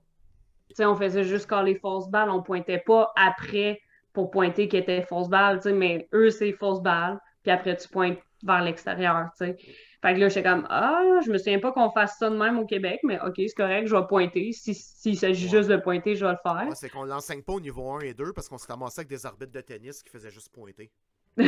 on 0.81 0.97
faisait 0.97 1.25
juste 1.25 1.49
quand 1.49 1.63
les 1.63 1.75
fausses 1.75 2.09
balles, 2.09 2.31
on 2.31 2.43
pointait 2.43 2.83
pas 2.85 3.13
après 3.17 3.81
pour 4.13 4.31
pointer 4.31 4.69
qu'il 4.69 4.81
était 4.81 5.03
fausse 5.03 5.29
balle, 5.29 5.61
mais 5.75 6.09
eux, 6.13 6.31
c'est 6.31 6.53
fausse 6.53 6.83
balle, 6.83 7.19
puis 7.43 7.51
après, 7.51 7.77
tu 7.77 7.89
pointes 7.89 8.19
vers 8.45 8.63
l'extérieur, 8.63 9.31
Fait 9.39 9.57
que 10.03 10.19
là, 10.19 10.29
j'étais 10.29 10.43
comme, 10.43 10.67
ah, 10.69 11.21
je 11.25 11.31
me 11.31 11.39
souviens 11.39 11.61
pas 11.61 11.71
qu'on 11.73 11.91
fasse 11.91 12.19
ça 12.19 12.29
de 12.29 12.37
même 12.37 12.59
au 12.59 12.67
Québec, 12.67 13.01
mais 13.05 13.21
OK, 13.21 13.35
c'est 13.37 13.55
correct, 13.55 13.87
je 13.87 13.95
vais 13.95 14.07
pointer. 14.09 14.53
S'il 14.53 14.75
si, 14.75 15.15
s'agit 15.15 15.49
juste 15.49 15.69
de 15.69 15.77
pointer, 15.77 16.17
je 16.17 16.27
vais 16.27 16.33
le 16.33 16.39
faire. 16.43 16.67
c'est 16.75 16.89
qu'on 16.89 17.05
l'enseigne 17.05 17.43
pas 17.43 17.53
au 17.53 17.61
niveau 17.61 17.89
1 17.93 18.01
et 18.01 18.15
2 18.15 18.33
parce 18.33 18.49
qu'on 18.49 18.59
s'est 18.59 18.73
ramassé 18.73 19.01
avec 19.01 19.09
des 19.09 19.25
arbitres 19.25 19.53
de 19.53 19.61
tennis 19.61 20.03
qui 20.03 20.11
faisaient 20.11 20.31
juste 20.31 20.53
pointer. 20.53 20.91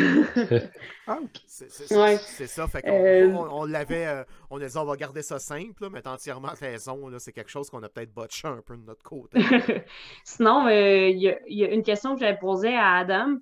c'est 1.46 2.46
ça. 2.46 2.66
Fait 2.68 2.82
euh, 2.86 3.30
on, 3.34 3.66
l'avait. 3.66 4.06
Euh, 4.06 4.24
on 4.50 4.60
a 4.60 4.66
dit 4.66 4.78
on 4.78 4.84
va 4.84 4.96
garder 4.96 5.20
ça 5.22 5.38
simple, 5.38 5.88
mais 5.90 6.00
t'as 6.00 6.14
entièrement 6.14 6.52
raison. 6.60 7.10
C'est 7.18 7.32
quelque 7.32 7.50
chose 7.50 7.68
qu'on 7.68 7.82
a 7.82 7.88
peut-être 7.88 8.14
botché 8.14 8.48
un 8.48 8.62
peu 8.64 8.76
de 8.76 8.82
notre 8.82 9.02
côté. 9.02 9.40
Sinon, 10.24 10.66
euh, 10.66 11.08
il 11.08 11.20
y, 11.20 11.64
a 11.64 11.68
une 11.68 11.82
question 11.82 12.14
que 12.14 12.20
j'avais 12.20 12.38
posée 12.38 12.74
à 12.74 12.94
Adam. 12.94 13.36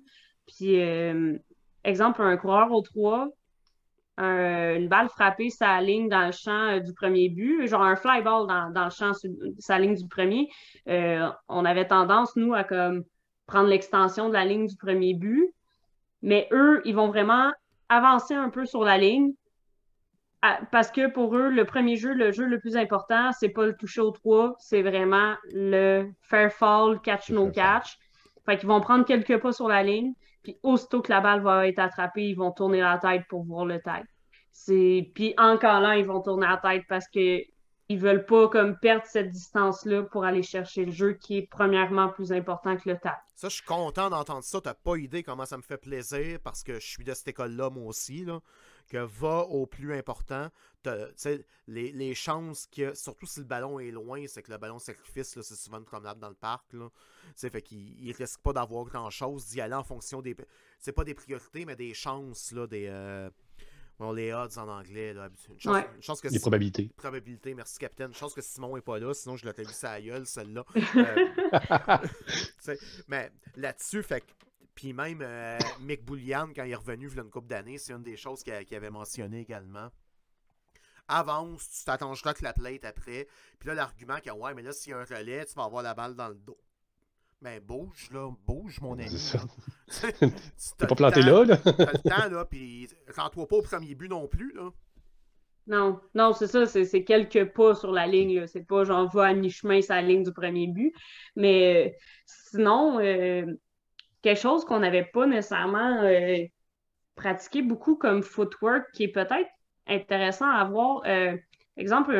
Puis, 0.45 0.77
exemple, 1.85 2.21
un 2.21 2.35
coureur 2.35 2.69
au 2.73 2.81
3, 2.81 3.29
une 4.17 4.89
balle 4.89 5.07
frappée 5.07 5.49
sa 5.49 5.79
ligne 5.79 6.09
dans 6.09 6.25
le 6.25 6.33
champ 6.33 6.77
du 6.79 6.93
premier 6.93 7.29
but, 7.29 7.67
genre 7.67 7.83
un 7.83 7.95
fly 7.95 8.21
ball 8.21 8.47
dans, 8.47 8.69
dans 8.69 8.83
le 8.83 8.89
champ 8.89 9.13
sa 9.59 9.79
ligne 9.79 9.95
du 9.95 10.07
premier. 10.09 10.49
on 10.85 11.63
avait 11.63 11.87
tendance, 11.87 12.35
nous, 12.35 12.53
à 12.53 12.65
comme 12.65 13.05
prendre 13.45 13.69
l'extension 13.69 14.27
de 14.27 14.33
la 14.33 14.43
ligne 14.43 14.67
du 14.67 14.75
premier 14.75 15.13
but 15.13 15.53
mais 16.23 16.47
eux, 16.51 16.81
ils 16.85 16.95
vont 16.95 17.07
vraiment 17.07 17.51
avancer 17.89 18.33
un 18.33 18.49
peu 18.49 18.65
sur 18.65 18.83
la 18.83 18.97
ligne 18.97 19.33
parce 20.71 20.91
que 20.91 21.07
pour 21.07 21.35
eux, 21.37 21.49
le 21.49 21.63
premier 21.63 21.95
jeu, 21.95 22.13
le 22.13 22.31
jeu 22.31 22.45
le 22.45 22.59
plus 22.59 22.75
important, 22.75 23.31
c'est 23.31 23.49
pas 23.49 23.65
le 23.65 23.75
toucher 23.75 24.01
au 24.01 24.11
3, 24.11 24.55
c'est 24.59 24.81
vraiment 24.81 25.35
le 25.53 26.09
fair 26.21 26.51
fall, 26.51 26.99
catch 27.01 27.29
no 27.29 27.49
catch. 27.49 27.97
Fait 28.45 28.57
qu'ils 28.57 28.67
vont 28.67 28.81
prendre 28.81 29.05
quelques 29.05 29.39
pas 29.39 29.53
sur 29.53 29.69
la 29.69 29.83
ligne, 29.83 30.13
puis 30.43 30.57
aussitôt 30.63 31.01
que 31.01 31.11
la 31.11 31.21
balle 31.21 31.41
va 31.41 31.67
être 31.67 31.79
attrapée, 31.79 32.29
ils 32.29 32.35
vont 32.35 32.51
tourner 32.51 32.81
la 32.81 32.97
tête 32.97 33.23
pour 33.29 33.45
voir 33.45 33.65
le 33.65 33.79
tag. 33.79 34.03
Puis 34.67 35.33
encore 35.37 35.79
là, 35.79 35.97
ils 35.97 36.05
vont 36.05 36.21
tourner 36.21 36.47
la 36.47 36.57
tête 36.57 36.83
parce 36.89 37.07
que 37.07 37.39
ils 37.89 37.99
veulent 37.99 38.25
pas 38.25 38.47
comme 38.47 38.77
perdre 38.77 39.05
cette 39.05 39.29
distance-là 39.29 40.03
pour 40.03 40.23
aller 40.23 40.43
chercher 40.43 40.85
le 40.85 40.91
jeu 40.91 41.13
qui 41.13 41.37
est 41.37 41.47
premièrement 41.47 42.09
plus 42.09 42.31
important 42.31 42.77
que 42.77 42.89
le 42.89 42.97
temps. 42.97 43.15
Ça, 43.35 43.49
je 43.49 43.55
suis 43.55 43.65
content 43.65 44.09
d'entendre 44.09 44.43
ça. 44.43 44.61
T'as 44.61 44.73
pas 44.73 44.95
idée 44.95 45.21
comment 45.21 45.45
ça 45.45 45.57
me 45.57 45.61
fait 45.61 45.77
plaisir 45.77 46.39
parce 46.43 46.63
que 46.63 46.75
je 46.75 46.87
suis 46.87 47.03
de 47.03 47.13
cette 47.13 47.27
école-là, 47.27 47.69
moi 47.69 47.85
aussi. 47.85 48.23
Là, 48.23 48.39
que 48.89 48.97
va 48.97 49.39
au 49.41 49.65
plus 49.65 49.93
important. 49.93 50.49
Les, 51.67 51.91
les, 51.93 52.13
chances 52.13 52.67
que, 52.67 52.93
surtout 52.93 53.25
si 53.25 53.39
le 53.39 53.45
ballon 53.45 53.79
est 53.79 53.91
loin, 53.91 54.25
c'est 54.27 54.43
que 54.43 54.51
le 54.51 54.57
ballon 54.57 54.79
sacrifice, 54.79 55.39
c'est 55.41 55.55
souvent 55.55 55.77
une 55.77 55.85
promenade 55.85 56.19
dans 56.19 56.29
le 56.29 56.35
parc. 56.35 56.73
Là. 56.73 56.89
Fait 57.35 57.61
qu'il 57.61 58.11
risque 58.17 58.41
pas 58.41 58.51
d'avoir 58.51 58.85
grand-chose, 58.85 59.45
d'y 59.47 59.61
aller 59.61 59.75
en 59.75 59.83
fonction 59.83 60.21
des. 60.21 60.35
C'est 60.79 60.91
pas 60.91 61.05
des 61.05 61.13
priorités, 61.13 61.65
mais 61.65 61.75
des 61.75 61.93
chances, 61.93 62.51
là, 62.51 62.67
des. 62.67 62.87
Euh, 62.87 63.29
les 64.11 64.33
odds 64.33 64.57
en 64.57 64.67
anglais. 64.67 65.13
Là. 65.13 65.29
Une 65.49 66.01
chance, 66.01 66.21
que 66.21 66.27
Les 66.27 66.39
probabilités. 66.39 66.91
Probabilités, 66.97 67.53
merci 67.53 67.77
capitaine. 67.79 68.09
Une 68.09 68.13
chance 68.13 68.33
que 68.33 68.41
Simon 68.41 68.75
n'est 68.75 68.81
pas 68.81 68.99
là, 68.99 69.13
sinon 69.13 69.35
je 69.35 69.45
l'aurais 69.45 69.63
vu 69.63 69.73
sa 69.73 69.99
gueule, 70.01 70.25
celle-là. 70.25 70.65
Euh, 72.67 72.75
mais 73.07 73.31
là-dessus, 73.55 74.03
fait 74.03 74.23
puis 74.75 74.93
même 74.93 75.19
euh, 75.21 75.59
Mick 75.81 76.03
Boulian, 76.03 76.49
quand 76.55 76.63
il 76.63 76.71
est 76.71 76.75
revenu 76.75 77.07
il 77.07 77.15
y 77.15 77.19
a 77.19 77.23
une 77.23 77.29
couple 77.29 77.47
d'années, 77.47 77.77
c'est 77.77 77.93
une 77.93 78.03
des 78.03 78.17
choses 78.17 78.43
qu'il 78.43 78.53
avait 78.53 78.89
mentionné 78.89 79.41
également. 79.41 79.89
Avance, 81.07 81.69
tu 81.69 81.83
t'attendras 81.85 82.33
que 82.33 82.43
la 82.43 82.53
plate 82.53 82.85
après. 82.85 83.27
Puis 83.59 83.67
là, 83.67 83.75
l'argument 83.75 84.17
que 84.23 84.31
ouais, 84.31 84.53
mais 84.53 84.61
là, 84.61 84.71
s'il 84.71 84.91
y 84.91 84.93
a 84.93 84.99
un 84.99 85.05
relais, 85.05 85.45
tu 85.45 85.53
vas 85.55 85.65
avoir 85.65 85.83
la 85.83 85.93
balle 85.93 86.15
dans 86.15 86.29
le 86.29 86.35
dos. 86.35 86.57
Ben, 87.43 87.59
bouge, 87.59 88.09
là, 88.13 88.31
bouge, 88.47 88.79
mon 88.79 88.93
ami. 88.93 89.09
C'est 89.09 90.17
T'es 90.77 90.87
pas 90.87 90.95
planté 90.95 91.21
là, 91.21 91.43
là. 91.43 91.57
T'as 91.57 91.91
le 91.91 92.09
temps, 92.09 92.29
là, 92.31 92.45
puis 92.45 92.87
rends-toi 93.13 93.45
pas 93.49 93.57
au 93.57 93.61
premier 93.61 93.95
but 93.95 94.07
non 94.07 94.29
plus, 94.29 94.53
là. 94.53 94.69
Non, 95.67 95.99
non, 96.15 96.31
c'est 96.31 96.47
ça, 96.47 96.65
c'est 96.65 97.03
quelques 97.03 97.51
pas 97.51 97.75
sur 97.75 97.91
la 97.91 98.07
ligne, 98.07 98.47
C'est 98.47 98.65
pas 98.65 98.85
genre, 98.85 99.09
va 99.11 99.25
à 99.25 99.33
mi-chemin 99.33 99.81
sur 99.81 99.93
la 99.93 100.01
ligne 100.01 100.23
du 100.23 100.31
premier 100.31 100.67
but. 100.67 100.93
Mais 101.35 101.87
euh, 101.87 101.89
sinon, 102.25 102.99
euh, 103.01 103.45
quelque 104.21 104.39
chose 104.39 104.63
qu'on 104.63 104.79
n'avait 104.79 105.09
pas 105.11 105.25
nécessairement 105.25 106.01
euh, 106.01 106.45
pratiqué 107.15 107.61
beaucoup 107.61 107.97
comme 107.97 108.23
footwork, 108.23 108.85
qui 108.93 109.03
est 109.03 109.11
peut-être 109.11 109.49
intéressant 109.87 110.49
à 110.49 110.63
voir. 110.63 111.03
exemple, 111.75 112.13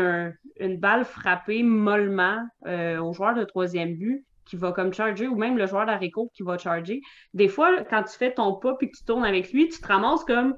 une 0.60 0.78
balle 0.78 1.06
frappée 1.06 1.64
mollement 1.64 2.46
au 2.66 3.14
joueur 3.14 3.36
de 3.36 3.46
troisième 3.46 3.96
but 3.96 4.26
qui 4.46 4.56
va 4.56 4.72
comme 4.72 4.94
charger, 4.94 5.28
ou 5.28 5.36
même 5.36 5.58
le 5.58 5.66
joueur 5.66 5.86
d'haricot 5.86 6.32
qui 6.34 6.44
va 6.44 6.58
charger. 6.58 7.02
Des 7.34 7.48
fois, 7.48 7.84
quand 7.84 8.04
tu 8.04 8.18
fais 8.18 8.34
ton 8.34 8.56
pas 8.56 8.76
puis 8.76 8.90
que 8.90 8.98
tu 8.98 9.04
tournes 9.04 9.26
avec 9.26 9.52
lui, 9.52 9.70
tu 9.70 9.80
te 9.80 9.88
ramasses 9.88 10.24
comme 10.26 10.56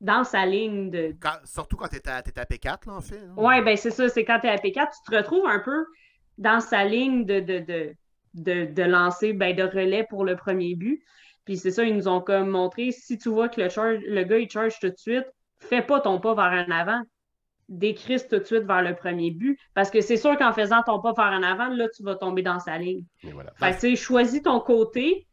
dans 0.00 0.24
sa 0.24 0.44
ligne 0.44 0.90
de. 0.90 1.14
surtout 1.44 1.76
quand 1.76 1.88
tu 1.88 1.96
es, 1.96 2.08
à 2.08 2.20
P4, 2.22 2.88
là, 2.88 2.94
en 2.94 3.00
fait. 3.00 3.20
Oui, 3.36 3.62
ben 3.62 3.76
c'est 3.76 3.90
ça, 3.90 4.08
c'est 4.08 4.24
quand 4.24 4.40
tu 4.40 4.46
es 4.46 4.50
à 4.50 4.56
P4, 4.56 4.88
tu 4.90 5.10
te 5.10 5.16
retrouves 5.16 5.46
un 5.46 5.60
peu 5.60 5.86
dans 6.38 6.60
sa 6.60 6.84
ligne 6.84 7.24
de, 7.24 7.40
de, 7.40 7.94
de, 8.34 8.64
de, 8.72 8.82
lancer, 8.82 9.32
ben, 9.32 9.54
de 9.54 9.62
relais 9.62 10.04
pour 10.08 10.24
le 10.24 10.36
premier 10.36 10.74
but. 10.74 11.02
Puis 11.44 11.56
c'est 11.56 11.70
ça, 11.70 11.84
ils 11.84 11.94
nous 11.94 12.08
ont 12.08 12.20
comme 12.20 12.48
montré, 12.48 12.90
si 12.90 13.18
tu 13.18 13.28
vois 13.28 13.48
que 13.48 13.60
le, 13.60 13.68
charge, 13.68 13.98
le 14.06 14.22
gars, 14.24 14.38
il 14.38 14.50
charge 14.50 14.78
tout 14.80 14.88
de 14.88 14.96
suite, 14.96 15.26
fais 15.58 15.82
pas 15.82 16.00
ton 16.00 16.20
pas 16.20 16.34
vers 16.34 16.44
un 16.44 16.70
avant 16.70 17.02
décrisse 17.68 18.28
tout 18.28 18.38
de 18.38 18.44
suite 18.44 18.64
vers 18.64 18.82
le 18.82 18.94
premier 18.94 19.30
but. 19.30 19.58
Parce 19.74 19.90
que 19.90 20.00
c'est 20.00 20.16
sûr 20.16 20.36
qu'en 20.36 20.52
faisant 20.52 20.82
ton 20.82 21.00
pas 21.00 21.12
vers 21.12 21.32
en 21.32 21.42
avant, 21.42 21.68
là, 21.68 21.88
tu 21.88 22.02
vas 22.02 22.16
tomber 22.16 22.42
dans 22.42 22.58
sa 22.58 22.78
ligne. 22.78 23.04
Fait 23.56 23.78
que, 23.78 23.94
choisis 23.94 24.42
ton 24.42 24.60
côté, 24.60 25.26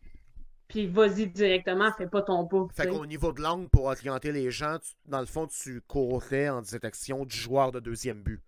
puis 0.67 0.87
vas-y 0.87 1.27
directement, 1.27 1.91
fais 1.97 2.07
pas 2.07 2.21
ton 2.21 2.45
pas. 2.45 2.67
Fait 2.73 2.87
qu'au 2.87 3.05
niveau 3.05 3.31
de 3.33 3.41
l'angle, 3.41 3.67
pour 3.69 3.85
orienter 3.85 4.31
les 4.31 4.51
gens, 4.51 4.77
dans 5.05 5.19
le 5.19 5.25
fond, 5.25 5.47
tu 5.47 5.81
courrais 5.81 6.49
en 6.49 6.61
direction 6.61 7.25
du 7.25 7.35
joueur 7.35 7.71
de 7.71 7.79
deuxième 7.79 8.21
but. 8.21 8.41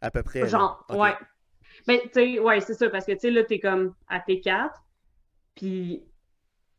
À 0.00 0.10
peu 0.10 0.22
près. 0.22 0.46
Genre, 0.46 0.84
ouais. 0.90 1.14
Mais, 1.86 2.00
tu 2.04 2.10
sais, 2.14 2.38
ouais, 2.38 2.60
c'est 2.60 2.74
ça, 2.74 2.88
parce 2.88 3.04
que, 3.04 3.12
tu 3.12 3.20
sais, 3.20 3.30
là, 3.30 3.44
t'es 3.44 3.58
comme 3.58 3.94
à 4.08 4.20
P4, 4.20 4.70
puis 5.54 6.02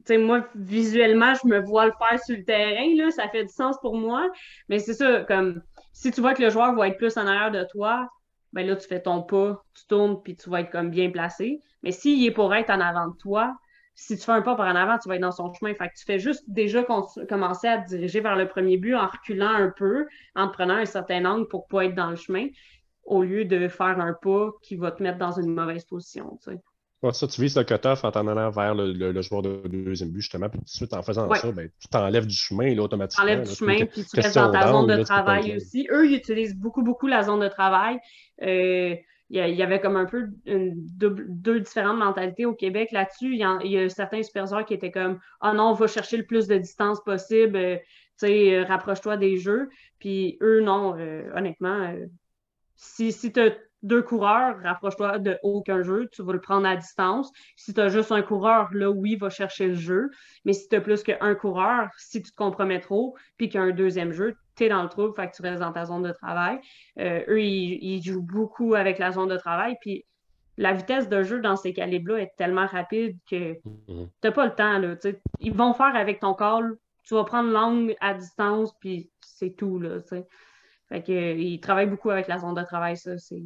sais, 0.06 0.18
moi, 0.18 0.48
visuellement, 0.56 1.34
je 1.36 1.48
me 1.48 1.60
vois 1.60 1.86
le 1.86 1.94
faire 2.00 2.20
sur 2.24 2.38
le 2.38 2.44
terrain, 2.44 2.96
là, 2.96 3.12
ça 3.12 3.28
fait 3.30 3.44
du 3.44 3.54
sens 3.54 3.78
pour 3.82 3.96
moi. 3.96 4.30
Mais 4.70 4.80
c'est 4.80 4.94
ça, 4.94 5.22
comme 5.22 5.62
si 5.94 6.12
tu 6.12 6.22
vois 6.22 6.34
que 6.34 6.42
le 6.42 6.50
joueur 6.50 6.74
va 6.76 6.88
être 6.88 6.98
plus 6.98 7.18
en 7.18 7.28
arrière 7.28 7.52
de 7.52 7.66
toi, 7.72 8.10
ben 8.54 8.66
là, 8.66 8.76
tu 8.76 8.88
fais 8.88 9.02
ton 9.02 9.22
pas, 9.22 9.64
tu 9.76 9.86
tournes, 9.88 10.22
puis 10.24 10.36
tu 10.36 10.50
vas 10.50 10.62
être 10.62 10.72
comme 10.72 10.90
bien 10.90 11.12
placé. 11.12 11.62
Mais 11.84 11.92
s'il 11.92 12.26
est 12.26 12.32
pour 12.32 12.54
être 12.56 12.70
en 12.70 12.80
avant 12.80 13.08
de 13.08 13.18
toi, 13.18 13.56
si 13.96 14.18
tu 14.18 14.24
fais 14.24 14.32
un 14.32 14.42
pas 14.42 14.56
par 14.56 14.68
en 14.68 14.76
avant, 14.76 14.98
tu 14.98 15.10
vas 15.10 15.16
être 15.16 15.22
dans 15.22 15.32
son 15.32 15.54
chemin. 15.54 15.74
Fait 15.76 15.90
que 15.90 15.94
tu 15.98 16.06
fais 16.06 16.20
juste 16.20 16.44
déjà 16.48 16.84
commencer 16.84 17.68
à 17.68 17.80
te 17.80 17.90
diriger 17.90 18.22
vers 18.22 18.38
le 18.38 18.48
premier 18.48 18.78
but 18.78 18.96
en 18.96 19.08
reculant 19.08 19.50
un 19.50 19.70
peu, 19.70 20.08
en 20.36 20.48
prenant 20.48 20.76
un 20.76 20.86
certain 20.86 21.26
angle 21.26 21.48
pour 21.50 21.68
pas 21.68 21.86
être 21.86 21.96
dans 21.96 22.10
le 22.10 22.16
chemin, 22.16 22.48
au 23.04 23.24
lieu 23.24 23.44
de 23.44 23.68
faire 23.68 24.00
un 24.00 24.14
pas 24.14 24.52
qui 24.62 24.78
va 24.78 24.92
te 24.92 25.04
mettre 25.04 25.18
dans 25.18 25.34
une 25.34 25.54
mauvaise 25.54 25.84
position. 25.84 26.40
Tu 26.44 26.52
ça, 27.12 27.28
tu 27.28 27.42
vises 27.42 27.56
le 27.56 27.64
cut-off 27.64 28.04
en 28.04 28.12
t'en 28.12 28.28
allant 28.28 28.50
vers 28.50 28.76
le, 28.76 29.22
joueur 29.22 29.42
de 29.42 29.62
deuxième 29.68 30.10
but, 30.10 30.22
justement. 30.22 30.50
Puis 30.50 30.60
tout 30.60 30.66
de 30.66 30.70
suite, 30.70 30.94
en 30.94 31.02
faisant 31.02 31.34
ça, 31.34 31.52
ben, 31.52 31.70
tu 31.80 31.88
t'enlèves 31.88 32.28
du 32.28 32.36
chemin 32.36 32.76
là, 32.76 32.84
automatiquement. 32.84 33.26
Tu 33.26 33.32
enlèves 33.32 33.48
du 33.48 33.56
chemin, 33.56 33.86
puis 33.86 34.06
tu 34.06 34.20
restes 34.20 34.36
dans 34.36 34.52
ta 34.52 34.72
zone 34.72 34.88
de 34.88 35.04
travail 35.04 35.56
aussi. 35.56 35.88
Eux, 35.92 36.08
ils 36.08 36.16
utilisent 36.16 36.56
beaucoup, 36.56 36.84
beaucoup 36.84 37.08
la 37.08 37.24
zone 37.24 37.40
de 37.40 37.48
travail. 37.48 38.00
Euh, 38.42 38.96
il 39.32 39.38
y, 39.38 39.62
avait 39.62 39.80
comme 39.80 39.96
un 39.96 40.06
peu 40.06 40.28
deux, 40.48 41.60
différentes 41.60 42.00
mentalités 42.00 42.46
au 42.46 42.56
Québec 42.56 42.90
là-dessus. 42.92 43.36
Il, 43.36 43.72
y 43.72 43.78
a 43.78 43.88
certains 43.88 44.24
superviseurs 44.24 44.66
qui 44.66 44.74
étaient 44.74 44.92
comme 44.92 45.20
Ah 45.40 45.52
oh 45.52 45.56
non, 45.56 45.64
on 45.66 45.74
va 45.74 45.86
chercher 45.86 46.18
le 46.18 46.26
plus 46.26 46.48
de 46.48 46.58
distance 46.58 47.00
possible, 47.04 47.56
euh, 47.56 47.78
tu 47.78 48.26
sais, 48.26 48.56
euh, 48.56 48.64
rapproche-toi 48.64 49.18
des 49.18 49.38
jeux. 49.38 49.70
Puis 50.00 50.40
eux, 50.42 50.62
non, 50.62 50.98
honnêtement, 51.36 51.94
si, 52.76 53.12
si 53.12 53.32
tu 53.32 53.40
deux 53.82 54.02
coureurs, 54.02 54.58
rapproche-toi 54.62 55.20
de 55.20 55.38
aucun 55.44 55.84
jeu, 55.84 56.10
tu 56.12 56.22
vas 56.22 56.34
le 56.34 56.42
prendre 56.42 56.68
à 56.68 56.76
distance. 56.76 57.32
Si 57.56 57.74
tu 57.74 57.80
as 57.80 57.90
juste 57.90 58.12
un 58.12 58.22
coureur, 58.22 58.70
là, 58.74 58.90
oui, 58.90 59.16
va 59.16 59.30
chercher 59.30 59.70
le 59.70 59.76
jeu. 59.76 60.10
Mais 60.46 60.54
si 60.54 60.68
tu 60.68 60.76
as 60.76 60.82
plus 60.82 61.04
qu'un 61.04 61.36
coureur, 61.36 61.90
si 61.98 62.22
tu 62.22 62.32
te 62.32 62.36
compromets 62.36 62.82
trop, 62.82 63.16
puis 63.38 63.48
qu'il 63.48 63.60
y 63.60 63.64
a 63.64 63.66
un 63.66 63.72
deuxième 63.72 64.12
jeu, 64.12 64.36
tu 64.56 64.66
es 64.66 64.70
dans 64.70 64.84
le 64.84 64.90
trouble, 64.90 65.16
fait 65.16 65.30
que 65.30 65.36
tu 65.36 65.42
restes 65.42 65.62
dans 65.62 65.72
ta 65.72 65.86
zone 65.86 66.04
de 66.04 66.12
travail. 66.12 66.60
Euh, 67.00 67.24
eux, 67.30 67.42
ils, 67.42 68.02
jouent 68.04 68.22
beaucoup 68.22 68.76
avec 68.76 69.00
la 69.00 69.12
zone 69.12 69.30
de 69.30 69.38
travail, 69.38 69.78
puis 69.80 70.06
la 70.58 70.74
vitesse 70.74 71.08
de 71.08 71.24
jeu 71.24 71.40
dans 71.40 71.56
ces 71.56 71.72
calibres-là 71.72 72.20
est 72.24 72.32
tellement 72.36 72.68
rapide 72.68 73.18
que 73.30 73.54
mm-hmm. 73.54 73.62
tu 73.88 74.10
n'as 74.24 74.32
pas 74.32 74.46
le 74.46 74.56
temps. 74.56 74.78
Là, 74.78 74.96
ils 75.40 75.54
vont 75.54 75.74
faire 75.74 75.96
avec 75.96 76.20
ton 76.20 76.34
call, 76.34 76.76
tu 77.04 77.14
vas 77.14 77.24
prendre 77.24 77.50
l'angle 77.50 77.96
à 78.02 78.14
distance, 78.14 78.74
puis 78.82 79.10
c'est 79.22 79.52
tout. 79.52 79.80
Là, 79.80 80.00
fait 80.90 81.04
que, 81.04 81.38
ils 81.38 81.60
travaillent 81.60 81.90
beaucoup 81.90 82.10
avec 82.10 82.28
la 82.28 82.40
zone 82.40 82.56
de 82.56 82.64
travail, 82.64 82.98
ça. 82.98 83.18
C'est 83.18 83.44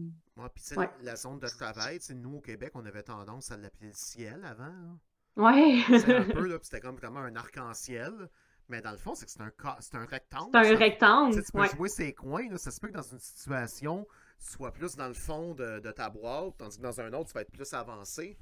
puis 0.55 0.76
la 1.01 1.15
zone 1.15 1.39
de 1.39 1.47
travail, 1.47 1.99
nous 2.15 2.38
au 2.38 2.41
Québec, 2.41 2.72
on 2.76 2.85
avait 2.85 3.03
tendance 3.03 3.51
à 3.51 3.57
l'appeler 3.57 3.88
le 3.88 3.93
ciel 3.93 4.43
avant. 4.45 4.97
Ouais. 5.35 5.84
un 5.89 6.23
peu, 6.34 6.47
là, 6.47 6.57
c'était 6.61 6.80
comme 6.80 6.95
vraiment 6.95 7.19
un 7.19 7.35
arc-en-ciel. 7.35 8.30
Mais 8.69 8.81
dans 8.81 8.91
le 8.91 8.97
fond, 8.97 9.14
c'est 9.14 9.26
que 9.26 9.31
c'est 9.31 9.41
un, 9.41 9.47
un 9.47 10.05
rectangle. 10.05 10.49
C'est 10.53 10.73
un 10.73 10.77
rectangle. 10.77 11.43
tu 11.43 11.51
peux 11.51 11.68
jouer 11.68 11.89
ces 11.89 12.14
coins, 12.14 12.49
là, 12.49 12.57
ça 12.57 12.72
se 12.72 12.80
peut 12.80 12.88
que 12.88 12.93
dans 12.93 13.01
une 13.01 13.19
situation, 13.19 14.07
tu 14.39 14.51
sois 14.51 14.72
plus 14.72 14.95
dans 14.95 15.07
le 15.07 15.14
fond 15.14 15.53
de, 15.53 15.80
de, 15.80 15.91
ta 15.91 16.10
boîte, 16.10 16.57
tandis 16.57 16.77
que 16.77 16.84
dans 16.84 17.01
un 17.01 17.11
autre, 17.14 17.27
tu 17.27 17.34
vas 17.34 17.41
être 17.41 17.51
plus 17.51 17.73
avancé. 17.73 18.38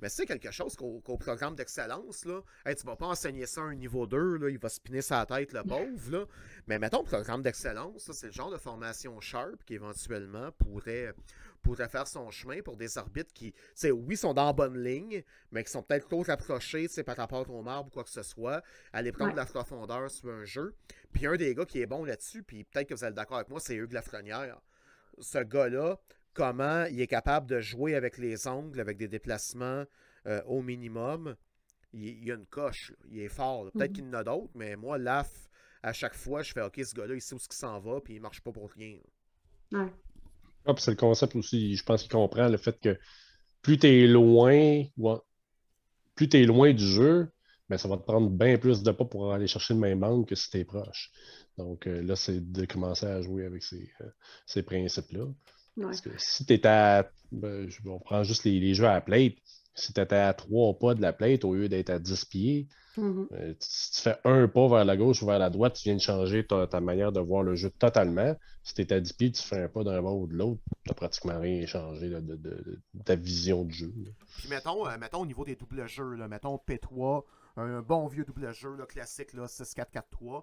Mais 0.00 0.08
c'est 0.08 0.26
quelque 0.26 0.50
chose 0.50 0.76
qu'au 0.76 1.18
programme 1.18 1.56
d'excellence, 1.56 2.24
là, 2.24 2.40
hey, 2.64 2.76
tu 2.76 2.86
vas 2.86 2.96
pas 2.96 3.06
enseigner 3.06 3.46
ça 3.46 3.62
à 3.62 3.64
un 3.64 3.74
niveau 3.74 4.06
2, 4.06 4.36
là, 4.36 4.48
il 4.48 4.58
va 4.58 4.68
spinner 4.68 5.02
sa 5.02 5.26
tête, 5.26 5.52
le 5.52 5.62
pauvre. 5.62 6.10
Là. 6.10 6.24
Mais 6.66 6.78
mettons, 6.78 7.02
programme 7.02 7.42
d'excellence, 7.42 8.10
c'est 8.12 8.26
le 8.26 8.32
genre 8.32 8.50
de 8.50 8.58
formation 8.58 9.20
sharp 9.20 9.64
qui 9.64 9.74
éventuellement 9.74 10.52
pourrait, 10.52 11.12
pourrait 11.62 11.88
faire 11.88 12.06
son 12.06 12.30
chemin 12.30 12.62
pour 12.62 12.76
des 12.76 12.96
orbites 12.96 13.32
qui, 13.32 13.54
oui, 13.90 14.16
sont 14.16 14.34
dans 14.34 14.46
la 14.46 14.52
bonne 14.52 14.82
ligne, 14.82 15.24
mais 15.50 15.64
qui 15.64 15.70
sont 15.72 15.82
peut-être 15.82 16.06
trop 16.06 16.22
rapprochés 16.22 16.86
par 17.04 17.16
rapport 17.16 17.50
au 17.50 17.62
marbre 17.62 17.88
ou 17.88 17.90
quoi 17.90 18.04
que 18.04 18.10
ce 18.10 18.22
soit, 18.22 18.62
aller 18.92 19.12
prendre 19.12 19.32
de 19.32 19.36
la 19.36 19.46
profondeur 19.46 20.10
sur 20.10 20.30
un 20.30 20.44
jeu. 20.44 20.74
Puis 21.12 21.26
un 21.26 21.36
des 21.36 21.54
gars 21.54 21.64
qui 21.64 21.80
est 21.80 21.86
bon 21.86 22.04
là-dessus, 22.04 22.42
puis 22.42 22.64
peut-être 22.64 22.88
que 22.88 22.94
vous 22.94 23.04
êtes 23.04 23.14
d'accord 23.14 23.38
avec 23.38 23.48
moi, 23.48 23.58
c'est 23.58 23.74
Hugues 23.74 23.92
Lafrenière. 23.92 24.60
Ce 25.18 25.38
gars-là, 25.38 25.98
comment 26.38 26.84
il 26.84 27.00
est 27.00 27.08
capable 27.08 27.48
de 27.48 27.60
jouer 27.60 27.96
avec 27.96 28.16
les 28.16 28.46
ongles, 28.46 28.78
avec 28.78 28.96
des 28.96 29.08
déplacements 29.08 29.84
euh, 30.26 30.40
au 30.46 30.62
minimum. 30.62 31.34
Il, 31.92 32.24
y 32.24 32.30
a 32.30 32.36
une 32.36 32.46
coche, 32.46 32.92
il 33.10 33.18
est 33.18 33.28
fort. 33.28 33.68
Peut-être 33.72 33.90
mhm. 33.90 33.96
qu'il 33.96 34.04
y 34.04 34.08
en 34.08 34.12
a 34.12 34.22
d'autres, 34.22 34.52
mais 34.54 34.76
moi, 34.76 34.98
l'AF, 34.98 35.28
à 35.82 35.92
chaque 35.92 36.14
fois, 36.14 36.42
je 36.42 36.52
fais 36.52 36.62
OK, 36.62 36.80
ce 36.84 36.94
gars-là, 36.94 37.14
il 37.14 37.20
sait 37.20 37.34
où 37.34 37.40
ce 37.40 37.48
s'en 37.50 37.80
va, 37.80 38.00
puis 38.00 38.14
il 38.14 38.20
marche 38.20 38.40
pas 38.40 38.52
pour 38.52 38.70
rien. 38.70 38.98
Ouais. 39.72 39.92
Ah, 40.64 40.74
c'est 40.78 40.92
le 40.92 40.96
concept 40.96 41.34
aussi, 41.34 41.74
je 41.74 41.82
pense 41.82 42.02
qu'il 42.02 42.12
comprend 42.12 42.48
le 42.48 42.56
fait 42.56 42.78
que 42.78 42.96
plus 43.62 43.78
tu 43.78 43.88
es 43.88 44.06
loin, 44.06 44.84
plus 46.14 46.28
tu 46.28 46.36
es 46.36 46.44
loin 46.44 46.72
du 46.72 46.86
jeu, 46.86 47.28
ben, 47.68 47.78
ça 47.78 47.88
va 47.88 47.96
te 47.96 48.02
prendre 48.02 48.30
bien 48.30 48.58
plus 48.58 48.82
de 48.82 48.92
pas 48.92 49.04
pour 49.04 49.32
aller 49.32 49.48
chercher 49.48 49.74
le 49.74 49.80
même 49.80 50.04
angle 50.04 50.24
que 50.24 50.36
si 50.36 50.50
tu 50.50 50.58
es 50.58 50.64
proche. 50.64 51.10
Donc 51.56 51.86
euh, 51.86 52.00
là, 52.02 52.14
c'est 52.14 52.52
de 52.52 52.64
commencer 52.64 53.06
à 53.06 53.20
jouer 53.22 53.44
avec 53.44 53.64
ces, 53.64 53.90
euh, 54.02 54.10
ces 54.46 54.62
principes-là. 54.62 55.26
Parce 55.86 56.00
que 56.00 56.10
si 56.18 56.44
tu 56.46 56.54
es 56.54 56.66
à. 56.66 57.10
Ben, 57.30 57.68
on 57.86 57.98
prend 57.98 58.22
juste 58.24 58.44
les, 58.44 58.74
jeux 58.74 58.86
à 58.88 59.00
plate. 59.00 59.34
si 59.74 59.92
tu 59.92 60.00
étais 60.00 60.16
à 60.16 60.32
trois 60.34 60.76
pas 60.76 60.94
de 60.94 61.00
la 61.02 61.12
plate 61.12 61.44
au 61.44 61.54
lieu 61.54 61.68
d'être 61.68 61.90
à 61.90 61.98
10 62.00 62.24
pieds, 62.24 62.66
Mhm. 62.96 63.28
euh, 63.30 63.54
si 63.60 63.92
tu 63.92 64.00
fais 64.00 64.16
un 64.24 64.48
pas 64.48 64.66
vers 64.66 64.84
la 64.84 64.96
gauche 64.96 65.22
ou 65.22 65.26
vers 65.26 65.38
la 65.38 65.50
droite, 65.50 65.74
tu 65.76 65.84
viens 65.84 65.94
de 65.94 66.00
changer 66.00 66.44
ta, 66.44 66.66
ta 66.66 66.80
manière 66.80 67.12
de 67.12 67.20
voir 67.20 67.44
le 67.44 67.54
jeu 67.54 67.70
totalement. 67.70 68.34
Si 68.64 68.74
tu 68.74 68.82
es 68.82 68.92
à 68.92 68.98
10 68.98 69.12
pieds, 69.12 69.30
tu 69.30 69.40
fais 69.40 69.62
un 69.62 69.68
pas 69.68 69.84
d'un 69.84 70.02
bord 70.02 70.18
ou 70.18 70.26
de 70.26 70.34
l'autre, 70.34 70.60
tu 70.84 70.88
n'as 70.90 70.94
pratiquement 70.94 71.38
rien 71.38 71.64
changé 71.66 72.08
là, 72.08 72.20
de, 72.20 72.34
de- 72.34 72.48
de- 72.50 72.80
de 72.94 73.02
ta 73.04 73.14
vision 73.14 73.64
de 73.64 73.70
jeu. 73.70 73.92
là. 74.04 74.10
Puis 74.38 74.48
mettons, 74.48 74.84
euh, 74.88 74.98
mettons 74.98 75.20
au 75.20 75.26
niveau 75.26 75.44
des 75.44 75.54
doubles 75.54 75.86
jeux, 75.86 76.14
là, 76.14 76.26
mettons 76.26 76.56
P3, 76.56 77.22
un 77.56 77.80
bon 77.82 78.08
vieux 78.08 78.24
double 78.24 78.52
jeu 78.52 78.74
là, 78.74 78.84
classique, 78.86 79.32
là, 79.32 79.46
6-4-4-3. 79.46 80.42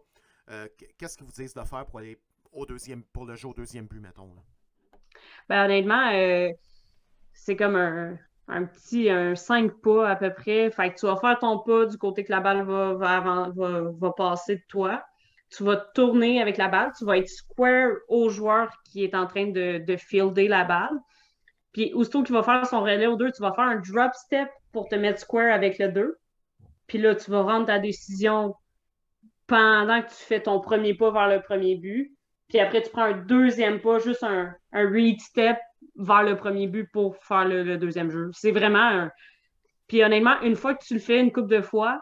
euh, 0.52 0.68
qu- 0.78 0.86
Qu'est-ce 0.98 1.18
qu'ils 1.18 1.26
vous 1.26 1.32
disent 1.34 1.54
de 1.56 1.64
faire 1.64 1.86
pour 1.88 2.00
aller 2.00 2.18
au 2.54 2.66
deuxième 2.66 3.04
pour 3.04 3.26
le 3.26 3.36
jeu 3.36 3.50
au 3.50 3.54
deuxième 3.54 3.88
but, 3.88 4.00
mettons? 4.00 4.34
Là? 4.34 4.42
Ben, 5.50 5.66
honnêtement, 5.66 6.10
euh, 6.14 6.50
c'est 7.34 7.56
comme 7.56 7.76
un, 7.76 8.18
un 8.48 8.66
petit 8.66 9.10
un 9.10 9.36
5 9.36 9.82
pas 9.82 10.10
à 10.10 10.16
peu 10.16 10.34
près. 10.34 10.72
Fait 10.72 10.94
tu 10.96 11.06
vas 11.06 11.18
faire 11.18 11.38
ton 11.40 11.60
pas 11.60 11.86
du 11.86 11.98
côté 11.98 12.24
que 12.24 12.32
la 12.32 12.42
balle 12.42 12.64
va, 12.64 12.94
va, 12.94 13.50
va, 13.56 13.82
va 13.92 14.12
passer 14.12 14.58
de 14.58 14.64
toi. 14.68 15.04
Tu 15.50 15.64
vas 15.64 15.78
tourner 15.78 16.42
avec 16.42 16.58
la 16.58 16.68
balle. 16.68 16.92
Tu 16.98 17.06
vas 17.06 17.18
être 17.18 17.30
square 17.30 17.92
au 18.10 18.30
joueur 18.30 18.70
qui 18.86 19.04
est 19.04 19.16
en 19.16 19.28
train 19.28 19.48
de, 19.48 19.84
de 19.86 19.98
fielder 19.98 20.48
la 20.48 20.64
balle. 20.64 21.00
Puis, 21.76 21.94
aussitôt 21.94 22.24
qu'il 22.24 22.34
va 22.34 22.42
faire 22.42 22.66
son 22.66 22.82
relais 22.82 23.06
au 23.06 23.18
2, 23.18 23.32
tu 23.32 23.42
vas 23.42 23.52
faire 23.54 23.66
un 23.66 23.76
drop 23.76 24.14
step 24.14 24.50
pour 24.72 24.88
te 24.88 24.96
mettre 24.96 25.20
square 25.20 25.54
avec 25.54 25.78
le 25.78 25.90
2. 25.90 26.18
Puis 26.88 26.98
là, 27.00 27.16
tu 27.16 27.30
vas 27.32 27.42
rendre 27.42 27.66
ta 27.66 27.80
décision 27.80 28.56
pendant 29.48 30.02
que 30.02 30.08
tu 30.08 30.16
fais 30.16 30.42
ton 30.42 30.62
premier 30.62 30.94
pas 30.94 31.12
vers 31.12 31.28
le 31.28 31.42
premier 31.42 31.76
but. 31.76 32.15
Puis 32.50 32.60
après, 32.60 32.82
tu 32.82 32.90
prends 32.90 33.04
un 33.04 33.18
deuxième 33.18 33.82
pas, 33.82 34.00
juste 34.00 34.24
un, 34.24 34.54
un 34.72 34.90
read 34.90 35.20
step 35.20 35.58
vers 35.98 36.24
le 36.24 36.36
premier 36.36 36.68
but 36.68 36.90
pour 36.92 37.18
faire 37.24 37.46
le, 37.46 37.78
deuxième 37.78 38.10
jeu. 38.10 38.30
C'est 38.34 38.52
vraiment 38.52 38.80
un... 38.80 39.12
Puis 39.88 40.04
honnêtement, 40.04 40.40
une 40.42 40.56
fois 40.56 40.76
que 40.76 40.84
tu 40.84 40.96
le 40.96 41.00
fais 41.00 41.20
une 41.20 41.32
couple 41.32 41.56
de 41.56 41.62
fois, 41.62 42.02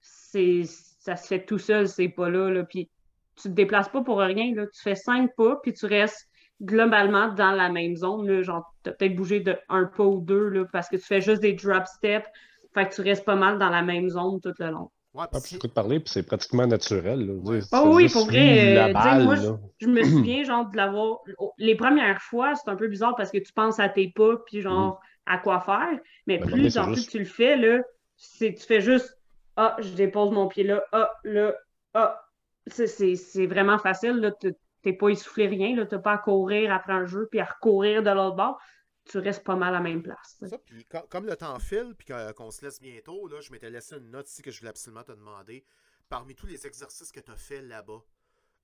c'est 0.00 0.62
ça 0.64 1.16
se 1.16 1.26
fait 1.26 1.44
tout 1.44 1.58
seul, 1.58 1.88
ces 1.88 2.08
pas-là. 2.08 2.50
Là. 2.50 2.64
Puis 2.64 2.90
tu 3.36 3.44
te 3.44 3.54
déplaces 3.54 3.88
pas 3.88 4.02
pour 4.02 4.18
rien. 4.18 4.54
Là. 4.54 4.66
Tu 4.66 4.82
fais 4.82 4.94
cinq 4.94 5.30
pas, 5.36 5.56
puis 5.62 5.72
tu 5.72 5.86
restes 5.86 6.28
globalement 6.62 7.28
dans 7.28 7.52
la 7.52 7.68
même 7.68 7.96
zone. 7.96 8.28
Là. 8.28 8.42
Genre, 8.42 8.64
tu 8.84 8.90
as 8.90 8.92
peut-être 8.92 9.16
bougé 9.16 9.40
de 9.40 9.56
un 9.68 9.86
pas 9.86 10.04
ou 10.04 10.20
deux 10.20 10.48
là, 10.48 10.64
parce 10.72 10.88
que 10.88 10.96
tu 10.96 11.04
fais 11.04 11.20
juste 11.20 11.42
des 11.42 11.54
drop 11.54 11.86
steps. 11.86 12.26
Fait 12.74 12.88
que 12.88 12.94
tu 12.94 13.00
restes 13.00 13.24
pas 13.24 13.36
mal 13.36 13.58
dans 13.58 13.70
la 13.70 13.82
même 13.82 14.08
zone 14.08 14.40
tout 14.40 14.52
le 14.58 14.70
long. 14.70 14.90
Ouais, 15.14 15.24
Ah, 15.32 15.38
puis 15.40 15.50
j'écoute 15.52 15.72
parler, 15.74 16.00
puis 16.00 16.10
c'est 16.10 16.22
pratiquement 16.22 16.66
naturel. 16.66 17.26
là. 17.26 17.32
Ouais. 17.32 17.60
Ah 17.72 17.82
fais 17.82 17.88
oui, 17.88 18.08
pour 18.08 18.26
vrai, 18.26 18.76
euh, 18.90 18.92
balle. 18.92 19.24
moi, 19.24 19.36
là. 19.36 19.58
Je 19.80 19.86
me 19.88 20.02
souviens, 20.04 20.44
genre, 20.44 20.68
de 20.68 20.76
l'avoir. 20.76 21.18
Les 21.58 21.74
premières 21.74 22.20
fois, 22.22 22.54
c'est 22.54 22.70
un 22.70 22.76
peu 22.76 22.88
bizarre 22.88 23.14
parce 23.16 23.30
que 23.30 23.38
tu 23.38 23.52
penses 23.52 23.80
à 23.80 23.88
tes 23.88 24.12
pas, 24.14 24.36
puis 24.46 24.60
genre, 24.60 25.00
à 25.26 25.38
quoi 25.38 25.60
faire. 25.60 25.98
Mais 26.26 26.38
Ben, 26.38 26.50
plus 26.50 26.78
en 26.78 26.84
plus 26.86 26.96
juste- 26.96 27.10
tu 27.10 27.18
le 27.18 27.24
fais, 27.24 27.56
là, 27.56 27.82
c'est 28.16 28.54
tu 28.54 28.64
fais 28.66 28.80
juste 28.80 29.14
Ah, 29.60 29.74
je 29.80 29.88
dépose 29.94 30.30
mon 30.30 30.46
pied 30.46 30.62
là, 30.62 30.84
ah, 30.92 31.10
là, 31.24 31.52
ah. 31.94 32.22
C'est- 32.68 32.86
C'est 32.86 33.16
c'est 33.16 33.46
vraiment 33.46 33.78
facile, 33.78 34.12
là. 34.20 34.30
Tu- 34.40 34.54
T'es 34.82 34.92
pas 34.92 35.08
essoufflé 35.08 35.48
rien, 35.48 35.74
là. 35.74 35.84
T'as 35.84 35.98
pas 35.98 36.12
à 36.12 36.18
courir 36.18 36.72
après 36.72 36.92
un 36.92 37.06
jeu, 37.06 37.26
puis 37.28 37.40
à 37.40 37.44
recourir 37.44 38.04
de 38.04 38.10
l'autre 38.10 38.36
bord. 38.36 38.60
Tu 39.08 39.18
restes 39.18 39.44
pas 39.44 39.56
mal 39.56 39.70
à 39.74 39.78
la 39.78 39.80
même 39.82 40.02
place. 40.02 40.38
Ça, 40.46 40.58
puis 40.58 40.86
comme 41.08 41.26
le 41.26 41.36
temps 41.36 41.58
file, 41.58 41.94
puis 41.96 42.06
qu'on 42.34 42.50
se 42.50 42.64
laisse 42.64 42.80
bientôt, 42.80 43.26
là, 43.28 43.40
je 43.40 43.50
m'étais 43.50 43.70
laissé 43.70 43.96
une 43.96 44.10
note 44.10 44.28
ici 44.28 44.42
que 44.42 44.50
je 44.50 44.58
voulais 44.58 44.70
absolument 44.70 45.02
te 45.02 45.12
demander. 45.12 45.64
Parmi 46.08 46.34
tous 46.34 46.46
les 46.46 46.66
exercices 46.66 47.10
que 47.12 47.20
tu 47.20 47.30
as 47.30 47.36
fait 47.36 47.62
là-bas, 47.62 48.02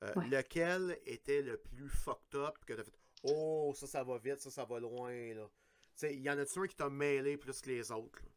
euh, 0.02 0.12
Ouais. 0.16 0.28
lequel 0.28 0.98
était 1.06 1.42
le 1.42 1.56
plus 1.56 1.88
fucked 1.88 2.34
up 2.34 2.56
que 2.66 2.74
tu 2.74 2.80
as 2.80 2.84
fait? 2.84 2.92
Oh, 3.22 3.72
ça, 3.74 3.86
ça 3.86 4.04
va 4.04 4.18
vite, 4.18 4.40
ça, 4.40 4.50
ça 4.50 4.64
va 4.64 4.78
loin, 4.80 5.12
il 5.12 6.20
y 6.20 6.28
en 6.28 6.38
a-tu 6.38 6.58
un 6.58 6.66
qui 6.66 6.76
t'a 6.76 6.90
mêlé 6.90 7.36
plus 7.36 7.60
que 7.60 7.70
les 7.70 7.90
autres? 7.92 8.18
là? 8.22 8.28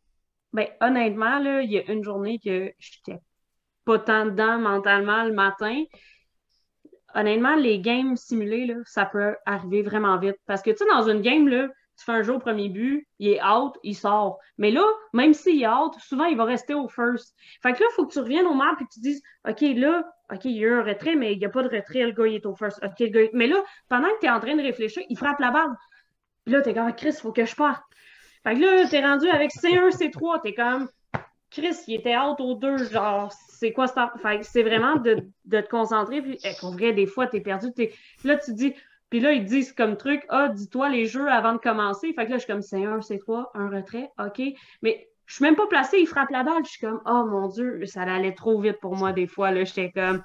Ben, 0.54 0.68
honnêtement, 0.80 1.40
il 1.60 1.72
y 1.72 1.78
a 1.80 1.92
une 1.92 2.04
journée 2.04 2.40
que 2.40 2.72
j'étais 2.80 3.20
pas 3.84 4.00
tant 4.00 4.26
dedans 4.26 4.60
mentalement 4.60 5.24
le 5.26 5.34
matin. 5.34 5.84
Honnêtement, 7.16 7.56
les 7.56 7.80
games 7.80 8.16
simulés, 8.16 8.66
là, 8.66 8.76
ça 8.86 9.06
peut 9.06 9.36
arriver 9.46 9.82
vraiment 9.82 10.18
vite. 10.20 10.38
Parce 10.46 10.62
que, 10.62 10.72
tu 10.72 10.78
sais, 10.78 10.86
dans 10.86 11.10
une 11.10 11.22
game, 11.22 11.48
là, 11.48 11.68
tu 11.98 12.06
fais 12.06 12.12
un 12.12 12.22
jeu 12.22 12.34
au 12.34 12.40
premier 12.40 12.70
but, 12.70 13.08
il 13.20 13.30
est 13.30 13.44
out, 13.44 13.74
il 13.84 13.96
sort. 13.96 14.40
Mais 14.58 14.72
là, 14.72 14.86
même 15.14 15.34
s'il 15.34 15.62
est 15.62 15.68
out, 15.68 15.94
souvent, 16.00 16.26
il 16.26 16.38
va 16.38 16.46
rester 16.46 16.74
au 16.74 16.88
first. 16.88 17.36
Fait 17.64 17.74
que 17.74 17.80
là, 17.80 17.88
il 17.92 17.94
faut 17.96 18.06
que 18.06 18.14
tu 18.14 18.20
reviennes 18.20 18.46
au 18.46 18.54
map 18.54 18.76
et 18.80 18.84
que 18.84 18.90
tu 18.94 19.00
dises, 19.00 19.22
OK, 19.48 19.62
là, 19.62 20.04
OK, 20.32 20.46
il 20.46 20.52
y 20.52 20.60
a 20.60 20.68
eu 20.68 20.74
un 20.74 20.84
retrait, 20.84 21.16
mais 21.16 21.34
il 21.34 21.40
n'y 21.40 21.46
a 21.46 21.50
pas 21.50 21.64
de 21.64 21.70
retrait, 21.70 22.04
le 22.04 22.12
gars, 22.12 22.28
il 22.28 22.36
est 22.36 22.46
au 22.46 22.56
first. 22.56 22.80
OK, 22.84 23.00
le 23.00 23.08
gars, 23.08 23.30
mais 23.34 23.48
là, 23.48 23.64
pendant 23.90 24.08
que 24.10 24.20
tu 24.20 24.26
es 24.28 24.30
en 24.30 24.40
train 24.40 24.56
de 24.56 24.62
réfléchir, 24.62 25.04
il 25.10 25.18
frappe 25.18 25.40
la 25.40 25.52
balle. 25.52 25.76
Puis 26.46 26.54
là, 26.54 26.62
t'es 26.62 26.74
comme, 26.74 26.94
Chris, 26.94 27.10
il 27.10 27.22
faut 27.22 27.32
que 27.32 27.46
je 27.46 27.56
parte. 27.56 27.84
Fait 28.44 28.56
que 28.56 28.62
là, 28.62 28.88
t'es 28.88 29.02
rendu 29.02 29.28
avec 29.30 29.52
C1, 29.52 29.90
C3, 29.90 30.42
t'es 30.42 30.54
comme, 30.54 30.88
Chris, 31.50 31.76
il 31.88 31.96
était 31.96 32.18
out 32.18 32.40
au 32.40 32.56
2, 32.56 32.90
genre, 32.90 33.32
c'est 33.50 33.72
quoi 33.72 33.88
ça? 33.88 34.14
Fait 34.22 34.40
que 34.40 34.46
c'est 34.46 34.64
vraiment 34.64 34.98
de, 34.98 35.28
te 35.50 35.68
concentrer, 35.70 36.22
puis 36.22 36.38
eh, 36.44 36.54
vrai, 36.62 36.94
des 36.94 37.08
fois, 37.08 37.28
t'es 37.28 37.42
perdu, 37.42 37.74
t'es... 37.74 37.94
Là, 38.24 38.38
tu 38.38 38.52
te 38.52 38.58
dis, 38.58 38.74
puis 39.10 39.20
là, 39.20 39.32
ils 39.32 39.46
disent 39.46 39.72
comme 39.74 39.96
truc, 39.98 40.24
ah, 40.30 40.50
dis-toi 40.50 40.90
les 40.90 41.06
jeux 41.06 41.30
avant 41.30 41.54
de 41.54 41.60
commencer. 41.60 42.12
Fait 42.14 42.26
que 42.26 42.32
là, 42.32 42.38
je 42.38 42.44
suis 42.44 42.52
comme, 42.52 42.62
C1, 42.62 43.00
C3, 43.02 43.46
un 43.54 43.70
retrait, 43.70 44.10
OK. 44.20 44.42
Mais 44.82 45.08
je 45.26 45.36
suis 45.36 45.44
même 45.44 45.56
pas 45.56 45.68
placé, 45.68 46.00
il 46.00 46.08
frappe 46.08 46.30
la 46.30 46.44
balle, 46.44 46.64
je 46.66 46.72
suis 46.72 46.80
comme, 46.86 47.02
oh 47.06 47.26
mon 47.26 47.48
Dieu, 47.48 47.86
ça 47.86 48.02
allait 48.04 48.34
trop 48.34 48.60
vite 48.62 48.80
pour 48.80 48.96
moi, 48.96 49.12
des 49.14 49.28
fois, 49.28 49.54
j'étais 49.64 49.92
comme... 49.92 50.24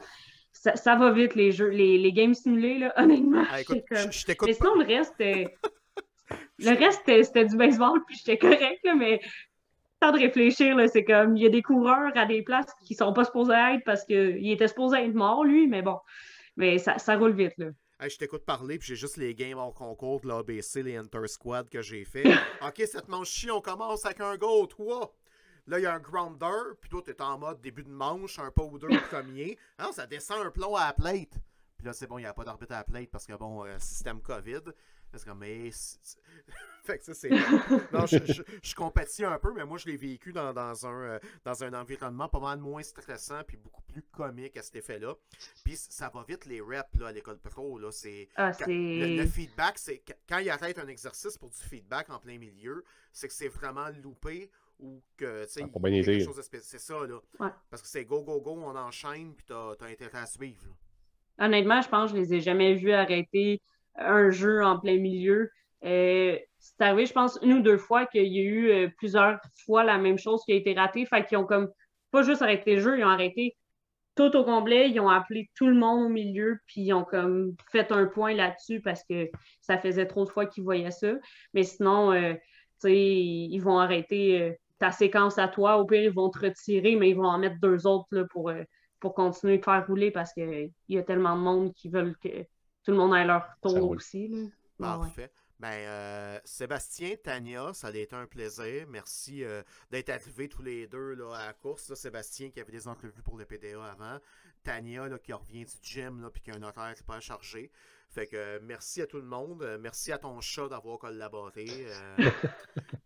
Ça, 0.54 0.76
ça 0.76 0.96
va 0.96 1.10
vite, 1.10 1.34
les 1.34 1.50
jeux, 1.50 1.68
les, 1.70 1.96
les 1.98 2.12
games 2.12 2.34
simulés, 2.34 2.78
là, 2.78 2.92
honnêtement. 3.02 3.44
Ah, 3.50 3.60
écoute, 3.60 3.82
comme- 3.88 4.12
je, 4.12 4.18
je 4.18 4.24
t'écoute 4.26 4.48
mais 4.48 4.54
pas. 4.54 4.66
sinon, 4.66 4.74
le 4.76 4.86
reste, 4.86 5.14
c'était- 5.18 5.56
le 6.58 6.78
reste, 6.78 7.02
c'était 7.06 7.46
du 7.46 7.56
baseball, 7.56 8.00
puis 8.06 8.16
j'étais 8.16 8.38
correct, 8.38 8.80
là, 8.84 8.94
mais 8.94 9.20
temps 10.00 10.12
de 10.12 10.18
réfléchir, 10.18 10.76
c'est 10.88 11.04
comme, 11.04 11.36
il 11.36 11.42
y 11.42 11.46
a 11.46 11.48
des 11.48 11.62
coureurs 11.62 12.12
à 12.16 12.26
des 12.26 12.42
places 12.42 12.72
qui 12.84 12.94
sont 12.94 13.12
pas 13.12 13.24
supposés 13.24 13.54
être 13.54 13.84
parce 13.84 14.04
qu'il 14.04 14.50
était 14.50 14.68
supposé 14.68 14.98
être 14.98 15.14
mort, 15.14 15.44
lui, 15.44 15.68
mais 15.68 15.82
bon. 15.82 15.98
Mais 16.56 16.78
ça, 16.78 16.98
ça 16.98 17.16
roule 17.16 17.32
vite, 17.32 17.54
là. 17.56 17.68
Hey, 18.02 18.10
je 18.10 18.18
t'écoute 18.18 18.44
parler, 18.44 18.80
puis 18.80 18.88
j'ai 18.88 18.96
juste 18.96 19.16
les 19.16 19.32
games 19.32 19.56
hors 19.58 19.72
concours 19.72 20.20
de 20.22 20.26
l'ABC, 20.26 20.82
les 20.82 20.96
Inter 20.96 21.28
Squad 21.28 21.68
que 21.68 21.82
j'ai 21.82 22.04
fait. 22.04 22.24
ok, 22.60 22.82
cette 22.84 23.06
manche 23.06 23.30
ci 23.30 23.48
on 23.48 23.60
commence 23.60 24.04
avec 24.04 24.20
un 24.20 24.36
go, 24.36 24.66
toi. 24.66 25.14
Là, 25.68 25.78
il 25.78 25.82
y 25.82 25.86
a 25.86 25.94
un 25.94 26.00
grounder, 26.00 26.74
puis 26.80 26.90
toi, 26.90 27.00
t'es 27.04 27.22
en 27.22 27.38
mode 27.38 27.60
début 27.60 27.84
de 27.84 27.88
manche, 27.88 28.40
un 28.40 28.50
pas 28.50 28.64
ou 28.64 28.76
deux 28.76 28.88
premier. 29.08 29.56
Ah, 29.78 29.90
ça 29.92 30.08
descend 30.08 30.44
un 30.44 30.50
plomb 30.50 30.74
à 30.74 30.86
la 30.86 30.92
plate. 30.94 31.38
Puis 31.76 31.86
là, 31.86 31.92
c'est 31.92 32.08
bon, 32.08 32.18
il 32.18 32.22
n'y 32.22 32.26
a 32.26 32.34
pas 32.34 32.42
d'arbitre 32.42 32.72
à 32.72 32.78
la 32.78 32.84
plate 32.84 33.08
parce 33.08 33.24
que, 33.24 33.34
bon, 33.34 33.64
euh, 33.64 33.78
système 33.78 34.20
COVID. 34.20 34.62
C'est 35.18 35.24
comme, 35.28 35.38
mais. 35.38 35.70
fait 36.84 36.98
que 36.98 37.04
ça, 37.04 37.14
c'est. 37.14 37.30
Non, 37.92 38.06
je, 38.06 38.18
je, 38.32 38.42
je 38.62 38.74
compatis 38.74 39.24
un 39.24 39.38
peu, 39.38 39.52
mais 39.54 39.64
moi, 39.64 39.78
je 39.78 39.86
l'ai 39.86 39.96
vécu 39.96 40.32
dans, 40.32 40.52
dans 40.52 40.86
un, 40.86 41.02
euh, 41.02 41.18
dans 41.44 41.62
un 41.64 41.72
environnement 41.74 42.28
pas 42.28 42.40
mal 42.40 42.58
moins 42.58 42.82
stressant 42.82 43.42
puis 43.46 43.56
beaucoup 43.56 43.82
plus 43.82 44.02
comique 44.02 44.56
à 44.56 44.62
cet 44.62 44.76
effet-là. 44.76 45.14
Puis 45.64 45.76
ça 45.76 46.10
va 46.12 46.24
vite, 46.28 46.46
les 46.46 46.60
reps, 46.60 46.98
là, 46.98 47.08
à 47.08 47.12
l'école 47.12 47.38
pro, 47.38 47.78
là. 47.78 47.90
C'est. 47.92 48.28
Ah, 48.36 48.52
le, 48.66 49.16
le 49.16 49.26
c'est. 49.26 49.26
feedback, 49.26 49.78
c'est 49.78 50.02
quand 50.28 50.38
il 50.38 50.50
arrête 50.50 50.78
un 50.78 50.88
exercice 50.88 51.36
pour 51.38 51.50
du 51.50 51.58
feedback 51.58 52.10
en 52.10 52.18
plein 52.18 52.38
milieu, 52.38 52.84
c'est 53.12 53.28
que 53.28 53.34
c'est 53.34 53.48
vraiment 53.48 53.88
loupé 54.02 54.50
ou 54.78 55.00
que 55.16 55.44
tu 55.44 55.50
sais, 55.52 55.60
Ça 55.60 55.64
a 55.64 55.68
il 55.68 55.70
pas 55.70 55.78
bien 55.80 55.90
y 55.90 55.98
a 55.98 56.00
été. 56.00 56.12
quelque 56.18 56.24
chose 56.24 56.36
de 56.36 56.58
C'est 56.60 56.78
ça, 56.80 57.06
là. 57.06 57.20
Ouais. 57.38 57.50
Parce 57.70 57.82
que 57.82 57.88
c'est 57.88 58.04
go, 58.04 58.22
go, 58.22 58.40
go, 58.40 58.52
on 58.52 58.74
enchaîne, 58.74 59.34
puis 59.34 59.44
t'as 59.46 59.74
as 59.80 59.84
intérêt 59.84 60.18
à 60.18 60.26
suivre. 60.26 60.64
là. 60.66 61.46
Honnêtement, 61.46 61.80
je 61.82 61.88
pense 61.88 62.12
que 62.12 62.18
je 62.18 62.22
les 62.22 62.34
ai 62.34 62.40
jamais 62.40 62.74
vus 62.74 62.92
arrêter 62.92 63.60
un 63.96 64.30
jeu 64.30 64.62
en 64.64 64.78
plein 64.78 64.98
milieu. 64.98 65.50
Euh, 65.84 66.38
c'est 66.58 66.80
arrivé, 66.80 67.06
je 67.06 67.12
pense, 67.12 67.38
une 67.42 67.54
ou 67.54 67.60
deux 67.60 67.78
fois 67.78 68.06
qu'il 68.06 68.32
y 68.32 68.38
a 68.38 68.42
eu 68.42 68.70
euh, 68.70 68.88
plusieurs 68.96 69.40
fois 69.64 69.84
la 69.84 69.98
même 69.98 70.18
chose 70.18 70.42
qui 70.44 70.52
a 70.52 70.56
été 70.56 70.74
ratée. 70.74 71.04
Fait 71.06 71.24
qu'ils 71.26 71.38
ont 71.38 71.46
comme 71.46 71.70
pas 72.10 72.22
juste 72.22 72.42
arrêté 72.42 72.76
le 72.76 72.80
jeu, 72.80 72.98
ils 72.98 73.04
ont 73.04 73.08
arrêté 73.08 73.56
tout 74.14 74.36
au 74.36 74.44
complet, 74.44 74.90
ils 74.90 75.00
ont 75.00 75.08
appelé 75.08 75.50
tout 75.54 75.66
le 75.66 75.74
monde 75.74 76.04
au 76.04 76.08
milieu, 76.08 76.58
puis 76.66 76.82
ils 76.82 76.92
ont 76.92 77.04
comme 77.04 77.56
fait 77.70 77.90
un 77.92 78.06
point 78.06 78.34
là-dessus 78.34 78.80
parce 78.80 79.02
que 79.04 79.30
ça 79.62 79.78
faisait 79.78 80.06
trop 80.06 80.24
de 80.24 80.30
fois 80.30 80.46
qu'ils 80.46 80.64
voyaient 80.64 80.90
ça. 80.90 81.14
Mais 81.54 81.62
sinon, 81.62 82.12
euh, 82.12 82.34
tu 82.34 82.40
sais, 82.88 82.96
ils 82.96 83.58
vont 83.58 83.78
arrêter 83.78 84.40
euh, 84.40 84.52
ta 84.78 84.92
séquence 84.92 85.38
à 85.38 85.48
toi. 85.48 85.78
Au 85.78 85.86
pire, 85.86 86.02
ils 86.02 86.10
vont 86.10 86.30
te 86.30 86.40
retirer, 86.40 86.96
mais 86.96 87.10
ils 87.10 87.16
vont 87.16 87.26
en 87.26 87.38
mettre 87.38 87.56
deux 87.60 87.86
autres 87.86 88.24
pour, 88.30 88.52
pour 89.00 89.14
continuer 89.14 89.58
de 89.58 89.64
faire 89.64 89.86
rouler 89.86 90.10
parce 90.10 90.32
qu'il 90.32 90.70
y 90.88 90.98
a 90.98 91.02
tellement 91.02 91.36
de 91.36 91.42
monde 91.42 91.72
qui 91.74 91.88
veulent 91.88 92.16
que 92.22 92.46
tout 92.84 92.90
le 92.90 92.96
monde 92.96 93.14
ait 93.14 93.24
leur 93.24 93.46
tour 93.60 93.90
aussi. 93.90 94.28
Là. 94.28 94.38
Ouais. 94.38 94.50
Parfait. 94.78 95.30
Ben, 95.60 95.68
euh, 95.68 96.40
Sébastien, 96.44 97.14
Tania, 97.22 97.72
ça 97.72 97.86
a 97.86 97.94
été 97.94 98.16
un 98.16 98.26
plaisir. 98.26 98.84
Merci 98.88 99.44
euh, 99.44 99.62
d'être 99.92 100.10
arrivés 100.10 100.48
tous 100.48 100.62
les 100.62 100.88
deux 100.88 101.14
là, 101.14 101.36
à 101.36 101.46
la 101.46 101.52
course. 101.52 101.88
là. 101.88 101.94
Sébastien 101.94 102.50
qui 102.50 102.58
avait 102.58 102.72
des 102.72 102.88
entrevues 102.88 103.22
pour 103.22 103.38
le 103.38 103.44
PDA 103.44 103.84
avant. 103.84 104.18
Tania 104.64 105.08
là, 105.08 105.20
qui 105.20 105.32
revient 105.32 105.64
du 105.64 105.72
gym, 105.80 106.20
là, 106.20 106.30
puis 106.30 106.42
qui 106.42 106.50
a 106.50 106.56
un 106.56 106.62
horaire 106.62 106.96
pas 107.06 107.20
chargé. 107.20 107.70
Fait 108.12 108.26
que 108.26 108.36
euh, 108.36 108.58
merci 108.62 109.00
à 109.00 109.06
tout 109.06 109.16
le 109.16 109.24
monde. 109.24 109.62
Euh, 109.62 109.78
merci 109.80 110.12
à 110.12 110.18
ton 110.18 110.38
chat 110.42 110.68
d'avoir 110.68 110.98
collaboré. 110.98 111.64
Euh, 112.18 112.30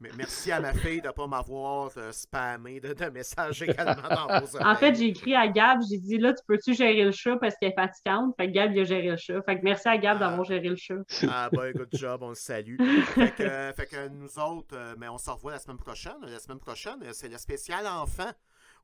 merci 0.16 0.50
à 0.50 0.58
ma 0.58 0.72
fille 0.74 1.00
de 1.00 1.06
ne 1.06 1.12
pas 1.12 1.28
m'avoir 1.28 1.92
spammé 2.12 2.80
de, 2.80 2.92
de, 2.92 3.04
messages 3.10 3.62
également 3.62 4.08
dans 4.08 4.40
vos 4.40 4.60
En 4.60 4.74
fait, 4.74 4.96
j'ai 4.96 5.06
écrit 5.06 5.36
à 5.36 5.46
Gab, 5.46 5.78
j'ai 5.88 5.98
dit 5.98 6.18
là, 6.18 6.34
tu 6.34 6.42
peux-tu 6.48 6.74
gérer 6.74 7.04
le 7.04 7.12
chat 7.12 7.36
parce 7.36 7.54
qu'elle 7.56 7.70
est 7.70 7.74
fatigante? 7.74 8.34
Fait 8.36 8.48
que 8.48 8.52
Gab, 8.52 8.72
il 8.72 8.80
a 8.80 8.84
géré 8.84 9.10
le 9.10 9.16
chat. 9.16 9.40
Fait 9.42 9.56
que 9.56 9.62
merci 9.62 9.86
à 9.86 9.96
Gab 9.96 10.18
d'avoir 10.18 10.40
ah. 10.40 10.44
géré 10.44 10.68
le 10.68 10.76
chat. 10.76 10.96
Ah, 11.30 11.50
ben, 11.52 11.70
good 11.70 11.88
job, 11.92 12.22
on 12.24 12.30
le 12.30 12.34
salue. 12.34 12.76
fait, 13.14 13.30
que, 13.30 13.72
fait 13.76 13.86
que 13.86 14.08
nous 14.08 14.40
autres, 14.40 14.96
mais 14.98 15.08
on 15.08 15.18
se 15.18 15.30
revoit 15.30 15.52
la 15.52 15.60
semaine 15.60 15.78
prochaine. 15.78 16.16
La 16.22 16.40
semaine 16.40 16.58
prochaine, 16.58 16.98
c'est 17.12 17.28
le 17.28 17.38
spécial 17.38 17.86
enfant. 17.86 18.32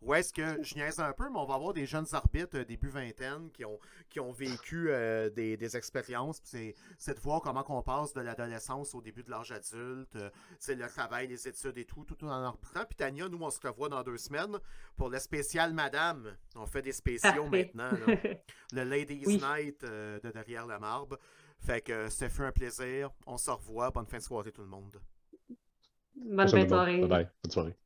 Ou 0.02 0.14
est-ce 0.14 0.32
que 0.32 0.62
je 0.62 0.74
niaise 0.74 0.98
un 0.98 1.12
peu, 1.12 1.28
mais 1.30 1.38
on 1.38 1.44
va 1.44 1.54
avoir 1.54 1.72
des 1.72 1.86
jeunes 1.86 2.06
arbitres 2.12 2.58
euh, 2.58 2.64
début 2.64 2.88
vingtaine 2.88 3.50
qui 3.52 3.64
ont, 3.64 3.78
qui 4.10 4.18
ont 4.18 4.32
vécu 4.32 4.90
euh, 4.90 5.30
des, 5.30 5.56
des, 5.56 5.76
expériences. 5.76 6.40
C'est, 6.42 6.74
de 7.06 7.20
voir 7.20 7.40
comment 7.40 7.64
on 7.68 7.82
passe 7.82 8.12
de 8.12 8.20
l'adolescence 8.20 8.94
au 8.96 9.00
début 9.00 9.22
de 9.22 9.30
l'âge 9.30 9.52
adulte, 9.52 10.18
c'est 10.58 10.72
euh, 10.72 10.84
le 10.84 10.88
travail, 10.88 11.28
les 11.28 11.46
études 11.46 11.78
et 11.78 11.84
tout, 11.84 12.04
tout, 12.04 12.24
en 12.24 12.30
arbitrant. 12.30 12.84
Puis 12.84 12.96
Tania, 12.96 13.28
nous, 13.28 13.38
on 13.40 13.50
se 13.50 13.60
revoit 13.64 13.88
dans 13.88 14.02
deux 14.02 14.18
semaines 14.18 14.58
pour 14.96 15.08
le 15.08 15.20
spécial 15.20 15.72
Madame. 15.72 16.36
On 16.56 16.66
fait 16.66 16.82
des 16.82 16.92
spéciaux 16.92 17.46
maintenant. 17.46 17.90
le 18.72 18.82
Ladies 18.82 19.26
Night 19.26 19.82
de 19.82 20.30
Derrière 20.32 20.66
la 20.66 20.80
Marbre. 20.80 21.16
Fait 21.60 21.80
que 21.80 22.08
ça 22.08 22.28
fait 22.28 22.44
un 22.44 22.52
plaisir. 22.52 23.10
On 23.24 23.38
se 23.38 23.50
revoit. 23.50 23.90
Bonne 23.92 24.06
fin 24.06 24.18
de 24.18 24.22
soirée 24.22 24.50
tout 24.50 24.62
le 24.62 24.68
monde. 24.68 25.00
Bonne 26.16 26.48
fin 26.48 26.64
de 26.64 26.68
soirée. 26.68 26.98
Bye 26.98 27.08
bye. 27.08 27.28
Bonne 27.44 27.52
soirée. 27.52 27.76